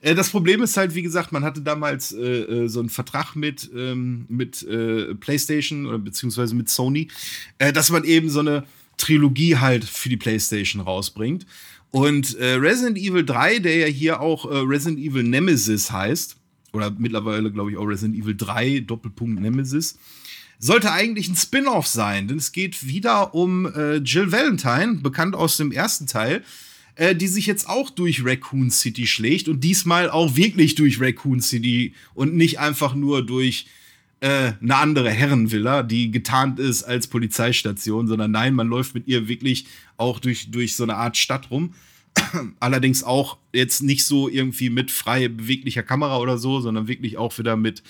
Äh, 0.00 0.14
Das 0.14 0.30
Problem 0.30 0.62
ist 0.62 0.76
halt, 0.76 0.94
wie 0.94 1.02
gesagt, 1.02 1.32
man 1.32 1.44
hatte 1.44 1.60
damals 1.60 2.12
äh, 2.12 2.20
äh, 2.20 2.68
so 2.68 2.80
einen 2.80 2.88
Vertrag 2.88 3.34
mit, 3.34 3.70
ähm, 3.74 4.26
mit 4.28 4.62
äh, 4.62 5.14
PlayStation 5.14 5.86
oder 5.86 5.98
beziehungsweise 5.98 6.54
mit 6.54 6.68
Sony, 6.68 7.08
äh, 7.58 7.72
dass 7.72 7.90
man 7.90 8.04
eben 8.04 8.28
so 8.30 8.40
eine 8.40 8.64
Trilogie 8.96 9.56
halt 9.56 9.84
für 9.84 10.08
die 10.08 10.16
PlayStation 10.16 10.80
rausbringt. 10.82 11.46
Und 11.90 12.36
äh, 12.38 12.54
Resident 12.54 12.98
Evil 12.98 13.24
3, 13.24 13.60
der 13.60 13.76
ja 13.76 13.86
hier 13.86 14.20
auch 14.20 14.44
Resident 14.44 14.98
Evil 14.98 15.22
Nemesis 15.22 15.90
heißt, 15.90 16.36
oder 16.76 16.90
mittlerweile 16.90 17.50
glaube 17.50 17.70
ich 17.70 17.76
auch 17.76 17.84
Resident 17.84 18.16
Evil 18.16 18.36
3, 18.36 18.80
Doppelpunkt 18.80 19.40
Nemesis, 19.40 19.98
sollte 20.58 20.92
eigentlich 20.92 21.28
ein 21.28 21.36
Spin-off 21.36 21.86
sein, 21.86 22.28
denn 22.28 22.38
es 22.38 22.52
geht 22.52 22.86
wieder 22.86 23.34
um 23.34 23.66
äh, 23.66 23.96
Jill 23.96 24.32
Valentine, 24.32 25.00
bekannt 25.02 25.34
aus 25.34 25.56
dem 25.56 25.72
ersten 25.72 26.06
Teil, 26.06 26.42
äh, 26.94 27.14
die 27.14 27.28
sich 27.28 27.46
jetzt 27.46 27.68
auch 27.68 27.90
durch 27.90 28.24
Raccoon 28.24 28.70
City 28.70 29.06
schlägt 29.06 29.48
und 29.48 29.62
diesmal 29.62 30.08
auch 30.10 30.36
wirklich 30.36 30.74
durch 30.74 31.00
Raccoon 31.00 31.40
City 31.40 31.94
und 32.14 32.34
nicht 32.34 32.58
einfach 32.58 32.94
nur 32.94 33.24
durch 33.24 33.66
äh, 34.20 34.52
eine 34.62 34.76
andere 34.76 35.10
Herrenvilla, 35.10 35.82
die 35.82 36.10
getarnt 36.10 36.58
ist 36.58 36.84
als 36.84 37.06
Polizeistation, 37.06 38.08
sondern 38.08 38.30
nein, 38.30 38.54
man 38.54 38.68
läuft 38.68 38.94
mit 38.94 39.06
ihr 39.06 39.28
wirklich 39.28 39.66
auch 39.98 40.20
durch, 40.20 40.50
durch 40.50 40.74
so 40.74 40.84
eine 40.84 40.96
Art 40.96 41.18
Stadt 41.18 41.50
rum. 41.50 41.74
Allerdings 42.60 43.02
auch 43.02 43.38
jetzt 43.52 43.82
nicht 43.82 44.04
so 44.04 44.28
irgendwie 44.28 44.70
mit 44.70 44.90
frei 44.90 45.28
beweglicher 45.28 45.82
Kamera 45.82 46.18
oder 46.18 46.38
so, 46.38 46.60
sondern 46.60 46.88
wirklich 46.88 47.16
auch 47.16 47.36
wieder 47.38 47.56
mit. 47.56 47.82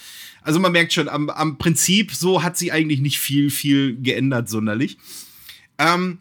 Also 0.42 0.60
man 0.60 0.72
merkt 0.72 0.92
schon, 0.92 1.08
am, 1.08 1.30
am 1.30 1.58
Prinzip 1.58 2.12
so 2.12 2.42
hat 2.42 2.56
sie 2.56 2.72
eigentlich 2.72 3.00
nicht 3.00 3.18
viel, 3.18 3.50
viel 3.50 4.00
geändert, 4.00 4.48
sonderlich. 4.48 4.98
Ähm, 5.78 6.18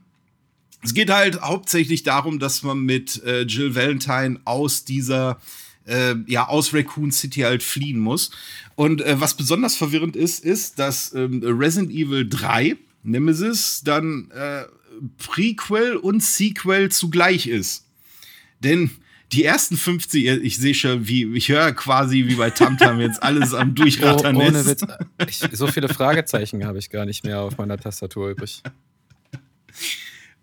es 0.84 0.94
geht 0.94 1.10
halt 1.10 1.42
hauptsächlich 1.42 2.04
darum, 2.04 2.40
dass 2.40 2.64
man 2.64 2.80
mit 2.80 3.24
äh, 3.24 3.42
Jill 3.42 3.76
Valentine 3.76 4.40
aus 4.46 4.86
dieser 4.86 5.40
äh, 5.88 6.16
ja 6.28 6.48
aus 6.48 6.74
Raccoon 6.74 7.12
City 7.12 7.42
halt 7.42 7.64
fliehen 7.64 8.00
muss. 8.00 8.32
Und 8.76 9.02
äh, 9.02 9.20
was 9.20 9.36
besonders 9.36 9.76
verwirrend 9.76 10.16
ist, 10.16 10.44
ist, 10.44 10.80
dass 10.80 11.14
ähm, 11.14 11.42
Resident 11.44 11.92
Evil 11.92 12.28
3 12.28 12.78
Nemesis 13.04 13.82
dann 13.84 14.30
äh, 14.32 14.66
Prequel 15.18 15.96
und 15.98 16.24
Sequel 16.24 16.92
zugleich 16.92 17.48
ist. 17.48 17.85
Denn 18.66 18.90
die 19.32 19.44
ersten 19.44 19.78
50, 19.78 20.26
ich 20.26 20.58
sehe 20.58 20.74
schon, 20.74 21.08
wie, 21.08 21.26
ich 21.36 21.50
höre 21.50 21.72
quasi 21.72 22.26
wie 22.28 22.36
bei 22.36 22.50
Tamtam 22.50 23.00
jetzt 23.00 23.24
alles 23.24 23.54
am 23.54 23.74
Durchrattern 23.76 24.36
Oh, 24.36 24.42
ohne. 24.42 24.66
Witz. 24.66 24.86
Ich, 25.28 25.40
so 25.54 25.68
viele 25.68 25.88
Fragezeichen 25.88 26.66
habe 26.66 26.78
ich 26.78 26.90
gar 26.90 27.06
nicht 27.06 27.24
mehr 27.24 27.40
auf 27.40 27.58
meiner 27.58 27.78
Tastatur 27.78 28.32
übrig. 28.32 28.62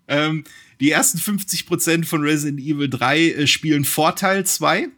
Ähm, 0.05 0.43
die 0.81 0.91
ersten 0.91 1.17
50% 1.17 2.03
von 2.03 2.23
Resident 2.23 2.59
Evil 2.59 2.89
3 2.89 3.19
äh, 3.19 3.47
spielen 3.47 3.85
Vorteil 3.85 4.45
2. 4.45 4.89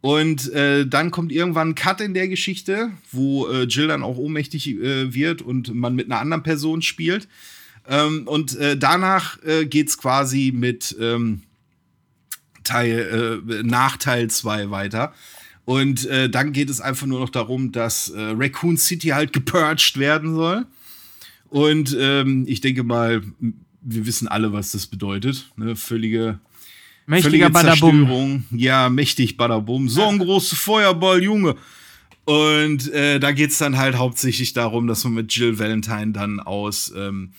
Und 0.00 0.50
äh, 0.54 0.86
dann 0.86 1.10
kommt 1.10 1.30
irgendwann 1.30 1.68
ein 1.68 1.74
Cut 1.74 2.00
in 2.00 2.14
der 2.14 2.26
Geschichte, 2.26 2.90
wo 3.12 3.46
äh, 3.48 3.64
Jill 3.64 3.88
dann 3.88 4.02
auch 4.02 4.16
ohnmächtig 4.16 4.68
äh, 4.68 5.12
wird 5.12 5.42
und 5.42 5.74
man 5.74 5.94
mit 5.94 6.06
einer 6.06 6.20
anderen 6.20 6.42
Person 6.42 6.80
spielt. 6.80 7.28
Ähm, 7.86 8.26
und 8.26 8.56
äh, 8.56 8.78
danach 8.78 9.38
äh, 9.44 9.66
geht's 9.66 9.98
quasi 9.98 10.52
mit 10.56 10.96
ähm, 10.98 11.42
Teil, 12.64 13.42
äh, 13.48 13.62
nach 13.62 13.96
Teil 13.96 14.28
2 14.28 14.70
weiter. 14.70 15.12
Und 15.64 16.06
äh, 16.06 16.28
dann 16.28 16.52
geht 16.52 16.70
es 16.70 16.80
einfach 16.80 17.06
nur 17.06 17.20
noch 17.20 17.28
darum, 17.28 17.70
dass 17.70 18.08
äh, 18.08 18.34
Raccoon 18.36 18.76
City 18.76 19.08
halt 19.08 19.32
gepurged 19.32 19.98
werden 19.98 20.34
soll. 20.34 20.66
Und 21.48 21.96
ähm, 21.98 22.44
ich 22.48 22.60
denke 22.60 22.82
mal, 22.82 23.22
wir 23.82 24.06
wissen 24.06 24.28
alle, 24.28 24.52
was 24.52 24.72
das 24.72 24.86
bedeutet. 24.86 25.50
Ne? 25.56 25.76
Völlige, 25.76 26.38
Mächtiger 27.06 27.30
völlige 27.30 27.50
Badabum. 27.50 27.98
Zerstörung. 28.00 28.44
Ja, 28.52 28.88
mächtig 28.88 29.36
Badabum. 29.36 29.88
So 29.88 30.06
ein 30.06 30.18
großer 30.20 30.56
Feuerball, 30.56 31.22
Junge. 31.22 31.56
Und 32.24 32.92
äh, 32.92 33.18
da 33.18 33.32
geht's 33.32 33.58
dann 33.58 33.78
halt 33.78 33.96
hauptsächlich 33.96 34.52
darum, 34.52 34.86
dass 34.86 35.02
man 35.04 35.14
mit 35.14 35.34
Jill 35.34 35.58
Valentine 35.58 36.12
dann 36.12 36.38
aus, 36.38 36.92
ähm, 36.96 37.32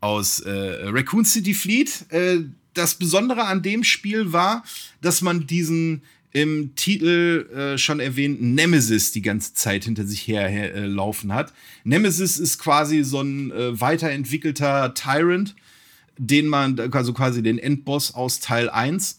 aus 0.00 0.40
äh, 0.40 0.88
Raccoon 0.88 1.24
City 1.24 1.54
flieht. 1.54 2.06
Äh, 2.10 2.44
das 2.76 2.94
Besondere 2.96 3.44
an 3.44 3.62
dem 3.62 3.84
Spiel 3.84 4.32
war, 4.32 4.64
dass 5.00 5.22
man 5.22 5.46
diesen 5.46 6.02
im 6.32 6.74
Titel 6.76 7.48
äh, 7.54 7.78
schon 7.78 7.98
erwähnten 7.98 8.54
Nemesis 8.54 9.10
die 9.10 9.22
ganze 9.22 9.54
Zeit 9.54 9.84
hinter 9.84 10.06
sich 10.06 10.28
her, 10.28 10.74
äh, 10.74 10.84
laufen 10.84 11.32
hat. 11.32 11.54
Nemesis 11.82 12.38
ist 12.38 12.58
quasi 12.58 13.04
so 13.04 13.22
ein 13.22 13.50
äh, 13.52 13.80
weiterentwickelter 13.80 14.92
Tyrant, 14.92 15.56
den 16.18 16.46
man, 16.46 16.78
also 16.78 17.14
quasi 17.14 17.42
den 17.42 17.58
Endboss 17.58 18.14
aus 18.14 18.40
Teil 18.40 18.68
1, 18.68 19.18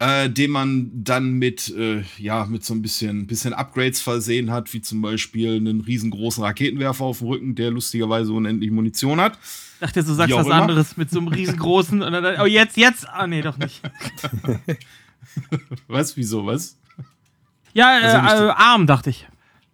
äh, 0.00 0.28
den 0.28 0.50
man 0.50 0.90
dann 0.92 1.34
mit, 1.34 1.72
äh, 1.76 2.02
ja, 2.18 2.46
mit 2.46 2.64
so 2.64 2.74
ein 2.74 2.82
bisschen, 2.82 3.28
bisschen 3.28 3.52
Upgrades 3.52 4.00
versehen 4.00 4.50
hat, 4.50 4.72
wie 4.72 4.82
zum 4.82 5.02
Beispiel 5.02 5.54
einen 5.54 5.82
riesengroßen 5.82 6.42
Raketenwerfer 6.42 7.04
auf 7.04 7.18
dem 7.18 7.28
Rücken, 7.28 7.54
der 7.54 7.70
lustigerweise 7.70 8.32
unendlich 8.32 8.72
Munition 8.72 9.20
hat. 9.20 9.38
Dachte, 9.80 10.04
du 10.04 10.12
sagst 10.12 10.34
was 10.34 10.46
immer. 10.46 10.54
anderes 10.54 10.96
mit 10.96 11.10
so 11.10 11.18
einem 11.18 11.28
riesengroßen. 11.28 12.02
Und 12.02 12.12
dann, 12.12 12.40
oh, 12.40 12.46
jetzt, 12.46 12.76
jetzt. 12.76 13.08
Ah, 13.08 13.26
nee, 13.26 13.42
doch 13.42 13.56
nicht. 13.56 13.80
Was? 15.88 16.16
Wieso? 16.16 16.46
Was? 16.46 16.76
Ja, 17.72 17.98
äh, 17.98 18.16
Also 18.16 18.46
äh, 18.46 18.50
Arm, 18.50 18.86
dachte 18.86 19.10
ich. 19.10 19.26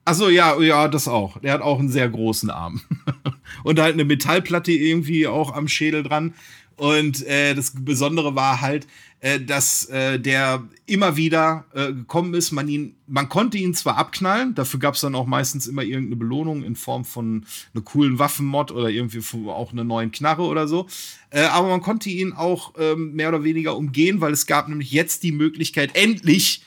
Achso, 0.04 0.28
ja, 0.28 0.60
ja, 0.60 0.86
das 0.86 1.08
auch. 1.08 1.38
Der 1.40 1.52
hat 1.52 1.62
auch 1.62 1.80
einen 1.80 1.88
sehr 1.88 2.08
großen 2.08 2.50
Arm. 2.50 2.80
und 3.64 3.80
halt 3.80 3.94
eine 3.94 4.04
Metallplatte 4.04 4.70
irgendwie 4.70 5.26
auch 5.26 5.52
am 5.52 5.66
Schädel 5.66 6.04
dran. 6.04 6.34
Und 6.76 7.26
äh, 7.26 7.54
das 7.54 7.72
Besondere 7.74 8.34
war 8.34 8.60
halt, 8.60 8.86
äh, 9.20 9.40
dass 9.40 9.86
äh, 9.86 10.20
der 10.20 10.68
immer 10.84 11.16
wieder 11.16 11.64
äh, 11.72 11.86
gekommen 11.86 12.34
ist. 12.34 12.52
Man, 12.52 12.68
ihn, 12.68 12.96
man 13.06 13.30
konnte 13.30 13.56
ihn 13.56 13.72
zwar 13.72 13.96
abknallen, 13.96 14.54
dafür 14.54 14.78
gab 14.78 14.94
es 14.94 15.00
dann 15.00 15.14
auch 15.14 15.26
meistens 15.26 15.66
immer 15.66 15.82
irgendeine 15.82 16.16
Belohnung 16.16 16.62
in 16.62 16.76
Form 16.76 17.06
von 17.06 17.46
einer 17.74 17.82
coolen 17.82 18.18
Waffenmod 18.18 18.72
oder 18.72 18.90
irgendwie 18.90 19.22
auch 19.48 19.72
einer 19.72 19.84
neuen 19.84 20.12
Knarre 20.12 20.42
oder 20.42 20.68
so. 20.68 20.86
Äh, 21.30 21.44
aber 21.44 21.68
man 21.68 21.80
konnte 21.80 22.10
ihn 22.10 22.34
auch 22.34 22.74
ähm, 22.78 23.14
mehr 23.14 23.30
oder 23.30 23.42
weniger 23.42 23.76
umgehen, 23.76 24.20
weil 24.20 24.32
es 24.32 24.46
gab 24.46 24.68
nämlich 24.68 24.92
jetzt 24.92 25.22
die 25.22 25.32
Möglichkeit, 25.32 25.96
endlich 25.96 26.62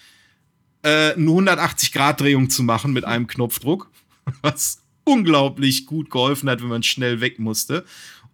äh, 0.82 1.14
eine 1.14 1.30
180-Grad-Drehung 1.30 2.50
zu 2.50 2.64
machen 2.64 2.94
mit 2.94 3.06
einem 3.06 3.28
Knopfdruck, 3.28 3.92
was 4.42 4.82
unglaublich 5.04 5.86
gut 5.86 6.10
geholfen 6.10 6.50
hat, 6.50 6.62
wenn 6.62 6.70
man 6.70 6.84
schnell 6.84 7.22
weg 7.22 7.40
musste. 7.40 7.86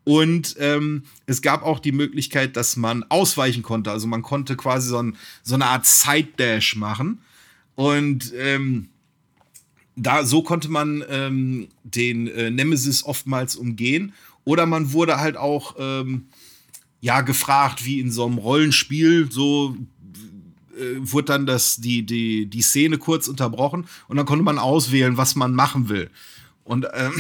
Und 0.06 0.56
ähm, 0.60 1.04
es 1.26 1.42
gab 1.42 1.64
auch 1.64 1.80
die 1.80 1.92
Möglichkeit, 1.92 2.56
dass 2.56 2.78
man 2.78 3.04
ausweichen 3.10 3.64
konnte. 3.64 3.92
Also 3.92 4.08
man 4.08 4.22
konnte 4.22 4.56
quasi 4.56 4.90
so, 4.90 5.00
ein, 5.00 5.18
so 5.44 5.56
eine 5.56 5.66
Art 5.66 5.86
Side-Dash 5.86 6.76
machen. 6.76 7.20
Und 7.74 8.32
ähm, 8.38 8.90
da 9.96 10.24
so 10.24 10.44
konnte 10.44 10.70
man 10.70 11.04
ähm, 11.10 11.68
den 11.84 12.28
äh, 12.28 12.52
Nemesis 12.52 13.04
oftmals 13.04 13.56
umgehen. 13.56 14.14
Oder 14.44 14.68
man 14.68 14.94
wurde 14.94 15.20
halt 15.20 15.38
auch 15.38 15.76
ähm, 15.80 16.28
ja 17.02 17.22
gefragt, 17.22 17.84
wie 17.84 18.00
in 18.00 18.12
so 18.12 18.28
einem 18.28 18.38
Rollenspiel, 18.38 19.32
so 19.32 19.76
äh, 20.78 20.98
wurde 21.00 21.26
dann 21.26 21.46
das, 21.48 21.78
die, 21.78 22.06
die, 22.06 22.46
die 22.46 22.62
Szene 22.62 23.00
kurz 23.00 23.28
unterbrochen 23.28 23.88
und 24.08 24.18
dann 24.18 24.26
konnte 24.26 24.44
man 24.44 24.60
auswählen, 24.60 25.18
was 25.18 25.36
man 25.36 25.56
machen 25.56 25.90
will. 25.90 26.12
Und 26.64 26.86
ähm, 26.94 27.14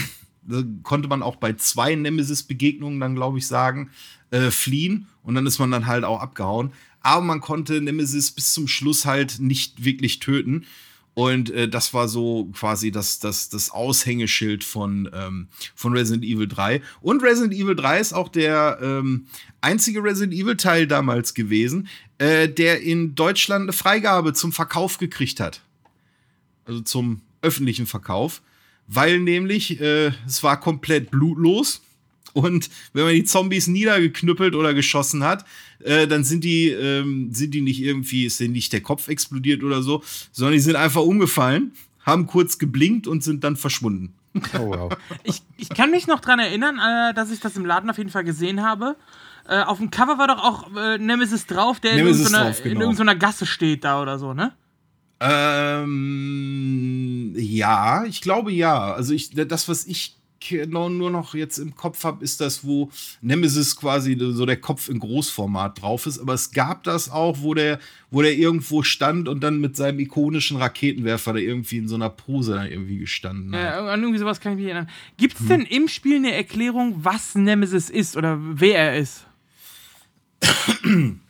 konnte 0.84 1.07
man 1.07 1.23
auch 1.23 1.38
bei 1.38 1.53
zwei 1.53 1.95
Nemesis-Begegnungen 1.95 2.99
dann, 2.99 3.15
glaube 3.15 3.38
ich, 3.38 3.47
sagen, 3.47 3.89
äh, 4.31 4.51
fliehen 4.51 5.07
und 5.23 5.35
dann 5.35 5.45
ist 5.45 5.59
man 5.59 5.72
dann 5.72 5.88
halt 5.88 6.03
auch 6.03 6.22
abgehauen. 6.22 6.72
Aber 7.01 7.23
man 7.23 7.41
konnte 7.41 7.81
Nemesis 7.81 8.31
bis 8.31 8.53
zum 8.53 8.67
Schluss 8.67 9.05
halt 9.05 9.39
nicht 9.39 9.84
wirklich 9.84 10.19
töten. 10.19 10.65
Und 11.13 11.49
äh, 11.51 11.69
das 11.69 11.93
war 11.93 12.09
so 12.09 12.49
quasi 12.51 12.91
das, 12.91 13.19
das, 13.19 13.47
das 13.47 13.69
Aushängeschild 13.69 14.63
von, 14.63 15.09
ähm, 15.13 15.47
von 15.73 15.93
Resident 15.93 16.26
Evil 16.26 16.47
3. 16.47 16.81
Und 17.01 17.23
Resident 17.23 17.53
Evil 17.53 17.76
3 17.76 17.99
ist 17.99 18.13
auch 18.13 18.27
der 18.27 18.80
ähm, 18.81 19.27
einzige 19.61 20.03
Resident 20.03 20.34
Evil 20.34 20.57
Teil 20.57 20.88
damals 20.88 21.34
gewesen, 21.34 21.88
äh, 22.17 22.49
der 22.49 22.81
in 22.81 23.15
Deutschland 23.15 23.63
eine 23.63 23.73
Freigabe 23.73 24.34
zum 24.34 24.51
Verkauf 24.51 24.97
gekriegt 24.97 25.39
hat. 25.39 25.61
Also 26.65 26.81
zum 26.81 27.22
öffentlichen 27.41 27.85
Verkauf. 27.85 28.41
Weil 28.88 29.20
nämlich 29.20 29.80
äh, 29.82 30.12
es 30.28 30.44
war 30.44 30.60
komplett 30.60 31.12
blutlos. 31.12 31.82
Und 32.34 32.70
wenn 32.94 33.06
man 33.06 33.14
die 33.14 33.24
Zombies 33.24 33.68
niedergeknüppelt 33.68 34.56
oder 34.56 34.74
geschossen 34.74 35.24
hat, 35.24 35.45
äh, 35.80 36.06
dann 36.06 36.26
sind 36.26 36.44
die, 36.44 36.68
ähm, 36.68 37.34
sind 37.34 37.53
die 37.53 37.62
nicht 37.62 37.82
irgendwie, 37.82 38.26
ist 38.26 38.41
denen 38.41 38.53
nicht 38.53 38.74
der 38.74 38.82
Kopf 38.82 39.07
explodiert 39.07 39.64
oder 39.64 39.82
so, 39.82 40.03
sondern 40.34 40.53
die 40.53 40.60
sind 40.60 40.76
einfach 40.76 41.02
umgefallen, 41.02 41.72
haben 42.02 42.28
kurz 42.28 42.57
geblinkt 42.57 43.07
und 43.07 43.24
sind 43.24 43.44
dann 43.45 43.56
verschwunden. 43.56 44.14
Oh, 44.53 44.68
wow. 44.68 44.98
Ich, 45.24 45.41
ich 45.56 45.70
kann 45.70 45.91
mich 45.91 46.07
noch 46.07 46.20
dran 46.20 46.40
erinnern, 46.40 46.78
äh, 46.78 47.14
dass 47.14 47.32
ich 47.32 47.40
das 47.40 47.56
im 47.56 47.66
Laden 47.66 47.90
auf 47.90 47.98
jeden 47.98 48.10
Fall 48.10 48.26
gesehen 48.26 48.62
habe. 48.62 48.98
Äh, 49.48 49.62
auf 49.62 49.78
dem 49.78 49.91
Cover 49.91 50.18
war 50.18 50.28
doch 50.28 50.44
auch 50.44 50.76
äh, 50.76 50.98
Nemesis 50.98 51.45
drauf, 51.45 51.80
der 51.80 51.95
Nemesis 51.95 52.28
in, 52.28 52.34
irgendeiner, 52.34 52.45
drauf, 52.52 52.64
genau. 52.64 52.76
in 52.76 52.82
irgendeiner 52.82 53.16
Gasse 53.16 53.45
steht 53.45 53.84
da 53.84 54.02
oder 54.02 54.20
so, 54.20 54.34
ne? 54.34 54.53
Ähm, 55.27 57.15
ja, 57.35 58.06
ich 58.06 58.22
glaube 58.22 58.52
ja. 58.52 58.93
Also 58.93 59.14
ich, 59.14 59.31
das, 59.31 59.68
was 59.68 59.85
ich 59.88 60.15
genau 60.47 60.89
nur 60.89 61.10
noch 61.10 61.34
jetzt 61.34 61.57
im 61.57 61.76
Kopf 61.76 62.03
habe, 62.03 62.23
ist 62.23 62.39
das, 62.41 62.64
wo 62.64 62.91
Nemesis 63.22 63.76
quasi 63.76 64.15
so 64.19 64.45
der 64.45 64.57
Kopf 64.57 64.89
in 64.89 64.99
Großformat 64.99 65.81
drauf 65.81 66.06
ist. 66.06 66.19
Aber 66.19 66.34
es 66.34 66.52
gab 66.52 66.84
das 66.84 67.10
auch, 67.10 67.38
wo 67.41 67.56
der, 67.56 67.80
wo 68.11 68.22
der 68.22 68.35
irgendwo 68.38 68.84
stand 68.84 69.27
und 69.27 69.43
dann 69.43 69.60
mit 69.60 69.76
seinem 69.76 69.99
ikonischen 69.99 70.57
Raketenwerfer 70.57 71.34
da 71.34 71.39
irgendwie 71.39 71.77
in 71.77 71.88
so 71.88 71.95
einer 71.95 72.10
Pose 72.10 72.53
da 72.53 72.65
irgendwie 72.65 72.99
gestanden 72.99 73.56
hat. 73.56 73.61
Ja, 73.61 73.88
an 73.88 74.02
irgendwie 74.02 74.19
sowas 74.19 74.39
kann 74.39 74.53
ich 74.53 74.57
mich 74.57 74.68
erinnern. 74.68 74.89
Gibt 75.18 75.39
es 75.39 75.47
denn 75.47 75.61
im 75.61 75.88
Spiel 75.88 76.18
eine 76.18 76.34
Erklärung, 76.34 77.03
was 77.03 77.35
Nemesis 77.35 77.89
ist 77.89 78.15
oder 78.15 78.38
wer 78.39 78.91
er 78.91 78.97
ist? 78.99 79.26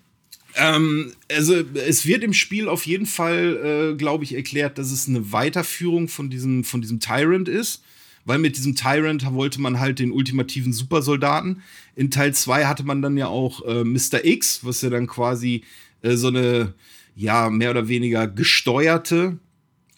Ähm, 0.56 1.14
also 1.30 1.64
es 1.86 2.06
wird 2.06 2.23
im 2.23 2.34
Spiel 2.34 2.69
auf 2.69 2.86
jeden 2.86 3.06
Fall, 3.06 3.91
äh, 3.94 3.98
glaube 3.98 4.23
ich, 4.23 4.34
erklärt, 4.36 4.77
dass 4.77 4.91
es 4.91 5.07
eine 5.07 5.32
Weiterführung 5.32 6.07
von 6.07 6.30
diesem, 6.30 6.64
von 6.64 6.82
diesem 6.82 6.99
Tyrant 6.99 7.49
ist. 7.49 7.84
Weil 8.27 8.40
mit 8.40 8.57
diesem 8.57 8.76
Tyrant 8.76 9.23
wollte 9.34 9.61
man 9.61 9.80
halt 9.80 9.99
den 9.99 10.11
ultimativen 10.11 10.73
Supersoldaten. 10.73 11.61
In 11.95 12.10
Teil 12.10 12.34
2 12.34 12.65
hatte 12.65 12.84
man 12.84 13.03
dann 13.03 13.18
ja 13.18 13.27
auch 13.27 13.64
äh, 13.65 13.84
Mr. 13.84 14.26
X, 14.26 14.61
was 14.64 14.82
ja 14.82 14.90
dann 14.90 15.06
quasi 15.06 15.64
äh, 16.02 16.15
so 16.15 16.30
eine, 16.30 16.73
ja, 17.15 17.52
mehr 17.52 17.69
oder 17.69 17.88
weniger 17.88 18.27
gesteuerte 18.27 19.38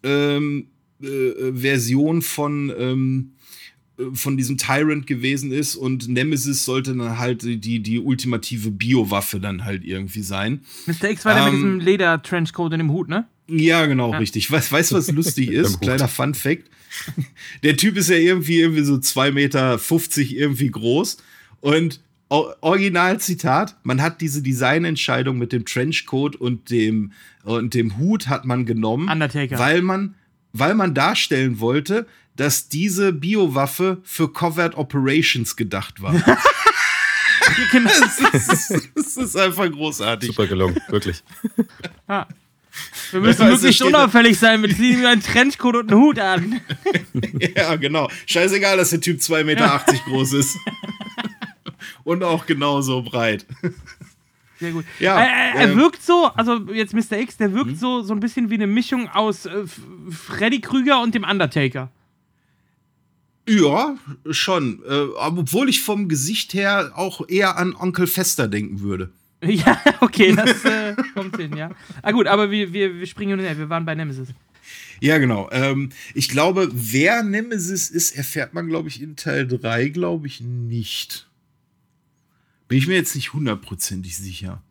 ähm, 0.03 0.67
äh, 1.01 1.07
äh, 1.07 1.53
Version 1.53 2.21
von, 2.21 2.73
ähm, 2.77 3.31
äh, 3.35 3.36
von 4.13 4.37
diesem 4.37 4.57
Tyrant 4.57 5.07
gewesen 5.07 5.51
ist 5.51 5.75
und 5.75 6.07
Nemesis 6.07 6.65
sollte 6.65 6.95
dann 6.95 7.17
halt 7.17 7.41
die, 7.43 7.79
die 7.79 7.99
ultimative 7.99 8.69
Biowaffe 8.69 9.39
dann 9.39 9.65
halt 9.65 9.83
irgendwie 9.83 10.21
sein. 10.21 10.61
Mr. 10.85 11.09
X 11.09 11.25
war 11.25 11.33
der 11.33 11.45
mit 11.45 11.53
Ähm, 11.53 11.55
diesem 11.55 11.79
Leder-Trenchcoat 11.79 12.73
in 12.73 12.79
dem 12.79 12.91
Hut, 12.91 13.09
ne? 13.09 13.25
Ja, 13.47 13.85
genau, 13.85 14.11
richtig. 14.11 14.51
Weißt 14.51 14.71
weißt 14.71 14.91
du, 14.91 14.95
was 14.95 15.11
lustig 15.11 15.49
ist? 15.51 15.79
Kleiner 15.81 16.07
Fun 16.07 16.33
Fact. 16.35 16.69
Der 17.63 17.75
Typ 17.77 17.97
ist 17.97 18.09
ja 18.09 18.17
irgendwie, 18.17 18.59
irgendwie 18.59 18.83
so 18.83 18.95
2,50 18.95 19.31
Meter 19.31 19.79
irgendwie 20.17 20.69
groß. 20.69 21.17
Und 21.61 22.01
Originalzitat, 22.29 23.77
man 23.83 24.01
hat 24.01 24.19
diese 24.21 24.41
Designentscheidung 24.41 25.37
mit 25.37 25.53
dem 25.53 25.65
Trenchcoat 25.65 26.35
und 26.35 26.69
dem, 26.69 27.13
und 27.43 27.73
dem 27.73 27.97
Hut 27.97 28.27
hat 28.27 28.45
man 28.45 28.65
genommen, 28.65 29.09
Undertaker. 29.09 29.57
weil 29.57 29.81
man, 29.81 30.15
weil 30.51 30.75
man 30.75 30.93
darstellen 30.93 31.59
wollte, 31.61 32.05
dass 32.37 32.69
diese 32.69 33.11
Biowaffe 33.11 33.97
für 34.03 34.31
Covert 34.31 34.75
Operations 34.77 35.55
gedacht 35.55 36.01
war. 36.01 36.13
Genau. 37.71 37.89
das, 38.31 38.69
ist, 38.71 38.89
das 38.95 39.17
ist 39.17 39.35
einfach 39.35 39.69
großartig. 39.71 40.29
Super 40.29 40.47
gelungen, 40.47 40.77
wirklich. 40.89 41.23
Ja. 42.09 42.25
Wir 43.11 43.19
müssen 43.21 43.47
möglichst 43.49 43.81
da- 43.81 43.85
unauffällig 43.85 44.37
sein. 44.37 44.61
Wir 44.61 44.73
ziehen 44.73 44.99
mir 45.01 45.09
einen 45.09 45.21
Trenchcoat 45.23 45.75
und 45.75 45.91
einen 45.91 45.99
Hut 46.01 46.19
an. 46.19 46.61
Ja, 47.55 47.75
genau. 47.75 48.09
Scheißegal, 48.27 48.77
dass 48.77 48.91
der 48.91 49.01
Typ 49.01 49.19
2,80 49.19 49.43
Meter 49.43 49.83
groß 50.05 50.33
ist. 50.33 50.57
Und 52.03 52.23
auch 52.23 52.45
genauso 52.45 53.01
breit. 53.01 53.45
Sehr 54.59 54.71
gut. 54.71 54.85
Ja, 54.99 55.19
er, 55.19 55.27
er, 55.27 55.55
er 55.55 55.69
ähm, 55.71 55.77
wirkt 55.77 56.03
so, 56.03 56.25
also 56.35 56.71
jetzt 56.71 56.93
Mr. 56.93 57.19
X, 57.19 57.37
der 57.37 57.51
wirkt 57.53 57.77
so, 57.79 58.01
so 58.03 58.13
ein 58.13 58.19
bisschen 58.19 58.49
wie 58.49 58.55
eine 58.55 58.67
Mischung 58.67 59.09
aus 59.09 59.45
äh, 59.47 59.63
Freddy 60.11 60.61
Krüger 60.61 61.01
und 61.01 61.15
dem 61.15 61.23
Undertaker. 61.23 61.89
Ja, 63.47 63.97
schon. 64.29 64.83
Äh, 64.87 65.07
obwohl 65.15 65.69
ich 65.69 65.81
vom 65.81 66.09
Gesicht 66.09 66.53
her 66.53 66.91
auch 66.95 67.27
eher 67.27 67.57
an 67.57 67.75
Onkel 67.75 68.07
Fester 68.07 68.47
denken 68.47 68.81
würde. 68.81 69.11
Ja, 69.43 69.79
okay, 70.01 70.35
das 70.35 70.65
äh, 70.65 70.95
kommt 71.13 71.37
hin, 71.37 71.55
ja. 71.55 71.69
Ah 72.01 72.11
gut, 72.11 72.25
aber 72.25 72.49
wir, 72.49 72.73
wir, 72.73 72.95
wir 72.95 73.05
springen 73.05 73.39
hin. 73.39 73.57
Wir 73.57 73.69
waren 73.69 73.85
bei 73.85 73.93
Nemesis. 73.93 74.29
Ja, 74.99 75.19
genau. 75.19 75.47
Ähm, 75.51 75.89
ich 76.15 76.29
glaube, 76.29 76.69
wer 76.73 77.21
Nemesis 77.21 77.89
ist, 77.89 78.15
erfährt 78.17 78.55
man, 78.55 78.67
glaube 78.67 78.89
ich, 78.89 78.99
in 78.99 79.15
Teil 79.15 79.47
3, 79.47 79.89
glaube 79.89 80.25
ich, 80.25 80.41
nicht. 80.41 81.27
Bin 82.67 82.79
ich 82.79 82.87
mir 82.87 82.95
jetzt 82.95 83.15
nicht 83.15 83.33
hundertprozentig 83.33 84.17
sicher. 84.17 84.61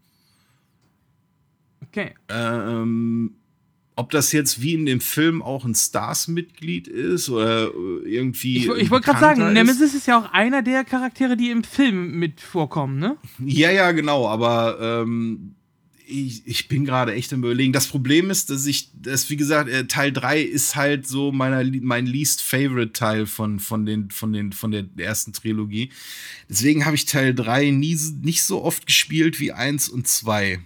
Okay. 1.83 2.15
Ähm, 2.29 3.37
ob 3.97 4.11
das 4.11 4.31
jetzt 4.33 4.61
wie 4.61 4.75
in 4.75 4.85
dem 4.85 5.01
Film 5.01 5.43
auch 5.43 5.65
ein 5.65 5.75
Stars-Mitglied 5.75 6.87
ist 6.87 7.31
oder 7.31 7.69
äh, 7.69 8.09
irgendwie. 8.09 8.59
Ich, 8.59 8.69
ich 8.69 8.91
wollte 8.91 9.07
gerade 9.07 9.21
sagen. 9.21 9.53
Nemesis 9.55 9.95
ist 9.95 10.07
ja 10.07 10.19
auch 10.19 10.33
einer 10.33 10.63
der 10.63 10.85
Charaktere, 10.85 11.37
die 11.37 11.51
im 11.51 11.65
Film 11.65 12.19
mit 12.19 12.43
vorkommen, 12.43 12.99
ne? 12.99 13.17
Ja, 13.39 13.71
ja, 13.71 13.93
genau, 13.93 14.29
aber 14.29 14.79
ähm, 14.81 15.55
ich, 16.07 16.47
ich 16.47 16.69
bin 16.69 16.85
gerade 16.85 17.15
echt 17.15 17.33
am 17.33 17.41
überlegen. 17.41 17.73
Das 17.73 17.87
Problem 17.89 18.29
ist, 18.29 18.51
dass 18.51 18.67
ich, 18.67 18.91
dass, 19.01 19.31
wie 19.31 19.37
gesagt, 19.37 19.71
äh, 19.71 19.87
Teil 19.87 20.13
3 20.13 20.43
ist 20.43 20.77
halt 20.77 21.07
so 21.07 21.33
meiner, 21.33 21.65
mein 21.81 22.05
least 22.05 22.43
favorite 22.43 22.93
Teil 22.93 23.25
von, 23.25 23.59
von, 23.61 23.87
den, 23.87 24.11
von, 24.11 24.33
den, 24.33 24.53
von 24.53 24.73
der 24.73 24.85
ersten 24.99 25.33
Trilogie. 25.33 25.91
Deswegen 26.51 26.85
habe 26.85 26.97
ich 26.97 27.07
Teil 27.07 27.35
3 27.35 27.71
nie, 27.71 27.99
nicht 28.23 28.43
so 28.43 28.63
oft 28.63 28.87
gespielt 28.87 29.41
wie 29.41 29.53
1 29.53 29.89
und 29.89 30.07
2. 30.07 30.61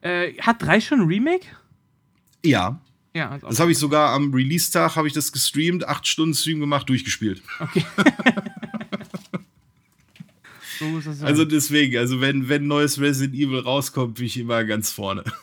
Äh, 0.00 0.32
hat 0.38 0.62
3 0.62 0.80
schon 0.80 1.00
ein 1.00 1.06
Remake? 1.06 1.46
Ja, 2.44 2.80
Ja, 3.14 3.30
also 3.30 3.46
das 3.46 3.60
habe 3.60 3.72
ich 3.72 3.78
sogar 3.78 4.12
am 4.14 4.32
Release-Tag, 4.32 4.96
habe 4.96 5.06
ich 5.06 5.12
das 5.12 5.32
gestreamt, 5.32 5.86
acht 5.86 6.06
Stunden 6.06 6.34
Stream 6.34 6.60
gemacht, 6.60 6.88
durchgespielt. 6.88 7.42
so 10.78 10.98
ist 10.98 11.06
das. 11.06 11.22
Also 11.22 11.44
deswegen, 11.44 11.96
also 11.98 12.20
wenn, 12.20 12.48
wenn 12.48 12.66
neues 12.66 12.98
Resident 13.00 13.34
Evil 13.34 13.60
rauskommt, 13.60 14.14
bin 14.14 14.26
ich 14.26 14.36
immer 14.38 14.64
ganz 14.64 14.90
vorne. 14.90 15.24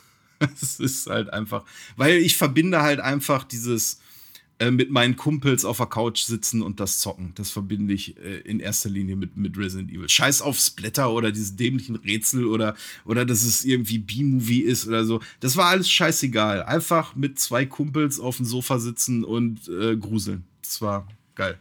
Es 0.54 0.80
ist 0.80 1.06
halt 1.06 1.30
einfach, 1.34 1.64
weil 1.98 2.14
ich 2.16 2.34
verbinde 2.38 2.80
halt 2.80 2.98
einfach 2.98 3.44
dieses 3.44 4.00
äh, 4.60 4.70
mit 4.70 4.90
meinen 4.90 5.16
Kumpels 5.16 5.64
auf 5.64 5.78
der 5.78 5.86
Couch 5.86 6.20
sitzen 6.20 6.60
und 6.60 6.80
das 6.80 6.98
zocken. 6.98 7.32
Das 7.34 7.50
verbinde 7.50 7.94
ich 7.94 8.18
äh, 8.18 8.40
in 8.40 8.60
erster 8.60 8.90
Linie 8.90 9.16
mit, 9.16 9.34
mit 9.34 9.56
Resident 9.56 9.90
Evil. 9.90 10.06
Scheiß 10.06 10.42
auf 10.42 10.58
Splatter 10.58 11.10
oder 11.12 11.32
diese 11.32 11.54
dämlichen 11.54 11.96
Rätsel 11.96 12.44
oder, 12.44 12.76
oder 13.06 13.24
dass 13.24 13.42
es 13.42 13.64
irgendwie 13.64 13.98
B-Movie 13.98 14.60
ist 14.60 14.86
oder 14.86 15.06
so. 15.06 15.20
Das 15.40 15.56
war 15.56 15.66
alles 15.68 15.90
scheißegal. 15.90 16.62
Einfach 16.62 17.16
mit 17.16 17.40
zwei 17.40 17.64
Kumpels 17.64 18.20
auf 18.20 18.36
dem 18.36 18.44
Sofa 18.44 18.78
sitzen 18.78 19.24
und 19.24 19.66
äh, 19.68 19.96
gruseln. 19.96 20.44
Das 20.62 20.82
war 20.82 21.08
geil. 21.34 21.58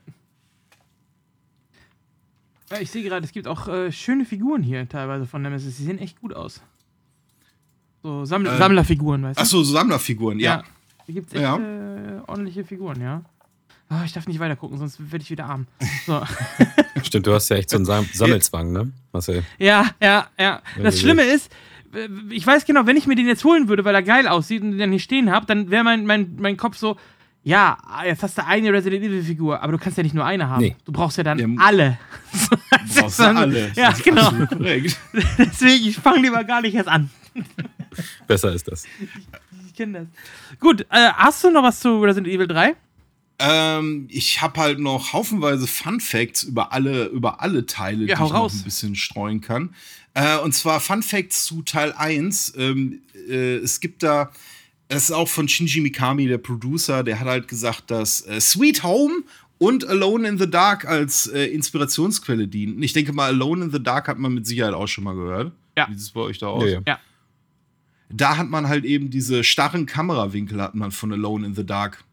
Ja, 2.69 2.81
ich 2.81 2.91
sehe 2.91 3.03
gerade, 3.03 3.25
es 3.25 3.31
gibt 3.31 3.47
auch 3.47 3.69
äh, 3.69 3.93
schöne 3.93 4.25
Figuren 4.25 4.61
hier 4.61 4.87
teilweise 4.89 5.25
von 5.25 5.41
Nemesis. 5.41 5.77
Die 5.77 5.83
sehen 5.83 5.99
echt 5.99 6.19
gut 6.19 6.33
aus. 6.33 6.61
So 8.03 8.25
Samml 8.25 8.47
Äh, 8.47 8.57
Sammlerfiguren, 8.57 9.23
weißt 9.23 9.39
du? 9.39 9.41
Achso, 9.41 9.63
so 9.63 9.71
Sammlerfiguren, 9.71 10.39
ja. 10.39 10.65
Hier 11.09 11.15
gibt 11.15 11.27
es 11.29 11.33
echt 11.33 11.41
Ja. 11.41 11.57
äh, 11.57 12.21
ordentliche 12.27 12.63
Figuren, 12.63 13.01
ja. 13.01 13.23
Ah, 13.89 14.03
ich 14.05 14.13
darf 14.13 14.27
nicht 14.27 14.39
weiter 14.39 14.55
gucken, 14.55 14.77
sonst 14.77 14.99
werde 15.11 15.23
ich 15.23 15.31
wieder 15.31 15.45
arm. 15.45 15.65
So. 16.05 16.21
Stimmt, 17.03 17.25
du 17.25 17.33
hast 17.33 17.49
ja 17.49 17.55
echt 17.55 17.71
so 17.71 17.77
einen 17.77 17.85
Sam 17.85 18.05
Sammelzwang, 18.13 18.71
ne? 18.71 18.91
Marcel. 19.11 19.43
ja, 19.57 19.87
ja, 19.99 20.27
ja. 20.37 20.61
Das 20.81 20.99
Schlimme 20.99 21.23
ist, 21.23 21.51
äh, 21.95 22.07
ich 22.29 22.45
weiß 22.45 22.65
genau, 22.65 22.85
wenn 22.85 22.97
ich 22.97 23.07
mir 23.07 23.15
den 23.15 23.25
jetzt 23.25 23.43
holen 23.43 23.67
würde, 23.67 23.83
weil 23.85 23.95
er 23.95 24.03
geil 24.03 24.27
aussieht 24.27 24.61
und 24.61 24.71
den 24.71 24.79
dann 24.79 24.91
hier 24.91 24.99
stehen 24.99 25.31
habe, 25.31 25.47
dann 25.47 25.71
wäre 25.71 25.83
mein, 25.83 26.05
mein, 26.05 26.35
mein 26.37 26.55
Kopf 26.55 26.77
so, 26.77 26.97
ja, 27.41 27.79
jetzt 28.05 28.21
hast 28.21 28.37
du 28.37 28.45
eine 28.45 28.71
Resident 28.71 29.03
Evil 29.03 29.23
Figur, 29.23 29.63
aber 29.63 29.71
du 29.71 29.79
kannst 29.79 29.97
ja 29.97 30.03
nicht 30.03 30.13
nur 30.13 30.25
eine 30.25 30.47
haben. 30.49 30.61
Nee. 30.61 30.75
Du 30.85 30.91
brauchst 30.91 31.17
ja 31.17 31.23
dann 31.23 31.39
Ja, 31.39 31.47
alle. 31.57 31.97
Brauchst 32.99 33.17
du 33.19 33.23
alle. 33.35 33.71
Ja, 33.75 33.89
Das 33.89 33.97
ist 33.97 34.03
genau. 34.03 34.31
Deswegen, 35.39 35.87
ich 35.87 35.97
fange 35.97 36.21
lieber 36.21 36.43
gar 36.43 36.61
nicht 36.61 36.75
erst 36.75 36.89
an. 36.89 37.09
Besser 38.27 38.51
ist 38.53 38.67
das. 38.67 38.85
Das. 39.79 40.07
Gut, 40.59 40.81
äh, 40.89 41.09
hast 41.15 41.43
du 41.43 41.51
noch 41.51 41.63
was 41.63 41.79
zu 41.79 42.01
Resident 42.01 42.27
Evil 42.27 42.47
3? 42.47 42.75
Ähm, 43.41 44.07
ich 44.09 44.41
habe 44.41 44.59
halt 44.59 44.79
noch 44.79 45.13
haufenweise 45.13 45.65
Fun 45.65 45.99
Facts 46.01 46.43
über 46.43 46.73
alle, 46.73 47.05
über 47.05 47.41
alle 47.41 47.65
Teile, 47.65 47.99
Ja, 48.05 48.05
die 48.05 48.11
ich 48.13 48.19
noch 48.19 48.33
raus. 48.33 48.53
ein 48.55 48.63
bisschen 48.63 48.95
streuen 48.95 49.39
kann. 49.39 49.73
Äh, 50.13 50.37
und 50.39 50.53
zwar 50.53 50.79
Fun 50.81 51.01
Facts 51.01 51.45
zu 51.45 51.61
Teil 51.61 51.93
1. 51.93 52.53
Ähm, 52.57 53.01
äh, 53.29 53.55
es 53.57 53.79
gibt 53.79 54.03
da, 54.03 54.31
das 54.89 55.03
ist 55.05 55.11
auch 55.11 55.29
von 55.29 55.47
Shinji 55.47 55.79
Mikami, 55.81 56.27
der 56.27 56.37
Producer, 56.39 57.03
der 57.03 57.19
hat 57.21 57.27
halt 57.27 57.47
gesagt, 57.47 57.89
dass 57.91 58.25
äh, 58.27 58.41
Sweet 58.41 58.83
Home 58.83 59.23
und 59.57 59.87
Alone 59.87 60.27
in 60.27 60.37
the 60.37 60.49
Dark 60.49 60.85
als 60.85 61.27
äh, 61.27 61.45
Inspirationsquelle 61.45 62.47
dienten. 62.47 62.83
Ich 62.83 62.91
denke 62.91 63.13
mal, 63.13 63.27
Alone 63.27 63.65
in 63.65 63.71
the 63.71 63.81
Dark 63.81 64.09
hat 64.09 64.17
man 64.19 64.33
mit 64.33 64.47
Sicherheit 64.47 64.73
auch 64.73 64.87
schon 64.87 65.05
mal 65.05 65.15
gehört. 65.15 65.53
Ja. 65.77 65.87
Wie 65.87 65.93
sieht 65.93 66.01
es 66.01 66.09
bei 66.11 66.21
euch 66.21 66.39
da 66.39 66.47
aus? 66.47 66.63
Ja, 66.65 66.69
ja. 66.71 66.81
Ja. 66.85 66.99
Da 68.09 68.37
hat 68.37 68.49
man 68.49 68.67
halt 68.67 68.85
eben 68.85 69.09
diese 69.09 69.43
starren 69.43 69.85
Kamerawinkel 69.85 70.61
hat 70.61 70.75
man 70.75 70.91
von 70.91 71.11
Alone 71.13 71.45
in 71.45 71.55
the 71.55 71.65
Dark 71.65 72.03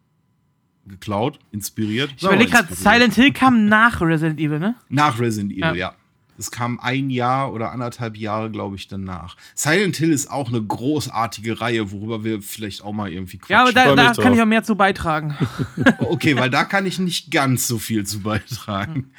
geklaut, 0.86 1.38
inspiriert. 1.50 2.12
Ich 2.16 2.22
überlege 2.22 2.50
gerade, 2.50 2.72
Silent 2.74 3.14
Hill 3.14 3.32
kam 3.32 3.66
nach 3.66 4.00
Resident 4.00 4.38
Evil, 4.38 4.58
ne? 4.60 4.76
Nach 4.88 5.18
Resident 5.18 5.52
Evil, 5.52 5.62
Ja. 5.62 5.74
ja. 5.74 5.94
Es 6.38 6.50
kam 6.50 6.78
ein 6.80 7.10
Jahr 7.10 7.52
oder 7.52 7.72
anderthalb 7.72 8.16
Jahre, 8.16 8.50
glaube 8.50 8.76
ich, 8.76 8.88
danach. 8.88 9.36
Silent 9.54 9.96
Hill 9.96 10.12
ist 10.12 10.30
auch 10.30 10.48
eine 10.48 10.62
großartige 10.62 11.60
Reihe, 11.60 11.90
worüber 11.92 12.24
wir 12.24 12.42
vielleicht 12.42 12.82
auch 12.82 12.92
mal 12.92 13.10
irgendwie 13.12 13.38
quatschen. 13.38 13.52
Ja, 13.54 13.62
aber 13.62 13.72
da, 13.72 13.94
da 13.94 14.12
drauf. 14.12 14.22
kann 14.24 14.34
ich 14.34 14.40
auch 14.42 14.46
mehr 14.46 14.62
zu 14.64 14.76
beitragen. 14.76 15.36
okay, 16.00 16.36
weil 16.36 16.50
da 16.50 16.64
kann 16.64 16.86
ich 16.86 16.98
nicht 16.98 17.30
ganz 17.30 17.66
so 17.66 17.78
viel 17.78 18.04
zu 18.04 18.20
beitragen. 18.20 19.10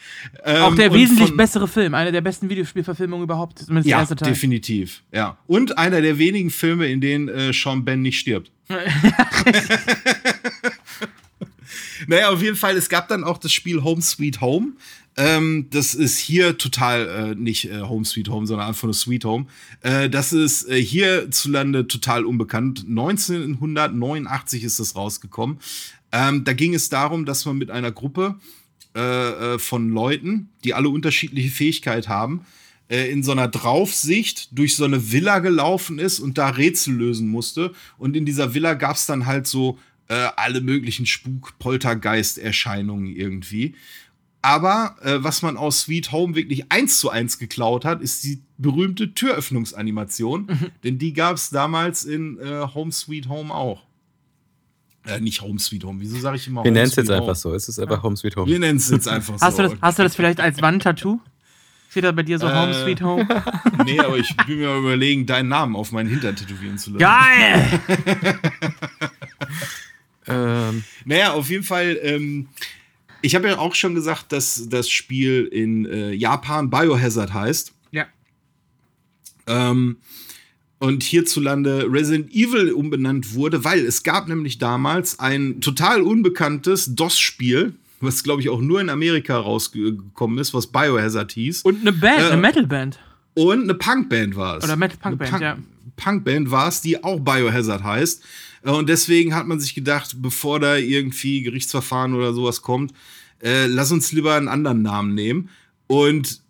Ähm, 0.43 0.61
auch 0.63 0.75
der 0.75 0.93
wesentlich 0.93 1.29
von- 1.29 1.37
bessere 1.37 1.67
Film, 1.67 1.93
einer 1.93 2.11
der 2.11 2.21
besten 2.21 2.49
Videospielverfilmungen 2.49 3.23
überhaupt, 3.23 3.59
zumindest 3.59 3.87
der 3.87 3.91
Ja, 3.91 3.99
erste 3.99 4.15
Teil. 4.15 4.29
definitiv. 4.29 5.03
Ja. 5.11 5.37
Und 5.47 5.77
einer 5.77 6.01
der 6.01 6.17
wenigen 6.17 6.49
Filme, 6.49 6.87
in 6.87 7.01
denen 7.01 7.27
äh, 7.29 7.53
Sean 7.53 7.83
Ben 7.85 8.01
nicht 8.01 8.19
stirbt. 8.19 8.51
naja, 12.07 12.29
auf 12.29 12.41
jeden 12.41 12.55
Fall, 12.55 12.77
es 12.77 12.89
gab 12.89 13.07
dann 13.07 13.23
auch 13.23 13.37
das 13.37 13.51
Spiel 13.51 13.83
Home 13.83 14.01
Sweet 14.01 14.41
Home. 14.41 14.73
Ähm, 15.15 15.67
das 15.71 15.95
ist 15.95 16.19
hier 16.19 16.59
total 16.59 17.07
äh, 17.07 17.35
nicht 17.35 17.65
äh, 17.65 17.81
Home 17.81 18.05
Sweet 18.05 18.29
Home, 18.29 18.45
sondern 18.45 18.67
einfach 18.67 18.83
nur 18.83 18.93
Sweet 18.93 19.25
Home. 19.25 19.47
Äh, 19.81 20.09
das 20.09 20.31
ist 20.31 20.69
äh, 20.69 20.79
hierzulande 20.81 21.87
total 21.87 22.23
unbekannt. 22.23 22.85
1989 22.87 24.63
ist 24.63 24.79
das 24.79 24.95
rausgekommen. 24.95 25.57
Ähm, 26.11 26.43
da 26.43 26.53
ging 26.53 26.75
es 26.75 26.89
darum, 26.89 27.25
dass 27.25 27.45
man 27.45 27.57
mit 27.57 27.71
einer 27.71 27.91
Gruppe 27.91 28.35
äh, 28.95 29.55
äh, 29.55 29.59
von 29.59 29.89
Leuten, 29.89 30.49
die 30.63 30.73
alle 30.73 30.89
unterschiedliche 30.89 31.49
Fähigkeit 31.49 32.07
haben, 32.07 32.45
äh, 32.89 33.11
in 33.11 33.23
so 33.23 33.31
einer 33.31 33.47
Draufsicht 33.47 34.49
durch 34.57 34.75
so 34.75 34.85
eine 34.85 35.11
Villa 35.11 35.39
gelaufen 35.39 35.99
ist 35.99 36.19
und 36.19 36.37
da 36.37 36.49
Rätsel 36.49 36.95
lösen 36.95 37.27
musste. 37.27 37.73
Und 37.97 38.15
in 38.15 38.25
dieser 38.25 38.53
Villa 38.53 38.75
gab 38.75 38.95
es 38.95 39.05
dann 39.05 39.25
halt 39.25 39.47
so 39.47 39.77
äh, 40.09 40.27
alle 40.35 40.61
möglichen 40.61 41.05
Spuk-Poltergeist-Erscheinungen 41.05 43.15
irgendwie. 43.15 43.75
Aber 44.41 44.95
äh, 45.01 45.23
was 45.23 45.41
man 45.41 45.57
aus 45.57 45.81
Sweet 45.81 46.11
Home 46.11 46.35
wirklich 46.35 46.71
eins 46.71 46.99
zu 46.99 47.09
eins 47.09 47.39
geklaut 47.39 47.85
hat, 47.85 48.01
ist 48.01 48.23
die 48.23 48.41
berühmte 48.57 49.13
Türöffnungsanimation. 49.13 50.71
Denn 50.83 50.97
die 50.99 51.13
gab 51.13 51.35
es 51.35 51.49
damals 51.49 52.05
in 52.05 52.37
äh, 52.39 52.67
Home 52.73 52.91
Sweet 52.91 53.27
Home 53.27 53.53
auch. 53.53 53.83
Äh, 55.05 55.19
nicht 55.19 55.41
Home 55.41 55.59
Sweet 55.59 55.83
Home, 55.83 55.99
wieso 56.01 56.17
sage 56.19 56.37
ich 56.37 56.47
immer 56.47 56.63
Wir 56.63 56.69
Home 56.69 56.73
nennen 56.79 56.89
es 56.89 56.95
jetzt 56.95 57.07
Sweet 57.07 57.15
einfach 57.15 57.27
Home? 57.27 57.35
so. 57.35 57.53
Es 57.53 57.67
ist 57.67 57.79
einfach 57.79 58.01
Home 58.03 58.15
Sweet 58.15 58.35
Home. 58.37 58.47
Wir 58.49 58.59
nennen 58.59 58.77
es 58.77 58.89
jetzt 58.89 59.07
einfach 59.07 59.37
so. 59.37 59.45
Hast 59.45 59.59
du, 59.59 59.63
das, 59.63 59.73
hast 59.81 59.99
du 59.99 60.03
das 60.03 60.15
vielleicht 60.15 60.39
als 60.39 60.61
Wandtattoo? 60.61 61.19
Steht 61.89 62.03
da 62.03 62.11
bei 62.11 62.23
dir 62.23 62.37
so 62.37 62.47
Home 62.53 62.71
Äh, 62.71 62.83
Sweet 62.83 63.01
Home? 63.01 63.27
Nee, 63.85 63.99
aber 63.99 64.17
ich 64.17 64.35
bin 64.45 64.59
mir 64.59 64.75
überlegen, 64.77 65.25
deinen 65.25 65.49
Namen 65.49 65.75
auf 65.75 65.91
meinen 65.91 66.09
Hintern 66.09 66.35
tätowieren 66.35 66.77
zu 66.77 66.91
lassen. 66.91 66.99
Geil! 66.99 67.79
Ähm, 70.27 70.83
Naja, 71.05 71.33
auf 71.33 71.49
jeden 71.49 71.63
Fall, 71.63 71.97
ähm, 72.01 72.47
ich 73.21 73.35
habe 73.35 73.47
ja 73.47 73.57
auch 73.57 73.75
schon 73.75 73.95
gesagt, 73.95 74.31
dass 74.31 74.67
das 74.69 74.89
Spiel 74.89 75.45
in 75.51 75.85
äh, 75.85 76.11
Japan 76.13 76.69
Biohazard 76.69 77.33
heißt. 77.33 77.73
Ähm, 79.47 79.97
und 80.79 81.01
hierzulande 81.03 81.87
Resident 81.91 82.31
Evil 82.33 82.71
umbenannt 82.71 83.33
wurde, 83.33 83.63
weil 83.63 83.79
es 83.85 84.03
gab 84.03 84.27
nämlich 84.27 84.59
damals 84.59 85.19
ein 85.19 85.59
total 85.61 86.01
unbekanntes 86.01 86.93
DOS-Spiel, 86.93 87.73
was 87.99 88.23
glaube 88.23 88.41
ich 88.41 88.49
auch 88.49 88.61
nur 88.61 88.79
in 88.79 88.89
Amerika 88.89 89.39
rausgekommen 89.39 90.37
ist, 90.37 90.53
was 90.53 90.67
Biohazard 90.67 91.31
hieß. 91.31 91.63
Und 91.63 91.81
eine 91.81 91.93
Band, 91.93 92.19
Äh, 92.19 92.25
eine 92.27 92.41
Metalband. 92.41 92.99
Und 93.33 93.63
eine 93.63 93.73
Punkband 93.73 94.35
war 94.35 94.57
es. 94.57 94.63
Oder 94.65 94.75
Metal 94.75 94.97
Punkband, 94.97 95.33
Eine 95.33 95.43
ja. 95.43 95.57
Punkband 95.95 96.51
war 96.51 96.67
es, 96.67 96.81
die 96.81 97.03
auch 97.03 97.19
Biohazard 97.19 97.83
heißt. 97.83 98.23
Äh, 98.63 98.71
Und 98.71 98.89
deswegen 98.89 99.35
hat 99.35 99.47
man 99.47 99.59
sich 99.59 99.75
gedacht, 99.75 100.15
bevor 100.21 100.59
da 100.59 100.77
irgendwie 100.77 101.43
Gerichtsverfahren 101.43 102.13
oder 102.13 102.33
sowas 102.33 102.61
kommt, 102.61 102.93
äh, 103.41 103.67
lass 103.67 103.91
uns 103.91 104.11
lieber 104.11 104.35
einen 104.35 104.47
anderen 104.47 104.81
Namen 104.81 105.13
nehmen. 105.13 105.49
Und 105.87 106.41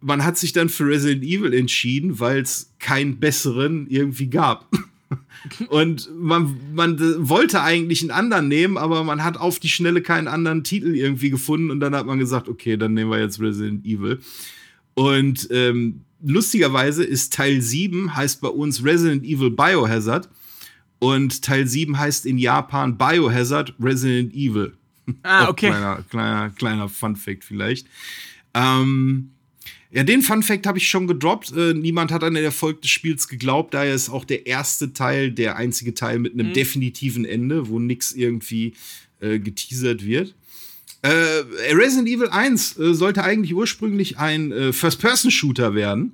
man 0.00 0.24
hat 0.24 0.36
sich 0.36 0.52
dann 0.52 0.68
für 0.68 0.86
Resident 0.86 1.24
Evil 1.24 1.54
entschieden, 1.54 2.20
weil 2.20 2.40
es 2.40 2.72
keinen 2.78 3.18
besseren 3.18 3.86
irgendwie 3.88 4.28
gab. 4.28 4.68
Und 5.68 6.10
man, 6.18 6.56
man 6.74 6.98
wollte 7.28 7.62
eigentlich 7.62 8.02
einen 8.02 8.10
anderen 8.10 8.48
nehmen, 8.48 8.76
aber 8.76 9.04
man 9.04 9.22
hat 9.22 9.36
auf 9.36 9.58
die 9.58 9.68
Schnelle 9.68 10.02
keinen 10.02 10.28
anderen 10.28 10.64
Titel 10.64 10.94
irgendwie 10.94 11.30
gefunden 11.30 11.70
und 11.70 11.80
dann 11.80 11.94
hat 11.94 12.06
man 12.06 12.18
gesagt, 12.18 12.48
okay, 12.48 12.76
dann 12.76 12.94
nehmen 12.94 13.10
wir 13.10 13.20
jetzt 13.20 13.40
Resident 13.40 13.84
Evil. 13.84 14.20
Und 14.94 15.48
ähm, 15.50 16.00
lustigerweise 16.24 17.04
ist 17.04 17.34
Teil 17.34 17.60
7 17.60 18.16
heißt 18.16 18.40
bei 18.40 18.48
uns 18.48 18.84
Resident 18.84 19.24
Evil 19.24 19.50
Biohazard 19.50 20.28
und 21.04 21.42
Teil 21.42 21.66
7 21.66 21.98
heißt 21.98 22.24
in 22.26 22.38
Japan 22.38 22.96
Biohazard 22.96 23.74
Resident 23.80 24.32
Evil. 24.34 24.72
Ah, 25.22 25.48
okay. 25.48 25.68
Kleiner, 25.68 26.04
kleiner, 26.08 26.50
kleiner 26.50 26.88
Fun 26.88 27.14
Fact 27.16 27.44
vielleicht. 27.44 27.86
Ähm, 28.54 29.30
ja, 29.90 30.02
den 30.02 30.22
Fun 30.22 30.42
Fact 30.42 30.66
habe 30.66 30.78
ich 30.78 30.88
schon 30.88 31.06
gedroppt. 31.06 31.52
Äh, 31.56 31.74
niemand 31.74 32.10
hat 32.10 32.24
an 32.24 32.34
den 32.34 32.42
Erfolg 32.44 32.80
des 32.82 32.90
Spiels 32.90 33.28
geglaubt. 33.28 33.74
Daher 33.74 33.94
ist 33.94 34.08
auch 34.08 34.24
der 34.24 34.46
erste 34.46 34.92
Teil 34.92 35.30
der 35.30 35.56
einzige 35.56 35.92
Teil 35.94 36.18
mit 36.18 36.34
Mhm. 36.34 36.40
einem 36.40 36.52
definitiven 36.54 37.24
Ende, 37.24 37.68
wo 37.68 37.78
nichts 37.78 38.12
irgendwie 38.12 38.72
äh, 39.20 39.38
geteasert 39.38 40.04
wird. 40.04 40.34
Äh, 41.02 41.10
Resident 41.74 42.08
Evil 42.08 42.28
1 42.28 42.78
äh, 42.78 42.94
sollte 42.94 43.22
eigentlich 43.22 43.54
ursprünglich 43.54 44.16
ein 44.18 44.52
äh, 44.52 44.72
First-Person-Shooter 44.72 45.74
werden. 45.74 46.12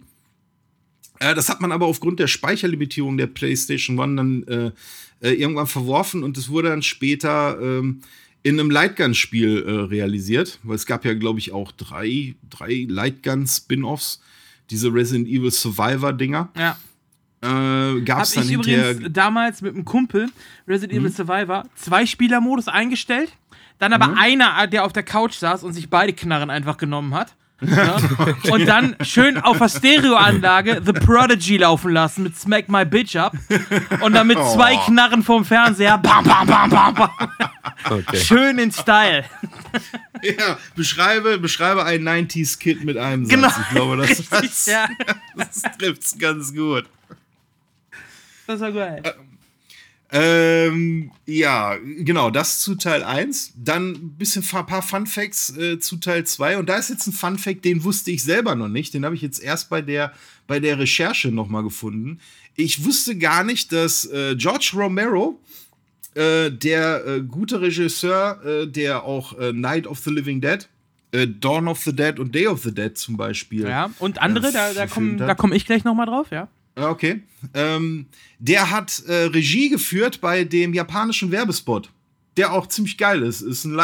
Äh, 1.20 1.34
das 1.34 1.48
hat 1.48 1.60
man 1.60 1.70
aber 1.70 1.86
aufgrund 1.86 2.18
der 2.18 2.26
Speicherlimitierung 2.26 3.16
der 3.16 3.28
PlayStation 3.28 3.98
One 3.98 4.16
dann 4.16 4.42
äh, 4.48 4.70
äh, 5.28 5.34
irgendwann 5.34 5.66
verworfen 5.68 6.24
und 6.24 6.36
es 6.36 6.48
wurde 6.48 6.70
dann 6.70 6.82
später 6.82 7.58
ähm, 7.60 8.00
in 8.42 8.58
einem 8.58 8.70
Lightgun-Spiel 8.70 9.64
äh, 9.66 9.70
realisiert, 9.90 10.58
weil 10.62 10.76
es 10.76 10.86
gab 10.86 11.04
ja, 11.04 11.12
glaube 11.14 11.38
ich, 11.38 11.52
auch 11.52 11.72
drei, 11.72 12.34
drei 12.48 12.86
Lightgun-Spin-Offs, 12.88 14.22
diese 14.70 14.92
Resident 14.92 15.28
Evil 15.28 15.50
Survivor-Dinger. 15.50 16.48
Ja. 16.56 16.76
Äh, 17.42 18.00
gab 18.02 18.18
Hab 18.18 18.24
es 18.24 18.32
dann 18.32 18.44
ich 18.44 18.52
übrigens 18.52 19.00
damals 19.12 19.62
mit 19.62 19.74
einem 19.74 19.84
Kumpel 19.84 20.30
Resident 20.66 20.92
Mhm. 20.98 21.06
Evil 21.06 21.12
Survivor 21.16 21.64
zwei 21.74 22.06
Spieler-Modus 22.06 22.68
eingestellt. 22.68 23.32
Dann 23.78 23.92
aber 23.94 24.08
Mhm. 24.08 24.18
einer, 24.18 24.66
der 24.66 24.84
auf 24.84 24.92
der 24.92 25.02
Couch 25.02 25.34
saß 25.34 25.64
und 25.64 25.72
sich 25.72 25.88
beide 25.88 26.12
Knarren 26.12 26.50
einfach 26.50 26.76
genommen 26.76 27.14
hat. 27.14 27.34
Ja. 27.62 27.96
Und 28.50 28.66
dann 28.66 28.96
schön 29.02 29.36
auf 29.38 29.58
der 29.58 29.68
Stereoanlage 29.68 30.80
The 30.84 30.92
Prodigy 30.92 31.58
laufen 31.58 31.92
lassen 31.92 32.22
mit 32.22 32.36
Smack 32.38 32.68
My 32.68 32.84
Bitch 32.84 33.16
Up. 33.16 33.34
Und 34.00 34.14
dann 34.14 34.26
mit 34.26 34.38
zwei 34.38 34.76
Oh. 34.76 34.84
Knarren 34.86 35.22
vorm 35.22 35.44
Fernseher. 35.44 35.98
Bam, 35.98 36.24
bam, 36.24 36.46
bam, 36.46 36.70
bam, 36.70 36.94
bam. 36.94 37.10
Okay. 37.90 38.16
Schön 38.18 38.58
in 38.58 38.72
Style. 38.72 39.24
Ja, 40.22 40.58
beschreibe, 40.74 41.38
beschreibe 41.38 41.84
ein 41.84 42.02
90s-Kid 42.02 42.84
mit 42.84 42.96
einem 42.96 43.24
Satz. 43.26 43.34
Genau. 43.34 43.48
Ich 43.48 43.68
glaube, 43.74 43.96
das, 43.96 44.28
das, 44.28 44.66
Ja, 44.66 44.88
das 45.36 45.62
trifft's 45.78 46.18
ganz 46.18 46.54
gut. 46.54 46.84
das 48.46 48.60
war 48.60 48.72
geil. 48.72 49.02
Ähm, 50.12 51.12
ja, 51.26 51.76
genau, 51.76 52.30
das 52.30 52.58
zu 52.58 52.74
Teil 52.74 53.04
1. 53.04 53.54
Dann 53.56 53.92
ein 53.92 54.14
bisschen 54.18 54.44
ein 54.52 54.66
paar 54.66 54.82
Fun 54.82 55.06
Facts 55.06 55.56
äh, 55.56 55.78
zu 55.78 55.98
Teil 55.98 56.24
2. 56.24 56.58
Und 56.58 56.68
da 56.68 56.76
ist 56.76 56.90
jetzt 56.90 57.06
ein 57.06 57.12
Fun 57.12 57.38
Fact, 57.38 57.64
den 57.64 57.84
wusste 57.84 58.10
ich 58.10 58.24
selber 58.24 58.54
noch 58.56 58.68
nicht. 58.68 58.92
Den 58.92 59.04
habe 59.04 59.14
ich 59.14 59.22
jetzt 59.22 59.40
erst 59.40 59.70
bei 59.70 59.82
der, 59.82 60.12
bei 60.46 60.58
der 60.58 60.78
Recherche 60.78 61.30
noch 61.30 61.48
mal 61.48 61.62
gefunden. 61.62 62.18
Ich 62.56 62.84
wusste 62.84 63.16
gar 63.16 63.44
nicht, 63.44 63.72
dass 63.72 64.04
äh, 64.06 64.34
George 64.36 64.72
Romero, 64.74 65.38
äh, 66.14 66.50
der 66.50 67.06
äh, 67.06 67.20
gute 67.20 67.60
Regisseur, 67.60 68.44
äh, 68.44 68.66
der 68.66 69.04
auch 69.04 69.38
äh, 69.38 69.52
Night 69.52 69.86
of 69.86 70.00
the 70.00 70.10
Living 70.10 70.40
Dead, 70.40 70.68
Dawn 71.40 71.66
of 71.66 71.80
the 71.80 71.92
Dead 71.92 72.20
und 72.20 72.32
Day 72.32 72.46
of 72.46 72.62
the 72.62 72.72
Dead 72.72 72.96
zum 72.96 73.16
Beispiel 73.16 73.66
Ja, 73.68 73.90
und 73.98 74.22
andere, 74.22 74.52
da, 74.52 74.72
da 74.72 74.86
komme 74.86 75.16
da 75.16 75.34
komm 75.34 75.52
ich 75.52 75.66
gleich 75.66 75.82
nochmal 75.82 76.06
drauf, 76.06 76.30
ja. 76.30 76.46
Ja, 76.78 76.90
Okay. 76.90 77.22
Ähm, 77.54 78.06
der 78.38 78.70
hat 78.70 79.02
äh, 79.06 79.24
Regie 79.24 79.70
geführt 79.70 80.20
bei 80.20 80.44
dem 80.44 80.74
japanischen 80.74 81.30
Werbespot, 81.30 81.90
der 82.36 82.52
auch 82.52 82.66
ziemlich 82.66 82.98
geil 82.98 83.22
ist. 83.22 83.40
Ist 83.40 83.64
ein 83.64 83.72
Ah, 83.72 83.74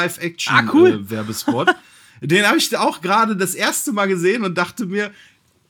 cool. 0.72 0.90
Live-Action-Werbespot. 0.90 1.68
Den 2.22 2.46
habe 2.46 2.58
ich 2.58 2.74
auch 2.76 3.00
gerade 3.00 3.36
das 3.36 3.54
erste 3.54 3.92
Mal 3.92 4.06
gesehen 4.08 4.42
und 4.44 4.56
dachte 4.56 4.86
mir, 4.86 5.10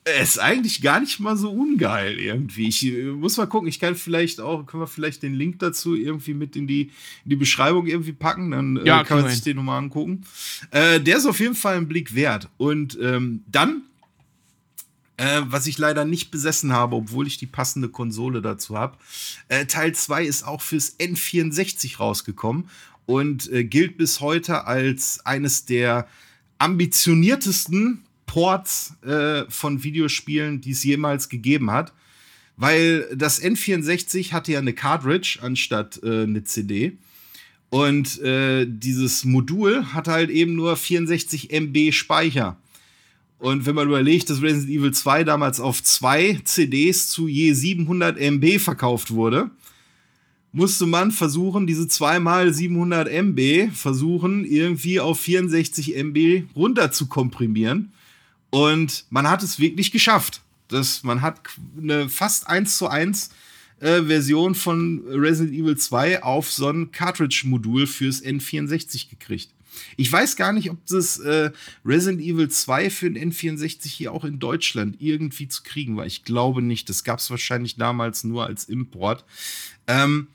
er 0.05 0.23
ist 0.23 0.39
eigentlich 0.39 0.83
gar 0.83 1.01
nicht 1.01 1.19
mal 1.19 1.37
so 1.37 1.51
ungeil 1.51 2.19
irgendwie. 2.21 2.69
Ich 2.69 2.85
äh, 2.87 3.05
muss 3.07 3.37
mal 3.37 3.47
gucken, 3.47 3.69
ich 3.69 3.81
kann 3.81 3.97
vielleicht 3.97 4.41
auch, 4.41 4.65
können 4.65 4.83
wir 4.85 4.87
vielleicht 4.87 5.23
den 5.25 5.35
Link 5.35 5.59
dazu 5.59 5.97
irgendwie 5.97 6.35
mit 6.35 6.55
in 6.55 6.69
die, 6.69 6.83
in 7.25 7.31
die 7.31 7.37
Beschreibung 7.37 7.87
irgendwie 7.87 8.13
packen, 8.13 8.53
dann 8.53 8.77
äh, 8.77 8.85
Ja, 8.87 8.99
kann 8.99 9.07
kriegen 9.07 9.21
man 9.23 9.31
sich 9.31 9.43
den 9.43 9.57
nochmal 9.57 9.79
angucken. 9.79 10.23
Äh, 10.71 11.01
der 11.01 11.17
ist 11.17 11.27
auf 11.27 11.41
jeden 11.41 11.57
Fall 11.57 11.77
ein 11.77 11.89
Blick 11.89 12.15
wert. 12.15 12.49
Und 12.57 12.97
ähm, 13.03 13.43
dann 13.51 13.83
äh, 15.17 15.43
was 15.45 15.67
ich 15.67 15.79
leider 15.79 16.05
nicht 16.05 16.31
besessen 16.31 16.73
habe, 16.73 16.97
obwohl 16.97 17.27
ich 17.27 17.39
die 17.39 17.47
passende 17.47 17.89
Konsole 17.89 18.43
dazu 18.43 18.77
habe. 18.77 18.97
Äh, 19.49 19.67
Teil 19.67 19.95
2 19.95 20.25
ist 20.25 20.47
auch 20.47 20.63
fürs 20.63 20.99
N64 20.99 21.99
rausgekommen 21.99 22.69
und 23.07 23.51
äh, 23.53 23.65
gilt 23.65 23.97
bis 23.97 24.21
heute 24.21 24.67
als 24.67 25.25
eines 25.25 25.65
der 25.65 26.09
ambitioniertesten 26.59 28.03
Ports 28.27 28.95
äh, 29.03 29.45
von 29.49 29.83
Videospielen, 29.83 30.61
die 30.61 30.73
es 30.73 30.85
jemals 30.85 31.29
gegeben 31.29 31.71
hat. 31.71 31.93
Weil 32.57 33.07
das 33.15 33.43
N64 33.43 34.33
hatte 34.33 34.53
ja 34.53 34.59
eine 34.59 34.73
Cartridge 34.73 35.39
anstatt 35.43 36.01
äh, 36.03 36.23
eine 36.23 36.45
CD. 36.45 36.97
Und 37.69 38.21
äh, 38.21 38.67
dieses 38.67 39.25
Modul 39.25 39.93
hat 39.93 40.09
halt 40.09 40.31
eben 40.31 40.55
nur 40.55 40.77
64 40.77 41.53
MB 41.53 41.93
Speicher. 41.93 42.57
Und 43.39 43.67
wenn 43.67 43.75
man 43.75 43.89
überlegt, 43.89 44.31
dass 44.31 44.43
Resident 44.43 44.71
Evil 44.71 44.93
2 44.93 45.25
damals 45.25 45.61
auf 45.61 45.83
zwei 45.83 46.41
CDs 46.45 47.09
zu 47.09 47.29
je 47.29 47.53
700 47.53 48.19
MB 48.19 48.59
verkauft 48.59 49.11
wurde, 49.11 49.51
musste 50.53 50.87
man 50.87 51.11
versuchen, 51.13 51.67
diese 51.67 51.87
zweimal 51.87 52.55
700 52.55 53.09
MB 53.09 53.71
versuchen, 53.75 54.45
irgendwie 54.47 55.01
auf 55.01 55.21
64 55.21 55.95
MB 55.97 56.45
runter 56.57 56.93
zu 56.93 57.09
komprimieren. 57.09 57.93
Und 58.49 59.05
man 59.11 59.29
hat 59.29 59.43
es 59.43 59.59
wirklich 59.59 59.93
geschafft. 59.93 60.41
Das, 60.69 61.03
man 61.03 61.21
hat 61.21 61.41
eine 61.77 62.09
fast 62.09 62.49
1 62.49 62.79
zu 62.79 62.89
1 62.89 63.31
äh, 63.81 64.03
Version 64.03 64.55
von 64.55 65.05
Resident 65.09 65.55
Evil 65.55 65.77
2 65.77 66.23
auf 66.23 66.51
so 66.51 66.69
ein 66.71 66.91
Cartridge-Modul 66.91 67.87
fürs 67.87 68.25
N64 68.25 69.11
gekriegt. 69.11 69.51
Ich 69.97 70.11
weiß 70.11 70.37
gar 70.37 70.53
nicht, 70.53 70.71
ob 70.71 70.85
das 70.87 71.19
äh, 71.19 71.51
Resident 71.85 72.23
Evil 72.23 72.49
2 72.49 72.91
für 72.91 73.11
den 73.11 73.33
N64 73.33 73.89
hier 73.89 74.13
auch 74.13 74.25
in 74.25 74.39
Deutschland 74.39 74.97
irgendwie 75.01 75.49
zu 75.49 75.63
kriegen 75.63 75.97
war. 75.97 76.07
Ich 76.07 76.25
glaube 76.25 76.63
nicht. 76.63 76.89
Das 76.89 77.05
gab 77.05 77.19
es 77.19 77.31
wahrscheinlich 77.31 77.77
damals 77.77 78.25
nur 78.25 78.47
als 78.47 78.65
Import. 78.65 79.25
Ähm, 79.87 80.29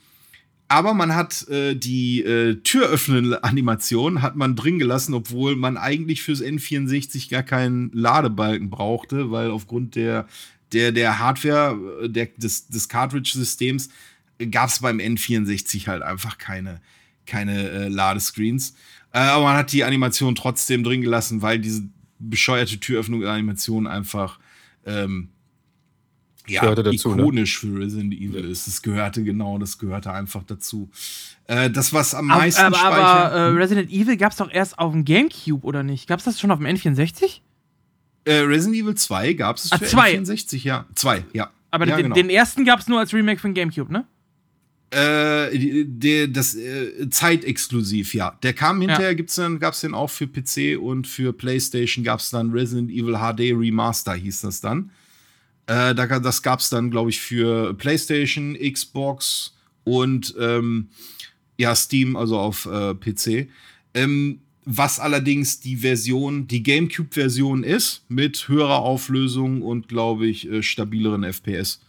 aber 0.72 0.94
man 0.94 1.16
hat 1.16 1.50
äh, 1.50 1.76
die 1.76 2.22
äh, 2.22 2.56
Türöffnen-Animation 2.56 4.22
hat 4.22 4.38
man 4.38 4.56
drin 4.56 4.80
gelassen, 4.80 5.14
obwohl 5.14 5.58
man 5.58 5.76
eigentlich 5.76 6.24
fürs 6.24 6.42
N64 6.42 7.30
gar 7.30 7.44
keinen 7.44 7.92
Ladebalken 7.92 8.70
brauchte, 8.70 9.32
weil 9.32 9.52
aufgrund 9.52 9.96
der, 9.96 10.28
der, 10.72 10.94
der 10.94 11.20
Hardware 11.20 11.78
äh, 12.04 12.10
der, 12.10 12.28
des, 12.38 12.70
des 12.70 12.88
Cartridge-Systems 12.88 13.90
gab 14.50 14.70
es 14.70 14.80
beim 14.80 15.00
N64 15.00 15.88
halt 15.88 16.04
einfach 16.04 16.38
keine, 16.38 16.80
keine 17.26 17.70
äh, 17.70 17.88
Ladescreens. 17.90 18.74
Äh, 19.14 19.20
aber 19.20 19.44
man 19.46 19.58
hat 19.58 19.72
die 19.72 19.84
Animation 19.84 20.36
trotzdem 20.36 20.84
drin 20.84 21.02
gelassen, 21.02 21.42
weil 21.42 21.60
diese 21.60 21.84
bescheuerte 22.20 22.80
Türöffnung-Animation 22.80 23.88
einfach 23.88 24.40
ähm, 24.86 25.30
ja, 26.48 26.74
dazu, 26.76 27.16
ne? 27.16 27.22
ikonisch 27.22 27.60
für 27.60 27.80
Resident 27.80 28.14
Evil 28.14 28.46
ist. 28.46 28.68
Das 28.68 28.82
gehörte 28.82 29.24
genau, 29.24 29.58
das 29.58 29.78
gehörte 29.78 30.12
einfach 30.12 30.44
dazu. 30.44 30.90
Äh, 31.48 31.70
das, 31.70 31.94
was 31.94 32.16
am 32.16 32.30
Aber, 32.32 32.42
meisten 32.42 32.62
aber, 32.62 32.76
Speicher. 32.78 32.96
aber 32.96 33.36
äh, 33.36 33.48
Resident 33.50 33.92
Evil 33.92 34.18
gab 34.18 34.32
es 34.32 34.38
doch 34.38 34.52
erst 34.52 34.80
auf 34.80 34.92
dem 34.92 35.06
Gamecube, 35.06 35.66
oder 35.66 35.84
nicht? 35.84 36.08
Gab 36.08 36.20
es 36.20 36.26
das 36.26 36.40
schon 36.40 36.52
auf 36.52 36.60
dem 36.60 36.68
N64? 36.68 37.42
äh, 38.26 38.34
Resident 38.40 38.76
Evil 38.84 38.96
2 38.96 39.34
gab 39.34 39.58
es 39.58 39.72
Ah, 39.72 39.78
für 39.78 39.86
zwei. 39.86 40.16
N64, 40.16 40.64
ja. 40.64 40.86
Zwei, 40.96 41.24
ja. 41.34 41.50
Aber 41.72 41.88
ja, 41.88 41.96
den, 41.96 42.04
genau. 42.04 42.16
den 42.16 42.30
ersten 42.30 42.66
gab 42.66 42.80
es 42.80 42.88
nur 42.88 43.00
als 43.00 43.14
Remake 43.14 43.42
den 43.42 43.54
Gamecube, 43.54 43.92
ne? 43.92 44.06
Äh, 44.92 45.86
der, 45.86 46.28
das 46.28 46.54
äh, 46.54 47.10
zeitexklusiv, 47.10 48.14
ja. 48.14 48.38
Der 48.44 48.52
kam 48.52 48.82
hinterher, 48.82 49.16
gibt's 49.16 49.36
dann, 49.36 49.58
gab's 49.60 49.80
den 49.80 49.94
auch 49.94 50.10
für 50.10 50.28
PC 50.28 50.78
und 50.78 51.08
für 51.08 51.32
PlayStation 51.32 52.04
gab's 52.04 52.30
dann 52.30 52.52
Resident 52.52 52.92
Evil 52.92 53.16
HD 53.16 53.58
Remaster, 53.58 54.14
hieß 54.14 54.42
das 54.42 54.60
dann. 54.60 54.92
Äh, 55.68 55.96
da, 55.96 56.20
das 56.20 56.44
gab 56.44 56.60
es 56.60 56.70
dann, 56.70 56.92
glaube 56.92 57.10
ich, 57.10 57.22
für 57.22 57.74
PlayStation, 57.74 58.56
Xbox 58.56 59.56
und 59.86 60.36
ähm, 60.38 60.90
ja, 61.58 61.74
Steam, 61.74 62.18
also 62.18 62.38
auf 62.38 62.66
äh, 62.66 62.94
PC. 62.94 63.48
Ähm, 63.94 64.42
was 64.66 65.00
allerdings 65.00 65.62
die 65.62 65.78
Version, 65.78 66.48
die 66.48 66.64
GameCube-Version 66.64 67.64
ist, 67.64 68.04
mit 68.10 68.50
höherer 68.50 68.80
Auflösung 68.80 69.62
und, 69.62 69.88
glaube 69.88 70.28
ich, 70.28 70.50
äh, 70.50 70.62
stabileren 70.62 71.24
FPS. 71.24 71.80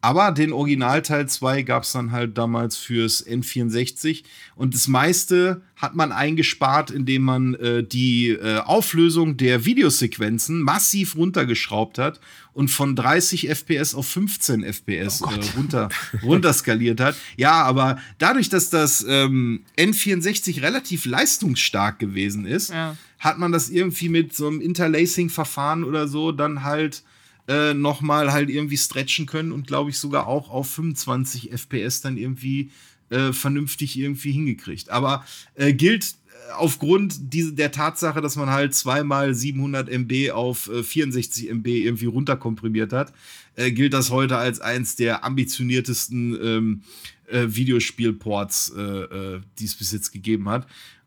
Aber 0.00 0.30
den 0.30 0.52
Originalteil 0.52 1.28
2 1.28 1.62
gab 1.62 1.82
es 1.82 1.90
dann 1.92 2.12
halt 2.12 2.38
damals 2.38 2.76
fürs 2.76 3.26
N64. 3.26 4.22
Und 4.54 4.74
das 4.74 4.86
meiste 4.86 5.62
hat 5.74 5.96
man 5.96 6.12
eingespart, 6.12 6.92
indem 6.92 7.22
man 7.22 7.54
äh, 7.54 7.82
die 7.82 8.28
äh, 8.28 8.58
Auflösung 8.58 9.36
der 9.36 9.64
Videosequenzen 9.64 10.62
massiv 10.62 11.16
runtergeschraubt 11.16 11.98
hat 11.98 12.20
und 12.52 12.68
von 12.70 12.94
30 12.94 13.48
FPS 13.48 13.94
auf 13.94 14.06
15 14.06 14.62
FPS 14.62 15.22
Oh 15.22 15.30
äh, 15.30 15.56
runter, 15.56 15.88
runterskaliert 16.22 17.00
hat. 17.00 17.16
Ja, 17.36 17.62
aber 17.64 17.98
dadurch, 18.18 18.48
dass 18.48 18.70
das 18.70 19.04
ähm, 19.08 19.64
N64 19.76 20.62
relativ 20.62 21.06
leistungsstark 21.06 21.98
gewesen 21.98 22.46
ist, 22.46 22.70
Ja. 22.70 22.96
hat 23.18 23.38
man 23.38 23.50
das 23.50 23.68
irgendwie 23.68 24.08
mit 24.08 24.34
so 24.34 24.46
einem 24.46 24.60
Interlacing-Verfahren 24.60 25.82
oder 25.84 26.06
so 26.06 26.30
dann 26.32 26.62
halt 26.62 27.02
äh, 27.48 27.74
nochmal 27.74 28.32
halt 28.32 28.50
irgendwie 28.50 28.76
stretchen 28.76 29.26
können 29.26 29.52
und 29.52 29.66
glaube 29.66 29.90
ich 29.90 29.98
sogar 29.98 30.26
auch 30.26 30.50
auf 30.50 30.70
25 30.70 31.50
FPS 31.50 32.02
dann 32.02 32.16
irgendwie 32.16 32.70
äh, 33.10 33.32
vernünftig 33.32 33.98
irgendwie 33.98 34.32
hingekriegt. 34.32 34.90
Aber 34.90 35.24
äh, 35.54 35.72
gilt 35.72 36.04
äh, 36.04 36.52
aufgrund 36.52 37.32
diese, 37.32 37.54
der 37.54 37.72
Tatsache, 37.72 38.20
dass 38.20 38.36
man 38.36 38.50
halt 38.50 38.74
zweimal 38.74 39.34
700 39.34 39.88
MB 39.88 40.30
auf 40.32 40.68
äh, 40.68 40.82
64 40.82 41.48
MB 41.48 41.66
irgendwie 41.68 42.06
runterkomprimiert 42.06 42.92
hat, 42.92 43.14
äh, 43.56 43.72
gilt 43.72 43.94
das 43.94 44.10
heute 44.10 44.36
als 44.36 44.60
eins 44.60 44.96
der 44.96 45.24
ambitioniertesten 45.24 46.38
ähm, 46.42 46.82
äh, 47.28 47.46
Videospielports, 47.48 48.74
äh, 48.76 48.82
äh, 48.82 49.40
die 49.58 49.64
es 49.64 49.74
bis 49.74 49.92
jetzt 49.92 50.12
gegeben 50.12 50.48
hat. 50.48 50.66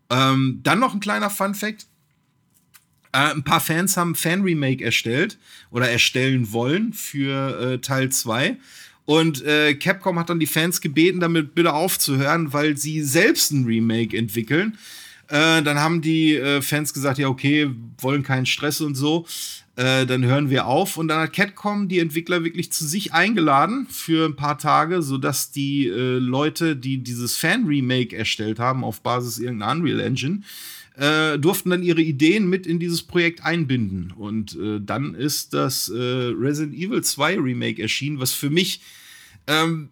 Ähm, 0.10 0.60
dann 0.64 0.80
noch 0.80 0.94
ein 0.94 1.00
kleiner 1.00 1.30
Fun-Fact. 1.30 1.88
Äh, 3.12 3.32
ein 3.32 3.44
paar 3.44 3.60
Fans 3.60 3.98
haben 3.98 4.16
Fan-Remake 4.16 4.84
erstellt 4.84 5.38
oder 5.70 5.90
erstellen 5.90 6.52
wollen 6.52 6.94
für 6.94 7.74
äh, 7.74 7.78
Teil 7.80 8.10
2. 8.10 8.58
Und 9.06 9.44
äh, 9.44 9.74
Capcom 9.74 10.20
hat 10.20 10.30
dann 10.30 10.40
die 10.40 10.48
Fans 10.48 10.80
gebeten, 10.80 11.20
damit 11.20 11.56
bitte 11.56 11.74
aufzuhören, 11.74 12.54
weil 12.54 12.78
sie 12.78 13.02
selbst 13.02 13.52
ein 13.52 13.66
Remake 13.66 14.16
entwickeln. 14.16 14.78
Äh, 15.28 15.64
dann 15.64 15.80
haben 15.80 16.02
die 16.02 16.36
äh, 16.36 16.62
Fans 16.62 16.94
gesagt, 16.94 17.18
ja, 17.18 17.28
okay, 17.28 17.70
wollen 18.00 18.22
keinen 18.22 18.46
Stress 18.46 18.82
und 18.82 18.96
so. 18.96 19.26
Äh, 19.78 20.06
dann 20.06 20.26
hören 20.26 20.50
wir 20.50 20.68
auf. 20.68 20.98
Und 20.98 21.08
dann 21.08 21.22
hat 21.22 21.34
Capcom 21.34 21.88
die 21.88 22.00
Entwickler 22.00 22.44
wirklich 22.44 22.72
zu 22.72 22.86
sich 22.86 23.14
eingeladen 23.14 23.88
für 23.90 24.26
ein 24.26 24.36
paar 24.36 24.58
Tage, 24.58 25.02
sodass 25.02 25.52
die 25.52 25.88
Leute, 25.88 26.76
die 26.76 26.98
dieses 26.98 27.38
Fan-Remake 27.38 28.16
erstellt 28.16 28.60
haben 28.60 28.84
auf 28.84 29.02
Basis 29.02 29.40
irgendeiner 29.40 29.72
Unreal 29.72 30.02
Engine, 30.02 30.42
äh, 30.96 31.38
durften 31.40 31.70
dann 31.70 31.84
ihre 31.84 32.02
Ideen 32.02 32.50
mit 32.50 32.68
in 32.68 32.80
dieses 32.80 33.02
Projekt 33.04 33.44
einbinden. 33.44 34.12
Und 34.12 34.56
äh, 34.60 34.80
dann 34.82 35.16
ist 35.16 35.54
das 35.54 35.90
äh, 35.90 35.96
Resident 35.98 36.76
Evil 36.76 37.02
2 37.04 37.40
Remake 37.40 37.82
erschienen, 37.82 38.20
was 38.20 38.34
für 38.34 38.50
mich 38.50 38.82
ähm, 39.48 39.90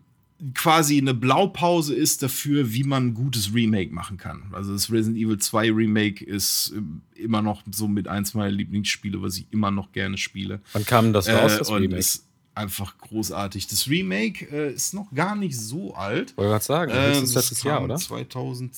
quasi 0.53 0.97
eine 0.97 1.13
Blaupause 1.13 1.93
ist 1.95 2.23
dafür, 2.23 2.71
wie 2.73 2.83
man 2.83 3.07
ein 3.07 3.13
gutes 3.13 3.53
Remake 3.53 3.93
machen 3.93 4.17
kann. 4.17 4.43
Also 4.51 4.71
das 4.73 4.91
Resident 4.91 5.17
Evil 5.17 5.37
2 5.37 5.71
Remake 5.71 6.23
ist 6.23 6.73
ähm, 6.75 7.01
immer 7.15 7.41
noch 7.41 7.63
so 7.71 7.87
mit 7.87 8.07
eins 8.07 8.33
meiner 8.33 8.51
Lieblingsspiele, 8.51 9.21
was 9.21 9.37
ich 9.37 9.47
immer 9.51 9.71
noch 9.71 9.91
gerne 9.91 10.17
spiele. 10.17 10.61
Wann 10.73 10.85
kam 10.85 11.11
das 11.13 11.27
raus, 11.29 11.53
Äh, 11.55 11.57
das 11.59 11.69
und 11.69 11.81
Remake? 11.81 11.99
ist 11.99 12.25
einfach 12.55 12.97
großartig. 12.97 13.67
Das 13.67 13.89
Remake 13.89 14.45
äh, 14.51 14.73
ist 14.73 14.93
noch 14.93 15.11
gar 15.13 15.35
nicht 15.35 15.57
so 15.57 15.93
alt. 15.95 16.35
Wollte 16.37 16.49
gerade 16.51 16.65
sagen, 16.65 16.91
Äh, 16.91 17.19
das 17.21 17.33
letztes 17.33 17.63
Jahr, 17.63 17.83
oder? 17.83 17.95
2000 17.95 18.71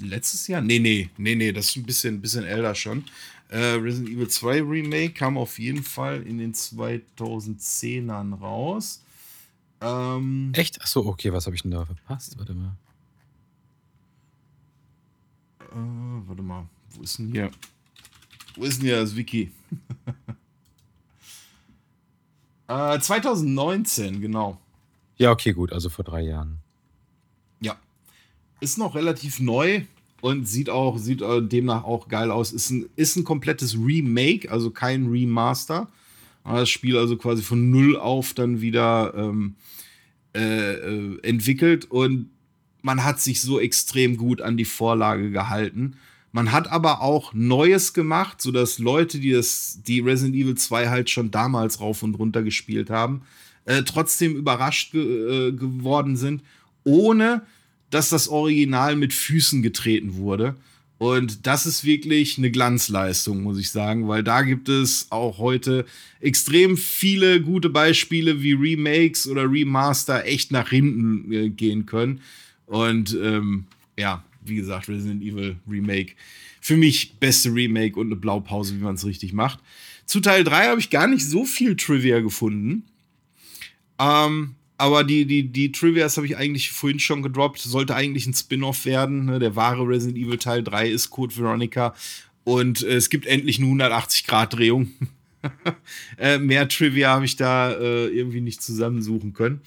letztes 0.00 0.46
Jahr? 0.46 0.60
Nee, 0.60 0.78
nee, 0.78 1.10
nee, 1.16 1.34
nee, 1.34 1.52
das 1.52 1.68
ist 1.68 1.76
ein 1.76 1.84
bisschen, 1.84 2.20
bisschen 2.20 2.44
älter 2.44 2.74
schon. 2.74 3.04
Äh, 3.48 3.58
Resident 3.74 4.10
Evil 4.10 4.28
2 4.28 4.62
Remake 4.62 5.10
kam 5.10 5.36
auf 5.36 5.58
jeden 5.58 5.82
Fall 5.82 6.22
in 6.22 6.38
den 6.38 6.54
2010ern 6.54 8.38
raus. 8.38 9.02
Ähm, 9.80 10.52
Echt? 10.54 10.80
Achso, 10.80 11.00
okay, 11.06 11.32
was 11.32 11.46
habe 11.46 11.56
ich 11.56 11.62
denn 11.62 11.70
da 11.70 11.84
verpasst? 11.84 12.38
Warte 12.38 12.54
mal. 12.54 12.76
äh, 15.72 16.26
warte 16.26 16.42
mal, 16.42 16.68
wo 16.90 17.02
ist 17.02 17.18
denn 17.18 17.32
hier? 17.32 17.50
Wo 18.56 18.64
ist 18.64 18.78
denn 18.78 18.86
hier 18.86 19.00
das 19.00 19.16
Wiki? 19.16 19.50
äh, 22.68 22.98
2019, 22.98 24.20
genau. 24.20 24.58
Ja, 25.16 25.32
okay, 25.32 25.52
gut, 25.52 25.72
also 25.72 25.88
vor 25.88 26.04
drei 26.04 26.22
Jahren. 26.22 26.58
Ist 28.60 28.78
noch 28.78 28.94
relativ 28.94 29.40
neu 29.40 29.82
und 30.20 30.46
sieht 30.46 30.70
auch, 30.70 30.98
sieht 30.98 31.22
äh, 31.22 31.42
demnach 31.42 31.84
auch 31.84 32.08
geil 32.08 32.30
aus. 32.30 32.52
Ist 32.52 32.70
ein, 32.70 32.86
ist 32.96 33.16
ein 33.16 33.24
komplettes 33.24 33.76
Remake, 33.76 34.50
also 34.50 34.70
kein 34.70 35.06
Remaster. 35.06 35.88
Das 36.44 36.68
Spiel 36.70 36.96
also 36.96 37.16
quasi 37.16 37.42
von 37.42 37.70
null 37.70 37.96
auf 37.96 38.34
dann 38.34 38.60
wieder 38.60 39.12
ähm, 39.16 39.54
äh, 40.34 40.72
äh, 40.74 41.18
entwickelt 41.22 41.90
und 41.90 42.30
man 42.82 43.04
hat 43.04 43.20
sich 43.20 43.40
so 43.40 43.60
extrem 43.60 44.16
gut 44.16 44.40
an 44.40 44.56
die 44.56 44.64
Vorlage 44.64 45.30
gehalten. 45.30 45.96
Man 46.32 46.52
hat 46.52 46.70
aber 46.70 47.02
auch 47.02 47.34
Neues 47.34 47.92
gemacht, 47.92 48.40
sodass 48.40 48.78
Leute, 48.78 49.18
die 49.18 49.32
das, 49.32 49.80
die 49.86 50.00
Resident 50.00 50.36
Evil 50.36 50.54
2 50.54 50.88
halt 50.88 51.10
schon 51.10 51.30
damals 51.30 51.80
rauf 51.80 52.02
und 52.02 52.14
runter 52.14 52.42
gespielt 52.42 52.88
haben, 52.90 53.22
äh, 53.64 53.82
trotzdem 53.82 54.36
überrascht 54.36 54.92
ge 54.92 55.48
äh, 55.48 55.52
geworden 55.52 56.16
sind, 56.16 56.42
ohne 56.84 57.42
dass 57.90 58.08
das 58.08 58.28
Original 58.28 58.96
mit 58.96 59.12
Füßen 59.12 59.62
getreten 59.62 60.16
wurde. 60.16 60.56
Und 60.98 61.46
das 61.46 61.64
ist 61.64 61.84
wirklich 61.84 62.36
eine 62.36 62.50
Glanzleistung, 62.50 63.42
muss 63.42 63.58
ich 63.58 63.70
sagen, 63.70 64.06
weil 64.06 64.22
da 64.22 64.42
gibt 64.42 64.68
es 64.68 65.06
auch 65.08 65.38
heute 65.38 65.86
extrem 66.20 66.76
viele 66.76 67.40
gute 67.40 67.70
Beispiele, 67.70 68.42
wie 68.42 68.52
Remakes 68.52 69.26
oder 69.26 69.50
Remaster 69.50 70.26
echt 70.26 70.52
nach 70.52 70.68
hinten 70.68 71.32
äh, 71.32 71.48
gehen 71.48 71.86
können. 71.86 72.20
Und 72.66 73.16
ähm, 73.20 73.64
ja, 73.98 74.22
wie 74.44 74.56
gesagt, 74.56 74.88
Resident 74.88 75.22
Evil 75.22 75.56
Remake. 75.66 76.12
Für 76.60 76.76
mich 76.76 77.14
beste 77.18 77.52
Remake 77.54 77.98
und 77.98 78.08
eine 78.08 78.16
Blaupause, 78.16 78.76
wie 78.76 78.84
man 78.84 78.96
es 78.96 79.06
richtig 79.06 79.32
macht. 79.32 79.60
Zu 80.04 80.20
Teil 80.20 80.44
3 80.44 80.66
habe 80.66 80.80
ich 80.80 80.90
gar 80.90 81.06
nicht 81.06 81.24
so 81.24 81.46
viel 81.46 81.76
Trivia 81.76 82.20
gefunden. 82.20 82.84
Ähm, 83.98 84.54
aber 84.80 85.04
die, 85.04 85.26
die, 85.26 85.52
die 85.52 85.72
Trivias 85.72 86.16
habe 86.16 86.26
ich 86.26 86.38
eigentlich 86.38 86.70
vorhin 86.70 87.00
schon 87.00 87.22
gedroppt. 87.22 87.58
Sollte 87.58 87.94
eigentlich 87.94 88.26
ein 88.26 88.32
Spin-off 88.32 88.86
werden. 88.86 89.26
Ne? 89.26 89.38
Der 89.38 89.54
wahre 89.54 89.86
Resident 89.86 90.16
Evil 90.16 90.38
Teil 90.38 90.62
3 90.62 90.88
ist 90.88 91.10
Code 91.10 91.36
Veronica. 91.36 91.94
Und 92.44 92.82
äh, 92.82 92.94
es 92.94 93.10
gibt 93.10 93.26
endlich 93.26 93.58
eine 93.58 93.68
180-Grad-Drehung. 93.68 94.90
äh, 96.18 96.38
mehr 96.38 96.66
Trivia 96.66 97.10
habe 97.10 97.26
ich 97.26 97.36
da 97.36 97.72
äh, 97.72 98.06
irgendwie 98.06 98.40
nicht 98.40 98.62
zusammensuchen 98.62 99.34
können. 99.34 99.60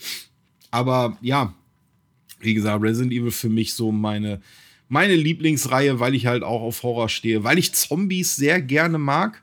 Aber 0.72 1.16
ja, 1.22 1.54
wie 2.40 2.56
gesagt, 2.56 2.82
Resident 2.82 3.14
Evil 3.14 3.30
für 3.30 3.50
mich 3.50 3.76
so 3.76 3.92
meine, 3.92 4.42
meine 4.90 5.16
Lieblingsreihe, 5.16 6.00
weil 6.00 6.16
ich 6.16 6.26
halt 6.26 6.42
auch 6.42 6.62
auf 6.64 6.82
Horror 6.82 7.10
stehe, 7.10 7.44
weil 7.44 7.60
ich 7.60 7.74
Zombies 7.74 8.36
sehr 8.36 8.64
gerne 8.64 8.98
mag. 8.98 9.43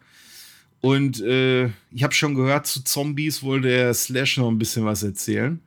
Und 0.81 1.21
äh, 1.21 1.67
ich 1.93 2.03
habe 2.03 2.15
schon 2.15 2.35
gehört, 2.35 2.67
zu 2.67 2.83
Zombies 2.83 3.43
wollte 3.43 3.69
der 3.69 3.93
Slash 3.95 4.39
noch 4.39 4.49
ein 4.49 4.59
bisschen 4.59 4.85
was 4.85 5.03
erzählen. 5.03 5.61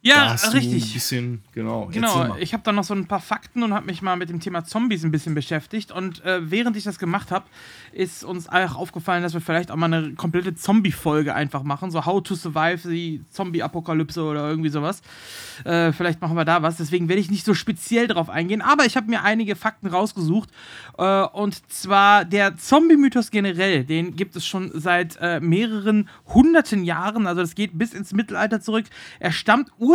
Ja, 0.00 0.36
du 0.36 0.46
Ein 0.46 0.52
richtig. 0.52 0.94
bisschen, 0.94 1.42
genau. 1.52 1.88
Genau, 1.90 2.36
ich 2.36 2.52
habe 2.52 2.62
da 2.62 2.70
noch 2.70 2.84
so 2.84 2.94
ein 2.94 3.06
paar 3.06 3.20
Fakten 3.20 3.64
und 3.64 3.74
habe 3.74 3.86
mich 3.86 4.00
mal 4.00 4.16
mit 4.16 4.30
dem 4.30 4.38
Thema 4.38 4.64
Zombies 4.64 5.04
ein 5.04 5.10
bisschen 5.10 5.34
beschäftigt. 5.34 5.90
Und 5.90 6.24
äh, 6.24 6.50
während 6.50 6.76
ich 6.76 6.84
das 6.84 7.00
gemacht 7.00 7.32
habe, 7.32 7.46
ist 7.92 8.22
uns 8.22 8.48
auch 8.48 8.76
aufgefallen, 8.76 9.24
dass 9.24 9.34
wir 9.34 9.40
vielleicht 9.40 9.72
auch 9.72 9.76
mal 9.76 9.92
eine 9.92 10.14
komplette 10.14 10.54
Zombie-Folge 10.54 11.34
einfach 11.34 11.64
machen. 11.64 11.90
So 11.90 12.06
How 12.06 12.22
to 12.22 12.36
Survive 12.36 12.88
the 12.88 13.22
Zombie-Apokalypse 13.30 14.22
oder 14.22 14.48
irgendwie 14.48 14.68
sowas. 14.68 15.02
Äh, 15.64 15.90
vielleicht 15.90 16.20
machen 16.20 16.36
wir 16.36 16.44
da 16.44 16.62
was. 16.62 16.76
Deswegen 16.76 17.08
werde 17.08 17.20
ich 17.20 17.30
nicht 17.30 17.44
so 17.44 17.54
speziell 17.54 18.06
drauf 18.06 18.30
eingehen. 18.30 18.62
Aber 18.62 18.84
ich 18.86 18.96
habe 18.96 19.10
mir 19.10 19.24
einige 19.24 19.56
Fakten 19.56 19.88
rausgesucht. 19.88 20.50
Äh, 20.96 21.22
und 21.22 21.70
zwar 21.72 22.24
der 22.24 22.56
Zombie-Mythos 22.56 23.32
generell. 23.32 23.82
Den 23.82 24.14
gibt 24.14 24.36
es 24.36 24.46
schon 24.46 24.70
seit 24.74 25.18
äh, 25.20 25.40
mehreren 25.40 26.08
hunderten 26.26 26.84
Jahren. 26.84 27.26
Also 27.26 27.40
das 27.40 27.56
geht 27.56 27.76
bis 27.76 27.94
ins 27.94 28.12
Mittelalter 28.12 28.60
zurück. 28.60 28.84
Er 29.18 29.32
stammt 29.32 29.70
ursprünglich 29.78 29.87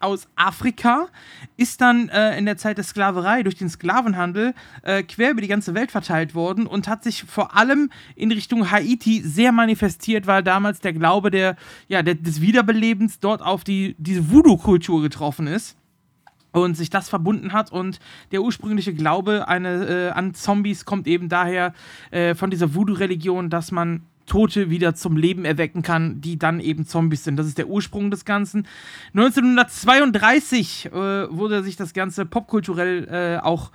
aus 0.00 0.28
Afrika, 0.36 1.08
ist 1.56 1.80
dann 1.80 2.08
äh, 2.08 2.36
in 2.38 2.46
der 2.46 2.56
Zeit 2.56 2.76
der 2.76 2.84
Sklaverei 2.84 3.42
durch 3.42 3.56
den 3.56 3.68
Sklavenhandel 3.68 4.54
äh, 4.82 5.02
quer 5.02 5.32
über 5.32 5.40
die 5.40 5.48
ganze 5.48 5.74
Welt 5.74 5.90
verteilt 5.90 6.34
worden 6.34 6.66
und 6.66 6.88
hat 6.88 7.04
sich 7.04 7.24
vor 7.24 7.56
allem 7.56 7.90
in 8.14 8.30
Richtung 8.32 8.70
Haiti 8.70 9.22
sehr 9.22 9.52
manifestiert, 9.52 10.26
weil 10.26 10.42
damals 10.42 10.80
der 10.80 10.92
Glaube 10.92 11.30
der, 11.30 11.56
ja, 11.88 12.02
der, 12.02 12.14
des 12.14 12.40
Wiederbelebens 12.40 13.20
dort 13.20 13.42
auf 13.42 13.64
die, 13.64 13.96
diese 13.98 14.30
Voodoo-Kultur 14.30 15.02
getroffen 15.02 15.46
ist 15.46 15.76
und 16.52 16.76
sich 16.76 16.90
das 16.90 17.08
verbunden 17.08 17.52
hat 17.52 17.70
und 17.70 17.98
der 18.32 18.42
ursprüngliche 18.42 18.94
Glaube 18.94 19.48
eine, 19.48 19.84
äh, 19.86 20.10
an 20.10 20.34
Zombies 20.34 20.84
kommt 20.84 21.06
eben 21.06 21.28
daher 21.28 21.74
äh, 22.10 22.34
von 22.34 22.50
dieser 22.50 22.74
Voodoo-Religion, 22.74 23.50
dass 23.50 23.72
man 23.72 24.02
Tote 24.26 24.70
wieder 24.70 24.94
zum 24.94 25.16
Leben 25.16 25.44
erwecken 25.44 25.82
kann, 25.82 26.20
die 26.20 26.38
dann 26.38 26.60
eben 26.60 26.86
Zombies 26.86 27.24
sind. 27.24 27.36
Das 27.36 27.46
ist 27.46 27.58
der 27.58 27.68
Ursprung 27.68 28.10
des 28.10 28.24
Ganzen. 28.24 28.66
1932 29.14 30.86
äh, 30.86 30.90
wurde 30.92 31.62
sich 31.62 31.76
das 31.76 31.94
Ganze 31.94 32.26
popkulturell 32.26 33.08
äh, 33.08 33.44
auch 33.44 33.70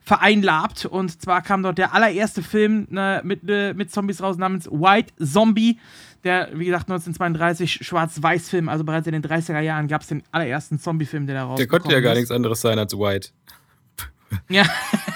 vereinlabt. 0.00 0.86
Und 0.86 1.20
zwar 1.20 1.42
kam 1.42 1.62
dort 1.62 1.78
der 1.78 1.92
allererste 1.92 2.42
Film 2.42 2.86
äh, 2.96 3.22
mit, 3.24 3.40
äh, 3.48 3.74
mit 3.74 3.90
Zombies 3.90 4.22
raus 4.22 4.36
namens 4.36 4.66
White 4.70 5.12
Zombie. 5.22 5.78
Der, 6.24 6.48
wie 6.54 6.66
gesagt, 6.66 6.84
1932 6.90 7.84
Schwarz-Weiß-Film, 7.86 8.68
also 8.68 8.84
bereits 8.84 9.06
in 9.06 9.12
den 9.12 9.22
30er 9.22 9.60
Jahren 9.60 9.86
gab 9.86 10.02
es 10.02 10.08
den 10.08 10.22
allerersten 10.32 10.78
Zombie-Film, 10.78 11.26
der 11.26 11.36
da 11.36 11.44
rausgekommen 11.44 11.58
Der 11.58 11.66
konnte 11.80 11.94
ja 11.94 12.00
gar 12.00 12.12
ist. 12.12 12.18
nichts 12.18 12.30
anderes 12.30 12.60
sein 12.60 12.78
als 12.78 12.94
White. 12.94 13.28
Ja, 14.48 14.64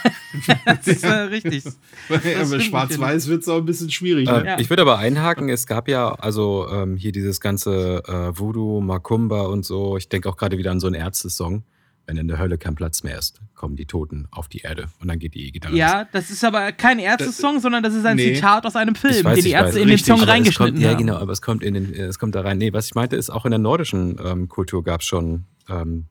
das 0.66 0.86
ist 0.86 1.04
äh, 1.04 1.08
richtig. 1.08 1.64
Aber 2.08 2.60
Schwarz-Weiß 2.60 3.28
wird 3.28 3.42
es 3.42 3.48
auch 3.48 3.58
ein 3.58 3.64
bisschen 3.66 3.90
schwierig. 3.90 4.28
Äh, 4.28 4.32
Ne? 4.40 4.46
Ja. 4.46 4.58
Ich 4.58 4.70
würde 4.70 4.82
aber 4.82 4.98
einhaken, 4.98 5.48
es 5.48 5.66
gab 5.66 5.88
ja 5.88 6.12
also 6.14 6.68
ähm, 6.70 6.96
hier 6.96 7.12
dieses 7.12 7.40
ganze 7.40 8.02
äh, 8.06 8.38
Voodoo, 8.38 8.80
Macumba 8.80 9.42
und 9.42 9.64
so. 9.64 9.96
Ich 9.96 10.08
denke 10.08 10.28
auch 10.28 10.36
gerade 10.36 10.58
wieder 10.58 10.70
an 10.70 10.80
so 10.80 10.86
einen 10.86 10.96
Ärzte-Song. 10.96 11.64
Wenn 12.06 12.16
in 12.16 12.26
der 12.26 12.38
Hölle 12.38 12.58
kein 12.58 12.74
Platz 12.74 13.04
mehr 13.04 13.16
ist, 13.18 13.40
kommen 13.54 13.76
die 13.76 13.86
Toten 13.86 14.26
auf 14.32 14.48
die 14.48 14.58
Erde 14.62 14.88
und 15.00 15.06
dann 15.08 15.20
geht 15.20 15.34
die 15.34 15.52
Gitarre. 15.52 15.76
Ja, 15.76 16.08
das 16.10 16.30
ist 16.30 16.42
aber 16.44 16.72
kein 16.72 16.98
Ärzte-Song, 16.98 17.60
sondern 17.60 17.84
das 17.84 17.94
ist 17.94 18.04
ein 18.04 18.16
Nee. 18.16 18.34
Zitat 18.34 18.66
aus 18.66 18.74
einem 18.74 18.96
Film, 18.96 19.22
weiß, 19.24 19.36
den 19.36 19.44
die 19.44 19.52
weiß, 19.52 19.62
Ärzte 19.66 19.80
in 19.80 19.86
den 19.86 19.92
richtig, 19.92 20.06
Song 20.06 20.16
Aber 20.16 20.24
es 20.24 20.28
reingeschnitten 20.30 20.74
kommt, 20.74 20.82
ja, 20.84 20.90
haben. 20.90 20.98
genau, 20.98 21.16
aber 21.18 21.30
es 21.32 21.40
kommt, 21.42 21.62
in 21.62 21.74
den, 21.74 21.94
es 21.94 22.18
kommt 22.18 22.34
da 22.34 22.40
rein. 22.40 22.58
Nee, 22.58 22.72
was 22.72 22.86
ich 22.86 22.94
meinte, 22.96 23.14
ist 23.14 23.30
auch 23.30 23.44
in 23.44 23.50
der 23.52 23.60
nordischen 23.60 24.18
ähm, 24.24 24.48
Kultur 24.48 24.82
gab 24.82 25.02
es 25.02 25.06
schon 25.06 25.44
ähm, 25.68 26.06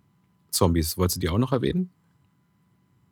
Zombies. 0.52 0.98
Wolltest 0.98 1.18
du 1.18 1.20
die 1.20 1.30
auch 1.30 1.38
noch 1.38 1.52
erwähnen? 1.52 1.90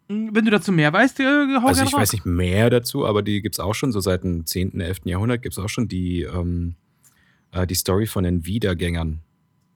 Wenn 0.09 0.45
du 0.45 0.51
dazu 0.51 0.71
mehr 0.71 0.93
weißt, 0.93 1.19
äh, 1.19 1.23
hau 1.61 1.67
Also 1.67 1.83
ich 1.83 1.93
raus. 1.93 1.99
weiß 2.01 2.13
nicht 2.13 2.25
mehr 2.25 2.69
dazu, 2.69 3.05
aber 3.05 3.21
die 3.21 3.41
gibt 3.41 3.55
es 3.55 3.59
auch 3.59 3.73
schon, 3.75 3.91
so 3.91 3.99
seit 3.99 4.23
dem 4.23 4.45
10., 4.45 4.79
11. 4.79 4.99
Jahrhundert 5.05 5.41
gibt 5.41 5.53
es 5.53 5.59
auch 5.59 5.67
schon 5.67 5.87
die, 5.89 6.21
ähm, 6.21 6.75
äh, 7.51 7.67
die 7.67 7.75
Story 7.75 8.07
von 8.07 8.23
den 8.23 8.45
Wiedergängern. 8.45 9.19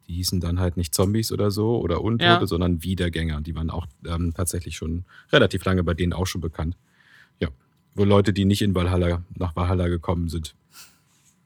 Die 0.08 0.14
hießen 0.16 0.40
dann 0.40 0.60
halt 0.60 0.78
nicht 0.78 0.94
Zombies 0.96 1.32
oder 1.34 1.52
so 1.52 1.80
oder 1.80 2.02
Untote, 2.02 2.24
Ja. 2.26 2.46
sondern 2.48 2.82
Wiedergänger. 2.84 3.42
Die 3.42 3.56
waren 3.56 3.70
auch 3.70 3.88
ähm, 4.08 4.34
tatsächlich 4.34 4.76
schon 4.78 5.04
relativ 5.34 5.66
lange 5.66 5.84
bei 5.84 5.94
denen 5.94 6.14
auch 6.14 6.28
schon 6.28 6.42
bekannt. 6.42 6.78
Ja, 7.40 7.50
wo 7.96 8.06
Leute, 8.06 8.32
die 8.32 8.46
nicht 8.46 8.62
in 8.62 8.74
Valhalla, 8.74 9.24
nach 9.38 9.56
Valhalla 9.56 9.88
gekommen 9.90 10.30
sind. 10.30 10.56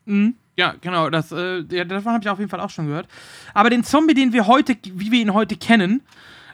Mhm. 0.06 0.36
Ja, 0.58 0.76
genau, 0.80 1.10
das, 1.10 1.32
äh, 1.32 1.64
ja, 1.70 1.84
davon 1.84 2.14
habe 2.14 2.24
ich 2.24 2.30
auf 2.30 2.40
jeden 2.40 2.50
Fall 2.50 2.62
auch 2.62 2.70
schon 2.70 2.88
gehört. 2.88 3.08
Aber 3.54 3.70
den 3.70 3.84
Zombie, 3.84 4.14
den 4.14 4.32
wir 4.32 4.48
heute, 4.48 4.78
wie 4.94 5.12
wir 5.12 5.20
ihn 5.20 5.34
heute 5.34 5.58
kennen, 5.58 6.02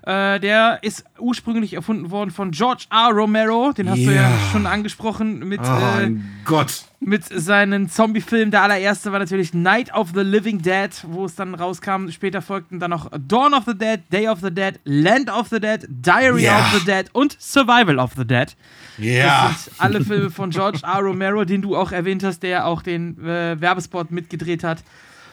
äh, 0.04 0.40
der 0.40 0.80
ist 0.82 1.04
ursprünglich 1.20 1.74
erfunden 1.74 2.10
worden 2.10 2.32
von 2.32 2.52
George 2.52 2.86
R. 2.90 3.10
Romero. 3.14 3.72
Den 3.72 3.90
hast 3.90 4.00
du 4.00 4.14
ja 4.14 4.32
schon 4.52 4.66
angesprochen 4.66 5.40
mit, 5.48 5.62
Oh, 5.62 6.00
äh, 6.00 6.12
Gott. 6.46 6.86
mit 7.00 7.24
seinen 7.26 7.88
Zombie-Filmen. 7.90 8.50
Der 8.52 8.64
allererste 8.64 9.12
war 9.12 9.20
natürlich 9.20 9.54
Night 9.54 9.94
of 9.94 10.10
the 10.16 10.22
Living 10.22 10.62
Dead, 10.62 10.90
wo 11.08 11.26
es 11.26 11.36
dann 11.36 11.54
rauskam. 11.54 12.10
Später 12.10 12.42
folgten 12.42 12.80
dann 12.80 12.90
noch 12.92 13.12
Dawn 13.18 13.54
of 13.54 13.66
the 13.68 13.78
Dead, 13.78 14.02
Day 14.12 14.28
of 14.28 14.40
the 14.42 14.52
Dead, 14.52 14.80
Land 14.86 15.30
of 15.32 15.50
the 15.50 15.60
Dead, 15.60 15.86
Diary 15.88 16.44
Ja. 16.46 16.60
of 16.60 16.80
the 16.80 16.86
Dead 16.86 17.06
und 17.14 17.38
Survival 17.40 18.00
of 18.00 18.14
the 18.18 18.26
Dead. 18.26 18.56
Ja. 18.98 19.50
Das 19.50 19.66
sind 19.66 19.76
alle 19.80 20.04
Filme 20.04 20.30
von 20.32 20.50
George 20.50 20.80
R. 20.84 21.00
Romero, 21.00 21.46
den 21.46 21.62
du 21.62 21.76
auch 21.76 21.92
erwähnt 21.92 22.24
hast, 22.24 22.42
der 22.44 22.66
auch 22.66 22.82
den 22.82 23.18
äh, 23.24 23.60
Werbespot 23.62 24.10
mitgedreht 24.12 24.64
hat 24.64 24.84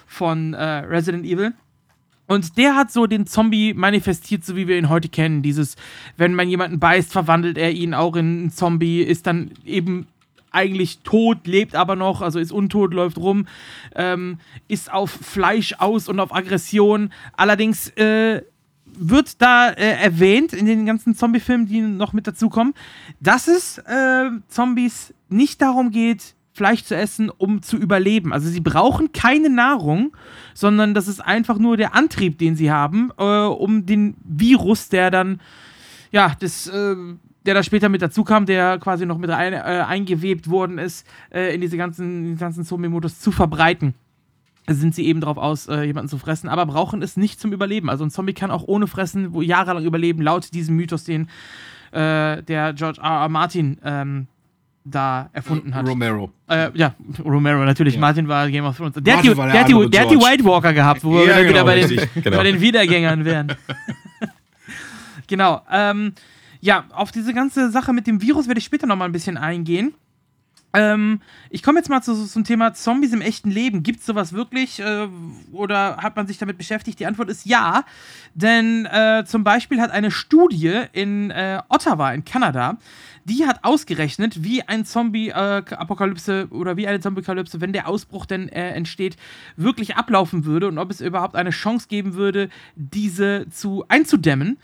von 0.06 0.54
äh, 0.54 0.62
Resident 0.62 1.24
Evil. 1.24 1.52
Und 2.28 2.58
der 2.58 2.76
hat 2.76 2.92
so 2.92 3.06
den 3.06 3.26
Zombie 3.26 3.72
manifestiert, 3.74 4.44
so 4.44 4.54
wie 4.54 4.68
wir 4.68 4.78
ihn 4.78 4.90
heute 4.90 5.08
kennen. 5.08 5.42
Dieses, 5.42 5.76
wenn 6.18 6.34
man 6.34 6.48
jemanden 6.48 6.78
beißt, 6.78 7.10
verwandelt 7.10 7.56
er 7.56 7.72
ihn 7.72 7.94
auch 7.94 8.14
in 8.16 8.26
einen 8.26 8.50
Zombie, 8.50 9.00
ist 9.00 9.26
dann 9.26 9.50
eben 9.64 10.06
eigentlich 10.50 11.00
tot, 11.00 11.46
lebt 11.46 11.74
aber 11.74 11.96
noch, 11.96 12.20
also 12.20 12.38
ist 12.38 12.52
untot, 12.52 12.92
läuft 12.92 13.16
rum, 13.16 13.46
ähm, 13.94 14.38
ist 14.68 14.92
auf 14.92 15.10
Fleisch 15.10 15.74
aus 15.78 16.08
und 16.08 16.20
auf 16.20 16.34
Aggression. 16.34 17.12
Allerdings 17.34 17.88
äh, 17.96 18.42
wird 18.84 19.40
da 19.40 19.70
äh, 19.70 20.02
erwähnt 20.02 20.52
in 20.52 20.66
den 20.66 20.84
ganzen 20.84 21.14
Zombie-Filmen, 21.14 21.66
die 21.66 21.80
noch 21.80 22.12
mit 22.12 22.26
dazukommen, 22.26 22.74
dass 23.20 23.48
es 23.48 23.78
äh, 23.78 24.30
Zombies 24.48 25.14
nicht 25.30 25.62
darum 25.62 25.90
geht, 25.90 26.34
Fleisch 26.58 26.82
zu 26.82 26.96
essen, 26.96 27.30
um 27.30 27.62
zu 27.62 27.76
überleben. 27.76 28.32
Also 28.32 28.48
sie 28.48 28.60
brauchen 28.60 29.12
keine 29.12 29.48
Nahrung, 29.48 30.14
sondern 30.54 30.92
das 30.92 31.06
ist 31.06 31.20
einfach 31.20 31.58
nur 31.58 31.76
der 31.76 31.94
Antrieb, 31.94 32.36
den 32.36 32.56
sie 32.56 32.70
haben, 32.70 33.10
äh, 33.16 33.22
um 33.22 33.86
den 33.86 34.16
Virus, 34.24 34.88
der 34.88 35.12
dann, 35.12 35.40
ja, 36.10 36.32
das, 36.40 36.66
äh, 36.66 36.96
der 37.46 37.54
da 37.54 37.62
später 37.62 37.88
mit 37.88 38.02
dazu 38.02 38.24
kam, 38.24 38.44
der 38.44 38.78
quasi 38.78 39.06
noch 39.06 39.18
mit 39.18 39.30
ein, 39.30 39.52
äh, 39.52 39.56
eingewebt 39.56 40.50
worden 40.50 40.78
ist, 40.78 41.06
äh, 41.30 41.54
in 41.54 41.60
diese 41.60 41.76
ganzen, 41.76 42.36
ganzen 42.36 42.64
Zombie-Modus 42.64 43.20
zu 43.20 43.30
verbreiten 43.30 43.94
sind 44.70 44.94
sie 44.94 45.06
eben 45.06 45.22
darauf 45.22 45.38
aus, 45.38 45.66
äh, 45.66 45.84
jemanden 45.84 46.10
zu 46.10 46.18
fressen, 46.18 46.46
aber 46.46 46.66
brauchen 46.66 47.00
es 47.00 47.16
nicht 47.16 47.40
zum 47.40 47.54
Überleben. 47.54 47.88
Also 47.88 48.04
ein 48.04 48.10
Zombie 48.10 48.34
kann 48.34 48.50
auch 48.50 48.64
ohne 48.66 48.86
Fressen 48.86 49.32
jahrelang 49.40 49.82
überleben, 49.82 50.20
laut 50.20 50.52
diesem 50.52 50.76
Mythos, 50.76 51.04
den 51.04 51.28
äh, 51.92 52.42
der 52.42 52.74
George 52.74 53.00
R. 53.00 53.22
R. 53.22 53.28
Martin 53.30 53.78
ähm, 53.82 54.26
da 54.90 55.30
erfunden 55.32 55.74
hat. 55.74 55.86
Romero. 55.86 56.30
Äh, 56.48 56.70
ja, 56.74 56.94
Romero 57.24 57.64
natürlich. 57.64 57.94
Ja. 57.94 58.00
Martin 58.00 58.28
war 58.28 58.48
Game 58.50 58.64
of 58.64 58.76
Thrones. 58.76 58.94
Der, 58.98 59.16
hat 59.16 59.24
die, 59.24 59.28
der 59.28 59.34
der, 59.34 59.60
hat 59.60 59.68
die, 59.68 59.90
der 59.90 60.00
hat 60.02 60.10
die. 60.10 60.16
White 60.16 60.44
Walker 60.44 60.72
gehabt, 60.72 61.04
wo 61.04 61.12
wir 61.14 61.26
Ja, 61.26 61.38
wieder 61.38 61.44
genau, 61.44 61.64
bei 61.64 61.80
den, 61.80 62.08
genau. 62.22 62.36
bei 62.36 62.44
den 62.44 62.60
Wiedergängern 62.60 63.24
wären. 63.24 63.54
genau. 65.26 65.62
Ähm, 65.70 66.12
ja, 66.60 66.84
auf 66.92 67.12
diese 67.12 67.32
ganze 67.34 67.70
Sache 67.70 67.92
mit 67.92 68.06
dem 68.06 68.20
Virus 68.20 68.48
werde 68.48 68.58
ich 68.58 68.64
später 68.64 68.86
nochmal 68.86 69.08
ein 69.08 69.12
bisschen 69.12 69.36
eingehen. 69.36 69.94
Ähm, 70.74 71.20
ich 71.48 71.62
komme 71.62 71.78
jetzt 71.78 71.88
mal 71.88 72.02
zu, 72.02 72.26
zum 72.26 72.44
Thema 72.44 72.74
Zombies 72.74 73.12
im 73.12 73.22
echten 73.22 73.50
Leben. 73.50 73.82
Gibt 73.82 74.00
es 74.00 74.06
sowas 74.06 74.32
wirklich 74.34 74.80
äh, 74.80 75.08
oder 75.52 75.96
hat 75.98 76.16
man 76.16 76.26
sich 76.26 76.36
damit 76.36 76.58
beschäftigt? 76.58 77.00
Die 77.00 77.06
Antwort 77.06 77.30
ist 77.30 77.46
ja, 77.46 77.84
denn 78.34 78.86
äh, 78.86 79.24
zum 79.26 79.44
Beispiel 79.44 79.80
hat 79.80 79.90
eine 79.90 80.10
Studie 80.10 80.82
in 80.92 81.30
äh, 81.30 81.62
Ottawa 81.68 82.12
in 82.12 82.24
Kanada, 82.24 82.76
die 83.24 83.46
hat 83.46 83.64
ausgerechnet, 83.64 84.42
wie 84.42 84.62
ein 84.62 84.84
Zombie-Apokalypse 84.84 86.48
oder 86.50 86.76
wie 86.76 86.86
eine 86.86 87.00
Zombie-Apokalypse, 87.00 87.60
wenn 87.60 87.72
der 87.72 87.88
Ausbruch 87.88 88.26
denn 88.26 88.48
äh, 88.48 88.70
entsteht, 88.70 89.16
wirklich 89.56 89.96
ablaufen 89.96 90.44
würde 90.44 90.68
und 90.68 90.78
ob 90.78 90.90
es 90.90 91.00
überhaupt 91.00 91.34
eine 91.34 91.50
Chance 91.50 91.88
geben 91.88 92.14
würde, 92.14 92.48
diese 92.74 93.46
zu 93.50 93.84
einzudämmen. 93.88 94.58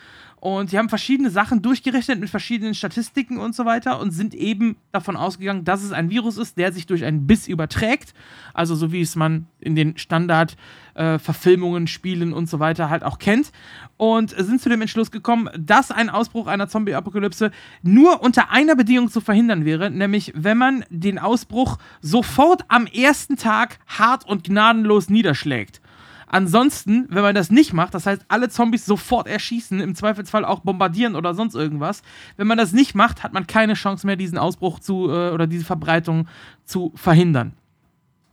Und 0.44 0.68
sie 0.68 0.76
haben 0.76 0.90
verschiedene 0.90 1.30
Sachen 1.30 1.62
durchgerechnet 1.62 2.20
mit 2.20 2.28
verschiedenen 2.28 2.74
Statistiken 2.74 3.38
und 3.38 3.54
so 3.54 3.64
weiter 3.64 3.98
und 3.98 4.10
sind 4.10 4.34
eben 4.34 4.76
davon 4.92 5.16
ausgegangen, 5.16 5.64
dass 5.64 5.82
es 5.82 5.90
ein 5.90 6.10
Virus 6.10 6.36
ist, 6.36 6.58
der 6.58 6.70
sich 6.70 6.84
durch 6.84 7.02
einen 7.02 7.26
Biss 7.26 7.48
überträgt. 7.48 8.12
Also 8.52 8.74
so 8.74 8.92
wie 8.92 9.00
es 9.00 9.16
man 9.16 9.46
in 9.58 9.74
den 9.74 9.96
Standard-Verfilmungen, 9.96 11.86
Spielen 11.86 12.34
und 12.34 12.50
so 12.50 12.58
weiter 12.58 12.90
halt 12.90 13.04
auch 13.04 13.18
kennt. 13.18 13.52
Und 13.96 14.32
sind 14.32 14.60
zu 14.60 14.68
dem 14.68 14.82
Entschluss 14.82 15.10
gekommen, 15.10 15.48
dass 15.58 15.90
ein 15.90 16.10
Ausbruch 16.10 16.46
einer 16.46 16.68
Zombie-Apokalypse 16.68 17.50
nur 17.82 18.22
unter 18.22 18.50
einer 18.50 18.76
Bedingung 18.76 19.08
zu 19.08 19.22
verhindern 19.22 19.64
wäre, 19.64 19.90
nämlich 19.90 20.30
wenn 20.36 20.58
man 20.58 20.84
den 20.90 21.18
Ausbruch 21.18 21.78
sofort 22.02 22.66
am 22.68 22.84
ersten 22.84 23.36
Tag 23.36 23.78
hart 23.86 24.26
und 24.26 24.44
gnadenlos 24.44 25.08
niederschlägt. 25.08 25.80
Ansonsten, 26.26 27.06
wenn 27.10 27.22
man 27.22 27.34
das 27.34 27.50
nicht 27.50 27.72
macht, 27.72 27.94
das 27.94 28.06
heißt, 28.06 28.24
alle 28.28 28.48
Zombies 28.48 28.86
sofort 28.86 29.26
erschießen, 29.26 29.80
im 29.80 29.94
Zweifelsfall 29.94 30.44
auch 30.44 30.60
bombardieren 30.60 31.16
oder 31.16 31.34
sonst 31.34 31.54
irgendwas, 31.54 32.02
wenn 32.36 32.46
man 32.46 32.58
das 32.58 32.72
nicht 32.72 32.94
macht, 32.94 33.22
hat 33.22 33.32
man 33.32 33.46
keine 33.46 33.74
Chance 33.74 34.06
mehr, 34.06 34.16
diesen 34.16 34.38
Ausbruch 34.38 34.78
zu 34.78 35.08
äh, 35.08 35.30
oder 35.30 35.46
diese 35.46 35.64
Verbreitung 35.64 36.28
zu 36.64 36.92
verhindern. 36.94 37.52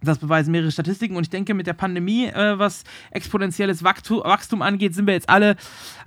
Das 0.04 0.18
beweisen 0.18 0.52
mehrere 0.52 0.72
Statistiken 0.72 1.16
und 1.16 1.24
ich 1.24 1.30
denke, 1.30 1.54
mit 1.54 1.68
der 1.68 1.74
Pandemie, 1.74 2.26
äh, 2.26 2.58
was 2.58 2.84
exponentielles 3.12 3.84
Wachstum 3.84 4.64
angeht, 4.64 4.96
sind 4.96 5.06
wir 5.06 5.14
jetzt 5.14 5.30
alle 5.30 5.56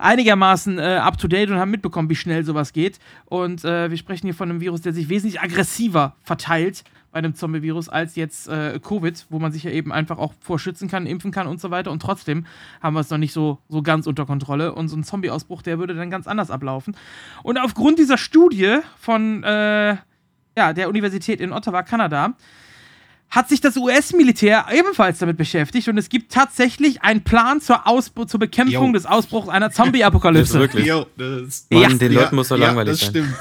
einigermaßen 0.00 0.78
äh, 0.80 0.96
up 0.96 1.16
to 1.16 1.28
date 1.28 1.50
und 1.50 1.58
haben 1.58 1.70
mitbekommen, 1.70 2.10
wie 2.10 2.16
schnell 2.16 2.44
sowas 2.44 2.72
geht. 2.72 2.98
Und 3.26 3.64
äh, 3.64 3.90
wir 3.90 3.96
sprechen 3.96 4.26
hier 4.26 4.34
von 4.34 4.50
einem 4.50 4.60
Virus, 4.60 4.80
der 4.80 4.92
sich 4.92 5.08
wesentlich 5.08 5.40
aggressiver 5.40 6.16
verteilt 6.22 6.82
bei 7.14 7.18
einem 7.18 7.36
Zombie-Virus 7.36 7.88
als 7.88 8.16
jetzt 8.16 8.48
äh, 8.48 8.80
Covid, 8.80 9.26
wo 9.30 9.38
man 9.38 9.52
sich 9.52 9.62
ja 9.62 9.70
eben 9.70 9.92
einfach 9.92 10.18
auch 10.18 10.34
vorschützen 10.40 10.88
kann, 10.88 11.06
impfen 11.06 11.30
kann 11.30 11.46
und 11.46 11.60
so 11.60 11.70
weiter. 11.70 11.92
Und 11.92 12.02
trotzdem 12.02 12.44
haben 12.82 12.94
wir 12.94 13.00
es 13.00 13.08
noch 13.08 13.18
nicht 13.18 13.32
so, 13.32 13.58
so 13.68 13.82
ganz 13.82 14.08
unter 14.08 14.26
Kontrolle. 14.26 14.74
Und 14.74 14.88
so 14.88 14.96
ein 14.96 15.04
Zombie-Ausbruch, 15.04 15.62
der 15.62 15.78
würde 15.78 15.94
dann 15.94 16.10
ganz 16.10 16.26
anders 16.26 16.50
ablaufen. 16.50 16.96
Und 17.44 17.56
aufgrund 17.58 18.00
dieser 18.00 18.18
Studie 18.18 18.78
von 18.98 19.44
äh, 19.44 19.96
ja, 20.58 20.72
der 20.74 20.88
Universität 20.88 21.40
in 21.40 21.52
Ottawa, 21.52 21.84
Kanada, 21.84 22.34
hat 23.30 23.48
sich 23.48 23.60
das 23.60 23.76
US-Militär 23.76 24.66
ebenfalls 24.72 25.18
damit 25.20 25.36
beschäftigt 25.36 25.88
und 25.88 25.96
es 25.98 26.08
gibt 26.08 26.32
tatsächlich 26.32 27.02
einen 27.02 27.22
Plan 27.22 27.60
zur, 27.60 27.86
Ausbru 27.86 28.24
zur 28.24 28.40
Bekämpfung 28.40 28.86
Jo. 28.88 28.92
des 28.92 29.06
Ausbruchs 29.06 29.48
einer 29.48 29.68
Das 29.68 29.76
Zombie-Apokalypse. 29.76 30.54
ist 30.54 30.60
wirklich. 30.60 30.86
Jo, 30.86 31.06
das, 31.16 31.66
Mann, 31.70 31.80
Ja. 31.82 31.88
den 31.90 32.12
ja, 32.12 32.20
Leuten 32.22 32.36
muss 32.36 32.48
so 32.48 32.56
ja, 32.56 32.66
langweilig 32.66 32.92
das 32.92 33.00
sein. 33.00 33.10
stimmt. 33.10 33.34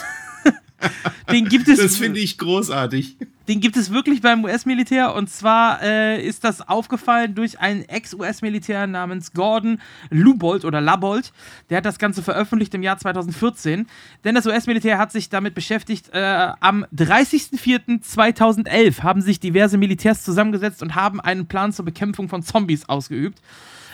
Den 1.31 1.45
gibt 1.45 1.67
es. 1.67 1.79
Das 1.79 1.97
finde 1.97 2.19
ich 2.19 2.37
großartig. 2.37 3.17
Den 3.47 3.59
gibt 3.59 3.75
es 3.75 3.91
wirklich 3.91 4.21
beim 4.21 4.45
US-Militär 4.45 5.15
und 5.15 5.29
zwar 5.29 5.81
äh, 5.81 6.23
ist 6.25 6.45
das 6.45 6.67
aufgefallen 6.67 7.35
durch 7.35 7.59
einen 7.59 7.83
Ex-US-Militär 7.83 8.87
namens 8.87 9.33
Gordon 9.33 9.81
Lubold 10.09 10.63
oder 10.63 10.79
Labold. 10.79 11.33
Der 11.69 11.75
hat 11.77 11.85
das 11.85 11.99
Ganze 11.99 12.23
veröffentlicht 12.23 12.73
im 12.73 12.83
Jahr 12.83 12.97
2014. 12.97 13.87
Denn 14.23 14.35
das 14.35 14.45
US-Militär 14.45 14.97
hat 14.97 15.11
sich 15.11 15.27
damit 15.27 15.55
beschäftigt. 15.55 16.13
Äh, 16.13 16.51
am 16.61 16.85
30.04.2011 16.95 19.03
haben 19.03 19.21
sich 19.21 19.41
diverse 19.41 19.77
Militärs 19.77 20.23
zusammengesetzt 20.23 20.81
und 20.81 20.95
haben 20.95 21.19
einen 21.19 21.47
Plan 21.47 21.73
zur 21.73 21.83
Bekämpfung 21.83 22.29
von 22.29 22.43
Zombies 22.43 22.87
ausgeübt. 22.87 23.41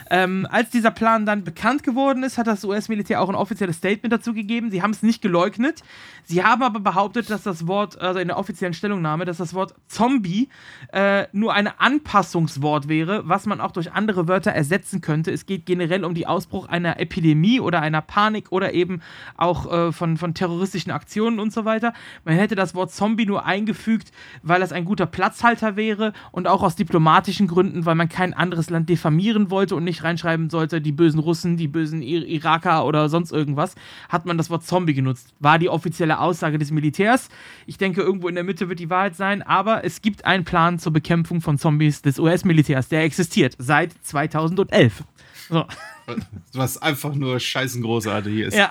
Ähm, 0.09 0.47
als 0.49 0.69
dieser 0.69 0.91
Plan 0.91 1.25
dann 1.25 1.43
bekannt 1.43 1.83
geworden 1.83 2.23
ist, 2.23 2.37
hat 2.37 2.47
das 2.47 2.63
US-Militär 2.63 3.21
auch 3.21 3.29
ein 3.29 3.35
offizielles 3.35 3.77
Statement 3.77 4.11
dazu 4.11 4.33
gegeben. 4.33 4.71
Sie 4.71 4.81
haben 4.81 4.91
es 4.91 5.03
nicht 5.03 5.21
geleugnet. 5.21 5.83
Sie 6.23 6.43
haben 6.43 6.63
aber 6.63 6.79
behauptet, 6.79 7.29
dass 7.29 7.43
das 7.43 7.67
Wort, 7.67 7.99
also 7.99 8.19
in 8.19 8.27
der 8.27 8.37
offiziellen 8.37 8.73
Stellungnahme, 8.73 9.25
dass 9.25 9.37
das 9.37 9.53
Wort 9.53 9.75
Zombie 9.87 10.49
äh, 10.91 11.27
nur 11.31 11.53
ein 11.53 11.67
Anpassungswort 11.67 12.87
wäre, 12.87 13.27
was 13.27 13.45
man 13.45 13.61
auch 13.61 13.71
durch 13.71 13.91
andere 13.91 14.27
Wörter 14.27 14.51
ersetzen 14.51 15.01
könnte. 15.01 15.31
Es 15.31 15.45
geht 15.45 15.65
generell 15.65 16.03
um 16.03 16.15
die 16.15 16.27
Ausbruch 16.27 16.67
einer 16.67 16.99
Epidemie 16.99 17.59
oder 17.59 17.81
einer 17.81 18.01
Panik 18.01 18.51
oder 18.51 18.73
eben 18.73 19.01
auch 19.37 19.71
äh, 19.71 19.91
von, 19.91 20.17
von 20.17 20.33
terroristischen 20.33 20.91
Aktionen 20.91 21.39
und 21.39 21.53
so 21.53 21.65
weiter. 21.65 21.93
Man 22.25 22.35
hätte 22.35 22.55
das 22.55 22.73
Wort 22.75 22.91
Zombie 22.91 23.25
nur 23.25 23.45
eingefügt, 23.45 24.11
weil 24.41 24.59
das 24.59 24.71
ein 24.71 24.85
guter 24.85 25.05
Platzhalter 25.05 25.75
wäre 25.75 26.13
und 26.31 26.47
auch 26.47 26.63
aus 26.63 26.75
diplomatischen 26.75 27.47
Gründen, 27.47 27.85
weil 27.85 27.95
man 27.95 28.09
kein 28.09 28.33
anderes 28.33 28.69
Land 28.69 28.89
diffamieren 28.89 29.51
wollte 29.51 29.75
und 29.75 29.83
nicht 29.83 29.98
reinschreiben 30.03 30.49
sollte, 30.49 30.81
die 30.81 30.91
bösen 30.91 31.19
Russen, 31.19 31.57
die 31.57 31.67
bösen 31.67 32.01
Ir 32.01 32.25
Iraker 32.25 32.85
oder 32.85 33.09
sonst 33.09 33.31
irgendwas, 33.31 33.75
hat 34.09 34.25
man 34.25 34.37
das 34.37 34.49
Wort 34.49 34.63
Zombie 34.65 34.93
genutzt. 34.93 35.33
War 35.39 35.59
die 35.59 35.69
offizielle 35.69 36.19
Aussage 36.19 36.57
des 36.57 36.71
Militärs. 36.71 37.29
Ich 37.65 37.77
denke, 37.77 38.01
irgendwo 38.01 38.27
in 38.27 38.35
der 38.35 38.43
Mitte 38.43 38.69
wird 38.69 38.79
die 38.79 38.89
Wahrheit 38.89 39.15
sein, 39.15 39.41
aber 39.41 39.83
es 39.83 40.01
gibt 40.01 40.25
einen 40.25 40.45
Plan 40.45 40.79
zur 40.79 40.93
Bekämpfung 40.93 41.41
von 41.41 41.57
Zombies 41.57 42.01
des 42.01 42.19
US-Militärs, 42.19 42.89
der 42.89 43.03
existiert 43.03 43.55
seit 43.57 43.93
2011. 44.01 45.03
So. 45.49 45.65
Was 46.53 46.81
einfach 46.81 47.13
nur 47.13 47.39
scheißen 47.39 47.81
großartig 47.81 48.39
ist. 48.39 48.57
Ja. 48.57 48.69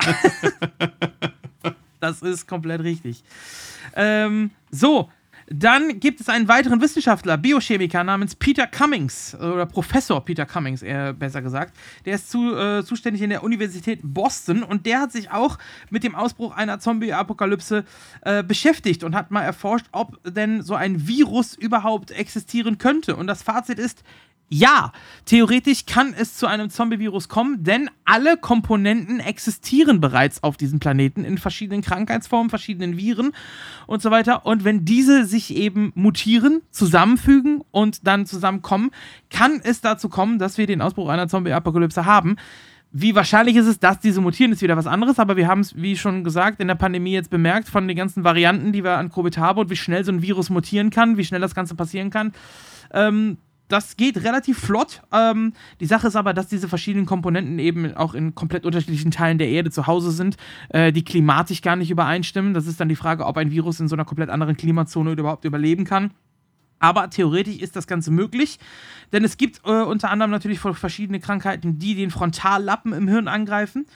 das 2.01 2.23
ist 2.23 2.47
komplett 2.47 2.83
richtig. 2.83 3.23
Ähm, 3.95 4.51
so, 4.71 5.11
dann 5.51 5.99
gibt 5.99 6.21
es 6.21 6.29
einen 6.29 6.47
weiteren 6.49 6.81
Wissenschaftler, 6.81 7.39
Biochemiker 7.39 8.05
namens 8.05 8.37
Peter 8.37 8.67
Cummings, 8.67 9.35
oder 9.35 9.65
Professor 9.67 10.23
Peter 10.25 10.45
Cummings, 10.45 10.83
eher 10.83 11.15
besser 11.15 11.41
gesagt. 11.41 11.77
Der 12.05 12.17
ist 12.17 12.31
zu, 12.31 12.55
äh, 12.55 12.85
zuständig 12.85 13.23
in 13.23 13.31
der 13.31 13.43
Universität 13.43 14.01
Boston 14.03 14.63
und 14.63 14.85
der 14.85 15.01
hat 15.01 15.13
sich 15.13 15.31
auch 15.31 15.59
mit 15.91 16.05
dem 16.05 16.15
Ausbruch 16.15 16.55
einer 16.55 16.81
Zombie-Apokalypse 16.81 17.85
äh, 18.23 18.43
beschäftigt 18.43 19.05
und 19.05 19.15
hat 19.15 19.31
mal 19.31 19.43
erforscht, 19.43 19.87
ob 19.93 20.23
denn 20.25 20.63
so 20.63 20.75
ein 20.75 21.09
Virus 21.09 21.55
überhaupt 21.55 22.11
existieren 22.11 22.77
könnte. 22.77 23.17
Und 23.17 23.27
das 23.27 23.43
Fazit 23.43 23.79
ist, 23.79 24.03
ja, 24.51 24.93
theoretisch 25.27 25.85
kann 25.85 26.15
es 26.19 26.37
zu 26.37 26.47
einem 26.47 26.71
Zombie-Virus 26.71 27.29
kommen, 27.29 27.65
denn 27.65 27.91
alle 28.07 28.39
Komponenten 28.39 29.21
existieren 29.21 30.01
bereits 30.01 30.43
auf 30.43 30.57
diesem 30.57 30.79
Planeten 30.79 31.25
in 31.25 31.37
verschiedenen 31.37 31.83
Krankheitsformen, 31.83 32.49
verschiedenen 32.49 32.97
Viren 32.97 33.33
und 33.87 34.01
so 34.01 34.11
weiter. 34.11 34.47
Und 34.47 34.65
wenn 34.65 34.87
diese 34.87 35.27
sich 35.27 35.55
eben 35.55 35.93
mutieren, 35.95 36.63
zusammenfügen 36.71 37.63
und 37.71 38.07
dann 38.07 38.25
zusammenkommen, 38.25 38.91
kann 39.29 39.61
es 39.63 39.83
dazu 39.83 40.09
kommen, 40.09 40.39
dass 40.39 40.57
wir 40.57 40.67
den 40.67 40.81
Ausbruch 40.81 41.11
einer 41.11 41.29
Zombie-Apokalypse 41.29 42.07
haben. 42.07 42.37
Wie 42.91 43.15
wahrscheinlich 43.15 43.57
ist 43.57 43.67
es, 43.67 43.79
dass 43.79 44.01
diese 44.01 44.23
mutieren, 44.23 44.53
ist 44.53 44.63
wieder 44.63 44.79
was 44.79 44.87
anderes, 44.87 45.19
aber 45.19 45.37
wir 45.37 45.47
haben 45.47 45.61
es, 45.61 45.77
wie 45.77 45.95
schon 45.95 46.25
gesagt, 46.25 46.59
in 46.61 46.69
der 46.69 46.75
Pandemie 46.75 47.13
jetzt 47.13 47.29
bemerkt, 47.29 47.69
von 47.69 47.87
den 47.87 47.99
ganzen 47.99 48.25
Varianten, 48.25 48.73
die 48.73 48.83
wir 48.83 48.97
an 48.97 49.11
Covid 49.11 49.37
haben 49.37 49.61
und 49.61 49.69
wie 49.69 49.77
schnell 49.77 50.05
so 50.05 50.13
ein 50.13 50.23
Virus 50.23 50.49
mutieren 50.49 50.89
kann, 50.89 51.19
wie 51.19 51.25
schnell 51.27 51.43
das 51.43 51.55
Ganze 51.55 51.75
passieren 51.75 52.09
kann. 52.09 52.33
Ähm, 52.95 53.37
das 53.69 53.97
geht 53.97 54.23
relativ 54.25 54.59
flott. 54.59 55.03
Ähm, 55.13 55.53
die 55.81 55.87
Sache 55.87 56.09
ist 56.09 56.17
aber, 56.17 56.35
dass 56.35 56.49
diese 56.49 56.69
verschiedenen 56.69 57.07
Komponenten 57.07 57.59
eben 57.59 57.95
auch 57.95 58.15
in 58.15 58.35
komplett 58.35 58.65
unterschiedlichen 58.65 59.11
Teilen 59.11 59.39
der 59.39 59.49
Erde 59.49 59.71
zu 59.71 59.87
Hause 59.87 60.11
sind, 60.11 60.37
äh, 60.71 60.93
die 60.93 61.05
klimatisch 61.05 61.63
gar 61.63 61.77
nicht 61.77 61.91
übereinstimmen. 61.91 62.55
Das 62.55 62.67
ist 62.67 62.81
dann 62.81 62.89
die 62.89 62.97
Frage, 62.97 63.27
ob 63.27 63.37
ein 63.37 63.51
Virus 63.51 63.81
in 63.81 63.89
so 63.89 63.95
einer 63.95 64.05
komplett 64.05 64.31
anderen 64.31 64.57
Klimazone 64.57 65.13
überhaupt 65.13 65.45
überleben 65.45 65.85
kann. 65.85 66.11
Aber 66.81 67.11
theoretisch 67.11 67.59
ist 67.59 67.77
das 67.77 67.87
Ganze 67.87 68.11
möglich, 68.11 68.59
denn 69.13 69.25
es 69.25 69.37
gibt 69.37 69.61
äh, 69.65 69.83
unter 69.83 70.11
anderem 70.11 70.31
natürlich 70.31 70.61
verschiedene 70.61 71.19
Krankheiten, 71.21 71.79
die 71.79 71.95
den 71.95 72.11
Frontallappen 72.11 72.93
im 72.93 73.09
Hirn 73.09 73.29
angreifen. 73.29 73.87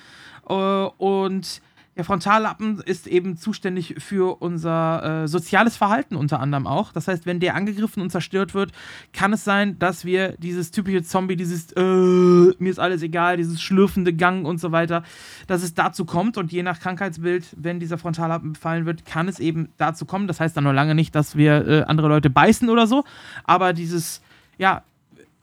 Äh, 0.48 0.54
und 0.54 1.62
der 1.96 2.04
Frontallappen 2.04 2.80
ist 2.80 3.06
eben 3.06 3.36
zuständig 3.36 3.96
für 3.98 4.40
unser 4.40 5.24
äh, 5.24 5.28
soziales 5.28 5.76
Verhalten 5.76 6.16
unter 6.16 6.40
anderem 6.40 6.66
auch. 6.66 6.90
Das 6.92 7.06
heißt, 7.06 7.26
wenn 7.26 7.38
der 7.38 7.54
angegriffen 7.54 8.02
und 8.02 8.10
zerstört 8.10 8.54
wird, 8.54 8.72
kann 9.12 9.34
es 9.34 9.44
sein, 9.44 9.78
dass 9.78 10.06
wir 10.06 10.34
dieses 10.38 10.70
typische 10.70 11.02
Zombie, 11.02 11.36
dieses 11.36 11.70
äh, 11.72 11.80
mir 11.82 12.70
ist 12.70 12.80
alles 12.80 13.02
egal, 13.02 13.36
dieses 13.36 13.60
schlürfende 13.60 14.14
Gang 14.14 14.46
und 14.46 14.58
so 14.58 14.72
weiter, 14.72 15.02
dass 15.46 15.62
es 15.62 15.74
dazu 15.74 16.06
kommt. 16.06 16.38
Und 16.38 16.50
je 16.50 16.62
nach 16.62 16.80
Krankheitsbild, 16.80 17.54
wenn 17.58 17.78
dieser 17.78 17.98
Frontallappen 17.98 18.54
befallen 18.54 18.86
wird, 18.86 19.04
kann 19.04 19.28
es 19.28 19.38
eben 19.38 19.68
dazu 19.76 20.06
kommen. 20.06 20.26
Das 20.26 20.40
heißt 20.40 20.56
dann 20.56 20.64
noch 20.64 20.72
lange 20.72 20.94
nicht, 20.94 21.14
dass 21.14 21.36
wir 21.36 21.68
äh, 21.68 21.82
andere 21.82 22.08
Leute 22.08 22.30
beißen 22.30 22.70
oder 22.70 22.86
so. 22.86 23.04
Aber 23.44 23.74
dieses, 23.74 24.22
ja, 24.56 24.82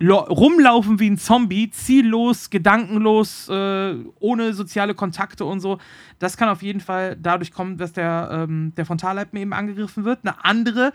rumlaufen 0.01 0.99
wie 0.99 1.09
ein 1.09 1.17
Zombie, 1.17 1.69
ziellos, 1.71 2.49
gedankenlos, 2.49 3.49
äh, 3.49 3.95
ohne 4.19 4.53
soziale 4.53 4.93
Kontakte 4.93 5.43
und 5.43 5.59
so. 5.59 5.77
Das 6.19 6.37
kann 6.37 6.47
auf 6.47 6.61
jeden 6.61 6.79
Fall 6.79 7.17
dadurch 7.19 7.51
kommen, 7.51 7.77
dass 7.77 7.91
der, 7.91 8.29
ähm, 8.31 8.73
der 8.77 8.85
Frontallappen 8.85 9.37
eben 9.37 9.51
angegriffen 9.51 10.05
wird. 10.05 10.19
Eine 10.23 10.43
andere 10.45 10.93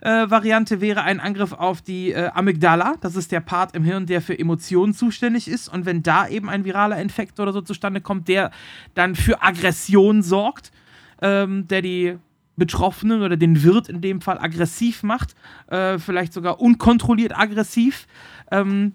äh, 0.00 0.30
Variante 0.30 0.80
wäre 0.80 1.02
ein 1.02 1.20
Angriff 1.20 1.52
auf 1.52 1.82
die 1.82 2.12
äh, 2.12 2.30
Amygdala. 2.32 2.94
Das 3.02 3.14
ist 3.14 3.30
der 3.30 3.40
Part 3.40 3.76
im 3.76 3.84
Hirn, 3.84 4.06
der 4.06 4.22
für 4.22 4.38
Emotionen 4.38 4.94
zuständig 4.94 5.48
ist. 5.48 5.68
Und 5.68 5.84
wenn 5.84 6.02
da 6.02 6.26
eben 6.26 6.48
ein 6.48 6.64
viraler 6.64 6.98
Infekt 6.98 7.38
oder 7.40 7.52
so 7.52 7.60
zustande 7.60 8.00
kommt, 8.00 8.26
der 8.28 8.50
dann 8.94 9.14
für 9.14 9.42
Aggression 9.42 10.22
sorgt, 10.22 10.72
ähm, 11.20 11.68
der 11.68 11.82
die 11.82 12.16
Betroffenen 12.56 13.22
oder 13.22 13.36
den 13.36 13.62
Wirt 13.62 13.88
in 13.88 14.00
dem 14.00 14.20
Fall 14.20 14.38
aggressiv 14.38 15.02
macht, 15.02 15.34
äh, 15.68 15.98
vielleicht 15.98 16.32
sogar 16.32 16.60
unkontrolliert 16.60 17.38
aggressiv. 17.38 18.06
Ähm, 18.50 18.94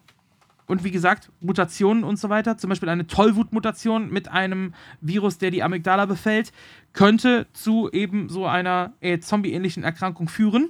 und 0.67 0.83
wie 0.85 0.91
gesagt, 0.91 1.29
Mutationen 1.41 2.03
und 2.03 2.17
so 2.17 2.29
weiter, 2.29 2.57
zum 2.57 2.69
Beispiel 2.69 2.87
eine 2.87 3.05
Tollwut-Mutation 3.05 4.09
mit 4.09 4.29
einem 4.29 4.73
Virus, 5.01 5.37
der 5.37 5.51
die 5.51 5.63
Amygdala 5.63 6.05
befällt, 6.05 6.53
könnte 6.93 7.47
zu 7.51 7.89
eben 7.91 8.29
so 8.29 8.45
einer 8.45 8.93
äh, 9.01 9.19
zombie-ähnlichen 9.19 9.83
Erkrankung 9.83 10.29
führen. 10.29 10.69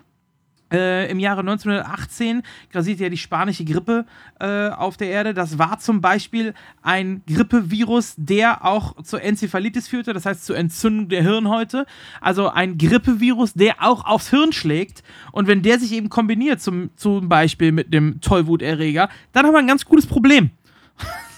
Äh, 0.72 1.12
Im 1.12 1.20
Jahre 1.20 1.42
1918 1.42 2.44
grasierte 2.72 3.04
ja 3.04 3.10
die 3.10 3.18
spanische 3.18 3.66
Grippe 3.66 4.06
äh, 4.40 4.70
auf 4.70 4.98
der 4.98 5.10
Erde. 5.10 5.34
Das 5.34 5.58
war 5.58 5.80
zum 5.80 6.02
Beispiel 6.02 6.54
ein 6.82 7.24
Grippevirus, 7.28 8.14
der 8.18 8.64
auch 8.66 9.02
zur 9.04 9.22
Enzephalitis 9.22 9.88
führte, 9.88 10.14
das 10.14 10.26
heißt 10.26 10.46
zur 10.46 10.58
Entzündung 10.58 11.10
der 11.10 11.24
Hirnhäute. 11.24 11.86
Also 12.22 12.50
ein 12.50 12.78
Grippevirus, 12.78 13.54
der 13.54 13.84
auch 13.84 14.06
aufs 14.06 14.30
Hirn 14.30 14.54
schlägt. 14.54 15.04
Und 15.32 15.48
wenn 15.48 15.62
der 15.62 15.80
sich 15.80 15.92
eben 15.92 16.10
kombiniert, 16.10 16.62
zum, 16.62 16.92
zum 16.96 17.28
Beispiel 17.28 17.72
mit 17.72 17.94
dem 17.94 18.22
Tollwuterreger, 18.22 19.10
dann 19.34 19.46
haben 19.46 19.54
wir 19.54 19.60
ein 19.60 19.68
ganz 19.68 19.86
cooles 19.86 20.06
Problem. 20.06 20.52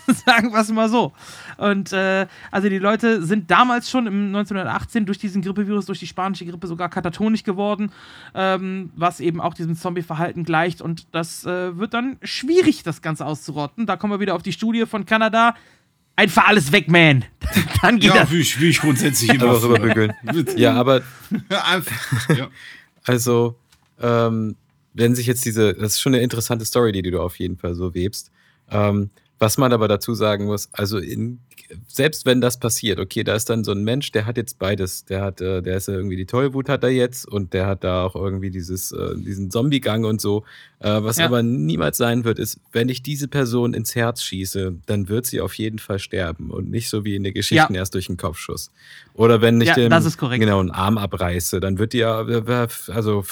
Sagen 0.25 0.51
wir 0.51 0.59
es 0.59 0.69
mal 0.69 0.90
so. 0.90 1.14
Und 1.57 1.93
äh, 1.93 2.27
also 2.51 2.69
die 2.69 2.80
Leute 2.80 3.23
sind 3.23 3.49
damals 3.49 3.90
schon 3.90 4.07
im 4.07 4.27
1918 4.27 5.06
durch 5.06 5.17
diesen 5.17 5.41
Grippevirus, 5.41 5.85
durch 5.85 5.99
die 5.99 6.07
spanische 6.07 6.45
Grippe 6.45 6.67
sogar 6.67 6.90
katatonisch 6.90 7.43
geworden, 7.43 7.91
ähm, 8.33 8.91
was 8.95 9.19
eben 9.19 9.40
auch 9.40 9.53
diesem 9.53 9.75
Zombie-Verhalten 9.75 10.43
gleicht. 10.43 10.82
Und 10.82 11.07
das 11.14 11.45
äh, 11.45 11.77
wird 11.77 11.93
dann 11.93 12.17
schwierig, 12.22 12.83
das 12.83 13.01
Ganze 13.01 13.25
auszurotten. 13.25 13.85
Da 13.85 13.95
kommen 13.95 14.14
wir 14.14 14.19
wieder 14.19 14.35
auf 14.35 14.43
die 14.43 14.53
Studie 14.53 14.85
von 14.85 15.06
Kanada. 15.06 15.56
Einfach 16.15 16.48
alles 16.48 16.72
weg, 16.72 16.90
man. 16.90 17.25
Dann 17.82 17.99
geht 17.99 18.14
ja, 18.14 18.22
das. 18.22 18.32
Wie 18.32 18.40
ich, 18.40 18.59
wie 18.59 18.69
ich 18.69 18.82
grundsätzlich 18.82 19.33
immer 19.33 19.61
rüberbügeln. 19.61 20.14
ja, 20.56 20.73
aber. 20.73 21.01
ja. 22.30 22.49
Also, 23.03 23.56
ähm, 23.99 24.56
wenn 24.93 25.15
sich 25.15 25.25
jetzt 25.25 25.43
diese, 25.43 25.73
das 25.73 25.93
ist 25.93 26.01
schon 26.01 26.14
eine 26.14 26.23
interessante 26.23 26.65
Story, 26.65 26.91
die 26.91 27.01
du 27.01 27.19
auf 27.19 27.40
jeden 27.40 27.57
Fall 27.57 27.73
so 27.73 27.95
webst. 27.95 28.32
Ähm, 28.69 29.09
was 29.43 29.57
man 29.57 29.73
aber 29.73 29.89
dazu 29.89 30.13
sagen 30.13 30.45
muss, 30.45 30.69
also 30.72 30.99
in, 30.99 31.39
selbst 31.85 32.25
wenn 32.25 32.39
das 32.39 32.57
passiert, 32.57 32.97
okay, 32.97 33.25
da 33.25 33.35
ist 33.35 33.49
dann 33.49 33.65
so 33.65 33.73
ein 33.73 33.83
Mensch, 33.83 34.09
der 34.13 34.25
hat 34.25 34.38
jetzt 34.38 34.57
beides. 34.57 35.03
Der 35.03 35.19
hat, 35.19 35.41
äh, 35.41 35.61
der 35.61 35.75
ist 35.75 35.89
irgendwie 35.89 36.15
die 36.15 36.25
Tollwut 36.25 36.69
hat 36.69 36.81
er 36.83 36.91
jetzt 36.91 37.27
und 37.27 37.53
der 37.53 37.67
hat 37.67 37.83
da 37.83 38.05
auch 38.05 38.15
irgendwie 38.15 38.51
dieses, 38.51 38.93
äh, 38.93 39.17
diesen 39.17 39.51
Zombie-Gang 39.51 40.05
und 40.05 40.22
so. 40.22 40.45
Äh, 40.80 41.03
was 41.03 41.17
ja. 41.17 41.25
aber 41.25 41.43
niemals 41.43 41.97
sein 41.97 42.23
wird, 42.23 42.39
ist, 42.39 42.61
wenn 42.72 42.88
ich 42.88 43.03
diese 43.03 43.27
Person 43.27 43.73
ins 43.73 43.95
Herz 43.95 44.23
schieße, 44.23 44.75
dann 44.85 45.09
wird 45.09 45.25
sie 45.25 45.41
auf 45.41 45.55
jeden 45.55 45.80
Fall 45.80 45.99
sterben 45.99 46.49
und 46.49 46.72
nicht 46.72 46.88
so 46.89 47.03
wie 47.03 47.17
in 47.17 47.23
der 47.23 47.33
Geschichte 47.33 47.73
ja. 47.73 47.80
erst 47.80 47.95
durch 47.95 48.07
einen 48.07 48.17
Kopfschuss. 48.17 48.72
Oder 49.13 49.41
wenn 49.41 49.59
ich 49.59 49.67
ja, 49.67 49.75
dem 49.75 50.39
genau 50.39 50.61
einen 50.61 50.72
Arm 50.72 50.97
abreiße, 50.97 51.59
dann 51.59 51.80
wird 51.80 51.91
die 51.91 51.97
ja 51.97 52.19
also 52.22 53.25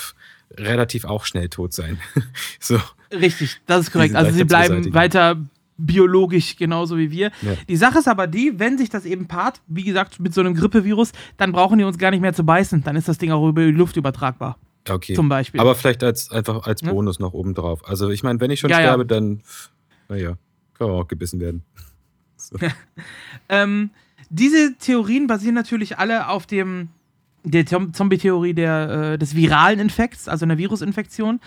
relativ 0.58 1.06
auch 1.06 1.24
schnell 1.24 1.48
tot 1.48 1.72
sein. 1.72 2.00
so. 2.60 2.82
Richtig, 3.14 3.62
das 3.66 3.88
ist 3.88 3.92
korrekt. 3.94 4.16
Also 4.16 4.32
sie 4.32 4.44
bleiben 4.44 4.94
weiter 4.94 5.38
biologisch 5.86 6.56
genauso 6.56 6.98
wie 6.98 7.12
wir. 7.12 7.32
Ja. 7.42 7.54
Die 7.68 7.76
Sache 7.76 8.00
ist 8.00 8.08
aber 8.08 8.28
die, 8.28 8.60
wenn 8.60 8.78
sich 8.78 8.90
das 8.90 9.06
eben 9.06 9.28
paart, 9.28 9.62
wie 9.68 9.84
gesagt, 9.84 10.20
mit 10.20 10.34
so 10.34 10.42
einem 10.42 10.54
Grippevirus, 10.56 11.12
dann 11.38 11.52
brauchen 11.52 11.78
die 11.78 11.84
uns 11.84 11.98
gar 11.98 12.12
nicht 12.12 12.22
mehr 12.22 12.34
zu 12.34 12.44
beißen. 12.46 12.84
Dann 12.84 12.96
ist 12.96 13.08
das 13.08 13.18
Ding 13.18 13.32
auch 13.32 13.48
über 13.48 13.64
die 13.66 13.72
Luft 13.72 13.98
übertragbar. 13.98 14.58
Okay. 14.90 15.14
Zum 15.14 15.30
Beispiel. 15.30 15.60
Aber 15.60 15.76
vielleicht 15.76 16.04
als, 16.04 16.32
einfach 16.32 16.66
als? 16.66 16.82
Bonus 16.82 17.20
noch 17.20 17.34
oben 17.34 17.54
drauf. 17.54 17.88
Also 17.88 18.10
ich 18.10 18.24
meine, 18.24 18.40
wenn 18.40 18.50
ich 18.52 18.60
schon 18.60 18.70
Ja, 18.72 18.80
ja. 18.80 18.86
sterbe, 18.88 19.06
dann, 19.06 19.42
naja, 20.10 20.38
kann 20.78 20.88
man 20.88 20.98
auch 20.98 21.08
gebissen 21.08 21.40
werden. 21.40 21.64
So. 22.38 22.58
Ähm, 23.50 23.92
diese 24.32 24.76
Theorien 24.80 25.28
basieren 25.28 25.54
natürlich 25.54 26.00
alle 26.00 26.28
auf 26.28 26.48
dem 26.48 26.90
der 27.44 27.68
Zom- 27.68 27.94
Zombie-Theorie 27.94 28.52
äh, 28.60 29.18
des 29.20 29.36
viralen 29.36 29.80
Infekts, 29.80 30.28
also 30.28 30.46
einer 30.46 30.58
Virusinfektion. 30.58 31.40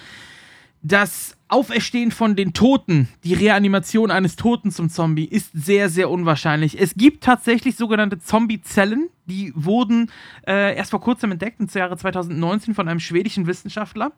Das 0.83 1.37
Auferstehen 1.55 2.11
von 2.11 2.35
den 2.35 2.53
Toten, 2.53 3.07
die 3.23 3.33
Reanimation 3.33 4.11
eines 4.11 4.35
Toten 4.35 4.73
zum 4.73 4.89
Zombie, 4.91 5.25
ist 5.25 5.53
sehr, 5.55 5.89
sehr 5.89 6.11
unwahrscheinlich. 6.11 6.81
Es 6.81 6.97
gibt 6.97 7.23
tatsächlich 7.23 7.77
sogenannte 7.77 8.19
Zombie-Zellen, 8.19 9.09
die 9.27 9.53
wurden 9.55 10.11
äh, 10.49 10.75
erst 10.75 10.91
vor 10.91 11.01
kurzem 11.01 11.31
entdeckt, 11.31 11.61
im 11.61 11.69
Jahre 11.73 11.97
2019 11.97 12.75
von 12.75 12.89
einem 12.89 12.99
schwedischen 12.99 13.47
Wissenschaftler. 13.47 14.11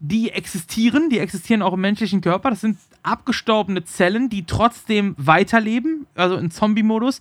Die 0.00 0.30
existieren, 0.30 1.10
die 1.10 1.18
existieren 1.18 1.60
auch 1.60 1.74
im 1.74 1.82
menschlichen 1.82 2.22
Körper. 2.22 2.48
Das 2.48 2.62
sind 2.62 2.78
abgestorbene 3.02 3.84
Zellen, 3.84 4.30
die 4.30 4.46
trotzdem 4.46 5.14
weiterleben, 5.18 6.06
also 6.14 6.36
in 6.36 6.50
Zombie-Modus. 6.50 7.20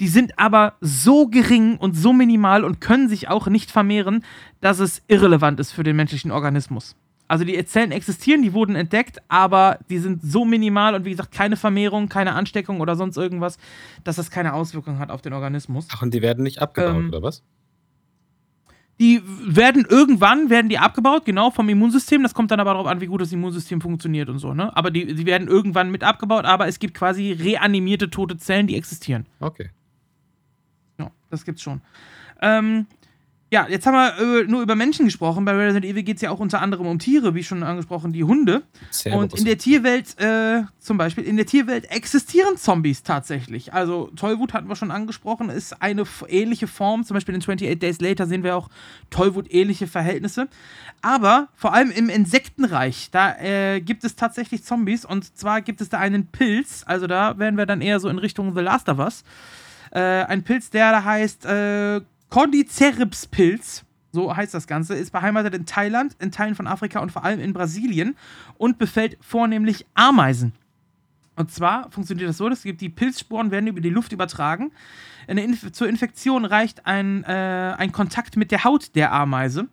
Die 0.00 0.08
sind 0.08 0.40
aber 0.40 0.74
so 0.80 1.28
gering 1.28 1.76
und 1.76 1.94
so 1.94 2.12
minimal 2.12 2.64
und 2.64 2.80
können 2.80 3.08
sich 3.08 3.28
auch 3.28 3.46
nicht 3.46 3.70
vermehren, 3.70 4.24
dass 4.60 4.80
es 4.80 5.02
irrelevant 5.06 5.60
ist 5.60 5.70
für 5.70 5.84
den 5.84 5.94
menschlichen 5.94 6.32
Organismus. 6.32 6.96
Also 7.34 7.44
die 7.44 7.64
Zellen 7.64 7.90
existieren, 7.90 8.42
die 8.42 8.52
wurden 8.52 8.76
entdeckt, 8.76 9.20
aber 9.26 9.80
die 9.90 9.98
sind 9.98 10.22
so 10.22 10.44
minimal 10.44 10.94
und 10.94 11.04
wie 11.04 11.10
gesagt 11.10 11.32
keine 11.32 11.56
Vermehrung, 11.56 12.08
keine 12.08 12.32
Ansteckung 12.34 12.80
oder 12.80 12.94
sonst 12.94 13.16
irgendwas, 13.16 13.58
dass 14.04 14.14
das 14.14 14.30
keine 14.30 14.52
Auswirkung 14.52 15.00
hat 15.00 15.10
auf 15.10 15.20
den 15.20 15.32
Organismus. 15.32 15.88
Ach, 15.90 16.00
und 16.02 16.14
die 16.14 16.22
werden 16.22 16.44
nicht 16.44 16.62
abgebaut, 16.62 16.94
Ähm, 16.94 17.08
oder 17.08 17.22
was? 17.24 17.42
Die 19.00 19.20
werden 19.24 19.84
irgendwann 19.84 20.48
werden 20.48 20.68
die 20.68 20.78
abgebaut, 20.78 21.24
genau 21.24 21.50
vom 21.50 21.68
Immunsystem. 21.68 22.22
Das 22.22 22.34
kommt 22.34 22.52
dann 22.52 22.60
aber 22.60 22.70
darauf 22.70 22.86
an, 22.86 23.00
wie 23.00 23.06
gut 23.06 23.20
das 23.20 23.32
Immunsystem 23.32 23.80
funktioniert 23.80 24.28
und 24.28 24.38
so. 24.38 24.54
Ne? 24.54 24.70
Aber 24.76 24.92
die, 24.92 25.12
die 25.16 25.26
werden 25.26 25.48
irgendwann 25.48 25.90
mit 25.90 26.04
abgebaut. 26.04 26.44
Aber 26.44 26.68
es 26.68 26.78
gibt 26.78 26.94
quasi 26.94 27.32
reanimierte 27.32 28.10
tote 28.10 28.36
Zellen, 28.36 28.68
die 28.68 28.76
existieren. 28.76 29.26
Okay. 29.40 29.70
Ja, 31.00 31.10
das 31.30 31.44
gibt's 31.44 31.62
schon. 31.62 31.80
Ähm, 32.40 32.86
ja, 33.54 33.68
jetzt 33.68 33.86
haben 33.86 33.94
wir 33.94 34.40
äh, 34.40 34.44
nur 34.48 34.62
über 34.62 34.74
Menschen 34.74 35.04
gesprochen. 35.04 35.44
Bei 35.44 35.52
Resident 35.52 35.84
Evil 35.84 36.02
geht 36.02 36.16
es 36.16 36.22
ja 36.22 36.30
auch 36.32 36.40
unter 36.40 36.60
anderem 36.60 36.88
um 36.88 36.98
Tiere, 36.98 37.36
wie 37.36 37.44
schon 37.44 37.62
angesprochen, 37.62 38.12
die 38.12 38.24
Hunde. 38.24 38.64
Cerberus. 38.90 39.32
Und 39.32 39.38
in 39.38 39.44
der 39.44 39.58
Tierwelt, 39.58 40.20
äh, 40.20 40.64
zum 40.80 40.98
Beispiel, 40.98 41.22
in 41.22 41.36
der 41.36 41.46
Tierwelt 41.46 41.88
existieren 41.88 42.56
Zombies 42.56 43.04
tatsächlich. 43.04 43.72
Also 43.72 44.10
Tollwut 44.16 44.54
hatten 44.54 44.68
wir 44.68 44.74
schon 44.74 44.90
angesprochen, 44.90 45.50
ist 45.50 45.80
eine 45.80 46.02
ähnliche 46.26 46.66
Form. 46.66 47.04
Zum 47.04 47.14
Beispiel 47.14 47.32
in 47.32 47.42
28 47.42 47.78
Days 47.78 48.00
Later 48.00 48.26
sehen 48.26 48.42
wir 48.42 48.56
auch 48.56 48.70
Tollwut-ähnliche 49.10 49.86
Verhältnisse. 49.86 50.48
Aber 51.00 51.46
vor 51.54 51.72
allem 51.74 51.92
im 51.92 52.08
Insektenreich, 52.08 53.10
da 53.12 53.36
äh, 53.38 53.80
gibt 53.80 54.02
es 54.02 54.16
tatsächlich 54.16 54.64
Zombies. 54.64 55.04
Und 55.04 55.38
zwar 55.38 55.60
gibt 55.60 55.80
es 55.80 55.88
da 55.90 56.00
einen 56.00 56.26
Pilz, 56.26 56.82
also 56.86 57.06
da 57.06 57.38
werden 57.38 57.56
wir 57.56 57.66
dann 57.66 57.82
eher 57.82 58.00
so 58.00 58.08
in 58.08 58.18
Richtung 58.18 58.52
The 58.52 58.62
Last 58.62 58.88
of 58.88 58.98
Us. 58.98 59.22
Äh, 59.92 60.00
ein 60.00 60.42
Pilz, 60.42 60.70
der 60.70 60.90
da 60.90 61.04
heißt 61.04 61.46
äh, 61.46 62.00
Cordyceps-Pilz. 62.34 63.84
So 64.10 64.36
heißt 64.36 64.52
das 64.54 64.66
Ganze, 64.66 64.94
ist 64.94 65.12
beheimatet 65.12 65.54
in 65.54 65.66
Thailand, 65.66 66.16
in 66.18 66.32
Teilen 66.32 66.56
von 66.56 66.66
Afrika 66.66 66.98
und 66.98 67.12
vor 67.12 67.24
allem 67.24 67.38
in 67.38 67.52
Brasilien 67.52 68.16
und 68.58 68.76
befällt 68.76 69.16
vornehmlich 69.20 69.86
Ameisen. 69.94 70.52
Und 71.36 71.52
zwar 71.52 71.92
funktioniert 71.92 72.28
das 72.28 72.38
so, 72.38 72.48
dass 72.48 72.62
die 72.62 72.88
Pilzsporen 72.88 73.52
werden 73.52 73.68
über 73.68 73.80
die 73.80 73.88
Luft 73.88 74.10
übertragen. 74.10 74.72
Eine 75.28 75.44
Inf 75.44 75.70
zur 75.70 75.88
Infektion 75.88 76.44
reicht 76.44 76.86
ein, 76.86 77.22
äh, 77.22 77.76
ein 77.78 77.92
Kontakt 77.92 78.36
mit 78.36 78.50
der 78.50 78.64
Haut 78.64 78.96
der 78.96 79.12
Ameise. 79.12 79.68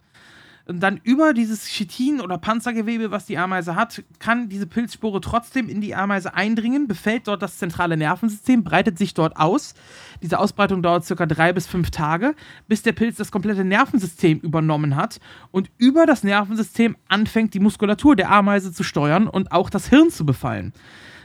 Und 0.67 0.81
dann 0.81 0.99
über 1.03 1.33
dieses 1.33 1.65
Chitin 1.65 2.22
oder 2.22 2.38
Panzergewebe, 2.38 3.11
was 3.11 3.25
die 3.25 3.38
Ameise 3.38 3.75
hat, 3.75 4.03
kann 4.19 4.48
diese 4.48 4.67
Pilzspore 4.67 5.19
trotzdem 5.22 5.69
in 5.69 5.81
die 5.81 5.95
Ameise 5.95 6.33
eindringen, 6.33 6.88
befällt 6.88 7.27
dort 7.27 7.41
das 7.41 7.57
zentrale 7.57 7.98
Nervensystem, 7.98 8.64
breitet 8.64 8.98
sich 8.98 9.14
dort 9.14 9.38
aus. 9.38 9.73
Diese 10.22 10.40
Ausbreitung 10.40 10.83
dauert 10.83 11.06
circa 11.06 11.25
drei 11.25 11.51
bis 11.51 11.67
fünf 11.67 11.90
Tage, 11.90 12.35
bis 12.67 12.83
der 12.83 12.93
Pilz 12.93 13.17
das 13.17 13.31
komplette 13.31 13.64
Nervensystem 13.64 14.40
übernommen 14.40 14.95
hat 14.95 15.19
und 15.51 15.72
über 15.77 16.06
das 16.06 16.23
Nervensystem 16.23 16.95
anfängt, 17.07 17.53
die 17.53 17.59
Muskulatur 17.59 18.15
der 18.15 18.31
Ameise 18.31 18.72
zu 18.72 18.83
steuern 18.83 19.27
und 19.27 19.51
auch 19.51 19.69
das 19.69 19.88
Hirn 19.90 20.11
zu 20.11 20.25
befallen. 20.25 20.73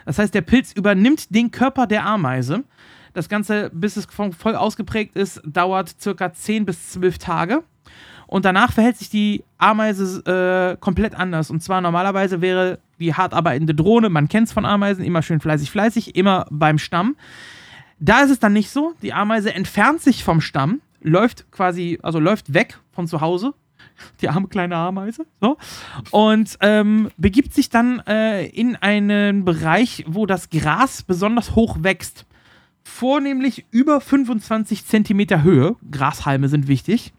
Das 0.06 0.18
heißt, 0.18 0.34
der 0.34 0.42
Pilz 0.42 0.73
übernimmt 0.73 1.34
den 1.34 1.50
Körper 1.50 1.86
der 1.86 2.06
Ameise. 2.06 2.65
Das 3.12 3.28
Ganze, 3.28 3.70
bis 3.73 3.97
es 3.97 4.06
voll 4.06 4.55
ausgeprägt 4.55 5.16
ist, 5.16 5.40
dauert 5.44 6.00
circa 6.00 6.32
10 6.32 6.65
bis 6.65 6.90
12 6.92 7.18
Tage. 7.18 7.65
Und 8.26 8.44
danach 8.44 8.72
verhält 8.72 8.96
sich 8.96 9.08
die 9.08 9.44
Ameise 9.58 10.22
äh, 10.24 10.76
komplett 10.80 11.14
anders. 11.14 11.50
Und 11.50 11.62
zwar 11.62 11.80
normalerweise 11.80 12.40
wäre 12.40 12.78
die 12.98 13.14
hart 13.14 13.34
arbeitende 13.34 13.74
Drohne, 13.74 14.08
man 14.08 14.28
kennt 14.28 14.48
es 14.48 14.52
von 14.52 14.64
Ameisen, 14.64 15.05
immer 15.05 15.22
schön 15.22 15.40
fleißig, 15.40 15.70
fleißig, 15.70 16.16
immer 16.16 16.46
beim 16.50 16.78
Stamm. 16.78 17.16
Da 17.98 18.22
ist 18.22 18.30
es 18.30 18.38
dann 18.38 18.52
nicht 18.52 18.70
so. 18.70 18.94
Die 19.02 19.12
Ameise 19.12 19.55
entfernt 19.55 20.00
sich 20.00 20.24
vom 20.24 20.40
Stamm, 20.40 20.80
läuft 21.00 21.50
quasi, 21.50 21.98
also 22.02 22.18
läuft 22.18 22.52
weg 22.52 22.78
von 22.92 23.06
zu 23.06 23.20
Hause. 23.20 23.55
Die 24.20 24.28
arme 24.28 24.48
kleine 24.48 24.76
Ameise. 24.76 25.26
So. 25.40 25.56
Und 26.10 26.58
ähm, 26.60 27.10
begibt 27.16 27.55
sich 27.55 27.70
dann 27.70 28.00
äh, 28.06 28.46
in 28.46 28.76
einen 28.76 29.44
Bereich, 29.44 30.05
wo 30.06 30.26
das 30.26 30.50
Gras 30.50 31.02
besonders 31.02 31.55
hoch 31.55 31.78
wächst. 31.80 32.26
Vornehmlich 32.82 33.64
über 33.70 34.00
25 34.00 34.86
Zentimeter 34.86 35.42
Höhe. 35.42 35.76
Grashalme 35.90 36.48
sind 36.48 36.68
wichtig. 36.68 37.12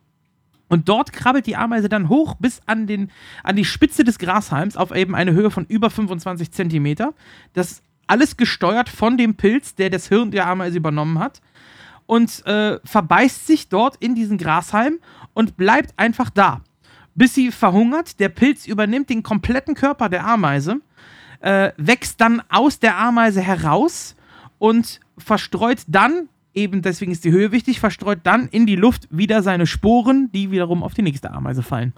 Und 0.70 0.90
dort 0.90 1.14
krabbelt 1.14 1.46
die 1.46 1.56
Ameise 1.56 1.90
dann 1.90 2.10
hoch 2.10 2.36
bis 2.36 2.62
an, 2.66 2.88
den, 2.88 3.12
an 3.44 3.56
die 3.56 3.66
Spitze 3.66 4.04
des 4.04 4.20
Grashalms 4.20 4.76
auf 4.76 4.94
eben 4.94 5.16
eine 5.16 5.32
Höhe 5.32 5.50
von 5.50 5.66
über 5.66 5.90
25 5.90 6.52
Zentimeter. 6.52 7.14
Das 7.54 7.82
alles 8.08 8.38
gesteuert 8.38 8.90
von 8.90 9.18
dem 9.18 9.36
Pilz, 9.36 9.76
der 9.76 9.90
das 9.90 10.08
Hirn 10.08 10.32
der 10.32 10.48
Ameise 10.48 10.78
übernommen 10.78 11.20
hat. 11.20 11.42
Und 12.06 12.46
äh, 12.46 12.80
verbeißt 12.86 13.48
sich 13.48 13.68
dort 13.68 13.98
in 13.98 14.16
diesen 14.16 14.38
Grashalm 14.38 15.00
und 15.34 15.58
bleibt 15.58 15.94
einfach 15.98 16.30
da. 16.30 16.62
Bis 17.16 17.34
sie 17.34 17.52
verhungert. 17.52 18.20
Der 18.20 18.30
Pilz 18.30 18.66
übernimmt 18.66 19.10
den 19.10 19.24
kompletten 19.24 19.76
Körper 19.76 20.08
der 20.08 20.26
Ameise, 20.26 20.80
äh, 21.42 21.72
wächst 21.78 22.22
dann 22.22 22.42
aus 22.50 22.80
der 22.80 22.98
Ameise 22.98 23.42
heraus 23.42 24.16
und 24.58 25.02
verstreut 25.18 25.80
dann, 25.88 26.30
eben 26.58 26.82
deswegen 26.82 27.12
ist 27.12 27.24
die 27.24 27.32
Höhe 27.32 27.52
wichtig, 27.54 27.80
verstreut 27.80 28.20
dann 28.24 28.48
in 28.50 28.66
die 28.66 28.76
Luft 28.76 29.08
wieder 29.12 29.42
seine 29.44 29.66
Sporen, 29.68 30.30
die 30.34 30.52
wiederum 30.52 30.84
auf 30.84 30.94
die 30.94 31.02
nächste 31.04 31.32
Ameise 31.32 31.64
fallen. 31.64 31.94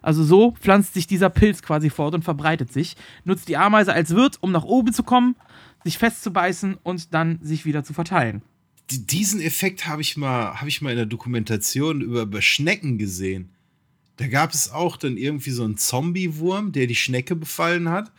Also 0.00 0.22
so 0.22 0.52
pflanzt 0.52 0.94
sich 0.94 1.06
dieser 1.06 1.30
Pilz 1.30 1.62
quasi 1.62 1.90
fort 1.90 2.14
und 2.14 2.22
verbreitet 2.24 2.72
sich, 2.72 2.94
nutzt 3.24 3.48
die 3.48 3.56
Ameise 3.56 3.92
als 3.92 4.14
Wirt, 4.14 4.36
um 4.40 4.52
nach 4.52 4.64
oben 4.64 4.92
zu 4.92 5.02
kommen, 5.02 5.34
sich 5.82 5.98
festzubeißen 5.98 6.76
und 6.82 7.12
dann 7.14 7.38
sich 7.42 7.64
wieder 7.66 7.84
zu 7.84 7.92
verteilen. 7.92 8.42
Die- 8.90 9.06
Diesen 9.06 9.40
Effekt 9.40 9.86
habe 9.86 10.02
ich, 10.02 10.16
mal- 10.16 10.60
hab 10.60 10.66
ich 10.68 10.80
mal 10.82 10.90
in 10.90 10.96
der 10.96 11.06
Dokumentation 11.06 12.00
über, 12.02 12.22
über 12.22 12.42
Schnecken 12.42 12.98
gesehen. 12.98 13.50
Da 14.16 14.26
gab 14.28 14.52
es 14.52 14.70
auch 14.70 14.96
dann 14.96 15.16
irgendwie 15.16 15.50
so 15.50 15.64
einen 15.64 15.76
Zombie-Wurm, 15.78 16.72
der 16.72 16.86
die 16.86 16.94
Schnecke 16.94 17.34
befallen 17.34 17.88
hat. 17.88 18.12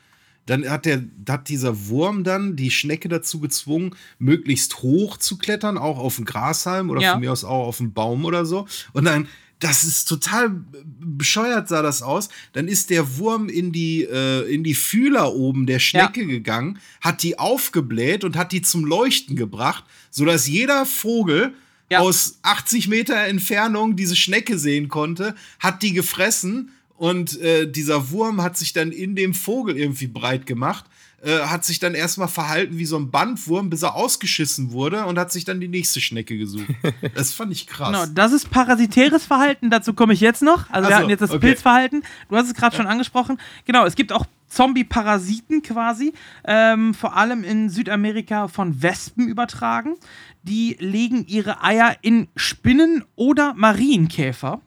Dann 0.45 0.69
hat, 0.69 0.85
der, 0.85 1.03
hat 1.27 1.49
dieser 1.49 1.87
Wurm 1.87 2.23
dann 2.23 2.55
die 2.55 2.69
Schnecke 2.71 3.09
dazu 3.09 3.39
gezwungen, 3.39 3.95
möglichst 4.19 4.83
hoch 4.83 5.17
zu 5.17 5.37
klettern, 5.37 5.77
auch 5.77 5.97
auf 5.97 6.17
den 6.17 6.25
Grashalm 6.25 6.89
oder 6.89 7.01
Ja. 7.01 7.11
von 7.13 7.21
mir 7.21 7.31
aus 7.31 7.43
auch 7.43 7.65
auf 7.67 7.77
den 7.77 7.93
Baum 7.93 8.25
oder 8.25 8.45
so. 8.45 8.67
Und 8.93 9.05
dann, 9.05 9.27
das 9.59 9.83
ist 9.83 10.05
total 10.05 10.51
bescheuert, 10.99 11.67
sah 11.67 11.81
das 11.81 12.01
aus. 12.01 12.29
Dann 12.53 12.67
ist 12.67 12.89
der 12.89 13.17
Wurm 13.17 13.49
in 13.49 13.71
die, 13.71 14.03
äh, 14.03 14.41
in 14.53 14.63
die 14.63 14.75
Fühler 14.75 15.33
oben 15.33 15.65
der 15.65 15.79
Schnecke 15.79 16.25
gegangen, 16.25 16.79
hat 17.01 17.23
die 17.23 17.39
aufgebläht 17.39 18.23
und 18.23 18.35
hat 18.35 18.51
die 18.51 18.61
zum 18.61 18.85
Leuchten 18.85 19.35
gebracht, 19.35 19.83
sodass 20.11 20.47
jeder 20.47 20.85
Vogel 20.85 21.53
Ja. 21.89 21.99
aus 21.99 22.39
80 22.41 22.87
Meter 22.87 23.15
Entfernung 23.15 23.95
diese 23.95 24.15
Schnecke 24.15 24.57
sehen 24.57 24.89
konnte, 24.89 25.35
hat 25.59 25.83
die 25.83 25.93
gefressen 25.93 26.71
und 26.97 27.39
äh, 27.41 27.69
dieser 27.69 28.11
Wurm 28.11 28.41
hat 28.41 28.57
sich 28.57 28.73
dann 28.73 28.91
in 28.91 29.15
dem 29.15 29.33
Vogel 29.33 29.77
irgendwie 29.77 30.07
breit 30.07 30.45
gemacht, 30.45 30.85
äh, 31.21 31.39
hat 31.39 31.65
sich 31.65 31.79
dann 31.79 31.93
erstmal 31.93 32.27
verhalten 32.27 32.77
wie 32.77 32.85
so 32.85 32.97
ein 32.97 33.11
Bandwurm, 33.11 33.69
bis 33.69 33.81
er 33.83 33.95
ausgeschissen 33.95 34.71
wurde 34.71 35.05
und 35.05 35.17
hat 35.17 35.31
sich 35.31 35.43
dann 35.43 35.59
die 35.59 35.67
nächste 35.67 35.99
Schnecke 35.99 36.37
gesucht. 36.37 36.67
Das 37.15 37.33
fand 37.33 37.51
ich 37.51 37.67
krass. 37.67 37.87
Genau, 37.87 38.05
das 38.05 38.31
ist 38.31 38.49
parasitäres 38.49 39.25
Verhalten, 39.25 39.69
dazu 39.69 39.93
komme 39.93 40.13
ich 40.13 40.19
jetzt 40.19 40.41
noch. 40.41 40.69
Also 40.69 40.89
wir 40.89 40.95
so, 40.95 40.99
hatten 40.99 41.09
jetzt 41.09 41.21
das 41.21 41.31
okay. 41.31 41.47
Pilzverhalten, 41.47 42.03
du 42.29 42.35
hast 42.35 42.47
es 42.47 42.53
gerade 42.53 42.75
schon 42.75 42.87
angesprochen. 42.87 43.39
Genau, 43.65 43.85
es 43.85 43.95
gibt 43.95 44.11
auch 44.11 44.25
Zombie-Parasiten 44.47 45.61
quasi, 45.63 46.13
ähm, 46.45 46.93
vor 46.93 47.15
allem 47.15 47.43
in 47.43 47.69
Südamerika 47.69 48.47
von 48.47 48.81
Wespen 48.81 49.27
übertragen. 49.27 49.95
Die 50.43 50.77
legen 50.79 51.25
ihre 51.27 51.63
Eier 51.63 51.95
in 52.01 52.27
Spinnen 52.35 53.03
oder 53.15 53.53
Marienkäfer. 53.55 54.61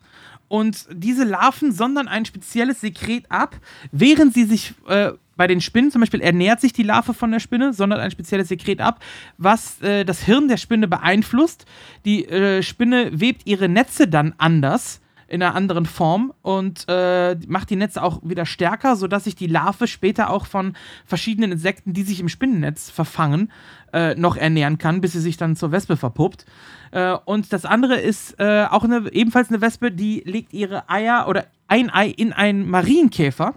Und 0.49 0.87
diese 0.91 1.25
Larven 1.25 1.73
sondern 1.73 2.09
ein 2.09 2.25
spezielles 2.25 2.81
Sekret 2.81 3.31
ab, 3.31 3.57
während 3.93 4.35
sie 4.35 4.45
sich 4.45 4.75
äh, 4.89 5.13
bei 5.37 5.47
den 5.47 5.61
Spinnen 5.61 5.91
zum 5.91 6.01
Beispiel 6.01 6.21
ernährt 6.21 6.61
sich 6.61 6.73
die 6.73 6.83
Larve 6.83 7.15
von 7.15 7.31
der 7.31 7.39
Spinne, 7.39 7.73
sondert 7.73 8.01
ein 8.01 8.11
spezielles 8.11 8.49
Sekret 8.49 8.81
ab, 8.81 9.01
was 9.37 9.81
äh, 9.83 10.05
das 10.05 10.23
Hirn 10.23 10.49
der 10.49 10.57
Spinne 10.57 10.89
beeinflusst. 10.89 11.65
Die 12.05 12.27
äh, 12.27 12.63
Spinne 12.63 13.21
webt 13.21 13.47
ihre 13.47 13.69
Netze 13.69 14.09
dann 14.09 14.35
anders 14.39 15.01
in 15.29 15.43
einer 15.43 15.55
anderen 15.55 15.87
Form 15.87 16.33
und 16.43 16.87
äh, 16.89 17.37
macht 17.47 17.71
die 17.71 17.77
Netze 17.77 18.03
auch 18.03 18.21
wieder 18.23 18.47
stärker, 18.47 18.97
sodass 18.97 19.25
sich 19.25 19.37
die 19.37 19.47
Larve 19.47 19.87
später 19.87 20.31
auch 20.31 20.47
von 20.47 20.75
verschiedenen 21.05 21.53
Insekten, 21.53 21.93
die 21.93 22.03
sich 22.03 22.19
im 22.21 22.29
Spinnennetz 22.29 22.91
verfangen, 22.91 23.53
äh, 23.93 24.15
noch 24.15 24.37
ernähren 24.37 24.79
kann, 24.79 25.01
bis 25.01 25.13
sie 25.13 25.21
sich 25.21 25.37
dann 25.37 25.55
zur 25.55 25.71
Wespe 25.71 25.97
verpuppt. 25.97 26.47
Äh, 26.91 27.13
und 27.27 27.53
das 27.53 27.67
andere 27.67 27.97
ist 27.97 28.41
äh, 28.41 28.65
auch 28.71 28.85
eine, 28.85 29.13
ebenfalls 29.13 29.51
eine 29.51 29.61
Wespe, 29.61 29.93
die 29.93 30.23
legt 30.25 30.53
ihre 30.55 30.89
Eier 30.89 31.27
oder 31.29 31.47
ein 31.69 31.91
Ei 31.91 32.09
in 32.09 32.33
einen 32.33 32.69
Marienkäfer, 32.69 33.55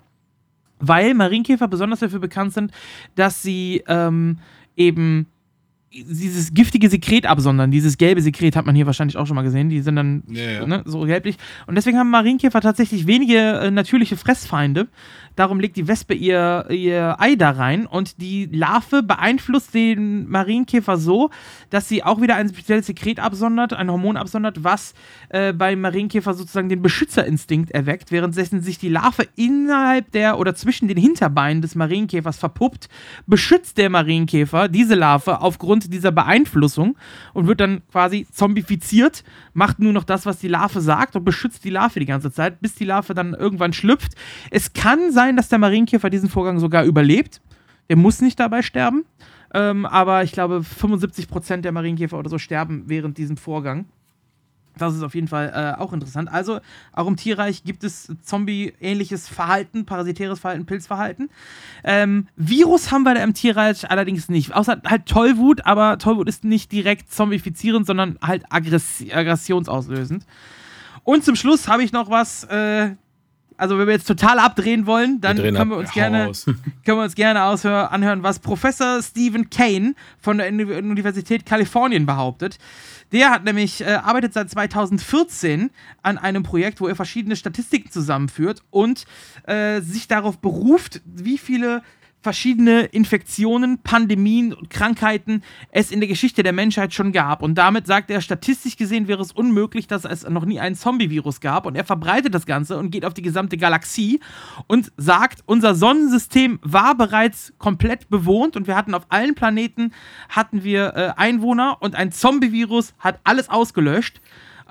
weil 0.79 1.13
Marienkäfer 1.13 1.69
besonders 1.69 1.99
dafür 1.99 2.19
bekannt 2.19 2.53
sind, 2.53 2.71
dass 3.15 3.41
sie 3.41 3.83
ähm, 3.87 4.39
eben 4.75 5.27
dieses 5.93 6.53
giftige 6.53 6.89
Sekret 6.89 7.25
absondern. 7.25 7.69
Dieses 7.69 7.97
gelbe 7.97 8.21
Sekret 8.21 8.55
hat 8.55 8.65
man 8.65 8.75
hier 8.75 8.85
wahrscheinlich 8.85 9.17
auch 9.17 9.27
schon 9.27 9.35
mal 9.35 9.41
gesehen. 9.41 9.69
Die 9.69 9.81
sind 9.81 9.97
dann 9.97 10.23
Ja, 10.29 10.51
ja. 10.51 10.67
Ne, 10.67 10.83
so 10.85 11.01
gelblich. 11.01 11.37
Und 11.67 11.75
deswegen 11.75 11.97
haben 11.97 12.09
Marienkäfer 12.09 12.61
tatsächlich 12.61 13.07
wenige 13.07 13.37
äh, 13.37 13.71
natürliche 13.71 14.15
Fressfeinde. 14.15 14.87
Darum 15.35 15.59
legt 15.59 15.77
die 15.77 15.87
Wespe 15.87 16.13
ihr, 16.13 16.65
ihr 16.69 17.15
Ei 17.19 17.35
da 17.35 17.51
rein 17.51 17.85
und 17.85 18.21
die 18.21 18.47
Larve 18.51 19.03
beeinflusst 19.03 19.73
den 19.73 20.29
Marienkäfer 20.29 20.97
so, 20.97 21.29
dass 21.69 21.87
sie 21.87 22.03
auch 22.03 22.21
wieder 22.21 22.35
ein 22.35 22.49
spezielles 22.49 22.87
Sekret 22.87 23.19
absondert, 23.19 23.73
ein 23.73 23.89
Hormon 23.89 24.17
absondert, 24.17 24.63
was 24.63 24.93
äh, 25.29 25.53
beim 25.53 25.81
Marienkäfer 25.81 26.33
sozusagen 26.33 26.69
den 26.69 26.81
Beschützerinstinkt 26.81 27.71
erweckt, 27.71 28.11
währenddessen 28.11 28.61
sich 28.61 28.77
die 28.77 28.89
Larve 28.89 29.27
innerhalb 29.35 30.11
der 30.11 30.37
oder 30.37 30.55
zwischen 30.55 30.87
den 30.87 30.97
Hinterbeinen 30.97 31.61
des 31.61 31.75
Marienkäfers 31.75 32.37
verpuppt, 32.37 32.89
beschützt 33.25 33.77
der 33.77 33.89
Marienkäfer 33.89 34.67
diese 34.67 34.95
Larve 34.95 35.41
aufgrund 35.41 35.93
dieser 35.93 36.11
Beeinflussung 36.11 36.97
und 37.33 37.47
wird 37.47 37.61
dann 37.61 37.81
quasi 37.91 38.27
zombifiziert, 38.31 39.23
macht 39.53 39.79
nur 39.79 39.93
noch 39.93 40.03
das, 40.03 40.25
was 40.25 40.39
die 40.39 40.47
Larve 40.47 40.81
sagt 40.81 41.15
und 41.15 41.23
beschützt 41.23 41.63
die 41.63 41.69
Larve 41.69 41.99
die 41.99 42.05
ganze 42.05 42.31
Zeit, 42.31 42.61
bis 42.61 42.75
die 42.75 42.85
Larve 42.85 43.13
dann 43.13 43.33
irgendwann 43.33 43.73
schlüpft. 43.73 44.13
Es 44.49 44.73
kann 44.73 45.11
sein, 45.11 45.35
dass 45.35 45.49
der 45.49 45.59
Marienkäfer 45.59 46.09
diesen 46.09 46.29
Vorgang 46.29 46.59
sogar 46.59 46.83
überlebt. 46.85 47.41
Der 47.89 47.97
muss 47.97 48.21
nicht 48.21 48.39
dabei 48.39 48.61
sterben. 48.61 49.05
Ähm, 49.53 49.85
aber 49.85 50.23
ich 50.23 50.31
glaube, 50.31 50.61
75% 50.61 51.57
der 51.57 51.71
Marienkäfer 51.71 52.17
oder 52.17 52.29
so 52.29 52.37
sterben 52.37 52.83
während 52.87 53.17
diesem 53.17 53.37
Vorgang. 53.37 53.85
Das 54.77 54.95
ist 54.95 55.03
auf 55.03 55.15
jeden 55.15 55.27
Fall 55.27 55.51
äh, 55.53 55.79
auch 55.79 55.93
interessant. 55.93 56.31
Also, 56.31 56.59
auch 56.93 57.07
im 57.07 57.17
Tierreich 57.17 57.63
gibt 57.63 57.83
es 57.83 58.11
Zombie-ähnliches 58.23 59.27
Verhalten, 59.27 59.85
parasitäres 59.85 60.39
Verhalten, 60.39 60.65
Pilzverhalten. 60.65 61.29
Ähm, 61.83 62.27
Virus 62.35 62.91
haben 62.91 63.03
wir 63.03 63.13
da 63.13 63.23
im 63.23 63.33
Tierreich 63.33 63.89
allerdings 63.89 64.29
nicht. 64.29 64.53
Außer 64.53 64.81
halt 64.85 65.05
Tollwut, 65.05 65.65
aber 65.65 65.97
Tollwut 65.97 66.29
ist 66.29 66.43
nicht 66.43 66.71
direkt 66.71 67.11
zombifizierend, 67.11 67.85
sondern 67.85 68.17
halt 68.21 68.43
aggress 68.49 69.03
aggressionsauslösend. 69.11 70.25
Und 71.03 71.25
zum 71.25 71.35
Schluss 71.35 71.67
habe 71.67 71.83
ich 71.83 71.91
noch 71.91 72.09
was. 72.09 72.43
Äh, 72.45 72.95
also, 73.57 73.77
wenn 73.77 73.87
wir 73.87 73.93
jetzt 73.93 74.07
total 74.07 74.39
abdrehen 74.39 74.85
wollen, 74.85 75.21
dann 75.21 75.37
können 75.55 75.69
wir 75.69 75.77
uns 75.77 75.91
gerne 75.91 76.31
können 76.85 76.97
wir 76.97 77.03
uns 77.03 77.15
gerne 77.15 77.43
aushör, 77.43 77.91
anhören, 77.91 78.23
was 78.23 78.39
Professor 78.39 79.01
Stephen 79.03 79.49
Kane 79.49 79.93
von 80.19 80.37
der 80.39 80.47
Uni- 80.49 80.63
Universität 80.63 81.45
Kalifornien 81.45 82.05
behauptet. 82.05 82.57
Der 83.11 83.29
hat 83.29 83.43
nämlich 83.43 83.81
äh, 83.81 83.91
arbeitet 83.93 84.33
seit 84.33 84.49
2014 84.49 85.69
an 86.01 86.17
einem 86.17 86.43
Projekt, 86.43 86.79
wo 86.81 86.87
er 86.87 86.95
verschiedene 86.95 87.35
Statistiken 87.35 87.91
zusammenführt 87.91 88.63
und 88.69 89.05
äh, 89.47 89.81
sich 89.81 90.07
darauf 90.07 90.37
beruft, 90.39 91.01
wie 91.05 91.37
viele 91.37 91.83
verschiedene 92.21 92.83
Infektionen, 92.83 93.79
Pandemien 93.79 94.53
und 94.53 94.69
Krankheiten 94.69 95.43
es 95.71 95.91
in 95.91 95.99
der 95.99 96.07
Geschichte 96.07 96.43
der 96.43 96.53
Menschheit 96.53 96.93
schon 96.93 97.11
gab. 97.11 97.41
Und 97.41 97.55
damit 97.55 97.87
sagt 97.87 98.11
er, 98.11 98.21
statistisch 98.21 98.77
gesehen 98.77 99.07
wäre 99.07 99.21
es 99.21 99.31
unmöglich, 99.31 99.87
dass 99.87 100.05
es 100.05 100.27
noch 100.27 100.45
nie 100.45 100.59
einen 100.59 100.75
Zombie-Virus 100.75 101.41
gab. 101.41 101.65
Und 101.65 101.75
er 101.75 101.83
verbreitet 101.83 102.33
das 102.35 102.45
Ganze 102.45 102.77
und 102.77 102.91
geht 102.91 103.05
auf 103.05 103.13
die 103.13 103.23
gesamte 103.23 103.57
Galaxie 103.57 104.19
und 104.67 104.91
sagt, 104.97 105.43
unser 105.45 105.73
Sonnensystem 105.73 106.59
war 106.61 106.95
bereits 106.95 107.53
komplett 107.57 108.09
bewohnt 108.09 108.55
und 108.55 108.67
wir 108.67 108.75
hatten 108.75 108.93
auf 108.93 109.05
allen 109.09 109.35
Planeten 109.35 109.91
hatten 110.29 110.63
wir 110.63 110.93
äh, 110.95 111.13
Einwohner 111.17 111.77
und 111.79 111.95
ein 111.95 112.11
Zombie-Virus 112.11 112.93
hat 112.99 113.19
alles 113.23 113.49
ausgelöscht. 113.49 114.21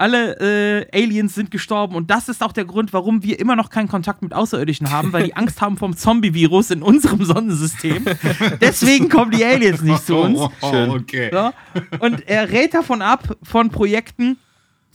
Alle 0.00 0.86
äh, 0.92 1.04
Aliens 1.04 1.34
sind 1.34 1.50
gestorben 1.50 1.94
und 1.94 2.10
das 2.10 2.30
ist 2.30 2.42
auch 2.42 2.52
der 2.52 2.64
Grund, 2.64 2.94
warum 2.94 3.22
wir 3.22 3.38
immer 3.38 3.54
noch 3.54 3.68
keinen 3.68 3.88
Kontakt 3.88 4.22
mit 4.22 4.32
Außerirdischen 4.32 4.90
haben, 4.90 5.12
weil 5.12 5.24
die 5.24 5.36
Angst 5.36 5.60
haben 5.60 5.76
vom 5.76 5.94
Zombie-Virus 5.94 6.70
in 6.70 6.82
unserem 6.82 7.22
Sonnensystem. 7.22 8.06
Deswegen 8.62 9.10
kommen 9.10 9.30
die 9.30 9.44
Aliens 9.44 9.82
nicht 9.82 10.06
zu 10.06 10.16
uns. 10.16 10.38
Oh, 10.40 10.70
Schön. 10.70 10.88
okay. 10.88 11.30
So. 11.30 11.52
Und 11.98 12.26
er 12.26 12.50
rät 12.50 12.72
davon 12.72 13.02
ab, 13.02 13.36
von 13.42 13.68
Projekten, 13.68 14.38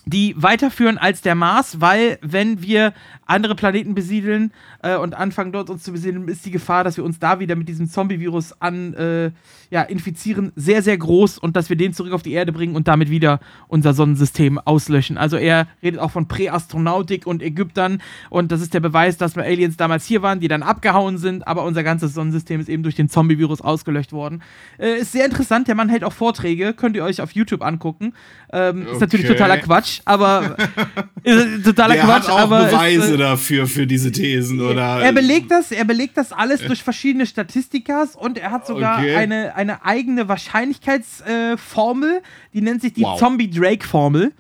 die 0.05 0.33
weiterführen 0.37 0.97
als 0.97 1.21
der 1.21 1.35
Mars, 1.35 1.81
weil 1.81 2.17
wenn 2.23 2.63
wir 2.63 2.93
andere 3.27 3.53
Planeten 3.53 3.93
besiedeln 3.93 4.53
äh, 4.85 4.97
und 4.97 5.15
anfangen 5.15 5.51
dort 5.51 5.69
uns 5.69 5.83
zu 5.83 5.91
besiedeln, 5.91 6.27
ist 6.27 6.45
die 6.45 6.51
Gefahr, 6.51 6.83
dass 6.83 6.97
wir 6.97 7.03
uns 7.03 7.19
da 7.19 7.39
wieder 7.39 7.55
mit 7.55 7.67
diesem 7.67 7.89
Zombie-Virus 7.89 8.61
an 8.61 8.93
äh, 8.93 9.31
ja, 9.71 9.81
infizieren, 9.81 10.51
sehr, 10.55 10.81
sehr 10.83 10.97
groß 10.97 11.39
und 11.39 11.55
dass 11.55 11.69
wir 11.69 11.75
den 11.75 11.93
zurück 11.93 12.13
auf 12.13 12.21
die 12.21 12.33
Erde 12.33 12.51
bringen 12.51 12.75
und 12.75 12.87
damit 12.87 13.09
wieder 13.09 13.39
unser 13.67 13.93
Sonnensystem 13.93 14.59
auslöschen. 14.59 15.17
Also 15.17 15.37
er 15.37 15.67
redet 15.81 15.99
auch 15.99 16.11
von 16.11 16.27
Präastronautik 16.27 17.25
und 17.25 17.41
Ägyptern 17.41 18.01
und 18.29 18.51
das 18.51 18.61
ist 18.61 18.73
der 18.73 18.79
Beweis, 18.79 19.17
dass 19.17 19.35
wir 19.35 19.43
Aliens 19.43 19.75
damals 19.75 20.05
hier 20.05 20.21
waren, 20.21 20.39
die 20.39 20.47
dann 20.47 20.61
abgehauen 20.63 21.17
sind, 21.17 21.47
aber 21.47 21.63
unser 21.63 21.83
ganzes 21.83 22.13
Sonnensystem 22.13 22.59
ist 22.61 22.69
eben 22.69 22.83
durch 22.83 22.95
den 22.95 23.09
Zombie-Virus 23.09 23.61
ausgelöscht 23.61 24.13
worden. 24.13 24.43
Äh, 24.77 24.99
ist 24.99 25.11
sehr 25.11 25.25
interessant, 25.25 25.67
der 25.67 25.75
Mann 25.75 25.89
hält 25.89 26.03
auch 26.03 26.13
Vorträge, 26.13 26.73
könnt 26.73 26.95
ihr 26.95 27.03
euch 27.03 27.21
auf 27.21 27.31
YouTube 27.31 27.63
angucken. 27.63 28.13
Ähm, 28.53 28.85
Ist 28.87 29.01
natürlich 29.01 29.25
Okay. 29.25 29.33
totaler 29.33 29.57
Quatsch, 29.57 30.01
aber 30.05 30.55
totaler 31.63 31.95
Der 31.95 32.03
Quatsch, 32.03 32.23
hat 32.23 32.29
auch 32.29 32.39
aber 32.39 32.65
Beweise 32.65 33.05
ist, 33.05 33.11
äh, 33.11 33.17
dafür, 33.17 33.65
für 33.65 33.87
diese 33.87 34.11
Thesen, 34.11 34.61
oder? 34.61 34.74
Er 34.77 35.11
belegt 35.13 35.51
das, 35.51 35.71
er 35.71 35.85
belegt 35.85 36.17
das 36.17 36.31
alles 36.31 36.61
durch 36.61 36.83
verschiedene 36.83 37.25
Statistikas 37.25 38.15
und 38.15 38.37
er 38.37 38.51
hat 38.51 38.65
sogar 38.67 38.99
Okay. 38.99 39.15
eine, 39.15 39.55
eine 39.55 39.83
eigene 39.85 40.27
Wahrscheinlichkeitsformel, 40.27 42.17
äh, 42.17 42.21
die 42.53 42.61
nennt 42.61 42.81
sich 42.81 42.93
die 42.93 43.03
Wow. 43.03 43.19
Zombie-Drake-Formel. 43.19 44.31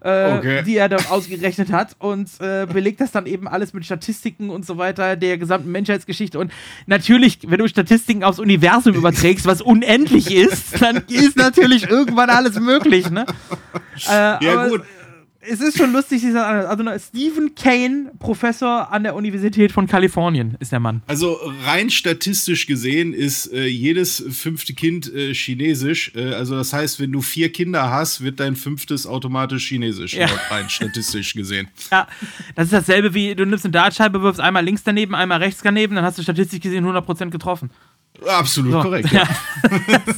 Äh, 0.00 0.38
Okay. 0.38 0.62
die 0.62 0.76
er 0.76 0.88
dort 0.88 1.10
ausgerechnet 1.10 1.72
hat 1.72 1.96
und 1.98 2.28
äh, 2.38 2.66
belegt 2.72 3.00
das 3.00 3.10
dann 3.10 3.26
eben 3.26 3.48
alles 3.48 3.72
mit 3.74 3.84
Statistiken 3.84 4.48
und 4.48 4.64
so 4.64 4.78
weiter 4.78 5.16
der 5.16 5.38
gesamten 5.38 5.72
Menschheitsgeschichte. 5.72 6.38
Und 6.38 6.52
natürlich, 6.86 7.40
wenn 7.48 7.58
du 7.58 7.66
Statistiken 7.66 8.22
aufs 8.22 8.38
Universum 8.38 8.94
überträgst, 8.94 9.44
was 9.44 9.60
unendlich 9.60 10.32
ist, 10.32 10.80
dann 10.80 11.02
ist 11.08 11.36
natürlich 11.36 11.90
irgendwann 11.90 12.30
alles 12.30 12.60
möglich, 12.60 13.10
ne? 13.10 13.26
Äh, 14.08 14.12
Ja, 14.12 14.38
aber 14.52 14.68
gut. 14.68 14.82
Es 15.40 15.60
ist 15.60 15.78
schon 15.78 15.92
lustig, 15.92 16.20
dieser 16.20 16.68
also 16.68 16.84
Stephen 16.98 17.54
Kane, 17.54 18.10
Professor 18.18 18.92
an 18.92 19.04
der 19.04 19.14
Universität 19.14 19.70
von 19.70 19.86
Kalifornien, 19.86 20.56
ist 20.58 20.72
der 20.72 20.80
Mann. 20.80 21.02
Also 21.06 21.38
rein 21.64 21.90
statistisch 21.90 22.66
gesehen 22.66 23.14
ist 23.14 23.52
äh, 23.52 23.66
jedes 23.66 24.24
fünfte 24.30 24.74
Kind 24.74 25.12
äh, 25.14 25.32
chinesisch. 25.32 26.12
Äh, 26.16 26.34
also 26.34 26.56
das 26.56 26.72
heißt, 26.72 26.98
wenn 26.98 27.12
du 27.12 27.20
vier 27.20 27.52
Kinder 27.52 27.88
hast, 27.88 28.20
wird 28.22 28.40
dein 28.40 28.56
fünftes 28.56 29.06
automatisch 29.06 29.68
chinesisch, 29.68 30.14
Ja. 30.14 30.26
rein 30.50 30.68
statistisch 30.68 31.34
gesehen. 31.34 31.68
Ja, 31.90 32.06
das 32.56 32.66
ist 32.66 32.72
dasselbe 32.72 33.14
wie 33.14 33.34
du 33.34 33.46
nimmst 33.46 33.64
eine 33.64 33.72
Dartscheibe, 33.72 34.20
wirfst 34.20 34.40
einmal 34.40 34.64
links 34.64 34.82
daneben, 34.82 35.14
einmal 35.14 35.38
rechts 35.38 35.62
daneben, 35.62 35.94
dann 35.94 36.04
hast 36.04 36.18
du 36.18 36.22
statistisch 36.22 36.60
gesehen 36.60 36.84
100% 36.84 37.30
getroffen. 37.30 37.70
Absolut 38.26 38.72
So. 38.72 38.80
korrekt. 38.82 39.10
Ja. 39.12 39.24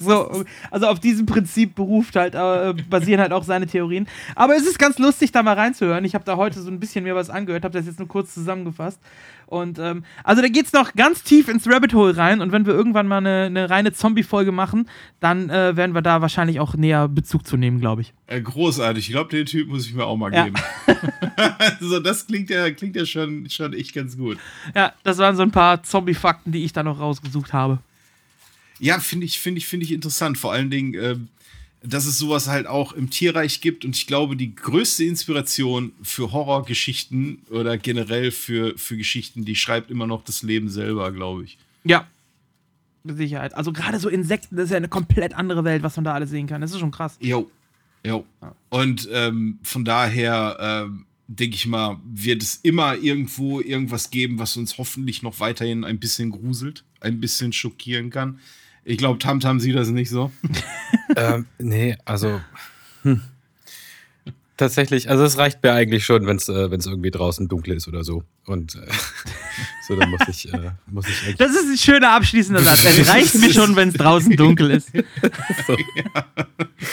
So, 0.00 0.44
also 0.70 0.86
auf 0.86 1.00
diesem 1.00 1.26
Prinzip 1.26 1.74
beruft 1.74 2.14
halt, 2.14 2.34
äh, 2.34 2.72
basieren 2.88 3.20
halt 3.20 3.32
auch 3.32 3.42
seine 3.42 3.66
Theorien. 3.66 4.06
Aber 4.36 4.54
es 4.54 4.64
ist 4.64 4.78
ganz 4.78 4.98
lustig, 4.98 5.32
da 5.32 5.42
mal 5.42 5.54
reinzuhören. 5.54 6.04
Ich 6.04 6.14
habe 6.14 6.24
da 6.24 6.36
heute 6.36 6.60
so 6.62 6.70
ein 6.70 6.78
bisschen 6.78 7.02
mir 7.04 7.16
was 7.16 7.30
angehört, 7.30 7.64
habe 7.64 7.76
das 7.76 7.86
jetzt 7.86 7.98
nur 7.98 8.06
kurz 8.06 8.32
zusammengefasst. 8.34 9.00
Und 9.46 9.78
ähm, 9.78 10.04
also 10.24 10.42
da 10.42 10.48
geht's 10.48 10.72
noch 10.74 10.92
ganz 10.94 11.22
tief 11.22 11.48
ins 11.48 11.66
Rabbit 11.66 11.94
Hole 11.94 12.16
rein. 12.16 12.42
Und 12.42 12.52
wenn 12.52 12.66
wir 12.66 12.74
irgendwann 12.74 13.08
mal 13.08 13.16
eine, 13.16 13.44
eine 13.46 13.70
reine 13.70 13.92
Zombie-Folge 13.92 14.52
machen, 14.52 14.88
dann 15.20 15.48
äh, 15.48 15.74
werden 15.74 15.94
wir 15.94 16.02
da 16.02 16.20
wahrscheinlich 16.20 16.60
auch 16.60 16.74
näher 16.74 17.08
Bezug 17.08 17.46
zu 17.46 17.56
nehmen, 17.56 17.80
glaube 17.80 18.02
ich. 18.02 18.12
Äh, 18.26 18.42
großartig. 18.42 19.06
Ich 19.08 19.12
glaube, 19.12 19.30
den 19.30 19.46
Typ 19.46 19.68
muss 19.68 19.86
ich 19.86 19.94
mir 19.94 20.04
auch 20.04 20.16
mal 20.18 20.32
Ja. 20.32 20.44
geben. 20.44 20.56
also 21.58 21.98
das 21.98 22.26
klingt 22.26 22.50
ja, 22.50 22.70
klingt 22.70 22.94
ja 22.94 23.06
schon, 23.06 23.48
schon 23.48 23.72
echt 23.72 23.94
ganz 23.94 24.16
gut. 24.18 24.36
Ja, 24.76 24.92
das 25.02 25.16
waren 25.18 25.34
so 25.34 25.42
ein 25.42 25.50
paar 25.50 25.82
Zombie-Fakten, 25.82 26.52
die 26.52 26.64
ich 26.64 26.72
da 26.74 26.82
noch 26.82 27.00
rausgesucht 27.00 27.37
habe. 27.52 27.80
Ja, 28.78 29.00
finde 29.00 29.26
ich, 29.26 29.38
finde 29.38 29.58
ich, 29.58 29.66
finde 29.66 29.84
ich 29.84 29.92
interessant. 29.92 30.38
Vor 30.38 30.52
allen 30.52 30.70
Dingen, 30.70 30.94
ähm, 30.94 31.28
dass 31.82 32.06
es 32.06 32.18
sowas 32.18 32.48
halt 32.48 32.66
auch 32.66 32.92
im 32.92 33.10
Tierreich 33.10 33.60
gibt. 33.60 33.84
Und 33.84 33.96
ich 33.96 34.06
glaube, 34.06 34.36
die 34.36 34.54
größte 34.54 35.04
Inspiration 35.04 35.92
für 36.02 36.32
Horrorgeschichten 36.32 37.42
oder 37.50 37.78
generell 37.78 38.30
für, 38.30 38.76
für 38.76 38.96
Geschichten, 38.96 39.44
die 39.44 39.56
schreibt 39.56 39.90
immer 39.90 40.06
noch 40.06 40.22
das 40.22 40.42
Leben 40.42 40.68
selber, 40.68 41.12
glaube 41.12 41.44
ich. 41.44 41.58
Ja. 41.84 42.06
Mit 43.04 43.16
Sicherheit. 43.16 43.54
Also 43.54 43.72
gerade 43.72 43.98
so 44.00 44.08
Insekten, 44.08 44.56
das 44.56 44.66
ist 44.66 44.70
ja 44.70 44.76
eine 44.76 44.88
komplett 44.88 45.34
andere 45.34 45.64
Welt, 45.64 45.82
was 45.82 45.96
man 45.96 46.04
da 46.04 46.14
alles 46.14 46.30
sehen 46.30 46.46
kann. 46.46 46.60
Das 46.60 46.72
ist 46.72 46.80
schon 46.80 46.90
krass. 46.90 47.16
Jo. 47.20 47.50
Jo. 48.04 48.24
Und 48.70 49.08
ähm, 49.12 49.58
von 49.62 49.84
daher, 49.84 50.56
ähm, 50.60 51.06
denke 51.28 51.56
ich 51.56 51.66
mal, 51.66 52.00
wird 52.04 52.42
es 52.42 52.56
immer 52.56 52.96
irgendwo 52.96 53.60
irgendwas 53.60 54.10
geben, 54.10 54.38
was 54.38 54.56
uns 54.56 54.78
hoffentlich 54.78 55.22
noch 55.22 55.40
weiterhin 55.40 55.84
ein 55.84 55.98
bisschen 55.98 56.30
gruselt, 56.30 56.84
ein 57.00 57.20
bisschen 57.20 57.52
schockieren 57.52 58.10
kann. 58.10 58.38
Ich 58.84 58.98
glaube, 58.98 59.18
Tamtam 59.18 59.60
sieht 59.60 59.76
das 59.76 59.88
nicht 59.88 60.10
so. 60.10 60.32
ähm, 61.16 61.46
nee, 61.58 61.96
also. 62.04 62.40
Hm. 63.02 63.20
Tatsächlich, 64.56 65.08
also 65.08 65.22
es 65.22 65.38
reicht 65.38 65.62
mir 65.62 65.72
eigentlich 65.72 66.04
schon, 66.04 66.26
wenn 66.26 66.36
es 66.36 66.48
äh, 66.48 66.52
irgendwie 66.52 67.12
draußen 67.12 67.46
dunkel 67.46 67.74
ist 67.74 67.86
oder 67.86 68.02
so. 68.02 68.24
Und 68.44 68.74
äh, 68.74 68.88
so, 69.86 69.94
dann 69.94 70.10
muss 70.10 70.20
ich, 70.26 70.52
äh, 70.52 70.72
muss 70.86 71.06
ich 71.08 71.22
eigentlich. 71.22 71.36
Das 71.36 71.52
ist 71.52 71.70
ein 71.70 71.78
schöner 71.78 72.10
abschließender 72.10 72.62
Satz. 72.62 72.84
Es 72.84 73.08
reicht 73.08 73.36
mir 73.36 73.52
schon, 73.54 73.76
wenn 73.76 73.90
es 73.90 73.94
draußen 73.94 74.36
dunkel 74.36 74.72
ist. 74.72 74.90
so. 74.92 75.76
ja, 75.94 76.26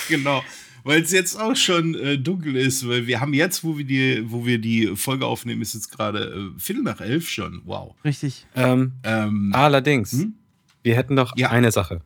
genau. 0.08 0.44
Weil 0.86 1.02
es 1.02 1.12
jetzt 1.12 1.42
auch 1.42 1.56
schon 1.56 1.96
äh, 1.96 2.20
dunkel 2.20 2.56
ist, 2.56 2.88
weil 2.88 3.08
wir 3.08 3.20
haben 3.20 3.34
jetzt, 3.34 3.64
wo 3.64 3.76
wir 3.76 3.86
die, 3.86 4.24
wo 4.30 4.46
wir 4.46 4.60
die 4.60 4.96
Folge 4.96 5.26
aufnehmen, 5.26 5.64
ist 5.64 5.74
jetzt 5.74 5.92
gerade 5.92 6.52
äh, 6.56 6.60
Viertel 6.60 6.84
nach 6.84 7.02
elf 7.02 7.28
schon. 7.28 7.64
Wow. 7.66 7.96
Richtig. 8.04 8.46
Ähm, 8.54 8.92
ähm, 9.02 9.52
allerdings, 9.56 10.12
hm? 10.12 10.36
wir 10.84 10.96
hätten 10.96 11.16
noch 11.16 11.36
ja. 11.38 11.50
eine 11.50 11.72
Sache, 11.72 12.02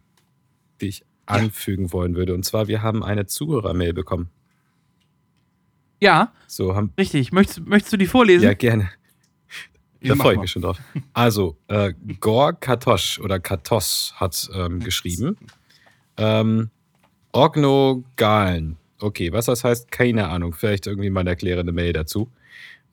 die 0.80 0.88
ich 0.88 1.06
anfügen 1.26 1.88
ja. 1.88 1.92
wollen 1.92 2.16
würde. 2.16 2.34
Und 2.34 2.46
zwar, 2.46 2.70
wir 2.70 2.82
haben 2.82 3.04
eine 3.04 3.26
Zuhörermail 3.26 3.92
bekommen. 3.92 4.30
Ja. 6.00 6.32
So 6.48 6.74
haben, 6.74 6.94
richtig. 6.98 7.34
Möchtest, 7.34 7.68
möchtest 7.68 7.92
du 7.92 7.98
die 7.98 8.08
vorlesen? 8.08 8.46
Ja, 8.46 8.54
gerne. 8.54 8.90
Da 10.02 10.16
freue 10.16 10.36
ich 10.36 10.40
mich 10.40 10.52
schon 10.52 10.62
drauf. 10.62 10.80
Also, 11.12 11.58
äh, 11.68 11.94
Gor 12.22 12.54
Katosch 12.54 13.20
oder 13.20 13.42
Katos 13.42 14.14
hat 14.16 14.50
ähm, 14.54 14.80
geschrieben. 14.80 15.36
Ähm, 16.16 16.70
Orgnogalen. 17.32 18.78
Okay, 19.00 19.32
was 19.32 19.46
das 19.46 19.64
heißt, 19.64 19.92
keine 19.92 20.28
Ahnung. 20.30 20.54
Vielleicht 20.54 20.88
irgendwie 20.88 21.10
mal 21.10 21.22
eine 21.22 21.32
erklärende 21.32 21.72
Mail 21.72 21.94
dazu. 21.94 22.30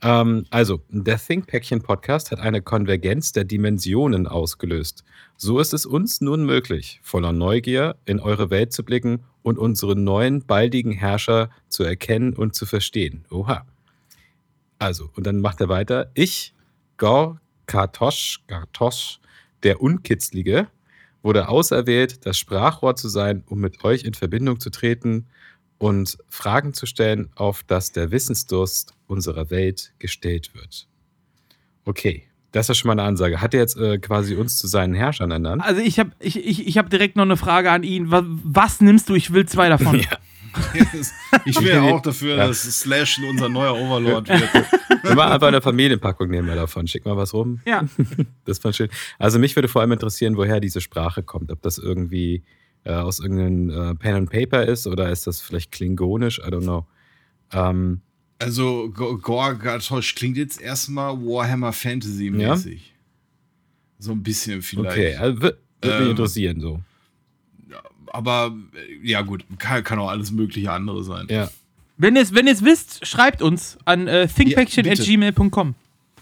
Ähm, 0.02 0.44
also, 0.50 0.82
der 0.90 1.18
ThinkPackchen 1.18 1.82
Podcast 1.82 2.30
hat 2.30 2.40
eine 2.40 2.62
Konvergenz 2.62 3.32
der 3.32 3.44
Dimensionen 3.44 4.26
ausgelöst. 4.26 5.04
So 5.36 5.58
ist 5.58 5.72
es 5.72 5.86
uns 5.86 6.20
nun 6.20 6.44
möglich, 6.44 7.00
voller 7.02 7.32
Neugier 7.32 7.96
in 8.04 8.20
eure 8.20 8.50
Welt 8.50 8.72
zu 8.72 8.84
blicken 8.84 9.24
und 9.42 9.58
unseren 9.58 10.04
neuen, 10.04 10.44
baldigen 10.44 10.92
Herrscher 10.92 11.50
zu 11.68 11.82
erkennen 11.82 12.34
und 12.34 12.54
zu 12.54 12.66
verstehen. 12.66 13.24
Oha. 13.30 13.66
Also, 14.78 15.10
und 15.16 15.26
dann 15.26 15.40
macht 15.40 15.60
er 15.60 15.68
weiter. 15.68 16.10
Ich, 16.14 16.54
Gor 16.98 17.40
Kartosch, 17.66 18.40
Kartosch, 18.46 19.18
der 19.62 19.80
Unkitzlige, 19.80 20.68
wurde 21.26 21.48
auserwählt, 21.48 22.24
das 22.24 22.38
Sprachrohr 22.38 22.96
zu 22.96 23.08
sein, 23.08 23.42
um 23.46 23.60
mit 23.60 23.84
euch 23.84 24.04
in 24.04 24.14
Verbindung 24.14 24.60
zu 24.60 24.70
treten 24.70 25.26
und 25.76 26.16
Fragen 26.30 26.72
zu 26.72 26.86
stellen, 26.86 27.28
auf 27.34 27.62
das 27.66 27.92
der 27.92 28.10
Wissensdurst 28.10 28.94
unserer 29.08 29.50
Welt 29.50 29.92
gestellt 29.98 30.54
wird. 30.54 30.88
Okay, 31.84 32.22
das 32.52 32.70
ist 32.70 32.78
schon 32.78 32.88
mal 32.88 32.92
eine 32.92 33.02
Ansage. 33.02 33.42
Hat 33.42 33.52
er 33.52 33.60
jetzt 33.60 33.76
äh, 33.76 33.98
quasi 33.98 34.34
uns 34.34 34.56
zu 34.56 34.66
seinen 34.66 34.94
Herrschern 34.94 35.30
ernannt? 35.30 35.62
Also 35.62 35.82
ich 35.82 35.98
habe 35.98 36.12
ich, 36.20 36.36
ich, 36.42 36.66
ich 36.66 36.78
hab 36.78 36.88
direkt 36.88 37.16
noch 37.16 37.24
eine 37.24 37.36
Frage 37.36 37.70
an 37.70 37.82
ihn. 37.82 38.10
Was, 38.10 38.24
was 38.26 38.80
nimmst 38.80 39.08
du? 39.08 39.14
Ich 39.14 39.32
will 39.32 39.46
zwei 39.46 39.68
davon. 39.68 40.00
ja. 40.00 40.16
Ich 41.44 41.60
wäre 41.62 41.82
auch 41.82 42.00
dafür, 42.00 42.36
ja. 42.36 42.46
dass 42.46 42.62
Slash 42.62 43.20
unser 43.28 43.48
neuer 43.48 43.74
Overlord 43.74 44.28
wird. 44.28 44.52
Wir 45.02 45.14
machen 45.14 45.32
einfach 45.32 45.48
eine 45.48 45.60
Familienpackung 45.60 46.28
nehmen 46.28 46.48
wir 46.48 46.54
davon. 46.54 46.86
Schick 46.86 47.04
mal 47.04 47.16
was 47.16 47.32
rum. 47.34 47.60
Ja. 47.66 47.84
Das 48.44 48.58
fand 48.58 48.76
schön. 48.76 48.88
Also 49.18 49.38
mich 49.38 49.56
würde 49.56 49.68
vor 49.68 49.82
allem 49.82 49.92
interessieren, 49.92 50.36
woher 50.36 50.60
diese 50.60 50.80
Sprache 50.80 51.22
kommt. 51.22 51.50
Ob 51.50 51.62
das 51.62 51.78
irgendwie 51.78 52.42
äh, 52.84 52.92
aus 52.92 53.18
irgendeinem 53.18 53.70
äh, 53.70 53.94
Pen 53.94 54.14
and 54.14 54.30
Paper 54.30 54.64
ist 54.64 54.86
oder 54.86 55.10
ist 55.10 55.26
das 55.26 55.40
vielleicht 55.40 55.72
klingonisch? 55.72 56.38
I 56.38 56.50
don't 56.50 56.62
know. 56.62 56.86
Ähm, 57.52 58.00
also 58.38 58.90
Gorgatosch 58.90 60.14
klingt 60.14 60.36
jetzt 60.36 60.60
erstmal 60.60 61.16
Warhammer 61.16 61.72
Fantasy 61.72 62.30
mäßig. 62.30 62.86
Ja? 62.88 62.94
So 63.98 64.12
ein 64.12 64.22
bisschen 64.22 64.62
vielleicht. 64.62 64.90
Okay, 64.90 65.16
also 65.16 65.40
würde 65.40 65.58
ähm, 65.82 66.00
mich 66.00 66.10
interessieren 66.10 66.60
so 66.60 66.80
aber 68.12 68.54
äh, 68.74 69.06
ja 69.06 69.22
gut, 69.22 69.44
kann, 69.58 69.84
kann, 69.84 69.98
auch 69.98 70.08
alles 70.08 70.30
mögliche 70.30 70.72
andere 70.72 71.04
sein. 71.04 71.26
Ja. 71.28 71.50
Wenn 71.96 72.16
ihr 72.16 72.22
es 72.22 72.34
wenn 72.34 72.46
wisst, 72.46 73.06
schreibt 73.06 73.42
uns 73.42 73.78
an 73.84 74.06
äh, 74.06 74.28
thinkpaction.gmail.com. 74.28 75.74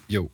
Jo. 0.09 0.31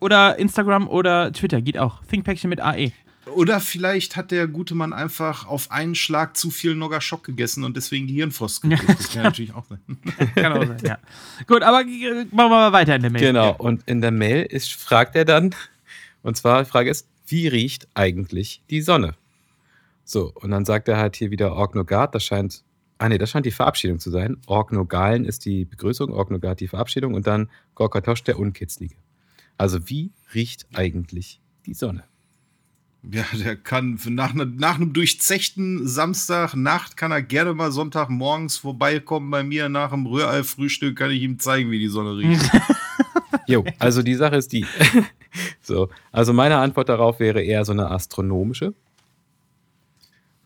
Oder 0.00 0.38
Instagram 0.38 0.88
oder 0.88 1.32
Twitter, 1.32 1.62
geht 1.62 1.78
auch. 1.78 2.02
Thinkpaction 2.04 2.48
mit 2.48 2.60
AE. 2.60 2.92
Oder 3.26 3.58
vielleicht 3.60 4.16
hat 4.16 4.30
der 4.30 4.46
gute 4.46 4.74
Mann 4.74 4.92
einfach 4.92 5.46
auf 5.46 5.70
einen 5.70 5.94
Schlag 5.94 6.36
zu 6.36 6.50
viel 6.50 6.74
Nogger-Schock 6.74 7.24
gegessen 7.24 7.64
und 7.64 7.76
deswegen 7.76 8.06
Gehirnfrost 8.06 8.62
gekriegt. 8.62 8.98
Das 8.98 9.12
kann 9.12 9.22
natürlich 9.22 9.54
auch 9.54 9.64
sein. 9.66 9.80
kann 10.34 10.52
auch 10.52 10.66
sein, 10.66 10.78
ja. 10.84 10.98
Gut, 11.46 11.62
aber 11.62 11.80
äh, 11.80 12.26
machen 12.30 12.30
wir 12.32 12.48
mal 12.48 12.72
weiter 12.72 12.96
in 12.96 13.02
der 13.02 13.10
Mail. 13.10 13.22
Genau, 13.22 13.54
und 13.56 13.82
in 13.86 14.00
der 14.00 14.10
Mail 14.10 14.42
ist, 14.42 14.72
fragt 14.74 15.16
er 15.16 15.24
dann, 15.24 15.54
und 16.22 16.36
zwar, 16.36 16.64
die 16.64 16.70
Frage 16.70 16.90
ist, 16.90 17.08
wie 17.26 17.48
riecht 17.48 17.88
eigentlich 17.94 18.62
die 18.68 18.82
Sonne? 18.82 19.14
So, 20.04 20.32
und 20.34 20.50
dann 20.50 20.64
sagt 20.64 20.88
er 20.88 20.98
halt 20.98 21.16
hier 21.16 21.30
wieder 21.30 21.54
Orgnogard, 21.54 22.14
das 22.14 22.24
scheint, 22.24 22.62
ah 22.98 23.08
nee, 23.08 23.18
das 23.18 23.30
scheint 23.30 23.46
die 23.46 23.50
Verabschiedung 23.50 23.98
zu 23.98 24.10
sein. 24.10 24.36
Orgnogalen 24.46 25.24
ist 25.24 25.44
die 25.44 25.64
Begrüßung, 25.64 26.12
Orgnogard 26.12 26.60
die 26.60 26.68
Verabschiedung 26.68 27.14
und 27.14 27.26
dann 27.26 27.50
Gorkatosch 27.74 28.22
der 28.24 28.38
Unkitzlige. 28.38 28.96
Also 29.56 29.88
wie 29.88 30.12
riecht 30.34 30.66
eigentlich 30.74 31.40
die 31.66 31.74
Sonne? 31.74 32.04
Ja, 33.10 33.24
der 33.34 33.56
kann 33.56 33.98
nach, 34.08 34.32
ne, 34.32 34.46
nach 34.46 34.76
einem 34.76 34.94
durchzechten 34.94 35.86
Samstagnacht 35.86 36.96
kann 36.96 37.12
er 37.12 37.22
gerne 37.22 37.52
mal 37.52 37.70
Sonntagmorgens 37.70 38.56
vorbeikommen 38.56 39.30
bei 39.30 39.42
mir 39.42 39.68
nach 39.68 39.90
dem 39.90 40.06
Rührei-Frühstück, 40.06 40.96
kann 40.96 41.10
ich 41.10 41.22
ihm 41.22 41.38
zeigen, 41.38 41.70
wie 41.70 41.78
die 41.78 41.88
Sonne 41.88 42.16
riecht. 42.16 42.50
jo, 43.46 43.64
also 43.78 44.02
die 44.02 44.14
Sache 44.14 44.36
ist 44.36 44.52
die. 44.52 44.64
so, 45.60 45.90
also 46.12 46.32
meine 46.32 46.56
Antwort 46.56 46.88
darauf 46.88 47.20
wäre 47.20 47.42
eher 47.42 47.64
so 47.66 47.72
eine 47.72 47.90
astronomische. 47.90 48.72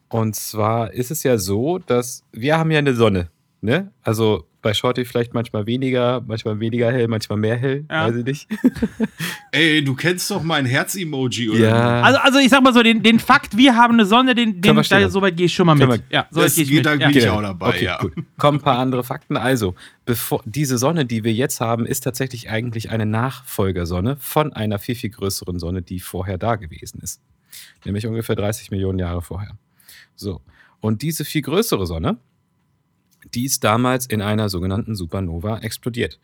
Und 0.08 0.36
zwar 0.36 0.92
ist 0.92 1.10
es 1.10 1.22
ja 1.22 1.38
so, 1.38 1.78
dass 1.78 2.24
wir 2.32 2.58
haben 2.58 2.70
ja 2.70 2.78
eine 2.78 2.94
Sonne. 2.94 3.30
Ne? 3.60 3.90
Also 4.02 4.48
bei 4.62 4.74
Shorty 4.74 5.04
vielleicht 5.04 5.34
manchmal 5.34 5.66
weniger, 5.66 6.22
manchmal 6.26 6.58
weniger 6.60 6.90
hell, 6.90 7.08
manchmal 7.08 7.38
mehr 7.38 7.56
hell, 7.56 7.84
ja. 7.90 8.06
weiß 8.06 8.16
ich 8.16 8.24
nicht. 8.24 8.48
Ey, 9.52 9.82
du 9.84 9.94
kennst 9.94 10.30
doch 10.30 10.42
mein 10.42 10.66
Herz-Emoji, 10.66 11.50
oder? 11.50 11.58
Ja. 11.58 12.02
Also, 12.02 12.18
also 12.20 12.38
ich 12.38 12.48
sag 12.48 12.62
mal 12.62 12.72
so, 12.72 12.82
den, 12.82 13.02
den 13.02 13.18
Fakt, 13.18 13.56
wir 13.56 13.76
haben 13.76 13.94
eine 13.94 14.04
Sonne, 14.04 14.34
den, 14.34 14.60
den 14.60 14.76
da, 14.76 15.08
so 15.08 15.22
weit 15.22 15.36
gehe 15.36 15.46
ich 15.46 15.54
schon 15.54 15.66
mal 15.66 15.74
mit. 15.74 15.88
Wir, 15.88 16.00
ja, 16.10 16.26
so 16.30 16.40
weit 16.40 16.54
gehe 16.54 16.64
ich 16.64 16.72
mit. 16.72 16.86
Da 16.86 16.92
bin 16.92 17.00
ja. 17.00 17.08
ich 17.10 17.28
auch 17.28 17.40
dabei, 17.40 17.68
okay, 17.68 17.84
ja. 17.84 17.98
Gut. 17.98 18.12
Kommen 18.36 18.58
ein 18.58 18.62
paar 18.62 18.78
andere 18.78 19.04
Fakten. 19.04 19.36
Also, 19.36 19.74
bevor, 20.04 20.42
diese 20.44 20.76
Sonne, 20.76 21.06
die 21.06 21.24
wir 21.24 21.32
jetzt 21.32 21.60
haben, 21.60 21.86
ist 21.86 22.00
tatsächlich 22.00 22.50
eigentlich 22.50 22.90
eine 22.90 23.06
Nachfolgersonne 23.06 24.16
von 24.18 24.52
einer 24.52 24.78
viel, 24.78 24.96
viel 24.96 25.10
größeren 25.10 25.58
Sonne, 25.58 25.82
die 25.82 26.00
vorher 26.00 26.36
da 26.36 26.56
gewesen 26.56 27.00
ist. 27.00 27.20
Nämlich 27.84 28.06
ungefähr 28.06 28.36
30 28.36 28.70
Millionen 28.70 28.98
Jahre 28.98 29.22
vorher. 29.22 29.56
So. 30.18 30.40
Und 30.80 31.02
diese 31.02 31.24
viel 31.24 31.42
größere 31.42 31.86
Sonne, 31.86 32.18
die 33.34 33.44
ist 33.44 33.64
damals 33.64 34.06
in 34.06 34.22
einer 34.22 34.48
sogenannten 34.48 34.94
Supernova 34.94 35.58
explodiert. 35.58 36.18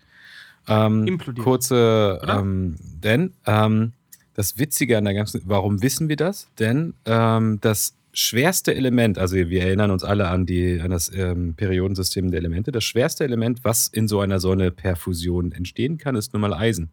Ähm, 0.68 1.06
Implodiert. 1.06 1.44
Kurze, 1.44 2.20
ähm, 2.26 2.76
denn 2.80 3.34
ähm, 3.46 3.92
das 4.34 4.58
Witzige 4.58 4.96
an 4.98 5.04
der 5.04 5.14
ganzen, 5.14 5.42
warum 5.44 5.82
wissen 5.82 6.08
wir 6.08 6.16
das? 6.16 6.48
Denn 6.58 6.94
ähm, 7.04 7.58
das 7.60 7.94
schwerste 8.12 8.74
Element, 8.74 9.18
also 9.18 9.36
wir 9.36 9.62
erinnern 9.62 9.90
uns 9.90 10.04
alle 10.04 10.28
an, 10.28 10.46
die, 10.46 10.80
an 10.80 10.90
das 10.90 11.12
ähm, 11.12 11.54
Periodensystem 11.54 12.30
der 12.30 12.38
Elemente, 12.38 12.72
das 12.72 12.84
schwerste 12.84 13.24
Element, 13.24 13.64
was 13.64 13.88
in 13.88 14.08
so 14.08 14.20
einer 14.20 14.40
Sonne 14.40 14.70
per 14.70 14.96
Fusion 14.96 15.52
entstehen 15.52 15.98
kann, 15.98 16.14
ist 16.14 16.32
nun 16.32 16.40
mal 16.40 16.54
Eisen. 16.54 16.90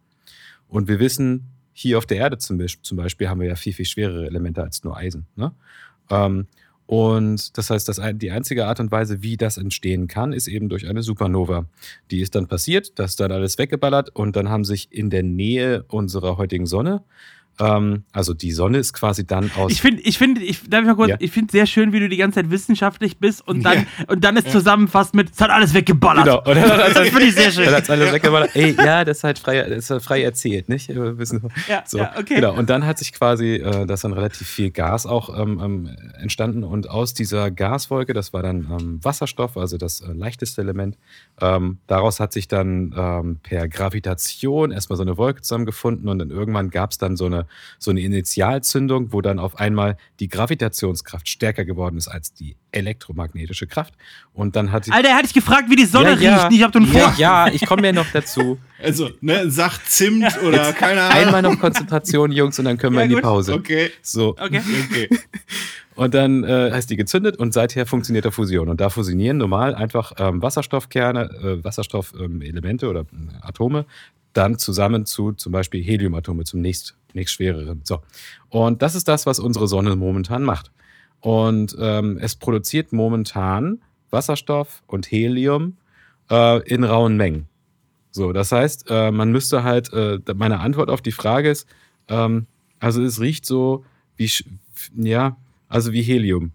Und 0.68 0.88
wir 0.88 0.98
wissen, 0.98 1.48
hier 1.72 1.98
auf 1.98 2.06
der 2.06 2.18
Erde 2.18 2.38
zum 2.38 2.58
Beispiel, 2.58 2.82
zum 2.82 2.96
Beispiel 2.96 3.28
haben 3.28 3.40
wir 3.40 3.48
ja 3.48 3.56
viel, 3.56 3.72
viel 3.72 3.86
schwerere 3.86 4.26
Elemente 4.26 4.62
als 4.62 4.84
nur 4.84 4.96
Eisen. 4.96 5.26
Ne? 5.36 5.52
Und 6.86 7.56
das 7.56 7.70
heißt, 7.70 7.88
dass 7.88 8.00
die 8.14 8.30
einzige 8.30 8.66
Art 8.66 8.80
und 8.80 8.90
Weise, 8.90 9.22
wie 9.22 9.36
das 9.36 9.56
entstehen 9.56 10.08
kann, 10.08 10.32
ist 10.32 10.48
eben 10.48 10.68
durch 10.68 10.88
eine 10.88 11.02
Supernova. 11.02 11.66
Die 12.10 12.20
ist 12.20 12.34
dann 12.34 12.48
passiert, 12.48 12.98
das 12.98 13.12
ist 13.12 13.20
dann 13.20 13.32
alles 13.32 13.58
weggeballert 13.58 14.10
und 14.14 14.36
dann 14.36 14.48
haben 14.48 14.64
sich 14.64 14.92
in 14.92 15.08
der 15.08 15.22
Nähe 15.22 15.84
unserer 15.88 16.36
heutigen 16.36 16.66
Sonne 16.66 17.02
ähm, 17.60 18.04
also 18.12 18.34
die 18.34 18.52
Sonne 18.52 18.78
ist 18.78 18.92
quasi 18.92 19.26
dann 19.26 19.50
aus. 19.56 19.70
Ich 19.70 19.80
finde, 19.80 20.02
ich 20.02 20.18
finde, 20.18 20.42
ich 20.42 20.68
darf 20.68 20.80
ich 20.80 20.86
mal 20.86 20.94
kurz, 20.94 21.10
ja. 21.10 21.16
ich 21.18 21.30
finde 21.30 21.52
sehr 21.52 21.66
schön, 21.66 21.92
wie 21.92 22.00
du 22.00 22.08
die 22.08 22.16
ganze 22.16 22.36
Zeit 22.36 22.50
wissenschaftlich 22.50 23.18
bist 23.18 23.46
und 23.46 23.62
dann 23.62 23.78
ja. 23.78 24.04
und 24.08 24.24
dann 24.24 24.36
es 24.36 24.44
zusammenfasst 24.46 25.14
mit, 25.14 25.32
es 25.32 25.40
hat 25.40 25.50
alles 25.50 25.74
weggeballert. 25.74 26.24
Genau. 26.24 26.38
Und 26.38 26.56
dann 26.56 26.94
das 26.94 27.08
finde 27.08 27.24
ich 27.24 27.34
sehr 27.34 27.50
schön. 27.52 27.66
Dann 27.66 27.74
hat 27.74 27.90
alles 27.90 28.12
weggeballert. 28.12 28.56
Ey, 28.56 28.74
ja, 28.74 29.04
das 29.04 29.18
ist 29.18 29.24
halt 29.24 29.38
frei, 29.38 29.62
das 29.62 29.78
ist 29.78 29.90
halt 29.90 30.02
frei 30.02 30.22
erzählt, 30.22 30.68
nicht? 30.68 30.88
Ja, 30.88 31.84
so, 31.86 31.98
ja, 31.98 32.12
okay. 32.18 32.36
Genau. 32.36 32.54
Und 32.54 32.70
dann 32.70 32.86
hat 32.86 32.98
sich 32.98 33.12
quasi, 33.12 33.56
äh, 33.56 33.86
das 33.86 34.00
dann 34.00 34.12
relativ 34.12 34.48
viel 34.48 34.70
Gas 34.70 35.06
auch 35.06 35.38
ähm, 35.38 35.60
ähm, 35.62 35.90
entstanden 36.18 36.64
und 36.64 36.88
aus 36.88 37.14
dieser 37.14 37.50
Gaswolke, 37.50 38.14
das 38.14 38.32
war 38.32 38.42
dann 38.42 38.68
ähm, 38.70 38.98
Wasserstoff, 39.02 39.56
also 39.56 39.76
das 39.76 40.00
äh, 40.00 40.12
leichteste 40.12 40.62
Element. 40.62 40.96
Ähm, 41.40 41.78
daraus 41.86 42.18
hat 42.18 42.32
sich 42.32 42.48
dann 42.48 42.94
ähm, 42.96 43.40
per 43.42 43.68
Gravitation 43.68 44.70
erstmal 44.70 44.96
so 44.96 45.02
eine 45.02 45.16
Wolke 45.16 45.42
zusammengefunden 45.42 46.08
und 46.08 46.18
dann 46.18 46.30
irgendwann 46.30 46.70
gab 46.70 46.92
es 46.92 46.98
dann 46.98 47.16
so 47.16 47.26
eine 47.26 47.41
eine, 47.42 47.48
so 47.78 47.90
eine 47.90 48.00
Initialzündung, 48.00 49.12
wo 49.12 49.20
dann 49.20 49.38
auf 49.38 49.58
einmal 49.58 49.96
die 50.20 50.28
Gravitationskraft 50.28 51.28
stärker 51.28 51.64
geworden 51.64 51.96
ist 51.96 52.08
als 52.08 52.32
die 52.32 52.56
elektromagnetische 52.72 53.66
Kraft. 53.66 53.94
Und 54.32 54.56
dann 54.56 54.72
hat 54.72 54.84
sie. 54.84 54.92
Alter, 54.92 55.10
er 55.10 55.16
hat 55.16 55.24
dich 55.24 55.34
gefragt, 55.34 55.70
wie 55.70 55.76
die 55.76 55.84
Sonne 55.84 56.16
ja, 56.20 56.36
riecht, 56.36 56.50
nicht 56.50 56.64
ob 56.64 56.72
du 56.72 56.78
einen 56.78 56.92
ja, 56.92 57.14
ja, 57.16 57.48
ich 57.48 57.66
komme 57.66 57.86
ja 57.86 57.92
noch 57.92 58.10
dazu. 58.12 58.58
Also, 58.82 59.10
ne, 59.20 59.48
sag 59.48 59.78
Zimt 59.86 60.42
oder 60.42 60.72
keine 60.72 61.02
Ahnung. 61.02 61.16
Einmal 61.16 61.42
noch 61.42 61.60
Konzentration, 61.60 62.32
Jungs, 62.32 62.58
und 62.58 62.64
dann 62.64 62.78
können 62.78 62.96
wir 62.96 63.02
Ja, 63.02 63.04
in 63.04 63.10
die 63.10 63.14
gut. 63.14 63.22
Pause. 63.22 63.54
Okay. 63.54 63.92
So. 64.02 64.30
Okay. 64.30 64.60
Okay. 64.90 65.08
Und 65.94 66.14
dann 66.14 66.42
äh, 66.44 66.70
heißt 66.72 66.88
die 66.90 66.96
gezündet 66.96 67.36
und 67.36 67.52
seither 67.52 67.86
funktioniert 67.86 68.24
der 68.24 68.32
Fusion. 68.32 68.68
Und 68.68 68.80
da 68.80 68.88
fusionieren 68.88 69.36
normal 69.36 69.74
einfach 69.74 70.12
ähm, 70.18 70.40
Wasserstoffkerne, 70.40 71.58
äh, 71.60 71.64
Wasserstoffelemente 71.64 72.88
oder 72.88 73.00
äh, 73.00 73.04
Atome 73.42 73.84
dann 74.32 74.58
zusammen 74.58 75.06
zu 75.06 75.32
zum 75.32 75.52
Beispiel 75.52 75.82
Heliumatome, 75.82 76.44
zum 76.44 76.60
nächst, 76.60 76.96
nächst 77.12 77.34
schwereren. 77.34 77.80
So. 77.84 78.00
Und 78.48 78.82
das 78.82 78.94
ist 78.94 79.08
das, 79.08 79.26
was 79.26 79.38
unsere 79.38 79.68
Sonne 79.68 79.96
momentan 79.96 80.42
macht. 80.42 80.70
Und 81.20 81.76
ähm, 81.78 82.18
es 82.20 82.34
produziert 82.34 82.92
momentan 82.92 83.80
Wasserstoff 84.10 84.82
und 84.86 85.10
Helium 85.10 85.76
äh, 86.30 86.62
in 86.68 86.84
rauen 86.84 87.16
Mengen. 87.16 87.46
So, 88.10 88.32
das 88.32 88.52
heißt, 88.52 88.86
äh, 88.90 89.10
man 89.10 89.32
müsste 89.32 89.62
halt, 89.64 89.92
äh, 89.92 90.18
meine 90.34 90.60
Antwort 90.60 90.90
auf 90.90 91.00
die 91.00 91.12
Frage 91.12 91.50
ist, 91.50 91.66
ähm, 92.08 92.46
also 92.78 93.02
es 93.02 93.20
riecht 93.20 93.46
so 93.46 93.84
wie, 94.16 94.30
ja, 94.96 95.36
also 95.68 95.92
wie 95.92 96.02
Helium. 96.02 96.52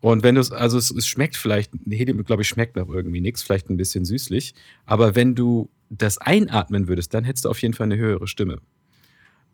Und 0.00 0.22
wenn 0.22 0.36
du 0.36 0.40
es, 0.40 0.50
also 0.50 0.78
es, 0.78 1.06
schmeckt 1.06 1.36
vielleicht, 1.36 1.72
Helium, 1.88 2.22
glaube 2.24 2.42
ich, 2.42 2.48
schmeckt 2.48 2.76
nach 2.76 2.88
irgendwie 2.88 3.20
nichts, 3.20 3.42
vielleicht 3.42 3.68
ein 3.68 3.76
bisschen 3.76 4.04
süßlich, 4.04 4.54
aber 4.86 5.14
wenn 5.14 5.34
du 5.34 5.68
das 5.90 6.18
einatmen 6.18 6.88
würdest, 6.88 7.14
dann 7.14 7.24
hättest 7.24 7.44
du 7.44 7.50
auf 7.50 7.60
jeden 7.62 7.74
Fall 7.74 7.84
eine 7.86 7.96
höhere 7.96 8.26
Stimme. 8.28 8.58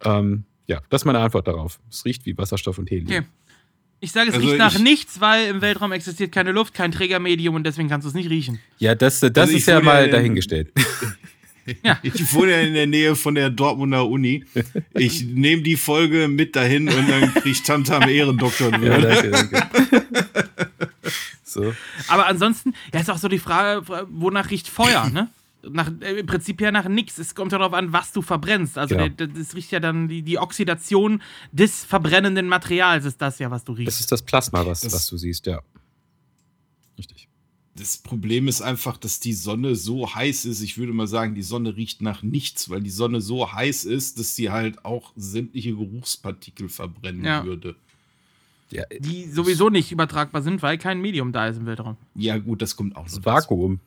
Ähm, 0.05 0.45
ja, 0.67 0.81
das 0.91 1.03
ist 1.03 1.05
meine 1.07 1.19
Antwort 1.21 1.47
darauf. 1.47 1.79
Es 1.91 2.05
riecht 2.05 2.27
wie 2.27 2.37
Wasserstoff 2.37 2.79
und 2.79 2.91
Helium. 2.91 3.07
Okay. 3.09 3.23
Ich 4.01 4.13
sage, 4.13 4.29
es 4.31 4.35
Also 4.35 4.47
riecht 4.47 4.59
nach 4.59 4.75
ich- 4.75 4.83
nichts, 4.83 5.21
weil 5.21 5.49
im 5.49 5.61
Weltraum 5.63 5.93
existiert 5.93 6.31
keine 6.33 6.53
Luft, 6.53 6.75
kein 6.75 6.93
Trägermedium 6.93 7.55
und 7.55 7.65
deswegen 7.65 7.89
kannst 7.89 8.05
du 8.05 8.09
es 8.09 8.15
nicht 8.15 8.29
riechen. 8.29 8.59
Ja, 8.79 8.95
das, 8.95 9.21
das 9.21 9.31
Also 9.37 9.57
ist 9.57 9.67
ja 9.67 9.81
mal 9.81 10.01
ja 10.01 10.05
in- 10.07 10.11
dahingestellt. 10.13 10.73
Ich 12.03 12.35
wohne 12.35 12.51
ja 12.53 12.61
in 12.61 12.75
der 12.75 12.87
Nähe 12.87 13.17
von 13.17 13.35
der 13.35 13.49
Dortmunder 13.49 14.07
Uni. 14.07 14.45
Ich 14.93 15.25
nehme 15.25 15.63
die 15.63 15.77
Folge 15.77 16.29
mit 16.29 16.55
dahin 16.57 16.91
und 16.91 17.09
dann 17.09 17.33
kriegt 17.33 17.67
Tamtam 17.67 18.03
Ehrendoktor. 18.07 18.71
ja, 18.83 18.99
danke, 19.01 19.31
danke. 19.31 19.67
so. 21.43 21.73
Aber 22.09 22.27
ansonsten, 22.27 22.75
ja, 22.93 23.01
ist 23.01 23.11
auch 23.11 23.17
so 23.17 23.29
die 23.29 23.39
Frage, 23.39 23.83
wonach 24.11 24.51
riecht 24.51 24.69
Feuer, 24.69 25.09
ne? 25.09 25.31
Nach, 25.70 25.91
äh, 26.01 26.20
Im 26.20 26.26
Prinzip 26.26 26.60
ja 26.60 26.70
nach 26.70 26.89
nichts. 26.89 27.18
Es 27.18 27.34
kommt 27.34 27.52
ja 27.52 27.59
darauf 27.59 27.75
an, 27.75 27.93
was 27.93 28.12
du 28.12 28.23
verbrennst. 28.23 28.76
Also 28.78 28.94
Genau. 28.97 29.09
der, 29.09 29.26
das 29.28 29.55
riecht 29.55 29.70
ja 29.73 29.81
dann, 29.81 30.09
die, 30.09 30.23
die 30.23 30.39
Oxidation 30.39 31.23
des 31.52 31.84
verbrennenden 31.84 32.47
Materials 32.49 33.05
ist 33.05 33.20
das 33.20 33.39
ja, 33.39 33.51
was 33.51 33.65
du 33.65 33.73
Das 33.73 33.78
riechst. 33.81 34.01
ist 34.01 34.12
das 34.12 34.23
Plasma, 34.23 34.65
was, 34.67 34.81
Das- 34.81 34.93
was 34.93 35.07
du 35.09 35.17
siehst, 35.17 35.47
ja. 35.47 35.60
Richtig. 36.99 37.28
Das 37.76 37.97
Problem 37.99 38.47
ist 38.47 38.62
einfach, 38.62 38.97
dass 38.99 39.18
die 39.18 39.33
Sonne 39.33 39.75
so 39.75 40.15
heiß 40.15 40.44
ist. 40.44 40.60
Ich 40.60 40.78
würde 40.78 40.93
mal 40.93 41.09
sagen, 41.09 41.34
die 41.34 41.43
Sonne 41.43 41.76
riecht 41.76 42.02
nach 42.02 42.23
nichts, 42.23 42.70
weil 42.70 42.81
die 42.81 42.91
Sonne 42.91 43.20
so 43.20 43.52
heiß 43.52 43.84
ist, 43.84 44.18
dass 44.20 44.36
sie 44.36 44.51
halt 44.51 44.84
auch 44.84 45.12
sämtliche 45.17 45.70
Geruchspartikel 45.75 46.68
verbrennen 46.68 47.25
Ja. 47.25 47.44
würde. 47.44 47.75
Ja, 48.70 48.84
Die 49.01 49.25
sowieso 49.28 49.70
nicht 49.70 49.91
übertragbar 49.91 50.43
sind, 50.43 50.62
weil 50.62 50.78
kein 50.78 51.01
Medium 51.01 51.33
da 51.33 51.49
ist 51.49 51.57
im 51.59 51.67
Weltraum. 51.67 51.97
Ja, 52.15 52.39
gut, 52.39 52.62
das 52.62 52.76
kommt 52.76 52.94
auch 52.97 53.09
so. 53.09 53.17
das 53.17 53.26
Vakuum. 53.26 53.81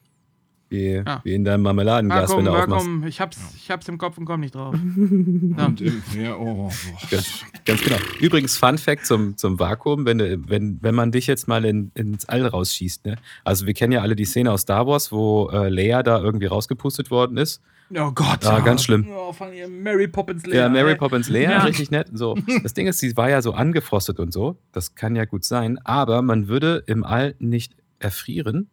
Wie, 0.69 0.95
Ja. 1.05 1.21
wie 1.23 1.33
in 1.33 1.45
deinem 1.45 1.61
Marmeladenglas, 1.63 2.35
wenn 2.35 2.43
du 2.45 2.51
aufmachst. 2.51 2.85
Vakuum, 2.85 3.03
ich 3.07 3.21
hab's, 3.21 3.37
ich 3.55 3.71
hab's 3.71 3.87
im 3.87 3.97
Kopf 3.97 4.17
und 4.17 4.25
komm 4.25 4.41
nicht 4.41 4.53
drauf. 4.55 4.73
Und, 4.75 5.81
äh, 5.81 5.91
ja, 6.21 6.35
oh, 6.35 6.53
boah. 6.55 6.71
Ganz, 7.09 7.41
ganz 7.65 7.81
genau. 7.83 7.97
Übrigens, 8.19 8.57
Fun 8.57 8.77
Fact 8.77 9.05
zum, 9.05 9.37
zum 9.37 9.59
Vakuum, 9.59 10.05
wenn, 10.05 10.17
du, 10.17 10.37
wenn, 10.49 10.77
wenn 10.81 10.93
man 10.95 11.11
dich 11.11 11.25
jetzt 11.27 11.47
mal 11.47 11.63
in, 11.63 11.91
ins 11.95 12.27
All 12.27 12.45
rausschießt, 12.45 13.05
ne? 13.05 13.15
Also 13.45 13.65
wir 13.65 13.73
kennen 13.73 13.93
ja 13.93 14.01
alle 14.01 14.15
die 14.17 14.25
Szene 14.25 14.51
aus 14.51 14.61
Star 14.61 14.85
Wars, 14.87 15.11
wo 15.11 15.49
äh, 15.53 15.69
Leia 15.69 16.03
da 16.03 16.19
irgendwie 16.21 16.47
rausgepustet 16.47 17.11
worden 17.11 17.37
ist. 17.37 17.61
Oh 17.95 18.11
Gott. 18.11 18.45
Ah, 18.45 18.59
ganz 18.59 18.83
schlimm. 18.83 19.07
Oh, 19.09 19.31
von 19.31 19.53
ihr 19.53 19.69
Mary 19.69 20.09
Poppins 20.09 20.45
Lehrer. 20.45 20.63
Ja, 20.63 20.69
Mary 20.69 20.91
ey. 20.91 20.97
Poppins 20.97 21.29
Leia, 21.29 21.51
Ja. 21.51 21.59
richtig 21.63 21.89
nett. 21.91 22.09
So. 22.13 22.37
Das 22.61 22.73
Ding 22.73 22.85
ist, 22.87 22.99
sie 22.99 23.15
war 23.15 23.29
ja 23.29 23.41
so 23.41 23.53
angefrostet 23.53 24.19
und 24.19 24.33
so. 24.33 24.57
Das 24.73 24.95
kann 24.95 25.15
ja 25.15 25.23
gut 25.23 25.45
sein. 25.45 25.79
Aber 25.85 26.21
man 26.21 26.49
würde 26.49 26.83
im 26.87 27.05
All 27.05 27.35
nicht 27.39 27.77
erfrieren, 27.99 28.69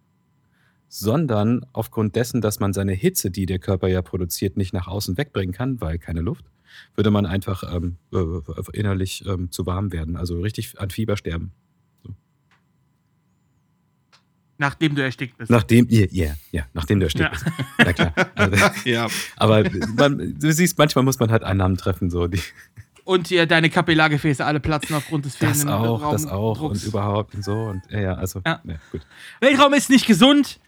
sondern 0.97 1.67
aufgrund 1.73 2.15
dessen, 2.15 2.41
dass 2.41 2.61
man 2.61 2.73
seine 2.73 2.93
Hitze, 2.93 3.33
die 3.33 3.47
der 3.47 3.59
Körper 3.59 3.89
ja 3.89 4.01
produziert, 4.01 4.57
nicht 4.57 4.73
nach 4.73 4.87
außen 4.87 5.19
wegbringen 5.19 5.53
kann, 5.53 5.81
weil 5.81 5.99
keine 5.99 6.21
Luft, 6.21 6.45
würde 6.95 7.11
man 7.11 7.27
einfach 7.27 7.65
ähm, 7.75 7.97
äh, 8.13 8.79
innerlich 8.79 9.27
ähm, 9.27 9.51
zu 9.51 9.67
warm 9.67 9.93
werden. 9.93 10.15
Also 10.17 10.39
richtig 10.39 10.79
an 10.79 10.91
Fieber 10.91 11.17
sterben. 11.17 11.51
Nachdem 14.57 14.95
du 14.95 15.03
erstickt 15.03 15.37
bist. 15.37 15.51
Nachdem, 15.51 15.89
ja, 15.91 16.07
yeah, 16.13 16.37
ja, 16.53 16.67
nachdem 16.75 17.01
der 17.01 17.09
stirbt. 17.09 17.45
Ja. 17.45 17.53
Na 17.79 17.93
klar. 17.93 18.15
Also, 18.37 18.65
ja, 18.85 19.09
aber 19.37 19.65
man, 19.97 20.39
du 20.39 20.53
siehst, 20.53 20.79
manchmal 20.79 21.05
muss 21.05 21.19
man 21.19 21.33
halt 21.33 21.43
Annahmen 21.43 21.77
treffen, 21.77 22.09
so 22.09 22.29
die. 22.29 22.41
Und 23.03 23.31
dir 23.31 23.47
deine 23.47 23.69
Kapillargefäße 23.69 24.45
alle 24.45 24.61
platzen 24.61 24.95
aufgrund 24.95 25.25
des 25.25 25.39
Das 25.39 25.63
fehlenden 25.63 25.75
auch, 25.75 26.13
das 26.13 26.27
auch 26.27 26.61
und 26.61 26.85
überhaupt 26.85 27.35
und 27.35 27.45
so 27.45 27.65
und 27.65 27.83
ja, 27.91 28.01
ja 28.01 28.15
also 28.15 28.43
Ja. 28.47 28.61
ja, 28.65 28.77
gut. 28.93 29.01
Weltraum 29.41 29.75
ist 29.75 29.91
nicht 29.91 30.07
gesund. 30.07 30.61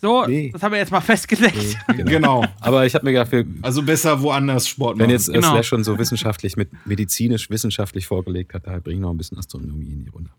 So, 0.00 0.26
Nee. 0.26 0.50
das 0.52 0.62
haben 0.62 0.72
wir 0.72 0.78
jetzt 0.78 0.92
mal 0.92 1.00
festgelegt. 1.00 1.56
Nee, 1.88 1.94
genau. 2.04 2.10
genau. 2.40 2.44
Aber 2.60 2.84
ich 2.84 2.94
habe 2.94 3.04
mir 3.06 3.12
gedacht, 3.12 3.32
wir, 3.32 3.46
Also 3.62 3.82
besser 3.82 4.20
woanders 4.20 4.68
Sport 4.68 4.98
wenn 4.98 5.06
machen. 5.06 5.10
jetzt 5.12 5.28
äh, 5.28 5.32
Genau. 5.34 5.50
Slash 5.52 5.68
schon 5.68 5.82
so 5.84 5.98
wissenschaftlich 5.98 6.56
mit 6.56 6.68
medizinisch 6.86 7.48
wissenschaftlich 7.50 8.06
vorgelegt 8.06 8.52
hat, 8.54 8.66
da 8.66 8.78
bringe 8.80 8.96
ich 8.96 9.00
noch 9.00 9.10
ein 9.10 9.16
bisschen 9.16 9.38
Astronomie 9.38 9.86
in 9.92 10.04
die 10.04 10.10
Runde. 10.10 10.30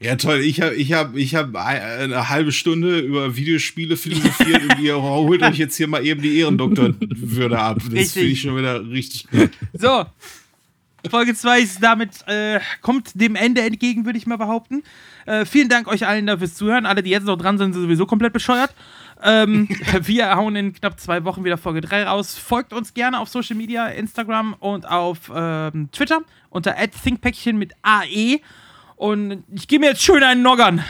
Ja, 0.00 0.14
toll. 0.14 0.38
Ich 0.44 0.60
habe 0.60 0.76
ich 0.76 0.92
hab, 0.92 1.16
ich 1.16 1.34
hab 1.34 1.56
eine 1.56 2.28
halbe 2.28 2.52
Stunde 2.52 3.00
über 3.00 3.34
Videospiele 3.34 3.96
philosophiert 3.96 4.62
und 4.62 4.78
ihr 4.80 4.94
holt 5.02 5.42
euch 5.42 5.58
jetzt 5.58 5.76
hier 5.76 5.88
mal 5.88 6.06
eben 6.06 6.22
die 6.22 6.38
Ehrendoktorwürde 6.38 7.58
ab. 7.58 7.78
Das 7.82 7.92
Richtig. 7.92 8.12
finde 8.12 8.28
ich 8.28 8.40
schon 8.40 8.56
wieder 8.56 8.88
richtig 8.88 9.28
gut. 9.28 9.50
So. 9.72 10.04
Folge 11.10 11.34
2 11.34 11.60
ist 11.60 11.82
damit, 11.82 12.10
äh, 12.26 12.58
kommt 12.82 13.12
dem 13.20 13.34
Ende 13.36 13.62
entgegen, 13.62 14.04
würde 14.04 14.18
ich 14.18 14.26
mal 14.26 14.36
behaupten. 14.36 14.82
Äh, 15.28 15.44
vielen 15.44 15.68
Dank 15.68 15.88
euch 15.88 16.06
allen 16.06 16.26
dafür 16.26 16.50
Zuhören. 16.50 16.86
Alle, 16.86 17.02
die 17.02 17.10
jetzt 17.10 17.26
noch 17.26 17.36
dran 17.36 17.58
sind, 17.58 17.74
sind 17.74 17.82
sowieso 17.82 18.06
komplett 18.06 18.32
bescheuert. 18.32 18.74
Ähm, 19.22 19.68
wir 20.00 20.34
hauen 20.34 20.56
in 20.56 20.72
knapp 20.72 20.98
zwei 20.98 21.22
Wochen 21.24 21.44
wieder 21.44 21.58
Folge 21.58 21.82
3 21.82 22.04
raus. 22.04 22.38
Folgt 22.38 22.72
uns 22.72 22.94
gerne 22.94 23.20
auf 23.20 23.28
Social 23.28 23.56
Media, 23.56 23.88
Instagram 23.88 24.54
und 24.54 24.88
auf 24.88 25.30
ähm, 25.34 25.90
Twitter 25.92 26.20
unter 26.48 26.74
@thinkpäckchen 26.76 27.58
mit 27.58 27.74
AE. 27.82 28.38
Und 28.96 29.44
ich 29.54 29.68
gehe 29.68 29.78
mir 29.78 29.90
jetzt 29.90 30.02
schön 30.02 30.22
einen 30.22 30.42
Noggern. 30.42 30.82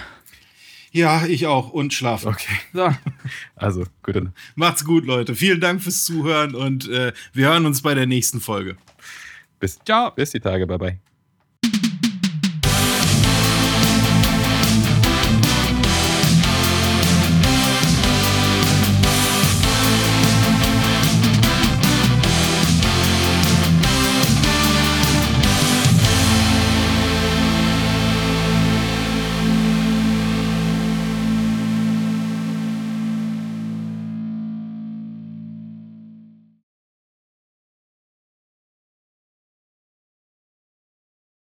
Ja, 0.92 1.26
ich 1.26 1.46
auch. 1.46 1.70
Und 1.70 1.92
schlafen. 1.92 2.28
Okay. 2.28 2.56
So. 2.72 2.90
Also, 3.56 3.84
gut. 4.04 4.16
Macht's 4.54 4.84
gut, 4.84 5.04
Leute. 5.04 5.34
Vielen 5.34 5.60
Dank 5.60 5.82
fürs 5.82 6.04
Zuhören 6.04 6.54
und 6.54 6.88
äh, 6.88 7.12
wir 7.32 7.48
hören 7.48 7.66
uns 7.66 7.82
bei 7.82 7.94
der 7.94 8.06
nächsten 8.06 8.40
Folge. 8.40 8.76
Bis, 9.58 9.80
Ciao. 9.84 10.12
bis 10.12 10.30
die 10.30 10.40
Tage. 10.40 10.64
Bye 10.66 10.78
bye. 10.78 11.07